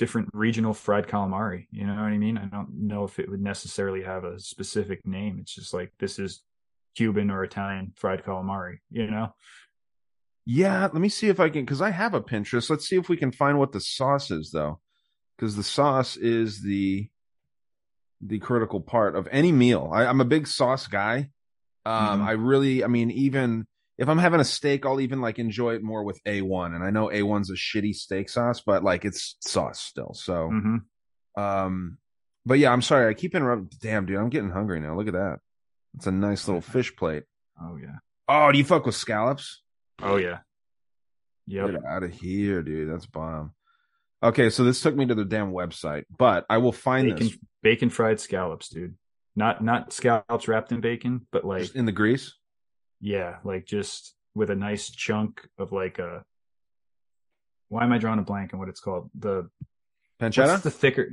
different 0.00 0.30
regional 0.32 0.72
fried 0.72 1.06
calamari. 1.06 1.66
You 1.70 1.86
know 1.86 1.92
what 1.92 2.04
I 2.04 2.16
mean? 2.16 2.38
I 2.38 2.46
don't 2.46 2.72
know 2.72 3.04
if 3.04 3.18
it 3.18 3.30
would 3.30 3.42
necessarily 3.42 4.02
have 4.02 4.24
a 4.24 4.40
specific 4.40 5.06
name. 5.06 5.36
It's 5.38 5.54
just 5.54 5.74
like 5.74 5.92
this 5.98 6.18
is 6.18 6.42
Cuban 6.96 7.30
or 7.30 7.44
Italian 7.44 7.92
fried 7.94 8.24
calamari. 8.24 8.78
You 8.90 9.10
know? 9.10 9.34
Yeah, 10.46 10.84
let 10.84 10.94
me 10.94 11.10
see 11.10 11.28
if 11.28 11.38
I 11.38 11.50
can 11.50 11.66
because 11.66 11.82
I 11.82 11.90
have 11.90 12.14
a 12.14 12.22
Pinterest. 12.22 12.70
Let's 12.70 12.88
see 12.88 12.96
if 12.96 13.10
we 13.10 13.18
can 13.18 13.30
find 13.30 13.58
what 13.58 13.72
the 13.72 13.80
sauce 13.80 14.30
is 14.30 14.50
though. 14.50 14.80
Because 15.36 15.54
the 15.54 15.62
sauce 15.62 16.16
is 16.16 16.62
the 16.62 17.10
the 18.22 18.38
critical 18.38 18.80
part 18.80 19.14
of 19.14 19.28
any 19.30 19.52
meal. 19.52 19.90
I, 19.92 20.06
I'm 20.06 20.22
a 20.22 20.24
big 20.24 20.46
sauce 20.46 20.86
guy. 20.86 21.28
Um, 21.84 22.20
Mhm. 22.20 22.24
I 22.24 22.30
really 22.32 22.82
I 22.84 22.86
mean, 22.86 23.10
even 23.10 23.66
if 24.00 24.08
I'm 24.08 24.18
having 24.18 24.40
a 24.40 24.44
steak, 24.44 24.86
I'll 24.86 25.00
even 25.00 25.20
like 25.20 25.38
enjoy 25.38 25.74
it 25.74 25.82
more 25.82 26.02
with 26.02 26.18
A1. 26.24 26.74
And 26.74 26.82
I 26.82 26.88
know 26.88 27.08
A1's 27.08 27.50
a 27.50 27.54
shitty 27.54 27.94
steak 27.94 28.30
sauce, 28.30 28.62
but 28.62 28.82
like 28.82 29.04
it's 29.04 29.36
sauce 29.40 29.78
still. 29.78 30.14
So 30.14 30.48
Mm-hmm. 30.50 31.40
um 31.40 31.98
but 32.46 32.58
yeah, 32.58 32.72
I'm 32.72 32.80
sorry, 32.80 33.08
I 33.08 33.14
keep 33.14 33.34
interrupting. 33.34 33.78
Damn, 33.82 34.06
dude, 34.06 34.16
I'm 34.16 34.30
getting 34.30 34.50
hungry 34.50 34.80
now. 34.80 34.96
Look 34.96 35.06
at 35.06 35.12
that. 35.12 35.40
It's 35.94 36.06
a 36.06 36.12
nice 36.12 36.48
little 36.48 36.62
fish 36.62 36.96
plate. 36.96 37.24
Oh 37.62 37.76
yeah. 37.76 37.98
Oh, 38.26 38.50
do 38.50 38.56
you 38.58 38.64
fuck 38.64 38.86
with 38.86 38.94
scallops? 38.94 39.60
Oh 40.02 40.16
yeah. 40.16 40.38
Yep. 41.46 41.70
Get 41.72 41.84
out 41.84 42.02
of 42.02 42.12
here, 42.12 42.62
dude. 42.62 42.90
That's 42.90 43.06
bomb. 43.06 43.52
Okay, 44.22 44.48
so 44.50 44.64
this 44.64 44.80
took 44.80 44.96
me 44.96 45.04
to 45.06 45.14
the 45.14 45.24
damn 45.24 45.52
website, 45.52 46.04
but 46.16 46.46
I 46.48 46.58
will 46.58 46.72
find 46.72 47.10
Bacon, 47.10 47.26
this 47.26 47.38
bacon 47.62 47.90
fried 47.90 48.18
scallops, 48.20 48.70
dude. 48.70 48.94
Not 49.36 49.62
not 49.62 49.92
scallops 49.92 50.48
wrapped 50.48 50.72
in 50.72 50.80
bacon, 50.80 51.26
but 51.30 51.44
like 51.44 51.62
just 51.62 51.76
in 51.76 51.84
the 51.84 51.92
grease. 51.92 52.34
Yeah, 53.00 53.36
like 53.44 53.66
just 53.66 54.14
with 54.34 54.50
a 54.50 54.56
nice 54.56 54.90
chunk 54.90 55.48
of 55.58 55.72
like 55.72 55.98
a. 55.98 56.24
Why 57.68 57.84
am 57.84 57.92
I 57.92 57.98
drawing 57.98 58.18
a 58.18 58.22
blank 58.22 58.52
on 58.52 58.58
what 58.60 58.68
it's 58.68 58.80
called? 58.80 59.10
The 59.14 59.48
Pancetta? 60.20 60.60
the 60.62 60.70
thicker, 60.70 61.08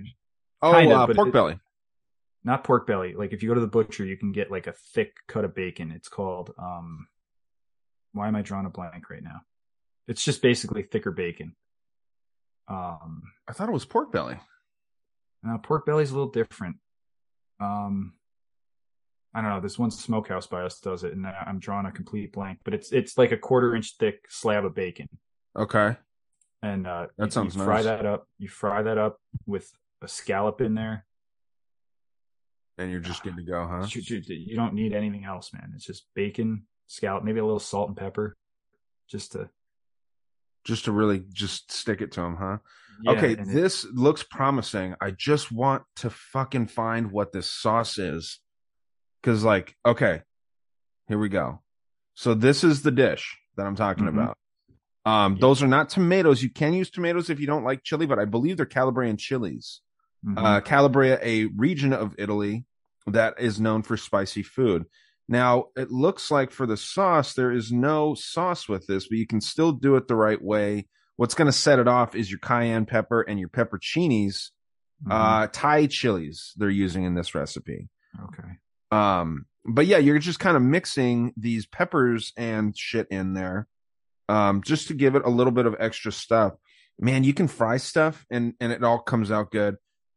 Oh, 0.61 0.71
kind 0.71 0.91
of, 0.91 1.09
uh, 1.09 1.13
pork 1.13 1.27
it- 1.29 1.31
belly. 1.33 1.59
not 2.43 2.63
pork 2.63 2.87
belly. 2.87 3.13
Like 3.13 3.31
if 3.33 3.41
you 3.43 3.49
go 3.49 3.55
to 3.55 3.61
the 3.61 3.67
butcher, 3.67 4.03
you 4.05 4.17
can 4.17 4.31
get 4.31 4.49
like 4.51 4.67
a 4.67 4.73
thick 4.73 5.13
cut 5.27 5.45
of 5.45 5.53
bacon. 5.55 5.91
It's 5.91 6.09
called 6.09 6.53
um. 6.57 7.07
Why 8.13 8.27
am 8.27 8.35
I 8.35 8.41
drawing 8.41 8.65
a 8.65 8.69
blank 8.71 9.09
right 9.11 9.21
now? 9.23 9.41
It's 10.07 10.23
just 10.23 10.41
basically 10.41 10.81
thicker 10.81 11.11
bacon. 11.11 11.55
Um, 12.67 13.23
I 13.47 13.53
thought 13.53 13.69
it 13.69 13.73
was 13.73 13.85
pork 13.85 14.11
belly. 14.11 14.39
Now, 15.43 15.57
pork 15.57 15.85
belly's 15.85 16.09
a 16.11 16.15
little 16.15 16.31
different. 16.31 16.77
Um, 17.59 18.13
I 19.33 19.41
don't 19.41 19.49
know. 19.51 19.59
This 19.59 19.77
one 19.77 19.91
smokehouse 19.91 20.47
by 20.47 20.63
us 20.63 20.79
does 20.79 21.03
it, 21.03 21.13
and 21.13 21.25
I'm 21.27 21.59
drawing 21.59 21.85
a 21.85 21.91
complete 21.91 22.31
blank. 22.33 22.59
But 22.63 22.73
it's 22.73 22.91
it's 22.91 23.17
like 23.17 23.31
a 23.31 23.37
quarter 23.37 23.75
inch 23.75 23.95
thick 23.99 24.25
slab 24.29 24.65
of 24.65 24.73
bacon, 24.73 25.07
Okay. 25.55 25.95
and 26.63 26.87
uh, 26.87 27.07
That 27.17 27.33
sounds 27.33 27.55
you 27.55 27.63
fry 27.63 27.75
nice. 27.77 27.85
that 27.85 28.05
up. 28.05 28.27
You 28.39 28.47
fry 28.49 28.81
that 28.83 28.97
up 28.97 29.19
with 29.45 29.71
a 30.01 30.07
scallop 30.07 30.61
in 30.61 30.73
there. 30.75 31.05
And 32.79 32.91
you're 32.91 32.99
just 32.99 33.23
good 33.23 33.35
to 33.37 33.41
go, 33.43 33.65
huh? 33.67 33.87
You, 33.89 34.21
you- 34.27 34.55
don't 34.55 34.75
need 34.75 34.93
anything 34.93 35.25
else, 35.25 35.51
man. 35.51 35.71
It's 35.75 35.85
just 35.85 36.05
bacon, 36.13 36.67
scallop, 36.85 37.23
maybe 37.23 37.39
a 37.39 37.43
little 37.43 37.59
salt 37.59 37.87
and 37.89 37.97
pepper, 37.97 38.37
just 39.07 39.31
to 39.31 39.49
Just 40.63 40.85
to 40.85 40.91
really 40.91 41.23
just 41.33 41.71
stick 41.71 42.01
it 42.01 42.11
to 42.13 42.21
him, 42.21 42.35
huh? 42.35 42.57
yeah, 43.01 43.11
okay, 43.13 43.35
and 43.35 43.49
it- 43.49 43.53
this 43.53 43.83
looks 43.91 44.21
promising. 44.23 44.93
I 45.01 45.09
just 45.11 45.51
want 45.51 45.83
to 45.97 46.09
fucking 46.11 46.67
find 46.67 47.11
what 47.11 47.31
this 47.31 47.49
sauce 47.51 47.97
is. 47.97 48.39
Cause 49.27 49.43
like, 49.43 49.75
okay, 49.85 50.21
here 51.09 51.17
we 51.17 51.27
go. 51.27 51.61
So 52.13 52.33
this 52.33 52.63
is 52.63 52.81
the 52.83 52.91
dish 52.91 53.37
that 53.57 53.67
I'm 53.67 53.75
talking 53.75 54.05
Mhm. 54.05 54.09
about. 54.09 54.37
Um, 55.03 55.37
those 55.37 55.61
are 55.61 55.67
not 55.67 55.89
tomatoes. 55.89 56.41
You 56.41 56.49
can 56.49 56.71
use 56.71 56.89
tomatoes 56.89 57.29
if 57.29 57.37
you 57.37 57.45
don't 57.45 57.65
like 57.65 57.83
chili, 57.83 58.05
but 58.05 58.19
I 58.19 58.23
believe 58.23 58.55
they're 58.55 58.65
Calabrian 58.65 59.17
chilies. 59.17 59.81
Mhm. 60.25 60.37
uh, 60.37 60.61
Calabria, 60.61 61.19
a 61.21 61.47
region 61.47 61.91
of 61.91 62.15
Italy 62.17 62.65
that 63.05 63.37
is 63.37 63.59
known 63.59 63.83
for 63.83 63.97
spicy 63.97 64.43
food. 64.43 64.85
Now, 65.27 65.71
it 65.75 65.91
looks 65.91 66.31
like 66.31 66.51
for 66.51 66.65
the 66.65 66.77
sauce, 66.77 67.33
there 67.33 67.51
is 67.51 67.69
no 67.69 68.15
sauce 68.15 68.69
with 68.69 68.87
this, 68.87 69.09
but 69.09 69.17
you 69.17 69.27
can 69.27 69.41
still 69.41 69.73
do 69.73 69.97
it 69.97 70.07
the 70.07 70.15
right 70.15 70.41
way. 70.41 70.87
What's 71.17 71.35
going 71.35 71.47
to 71.47 71.51
set 71.51 71.79
it 71.79 71.87
off 71.89 72.15
is 72.15 72.31
your 72.31 72.39
cayenne 72.39 72.85
pepper 72.85 73.23
and 73.23 73.41
your 73.41 73.49
pepperoncinis, 73.49 74.51
Mhm. 75.05 75.11
uh, 75.11 75.47
Thai 75.51 75.87
chilies 75.87 76.53
they're 76.55 76.69
using 76.69 77.03
in 77.03 77.15
this 77.15 77.35
recipe. 77.35 77.89
Okay. 78.23 78.57
Um, 78.91 79.45
but 79.65 79.85
yeah, 79.85 79.97
you're 79.97 80.19
just 80.19 80.39
kind 80.39 80.55
of 80.55 80.63
mixing 80.63 81.33
these 81.35 81.65
peppers 81.65 82.31
and 82.37 82.77
shit 82.77 83.07
in 83.11 83.33
there, 83.33 83.67
um, 84.29 84.61
just 84.63 84.87
to 84.87 84.93
give 84.93 85.15
it 85.15 85.23
a 85.25 85.29
little 85.29 85.51
bit 85.51 85.65
of 85.65 85.75
extra 85.79 86.11
stuff. 86.11 86.53
Man, 86.99 87.23
you 87.23 87.33
can 87.33 87.47
fry 87.47 87.77
stuff 87.77 88.25
and 88.29 88.53
and 88.59 88.71
it 88.71 88.83
all 88.83 88.99
comes 88.99 89.29
out 89.31 89.51
good. 89.51 89.75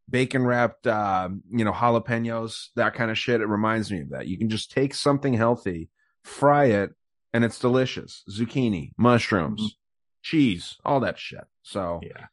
Bacon 0.08 0.44
wrapped, 0.46 0.86
uh, 0.86 1.28
you 1.52 1.64
know, 1.64 1.72
jalapenos, 1.72 2.68
that 2.76 2.94
kind 2.94 3.10
of 3.10 3.18
shit. 3.18 3.40
It 3.40 3.46
reminds 3.46 3.92
me 3.92 4.00
of 4.00 4.10
that. 4.10 4.26
You 4.26 4.38
can 4.38 4.48
just 4.48 4.70
take 4.72 4.94
something 4.94 5.34
healthy, 5.34 5.88
fry 6.24 6.64
it, 6.66 6.90
and 7.32 7.44
it's 7.44 7.58
delicious. 7.60 8.24
Zucchini, 8.30 8.90
mushrooms, 8.96 9.60
Mhm. 9.62 9.76
cheese, 10.22 10.76
all 10.84 11.00
that 11.00 11.18
shit. 11.18 11.44
So 11.62 12.00
Yeah. 12.02 12.26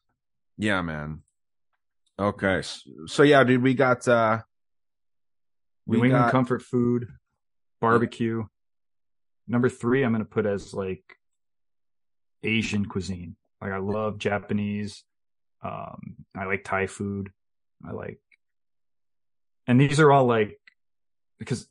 yeah, 0.58 0.82
man. 0.82 1.22
Okay, 2.20 2.62
so, 3.06 3.22
yeah, 3.22 3.44
dude, 3.44 3.62
we 3.62 3.76
got 3.76 4.08
uh 4.08 4.42
New 5.88 6.04
England 6.04 6.26
got 6.26 6.32
comfort 6.32 6.62
food, 6.62 7.08
barbecue. 7.80 8.44
Number 9.48 9.70
three, 9.70 10.04
I'm 10.04 10.12
gonna 10.12 10.26
put 10.26 10.46
as 10.46 10.74
like 10.74 11.04
Asian 12.44 12.86
cuisine. 12.86 13.36
Like 13.62 13.72
I 13.72 13.78
love 13.78 14.18
Japanese. 14.18 15.04
Um, 15.64 16.18
I 16.36 16.46
like 16.46 16.64
Thai 16.64 16.88
food. 16.88 17.32
I 17.88 17.92
like, 17.92 18.20
and 19.66 19.80
these 19.80 20.00
are 20.00 20.12
all 20.12 20.26
like 20.26 20.60
because 21.40 21.68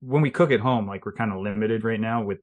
when 0.00 0.22
we 0.22 0.30
cook 0.30 0.50
at 0.50 0.60
home, 0.60 0.86
like 0.86 1.04
we're 1.06 1.12
kind 1.12 1.32
of 1.32 1.38
limited 1.40 1.84
right 1.84 2.00
now 2.00 2.22
with 2.22 2.38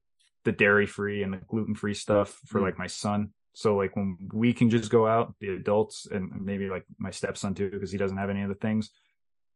the 0.46 0.52
dairy 0.52 0.86
free 0.86 1.24
and 1.24 1.34
the 1.34 1.38
gluten 1.48 1.76
free 1.76 1.94
stuff 1.94 2.40
for 2.46 2.60
Mm. 2.60 2.64
like 2.64 2.78
my 2.80 2.88
son. 2.88 3.32
So 3.54 3.76
like 3.76 3.96
when 3.96 4.18
we 4.32 4.54
can 4.54 4.70
just 4.70 4.92
go 4.92 5.08
out, 5.08 5.34
the 5.40 5.50
adults, 5.50 6.06
and 6.10 6.46
maybe 6.46 6.70
like 6.70 6.86
my 7.00 7.10
stepson 7.10 7.56
too, 7.56 7.70
because 7.72 7.92
he 7.92 7.98
doesn't 7.98 8.18
have 8.18 8.30
any 8.30 8.44
of 8.44 8.50
the 8.50 8.56
things. 8.56 8.92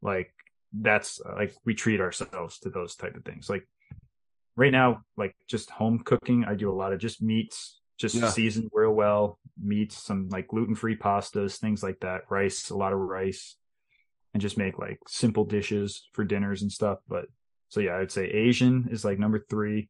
Like 0.02 0.34
that's 0.74 1.20
uh, 1.20 1.34
like 1.36 1.54
we 1.66 1.74
treat 1.74 2.00
ourselves 2.00 2.60
to 2.60 2.70
those 2.70 2.96
type 2.96 3.16
of 3.16 3.26
things. 3.26 3.50
Like 3.50 3.68
right 4.56 4.72
now, 4.72 5.02
like 5.18 5.36
just 5.48 5.70
home 5.70 6.00
cooking, 6.00 6.46
I 6.46 6.56
do 6.56 6.72
a 6.72 6.74
lot 6.76 6.94
of 6.94 7.00
just 7.00 7.22
meats, 7.22 7.80
just 7.98 8.16
Yeah. 8.16 8.30
seasoned 8.30 8.70
real 8.74 8.92
well, 8.94 9.40
meats, 9.62 9.98
some 9.98 10.30
like 10.30 10.48
gluten 10.48 10.76
free 10.76 10.96
pastas, 10.98 11.58
things 11.58 11.84
like 11.84 12.00
that, 12.02 12.22
rice, 12.30 12.70
a 12.70 12.78
lot 12.78 12.94
of 12.94 13.00
rice, 13.00 13.56
and 14.34 14.42
just 14.42 14.58
make 14.58 14.80
like 14.80 15.00
simple 15.08 15.46
dishes 15.46 16.08
for 16.14 16.24
dinners 16.24 16.62
and 16.62 16.72
stuff. 16.72 17.00
But 17.08 17.26
so 17.70 17.80
yeah, 17.80 17.98
I'd 17.98 18.12
say 18.12 18.26
Asian 18.28 18.90
is 18.92 19.06
like 19.06 19.20
number 19.20 19.46
three. 19.50 19.90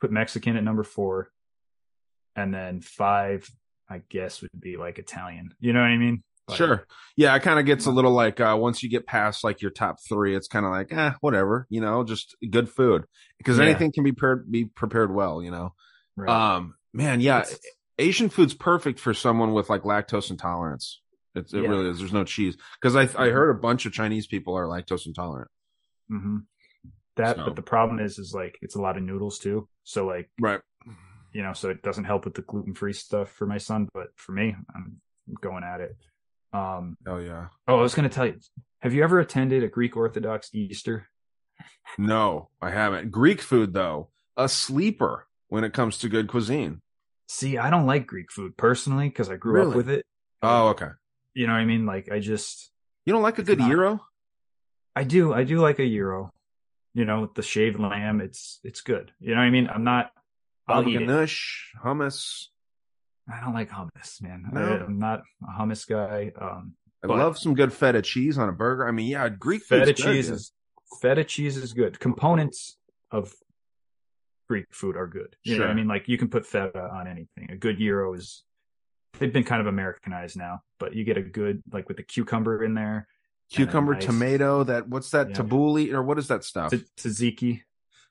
Put 0.00 0.10
Mexican 0.10 0.56
at 0.56 0.64
number 0.64 0.82
four, 0.82 1.30
and 2.34 2.54
then 2.54 2.80
five, 2.80 3.50
I 3.88 4.00
guess, 4.08 4.40
would 4.40 4.50
be 4.58 4.78
like 4.78 4.98
Italian. 4.98 5.54
You 5.60 5.74
know 5.74 5.80
what 5.80 5.90
I 5.90 5.98
mean? 5.98 6.22
Like, 6.50 6.56
Sure. 6.58 6.86
Yeah, 7.16 7.34
it 7.34 7.42
kind 7.42 7.58
of 7.58 7.66
gets 7.66 7.86
a 7.86 7.90
little 7.90 8.12
like 8.12 8.40
uh 8.40 8.56
once 8.58 8.82
you 8.82 8.88
get 8.90 9.06
past 9.06 9.42
like 9.44 9.60
your 9.62 9.70
top 9.70 9.96
three, 10.08 10.34
it's 10.36 10.48
kind 10.48 10.64
of 10.66 10.72
like 10.72 10.92
eh, 10.92 11.12
whatever, 11.20 11.66
you 11.70 11.80
know, 11.80 12.04
just 12.04 12.36
good 12.50 12.68
food 12.68 13.04
because 13.38 13.58
Yeah. 13.58 13.64
anything 13.64 13.92
can 13.92 14.04
be 14.04 14.12
prepared 14.12 14.50
be 14.50 14.64
prepared 14.66 15.12
well, 15.14 15.42
you 15.42 15.50
know. 15.50 15.74
Right. 16.16 16.28
Um, 16.56 16.74
man, 16.92 17.20
yeah, 17.20 17.40
It's- 17.40 17.58
Asian 17.98 18.28
food's 18.30 18.54
perfect 18.54 18.98
for 18.98 19.12
someone 19.12 19.52
with 19.52 19.68
like 19.68 19.82
lactose 19.82 20.30
intolerance. 20.30 21.02
It's, 21.34 21.52
it 21.52 21.62
Yeah. 21.62 21.68
really 21.68 21.88
is. 21.90 21.98
There's 21.98 22.12
no 22.12 22.24
cheese 22.24 22.56
because 22.80 22.96
I 22.96 23.02
I 23.22 23.30
heard 23.30 23.50
a 23.50 23.58
bunch 23.60 23.86
of 23.86 23.92
Chinese 23.92 24.26
people 24.26 24.56
are 24.56 24.64
lactose 24.66 25.06
intolerant. 25.06 25.50
Mm-hmm. 26.10 26.38
That, 27.16 27.36
So- 27.36 27.44
but 27.44 27.56
the 27.56 27.62
problem 27.62 28.00
is, 28.00 28.18
is 28.18 28.32
like 28.34 28.58
it's 28.62 28.74
a 28.76 28.80
lot 28.80 28.96
of 28.96 29.02
noodles 29.02 29.38
too. 29.38 29.68
So 29.84 30.06
like 30.06 30.30
Right. 30.40 30.60
you 31.32 31.42
know, 31.42 31.52
so 31.52 31.68
it 31.70 31.82
doesn't 31.82 32.04
help 32.04 32.24
with 32.24 32.34
the 32.34 32.42
gluten 32.42 32.74
free 32.74 32.92
stuff 32.92 33.30
for 33.30 33.46
my 33.46 33.58
son, 33.58 33.88
but 33.94 34.08
for 34.16 34.32
me, 34.32 34.56
I'm 34.74 35.00
going 35.40 35.62
at 35.62 35.80
it. 35.80 35.96
Um, 36.52 36.96
Oh 37.06 37.18
yeah. 37.18 37.46
oh, 37.68 37.78
I 37.78 37.82
was 37.82 37.94
going 37.94 38.08
to 38.08 38.14
tell 38.14 38.26
you, 38.26 38.36
have 38.80 38.92
you 38.94 39.02
ever 39.04 39.20
attended 39.20 39.62
a 39.62 39.68
Greek 39.68 39.96
Orthodox 39.96 40.50
Easter? 40.52 41.06
No, 41.98 42.50
I 42.60 42.70
haven't. 42.70 43.10
Greek 43.10 43.40
food 43.40 43.72
though, 43.74 44.10
a 44.36 44.48
sleeper 44.48 45.26
when 45.48 45.64
it 45.64 45.72
comes 45.72 45.98
to 45.98 46.08
good 46.08 46.28
cuisine. 46.28 46.80
See, 47.28 47.58
I 47.58 47.70
don't 47.70 47.86
like 47.86 48.06
Greek 48.06 48.30
food 48.32 48.56
personally 48.56 49.08
because 49.08 49.28
I 49.30 49.36
grew 49.36 49.52
Really? 49.54 49.70
up 49.70 49.76
with 49.76 49.90
it. 49.90 50.04
Oh, 50.42 50.68
okay. 50.68 50.88
You 51.34 51.46
know 51.46 51.52
what 51.52 51.60
I 51.60 51.64
mean? 51.64 51.86
Like 51.86 52.10
I 52.10 52.18
just, 52.20 52.70
You 53.04 53.12
don't 53.12 53.22
like 53.22 53.38
a 53.38 53.42
good 53.42 53.58
not- 53.58 53.68
gyro? 53.70 54.00
I 54.96 55.04
do, 55.04 55.32
I 55.32 55.44
do 55.44 55.58
like 55.60 55.78
a 55.78 55.86
gyro. 55.88 56.30
You 56.94 57.04
know, 57.04 57.20
with 57.20 57.34
the 57.34 57.42
shaved 57.42 57.78
lamb, 57.78 58.20
it's 58.20 58.58
it's 58.64 58.80
good. 58.80 59.12
You 59.20 59.30
know 59.30 59.36
what 59.40 59.46
I 59.46 59.50
mean? 59.50 59.68
I'm 59.68 59.84
not. 59.84 60.10
I'll 60.66 60.86
eat 60.88 60.98
hummus. 61.00 62.46
I 63.32 63.40
don't 63.40 63.54
like 63.54 63.70
hummus, 63.70 64.20
man. 64.22 64.48
No? 64.52 64.60
I, 64.60 64.84
am 64.84 64.98
not 64.98 65.22
a 65.42 65.60
hummus 65.60 65.86
guy. 65.86 66.32
Um, 66.40 66.74
I 67.02 67.06
love 67.06 67.38
some 67.38 67.54
good 67.54 67.72
feta 67.72 68.02
cheese 68.02 68.38
on 68.38 68.48
a 68.48 68.52
burger. 68.52 68.86
I 68.86 68.90
mean, 68.90 69.06
yeah, 69.06 69.28
Greek 69.28 69.62
feta 69.62 69.86
good, 69.86 69.96
cheese 69.96 70.26
dude. 70.26 70.36
is 70.36 70.52
feta 71.00 71.24
cheese 71.24 71.56
is 71.56 71.72
good. 71.72 71.98
Components 71.98 72.76
of 73.10 73.34
Greek 74.48 74.66
food 74.72 74.96
are 74.96 75.06
good. 75.06 75.36
You 75.44 75.56
know 75.58 75.64
what 75.64 75.70
I 75.70 75.74
mean? 75.74 75.88
Like 75.88 76.08
you 76.08 76.18
can 76.18 76.28
put 76.28 76.44
feta 76.44 76.90
on 76.92 77.06
anything. 77.06 77.50
A 77.50 77.56
good 77.56 77.78
gyro 77.78 78.12
is 78.14 78.42
they've 79.18 79.32
been 79.32 79.44
kind 79.44 79.60
of 79.60 79.66
Americanized 79.66 80.36
now, 80.36 80.62
but 80.78 80.94
you 80.94 81.04
get 81.04 81.16
a 81.16 81.22
good 81.22 81.62
like 81.72 81.88
with 81.88 81.96
the 81.96 82.02
cucumber 82.02 82.62
in 82.64 82.74
there. 82.74 83.06
cucumber, 83.52 83.94
nice 83.94 84.04
tomato. 84.04 84.64
That 84.64 84.88
what's 84.88 85.10
that 85.10 85.30
Yeah. 85.30 85.36
tabbouleh 85.36 85.92
or 85.92 86.02
what 86.02 86.18
is 86.18 86.28
that 86.28 86.44
stuff? 86.44 86.70
t- 86.72 86.84
tzatziki. 86.96 87.62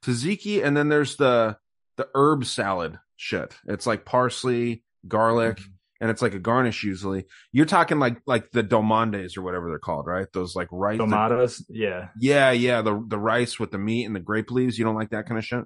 Tzatziki, 0.01 0.63
and 0.63 0.75
then 0.75 0.89
there's 0.89 1.17
the 1.17 1.57
the 1.97 2.07
herb 2.15 2.45
salad 2.45 2.99
shit. 3.17 3.57
It's 3.67 3.85
like 3.85 4.05
parsley, 4.05 4.83
garlic, 5.07 5.57
Mm-hmm. 5.57 5.71
and 6.01 6.11
it's 6.11 6.21
like 6.21 6.33
a 6.33 6.39
garnish 6.39 6.83
usually. 6.83 7.25
You're 7.51 7.65
talking 7.65 7.99
like 7.99 8.17
like 8.25 8.51
the 8.51 8.63
dolmades 8.63 9.37
or 9.37 9.41
whatever 9.41 9.69
they're 9.69 9.79
called, 9.79 10.05
right? 10.07 10.27
Those 10.33 10.55
like 10.55 10.67
rice. 10.71 10.97
the- 10.97 11.65
yeah. 11.69 12.09
yeah, 12.19 12.51
yeah, 12.51 12.81
the 12.81 13.03
the 13.07 13.17
rice 13.19 13.59
with 13.59 13.71
the 13.71 13.77
meat 13.77 14.05
and 14.05 14.15
the 14.15 14.19
grape 14.19 14.51
leaves. 14.51 14.77
You 14.77 14.85
don't 14.85 14.95
like 14.95 15.09
that 15.11 15.25
kind 15.27 15.37
of 15.37 15.45
shit? 15.45 15.65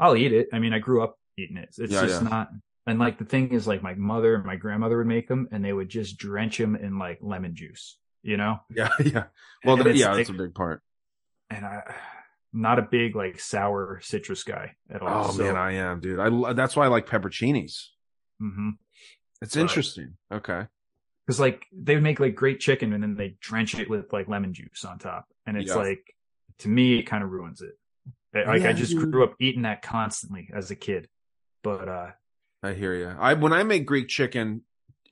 I'll 0.00 0.16
eat 0.16 0.32
it. 0.32 0.48
I 0.52 0.58
mean, 0.58 0.72
I 0.72 0.78
grew 0.80 1.02
up 1.02 1.18
eating 1.38 1.56
it. 1.56 1.68
It's 1.78 1.92
Yeah, 1.92 2.02
just 2.02 2.22
yeah. 2.22 2.28
not. 2.28 2.48
And 2.86 2.98
like 2.98 3.18
the 3.18 3.24
thing 3.24 3.52
is, 3.52 3.66
like 3.66 3.82
my 3.82 3.94
mother 3.94 4.34
and 4.34 4.44
my 4.44 4.56
grandmother 4.56 4.98
would 4.98 5.06
make 5.06 5.28
them, 5.28 5.48
and 5.52 5.64
they 5.64 5.72
would 5.72 5.88
just 5.88 6.18
drench 6.18 6.58
them 6.58 6.74
in 6.76 6.98
like 6.98 7.18
lemon 7.22 7.54
juice. 7.54 7.98
You 8.22 8.36
know, 8.38 8.60
Yeah, 8.74 8.88
yeah. 9.04 9.24
Well, 9.64 9.76
And 9.76 9.84
th- 9.84 9.94
it's 9.94 10.00
yeah, 10.00 10.08
like- 10.08 10.16
that's 10.18 10.30
a 10.30 10.32
big 10.32 10.54
part. 10.54 10.82
and 11.50 11.64
I, 11.64 11.82
not 12.52 12.78
a 12.78 12.82
big 12.82 13.14
like 13.16 13.38
sour 13.40 14.00
citrus 14.02 14.44
guy 14.44 14.76
at 14.90 15.02
all. 15.02 15.26
Oh 15.28 15.30
so, 15.32 15.42
man, 15.42 15.56
I 15.56 15.72
am, 15.74 16.00
dude. 16.00 16.18
I 16.18 16.52
that's 16.54 16.74
why 16.76 16.84
I 16.84 16.88
like 16.88 17.06
pepperoncinis. 17.06 17.88
Hmm 18.52 18.70
It's 19.42 19.54
But- 19.54 19.60
interesting. 19.62 20.16
Okay. 20.32 20.66
because 21.26 21.40
like 21.40 21.66
they 21.72 21.94
would 21.94 22.02
make 22.02 22.20
like 22.20 22.34
great 22.34 22.60
chicken 22.60 22.92
and 22.92 23.02
then 23.02 23.14
they 23.14 23.36
drench 23.40 23.74
it 23.78 23.88
with 23.88 24.12
like 24.12 24.28
lemon 24.28 24.52
juice 24.52 24.84
on 24.84 24.98
top 24.98 25.26
and 25.46 25.56
it's 25.56 25.70
Yeah. 25.70 25.76
like 25.76 26.14
to 26.58 26.68
me 26.68 26.98
it 26.98 27.04
kind 27.04 27.24
of 27.24 27.30
ruins 27.30 27.62
it 27.62 27.74
like 28.34 28.60
Yeah, 28.62 28.68
i 28.68 28.72
just 28.74 28.92
dude. 28.92 29.10
grew 29.10 29.24
up 29.24 29.34
eating 29.40 29.62
that 29.62 29.80
constantly 29.82 30.50
as 30.52 30.70
a 30.70 30.76
kid 30.76 31.08
but 31.62 31.88
uh 31.88 32.10
I 32.62 32.72
hear 32.72 32.94
you. 32.94 33.08
I 33.08 33.34
when 33.34 33.52
I 33.52 33.62
make 33.62 33.84
Greek 33.86 34.08
chicken, 34.08 34.62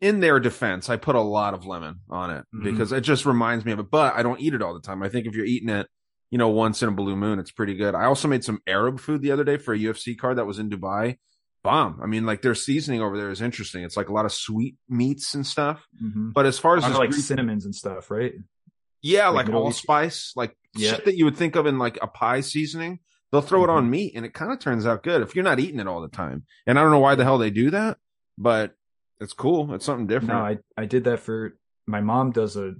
in 0.00 0.20
their 0.20 0.40
defense, 0.40 0.88
I 0.88 0.96
put 0.96 1.14
a 1.16 1.20
lot 1.20 1.52
of 1.54 1.66
lemon 1.66 2.00
on 2.08 2.30
it 2.30 2.44
Mhm. 2.54 2.64
because 2.64 2.92
it 2.92 3.02
just 3.02 3.26
reminds 3.26 3.64
me 3.66 3.72
of 3.72 3.78
it. 3.78 3.90
But 3.90 4.14
I 4.14 4.22
don't 4.22 4.40
eat 4.40 4.54
it 4.54 4.62
all 4.62 4.72
the 4.74 4.80
time. 4.80 5.02
I 5.02 5.08
think 5.10 5.26
if 5.26 5.34
you're 5.34 5.44
eating 5.44 5.68
it, 5.68 5.86
you 6.30 6.38
know, 6.38 6.48
once 6.48 6.82
in 6.82 6.88
a 6.88 6.92
blue 6.92 7.14
moon, 7.14 7.38
it's 7.38 7.50
pretty 7.52 7.74
good. 7.74 7.94
I 7.94 8.04
also 8.04 8.26
made 8.26 8.42
some 8.42 8.60
Arab 8.66 9.00
food 9.00 9.20
the 9.20 9.30
other 9.32 9.44
day 9.44 9.58
for 9.58 9.74
a 9.74 9.78
UFC 9.78 10.14
card 10.16 10.38
that 10.38 10.46
was 10.46 10.58
in 10.58 10.70
Dubai. 10.70 11.18
Bomb. 11.62 12.00
I 12.02 12.06
mean, 12.06 12.26
like 12.26 12.42
their 12.42 12.54
seasoning 12.54 13.00
over 13.00 13.16
there 13.16 13.30
is 13.30 13.40
interesting. 13.40 13.84
It's 13.84 13.96
like 13.96 14.08
a 14.08 14.12
lot 14.12 14.24
of 14.24 14.32
sweet 14.32 14.76
meats 14.88 15.34
and 15.34 15.46
stuff. 15.46 15.86
mhm. 16.02 16.32
But 16.32 16.46
as 16.46 16.58
far 16.58 16.76
as 16.76 16.82
like 16.88 17.10
Greek- 17.10 17.22
cinnamons 17.22 17.64
and 17.64 17.74
stuff 17.74 18.10
right 18.10 18.32
yeah, 19.00 19.28
like 19.28 19.46
like, 19.48 19.54
allspice, 19.56 20.32
like 20.36 20.56
Yeah. 20.76 20.92
shit 20.94 21.04
that 21.06 21.16
you 21.16 21.24
would 21.24 21.36
think 21.36 21.56
of 21.56 21.66
in 21.66 21.78
like 21.78 21.98
a 22.02 22.06
pie 22.06 22.40
seasoning. 22.40 23.00
They'll 23.30 23.40
throw 23.42 23.64
it 23.64 23.70
on 23.70 23.86
Mhm. 23.86 23.90
meat 23.90 24.12
and 24.16 24.24
it 24.26 24.34
kind 24.34 24.52
of 24.52 24.58
turns 24.58 24.86
out 24.86 25.02
good 25.02 25.22
if 25.22 25.34
you're 25.34 25.44
not 25.44 25.58
eating 25.60 25.80
it 25.80 25.86
all 25.88 26.00
the 26.02 26.08
time. 26.08 26.44
And 26.66 26.78
I 26.78 26.82
don't 26.82 26.90
know 26.92 26.98
why 27.00 27.14
the 27.14 27.24
hell 27.24 27.38
they 27.38 27.50
do 27.50 27.70
that, 27.70 27.98
but 28.38 28.74
it's 29.20 29.32
cool. 29.32 29.72
It's 29.74 29.84
something 29.84 30.06
different. 30.06 30.34
no 30.34 30.40
i 30.44 30.58
i 30.76 30.84
did 30.84 31.04
that 31.04 31.20
for 31.20 31.56
my 31.86 32.00
mom 32.00 32.30
does 32.32 32.56
a, 32.56 32.74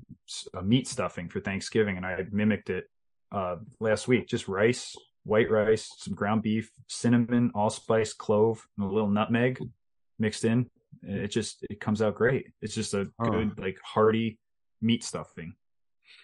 a 0.55 0.63
meat 0.63 0.87
stuffing 0.89 1.29
for 1.29 1.41
thanksgiving 1.41 1.97
and 1.97 2.07
i 2.07 2.25
mimicked 2.31 2.71
it 2.71 2.85
uh 3.33 3.57
last 3.81 4.07
week 4.09 4.29
just 4.29 4.47
rice 4.49 4.95
white 5.25 5.51
rice 5.51 5.89
some 5.99 6.15
ground 6.15 6.43
beef 6.43 6.71
cinnamon 6.89 7.51
allspice 7.55 8.13
clove 8.13 8.67
and 8.77 8.87
a 8.87 8.93
little 8.93 9.09
nutmeg 9.09 9.59
mixed 10.19 10.45
in 10.45 10.69
it 11.03 11.29
just 11.29 11.65
it 11.71 11.81
comes 11.81 12.03
out 12.03 12.15
great 12.15 12.47
it's 12.61 12.75
just 12.75 12.93
a 12.95 13.09
good 13.23 13.59
like 13.59 13.79
hearty 13.85 14.39
meat 14.81 15.03
stuffing 15.05 15.55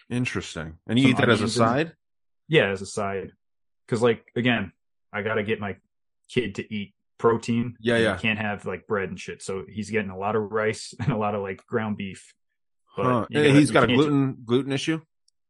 Interesting. 0.09 0.75
And 0.87 0.97
you 0.99 1.03
Some 1.05 1.11
eat 1.11 1.17
that 1.17 1.29
as 1.29 1.41
a 1.41 1.47
side? 1.49 1.93
yeah 2.47 2.69
as 2.69 2.81
a 2.81 2.85
side 2.85 3.31
because 3.85 4.01
like 4.01 4.25
again 4.35 4.71
i 5.13 5.21
gotta 5.21 5.43
get 5.43 5.59
my 5.59 5.75
kid 6.29 6.55
to 6.55 6.73
eat 6.73 6.93
protein 7.17 7.75
Yeah, 7.79 7.97
yeah. 7.97 8.17
can't 8.17 8.39
have 8.39 8.65
like 8.65 8.87
bread 8.87 9.09
and 9.09 9.19
shit 9.19 9.41
so 9.41 9.65
he's 9.67 9.89
getting 9.89 10.09
a 10.11 10.17
lot 10.17 10.35
of 10.35 10.51
rice 10.51 10.93
and 10.99 11.11
a 11.11 11.17
lot 11.17 11.35
of 11.35 11.41
like 11.41 11.65
ground 11.67 11.97
beef 11.97 12.33
but 12.97 13.03
Huh. 13.05 13.25
gotta- 13.31 13.51
He's 13.53 13.71
got 13.71 13.83
a 13.83 13.87
gluten 13.87 14.37
gluten 14.45 14.71
issue. 14.71 15.01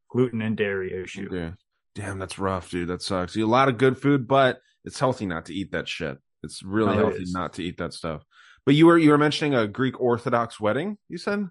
gluten 0.10 0.42
and 0.42 0.56
dairy 0.58 0.94
issue 1.04 1.30
Yeah. 1.32 1.52
Damn, 2.00 2.18
that's 2.18 2.40
rough, 2.40 2.70
dude. 2.70 2.88
That 2.88 3.02
sucks. 3.02 3.36
You 3.36 3.46
a 3.46 3.48
lot 3.48 3.68
of 3.68 3.78
good 3.78 3.98
food, 3.98 4.26
but 4.26 4.62
it's 4.86 4.98
healthy 5.00 5.26
not 5.26 5.46
to 5.48 5.54
eat 5.54 5.74
that 5.74 5.88
shit. 5.88 6.18
It's 6.44 6.64
really 6.64 6.94
Oh, 6.94 6.98
healthy 7.10 7.24
is. 7.24 7.34
not 7.34 7.54
to 7.54 7.64
eat 7.64 7.78
that 7.80 7.94
stuff. 7.94 8.24
But 8.66 8.76
you 8.76 8.86
were 8.86 8.98
you 8.98 9.10
were 9.10 9.18
mentioning 9.18 9.54
a 9.54 9.68
Greek 9.68 10.00
Orthodox 10.00 10.62
wedding. 10.62 10.98
You 11.10 11.18
said 11.18 11.50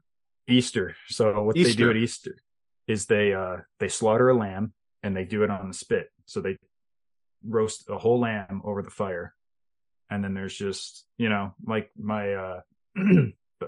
easter 0.48 0.96
so 1.08 1.42
what 1.42 1.54
they 1.54 1.74
do 1.74 1.90
at 1.90 1.96
easter 1.96 2.34
is 2.86 3.04
they 3.04 3.34
uh 3.34 3.58
they 3.78 3.88
slaughter 3.88 4.30
a 4.30 4.34
lamb 4.34 4.72
and 5.02 5.14
they 5.14 5.24
do 5.24 5.42
it 5.42 5.50
on 5.50 5.68
the 5.68 5.74
spit. 5.74 6.08
So 6.24 6.40
they 6.40 6.56
roast 7.46 7.84
a 7.90 7.98
whole 7.98 8.20
lamb 8.20 8.62
over 8.64 8.82
the 8.82 8.88
fire. 8.90 9.34
And 10.08 10.24
then 10.24 10.32
there's 10.32 10.56
just, 10.56 11.04
you 11.18 11.28
know, 11.28 11.52
like 11.66 11.90
my 11.98 12.32
uh 12.32 12.60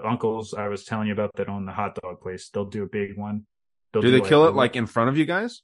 uncles 0.03 0.55
I 0.55 0.69
was 0.69 0.85
telling 0.85 1.09
you 1.09 1.13
about 1.13 1.33
that 1.37 1.51
own 1.51 1.67
the 1.67 1.73
hot 1.73 1.99
dog 2.03 2.23
place, 2.23 2.49
they'll 2.49 2.65
do 2.65 2.85
a 2.85 2.89
big 2.89 3.19
one. 3.19 3.45
They'll 3.93 4.01
Do 4.03 4.11
they 4.11 4.21
kill 4.23 4.47
it 4.47 4.55
like 4.55 4.77
in 4.77 4.87
front 4.87 5.11
of 5.11 5.19
you 5.19 5.27
guys? 5.27 5.61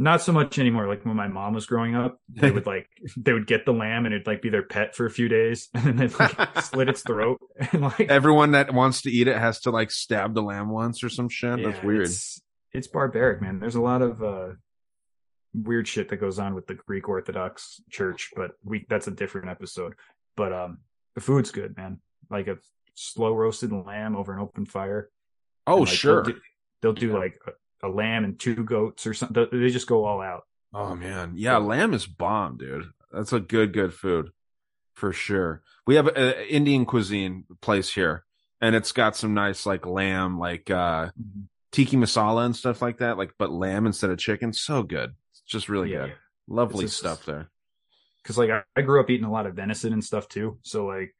Not 0.00 0.22
so 0.22 0.32
much 0.32 0.58
anymore. 0.58 0.88
Like 0.88 1.04
when 1.04 1.14
my 1.14 1.28
mom 1.28 1.52
was 1.52 1.66
growing 1.66 1.94
up, 1.94 2.18
they 2.30 2.50
would 2.50 2.64
like 2.74 2.88
they 3.18 3.34
would 3.34 3.46
get 3.46 3.66
the 3.66 3.72
lamb 3.72 4.06
and 4.06 4.14
it'd 4.14 4.26
like 4.26 4.40
be 4.40 4.48
their 4.48 4.62
pet 4.62 4.96
for 4.96 5.04
a 5.04 5.10
few 5.10 5.28
days, 5.28 5.68
and 5.74 5.84
then 5.84 5.96
they'd 5.96 6.18
like 6.18 6.58
slit 6.62 6.88
its 6.88 7.02
throat 7.02 7.38
and 7.72 7.82
like 7.82 8.08
Everyone 8.08 8.52
that 8.52 8.72
wants 8.72 9.02
to 9.02 9.10
eat 9.10 9.28
it 9.28 9.36
has 9.36 9.60
to 9.60 9.70
like 9.70 9.90
stab 9.90 10.34
the 10.34 10.42
lamb 10.42 10.70
once 10.70 11.04
or 11.04 11.10
some 11.10 11.28
shit. 11.28 11.62
That's 11.62 11.82
weird. 11.82 12.06
It's, 12.06 12.40
it's 12.72 12.88
barbaric, 12.88 13.42
man. 13.42 13.60
There's 13.60 13.74
a 13.74 13.82
lot 13.82 14.00
of 14.00 14.22
uh 14.22 14.48
weird 15.52 15.86
shit 15.86 16.08
that 16.08 16.16
goes 16.16 16.38
on 16.38 16.54
with 16.54 16.66
the 16.66 16.74
Greek 16.74 17.06
Orthodox 17.06 17.82
Church, 17.90 18.30
but 18.34 18.52
we 18.64 18.86
that's 18.88 19.06
a 19.06 19.12
different 19.12 19.50
episode. 19.50 19.94
But 20.34 20.54
um 20.54 20.78
the 21.14 21.20
food's 21.20 21.50
good, 21.50 21.76
man. 21.76 22.00
Like 22.30 22.48
a 22.48 22.56
slow 22.94 23.34
roasted 23.34 23.70
lamb 23.70 24.16
over 24.16 24.32
an 24.32 24.40
open 24.40 24.64
fire. 24.64 25.10
Oh, 25.66 25.78
And, 25.78 25.86
like, 25.86 25.94
sure. 25.94 26.22
They'll 26.22 26.32
do, 26.32 26.40
they'll 26.80 26.92
do 26.94 27.18
like 27.18 27.38
a, 27.46 27.50
a 27.82 27.88
lamb 27.88 28.24
and 28.24 28.38
two 28.38 28.54
goats 28.64 29.06
or 29.06 29.14
something. 29.14 29.46
They 29.52 29.70
just 29.70 29.86
go 29.86 30.04
all 30.04 30.20
out. 30.20 30.44
Oh 30.72 30.94
man, 30.94 31.32
yeah, 31.36 31.56
lamb 31.56 31.94
is 31.94 32.06
bomb, 32.06 32.56
dude. 32.58 32.90
That's 33.12 33.32
a 33.32 33.40
good, 33.40 33.72
good 33.72 33.92
food 33.92 34.30
for 34.94 35.12
sure. 35.12 35.62
We 35.86 35.96
have 35.96 36.06
an 36.08 36.34
Indian 36.48 36.86
cuisine 36.86 37.44
place 37.60 37.92
here, 37.92 38.24
and 38.60 38.74
it's 38.76 38.92
got 38.92 39.16
some 39.16 39.34
nice 39.34 39.66
like 39.66 39.86
lamb, 39.86 40.38
like 40.38 40.70
uh 40.70 41.06
Mm-hmm. 41.06 41.40
tikka 41.72 41.96
masala 41.96 42.44
and 42.46 42.54
stuff 42.54 42.80
like 42.82 42.98
that, 42.98 43.16
like 43.18 43.32
but 43.38 43.50
lamb 43.50 43.86
instead 43.86 44.10
of 44.10 44.18
chicken. 44.18 44.52
So 44.52 44.82
good. 44.82 45.14
It's 45.32 45.40
just 45.42 45.68
really 45.68 45.92
Yeah. 45.92 46.06
good. 46.06 46.14
Lovely 46.48 46.84
just- 46.84 46.98
stuff 46.98 47.24
there. 47.26 47.50
Cause 48.22 48.36
like 48.36 48.50
I, 48.50 48.62
I 48.76 48.82
grew 48.82 49.00
up 49.00 49.08
eating 49.08 49.24
a 49.24 49.32
lot 49.32 49.46
of 49.46 49.54
venison 49.54 49.92
and 49.94 50.04
stuff 50.04 50.28
too. 50.28 50.58
So 50.62 50.84
like 50.86 51.14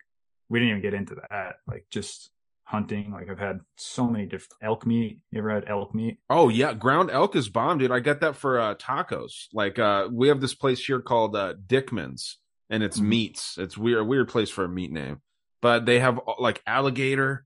we 0.51 0.59
didn't 0.59 0.71
even 0.79 0.83
get 0.83 0.95
into 0.95 1.17
that. 1.31 1.57
Like 1.67 1.87
just 1.91 2.31
hunting. 2.71 3.11
Like 3.13 3.29
I've 3.29 3.39
had 3.39 3.61
so 3.77 4.07
many 4.07 4.27
different 4.27 4.55
elk 4.63 4.87
meat. 4.87 5.19
You 5.33 5.41
ever 5.41 5.51
had 5.51 5.69
elk 5.69 5.95
meat? 5.95 6.19
Oh 6.31 6.49
yeah, 6.49 6.73
ground 6.73 7.11
elk 7.11 7.35
is 7.35 7.49
bomb, 7.49 7.79
dude. 7.79 7.91
I 7.91 8.01
got 8.01 8.21
that 8.21 8.37
for 8.37 8.61
uh 8.61 8.75
tacos. 8.77 9.47
Like 9.53 9.79
uh 9.79 10.09
we 10.11 10.29
have 10.29 10.41
this 10.41 10.55
place 10.55 10.85
here 10.85 11.01
called 11.01 11.35
uh 11.35 11.55
Dickman's 11.67 12.39
and 12.71 12.83
it's 12.83 13.01
Mhm. 13.01 13.05
meats. 13.07 13.59
It's 13.59 13.77
weird 13.77 14.01
a 14.01 14.05
weird 14.05 14.29
place 14.29 14.51
for 14.51 14.65
a 14.65 14.69
meat 14.69 14.93
name. 14.93 15.21
But 15.61 15.85
they 15.85 15.99
have 15.99 16.19
uh, 16.19 16.35
like 16.39 16.63
alligator, 16.67 17.45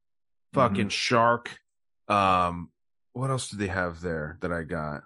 fucking 0.53 0.91
shark. 0.91 1.59
Um 2.09 2.71
what 3.15 3.31
else 3.31 3.49
do 3.49 3.57
they 3.57 3.69
have 3.69 4.01
there 4.01 4.39
that 4.43 4.53
I 4.53 4.63
got? 4.63 5.03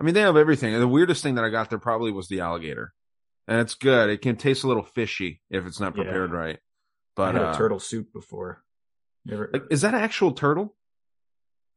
I 0.00 0.04
mean 0.04 0.14
they 0.14 0.20
have 0.20 0.36
everything. 0.36 0.78
The 0.78 0.86
weirdest 0.88 1.22
thing 1.22 1.34
that 1.34 1.44
I 1.44 1.48
got 1.50 1.68
there 1.70 1.78
probably 1.78 2.12
was 2.12 2.28
the 2.28 2.40
alligator. 2.40 2.94
And 3.48 3.60
it's 3.60 3.74
good. 3.74 4.08
It 4.08 4.22
can 4.22 4.36
taste 4.36 4.62
a 4.62 4.68
little 4.68 4.84
fishy 4.84 5.42
if 5.50 5.66
it's 5.66 5.80
not 5.80 5.96
Yeah. 5.96 6.04
prepared 6.04 6.30
right. 6.30 6.60
But 7.16 7.22
I 7.22 7.32
had 7.32 7.42
a 7.42 7.48
uh, 7.48 7.56
turtle 7.56 7.80
soup 7.80 8.12
before. 8.12 8.62
Ever, 9.30 9.50
like, 9.52 9.62
is 9.70 9.82
that 9.82 9.94
an 9.94 10.00
actual 10.00 10.32
turtle? 10.32 10.74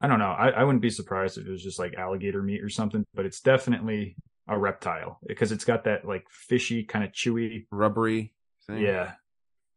I 0.02 0.08
don't 0.08 0.20
know. 0.20 0.32
I, 0.32 0.50
I 0.50 0.64
wouldn't 0.64 0.82
be 0.82 0.90
surprised 0.90 1.38
if 1.38 1.46
it 1.48 1.52
was 1.52 1.64
just 1.64 1.80
like 1.80 1.94
alligator 1.96 2.42
meat 2.44 2.64
or 2.64 2.70
something, 2.70 3.06
but 3.14 3.26
it's 3.26 3.40
definitely 3.42 4.16
a 4.48 4.58
reptile 4.58 5.20
because 5.28 5.52
it's 5.52 5.66
got 5.66 5.86
that 5.86 6.06
like 6.06 6.26
fishy 6.30 6.84
kind 6.84 7.06
of 7.06 7.12
chewy. 7.12 7.66
Rubbery 7.72 8.34
thing? 8.68 8.80
Yeah. 8.80 9.14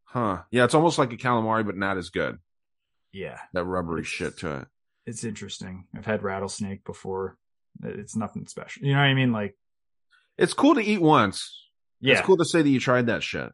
Huh. 0.05 0.43
Yeah, 0.51 0.65
it's 0.65 0.74
almost 0.74 0.99
like 0.99 1.12
a 1.12 1.16
calamari, 1.16 1.65
but 1.65 1.77
not 1.77 1.99
as 1.99 2.11
good. 2.11 2.39
Yeah. 3.12 3.39
That 3.53 3.65
rubbery 3.65 4.01
It's- 4.01 4.12
shit 4.12 4.39
to 4.39 4.61
it. 4.62 4.69
It's 5.07 5.24
interesting. 5.24 5.86
I've 5.97 6.05
had 6.05 6.23
rattlesnake 6.23 6.85
before. 6.85 7.39
It's 7.82 8.15
nothing 8.15 8.47
special. 8.47 8.85
You 8.85 8.93
know 8.93 8.99
what 8.99 9.05
I 9.07 9.15
mean? 9.15 9.32
Like, 9.32 9.57
It's 10.36 10.53
cool 10.53 10.74
to 10.74 10.82
eat 10.82 11.01
once. 11.01 11.66
yeah. 12.01 12.15
It's 12.19 12.27
cool 12.27 12.36
to 12.36 12.45
say 12.45 12.61
that 12.61 12.69
you 12.69 12.78
tried 12.81 13.07
that 13.07 13.23
shit. 13.23 13.51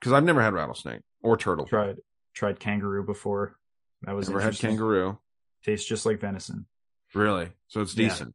Because 0.00 0.12
I've 0.12 0.24
never 0.24 0.42
had 0.42 0.52
rattlesnake 0.52 1.02
or 1.22 1.36
turtle. 1.36 1.64
tried 1.66 1.96
tried 2.36 2.60
kangaroo 2.60 3.04
before. 3.04 3.56
That 4.02 4.14
was 4.14 4.28
Never 4.28 4.40
had 4.40 4.56
kangaroo. 4.58 5.18
Tastes 5.64 5.88
just 5.88 6.06
like 6.06 6.20
venison. 6.20 6.66
Really? 7.14 7.48
So 7.66 7.80
it's 7.80 7.94
decent. 7.94 8.34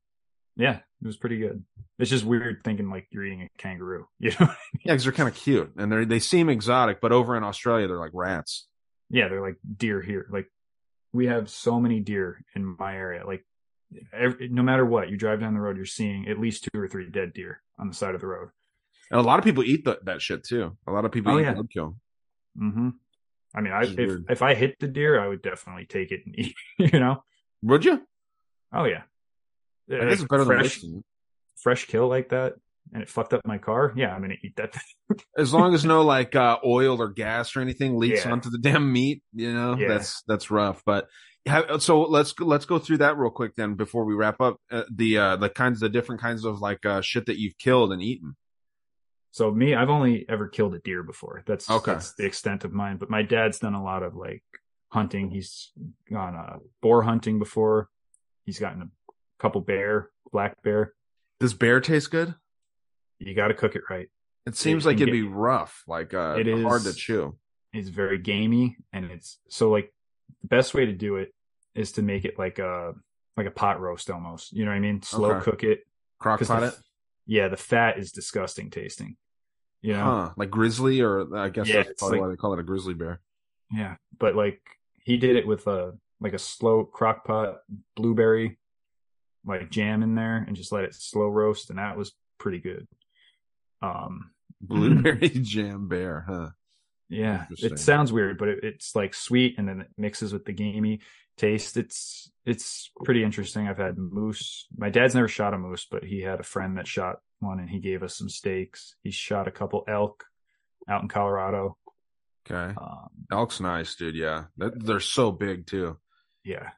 Yeah, 0.57 0.77
it 1.01 1.07
was 1.07 1.15
pretty 1.15 1.37
good. 1.37 1.63
It's 1.97 2.09
just 2.09 2.25
weird 2.25 2.61
thinking 2.65 2.89
like 2.89 3.07
you're 3.11 3.23
eating 3.25 3.43
a 3.43 3.47
kangaroo. 3.57 4.07
You 4.19 4.31
know? 4.39 4.47
Yeah, 4.83 4.93
because 4.93 5.03
they're 5.05 5.13
kind 5.13 5.29
of 5.29 5.35
cute 5.35 5.71
and 5.77 5.89
they 5.91 6.03
they 6.05 6.19
seem 6.19 6.49
exotic, 6.49 6.99
but 6.99 7.11
over 7.13 7.37
in 7.37 7.43
Australia 7.43 7.87
they're 7.87 7.99
like 7.99 8.11
rats. 8.13 8.67
yeah, 9.09 9.27
they're 9.29 9.41
like 9.41 9.57
deer 9.77 10.01
here. 10.01 10.27
Like 10.29 10.47
we 11.13 11.27
have 11.27 11.49
so 11.49 11.79
many 11.79 11.99
deer 12.01 12.43
in 12.55 12.75
my 12.79 12.95
area. 12.95 13.25
Like 13.25 13.45
every, 14.13 14.49
no 14.49 14.63
matter 14.63 14.85
what, 14.85 15.09
you 15.09 15.15
drive 15.17 15.39
down 15.41 15.53
the 15.53 15.59
road, 15.61 15.77
you're 15.77 15.85
seeing 15.85 16.27
at 16.27 16.39
least 16.39 16.67
two 16.73 16.79
or 16.79 16.87
three 16.87 17.09
dead 17.09 17.33
deer 17.33 17.61
on 17.77 17.87
the 17.87 17.93
side 17.93 18.15
of 18.15 18.21
the 18.21 18.27
road. 18.27 18.49
And 19.11 19.19
a 19.19 19.23
lot 19.23 19.37
of 19.39 19.45
people 19.45 19.63
eat 19.63 19.83
the, 19.85 19.99
that 20.03 20.21
shit 20.21 20.43
too. 20.43 20.75
A 20.87 20.91
lot 20.91 21.05
of 21.05 21.11
people 21.11 21.33
Oh, 21.33 21.39
eat 21.39 21.43
yeah. 21.43 21.53
roadkill. 21.53 21.95
hmm 22.57 22.89
I 23.55 23.61
mean, 23.61 23.73
I, 23.73 23.83
if 23.83 23.95
weird. 23.97 24.25
if 24.29 24.41
I 24.41 24.53
hit 24.55 24.77
the 24.79 24.87
deer, 24.87 25.19
I 25.19 25.27
would 25.27 25.41
definitely 25.41 25.85
take 25.85 26.11
it 26.11 26.21
and 26.25 26.33
eat. 26.39 26.55
You 26.77 26.99
know? 26.99 27.23
Would 27.63 27.85
you? 27.85 28.01
Oh 28.73 28.85
yeah. 28.85 29.03
I 29.91 30.05
guess 30.05 30.13
it's 30.21 30.23
better 30.23 30.45
fresh, 30.45 30.61
wasting 30.63 30.97
it. 30.99 31.03
fresh 31.61 31.85
kill 31.85 32.07
like 32.07 32.29
that, 32.29 32.53
and 32.93 33.03
it 33.03 33.09
fucked 33.09 33.33
up 33.33 33.41
my 33.45 33.57
car. 33.57 33.91
Yeah, 33.95 34.15
I'm 34.15 34.21
gonna 34.21 34.35
eat 34.41 34.55
that. 34.55 34.73
As 35.37 35.53
long 35.53 35.73
as 35.73 35.83
no 35.83 36.01
like 36.03 36.35
uh, 36.35 36.57
oil 36.65 37.01
or 37.01 37.09
gas 37.09 37.55
or 37.55 37.61
anything 37.61 37.97
leaks 37.97 38.23
Yeah. 38.25 38.31
onto 38.31 38.49
the 38.49 38.57
damn 38.59 38.91
meat, 38.91 39.21
you 39.33 39.53
know, 39.53 39.75
Yeah. 39.77 39.89
that's 39.89 40.23
that's 40.27 40.49
rough. 40.49 40.81
But 40.85 41.07
have, 41.45 41.81
so 41.83 42.03
let's 42.03 42.33
let's 42.39 42.65
go 42.65 42.79
through 42.79 42.99
that 42.99 43.17
real 43.17 43.31
quick 43.31 43.55
then 43.55 43.73
before 43.75 44.05
we 44.05 44.13
wrap 44.13 44.39
up. 44.39 44.57
Uh, 44.71 44.83
the 44.93 45.17
uh, 45.17 45.35
the 45.35 45.49
kinds 45.49 45.81
the 45.81 45.89
different 45.89 46.21
kinds 46.21 46.45
of 46.45 46.61
like 46.61 46.85
uh, 46.85 47.01
shit 47.01 47.25
that 47.25 47.37
you've 47.37 47.57
killed 47.57 47.91
and 47.91 48.01
eaten. 48.01 48.37
So 49.31 49.49
me, 49.51 49.73
I've 49.75 49.89
only 49.89 50.25
ever 50.27 50.47
killed 50.47 50.75
a 50.75 50.79
deer 50.79 51.03
before. 51.03 51.43
That's 51.45 51.69
Okay. 51.69 51.93
that's 51.93 52.13
the 52.15 52.25
extent 52.25 52.63
of 52.65 52.73
mine. 52.73 52.97
But 52.97 53.09
my 53.09 53.21
dad's 53.23 53.59
done 53.59 53.73
a 53.75 53.83
lot 53.83 54.03
of 54.03 54.15
like 54.15 54.43
hunting. 54.89 55.29
He's 55.31 55.71
gone 56.09 56.35
uh, 56.35 56.57
boar 56.81 57.01
hunting 57.03 57.39
before. 57.39 57.89
He's 58.45 58.59
gotten 58.59 58.81
a 58.81 58.89
couple 59.39 59.61
bear, 59.61 60.09
black 60.31 60.61
bear. 60.63 60.93
Does 61.39 61.53
bear 61.53 61.79
taste 61.79 62.11
good? 62.11 62.35
You 63.19 63.33
got 63.33 63.47
to 63.49 63.53
cook 63.53 63.75
it 63.75 63.83
right. 63.89 64.09
It 64.45 64.55
seems 64.57 64.83
can 64.83 64.89
like 64.91 64.95
it'd 64.97 65.07
get- 65.07 65.11
be 65.13 65.23
rough, 65.23 65.83
like 65.87 66.13
uh, 66.13 66.35
It 66.39 66.47
is- 66.47 66.63
hard 66.63 66.83
to 66.83 66.93
chew. 66.93 67.37
It's 67.73 67.87
very 67.87 68.17
gamey, 68.17 68.75
and 68.91 69.05
it's 69.05 69.39
so 69.47 69.69
like 69.71 69.93
the 70.41 70.47
best 70.49 70.73
way 70.73 70.85
to 70.87 70.91
do 70.91 71.15
it 71.15 71.33
is 71.73 71.93
to 71.93 72.01
make 72.01 72.25
it 72.25 72.37
like 72.37 72.59
a 72.59 72.93
like 73.37 73.47
a 73.47 73.51
pot 73.51 73.79
roast 73.79 74.09
almost. 74.09 74.51
You 74.51 74.65
know 74.65 74.71
what 74.71 74.75
I 74.77 74.81
mean? 74.81 75.01
Slow 75.03 75.31
Okay. 75.35 75.45
cook 75.45 75.63
it. 75.63 75.87
crock 76.19 76.41
pot 76.41 76.63
it, 76.63 76.73
Yeah, 77.31 77.47
the 77.47 77.55
fat 77.55 77.97
is 77.97 78.11
disgusting 78.11 78.69
tasting. 78.69 79.15
You 79.81 79.93
know? 79.93 80.03
huh? 80.03 80.29
Like 80.35 80.49
grizzly, 80.49 80.99
or 80.99 81.33
I 81.33 81.47
guess 81.47 81.69
Yeah, 81.69 81.83
that's 81.83 81.93
probably 81.97 82.17
like- 82.17 82.25
why 82.25 82.29
they 82.31 82.35
call 82.35 82.51
it 82.53 82.59
a 82.59 82.63
grizzly 82.63 82.93
bear. 82.93 83.21
Yeah, 83.71 83.95
but 84.19 84.35
like 84.35 84.59
he 85.05 85.15
did 85.15 85.37
it 85.37 85.47
with 85.47 85.65
a 85.65 85.93
like 86.19 86.33
a 86.33 86.37
slow 86.39 86.83
crock 86.83 87.23
pot 87.23 87.59
blueberry 87.95 88.59
like 89.45 89.71
jam 89.71 90.03
in 90.03 90.13
there 90.13 90.43
and 90.45 90.57
just 90.57 90.73
let 90.73 90.83
it 90.83 90.93
slow 90.93 91.29
roast 91.29 91.69
and 91.69 91.79
that 91.79 91.95
was 91.97 92.11
pretty 92.37 92.59
good. 92.59 92.85
Um 93.81 94.31
Blueberry 94.61 95.29
jam 95.29 95.87
bear, 95.87 96.25
huh? 96.27 96.49
yeah, 97.07 97.45
it 97.49 97.79
sounds 97.79 98.11
weird, 98.11 98.37
but 98.37 98.49
it, 98.49 98.59
it's 98.63 98.93
like 98.93 99.13
sweet 99.13 99.55
and 99.57 99.69
then 99.69 99.79
it 99.81 99.87
mixes 99.97 100.33
with 100.33 100.43
the 100.43 100.53
gamey 100.53 100.99
taste. 101.37 101.77
It's 101.77 102.31
it's 102.45 102.91
pretty 103.03 103.23
interesting. 103.23 103.67
I've 103.67 103.77
had 103.77 103.97
moose. 103.97 104.67
My 104.75 104.89
dad's 104.89 105.15
never 105.15 105.27
shot 105.27 105.53
a 105.53 105.57
moose, 105.57 105.85
but 105.89 106.03
he 106.03 106.21
had 106.21 106.39
a 106.39 106.43
friend 106.43 106.77
that 106.77 106.87
shot 106.87 107.17
one 107.39 107.59
and 107.59 107.69
he 107.69 107.79
gave 107.79 108.03
us 108.03 108.15
some 108.17 108.29
steaks. 108.29 108.95
He 109.03 109.11
shot 109.11 109.47
a 109.47 109.51
couple 109.51 109.83
elk 109.87 110.25
out 110.89 111.01
in 111.03 111.07
Colorado. 111.07 111.77
Okay, 112.49 112.73
Um, 112.79 113.09
elk's 113.31 113.59
nice, 113.59 113.93
dude. 113.95 114.15
Yeah, 114.15 114.45
that, 114.57 114.83
they're 114.83 114.99
so 114.99 115.31
big 115.31 115.67
too. 115.67 115.97
Yeah, 116.43 116.69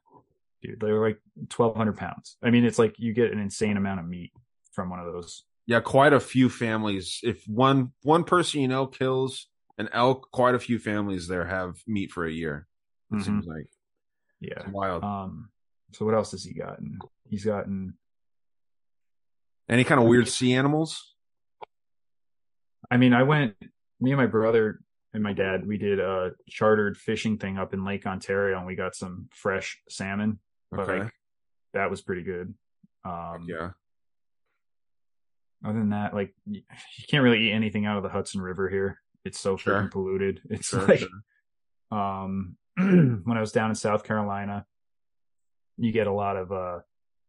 dude, 0.62 0.80
they're 0.82 1.02
like 1.02 1.20
twelve 1.50 1.76
hundred 1.78 1.96
pounds. 1.98 2.36
I 2.44 2.50
mean, 2.50 2.66
it's 2.66 2.78
like 2.80 2.96
you 3.00 3.14
get 3.14 3.32
an 3.32 3.40
insane 3.40 3.78
amount 3.78 4.02
of 4.02 4.06
meat 4.08 4.32
from 4.74 4.90
one 4.90 5.00
of 5.00 5.06
those. 5.06 5.46
Yeah, 5.66 5.80
quite 5.80 6.12
a 6.12 6.20
few 6.20 6.50
families. 6.50 7.22
If 7.24 7.46
one 7.48 7.94
one 8.02 8.26
person 8.26 8.60
you 8.60 8.68
know 8.68 8.88
kills 8.88 9.48
an 9.78 9.88
elk, 9.94 10.30
quite 10.32 10.54
a 10.56 10.60
few 10.60 10.78
families 10.80 11.28
there 11.30 11.46
have 11.46 11.78
meat 11.88 12.12
for 12.12 12.26
a 12.26 12.32
year. 12.32 12.68
It 13.12 13.16
Mhm. 13.16 13.24
seems 13.24 13.46
like 13.48 13.68
Yeah. 14.44 14.60
it's 14.64 14.70
wild. 14.70 15.04
Um. 15.04 15.50
So 15.94 16.06
what 16.06 16.14
else 16.16 16.32
has 16.32 16.44
he 16.44 16.54
gotten? 16.54 17.00
He's 17.30 17.46
gotten. 17.46 17.94
Any 19.70 19.84
kind 19.84 20.02
of 20.02 20.08
weird 20.08 20.28
sea 20.28 20.54
animals? 20.54 21.16
I 22.92 22.98
mean, 22.98 23.14
I 23.14 23.24
went. 23.24 23.56
Me 24.00 24.12
and 24.12 24.20
my 24.20 24.26
brother 24.28 24.80
and 25.14 25.24
my 25.24 25.34
dad. 25.34 25.66
We 25.66 25.78
did 25.78 26.00
a 26.00 26.32
chartered 26.50 26.98
fishing 26.98 27.38
thing 27.38 27.58
up 27.58 27.74
in 27.74 27.86
Lake 27.86 28.06
Ontario, 28.06 28.58
and 28.58 28.66
we 28.68 28.76
got 28.76 28.96
some 28.96 29.30
fresh 29.34 29.80
salmon. 29.90 30.40
But 30.72 30.82
Okay, 30.82 31.00
like, 31.04 31.14
that 31.74 31.90
was 31.90 32.02
pretty 32.02 32.24
good. 32.24 32.54
Um. 33.06 33.46
yeah. 33.48 33.72
Other 35.66 35.80
than 35.80 35.92
that, 35.92 36.14
like, 36.14 36.34
you 36.46 36.62
can't 37.08 37.24
really 37.24 37.48
eat 37.48 37.54
anything 37.54 37.86
out 37.86 37.96
of 37.96 38.04
the 38.04 38.10
Hudson 38.10 38.42
River 38.42 38.68
here. 38.68 39.00
It's 39.24 39.40
so 39.40 39.56
Sure. 39.56 39.76
freaking 39.84 39.92
polluted. 39.92 40.42
It's 40.50 40.68
Sure, 40.68 40.86
like. 40.86 41.00
sure. 41.00 41.10
um 41.98 42.58
when 43.24 43.38
I 43.38 43.42
was 43.42 43.52
down 43.52 43.70
in 43.70 43.76
South 43.76 44.04
Carolina, 44.04 44.66
you 45.78 45.92
get 45.92 46.08
a 46.08 46.14
lot 46.14 46.38
of 46.38 46.52
uh 46.52 46.80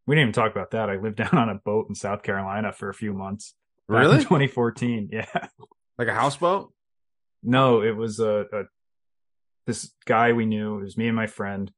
we 0.07 0.17
didn't 0.17 0.31
even 0.31 0.33
talk 0.33 0.53
about 0.53 0.73
that. 0.73 0.91
I 0.91 0.97
lived 0.97 1.17
down 1.25 1.35
on 1.35 1.49
a 1.49 1.55
boat 1.55 1.87
in 1.89 1.95
South 1.95 2.23
Carolina 2.23 2.73
for 2.73 2.89
a 2.89 2.95
few 2.95 3.13
months. 3.13 3.55
Really? 3.89 4.19
2014. 4.19 5.11
Yeah. 5.13 5.27
Like 5.99 6.09
a 6.09 6.15
houseboat? 6.15 6.73
No, 7.43 7.83
it 7.83 7.97
was 7.97 8.21
a, 8.21 8.47
a 8.53 8.63
this 9.67 9.93
guy 10.05 10.33
we 10.33 10.47
knew. 10.47 10.79
It 10.79 10.85
was 10.85 10.97
me 10.97 11.07
and 11.07 11.17
my 11.17 11.27
friend. 11.27 11.71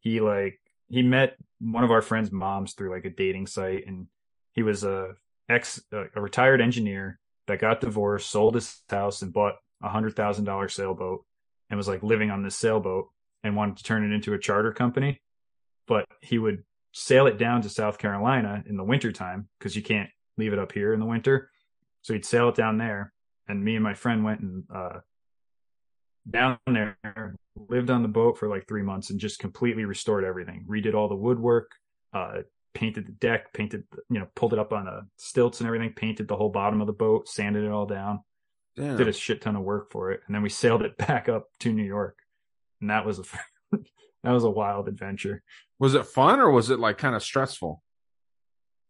He 0.00 0.20
like 0.20 0.60
he 0.88 1.02
met 1.02 1.36
one 1.60 1.84
of 1.84 1.90
our 1.90 2.02
friends' 2.02 2.30
moms 2.30 2.74
through 2.74 2.90
like 2.90 3.04
a 3.04 3.10
dating 3.10 3.46
site, 3.46 3.86
and 3.86 4.06
he 4.52 4.62
was 4.62 4.84
a 4.84 5.14
ex 5.48 5.82
a 5.92 6.20
retired 6.20 6.60
engineer 6.60 7.18
that 7.46 7.60
got 7.60 7.80
divorced, 7.80 8.30
sold 8.30 8.54
his 8.54 8.80
house, 8.88 9.22
and 9.22 9.32
bought 9.32 9.54
a 9.82 9.88
hundred 9.88 10.14
thousand 10.14 10.44
dollar 10.44 10.68
sailboat, 10.68 11.24
and 11.70 11.76
was 11.76 11.88
like 11.88 12.02
living 12.02 12.30
on 12.30 12.42
this 12.42 12.56
sailboat 12.56 13.08
and 13.42 13.56
wanted 13.56 13.76
to 13.78 13.84
turn 13.84 14.04
it 14.04 14.14
into 14.14 14.34
a 14.34 14.38
charter 14.38 14.72
company. 14.72 15.20
But 15.86 16.06
he 16.20 16.38
would 16.38 16.64
sail 16.92 17.26
it 17.26 17.38
down 17.38 17.62
to 17.62 17.68
South 17.68 17.98
Carolina 17.98 18.62
in 18.66 18.76
the 18.76 18.84
wintertime 18.84 19.48
because 19.58 19.76
you 19.76 19.82
can't 19.82 20.10
leave 20.36 20.52
it 20.52 20.58
up 20.58 20.72
here 20.72 20.92
in 20.92 21.00
the 21.00 21.06
winter. 21.06 21.50
So 22.02 22.14
he'd 22.14 22.24
sail 22.24 22.48
it 22.48 22.54
down 22.54 22.78
there 22.78 23.12
and 23.48 23.64
me 23.64 23.74
and 23.74 23.82
my 23.82 23.94
friend 23.94 24.22
went 24.24 24.40
and 24.40 24.64
uh, 24.72 25.00
down 26.28 26.58
there, 26.66 26.96
lived 27.56 27.90
on 27.90 28.02
the 28.02 28.08
boat 28.08 28.38
for 28.38 28.48
like 28.48 28.68
three 28.68 28.82
months, 28.82 29.10
and 29.10 29.18
just 29.18 29.38
completely 29.38 29.84
restored 29.84 30.24
everything. 30.24 30.66
Redid 30.68 30.94
all 30.94 31.08
the 31.08 31.16
woodwork, 31.16 31.72
uh, 32.12 32.42
painted 32.74 33.06
the 33.06 33.12
deck, 33.12 33.52
painted, 33.54 33.84
you 34.10 34.20
know, 34.20 34.28
pulled 34.34 34.52
it 34.52 34.58
up 34.58 34.72
on 34.72 34.86
uh, 34.86 35.00
stilts 35.16 35.60
and 35.60 35.66
everything, 35.66 35.92
painted 35.94 36.28
the 36.28 36.36
whole 36.36 36.50
bottom 36.50 36.80
of 36.80 36.86
the 36.86 36.92
boat, 36.92 37.28
sanded 37.28 37.64
it 37.64 37.70
all 37.70 37.86
down, 37.86 38.20
Damn. 38.78 38.96
did 38.96 39.08
a 39.08 39.12
shit 39.12 39.40
ton 39.42 39.56
of 39.56 39.62
work 39.62 39.90
for 39.90 40.10
it, 40.12 40.20
and 40.26 40.34
then 40.34 40.42
we 40.42 40.48
sailed 40.62 40.82
it 40.82 40.96
back 40.96 41.28
up 41.28 41.48
to 41.60 41.72
New 41.72 41.84
York, 41.84 42.18
and 42.80 42.90
that 42.90 43.04
was 43.04 43.18
a 43.18 43.22
that 44.24 44.30
was 44.32 44.44
a 44.44 44.50
wild 44.50 44.88
adventure. 44.88 45.42
Was 45.78 45.94
it 45.94 46.06
fun 46.06 46.40
or 46.40 46.50
was 46.50 46.70
it 46.70 46.78
like 46.80 46.98
kind 46.98 47.14
of 47.14 47.22
stressful? 47.22 47.82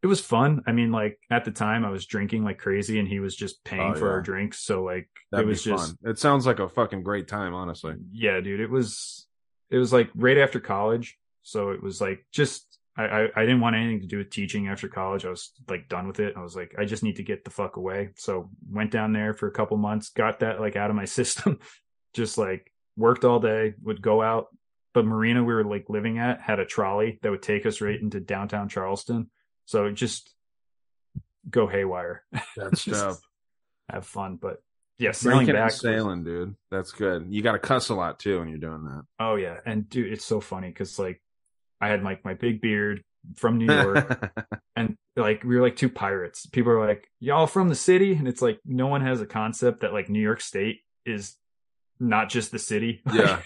It 0.00 0.06
was 0.06 0.20
fun. 0.20 0.62
I 0.66 0.70
mean, 0.72 0.92
like 0.92 1.18
at 1.28 1.44
the 1.44 1.50
time, 1.50 1.84
I 1.84 1.90
was 1.90 2.06
drinking 2.06 2.44
like 2.44 2.58
crazy, 2.58 2.98
and 3.00 3.08
he 3.08 3.18
was 3.18 3.34
just 3.34 3.64
paying 3.64 3.92
Oh, 3.92 3.94
for 3.94 4.06
yeah. 4.06 4.12
our 4.12 4.20
drinks. 4.22 4.60
So 4.60 4.84
like, 4.84 5.08
That'd 5.32 5.46
it 5.46 5.48
was 5.48 5.64
just 5.64 5.96
fun. 6.00 6.10
It 6.10 6.18
sounds 6.20 6.46
like 6.46 6.60
a 6.60 6.68
fucking 6.68 7.02
great 7.02 7.26
time, 7.26 7.52
honestly. 7.52 7.94
yeah 8.12 8.40
dude 8.40 8.60
it 8.60 8.70
was 8.70 9.26
it 9.70 9.76
was 9.78 9.92
like 9.92 10.08
right 10.14 10.38
after 10.38 10.60
college 10.60 11.18
so 11.42 11.70
it 11.70 11.82
was 11.82 12.00
like 12.00 12.24
just 12.32 12.77
I, 12.98 13.04
I 13.04 13.28
i 13.36 13.40
didn't 13.42 13.60
want 13.60 13.76
anything 13.76 14.00
to 14.00 14.06
do 14.06 14.18
with 14.18 14.30
teaching 14.30 14.68
after 14.68 14.88
college. 14.88 15.24
I 15.24 15.30
was 15.30 15.52
like 15.68 15.88
done 15.88 16.06
with 16.08 16.20
it. 16.20 16.34
I 16.36 16.42
was 16.42 16.56
like 16.56 16.74
i 16.78 16.84
just 16.84 17.02
need 17.02 17.16
to 17.16 17.22
get 17.22 17.44
the 17.44 17.50
fuck 17.50 17.76
away. 17.76 18.10
So 18.16 18.50
went 18.70 18.90
down 18.90 19.12
there 19.12 19.32
for 19.34 19.46
a 19.46 19.52
couple 19.52 19.76
months 19.76 20.10
got 20.10 20.40
that 20.40 20.60
like 20.60 20.76
out 20.76 20.90
of 20.90 20.96
my 20.96 21.04
system. 21.18 21.60
Just 22.14 22.36
like 22.36 22.72
worked 22.96 23.24
all 23.24 23.38
day 23.38 23.74
would 23.82 24.02
go 24.02 24.20
out. 24.20 24.48
The 24.94 25.02
marina 25.02 25.44
we 25.44 25.54
were 25.54 25.64
like 25.64 25.86
living 25.88 26.18
at 26.18 26.40
had 26.40 26.58
a 26.58 26.66
trolley 26.66 27.18
that 27.22 27.30
would 27.30 27.42
take 27.42 27.64
us 27.66 27.80
right 27.80 28.00
into 28.00 28.18
downtown 28.20 28.68
charleston. 28.68 29.30
So 29.66 29.90
just 29.92 30.34
go 31.48 31.66
haywire. 31.68 32.24
That's 32.56 32.84
dope. 32.84 33.18
have 33.88 34.06
fun. 34.06 34.36
But 34.36 34.62
yeah 34.98 35.12
sailing 35.12 35.46
Drinking 35.46 35.54
back 35.54 35.60
and 35.60 35.66
was- 35.66 35.80
sailing, 35.80 36.24
dude. 36.24 36.56
That's 36.72 36.90
good. 36.90 37.26
You 37.30 37.42
got 37.42 37.52
to 37.52 37.58
cuss 37.60 37.90
a 37.90 37.94
lot 37.94 38.18
too 38.18 38.40
when 38.40 38.48
you're 38.48 38.58
doing 38.58 38.84
that. 38.84 39.04
Oh 39.20 39.36
yeah, 39.36 39.58
and 39.64 39.88
dude, 39.88 40.12
it's 40.12 40.24
so 40.24 40.40
funny 40.40 40.68
because 40.68 40.98
like 40.98 41.22
I 41.80 41.88
had 41.88 42.02
like 42.02 42.24
my 42.24 42.34
big 42.34 42.60
beard 42.60 43.02
from 43.36 43.58
New 43.58 43.72
York, 43.72 44.32
and 44.76 44.96
like 45.16 45.42
we 45.44 45.56
were 45.56 45.62
like 45.62 45.76
two 45.76 45.88
pirates. 45.90 46.46
People 46.46 46.72
are 46.72 46.86
like, 46.86 47.08
"Y'all 47.20 47.46
from 47.46 47.68
the 47.68 47.74
city?" 47.74 48.14
And 48.14 48.26
it's 48.28 48.42
like 48.42 48.58
no 48.64 48.86
one 48.86 49.00
has 49.02 49.20
a 49.20 49.26
concept 49.26 49.80
that 49.80 49.92
like 49.92 50.08
New 50.08 50.20
York 50.22 50.40
State 50.40 50.80
is 51.06 51.36
not 52.00 52.28
just 52.30 52.50
the 52.52 52.58
city. 52.58 53.02
yeah. 53.12 53.40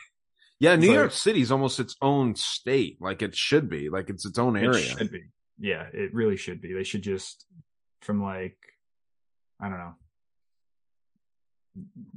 Yeah, 0.60 0.76
New 0.76 0.86
It's 0.86 0.94
York 0.94 1.04
like- 1.06 1.12
City's 1.12 1.50
almost 1.50 1.80
its 1.80 1.96
own 2.00 2.36
state. 2.36 2.98
Like 3.00 3.20
it 3.22 3.34
should 3.34 3.68
be. 3.68 3.88
Like 3.88 4.08
it's 4.10 4.24
its 4.24 4.38
own 4.38 4.56
it 4.56 4.62
area. 4.64 4.82
should 4.96 5.10
be. 5.10 5.22
Yeah, 5.58 5.86
it 5.92 6.14
really 6.14 6.36
should 6.36 6.60
be. 6.60 6.72
They 6.72 6.84
should 6.84 7.02
just 7.02 7.44
from 8.02 8.22
like 8.22 8.56
I 9.60 9.68
don't 9.68 9.78
know. 9.78 9.94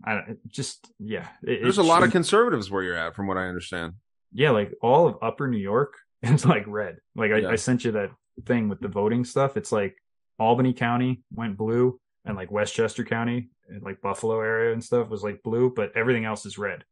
I 0.05 0.21
just 0.47 0.91
yeah. 0.99 1.27
it- 1.43 1.61
There's 1.63 1.77
it 1.77 1.85
a 1.85 1.87
lot 1.87 2.03
of 2.03 2.11
conservatives 2.11 2.69
where 2.69 2.83
you're 2.83 2.95
at, 2.97 3.15
from 3.15 3.27
what 3.27 3.37
I 3.37 3.47
understand. 3.47 3.93
yeah, 4.33 4.51
like 4.51 4.73
all 4.81 5.07
of 5.07 5.17
Upper 5.21 5.47
New 5.47 5.57
York 5.57 5.93
is 6.31 6.45
like 6.45 6.65
red. 6.67 6.97
Like 7.15 7.31
I, 7.31 7.37
Yeah. 7.39 7.49
I 7.49 7.55
sent 7.55 7.83
you 7.85 7.91
that 7.93 8.11
thing 8.45 8.69
with 8.69 8.79
the 8.79 8.87
voting 8.87 9.25
stuff. 9.25 9.57
It's 9.57 9.71
like 9.71 9.95
Albany 10.39 10.73
County 10.73 11.23
went 11.33 11.57
blue, 11.57 11.99
and 12.25 12.35
like 12.35 12.51
Westchester 12.51 13.03
County 13.03 13.49
and 13.69 13.81
like 13.83 14.01
Buffalo 14.01 14.39
area 14.41 14.73
and 14.73 14.83
stuff 14.83 15.09
was 15.09 15.23
like 15.23 15.41
blue, 15.43 15.71
but 15.75 15.91
everything 15.95 16.25
else 16.25 16.45
is 16.45 16.57
red. 16.57 16.83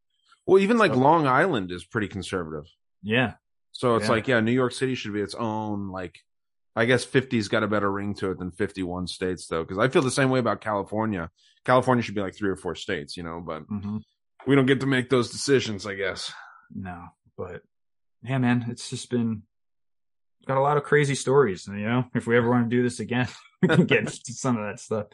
Well, 0.45 0.59
even 0.59 0.77
like 0.77 0.93
So- 0.93 0.99
Long 0.99 1.27
Island 1.27 1.71
is 1.71 1.83
pretty 1.85 2.07
conservative. 2.07 2.65
Yeah, 3.01 3.33
So 3.71 3.95
it's 3.95 4.05
Yeah. 4.05 4.11
like, 4.11 4.27
yeah, 4.27 4.39
New 4.39 4.51
York 4.51 4.71
City 4.71 4.95
should 4.95 5.13
be 5.13 5.21
its 5.21 5.35
own. 5.35 5.89
Like, 5.89 6.19
I 6.75 6.85
guess 6.85 7.05
50's 7.05 7.47
got 7.49 7.63
a 7.63 7.67
better 7.67 7.91
ring 7.91 8.13
to 8.15 8.31
it 8.31 8.39
than 8.39 8.51
51 8.51 9.07
states, 9.07 9.47
though, 9.47 9.63
because 9.63 9.77
I 9.77 9.87
feel 9.89 10.01
the 10.03 10.09
same 10.11 10.29
way 10.29 10.39
about 10.39 10.61
California. 10.61 11.29
California 11.65 12.01
should 12.03 12.15
be 12.15 12.21
like 12.21 12.35
three 12.35 12.49
or 12.49 12.55
four 12.55 12.75
states, 12.75 13.15
you 13.17 13.23
know, 13.23 13.41
but 13.45 13.61
hmm 13.63 13.97
we 14.45 14.55
don't 14.55 14.65
get 14.65 14.79
to 14.81 14.85
make 14.87 15.09
those 15.09 15.31
decisions, 15.31 15.85
I 15.85 15.95
guess. 15.95 16.31
no, 16.73 17.05
but 17.37 17.61
yeah, 18.23 18.37
man, 18.37 18.65
it's 18.69 18.89
just 18.89 19.09
been 19.09 19.43
got 20.45 20.57
a 20.57 20.61
lot 20.61 20.77
of 20.77 20.83
crazy 20.83 21.15
stories. 21.15 21.67
You 21.67 21.73
know, 21.73 22.05
if 22.15 22.27
we 22.27 22.37
ever 22.37 22.49
want 22.49 22.69
to 22.69 22.75
do 22.75 22.83
this 22.83 22.99
again, 22.99 23.27
we 23.61 23.67
can 23.69 23.85
get 23.85 24.09
some 24.09 24.57
of 24.57 24.65
that 24.65 24.79
stuff. 24.79 25.07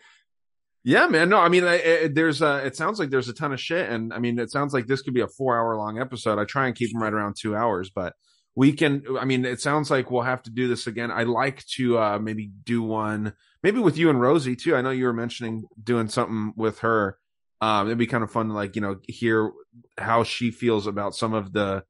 Yeah, 0.84 1.08
man. 1.08 1.30
No, 1.30 1.38
I 1.38 1.50
mean, 1.50 1.66
I, 1.66 1.76
I, 1.76 2.08
there's 2.08 2.42
uh 2.42 2.62
it 2.64 2.76
sounds 2.76 3.00
like 3.00 3.10
there's 3.10 3.30
a 3.30 3.34
ton 3.34 3.52
of 3.52 3.60
shit, 3.60 3.90
and 3.90 4.14
I 4.14 4.20
mean, 4.20 4.40
it 4.40 4.52
sounds 4.52 4.74
like 4.74 4.88
this 4.88 5.02
could 5.02 5.14
be 5.14 5.22
a 5.22 5.28
four 5.28 5.58
hour 5.58 5.76
long 5.76 6.00
episode. 6.00 6.40
I 6.40 6.46
try 6.46 6.68
and 6.68 6.76
keep 6.76 6.92
them 6.92 7.02
right 7.02 7.14
around 7.14 7.36
two 7.38 7.56
hours, 7.56 7.90
but 7.90 8.14
we 8.56 8.72
can. 8.74 9.04
I 9.20 9.26
mean, 9.26 9.46
it 9.46 9.60
sounds 9.60 9.92
like 9.92 10.10
we'll 10.10 10.22
have 10.22 10.44
to 10.44 10.52
do 10.52 10.68
this 10.68 10.88
again. 10.88 11.12
I 11.12 11.24
like 11.24 11.66
to 11.76 11.98
uh 11.98 12.20
maybe 12.20 12.52
do 12.64 12.82
one, 12.82 13.34
maybe 13.62 13.80
with 13.80 13.98
you 13.98 14.10
and 14.10 14.22
Rosie 14.22 14.56
too. 14.56 14.76
I 14.76 14.82
know 14.82 14.92
you 14.92 15.06
were 15.06 15.14
mentioning 15.14 15.66
doing 15.84 16.08
something 16.08 16.54
with 16.56 16.80
her. 16.80 17.18
Um, 17.62 17.88
it'd 17.88 17.98
be 17.98 18.08
kind 18.08 18.24
of 18.24 18.32
fun 18.32 18.48
to 18.48 18.54
like 18.54 18.76
you 18.76 18.82
know 18.82 18.98
hear 19.08 19.52
how 19.98 20.24
she 20.24 20.50
feels 20.50 20.88
about 20.88 21.14
some 21.14 21.34
of 21.34 21.52
the 21.52 21.84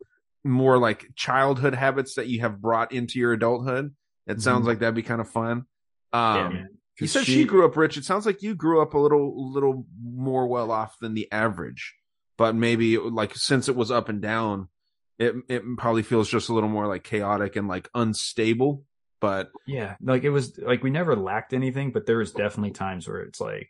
more 0.44 0.78
like 0.78 1.08
childhood 1.16 1.76
habits 1.76 2.16
that 2.16 2.28
you 2.28 2.42
have 2.42 2.62
brought 2.62 2.92
into 2.92 3.20
your 3.20 3.34
adulthood. 3.34 3.94
It 4.28 4.42
sounds 4.42 4.64
Mhm. 4.64 4.68
like 4.68 4.80
that'd 4.80 4.96
be 4.96 5.04
kind 5.04 5.22
of 5.22 5.30
fun. 5.30 5.66
yeah, 6.14 6.46
Um, 6.46 6.54
man. 6.54 6.70
you 7.00 7.08
said 7.08 7.26
she, 7.26 7.46
grew 7.46 7.66
up 7.66 7.76
rich. 7.78 7.98
It 7.98 8.04
sounds 8.06 8.26
like 8.26 8.42
you 8.42 8.56
grew 8.56 8.82
up 8.82 8.94
a 8.94 9.00
little, 9.00 9.52
little 9.54 9.86
more 10.02 10.48
well 10.48 10.72
off 10.72 10.98
than 11.00 11.14
the 11.14 11.32
average, 11.32 11.96
but 12.38 12.56
maybe 12.56 12.98
like 12.98 13.36
since 13.36 13.68
it 13.70 13.76
was 13.76 13.92
up 13.92 14.10
and 14.10 14.22
down, 14.22 14.70
it 15.18 15.36
it 15.50 15.64
probably 15.78 16.02
feels 16.04 16.30
just 16.30 16.50
a 16.50 16.54
little 16.54 16.70
more 16.70 16.88
like 16.88 17.04
chaotic 17.04 17.56
and 17.58 17.68
like 17.68 17.90
unstable. 17.94 18.86
But 19.22 19.52
Yeah, 19.68 19.98
like 20.02 20.24
it 20.24 20.30
was 20.30 20.58
like 20.58 20.82
we 20.82 20.90
never 20.92 21.16
lacked 21.16 21.54
anything, 21.54 21.92
but 21.92 22.06
there 22.06 22.18
was 22.20 22.32
definitely 22.32 22.72
times 22.72 23.08
where 23.08 23.20
it's 23.22 23.42
like, 23.42 23.70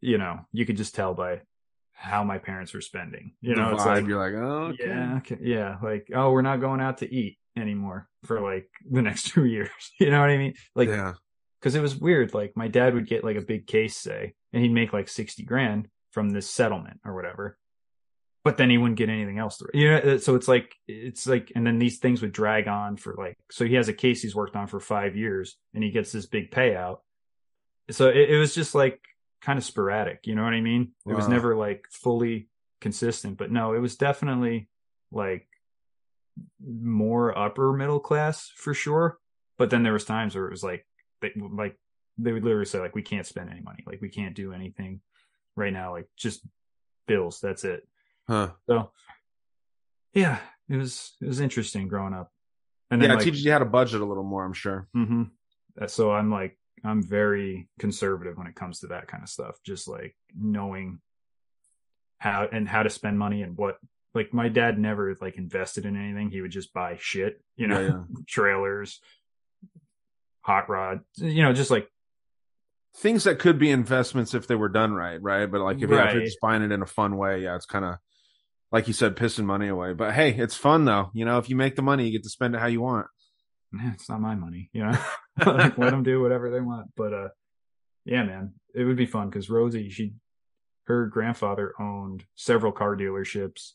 you 0.00 0.18
know, 0.18 0.40
you 0.52 0.66
could 0.66 0.76
just 0.76 0.94
tell 0.94 1.14
by 1.14 1.42
how 1.98 2.22
my 2.22 2.38
parents 2.38 2.72
were 2.72 2.80
spending. 2.80 3.32
You 3.40 3.56
know, 3.56 3.74
it's 3.74 3.84
like, 3.84 4.06
you're 4.06 4.20
like, 4.20 4.40
oh, 4.40 4.66
okay. 4.72 4.86
yeah, 4.86 5.16
okay, 5.16 5.38
yeah, 5.42 5.76
like 5.82 6.08
oh, 6.14 6.30
we're 6.30 6.42
not 6.42 6.60
going 6.60 6.80
out 6.80 6.98
to 6.98 7.12
eat 7.12 7.38
anymore 7.56 8.08
for 8.24 8.40
like 8.40 8.68
the 8.88 9.02
next 9.02 9.24
two 9.32 9.44
years. 9.44 9.70
You 10.00 10.10
know 10.10 10.20
what 10.20 10.30
I 10.30 10.38
mean? 10.38 10.54
Like, 10.76 10.88
yeah, 10.88 11.14
because 11.60 11.74
it 11.74 11.82
was 11.82 11.96
weird. 11.96 12.34
Like 12.34 12.52
my 12.56 12.68
dad 12.68 12.94
would 12.94 13.08
get 13.08 13.24
like 13.24 13.36
a 13.36 13.42
big 13.42 13.66
case, 13.66 13.96
say, 13.96 14.34
and 14.52 14.62
he'd 14.62 14.72
make 14.72 14.92
like 14.92 15.08
sixty 15.08 15.42
grand 15.42 15.88
from 16.12 16.30
this 16.30 16.48
settlement 16.48 17.00
or 17.04 17.16
whatever. 17.16 17.58
But 18.44 18.56
then 18.56 18.70
he 18.70 18.78
wouldn't 18.78 18.96
get 18.96 19.08
anything 19.08 19.38
else. 19.38 19.56
through. 19.56 19.70
You 19.74 19.90
know, 19.90 20.16
so 20.18 20.36
it's 20.36 20.46
like 20.46 20.72
it's 20.86 21.26
like, 21.26 21.50
and 21.56 21.66
then 21.66 21.80
these 21.80 21.98
things 21.98 22.22
would 22.22 22.32
drag 22.32 22.68
on 22.68 22.96
for 22.96 23.14
like. 23.18 23.36
So 23.50 23.64
he 23.64 23.74
has 23.74 23.88
a 23.88 23.92
case 23.92 24.22
he's 24.22 24.36
worked 24.36 24.54
on 24.54 24.68
for 24.68 24.78
five 24.78 25.16
years, 25.16 25.56
and 25.74 25.82
he 25.82 25.90
gets 25.90 26.12
this 26.12 26.26
big 26.26 26.52
payout. 26.52 26.98
So 27.90 28.08
it, 28.08 28.30
it 28.30 28.38
was 28.38 28.54
just 28.54 28.76
like 28.76 29.00
kind 29.40 29.58
of 29.58 29.64
sporadic. 29.64 30.26
You 30.26 30.34
know 30.34 30.44
what 30.44 30.54
I 30.54 30.60
mean? 30.60 30.92
It 31.06 31.14
was 31.14 31.28
never 31.28 31.56
like 31.56 31.86
fully 31.90 32.48
consistent. 32.80 33.38
But 33.38 33.50
no, 33.50 33.72
it 33.74 33.78
was 33.78 33.96
definitely 33.96 34.68
like 35.10 35.48
more 36.64 37.36
upper 37.36 37.72
middle 37.72 38.00
class 38.00 38.50
for 38.54 38.74
sure. 38.74 39.18
But 39.56 39.70
then 39.70 39.82
there 39.82 39.92
was 39.92 40.04
times 40.04 40.34
where 40.34 40.46
it 40.46 40.50
was 40.50 40.62
like 40.62 40.86
they 41.20 41.32
like 41.36 41.78
they 42.16 42.32
would 42.32 42.44
literally 42.44 42.66
say 42.66 42.80
like 42.80 42.94
we 42.94 43.02
can't 43.02 43.26
spend 43.26 43.50
any 43.50 43.60
money, 43.60 43.84
like 43.86 44.00
we 44.00 44.08
can't 44.08 44.34
do 44.34 44.52
anything 44.52 45.00
right 45.56 45.72
now, 45.72 45.92
like 45.92 46.08
just 46.16 46.46
bills. 47.06 47.40
That's 47.40 47.64
it. 47.64 47.86
huh? 48.26 48.50
So 48.68 48.90
yeah, 50.14 50.38
it 50.68 50.76
was 50.76 51.16
it 51.20 51.26
was 51.26 51.40
interesting 51.40 51.88
growing 51.88 52.14
up. 52.14 52.32
And 52.90 53.00
then 53.00 53.08
Yeah, 53.10 53.14
it 53.14 53.16
like, 53.18 53.24
teaches 53.24 53.44
you 53.44 53.52
how 53.52 53.58
to 53.58 53.64
budget 53.64 54.00
a 54.00 54.04
little 54.04 54.24
more. 54.24 54.44
I'm 54.44 54.52
sure. 54.54 54.88
hmm 54.94 55.24
So 55.86 56.10
I'm 56.10 56.30
like, 56.30 56.57
I'm 56.84 57.02
very 57.02 57.68
conservative 57.78 58.36
when 58.36 58.46
it 58.46 58.54
comes 58.54 58.80
to 58.80 58.88
that 58.88 59.08
kind 59.08 59.22
of 59.22 59.28
stuff. 59.28 59.58
Just 59.64 59.88
like 59.88 60.16
knowing 60.36 61.00
how 62.18 62.48
and 62.50 62.68
how 62.68 62.82
to 62.82 62.90
spend 62.90 63.18
money 63.18 63.42
and 63.42 63.56
what. 63.56 63.78
Like 64.14 64.32
my 64.32 64.48
dad 64.48 64.78
never 64.78 65.14
like 65.20 65.36
invested 65.36 65.84
in 65.84 65.94
anything. 65.94 66.30
He 66.30 66.40
would 66.40 66.50
just 66.50 66.72
buy 66.72 66.96
shit, 66.98 67.40
you 67.56 67.66
know, 67.66 67.80
Yeah, 67.80 67.88
yeah. 67.88 68.02
trailers, 68.26 69.00
hot 70.40 70.68
rod, 70.68 71.00
you 71.16 71.42
know, 71.42 71.52
just 71.52 71.70
like 71.70 71.88
Things 72.96 73.24
that 73.24 73.38
could 73.38 73.60
be 73.60 73.70
investments 73.70 74.34
if 74.34 74.48
they 74.48 74.56
were 74.56 74.68
done 74.68 74.92
right, 74.92 75.22
right? 75.22 75.46
But 75.46 75.60
like 75.60 75.76
if, 75.76 75.84
if 75.84 75.90
you're 75.90 76.24
just 76.24 76.40
buying 76.40 76.62
it 76.62 76.72
in 76.72 76.82
a 76.82 76.86
fun 76.86 77.16
way, 77.16 77.42
yeah, 77.42 77.54
it's 77.54 77.66
kind 77.66 77.84
of 77.84 77.98
like 78.72 78.88
you 78.88 78.92
said, 78.92 79.14
pissing 79.14 79.44
money 79.44 79.68
away. 79.68 79.92
But 79.92 80.14
hey, 80.14 80.30
it's 80.30 80.56
fun 80.56 80.84
though. 80.84 81.10
You 81.14 81.24
know, 81.24 81.38
if 81.38 81.48
you 81.48 81.54
make 81.54 81.76
the 81.76 81.82
money, 81.82 82.06
you 82.06 82.12
get 82.12 82.24
to 82.24 82.28
spend 82.28 82.56
it 82.56 82.60
how 82.60 82.66
you 82.66 82.80
want. 82.80 83.06
It's 83.72 84.08
not 84.08 84.20
my 84.20 84.34
money, 84.34 84.70
you 84.72 84.82
know. 84.84 84.98
like, 85.46 85.78
let 85.78 85.90
them 85.90 86.02
do 86.02 86.20
whatever 86.20 86.50
they 86.50 86.60
want. 86.60 86.88
But 86.96 87.12
uh, 87.12 87.28
yeah, 88.04 88.24
man, 88.24 88.54
it 88.74 88.84
would 88.84 88.96
be 88.96 89.06
fun 89.06 89.28
because 89.30 89.48
Rosie, 89.48 89.90
she, 89.90 90.14
her 90.86 91.06
grandfather 91.06 91.74
owned 91.80 92.24
several 92.34 92.72
car 92.72 92.96
dealerships, 92.96 93.72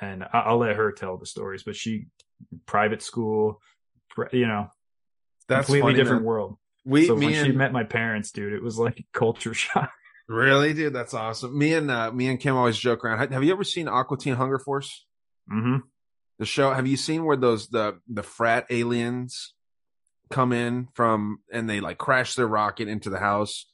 and 0.00 0.22
I- 0.22 0.28
I'll 0.46 0.58
let 0.58 0.76
her 0.76 0.92
tell 0.92 1.16
the 1.16 1.26
stories. 1.26 1.62
But 1.64 1.74
she, 1.76 2.06
private 2.66 3.02
school, 3.02 3.60
you 4.32 4.46
know, 4.46 4.68
That's 5.48 5.64
a 5.68 5.72
completely 5.72 5.92
funny, 5.92 5.94
different 5.96 6.22
man. 6.22 6.26
world. 6.26 6.58
We, 6.84 7.06
so 7.06 7.14
when 7.14 7.24
and 7.24 7.46
she 7.46 7.52
met 7.52 7.72
my 7.72 7.84
parents, 7.84 8.30
dude, 8.30 8.52
it 8.52 8.62
was 8.62 8.78
like 8.78 9.00
a 9.00 9.04
culture 9.18 9.54
shock. 9.54 9.90
really, 10.28 10.74
dude, 10.74 10.92
that's 10.92 11.14
awesome. 11.14 11.58
Me 11.58 11.72
and 11.74 11.90
uh, 11.90 12.12
me 12.12 12.28
and 12.28 12.38
Kim 12.38 12.54
always 12.56 12.78
joke 12.78 13.04
around. 13.04 13.32
Have 13.32 13.42
you 13.42 13.52
ever 13.52 13.64
seen 13.64 13.88
Aqua 13.88 14.16
Teen 14.18 14.34
Hunger 14.34 14.58
Force? 14.58 15.06
hmm 15.48 15.78
The 16.38 16.46
show. 16.46 16.72
Have 16.72 16.86
you 16.86 16.96
seen 16.96 17.24
where 17.24 17.36
those 17.36 17.68
the 17.68 17.98
the 18.08 18.22
frat 18.22 18.66
aliens 18.70 19.54
come 20.30 20.52
in 20.52 20.88
from 20.94 21.38
and 21.52 21.68
they 21.68 21.80
like 21.80 21.98
crash 21.98 22.34
their 22.34 22.46
rocket 22.48 22.88
into 22.88 23.08
the 23.10 23.18
house, 23.20 23.66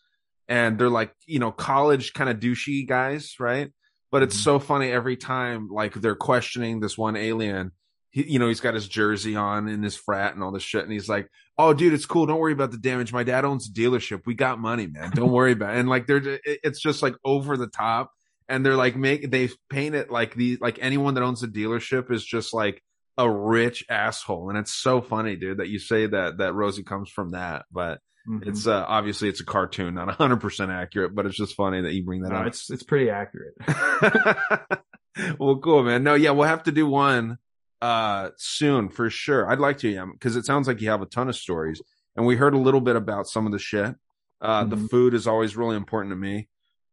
and 0.48 0.78
they're 0.78 0.90
like 0.90 1.14
you 1.26 1.38
know 1.38 1.52
college 1.52 2.12
kind 2.12 2.28
of 2.28 2.38
douchey 2.38 2.86
guys, 2.86 3.36
right? 3.40 3.72
But 4.10 4.22
it's 4.22 4.36
Mhm. 4.36 4.44
so 4.44 4.58
funny 4.58 4.90
every 4.90 5.16
time 5.16 5.68
like 5.70 5.94
they're 5.94 6.16
questioning 6.16 6.80
this 6.80 6.98
one 6.98 7.16
alien. 7.16 7.72
He, 8.10 8.24
you 8.24 8.38
know, 8.40 8.48
he's 8.48 8.60
got 8.60 8.74
his 8.74 8.88
jersey 8.88 9.36
on 9.36 9.68
in 9.68 9.84
his 9.84 9.96
frat 9.96 10.34
and 10.34 10.42
all 10.42 10.50
this 10.50 10.64
shit, 10.64 10.82
and 10.82 10.92
he's 10.92 11.08
like, 11.08 11.28
"Oh, 11.56 11.72
dude, 11.72 11.92
it's 11.92 12.06
cool. 12.06 12.26
Don't 12.26 12.40
worry 12.40 12.52
about 12.52 12.72
the 12.72 12.76
damage. 12.78 13.12
My 13.12 13.22
dad 13.22 13.44
owns 13.44 13.68
a 13.68 13.72
dealership. 13.72 14.22
We 14.26 14.34
got 14.34 14.58
money, 14.58 14.88
man. 14.88 15.12
Don't 15.12 15.30
worry 15.30 15.52
about." 15.52 15.76
It. 15.76 15.78
And 15.78 15.88
like, 15.88 16.08
they're 16.08 16.40
it's 16.44 16.80
just 16.80 17.02
like 17.04 17.14
over 17.24 17.56
the 17.56 17.68
top, 17.68 18.10
and 18.50 18.64
they're 18.66 18.76
like 18.76 18.96
make 18.96 19.30
they 19.30 19.48
paint 19.70 19.94
it 19.94 20.10
like 20.10 20.34
the 20.34 20.58
like 20.60 20.78
anyone 20.82 21.14
that 21.14 21.22
owns 21.22 21.42
a 21.42 21.48
dealership 21.48 22.10
is 22.12 22.24
just 22.24 22.52
like 22.52 22.82
a 23.16 23.30
rich 23.30 23.84
asshole, 23.88 24.48
and 24.50 24.58
it's 24.58 24.74
so 24.74 25.00
funny, 25.00 25.36
dude, 25.36 25.58
that 25.58 25.68
you 25.68 25.78
say 25.78 26.06
that 26.06 26.38
that 26.38 26.52
Rosie 26.54 26.82
comes 26.82 27.08
from 27.10 27.30
that, 27.30 27.64
but 27.72 28.00
Mhm. 28.28 28.46
it's 28.48 28.66
uh 28.66 28.84
obviously 28.86 29.28
it's 29.30 29.40
a 29.40 29.44
cartoon, 29.46 29.94
not 29.94 30.10
hundred 30.16 30.40
percent 30.40 30.70
accurate, 30.70 31.14
but 31.14 31.24
it's 31.26 31.36
just 31.36 31.54
funny 31.56 31.80
that 31.80 31.94
you 31.94 32.04
bring 32.04 32.22
that 32.22 32.32
No, 32.32 32.40
up. 32.40 32.46
it's 32.48 32.70
it's 32.70 32.82
pretty 32.82 33.08
accurate. 33.10 33.54
well, 35.38 35.56
cool, 35.56 35.82
man. 35.82 36.02
No, 36.04 36.14
yeah, 36.14 36.30
we'll 36.30 36.46
have 36.48 36.64
to 36.64 36.72
do 36.72 36.86
one 36.86 37.38
uh 37.82 38.30
soon 38.36 38.90
for 38.90 39.08
sure. 39.08 39.50
I'd 39.50 39.58
like 39.58 39.78
to, 39.78 39.88
yeah, 39.88 40.04
because 40.12 40.36
it 40.36 40.44
sounds 40.44 40.68
like 40.68 40.80
you 40.82 40.90
have 40.90 41.00
a 41.02 41.06
ton 41.06 41.28
of 41.28 41.36
stories, 41.36 41.80
and 42.16 42.26
we 42.26 42.36
heard 42.36 42.54
a 42.54 42.58
little 42.58 42.80
bit 42.82 42.96
about 42.96 43.26
some 43.26 43.46
of 43.46 43.52
the 43.52 43.58
shit. 43.58 43.94
Uh 44.40 44.64
The 44.64 44.76
Mhm. 44.76 44.90
food 44.90 45.14
is 45.14 45.26
always 45.26 45.56
really 45.56 45.76
important 45.76 46.12
to 46.12 46.16
me, 46.16 46.48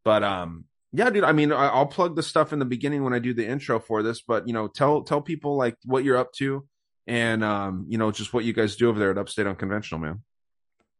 but 0.05 0.23
um, 0.23 0.65
yeah, 0.98 1.10
dude. 1.11 1.24
I 1.24 1.32
mean, 1.32 1.52
I- 1.52 1.69
I'll 1.69 1.86
plug 1.86 2.15
the 2.15 2.24
stuff 2.24 2.52
in 2.52 2.60
the 2.60 2.65
beginning 2.65 3.03
when 3.03 3.14
I 3.14 3.19
do 3.19 3.34
the 3.34 3.48
intro 3.48 3.80
for 3.80 4.02
this, 4.03 4.22
but 4.22 4.48
you 4.48 4.53
know, 4.53 4.68
tell 4.68 5.03
tell 5.03 5.22
people 5.22 5.56
like 5.56 5.78
what 5.86 6.03
you're 6.03 6.18
up 6.18 6.34
to, 6.40 6.65
and 7.06 7.44
um, 7.44 7.86
you 7.88 7.98
know, 7.98 8.11
just 8.11 8.34
what 8.34 8.44
you 8.44 8.53
guys 8.53 8.76
do 8.76 8.90
over 8.90 8.98
there 8.99 9.11
at 9.11 9.18
Upstate 9.18 9.48
Unconventional, 9.48 9.99
man. 10.02 10.24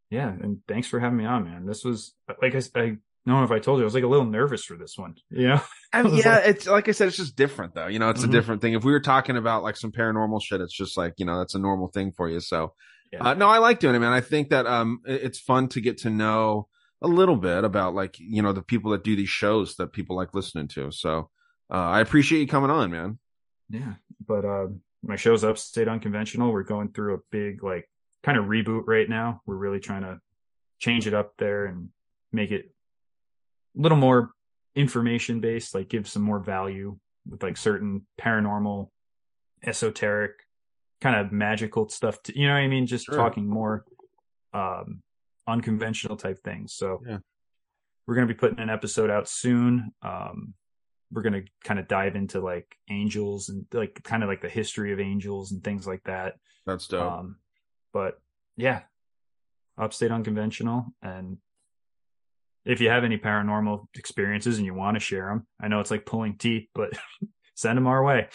Yeah, 0.10 0.30
and 0.30 0.60
thanks 0.68 0.88
for 0.88 1.00
having 1.00 1.18
me 1.18 1.26
on, 1.26 1.44
man. 1.44 1.66
This 1.66 1.84
was 1.84 2.14
like 2.42 2.56
I 2.56 2.60
don't 2.60 3.00
know 3.26 3.44
if 3.44 3.52
I 3.52 3.60
told 3.60 3.80
you, 3.80 3.84
I 3.84 3.86
was 3.86 3.94
like 3.94 4.06
a 4.06 4.08
little 4.08 4.26
nervous 4.26 4.64
for 4.64 4.78
this 4.78 4.98
one. 4.98 5.16
You 5.30 5.50
know, 5.50 5.62
I 5.94 6.04
mean, 6.04 6.16
yeah, 6.16 6.36
like- 6.36 6.48
it's 6.48 6.68
like 6.68 6.88
I 6.88 6.92
said, 6.92 7.10
it's 7.10 7.18
just 7.18 7.36
different 7.36 7.74
though. 7.76 7.88
You 7.88 8.00
know, 8.00 8.10
it's 8.10 8.24
a 8.24 8.28
Mhm. 8.28 8.32
different 8.32 8.62
thing. 8.62 8.74
If 8.74 8.86
we 8.86 8.92
were 8.94 9.02
talking 9.02 9.36
about 9.36 9.64
like 9.64 9.76
some 9.76 9.92
paranormal 9.92 10.42
shit, 10.42 10.62
it's 10.62 10.74
just 10.74 10.96
like 10.96 11.16
you 11.18 11.26
know, 11.26 11.38
that's 11.40 11.56
a 11.56 11.60
normal 11.60 11.90
thing 11.90 12.14
for 12.14 12.30
you. 12.30 12.40
So, 12.40 12.74
Yeah. 13.12 13.30
uh, 13.30 13.34
no, 13.34 13.48
I 13.50 13.58
like 13.58 13.80
doing 13.80 13.96
it, 13.96 14.00
man. 14.00 14.14
I 14.14 14.22
think 14.22 14.50
that 14.50 14.66
um, 14.66 15.02
it's 15.06 15.40
fun 15.40 15.68
to 15.70 15.82
get 15.82 15.98
to 16.00 16.10
know 16.10 16.70
a 17.02 17.08
little 17.08 17.36
bit 17.38 17.64
about 17.64 17.94
like 17.94 18.18
you 18.20 18.42
know 18.42 18.54
the 18.54 18.62
people 18.62 18.92
that 18.92 19.04
do 19.04 19.16
these 19.16 19.30
shows 19.30 19.76
that 19.76 19.94
people 19.94 20.16
like 20.16 20.34
listening 20.34 20.68
to. 20.70 20.92
So, 20.92 21.30
uh, 21.72 21.74
I 21.76 22.02
appreciate 22.02 22.40
you 22.42 22.48
coming 22.48 22.72
on, 22.72 22.92
man. 22.92 23.20
yeah. 23.70 23.94
But 24.26 24.46
uh, 24.46 24.68
my 25.04 25.16
show's 25.16 25.44
Upstate 25.44 25.88
Unconventional. 25.88 26.52
We're 26.52 26.64
going 26.64 26.92
through 26.92 27.16
a 27.16 27.20
big 27.32 27.64
like 27.64 27.90
kind 28.24 28.38
of 28.38 28.46
reboot 28.46 28.84
right 28.88 29.08
now. 29.10 29.42
We're 29.46 29.56
really 29.56 29.80
trying 29.80 30.02
to 30.02 30.20
change 30.80 31.08
it 31.08 31.14
up 31.14 31.34
there 31.38 31.66
and 31.66 31.90
make 32.32 32.52
it 32.52 32.72
a 33.78 33.82
little 33.82 33.98
more 33.98 34.32
information 34.76 35.40
based, 35.40 35.74
like 35.76 35.88
give 35.90 36.08
some 36.08 36.24
more 36.24 36.40
value 36.40 36.98
with 37.30 37.42
like 37.44 37.58
certain 37.58 38.06
paranormal, 38.20 38.90
esoteric, 39.66 40.32
kind 41.02 41.16
of 41.16 41.32
magical 41.32 41.90
stuff. 41.90 42.22
To, 42.24 42.38
you 42.38 42.48
know 42.48 42.54
what 42.54 42.60
I 42.60 42.68
mean? 42.68 42.86
Just 42.88 43.06
Sure. 43.06 43.16
talking 43.16 43.48
more 43.48 43.86
um, 44.54 45.02
unconventional 45.48 46.18
type 46.18 46.40
things. 46.44 46.74
So 46.74 47.02
Yeah. 47.08 47.20
we're 48.06 48.16
going 48.16 48.28
to 48.28 48.34
be 48.34 48.38
putting 48.38 48.60
an 48.60 48.70
episode 48.70 49.10
out 49.10 49.28
soon. 49.30 49.92
Um, 50.02 50.54
we're 51.12 51.22
going 51.22 51.42
to 51.42 51.46
kind 51.64 51.80
of 51.80 51.88
dive 51.88 52.16
into 52.16 52.42
like 52.42 52.76
angels 52.90 53.50
and 53.50 53.66
like 53.72 54.02
kind 54.04 54.24
of 54.24 54.30
like 54.30 54.42
the 54.42 54.50
history 54.50 54.92
of 54.92 55.00
angels 55.00 55.52
and 55.52 55.64
things 55.64 55.88
like 55.88 56.04
that. 56.04 56.36
That's 56.66 56.88
dope. 56.88 57.02
Um, 57.12 57.38
but 57.94 58.20
yeah, 58.58 58.82
upstate 59.78 60.12
unconventional. 60.12 60.88
And 61.02 61.38
if 62.66 62.82
you 62.82 62.90
have 62.90 63.06
any 63.06 63.18
paranormal 63.18 63.88
experiences 63.96 64.58
and 64.58 64.66
you 64.66 64.74
want 64.74 64.96
to 64.96 65.00
share 65.00 65.28
them, 65.28 65.48
I 65.62 65.70
know 65.70 65.80
it's 65.80 65.92
like 65.92 66.06
pulling 66.06 66.38
teeth, 66.38 66.68
but 66.76 66.92
send 67.56 67.78
them 67.78 67.88
our 67.88 68.04
way. 68.04 68.28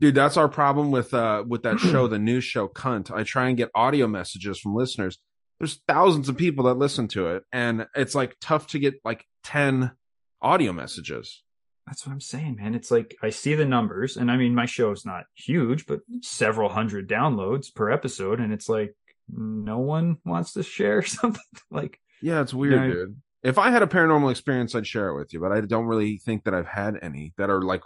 Dude, 0.00 0.14
that's 0.14 0.36
our 0.38 0.48
problem 0.48 0.90
with 0.90 1.12
uh 1.12 1.44
with 1.46 1.64
that 1.64 1.78
show, 1.80 2.06
the 2.08 2.18
news 2.18 2.44
show 2.44 2.68
Cunt. 2.68 3.10
I 3.10 3.24
try 3.24 3.48
and 3.48 3.56
get 3.56 3.70
audio 3.74 4.06
messages 4.06 4.58
from 4.58 4.74
listeners. 4.74 5.18
There's 5.58 5.80
thousands 5.88 6.28
of 6.28 6.36
people 6.36 6.64
that 6.66 6.74
listen 6.74 7.08
to 7.08 7.28
it, 7.28 7.44
and 7.52 7.86
it's 7.94 8.14
like 8.14 8.36
tough 8.40 8.68
to 8.68 8.78
get 8.78 8.94
like 9.04 9.24
ten 9.42 9.92
audio 10.40 10.72
messages. 10.72 11.42
That's 11.86 12.06
what 12.06 12.12
I'm 12.12 12.20
saying, 12.20 12.56
man. 12.56 12.74
It's 12.74 12.90
like 12.90 13.16
I 13.22 13.30
see 13.30 13.54
the 13.54 13.64
numbers, 13.64 14.16
and 14.16 14.30
I 14.30 14.36
mean, 14.36 14.54
my 14.54 14.66
show 14.66 14.90
is 14.92 15.04
not 15.06 15.24
huge, 15.34 15.86
but 15.86 16.00
several 16.20 16.68
hundred 16.68 17.08
downloads 17.08 17.74
per 17.74 17.90
episode, 17.90 18.40
and 18.40 18.52
it's 18.52 18.68
like 18.68 18.94
no 19.30 19.78
one 19.78 20.18
wants 20.24 20.52
to 20.52 20.62
share 20.62 21.02
something. 21.04 21.42
like, 21.70 21.98
Yeah, 22.22 22.40
it's 22.42 22.54
weird, 22.54 22.74
Yeah. 22.74 22.86
dude. 22.94 23.16
If 23.42 23.56
I 23.58 23.70
had 23.70 23.82
a 23.82 23.86
paranormal 23.86 24.30
experience, 24.30 24.74
I'd 24.74 24.86
share 24.86 25.08
it 25.08 25.16
with 25.16 25.32
you, 25.32 25.40
but 25.40 25.52
I 25.52 25.60
don't 25.60 25.86
really 25.86 26.18
think 26.18 26.44
that 26.44 26.54
I've 26.54 26.66
had 26.66 26.98
any 27.02 27.32
that 27.38 27.50
are 27.50 27.62
like, 27.62 27.82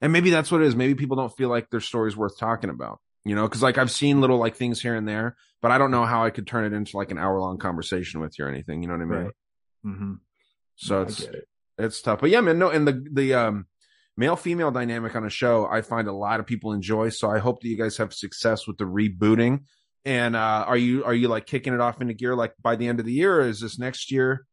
and 0.00 0.12
maybe 0.12 0.30
that's 0.30 0.50
what 0.50 0.60
it 0.60 0.66
is. 0.66 0.74
Maybe 0.76 0.94
people 0.94 1.16
don't 1.16 1.34
feel 1.36 1.48
like 1.48 1.70
their 1.70 1.80
story's 1.80 2.16
worth 2.16 2.38
talking 2.38 2.68
about, 2.70 3.00
you 3.24 3.34
know? 3.34 3.48
Cause 3.48 3.62
like 3.62 3.78
I've 3.78 3.90
seen 3.90 4.20
little 4.20 4.38
like 4.38 4.56
things 4.56 4.80
here 4.80 4.94
and 4.94 5.06
there, 5.08 5.36
but 5.62 5.70
I 5.70 5.78
don't 5.78 5.90
know 5.90 6.04
how 6.04 6.24
I 6.24 6.30
could 6.30 6.46
turn 6.46 6.64
it 6.64 6.76
into 6.76 6.96
like 6.96 7.10
an 7.10 7.18
hour 7.18 7.38
long 7.40 7.58
conversation 7.58 8.20
with 8.20 8.38
you 8.38 8.44
or 8.44 8.48
anything. 8.48 8.82
You 8.82 8.88
know 8.88 8.94
what 8.94 9.02
I 9.02 9.06
mean? 9.06 9.24
Right. 9.24 9.34
hmm 9.82 10.12
So 10.76 11.00
I 11.00 11.02
it's, 11.02 11.20
it. 11.20 11.48
it's 11.78 12.02
tough, 12.02 12.20
but 12.20 12.30
yeah, 12.30 12.40
man, 12.40 12.58
no. 12.58 12.70
And 12.70 12.86
the, 12.86 13.04
the, 13.12 13.34
um, 13.34 13.66
male 14.16 14.36
female 14.36 14.70
dynamic 14.70 15.14
on 15.16 15.24
a 15.24 15.30
show, 15.30 15.66
I 15.66 15.80
find 15.82 16.06
a 16.06 16.12
lot 16.12 16.40
of 16.40 16.46
people 16.46 16.72
enjoy. 16.72 17.08
So 17.08 17.30
I 17.30 17.38
hope 17.38 17.62
that 17.62 17.68
you 17.68 17.76
guys 17.78 17.96
have 17.96 18.12
success 18.12 18.66
with 18.66 18.76
the 18.76 18.84
rebooting. 18.84 19.64
And, 20.04 20.36
uh, 20.36 20.64
are 20.66 20.76
you, 20.76 21.04
are 21.04 21.14
you 21.14 21.28
like 21.28 21.46
kicking 21.46 21.72
it 21.74 21.80
off 21.80 22.00
into 22.00 22.14
gear 22.14 22.34
like 22.34 22.54
by 22.60 22.76
the 22.76 22.88
end 22.88 23.00
of 23.00 23.06
the 23.06 23.12
year 23.12 23.36
or 23.40 23.48
is 23.48 23.60
this 23.60 23.78
next 23.78 24.10
year? 24.10 24.46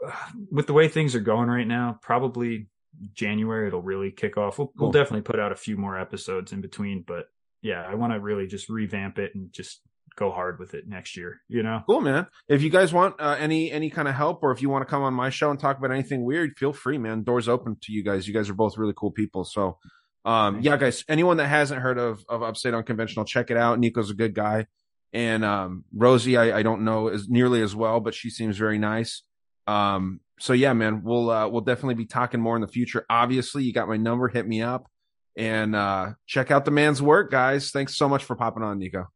with 0.50 0.66
the 0.66 0.72
way 0.72 0.88
things 0.88 1.14
are 1.14 1.20
going 1.20 1.48
right 1.48 1.66
now, 1.66 1.98
probably 2.02 2.68
January 3.14 3.66
it'll 3.68 3.82
really 3.82 4.10
kick 4.10 4.36
off. 4.36 4.58
We'll, 4.58 4.68
Cool. 4.68 4.86
we'll 4.86 4.92
definitely 4.92 5.22
put 5.22 5.38
out 5.40 5.52
a 5.52 5.56
few 5.56 5.76
more 5.76 5.98
episodes 5.98 6.52
in 6.52 6.60
between, 6.60 7.04
but 7.06 7.26
yeah, 7.66 7.84
I 7.84 7.96
want 7.96 8.12
to 8.12 8.20
really 8.20 8.46
just 8.46 8.68
revamp 8.68 9.18
it 9.18 9.34
and 9.34 9.52
just 9.52 9.80
go 10.14 10.30
hard 10.30 10.60
with 10.60 10.72
it 10.72 10.86
next 10.86 11.16
year. 11.16 11.40
You 11.48 11.64
know, 11.64 11.82
Cool, 11.86 12.00
man. 12.00 12.28
If 12.48 12.62
you 12.62 12.70
guys 12.70 12.92
want 12.92 13.20
uh, 13.20 13.36
any 13.40 13.72
any 13.72 13.90
kind 13.90 14.06
of 14.06 14.14
help, 14.14 14.42
or 14.42 14.52
if 14.52 14.62
you 14.62 14.70
want 14.70 14.82
to 14.82 14.86
come 14.86 15.02
on 15.02 15.12
my 15.12 15.30
show 15.30 15.50
and 15.50 15.58
talk 15.58 15.76
about 15.76 15.90
anything 15.90 16.24
weird, 16.24 16.56
feel 16.56 16.72
free, 16.72 16.96
man. 16.96 17.24
Doors 17.24 17.48
open 17.48 17.76
to 17.82 17.92
you 17.92 18.04
guys. 18.04 18.28
You 18.28 18.32
guys 18.32 18.48
are 18.48 18.54
both 18.54 18.78
really 18.78 18.94
cool 18.96 19.10
people. 19.10 19.44
So, 19.44 19.78
um, 20.24 20.60
yeah, 20.60 20.76
guys. 20.76 21.04
Anyone 21.08 21.38
that 21.38 21.48
hasn't 21.48 21.82
heard 21.82 21.98
of 21.98 22.24
of 22.28 22.44
Upstate 22.44 22.72
Unconventional, 22.72 23.24
check 23.24 23.50
it 23.50 23.56
out. 23.56 23.80
Nico's 23.80 24.10
a 24.10 24.14
good 24.14 24.34
guy, 24.34 24.66
and 25.12 25.44
um, 25.44 25.84
Rosie, 25.92 26.36
I, 26.36 26.58
I 26.58 26.62
don't 26.62 26.84
know 26.84 27.08
as 27.08 27.28
nearly 27.28 27.62
as 27.62 27.74
well, 27.74 27.98
but 27.98 28.14
she 28.14 28.30
seems 28.30 28.56
very 28.56 28.78
nice. 28.78 29.22
Um, 29.66 30.20
so 30.38 30.52
yeah, 30.52 30.72
man, 30.72 31.02
we'll 31.02 31.30
uh, 31.30 31.48
we'll 31.48 31.62
definitely 31.62 31.96
be 31.96 32.06
talking 32.06 32.40
more 32.40 32.54
in 32.54 32.62
the 32.62 32.68
future. 32.68 33.04
Obviously, 33.10 33.64
you 33.64 33.72
got 33.72 33.88
my 33.88 33.96
number. 33.96 34.28
Hit 34.28 34.46
me 34.46 34.62
up 34.62 34.88
and 35.36 35.74
uh, 35.74 36.12
check 36.26 36.50
out 36.50 36.64
the 36.64 36.70
man's 36.70 37.02
work, 37.02 37.30
guys. 37.30 37.70
Thanks 37.70 37.96
so 37.96 38.08
much 38.08 38.24
for 38.24 38.36
popping 38.36 38.62
on, 38.62 38.78
Nico. 38.78 39.08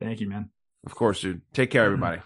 thank 0.00 0.20
you, 0.20 0.28
man. 0.28 0.50
Of 0.86 0.94
course, 0.94 1.20
dude. 1.20 1.42
Take 1.52 1.70
care, 1.70 1.84
everybody. 1.84 2.20